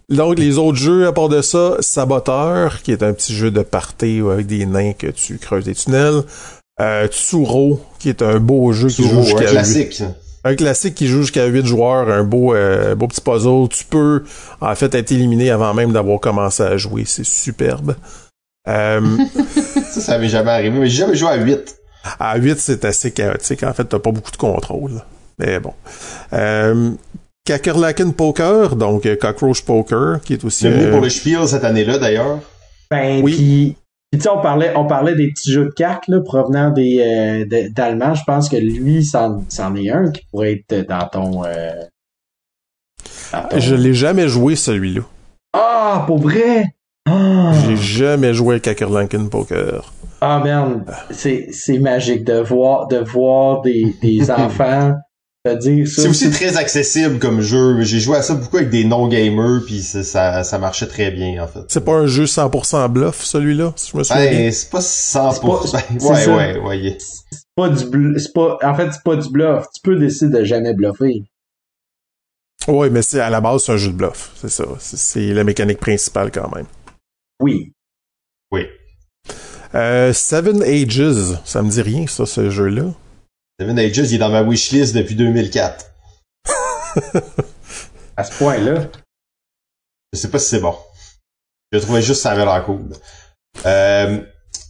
Donc, 0.09 0.39
les 0.39 0.57
autres 0.57 0.77
jeux, 0.77 1.07
à 1.07 1.11
part 1.11 1.29
de 1.29 1.41
ça, 1.41 1.75
Saboteur, 1.79 2.81
qui 2.81 2.91
est 2.91 3.03
un 3.03 3.13
petit 3.13 3.33
jeu 3.33 3.51
de 3.51 3.61
party 3.61 4.21
avec 4.31 4.47
des 4.47 4.65
nains 4.65 4.93
que 4.93 5.07
tu 5.07 5.37
creuses 5.37 5.65
des 5.65 5.75
tunnels. 5.75 6.23
Euh, 6.81 7.07
Tsuro, 7.07 7.81
qui 7.99 8.09
est 8.09 8.21
un 8.21 8.39
beau 8.39 8.71
jeu 8.71 8.87
qui 8.87 9.07
joue 9.07 9.21
jusqu'à... 9.23 9.49
Un 9.49 9.51
classique. 9.51 10.03
Un 10.45 10.55
classique 10.55 10.95
qui 10.95 11.07
joue 11.07 11.21
jusqu'à 11.21 11.45
8 11.45 11.65
joueurs, 11.65 12.09
un 12.09 12.23
beau, 12.23 12.55
euh, 12.55 12.95
beau 12.95 13.07
petit 13.07 13.21
puzzle. 13.21 13.67
Tu 13.69 13.83
peux, 13.83 14.23
en 14.61 14.73
fait, 14.73 14.95
être 14.95 15.11
éliminé 15.11 15.51
avant 15.51 15.73
même 15.73 15.91
d'avoir 15.91 16.19
commencé 16.19 16.63
à 16.63 16.77
jouer. 16.77 17.03
C'est 17.05 17.25
superbe. 17.25 17.95
Euh... 18.67 19.01
ça, 19.91 20.01
ça 20.01 20.17
m'est 20.17 20.29
jamais 20.29 20.51
arrivé, 20.51 20.79
mais 20.79 20.87
j'ai 20.87 21.01
jamais 21.01 21.15
joué 21.15 21.29
à 21.29 21.35
8. 21.35 21.75
À 22.19 22.37
8, 22.37 22.57
c'est 22.57 22.85
assez 22.85 23.11
chaotique. 23.11 23.63
En 23.63 23.73
fait, 23.73 23.85
t'as 23.85 23.99
pas 23.99 24.11
beaucoup 24.11 24.31
de 24.31 24.37
contrôle. 24.37 25.01
Mais 25.37 25.59
bon. 25.59 25.73
Euh, 26.33 26.91
Kakerlaken 27.49 28.13
Poker, 28.13 28.75
donc 28.75 29.07
euh, 29.07 29.15
Cockroach 29.15 29.63
Poker, 29.63 30.21
qui 30.21 30.33
est 30.33 30.45
aussi... 30.45 30.65
C'est 30.65 30.69
venu 30.69 30.91
pour 30.91 31.01
le 31.01 31.09
Spiel 31.09 31.47
cette 31.47 31.63
année-là, 31.63 31.97
d'ailleurs. 31.97 32.37
Ben, 32.91 33.23
oui. 33.23 33.75
Puis, 34.11 34.27
on 34.29 34.39
parlait, 34.39 34.71
on 34.75 34.85
parlait 34.85 35.15
des 35.15 35.31
petits 35.31 35.51
jeux 35.51 35.65
de 35.65 35.71
cartes, 35.71 36.07
là, 36.07 36.21
provenant 36.21 36.69
des, 36.69 36.99
euh, 36.99 37.69
d'Allemagne. 37.71 38.13
Je 38.13 38.23
pense 38.23 38.49
que 38.49 38.55
lui, 38.55 39.03
c'en, 39.03 39.43
est 39.75 39.89
un 39.89 40.11
qui 40.11 40.21
pourrait 40.29 40.63
être 40.69 40.87
dans 40.87 41.07
ton... 41.07 41.43
Euh, 41.43 41.71
Je 43.57 43.73
l'ai 43.73 43.95
jamais 43.95 44.27
joué, 44.27 44.55
celui-là. 44.55 45.01
Ah, 45.53 46.03
pour 46.05 46.19
vrai? 46.19 46.65
Ah! 47.07 47.51
J'ai 47.65 47.77
jamais 47.77 48.35
joué 48.35 48.57
à 48.57 48.59
Kakerlaken 48.59 49.27
Poker. 49.27 49.91
Ah 50.21 50.39
merde, 50.43 50.83
c'est, 51.09 51.47
c'est 51.51 51.79
magique 51.79 52.25
de 52.25 52.41
voir, 52.41 52.87
de 52.87 52.97
voir 52.97 53.61
des, 53.61 53.95
des 54.03 54.29
enfants 54.31 54.93
c'est 55.45 56.07
aussi 56.07 56.29
très 56.31 56.57
accessible 56.57 57.17
comme 57.17 57.39
jeu. 57.39 57.81
J'ai 57.81 57.99
joué 57.99 58.17
à 58.17 58.21
ça 58.21 58.35
beaucoup 58.35 58.57
avec 58.57 58.69
des 58.69 58.83
non-gamers, 58.83 59.61
puis 59.65 59.81
ça, 59.81 60.43
ça 60.43 60.57
marchait 60.57 60.87
très 60.87 61.11
bien, 61.11 61.41
en 61.41 61.47
fait. 61.47 61.61
C'est 61.69 61.85
pas 61.85 61.93
un 61.93 62.07
jeu 62.07 62.25
100% 62.25 62.89
bluff, 62.89 63.23
celui-là, 63.23 63.71
si 63.77 63.91
je 63.91 63.97
me 63.97 64.03
souviens 64.03 64.25
ben, 64.25 64.51
c'est 64.51 64.69
pas 64.69 64.79
100%. 64.79 65.99
ouais, 66.01 66.27
ouais, 66.27 66.59
ouais, 66.59 66.97
C'est 66.99 67.45
pas 67.55 67.69
du 67.69 68.19
c'est 68.19 68.33
pas, 68.33 68.57
en 68.61 68.75
fait, 68.75 68.91
c'est 68.91 69.03
pas 69.03 69.15
du 69.15 69.29
bluff. 69.29 69.65
Tu 69.73 69.81
peux 69.81 69.97
décider 69.97 70.39
de 70.39 70.43
jamais 70.43 70.73
bluffer. 70.73 71.23
Oui, 72.67 72.89
mais 72.91 73.01
c'est 73.01 73.21
à 73.21 73.29
la 73.29 73.39
base, 73.39 73.63
c'est 73.63 73.71
un 73.71 73.77
jeu 73.77 73.91
de 73.91 73.95
bluff. 73.97 74.31
C'est 74.35 74.49
ça. 74.49 74.65
C'est 74.79 75.33
la 75.33 75.45
mécanique 75.45 75.79
principale 75.79 76.31
quand 76.31 76.53
même. 76.53 76.65
Oui. 77.41 77.71
Oui. 78.51 78.65
Euh, 79.73 80.11
Seven 80.11 80.61
Ages, 80.63 81.39
ça 81.45 81.61
me 81.61 81.69
dit 81.69 81.81
rien, 81.81 82.07
ça, 82.07 82.25
ce 82.25 82.49
jeu-là. 82.49 82.91
Seven 83.59 83.77
Ages, 83.77 83.97
il 83.97 84.15
est 84.15 84.17
dans 84.17 84.29
ma 84.29 84.41
wishlist 84.41 84.95
depuis 84.95 85.15
2004. 85.15 85.85
à 88.15 88.23
ce 88.23 88.37
point-là? 88.37 88.85
Je 90.13 90.19
sais 90.19 90.29
pas 90.29 90.39
si 90.39 90.47
c'est 90.49 90.61
bon. 90.61 90.75
Je 91.73 91.79
trouvais 91.79 92.01
juste 92.01 92.19
que 92.19 92.23
ça 92.23 92.31
avait 92.31 92.45
l'air 92.45 92.63
cool. 92.63 92.89
Euh, 93.65 94.19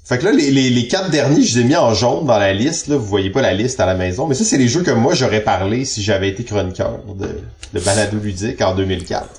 Fait 0.05 0.17
que 0.17 0.25
là, 0.25 0.31
les, 0.31 0.49
les, 0.49 0.71
les, 0.71 0.87
quatre 0.87 1.11
derniers, 1.11 1.43
je 1.43 1.59
les 1.59 1.65
ai 1.65 1.67
mis 1.67 1.75
en 1.75 1.93
jaune 1.93 2.25
dans 2.25 2.39
la 2.39 2.51
liste. 2.51 2.87
Là. 2.87 2.97
Vous 2.97 3.05
voyez 3.05 3.29
pas 3.29 3.43
la 3.43 3.53
liste 3.53 3.79
à 3.79 3.85
la 3.85 3.93
maison. 3.93 4.25
Mais 4.25 4.33
ça, 4.33 4.43
c'est 4.43 4.57
les 4.57 4.67
jeux 4.67 4.81
que 4.81 4.89
moi, 4.89 5.13
j'aurais 5.13 5.43
parlé 5.43 5.85
si 5.85 6.01
j'avais 6.01 6.29
été 6.29 6.43
chroniqueur 6.43 7.03
de, 7.13 7.27
de 7.73 7.79
balado 7.85 8.17
ludique 8.17 8.59
en 8.61 8.73
2004. 8.73 9.29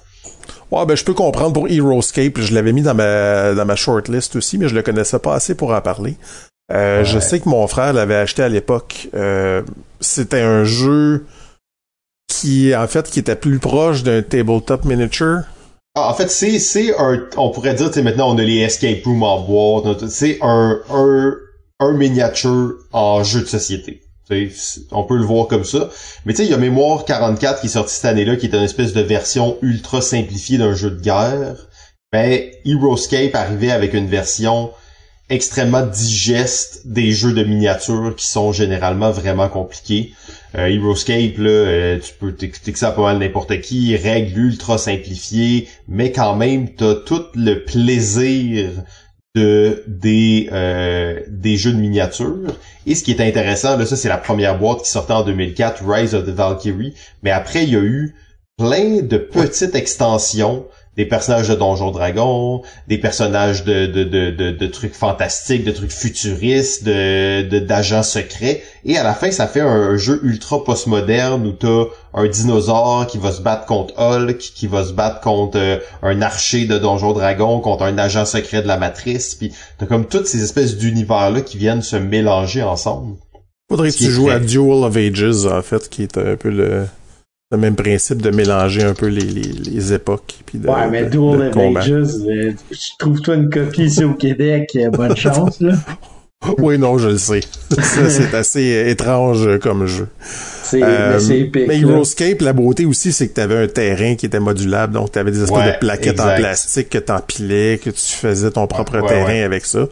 Ouais, 0.71 0.87
ben 0.87 0.97
je 0.97 1.03
peux 1.05 1.15
comprendre 1.15 1.53
pour 1.55 1.69
Heroescape, 1.69 2.39
je 2.39 2.55
l'avais 2.55 2.73
mis 2.73 2.83
dans 2.83 2.95
ma 2.95 3.55
dans 3.55 3.65
ma 3.65 3.75
shortlist 3.75 4.37
aussi, 4.37 4.57
mais 4.57 4.69
je 4.69 4.77
le 4.77 4.83
connaissais 4.83 5.19
pas 5.19 5.35
assez 5.35 5.57
pour 5.57 5.73
en 5.73 5.81
parler. 5.81 6.17
Euh, 6.73 7.05
Je 7.05 7.19
sais 7.19 7.41
que 7.41 7.49
mon 7.49 7.67
frère 7.67 7.93
l'avait 7.93 8.17
acheté 8.17 8.43
à 8.43 8.49
l'époque. 8.49 9.09
Euh, 9.15 9.63
C'était 10.01 10.41
un 10.41 10.65
jeu 10.65 11.27
qui, 12.29 12.75
en 12.75 12.87
fait, 12.87 13.11
qui 13.11 13.19
était 13.19 13.37
plus 13.37 13.59
proche 13.59 14.03
d'un 14.03 14.23
tabletop 14.23 14.85
miniature. 14.85 15.41
Ah, 15.97 16.09
en 16.09 16.15
fait, 16.15 16.31
c'est 16.31 16.59
c'est 16.61 16.95
un, 16.99 17.21
on 17.37 17.51
pourrait 17.51 17.75
dire, 17.75 17.89
tu 17.89 17.95
sais, 17.95 18.03
maintenant 18.03 18.33
on 18.33 18.39
a 18.39 18.43
les 18.43 18.59
escape 18.59 19.05
rooms 19.05 19.25
en 19.25 19.41
boîte, 19.41 20.07
c'est 20.09 20.39
un 20.41 20.79
un 20.89 21.35
un 21.81 21.93
miniature 21.93 22.75
en 22.93 23.25
jeu 23.25 23.41
de 23.41 23.47
société. 23.47 24.03
On 24.93 25.03
peut 25.03 25.17
le 25.17 25.25
voir 25.25 25.49
comme 25.49 25.65
ça. 25.65 25.89
Mais 26.25 26.33
tu 26.33 26.39
sais, 26.39 26.45
il 26.45 26.51
y 26.53 26.55
a 26.55 26.57
Mémoire 26.57 27.05
44 27.05 27.61
qui 27.61 27.67
est 27.67 27.71
sorti 27.71 27.93
cette 27.95 28.05
année-là, 28.05 28.37
qui 28.37 28.47
est 28.47 28.55
une 28.55 28.63
espèce 28.63 28.93
de 28.93 29.01
version 29.01 29.59
ultra 29.61 30.01
simplifiée 30.01 30.57
d'un 30.59 30.73
jeu 30.75 30.93
de 30.93 31.01
guerre. 31.01 31.57
Ben, 32.13 32.41
Heroescape 32.65 33.35
arrivait 33.35 33.73
avec 33.73 33.93
une 33.93 34.07
version 34.07 34.71
extrêmement 35.31 35.87
digeste 35.87 36.83
des 36.85 37.13
jeux 37.13 37.33
de 37.33 37.45
miniatures 37.45 38.15
qui 38.17 38.27
sont 38.27 38.53
généralement 38.53 39.13
vraiment 39.13 39.49
compliqués. 39.49 40.13
Euh, 40.57 40.67
Heroescape, 40.67 41.39
là, 41.39 41.51
euh, 41.51 41.99
tu 42.01 42.13
peux 42.19 42.33
t'écouter 42.33 42.75
ça 42.75 42.91
pas 42.91 43.03
mal 43.03 43.19
n'importe 43.19 43.61
qui, 43.61 43.97
règles 43.97 44.37
ultra 44.37 44.77
simplifiées, 44.77 45.69
mais 45.89 46.11
quand 46.11 46.35
même, 46.35 46.75
t'as 46.75 46.97
tout 46.97 47.25
le 47.37 47.65
plaisir 47.65 48.71
de 49.37 49.85
des 49.87 50.49
euh, 50.53 51.21
des 51.29 51.57
jeux 51.57 51.73
de 51.73 51.79
miniatures. 51.79 52.53
Et 52.87 52.97
ce 52.97 53.05
qui 53.05 53.13
est 53.13 53.21
intéressant, 53.21 53.77
là, 53.77 53.87
ça 53.87 53.97
c'est 53.97 54.09
la 54.09 54.19
première 54.19 54.59
boîte 54.59 54.83
qui 54.83 54.91
sortait 54.91 55.13
en 55.13 55.23
2004, 55.23 55.85
Rise 55.87 56.17
of 56.17 56.27
the 56.27 56.31
Valkyrie. 56.31 56.95
Mais 57.23 57.31
après, 57.31 57.63
il 57.63 57.71
y 57.71 57.77
a 57.77 57.81
eu 57.81 58.17
plein 58.59 59.03
de 59.03 59.17
petites 59.17 59.77
extensions 59.77 60.67
des 61.01 61.07
personnages 61.07 61.49
de 61.49 61.55
Donjons 61.55 61.93
Dragons, 61.93 62.61
des 62.87 62.99
personnages 62.99 63.65
de, 63.65 63.87
de, 63.87 64.05
de, 64.05 64.51
de, 64.51 64.67
trucs 64.67 64.93
fantastiques, 64.93 65.65
de 65.65 65.71
trucs 65.71 65.93
futuristes, 65.93 66.85
de 66.85 67.59
d'agents 67.59 68.03
secrets. 68.03 68.63
Et 68.85 68.99
à 68.99 69.03
la 69.03 69.15
fin, 69.15 69.31
ça 69.31 69.47
fait 69.47 69.63
un, 69.63 69.97
jeu 69.97 70.21
ultra 70.23 70.63
postmoderne 70.63 71.47
où 71.47 71.53
t'as 71.53 71.85
un 72.13 72.29
dinosaure 72.29 73.07
qui 73.07 73.17
va 73.17 73.33
se 73.33 73.41
battre 73.41 73.65
contre 73.65 73.95
Hulk, 73.99 74.37
qui 74.37 74.67
va 74.67 74.85
se 74.85 74.93
battre 74.93 75.21
contre 75.21 75.57
euh, 75.57 75.79
un 76.03 76.21
archer 76.21 76.67
de 76.67 76.77
Donjons 76.77 77.15
Dragons, 77.15 77.61
contre 77.61 77.85
un 77.85 77.97
agent 77.97 78.27
secret 78.27 78.61
de 78.61 78.69
la 78.69 78.77
Matrice. 78.77 79.35
Puis 79.35 79.55
t'as 79.79 79.87
comme 79.87 80.05
toutes 80.05 80.27
ces 80.27 80.43
espèces 80.43 80.77
d'univers-là 80.77 81.41
qui 81.41 81.57
viennent 81.57 81.81
se 81.81 81.97
mélanger 81.97 82.63
ensemble. 82.63 83.17
Faudrait 83.71 83.91
que 83.91 83.97
tu 83.97 84.11
joues 84.11 84.29
à 84.29 84.39
Duel 84.39 84.85
of 84.85 84.95
Ages, 84.99 85.47
en 85.47 85.63
fait, 85.63 85.89
qui 85.89 86.03
est 86.03 86.19
un 86.19 86.37
peu 86.37 86.51
le 86.51 86.85
le 87.51 87.59
même 87.59 87.75
principe 87.75 88.23
de 88.23 88.31
mélanger 88.31 88.83
un 88.83 88.95
peu 88.95 89.07
les, 89.07 89.23
les, 89.23 89.43
les 89.43 89.93
époques. 89.93 90.37
Puis 90.47 90.59
de, 90.59 90.69
ouais, 90.69 90.89
mais 90.91 91.07
Duel 91.07 91.51
of 91.55 91.57
Ages, 91.57 91.91
euh, 92.29 92.53
trouve-toi 92.99 93.35
une 93.35 93.51
copie 93.51 93.85
ici 93.85 94.05
au 94.05 94.15
Québec, 94.15 94.77
bonne 94.93 95.17
chance, 95.17 95.61
là. 95.61 95.75
oui, 96.59 96.79
non, 96.79 96.97
je 96.97 97.09
le 97.09 97.19
sais. 97.19 97.41
c'est 97.71 98.35
assez 98.35 98.85
étrange 98.89 99.59
comme 99.59 99.87
jeu. 99.87 100.09
C'est 100.23 100.83
euh, 100.83 101.19
épique. 101.19 101.67
Mais 101.67 101.81
Heroescape, 101.81 102.41
la 102.41 102.53
beauté 102.53 102.87
aussi, 102.87 103.13
c'est 103.13 103.29
que 103.29 103.35
tu 103.35 103.41
avais 103.41 103.57
un 103.57 103.67
terrain 103.67 104.15
qui 104.15 104.27
était 104.27 104.41
modulable, 104.41 104.95
donc 104.95 105.13
tu 105.13 105.19
avais 105.19 105.33
des 105.33 105.43
espèces 105.43 105.75
de 105.75 105.79
plaquettes 105.79 106.21
en 106.21 106.35
plastique 106.37 106.89
que 106.89 106.99
tu 106.99 107.13
empilais, 107.13 107.81
que 107.83 107.91
tu 107.91 108.13
faisais 108.13 108.51
ton 108.51 108.67
propre 108.67 109.07
terrain 109.07 109.45
avec 109.45 109.67
ça. 109.67 109.87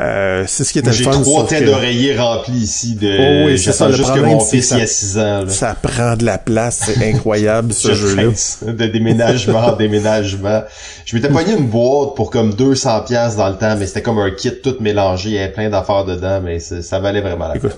Euh, 0.00 0.42
c'est 0.48 0.64
ce 0.64 0.72
qui 0.72 0.80
était 0.80 0.90
le. 0.90 0.96
J'ai 0.96 1.04
trois 1.04 1.46
têtes 1.46 1.66
d'oreiller 1.66 2.18
remplis 2.18 2.54
ici 2.54 2.96
de. 2.96 3.16
Oh 3.16 3.46
oui, 3.46 3.58
c'est 3.58 3.70
ça. 3.70 3.92
Juste 3.92 4.12
que 4.12 4.18
mon 4.20 4.40
fils 4.40 4.72
il 4.72 4.78
y 4.78 4.80
a 4.80 4.86
6 4.88 5.18
ans. 5.18 5.44
Là. 5.44 5.48
Ça 5.48 5.76
prend 5.80 6.16
de 6.16 6.24
la 6.24 6.38
place, 6.38 6.82
c'est 6.84 7.08
incroyable 7.14 7.72
ce 7.72 7.94
jeu-là. 7.94 8.24
De 8.72 8.86
déménagement 8.86 9.66
en 9.66 9.72
déménagement. 9.76 10.64
Je 11.04 11.14
m'étais 11.14 11.28
pogné 11.28 11.52
une 11.52 11.68
boîte 11.68 12.16
pour 12.16 12.30
comme 12.30 12.54
200 12.54 13.02
pièces 13.02 13.36
dans 13.36 13.48
le 13.48 13.56
temps, 13.56 13.76
mais 13.78 13.86
c'était 13.86 14.02
comme 14.02 14.18
un 14.18 14.32
kit 14.32 14.60
tout 14.60 14.74
mélangé, 14.80 15.28
il 15.28 15.34
y 15.36 15.38
avait 15.38 15.52
plein 15.52 15.70
d'affaires 15.70 16.04
dedans, 16.04 16.40
mais 16.42 16.58
ça 16.58 16.98
valait 16.98 17.20
vraiment 17.20 17.46
la 17.46 17.60
peine. 17.60 17.70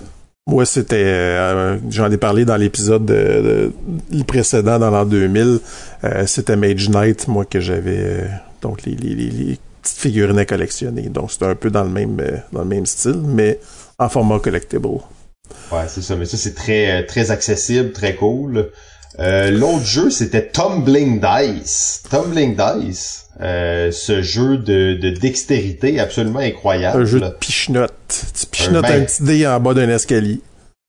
Moi, 0.47 0.65
c'était, 0.65 0.95
euh, 0.95 1.77
j'en 1.89 2.09
ai 2.09 2.15
parlé 2.15 2.45
dans 2.45 2.55
l'épisode 2.55 3.05
de, 3.05 3.73
de, 4.09 4.23
précédent 4.23 4.79
dans 4.79 4.89
l'an 4.89 5.05
2000. 5.05 5.59
Euh, 6.05 6.23
c'était 6.25 6.55
Mage 6.55 6.89
Knight, 6.89 7.27
moi 7.27 7.43
que 7.43 7.59
j'avais 7.59 8.29
donc 8.61 8.83
les, 8.85 8.95
les, 8.95 9.13
les, 9.13 9.59
petites 9.81 9.97
figurines 9.97 10.39
à 10.39 10.45
collectionner. 10.45 11.09
Donc 11.09 11.31
c'est 11.31 11.43
un 11.43 11.55
peu 11.55 11.69
dans 11.69 11.83
le 11.83 11.89
même 11.89 12.19
euh, 12.19 12.37
dans 12.51 12.61
le 12.61 12.67
même 12.67 12.85
style, 12.85 13.21
mais 13.23 13.59
en 13.99 14.09
format 14.09 14.39
collectible. 14.39 14.87
Ouais, 15.71 15.85
c'est 15.87 16.01
ça. 16.01 16.15
Mais 16.15 16.25
ça, 16.25 16.37
c'est 16.37 16.55
très, 16.55 16.91
euh, 16.91 17.05
très 17.05 17.31
accessible, 17.31 17.91
très 17.91 18.15
cool. 18.15 18.71
Euh, 19.19 19.49
L'autre 19.49 19.85
jeu, 19.85 20.09
c'était 20.09 20.47
Tumbling 20.47 21.19
Dice. 21.19 22.03
Tumbling 22.09 22.55
Dice, 22.55 23.27
euh, 23.41 23.91
ce 23.91 24.21
jeu 24.21 24.57
de, 24.57 24.93
de 24.93 25.09
dextérité 25.09 25.99
absolument 25.99 26.39
incroyable. 26.39 27.01
Un 27.01 27.05
jeu 27.05 27.19
de 27.19 27.29
pichenote. 27.29 27.93
Tu 28.07 28.45
pichenotes 28.45 28.85
un, 28.85 29.01
petit 29.01 29.23
dé 29.23 29.47
en 29.47 29.59
bas 29.59 29.73
d'un 29.73 29.89
escalier. 29.89 30.41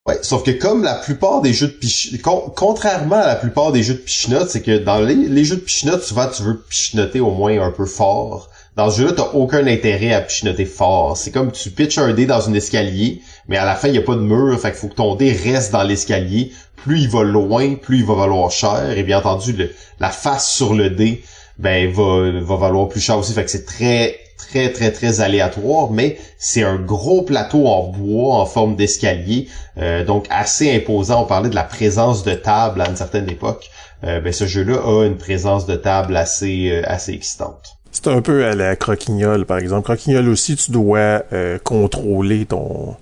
Ouais, 0.07 0.19
sauf 0.23 0.43
que 0.43 0.51
comme 0.51 0.83
la 0.83 0.95
plupart 0.95 1.43
des 1.43 1.53
jeux 1.53 1.69
de 1.69 1.73
pichenote, 1.73 2.23
contrairement 2.55 3.17
à 3.17 3.27
la 3.27 3.37
plupart 3.37 3.73
des 3.73 3.83
jeux 3.83 3.95
de 3.95 3.99
pichenote, 3.99 4.49
c'est 4.49 4.63
que 4.63 4.79
dans 4.79 5.01
les, 5.01 5.15
les 5.15 5.45
jeux 5.45 5.57
de 5.57 5.61
pichenote, 5.61 6.03
souvent 6.03 6.29
tu 6.29 6.43
veux 6.43 6.59
pichenoter 6.59 7.21
au 7.21 7.31
moins 7.31 7.61
un 7.61 7.71
peu 7.71 7.87
fort. 7.87 8.51
Dans 8.79 8.91
ce 8.91 9.01
jeu-là, 9.01 9.13
t'as 9.17 9.31
aucun 9.33 9.67
intérêt 9.67 10.13
à 10.13 10.21
pichenoter 10.21 10.65
fort. 10.65 11.17
C'est 11.17 11.33
comme 11.33 11.51
tu 11.51 11.69
pitches 11.71 11.99
un 11.99 12.13
dé 12.13 12.27
dans 12.27 12.49
un 12.49 12.55
escalier, 12.55 13.23
mais 13.49 13.57
à 13.57 13.65
la 13.65 13.75
fin, 13.75 13.89
il 13.89 13.91
n'y 13.91 13.99
a 13.99 14.03
pas 14.03 14.15
de 14.15 14.21
mur, 14.21 14.57
fait 14.61 14.71
qu'il 14.71 14.79
faut 14.79 14.87
que 14.87 14.95
ton 14.95 15.17
dé 15.17 15.33
reste 15.33 15.73
dans 15.73 15.83
l'escalier. 15.83 16.53
Plus 16.77 17.01
il 17.01 17.09
va 17.09 17.25
loin, 17.25 17.75
plus 17.75 17.99
il 17.99 18.05
va 18.05 18.15
valoir 18.15 18.53
cher. 18.53 18.97
Et 18.97 19.03
bien 19.03 19.19
entendu, 19.19 19.69
la 19.99 20.11
face 20.11 20.49
sur 20.49 20.75
le 20.75 20.91
dé, 20.91 21.25
ben, 21.59 21.91
va, 21.91 22.31
va 22.41 22.55
valoir 22.55 22.89
plus 22.89 23.01
cher 23.01 23.19
aussi. 23.19 23.33
Fait 23.33 23.45
que 23.45 23.51
c'est 23.51 23.67
très, 23.67 24.17
très, 24.37 24.71
très, 24.71 24.93
très 24.93 25.21
aléatoire, 25.23 25.91
mais 25.91 26.17
c'est 26.39 26.63
un 26.63 26.77
gros 26.77 27.23
plateau 27.23 27.67
en 27.67 27.89
bois 27.89 28.37
en 28.37 28.47
forme 28.47 28.77
d'escalier, 28.77 29.49
euh, 29.79 30.05
donc 30.05 30.27
assez 30.31 30.73
imposant. 30.73 31.23
On 31.23 31.27
parlait 31.27 31.51
de 31.51 31.57
la 31.57 31.65
présence 31.65 32.23
de 32.23 32.35
table 32.35 32.81
à 32.81 32.89
une 32.89 32.97
certaine 32.97 33.29
époque. 33.29 33.69
Euh, 34.05 34.21
ben, 34.21 34.33
ce 34.33 34.47
jeu-là 34.47 34.77
a 34.77 35.05
une 35.05 35.17
présence 35.17 35.67
de 35.67 35.75
table 35.75 36.17
assez, 36.17 36.71
euh, 36.71 36.83
assez 36.85 37.13
excitante. 37.13 37.78
C'est 38.01 38.11
un 38.11 38.23
peu 38.23 38.45
à 38.45 38.55
la 38.55 38.77
croquignole, 38.77 39.45
par 39.45 39.59
exemple. 39.59 39.83
Croquignole 39.83 40.29
aussi, 40.29 40.55
tu 40.55 40.71
dois 40.71 41.25
euh, 41.33 41.59
contrôler 41.59 42.47
ton 42.47 42.95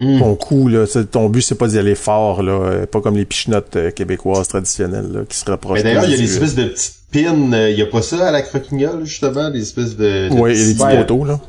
mm. 0.00 0.18
ton 0.18 0.34
coup. 0.34 0.66
Là. 0.66 0.86
Ton 1.10 1.28
but, 1.28 1.42
c'est 1.42 1.54
pas 1.54 1.68
d'y 1.68 1.78
aller 1.78 1.94
fort, 1.94 2.42
là. 2.42 2.52
Euh, 2.52 2.86
pas 2.86 3.00
comme 3.00 3.16
les 3.16 3.24
pichenottes 3.24 3.76
euh, 3.76 3.90
québécoises 3.92 4.48
traditionnelles 4.48 5.12
là, 5.12 5.20
qui 5.28 5.36
se 5.36 5.44
rapprochent. 5.48 5.78
Mais 5.78 5.84
d'ailleurs, 5.84 6.04
il 6.04 6.10
y 6.10 6.14
a 6.14 6.16
des 6.16 6.32
espèces 6.32 6.56
de 6.56 6.64
petites 6.64 6.96
pins. 7.12 7.68
Il 7.68 7.78
y 7.78 7.82
a 7.82 7.86
pas 7.86 8.02
ça 8.02 8.26
à 8.26 8.32
la 8.32 8.42
croquignole, 8.42 9.04
justement, 9.04 9.50
des 9.50 9.62
espèces 9.62 9.96
de. 9.96 10.28
Oui, 10.32 10.52
il 10.52 10.58
y 10.58 10.62
a 10.62 10.66
des 10.66 11.04
petits 11.04 11.26
là. 11.28 11.40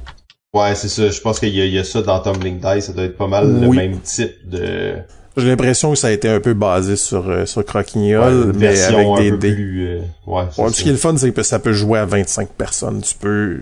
Ouais, 0.53 0.76
c'est 0.76 0.90
ça. 0.90 1.10
Je 1.10 1.22
pense 1.22 1.40
qu'il 1.40 1.49
y, 1.49 1.69
y, 1.69 1.80
a 1.80 1.84
ça 1.84 2.03
dans 2.03 2.19
Tumbling 2.19 2.60
Dice. 2.60 2.86
Ça 2.86 2.94
doit 2.94 3.06
être 3.06 3.18
pas 3.18 3.28
mal 3.28 3.61
le 3.61 3.68
même 3.69 3.99
type 4.02 4.48
de. 4.48 4.98
J'ai 5.38 5.48
l'impression 5.48 5.91
que 5.91 5.98
ça 5.98 6.08
a 6.08 6.12
été 6.12 6.28
un 6.28 6.41
peu 6.41 6.53
basé 6.53 6.98
sur 6.98 7.30
euh, 7.30 7.45
sur 7.45 7.64
Croquignol, 7.66 8.52
mais 8.53 8.82
avec 8.82 9.08
des 9.18 9.32
dés. 9.32 9.56
Euh, 9.58 9.99
ouais, 10.28 10.44
ouais 10.58 10.70
ce 10.72 10.84
qui 10.84 10.90
est 10.90 10.94
le 10.94 10.98
fun, 10.98 11.16
c'est 11.16 11.32
que 11.32 11.44
ça 11.44 11.60
peut 11.60 11.72
jouer 11.72 11.99
à 11.99 12.06
25 12.06 12.49
personnes. 12.49 13.02
Tu 13.02 13.16
peux. 13.16 13.62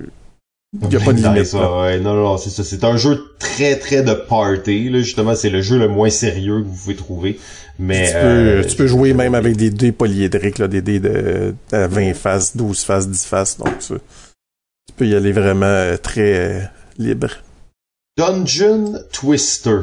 Il 0.81 0.91
y 0.91 0.95
a 0.95 0.99
pas 0.99 1.13
de 1.13 1.21
limite. 1.21 1.45
Ça, 1.45 1.81
ouais, 1.81 1.99
non, 1.99 2.15
non, 2.15 2.37
c'est 2.37 2.49
ça. 2.49 2.63
C'est 2.63 2.83
un 2.83 2.97
jeu 2.97 3.35
très, 3.39 3.77
très 3.77 4.01
de 4.01 4.13
party. 4.13 4.89
Là, 4.89 4.99
justement, 4.99 5.35
c'est 5.35 5.49
le 5.49 5.61
jeu 5.61 5.77
le 5.77 5.87
moins 5.87 6.09
sérieux 6.09 6.61
que 6.61 6.67
vous 6.67 6.75
pouvez 6.75 6.95
trouver. 6.95 7.39
Mais 7.77 8.07
tu, 8.07 8.13
peux, 8.13 8.19
euh, 8.19 8.63
tu 8.63 8.75
peux 8.75 8.87
jouer 8.87 9.13
même 9.13 9.35
avec 9.35 9.55
des 9.55 9.69
dés 9.69 9.91
polyédriques, 9.91 10.57
là, 10.57 10.67
des 10.67 10.81
dés 10.81 10.99
de, 10.99 11.55
20 11.71 12.13
faces, 12.13 12.55
12 12.57 12.83
faces, 12.83 13.07
10 13.09 13.25
faces. 13.25 13.57
Donc, 13.57 13.79
tu, 13.79 13.93
tu 13.93 14.93
peux 14.95 15.07
y 15.07 15.15
aller 15.15 15.31
vraiment 15.31 15.95
très 16.01 16.69
libre. 16.97 17.29
Dungeon 18.17 18.99
Twister. 19.11 19.81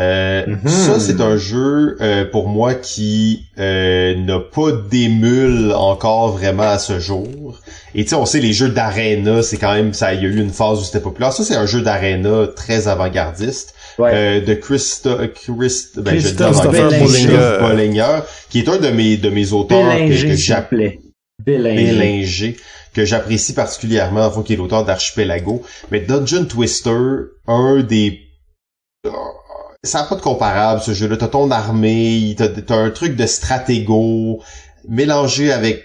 Euh, 0.00 0.46
mhm. 0.46 0.68
Ça, 0.68 0.98
c'est 0.98 1.20
un 1.20 1.36
jeu 1.36 1.96
euh, 2.00 2.24
pour 2.24 2.48
moi 2.48 2.74
qui 2.74 3.44
euh, 3.58 4.14
n'a 4.16 4.40
pas 4.40 4.72
d'émule 4.72 5.72
encore 5.76 6.32
vraiment 6.32 6.70
à 6.70 6.78
ce 6.78 6.98
jour. 6.98 7.60
Et 7.94 8.04
tu 8.04 8.10
sais, 8.10 8.16
on 8.16 8.24
sait 8.24 8.40
les 8.40 8.54
jeux 8.54 8.70
d'arena, 8.70 9.42
c'est 9.42 9.58
quand 9.58 9.74
même 9.74 9.92
ça. 9.92 10.14
Il 10.14 10.22
y 10.22 10.26
a 10.26 10.28
eu 10.28 10.40
une 10.40 10.52
phase 10.52 10.80
où 10.80 10.84
c'était 10.84 11.00
populaire. 11.00 11.32
Ça, 11.32 11.44
c'est 11.44 11.56
un 11.56 11.66
jeu 11.66 11.82
d'arena 11.82 12.46
très 12.54 12.88
avant-gardiste 12.88 13.74
de 13.98 14.54
Christa, 14.54 15.28
Christ, 15.28 15.98
ben, 16.00 16.18
Bollinger, 17.60 18.20
qui 18.48 18.60
est 18.60 18.68
un 18.68 18.78
de 18.78 18.88
mes 18.88 19.18
de 19.18 19.28
mes 19.28 19.52
auteurs 19.52 19.94
que, 19.98 20.34
j'appelais 20.34 21.00
Bélinger 21.44 22.56
que 22.94 23.04
j'apprécie 23.04 23.52
particulièrement, 23.52 24.24
enfin, 24.24 24.42
qui 24.42 24.54
est 24.54 24.56
l'auteur 24.56 24.84
d'Archipelago. 24.84 25.62
Mais 25.90 26.00
Dungeon 26.00 26.46
Twister, 26.46 26.96
un 27.46 27.82
des 27.82 28.20
ça 29.82 30.02
n'a 30.02 30.04
pas 30.04 30.16
de 30.16 30.20
comparable 30.20 30.80
ce 30.82 30.92
jeu-là. 30.92 31.16
T'as 31.16 31.28
ton 31.28 31.50
armée, 31.50 32.34
t'as 32.36 32.48
as 32.74 32.78
un 32.78 32.90
truc 32.90 33.16
de 33.16 33.26
stratégo 33.26 34.42
mélangé 34.88 35.52
avec 35.52 35.84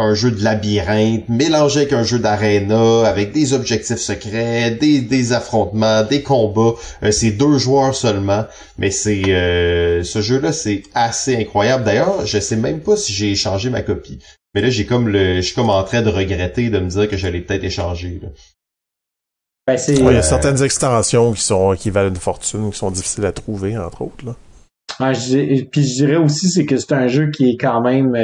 un 0.00 0.14
jeu 0.14 0.30
de 0.30 0.44
labyrinthe 0.44 1.28
mélangé 1.28 1.80
avec 1.80 1.92
un 1.92 2.04
jeu 2.04 2.20
d'aréna, 2.20 3.04
avec 3.04 3.32
des 3.32 3.52
objectifs 3.52 3.98
secrets, 3.98 4.70
des, 4.70 5.32
affrontements, 5.32 6.04
des 6.04 6.22
combats. 6.22 6.74
Euh, 7.02 7.10
c'est 7.10 7.32
deux 7.32 7.58
joueurs 7.58 7.96
seulement, 7.96 8.46
mais 8.78 8.92
c'est 8.92 9.24
euh, 9.28 10.04
ce 10.04 10.22
jeu-là, 10.22 10.52
c'est 10.52 10.84
assez 10.94 11.36
incroyable. 11.36 11.82
D'ailleurs, 11.82 12.24
je 12.24 12.38
sais 12.38 12.56
même 12.56 12.80
pas 12.80 12.96
si 12.96 13.12
j'ai 13.12 13.32
échangé 13.32 13.70
ma 13.70 13.82
copie. 13.82 14.20
Mais 14.54 14.60
là, 14.62 14.70
j'ai 14.70 14.86
comme 14.86 15.08
le, 15.08 15.36
je 15.36 15.40
suis 15.40 15.54
comme 15.54 15.70
en 15.70 15.82
train 15.82 16.02
de 16.02 16.10
regretter 16.10 16.70
de 16.70 16.78
me 16.78 16.88
dire 16.88 17.08
que 17.08 17.16
j'allais 17.16 17.40
peut-être 17.40 17.64
échanger. 17.64 18.20
Ben, 19.68 19.78
il 19.88 20.04
y 20.04 20.16
a 20.16 20.22
certaines 20.22 20.62
extensions 20.62 21.32
qui 21.32 21.42
sont 21.42 21.74
qui 21.76 21.90
valent 21.90 22.08
une 22.08 22.16
fortune, 22.16 22.70
qui 22.70 22.78
sont 22.78 22.90
difficiles 22.90 23.26
à 23.26 23.32
trouver, 23.32 23.76
entre 23.76 24.02
autres. 24.02 24.24
Là. 24.24 24.34
Ah, 24.98 25.12
puis 25.12 25.82
je 25.86 26.04
dirais 26.04 26.16
aussi 26.16 26.48
c'est 26.48 26.64
que 26.66 26.76
c'est 26.76 26.92
un 26.92 27.06
jeu 27.06 27.30
qui 27.30 27.50
est 27.50 27.56
quand 27.56 27.82
même 27.82 28.16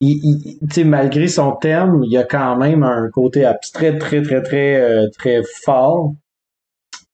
il, 0.00 0.84
malgré 0.84 1.28
son 1.28 1.52
terme, 1.52 2.02
il 2.04 2.12
y 2.12 2.16
a 2.16 2.24
quand 2.24 2.56
même 2.56 2.82
un 2.82 3.08
côté 3.10 3.44
abstrait 3.44 3.98
très, 3.98 4.22
très, 4.22 4.42
très, 4.42 4.80
euh, 4.80 5.08
très 5.16 5.42
fort. 5.64 6.14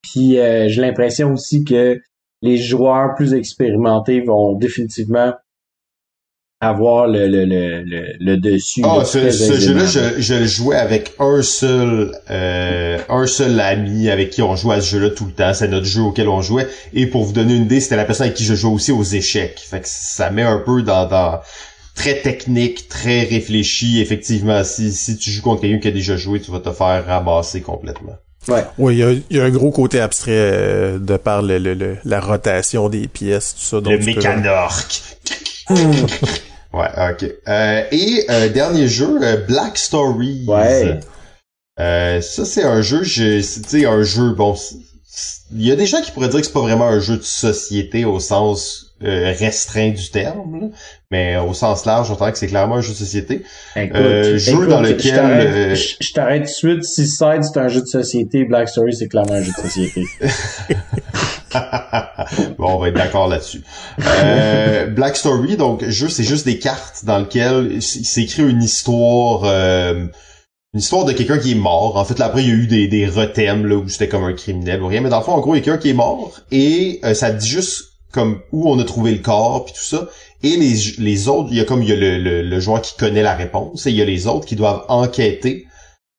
Puis 0.02 0.38
euh, 0.38 0.66
j'ai 0.68 0.80
l'impression 0.80 1.32
aussi 1.32 1.64
que 1.64 2.00
les 2.42 2.56
joueurs 2.56 3.14
plus 3.16 3.34
expérimentés 3.34 4.22
vont 4.22 4.54
définitivement 4.54 5.34
avoir 6.60 7.06
le, 7.06 7.26
le, 7.26 7.46
le, 7.46 8.12
le, 8.20 8.36
dessus. 8.36 8.82
Ah, 8.84 9.02
ce, 9.04 9.30
jeu-là, 9.30 9.86
je, 9.86 10.20
je, 10.20 10.34
le 10.34 10.46
jouais 10.46 10.76
avec 10.76 11.14
un 11.18 11.40
seul 11.40 12.12
euh, 12.30 12.98
un 13.08 13.26
seul 13.26 13.58
ami 13.60 14.10
avec 14.10 14.28
qui 14.30 14.42
on 14.42 14.56
jouait 14.56 14.76
à 14.76 14.80
ce 14.82 14.90
jeu-là 14.90 15.10
tout 15.10 15.24
le 15.24 15.32
temps. 15.32 15.54
C'est 15.54 15.68
notre 15.68 15.86
jeu 15.86 16.02
auquel 16.02 16.28
on 16.28 16.42
jouait. 16.42 16.68
Et 16.92 17.06
pour 17.06 17.24
vous 17.24 17.32
donner 17.32 17.54
une 17.56 17.62
idée, 17.62 17.80
c'était 17.80 17.96
la 17.96 18.04
personne 18.04 18.26
avec 18.26 18.36
qui 18.36 18.44
je 18.44 18.54
jouais 18.54 18.72
aussi 18.72 18.92
aux 18.92 19.02
échecs. 19.02 19.58
Fait 19.58 19.80
que 19.80 19.88
ça 19.88 20.30
met 20.30 20.42
un 20.42 20.58
peu 20.58 20.82
dans, 20.82 21.08
dans 21.08 21.40
très 21.94 22.20
technique, 22.20 22.88
très 22.88 23.22
réfléchi. 23.22 24.02
Effectivement, 24.02 24.62
si, 24.62 24.92
si 24.92 25.16
tu 25.16 25.30
joues 25.30 25.42
contre 25.42 25.62
quelqu'un 25.62 25.78
qui 25.78 25.88
a 25.88 25.92
déjà 25.92 26.16
joué, 26.16 26.40
tu 26.40 26.50
vas 26.50 26.60
te 26.60 26.72
faire 26.72 27.06
ramasser 27.06 27.62
complètement. 27.62 28.16
Ouais. 28.48 28.64
Oui, 28.76 29.02
il 29.30 29.36
y 29.36 29.40
a, 29.40 29.44
un 29.44 29.50
gros 29.50 29.70
côté 29.70 29.98
abstrait 30.00 30.32
euh, 30.34 30.98
de 30.98 31.16
par 31.16 31.40
le, 31.40 31.58
le, 31.58 31.96
la 32.04 32.20
rotation 32.20 32.90
des 32.90 33.08
pièces, 33.08 33.54
tout 33.54 33.80
ça. 33.82 33.90
le 33.90 33.98
mécanorque. 33.98 35.02
ouais, 36.72 36.88
ok. 37.10 37.32
Euh, 37.48 37.84
et 37.90 38.24
euh, 38.30 38.48
dernier 38.48 38.88
jeu, 38.88 39.18
Black 39.46 39.78
Stories. 39.78 40.44
Ouais. 40.46 41.00
ça, 41.76 42.44
c'est 42.44 42.64
un 42.64 42.82
jeu, 42.82 43.02
tu 43.02 43.42
sais, 43.42 43.86
un 43.86 44.02
jeu, 44.02 44.30
bon, 44.30 44.54
il 45.52 45.66
y 45.66 45.72
a 45.72 45.76
des 45.76 45.86
gens 45.86 46.00
qui 46.00 46.10
pourraient 46.10 46.28
dire 46.28 46.40
que 46.40 46.46
c'est 46.46 46.52
pas 46.52 46.60
vraiment 46.60 46.86
un 46.86 47.00
jeu 47.00 47.16
de 47.16 47.22
société 47.22 48.04
au 48.04 48.20
sens 48.20 48.86
euh, 48.86 48.89
restreint 49.02 49.90
du 49.90 50.10
terme, 50.10 50.70
mais 51.10 51.36
au 51.36 51.54
sens 51.54 51.86
large, 51.86 52.08
j'entends 52.08 52.30
que 52.30 52.38
c'est 52.38 52.46
clairement 52.46 52.76
un 52.76 52.80
jeu 52.80 52.92
de 52.92 52.98
société. 52.98 53.42
Écoute, 53.76 53.96
euh, 53.96 54.38
jeu 54.38 54.66
dans 54.66 54.80
lequel... 54.80 55.74
Je 55.74 56.12
t'arrête 56.12 56.42
tout 56.42 56.66
de 56.66 56.82
suite, 56.82 56.84
si 56.84 57.06
Side 57.06 57.42
c'est 57.42 57.58
un 57.58 57.68
jeu 57.68 57.80
de 57.80 57.86
société, 57.86 58.44
Black 58.44 58.68
Story 58.68 58.94
c'est 58.94 59.08
clairement 59.08 59.34
un 59.34 59.42
jeu 59.42 59.52
de 59.56 59.62
société. 59.62 60.04
bon, 62.58 62.74
on 62.74 62.78
va 62.78 62.88
être 62.88 62.94
d'accord 62.94 63.28
là-dessus. 63.28 63.62
Euh, 64.00 64.86
Black 64.86 65.16
Story, 65.16 65.56
donc 65.56 65.84
jeu, 65.88 66.08
c'est 66.08 66.24
juste 66.24 66.44
des 66.44 66.58
cartes 66.58 67.04
dans 67.04 67.18
lesquelles 67.18 67.82
s'écrit 67.82 68.48
une 68.48 68.62
histoire... 68.62 69.42
Euh, 69.44 70.06
une 70.72 70.78
histoire 70.78 71.04
de 71.04 71.12
quelqu'un 71.12 71.38
qui 71.38 71.50
est 71.50 71.56
mort. 71.56 71.96
En 71.96 72.04
fait, 72.04 72.20
là, 72.20 72.26
après, 72.26 72.44
il 72.44 72.48
y 72.48 72.52
a 72.52 72.54
eu 72.54 72.68
des, 72.68 72.86
des 72.86 73.04
rethèmes, 73.04 73.66
là, 73.66 73.74
où 73.74 73.88
c'était 73.88 74.06
comme 74.06 74.22
un 74.22 74.34
criminel 74.34 74.80
ou 74.80 74.86
rien. 74.86 75.00
Mais 75.00 75.08
dans 75.08 75.18
le 75.18 75.24
fond, 75.24 75.32
en 75.32 75.40
gros, 75.40 75.56
il 75.56 75.58
y 75.58 75.60
a 75.62 75.64
quelqu'un 75.64 75.80
qui 75.80 75.90
est 75.90 75.94
mort. 75.94 76.38
Et 76.52 77.00
ça 77.12 77.32
dit 77.32 77.48
juste 77.48 77.89
comme 78.12 78.40
où 78.52 78.68
on 78.68 78.78
a 78.78 78.84
trouvé 78.84 79.12
le 79.12 79.18
corps 79.18 79.64
puis 79.64 79.74
tout 79.74 79.84
ça. 79.84 80.08
Et 80.42 80.56
les, 80.56 80.74
les 80.98 81.28
autres 81.28 81.48
il 81.50 81.58
y 81.58 81.60
a 81.60 81.64
comme 81.64 81.82
il 81.82 81.88
y 81.88 81.92
a 81.92 81.96
le, 81.96 82.18
le, 82.18 82.42
le, 82.42 82.60
joueur 82.60 82.82
qui 82.82 82.96
connaît 82.96 83.22
la 83.22 83.34
réponse 83.34 83.86
et 83.86 83.90
il 83.90 83.96
y 83.96 84.02
a 84.02 84.06
les 84.06 84.26
autres 84.26 84.46
qui 84.46 84.56
doivent 84.56 84.84
enquêter 84.88 85.66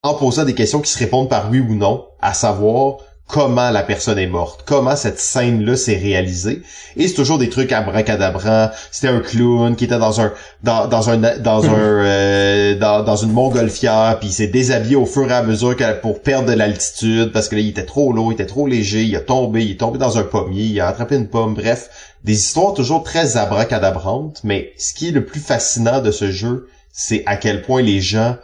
en 0.03 0.13
posant 0.13 0.45
des 0.45 0.55
questions 0.55 0.81
qui 0.81 0.91
se 0.91 0.99
répondent 0.99 1.29
par 1.29 1.49
oui 1.49 1.59
ou 1.59 1.75
non 1.75 2.05
à 2.21 2.33
savoir 2.33 2.97
comment 3.31 3.71
la 3.71 3.81
personne 3.81 4.19
est 4.19 4.27
morte, 4.27 4.63
comment 4.65 4.97
cette 4.97 5.19
scène-là 5.19 5.77
s'est 5.77 5.95
réalisée. 5.95 6.61
Et 6.97 7.07
c'est 7.07 7.13
toujours 7.13 7.37
des 7.37 7.49
trucs 7.49 7.71
abracadabrants. 7.71 8.69
C'était 8.91 9.07
un 9.07 9.21
clown 9.21 9.77
qui 9.77 9.85
était 9.85 9.97
dans 9.97 10.19
un 10.19 10.33
dans, 10.63 10.87
dans 10.87 11.09
un 11.09 11.17
dans 11.17 11.65
un 11.65 11.73
euh, 11.77 12.77
dans, 12.77 13.03
dans 13.03 13.15
une 13.15 13.31
montgolfière, 13.31 14.17
puis 14.19 14.29
il 14.29 14.33
s'est 14.33 14.47
déshabillé 14.47 14.97
au 14.97 15.05
fur 15.05 15.31
et 15.31 15.33
à 15.33 15.43
mesure 15.43 15.75
pour 16.01 16.21
perdre 16.21 16.49
de 16.49 16.53
l'altitude 16.53 17.31
parce 17.31 17.47
que 17.47 17.55
là 17.55 17.61
il 17.61 17.69
était 17.69 17.85
trop 17.85 18.11
lourd, 18.11 18.31
il 18.31 18.33
était 18.33 18.45
trop 18.45 18.67
léger, 18.67 19.03
il 19.03 19.15
a 19.15 19.21
tombé, 19.21 19.63
il 19.63 19.71
est 19.71 19.79
tombé 19.79 19.97
dans 19.97 20.17
un 20.17 20.23
pommier, 20.23 20.63
il 20.63 20.79
a 20.81 20.87
attrapé 20.87 21.15
une 21.15 21.27
pomme, 21.27 21.53
bref, 21.53 21.89
des 22.25 22.33
histoires 22.33 22.73
toujours 22.73 23.03
très 23.03 23.37
abracadabrantes, 23.37 24.41
mais 24.43 24.73
ce 24.77 24.93
qui 24.93 25.07
est 25.07 25.11
le 25.11 25.25
plus 25.25 25.39
fascinant 25.39 26.01
de 26.01 26.11
ce 26.11 26.29
jeu, 26.29 26.67
c'est 26.91 27.23
à 27.25 27.37
quel 27.37 27.61
point 27.61 27.81
les 27.81 28.01
gens 28.01 28.35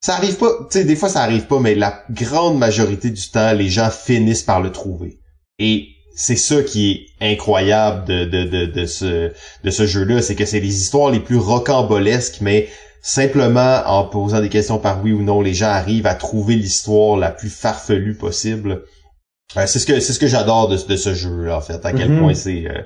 ça 0.00 0.14
arrive 0.14 0.36
pas, 0.36 0.50
tu 0.70 0.78
sais, 0.78 0.84
des 0.84 0.96
fois 0.96 1.08
ça 1.08 1.22
arrive 1.22 1.46
pas, 1.46 1.60
mais 1.60 1.74
la 1.74 2.04
grande 2.10 2.58
majorité 2.58 3.10
du 3.10 3.30
temps, 3.30 3.52
les 3.52 3.68
gens 3.68 3.90
finissent 3.90 4.42
par 4.42 4.60
le 4.60 4.70
trouver. 4.70 5.18
Et 5.58 5.88
c'est 6.14 6.36
ça 6.36 6.62
qui 6.62 7.06
est 7.20 7.32
incroyable 7.32 8.04
de, 8.06 8.24
de, 8.24 8.44
de, 8.44 8.66
de 8.66 8.86
ce, 8.86 9.32
de 9.64 9.70
ce 9.70 9.86
jeu-là, 9.86 10.22
c'est 10.22 10.34
que 10.34 10.44
c'est 10.44 10.60
les 10.60 10.76
histoires 10.82 11.10
les 11.10 11.20
plus 11.20 11.36
rocambolesques, 11.36 12.40
mais 12.40 12.68
simplement 13.02 13.82
en 13.86 14.04
posant 14.04 14.40
des 14.40 14.48
questions 14.48 14.78
par 14.78 15.02
oui 15.02 15.12
ou 15.12 15.22
non, 15.22 15.40
les 15.40 15.54
gens 15.54 15.68
arrivent 15.68 16.06
à 16.06 16.14
trouver 16.14 16.56
l'histoire 16.56 17.16
la 17.16 17.30
plus 17.30 17.50
farfelue 17.50 18.16
possible. 18.16 18.84
Euh, 19.56 19.64
c'est 19.66 19.78
ce 19.78 19.86
que 19.86 19.98
c'est 20.00 20.12
ce 20.12 20.18
que 20.18 20.26
j'adore 20.26 20.68
de, 20.68 20.76
de 20.76 20.96
ce 20.96 21.14
jeu 21.14 21.50
en 21.50 21.60
fait, 21.60 21.84
à 21.86 21.92
quel 21.92 22.10
mm-hmm. 22.10 22.18
point 22.18 22.34
c'est 22.34 22.66
euh, 22.66 22.82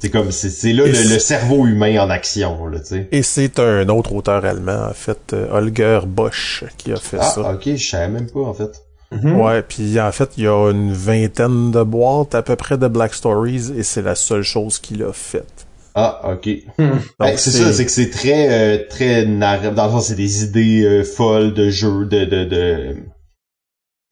c'est 0.00 0.10
comme 0.10 0.30
c'est 0.30 0.72
là 0.72 0.86
le, 0.86 1.18
cerveau 1.18 1.66
humain 1.66 2.02
en 2.02 2.10
action 2.10 2.66
là, 2.66 2.80
tu 2.80 2.86
sais. 2.86 3.08
Et 3.12 3.22
c'est 3.22 3.58
un 3.58 3.88
autre 3.88 4.14
auteur 4.14 4.44
allemand 4.44 4.86
en 4.88 4.94
fait, 4.94 5.32
euh, 5.32 5.48
Holger 5.52 6.00
Bosch 6.06 6.64
qui 6.78 6.92
a 6.92 6.96
fait 6.96 7.18
ah, 7.20 7.24
ça. 7.24 7.42
Ah 7.44 7.54
OK, 7.54 7.76
je 7.76 7.88
savais 7.88 8.08
même 8.08 8.30
pas 8.30 8.40
en 8.40 8.54
fait. 8.54 8.82
Mm-hmm. 9.12 9.34
Ouais, 9.34 9.62
puis 9.62 10.00
en 10.00 10.12
fait, 10.12 10.30
il 10.36 10.44
y 10.44 10.46
a 10.46 10.70
une 10.70 10.92
vingtaine 10.92 11.72
de 11.72 11.82
boîtes 11.82 12.34
à 12.34 12.42
peu 12.42 12.56
près 12.56 12.78
de 12.78 12.86
Black 12.86 13.12
Stories 13.12 13.72
et 13.76 13.82
c'est 13.82 14.02
la 14.02 14.14
seule 14.14 14.42
chose 14.42 14.78
qu'il 14.78 15.02
a 15.02 15.12
faite. 15.12 15.66
Ah, 15.94 16.32
ok. 16.32 16.48
Hmm. 16.78 16.98
Ben, 17.18 17.36
c'est 17.36 17.50
ça, 17.50 17.72
c'est 17.72 17.84
que 17.84 17.90
c'est 17.90 18.10
très, 18.10 18.78
euh, 18.78 18.84
très 18.88 19.26
Dans 19.26 19.84
le 19.86 19.90
fond, 19.90 20.00
c'est 20.00 20.14
des 20.14 20.44
idées 20.44 20.84
euh, 20.84 21.04
folles 21.04 21.52
de 21.52 21.68
jeux, 21.68 22.06
de, 22.06 22.24
de, 22.24 22.44
de, 22.44 22.96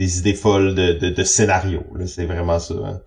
des 0.00 0.18
idées 0.18 0.34
folles 0.34 0.74
de, 0.74 0.94
de, 0.94 1.10
de 1.10 1.24
scénario. 1.24 1.84
C'est 2.06 2.26
vraiment 2.26 2.58
ça. 2.58 2.74
Hein. 2.74 3.00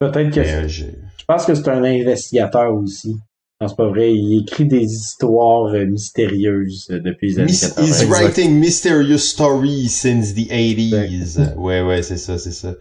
Peut-être 0.00 0.30
que 0.34 0.40
euh, 0.40 0.68
je... 0.68 0.84
pense 1.26 1.46
que 1.46 1.54
c'est 1.54 1.68
un 1.68 1.84
investigateur 1.84 2.74
aussi. 2.74 3.16
Non, 3.60 3.68
c'est 3.68 3.76
pas 3.76 3.88
vrai. 3.88 4.12
Il 4.12 4.42
écrit 4.42 4.66
des 4.66 4.82
histoires 4.82 5.72
euh, 5.72 5.86
mystérieuses 5.86 6.88
euh, 6.90 7.00
depuis 7.00 7.28
les 7.28 7.38
années 7.38 7.52
Mis 7.52 7.60
80. 7.60 7.86
He's 7.86 8.04
writing 8.06 8.58
mysterious 8.58 9.18
stories 9.18 9.88
since 9.88 10.34
the 10.34 10.48
80s. 10.50 11.54
Ouais, 11.56 11.82
ouais, 11.82 12.02
c'est 12.02 12.16
ça, 12.16 12.38
c'est 12.38 12.52
ça. 12.52 12.74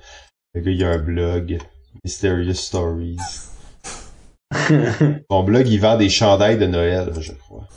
Le 0.54 0.62
gars, 0.62 0.72
il 0.72 0.84
a 0.84 0.90
un 0.92 0.98
blog. 0.98 1.60
Mysterious 2.04 2.56
Stories. 2.56 3.18
Son 5.32 5.44
blog, 5.44 5.68
il 5.68 5.80
vend 5.80 5.98
des 5.98 6.10
chandails 6.10 6.58
de 6.58 6.66
Noël, 6.66 7.12
je 7.20 7.32
crois. 7.34 7.68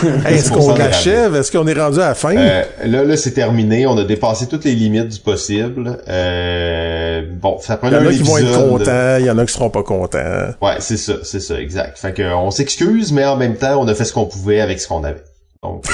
Est-ce 0.27 0.51
qu'on 0.51 0.75
l'achève? 0.75 1.35
Est-ce 1.35 1.51
qu'on 1.51 1.67
est 1.67 1.79
rendu 1.79 1.99
à 1.99 2.09
la 2.09 2.15
fin? 2.15 2.35
Euh, 2.35 2.63
là, 2.85 3.03
là, 3.03 3.17
c'est 3.17 3.31
terminé. 3.31 3.85
On 3.87 3.97
a 3.97 4.03
dépassé 4.03 4.47
toutes 4.47 4.65
les 4.65 4.75
limites 4.75 5.09
du 5.09 5.19
possible. 5.19 5.99
Euh, 6.07 7.23
bon, 7.31 7.57
ça 7.59 7.77
prend 7.77 7.89
Il 7.89 7.93
y 7.93 7.97
en 7.97 8.05
a 8.05 8.11
qui 8.11 8.23
vont 8.23 8.37
être 8.37 8.69
contents, 8.69 9.17
il 9.19 9.25
y 9.25 9.31
en 9.31 9.37
a 9.37 9.45
qui 9.45 9.53
seront 9.53 9.69
pas 9.69 9.83
contents. 9.83 10.53
Ouais, 10.61 10.75
c'est 10.79 10.97
ça, 10.97 11.13
c'est 11.23 11.39
ça, 11.39 11.59
exact. 11.59 11.97
Fait 11.97 12.13
que 12.13 12.33
on 12.33 12.51
s'excuse, 12.51 13.11
mais 13.11 13.25
en 13.25 13.37
même 13.37 13.55
temps, 13.55 13.81
on 13.81 13.87
a 13.87 13.95
fait 13.95 14.05
ce 14.05 14.13
qu'on 14.13 14.25
pouvait 14.25 14.59
avec 14.59 14.79
ce 14.79 14.87
qu'on 14.87 15.03
avait. 15.03 15.23
Donc, 15.61 15.85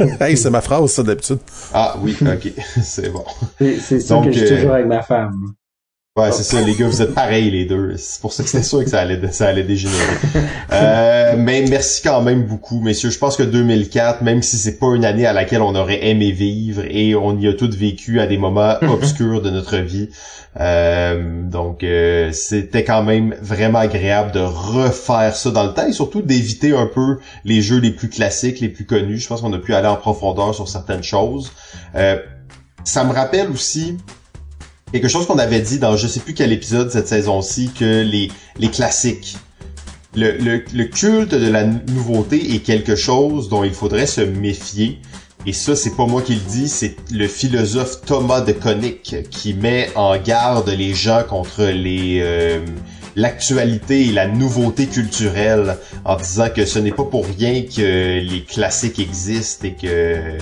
euh, 0.00 0.06
hey, 0.20 0.36
c'est 0.36 0.50
ma 0.50 0.60
phrase, 0.60 0.90
ça, 0.90 1.02
d'habitude. 1.02 1.38
Ah 1.72 1.96
oui, 2.02 2.16
ok, 2.20 2.52
c'est 2.82 3.10
bon. 3.10 3.24
C'est 3.58 4.00
ça 4.00 4.20
que 4.22 4.30
je 4.30 4.38
suis 4.38 4.56
toujours 4.56 4.74
avec 4.74 4.86
ma 4.86 5.02
femme. 5.02 5.54
Ouais, 6.16 6.30
c'est 6.30 6.44
ça, 6.44 6.60
les 6.60 6.76
gars, 6.76 6.86
vous 6.86 7.02
êtes 7.02 7.12
pareils 7.12 7.50
les 7.50 7.64
deux. 7.64 7.96
C'est 7.96 8.20
pour 8.20 8.32
ça 8.32 8.44
que 8.44 8.48
c'était 8.48 8.62
sûr 8.62 8.84
que 8.84 8.88
ça 8.88 9.00
allait, 9.00 9.32
ça 9.32 9.48
allait 9.48 9.64
dégénérer. 9.64 9.98
Euh, 10.72 11.34
mais 11.36 11.64
merci 11.68 12.02
quand 12.02 12.20
même 12.20 12.44
beaucoup, 12.44 12.80
messieurs. 12.80 13.10
Je 13.10 13.18
pense 13.18 13.36
que 13.36 13.44
2004, 13.44 14.22
même 14.22 14.42
si 14.42 14.56
c'est 14.56 14.78
pas 14.78 14.94
une 14.94 15.04
année 15.04 15.24
à 15.24 15.32
laquelle 15.32 15.62
on 15.62 15.74
aurait 15.76 16.08
aimé 16.08 16.32
vivre 16.32 16.82
et 16.88 17.14
on 17.14 17.38
y 17.38 17.46
a 17.46 17.52
tous 17.52 17.76
vécu 17.76 18.18
à 18.18 18.26
des 18.26 18.38
moments 18.38 18.74
obscurs 18.82 19.40
de 19.40 19.50
notre 19.50 19.76
vie, 19.76 20.08
euh, 20.58 21.42
donc 21.44 21.84
euh, 21.84 22.32
c'était 22.32 22.82
quand 22.82 23.04
même 23.04 23.36
vraiment 23.40 23.78
agréable 23.78 24.32
de 24.32 24.40
refaire 24.40 25.36
ça 25.36 25.50
dans 25.52 25.64
le 25.64 25.74
temps 25.74 25.86
et 25.86 25.92
surtout 25.92 26.22
d'éviter 26.22 26.74
un 26.74 26.86
peu 26.86 27.18
les 27.44 27.62
jeux 27.62 27.78
les 27.78 27.92
plus 27.92 28.08
classiques, 28.08 28.58
les 28.58 28.68
plus 28.68 28.86
connus. 28.86 29.18
Je 29.18 29.28
pense 29.28 29.42
qu'on 29.42 29.52
a 29.52 29.58
pu 29.58 29.74
aller 29.74 29.88
en 29.88 29.96
profondeur 29.96 30.54
sur 30.54 30.68
certaines 30.68 31.04
choses. 31.04 31.52
Euh, 31.94 32.18
ça 32.82 33.04
me 33.04 33.12
rappelle 33.12 33.48
aussi 33.50 33.96
quelque 34.94 35.08
chose 35.08 35.26
qu'on 35.26 35.38
avait 35.38 35.60
dit 35.60 35.80
dans 35.80 35.96
je 35.96 36.06
sais 36.06 36.20
plus 36.20 36.34
quel 36.34 36.52
épisode 36.52 36.88
cette 36.88 37.08
saison-ci, 37.08 37.72
que 37.76 38.02
les, 38.02 38.30
les 38.60 38.68
classiques, 38.68 39.36
le, 40.14 40.36
le, 40.38 40.62
le, 40.72 40.84
culte 40.84 41.34
de 41.34 41.48
la 41.48 41.64
nouveauté 41.64 42.54
est 42.54 42.60
quelque 42.60 42.94
chose 42.94 43.48
dont 43.48 43.64
il 43.64 43.74
faudrait 43.74 44.06
se 44.06 44.20
méfier. 44.20 45.00
Et 45.46 45.52
ça, 45.52 45.74
c'est 45.74 45.96
pas 45.96 46.06
moi 46.06 46.22
qui 46.22 46.34
le 46.34 46.40
dis, 46.48 46.68
c'est 46.68 46.94
le 47.10 47.26
philosophe 47.26 48.02
Thomas 48.06 48.40
de 48.40 48.52
Conic 48.52 49.16
qui 49.30 49.54
met 49.54 49.90
en 49.96 50.16
garde 50.16 50.68
les 50.68 50.94
gens 50.94 51.24
contre 51.28 51.64
les, 51.64 52.20
euh, 52.22 52.64
l'actualité 53.16 54.06
et 54.08 54.12
la 54.12 54.26
nouveauté 54.26 54.86
culturelle 54.86 55.76
en 56.04 56.16
disant 56.16 56.48
que 56.54 56.64
ce 56.64 56.78
n'est 56.78 56.92
pas 56.92 57.04
pour 57.04 57.26
rien 57.26 57.62
que 57.62 58.20
les 58.20 58.42
classiques 58.42 58.98
existent 58.98 59.66
et 59.66 59.74
que 59.74 60.38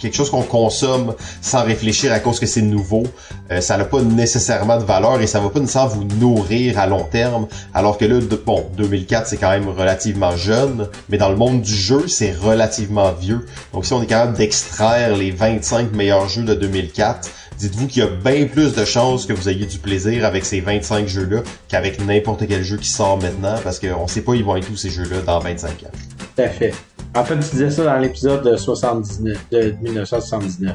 quelque 0.00 0.14
chose 0.14 0.30
qu'on 0.30 0.42
consomme 0.42 1.14
sans 1.40 1.64
réfléchir 1.64 2.12
à 2.12 2.20
cause 2.20 2.40
que 2.40 2.46
c'est 2.46 2.62
nouveau, 2.62 3.04
euh, 3.50 3.60
ça 3.60 3.76
n'a 3.76 3.84
pas 3.84 4.02
nécessairement 4.02 4.78
de 4.78 4.84
valeur 4.84 5.20
et 5.20 5.26
ça 5.26 5.40
va 5.40 5.50
pas 5.50 5.60
nécessairement 5.60 5.88
vous 5.88 6.04
nourrir 6.04 6.78
à 6.78 6.86
long 6.86 7.04
terme. 7.04 7.46
Alors 7.74 7.98
que 7.98 8.04
là, 8.04 8.18
bon, 8.44 8.66
2004 8.76 9.26
c'est 9.26 9.36
quand 9.36 9.50
même 9.50 9.68
relativement 9.68 10.36
jeune, 10.36 10.88
mais 11.08 11.18
dans 11.18 11.30
le 11.30 11.36
monde 11.36 11.62
du 11.62 11.74
jeu 11.74 12.08
c'est 12.08 12.32
relativement 12.32 13.12
vieux. 13.12 13.46
Donc 13.72 13.86
si 13.86 13.92
on 13.92 14.02
est 14.02 14.06
capable 14.06 14.36
d'extraire 14.36 15.16
les 15.16 15.30
25 15.30 15.92
meilleurs 15.92 16.28
jeux 16.28 16.44
de 16.44 16.54
2004 16.54 17.30
dites-vous 17.60 17.88
qu'il 17.88 18.02
y 18.02 18.06
a 18.06 18.08
bien 18.08 18.46
plus 18.46 18.74
de 18.74 18.84
chances 18.84 19.26
que 19.26 19.34
vous 19.34 19.48
ayez 19.48 19.66
du 19.66 19.78
plaisir 19.78 20.24
avec 20.24 20.46
ces 20.46 20.60
25 20.60 21.06
jeux-là 21.06 21.42
qu'avec 21.68 22.04
n'importe 22.04 22.48
quel 22.48 22.64
jeu 22.64 22.78
qui 22.78 22.88
sort 22.88 23.20
maintenant, 23.20 23.56
parce 23.62 23.78
qu'on 23.78 24.06
sait 24.06 24.22
pas 24.22 24.34
ils 24.34 24.44
vont 24.44 24.56
être 24.56 24.70
où 24.70 24.76
ces 24.76 24.88
jeux-là 24.88 25.18
dans 25.26 25.40
25 25.40 25.68
ans. 25.68 25.90
Tout 26.18 26.42
à 26.42 26.48
fait. 26.48 26.72
En 27.14 27.22
fait, 27.24 27.34
tu 27.34 27.50
disais 27.50 27.70
ça 27.70 27.84
dans 27.84 27.98
l'épisode 27.98 28.42
de, 28.42 28.56
79, 28.56 29.36
de 29.50 29.74
1979. 29.82 30.74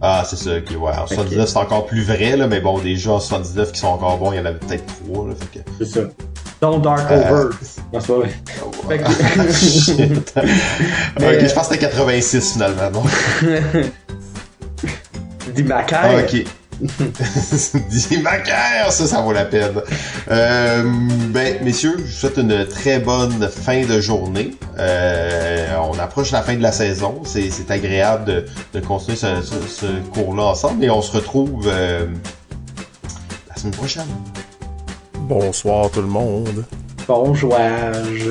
Ah, 0.00 0.22
c'est 0.28 0.36
ça, 0.36 0.58
ok, 0.58 0.70
ouais. 0.80 0.92
En 0.92 1.06
79, 1.06 1.48
c'est 1.48 1.56
encore 1.56 1.86
plus 1.86 2.02
vrai, 2.02 2.36
là, 2.36 2.46
mais 2.46 2.60
bon, 2.60 2.78
des 2.78 2.94
jeux 2.94 3.10
en 3.10 3.20
79 3.20 3.72
qui 3.72 3.80
sont 3.80 3.88
encore 3.88 4.18
bons, 4.18 4.32
il 4.32 4.36
y 4.36 4.40
en 4.40 4.44
avait 4.44 4.58
peut-être 4.58 4.84
trois, 4.86 5.26
là, 5.26 5.34
fait 5.34 5.46
que... 5.58 5.64
C'est 5.78 5.86
ça. 5.86 6.00
Don't 6.60 6.82
Dark 6.82 7.10
euh... 7.10 7.30
Over. 7.30 7.48
Non, 7.92 8.00
c'est 8.00 8.12
vrai. 8.12 8.30
que... 8.88 9.04
ok, 11.16 11.48
je 11.48 11.54
pense 11.54 11.68
que 11.68 11.74
c'était 11.74 11.86
86, 11.86 12.52
finalement, 12.52 12.90
non? 12.90 13.02
Dis 15.58 15.64
Macaire. 15.64 16.00
Ah, 16.04 16.20
ok. 16.20 16.44
Dis 17.90 18.18
Macaire, 18.22 18.92
ça, 18.92 19.06
ça 19.08 19.20
vaut 19.22 19.32
la 19.32 19.44
peine. 19.44 19.72
Euh, 20.30 20.84
ben, 21.30 21.64
messieurs, 21.64 21.96
je 21.98 22.02
vous 22.04 22.08
souhaite 22.08 22.36
une 22.36 22.64
très 22.64 23.00
bonne 23.00 23.48
fin 23.48 23.84
de 23.84 24.00
journée. 24.00 24.52
Euh, 24.78 25.66
on 25.90 25.98
approche 25.98 26.30
la 26.30 26.42
fin 26.42 26.54
de 26.54 26.62
la 26.62 26.70
saison. 26.70 27.22
C'est 27.24 27.70
agréable 27.72 28.24
de, 28.24 28.46
de 28.72 28.78
continuer 28.78 29.16
ce, 29.16 29.42
ce, 29.42 29.56
ce 29.68 29.86
cours-là 30.12 30.44
ensemble 30.44 30.84
et 30.84 30.90
on 30.90 31.02
se 31.02 31.16
retrouve 31.16 31.66
euh, 31.66 32.06
la 33.48 33.56
semaine 33.56 33.74
prochaine. 33.74 34.06
Bonsoir 35.22 35.90
tout 35.90 36.02
le 36.02 36.06
monde. 36.06 36.64
Bon 37.08 37.34
jouage. 37.34 38.28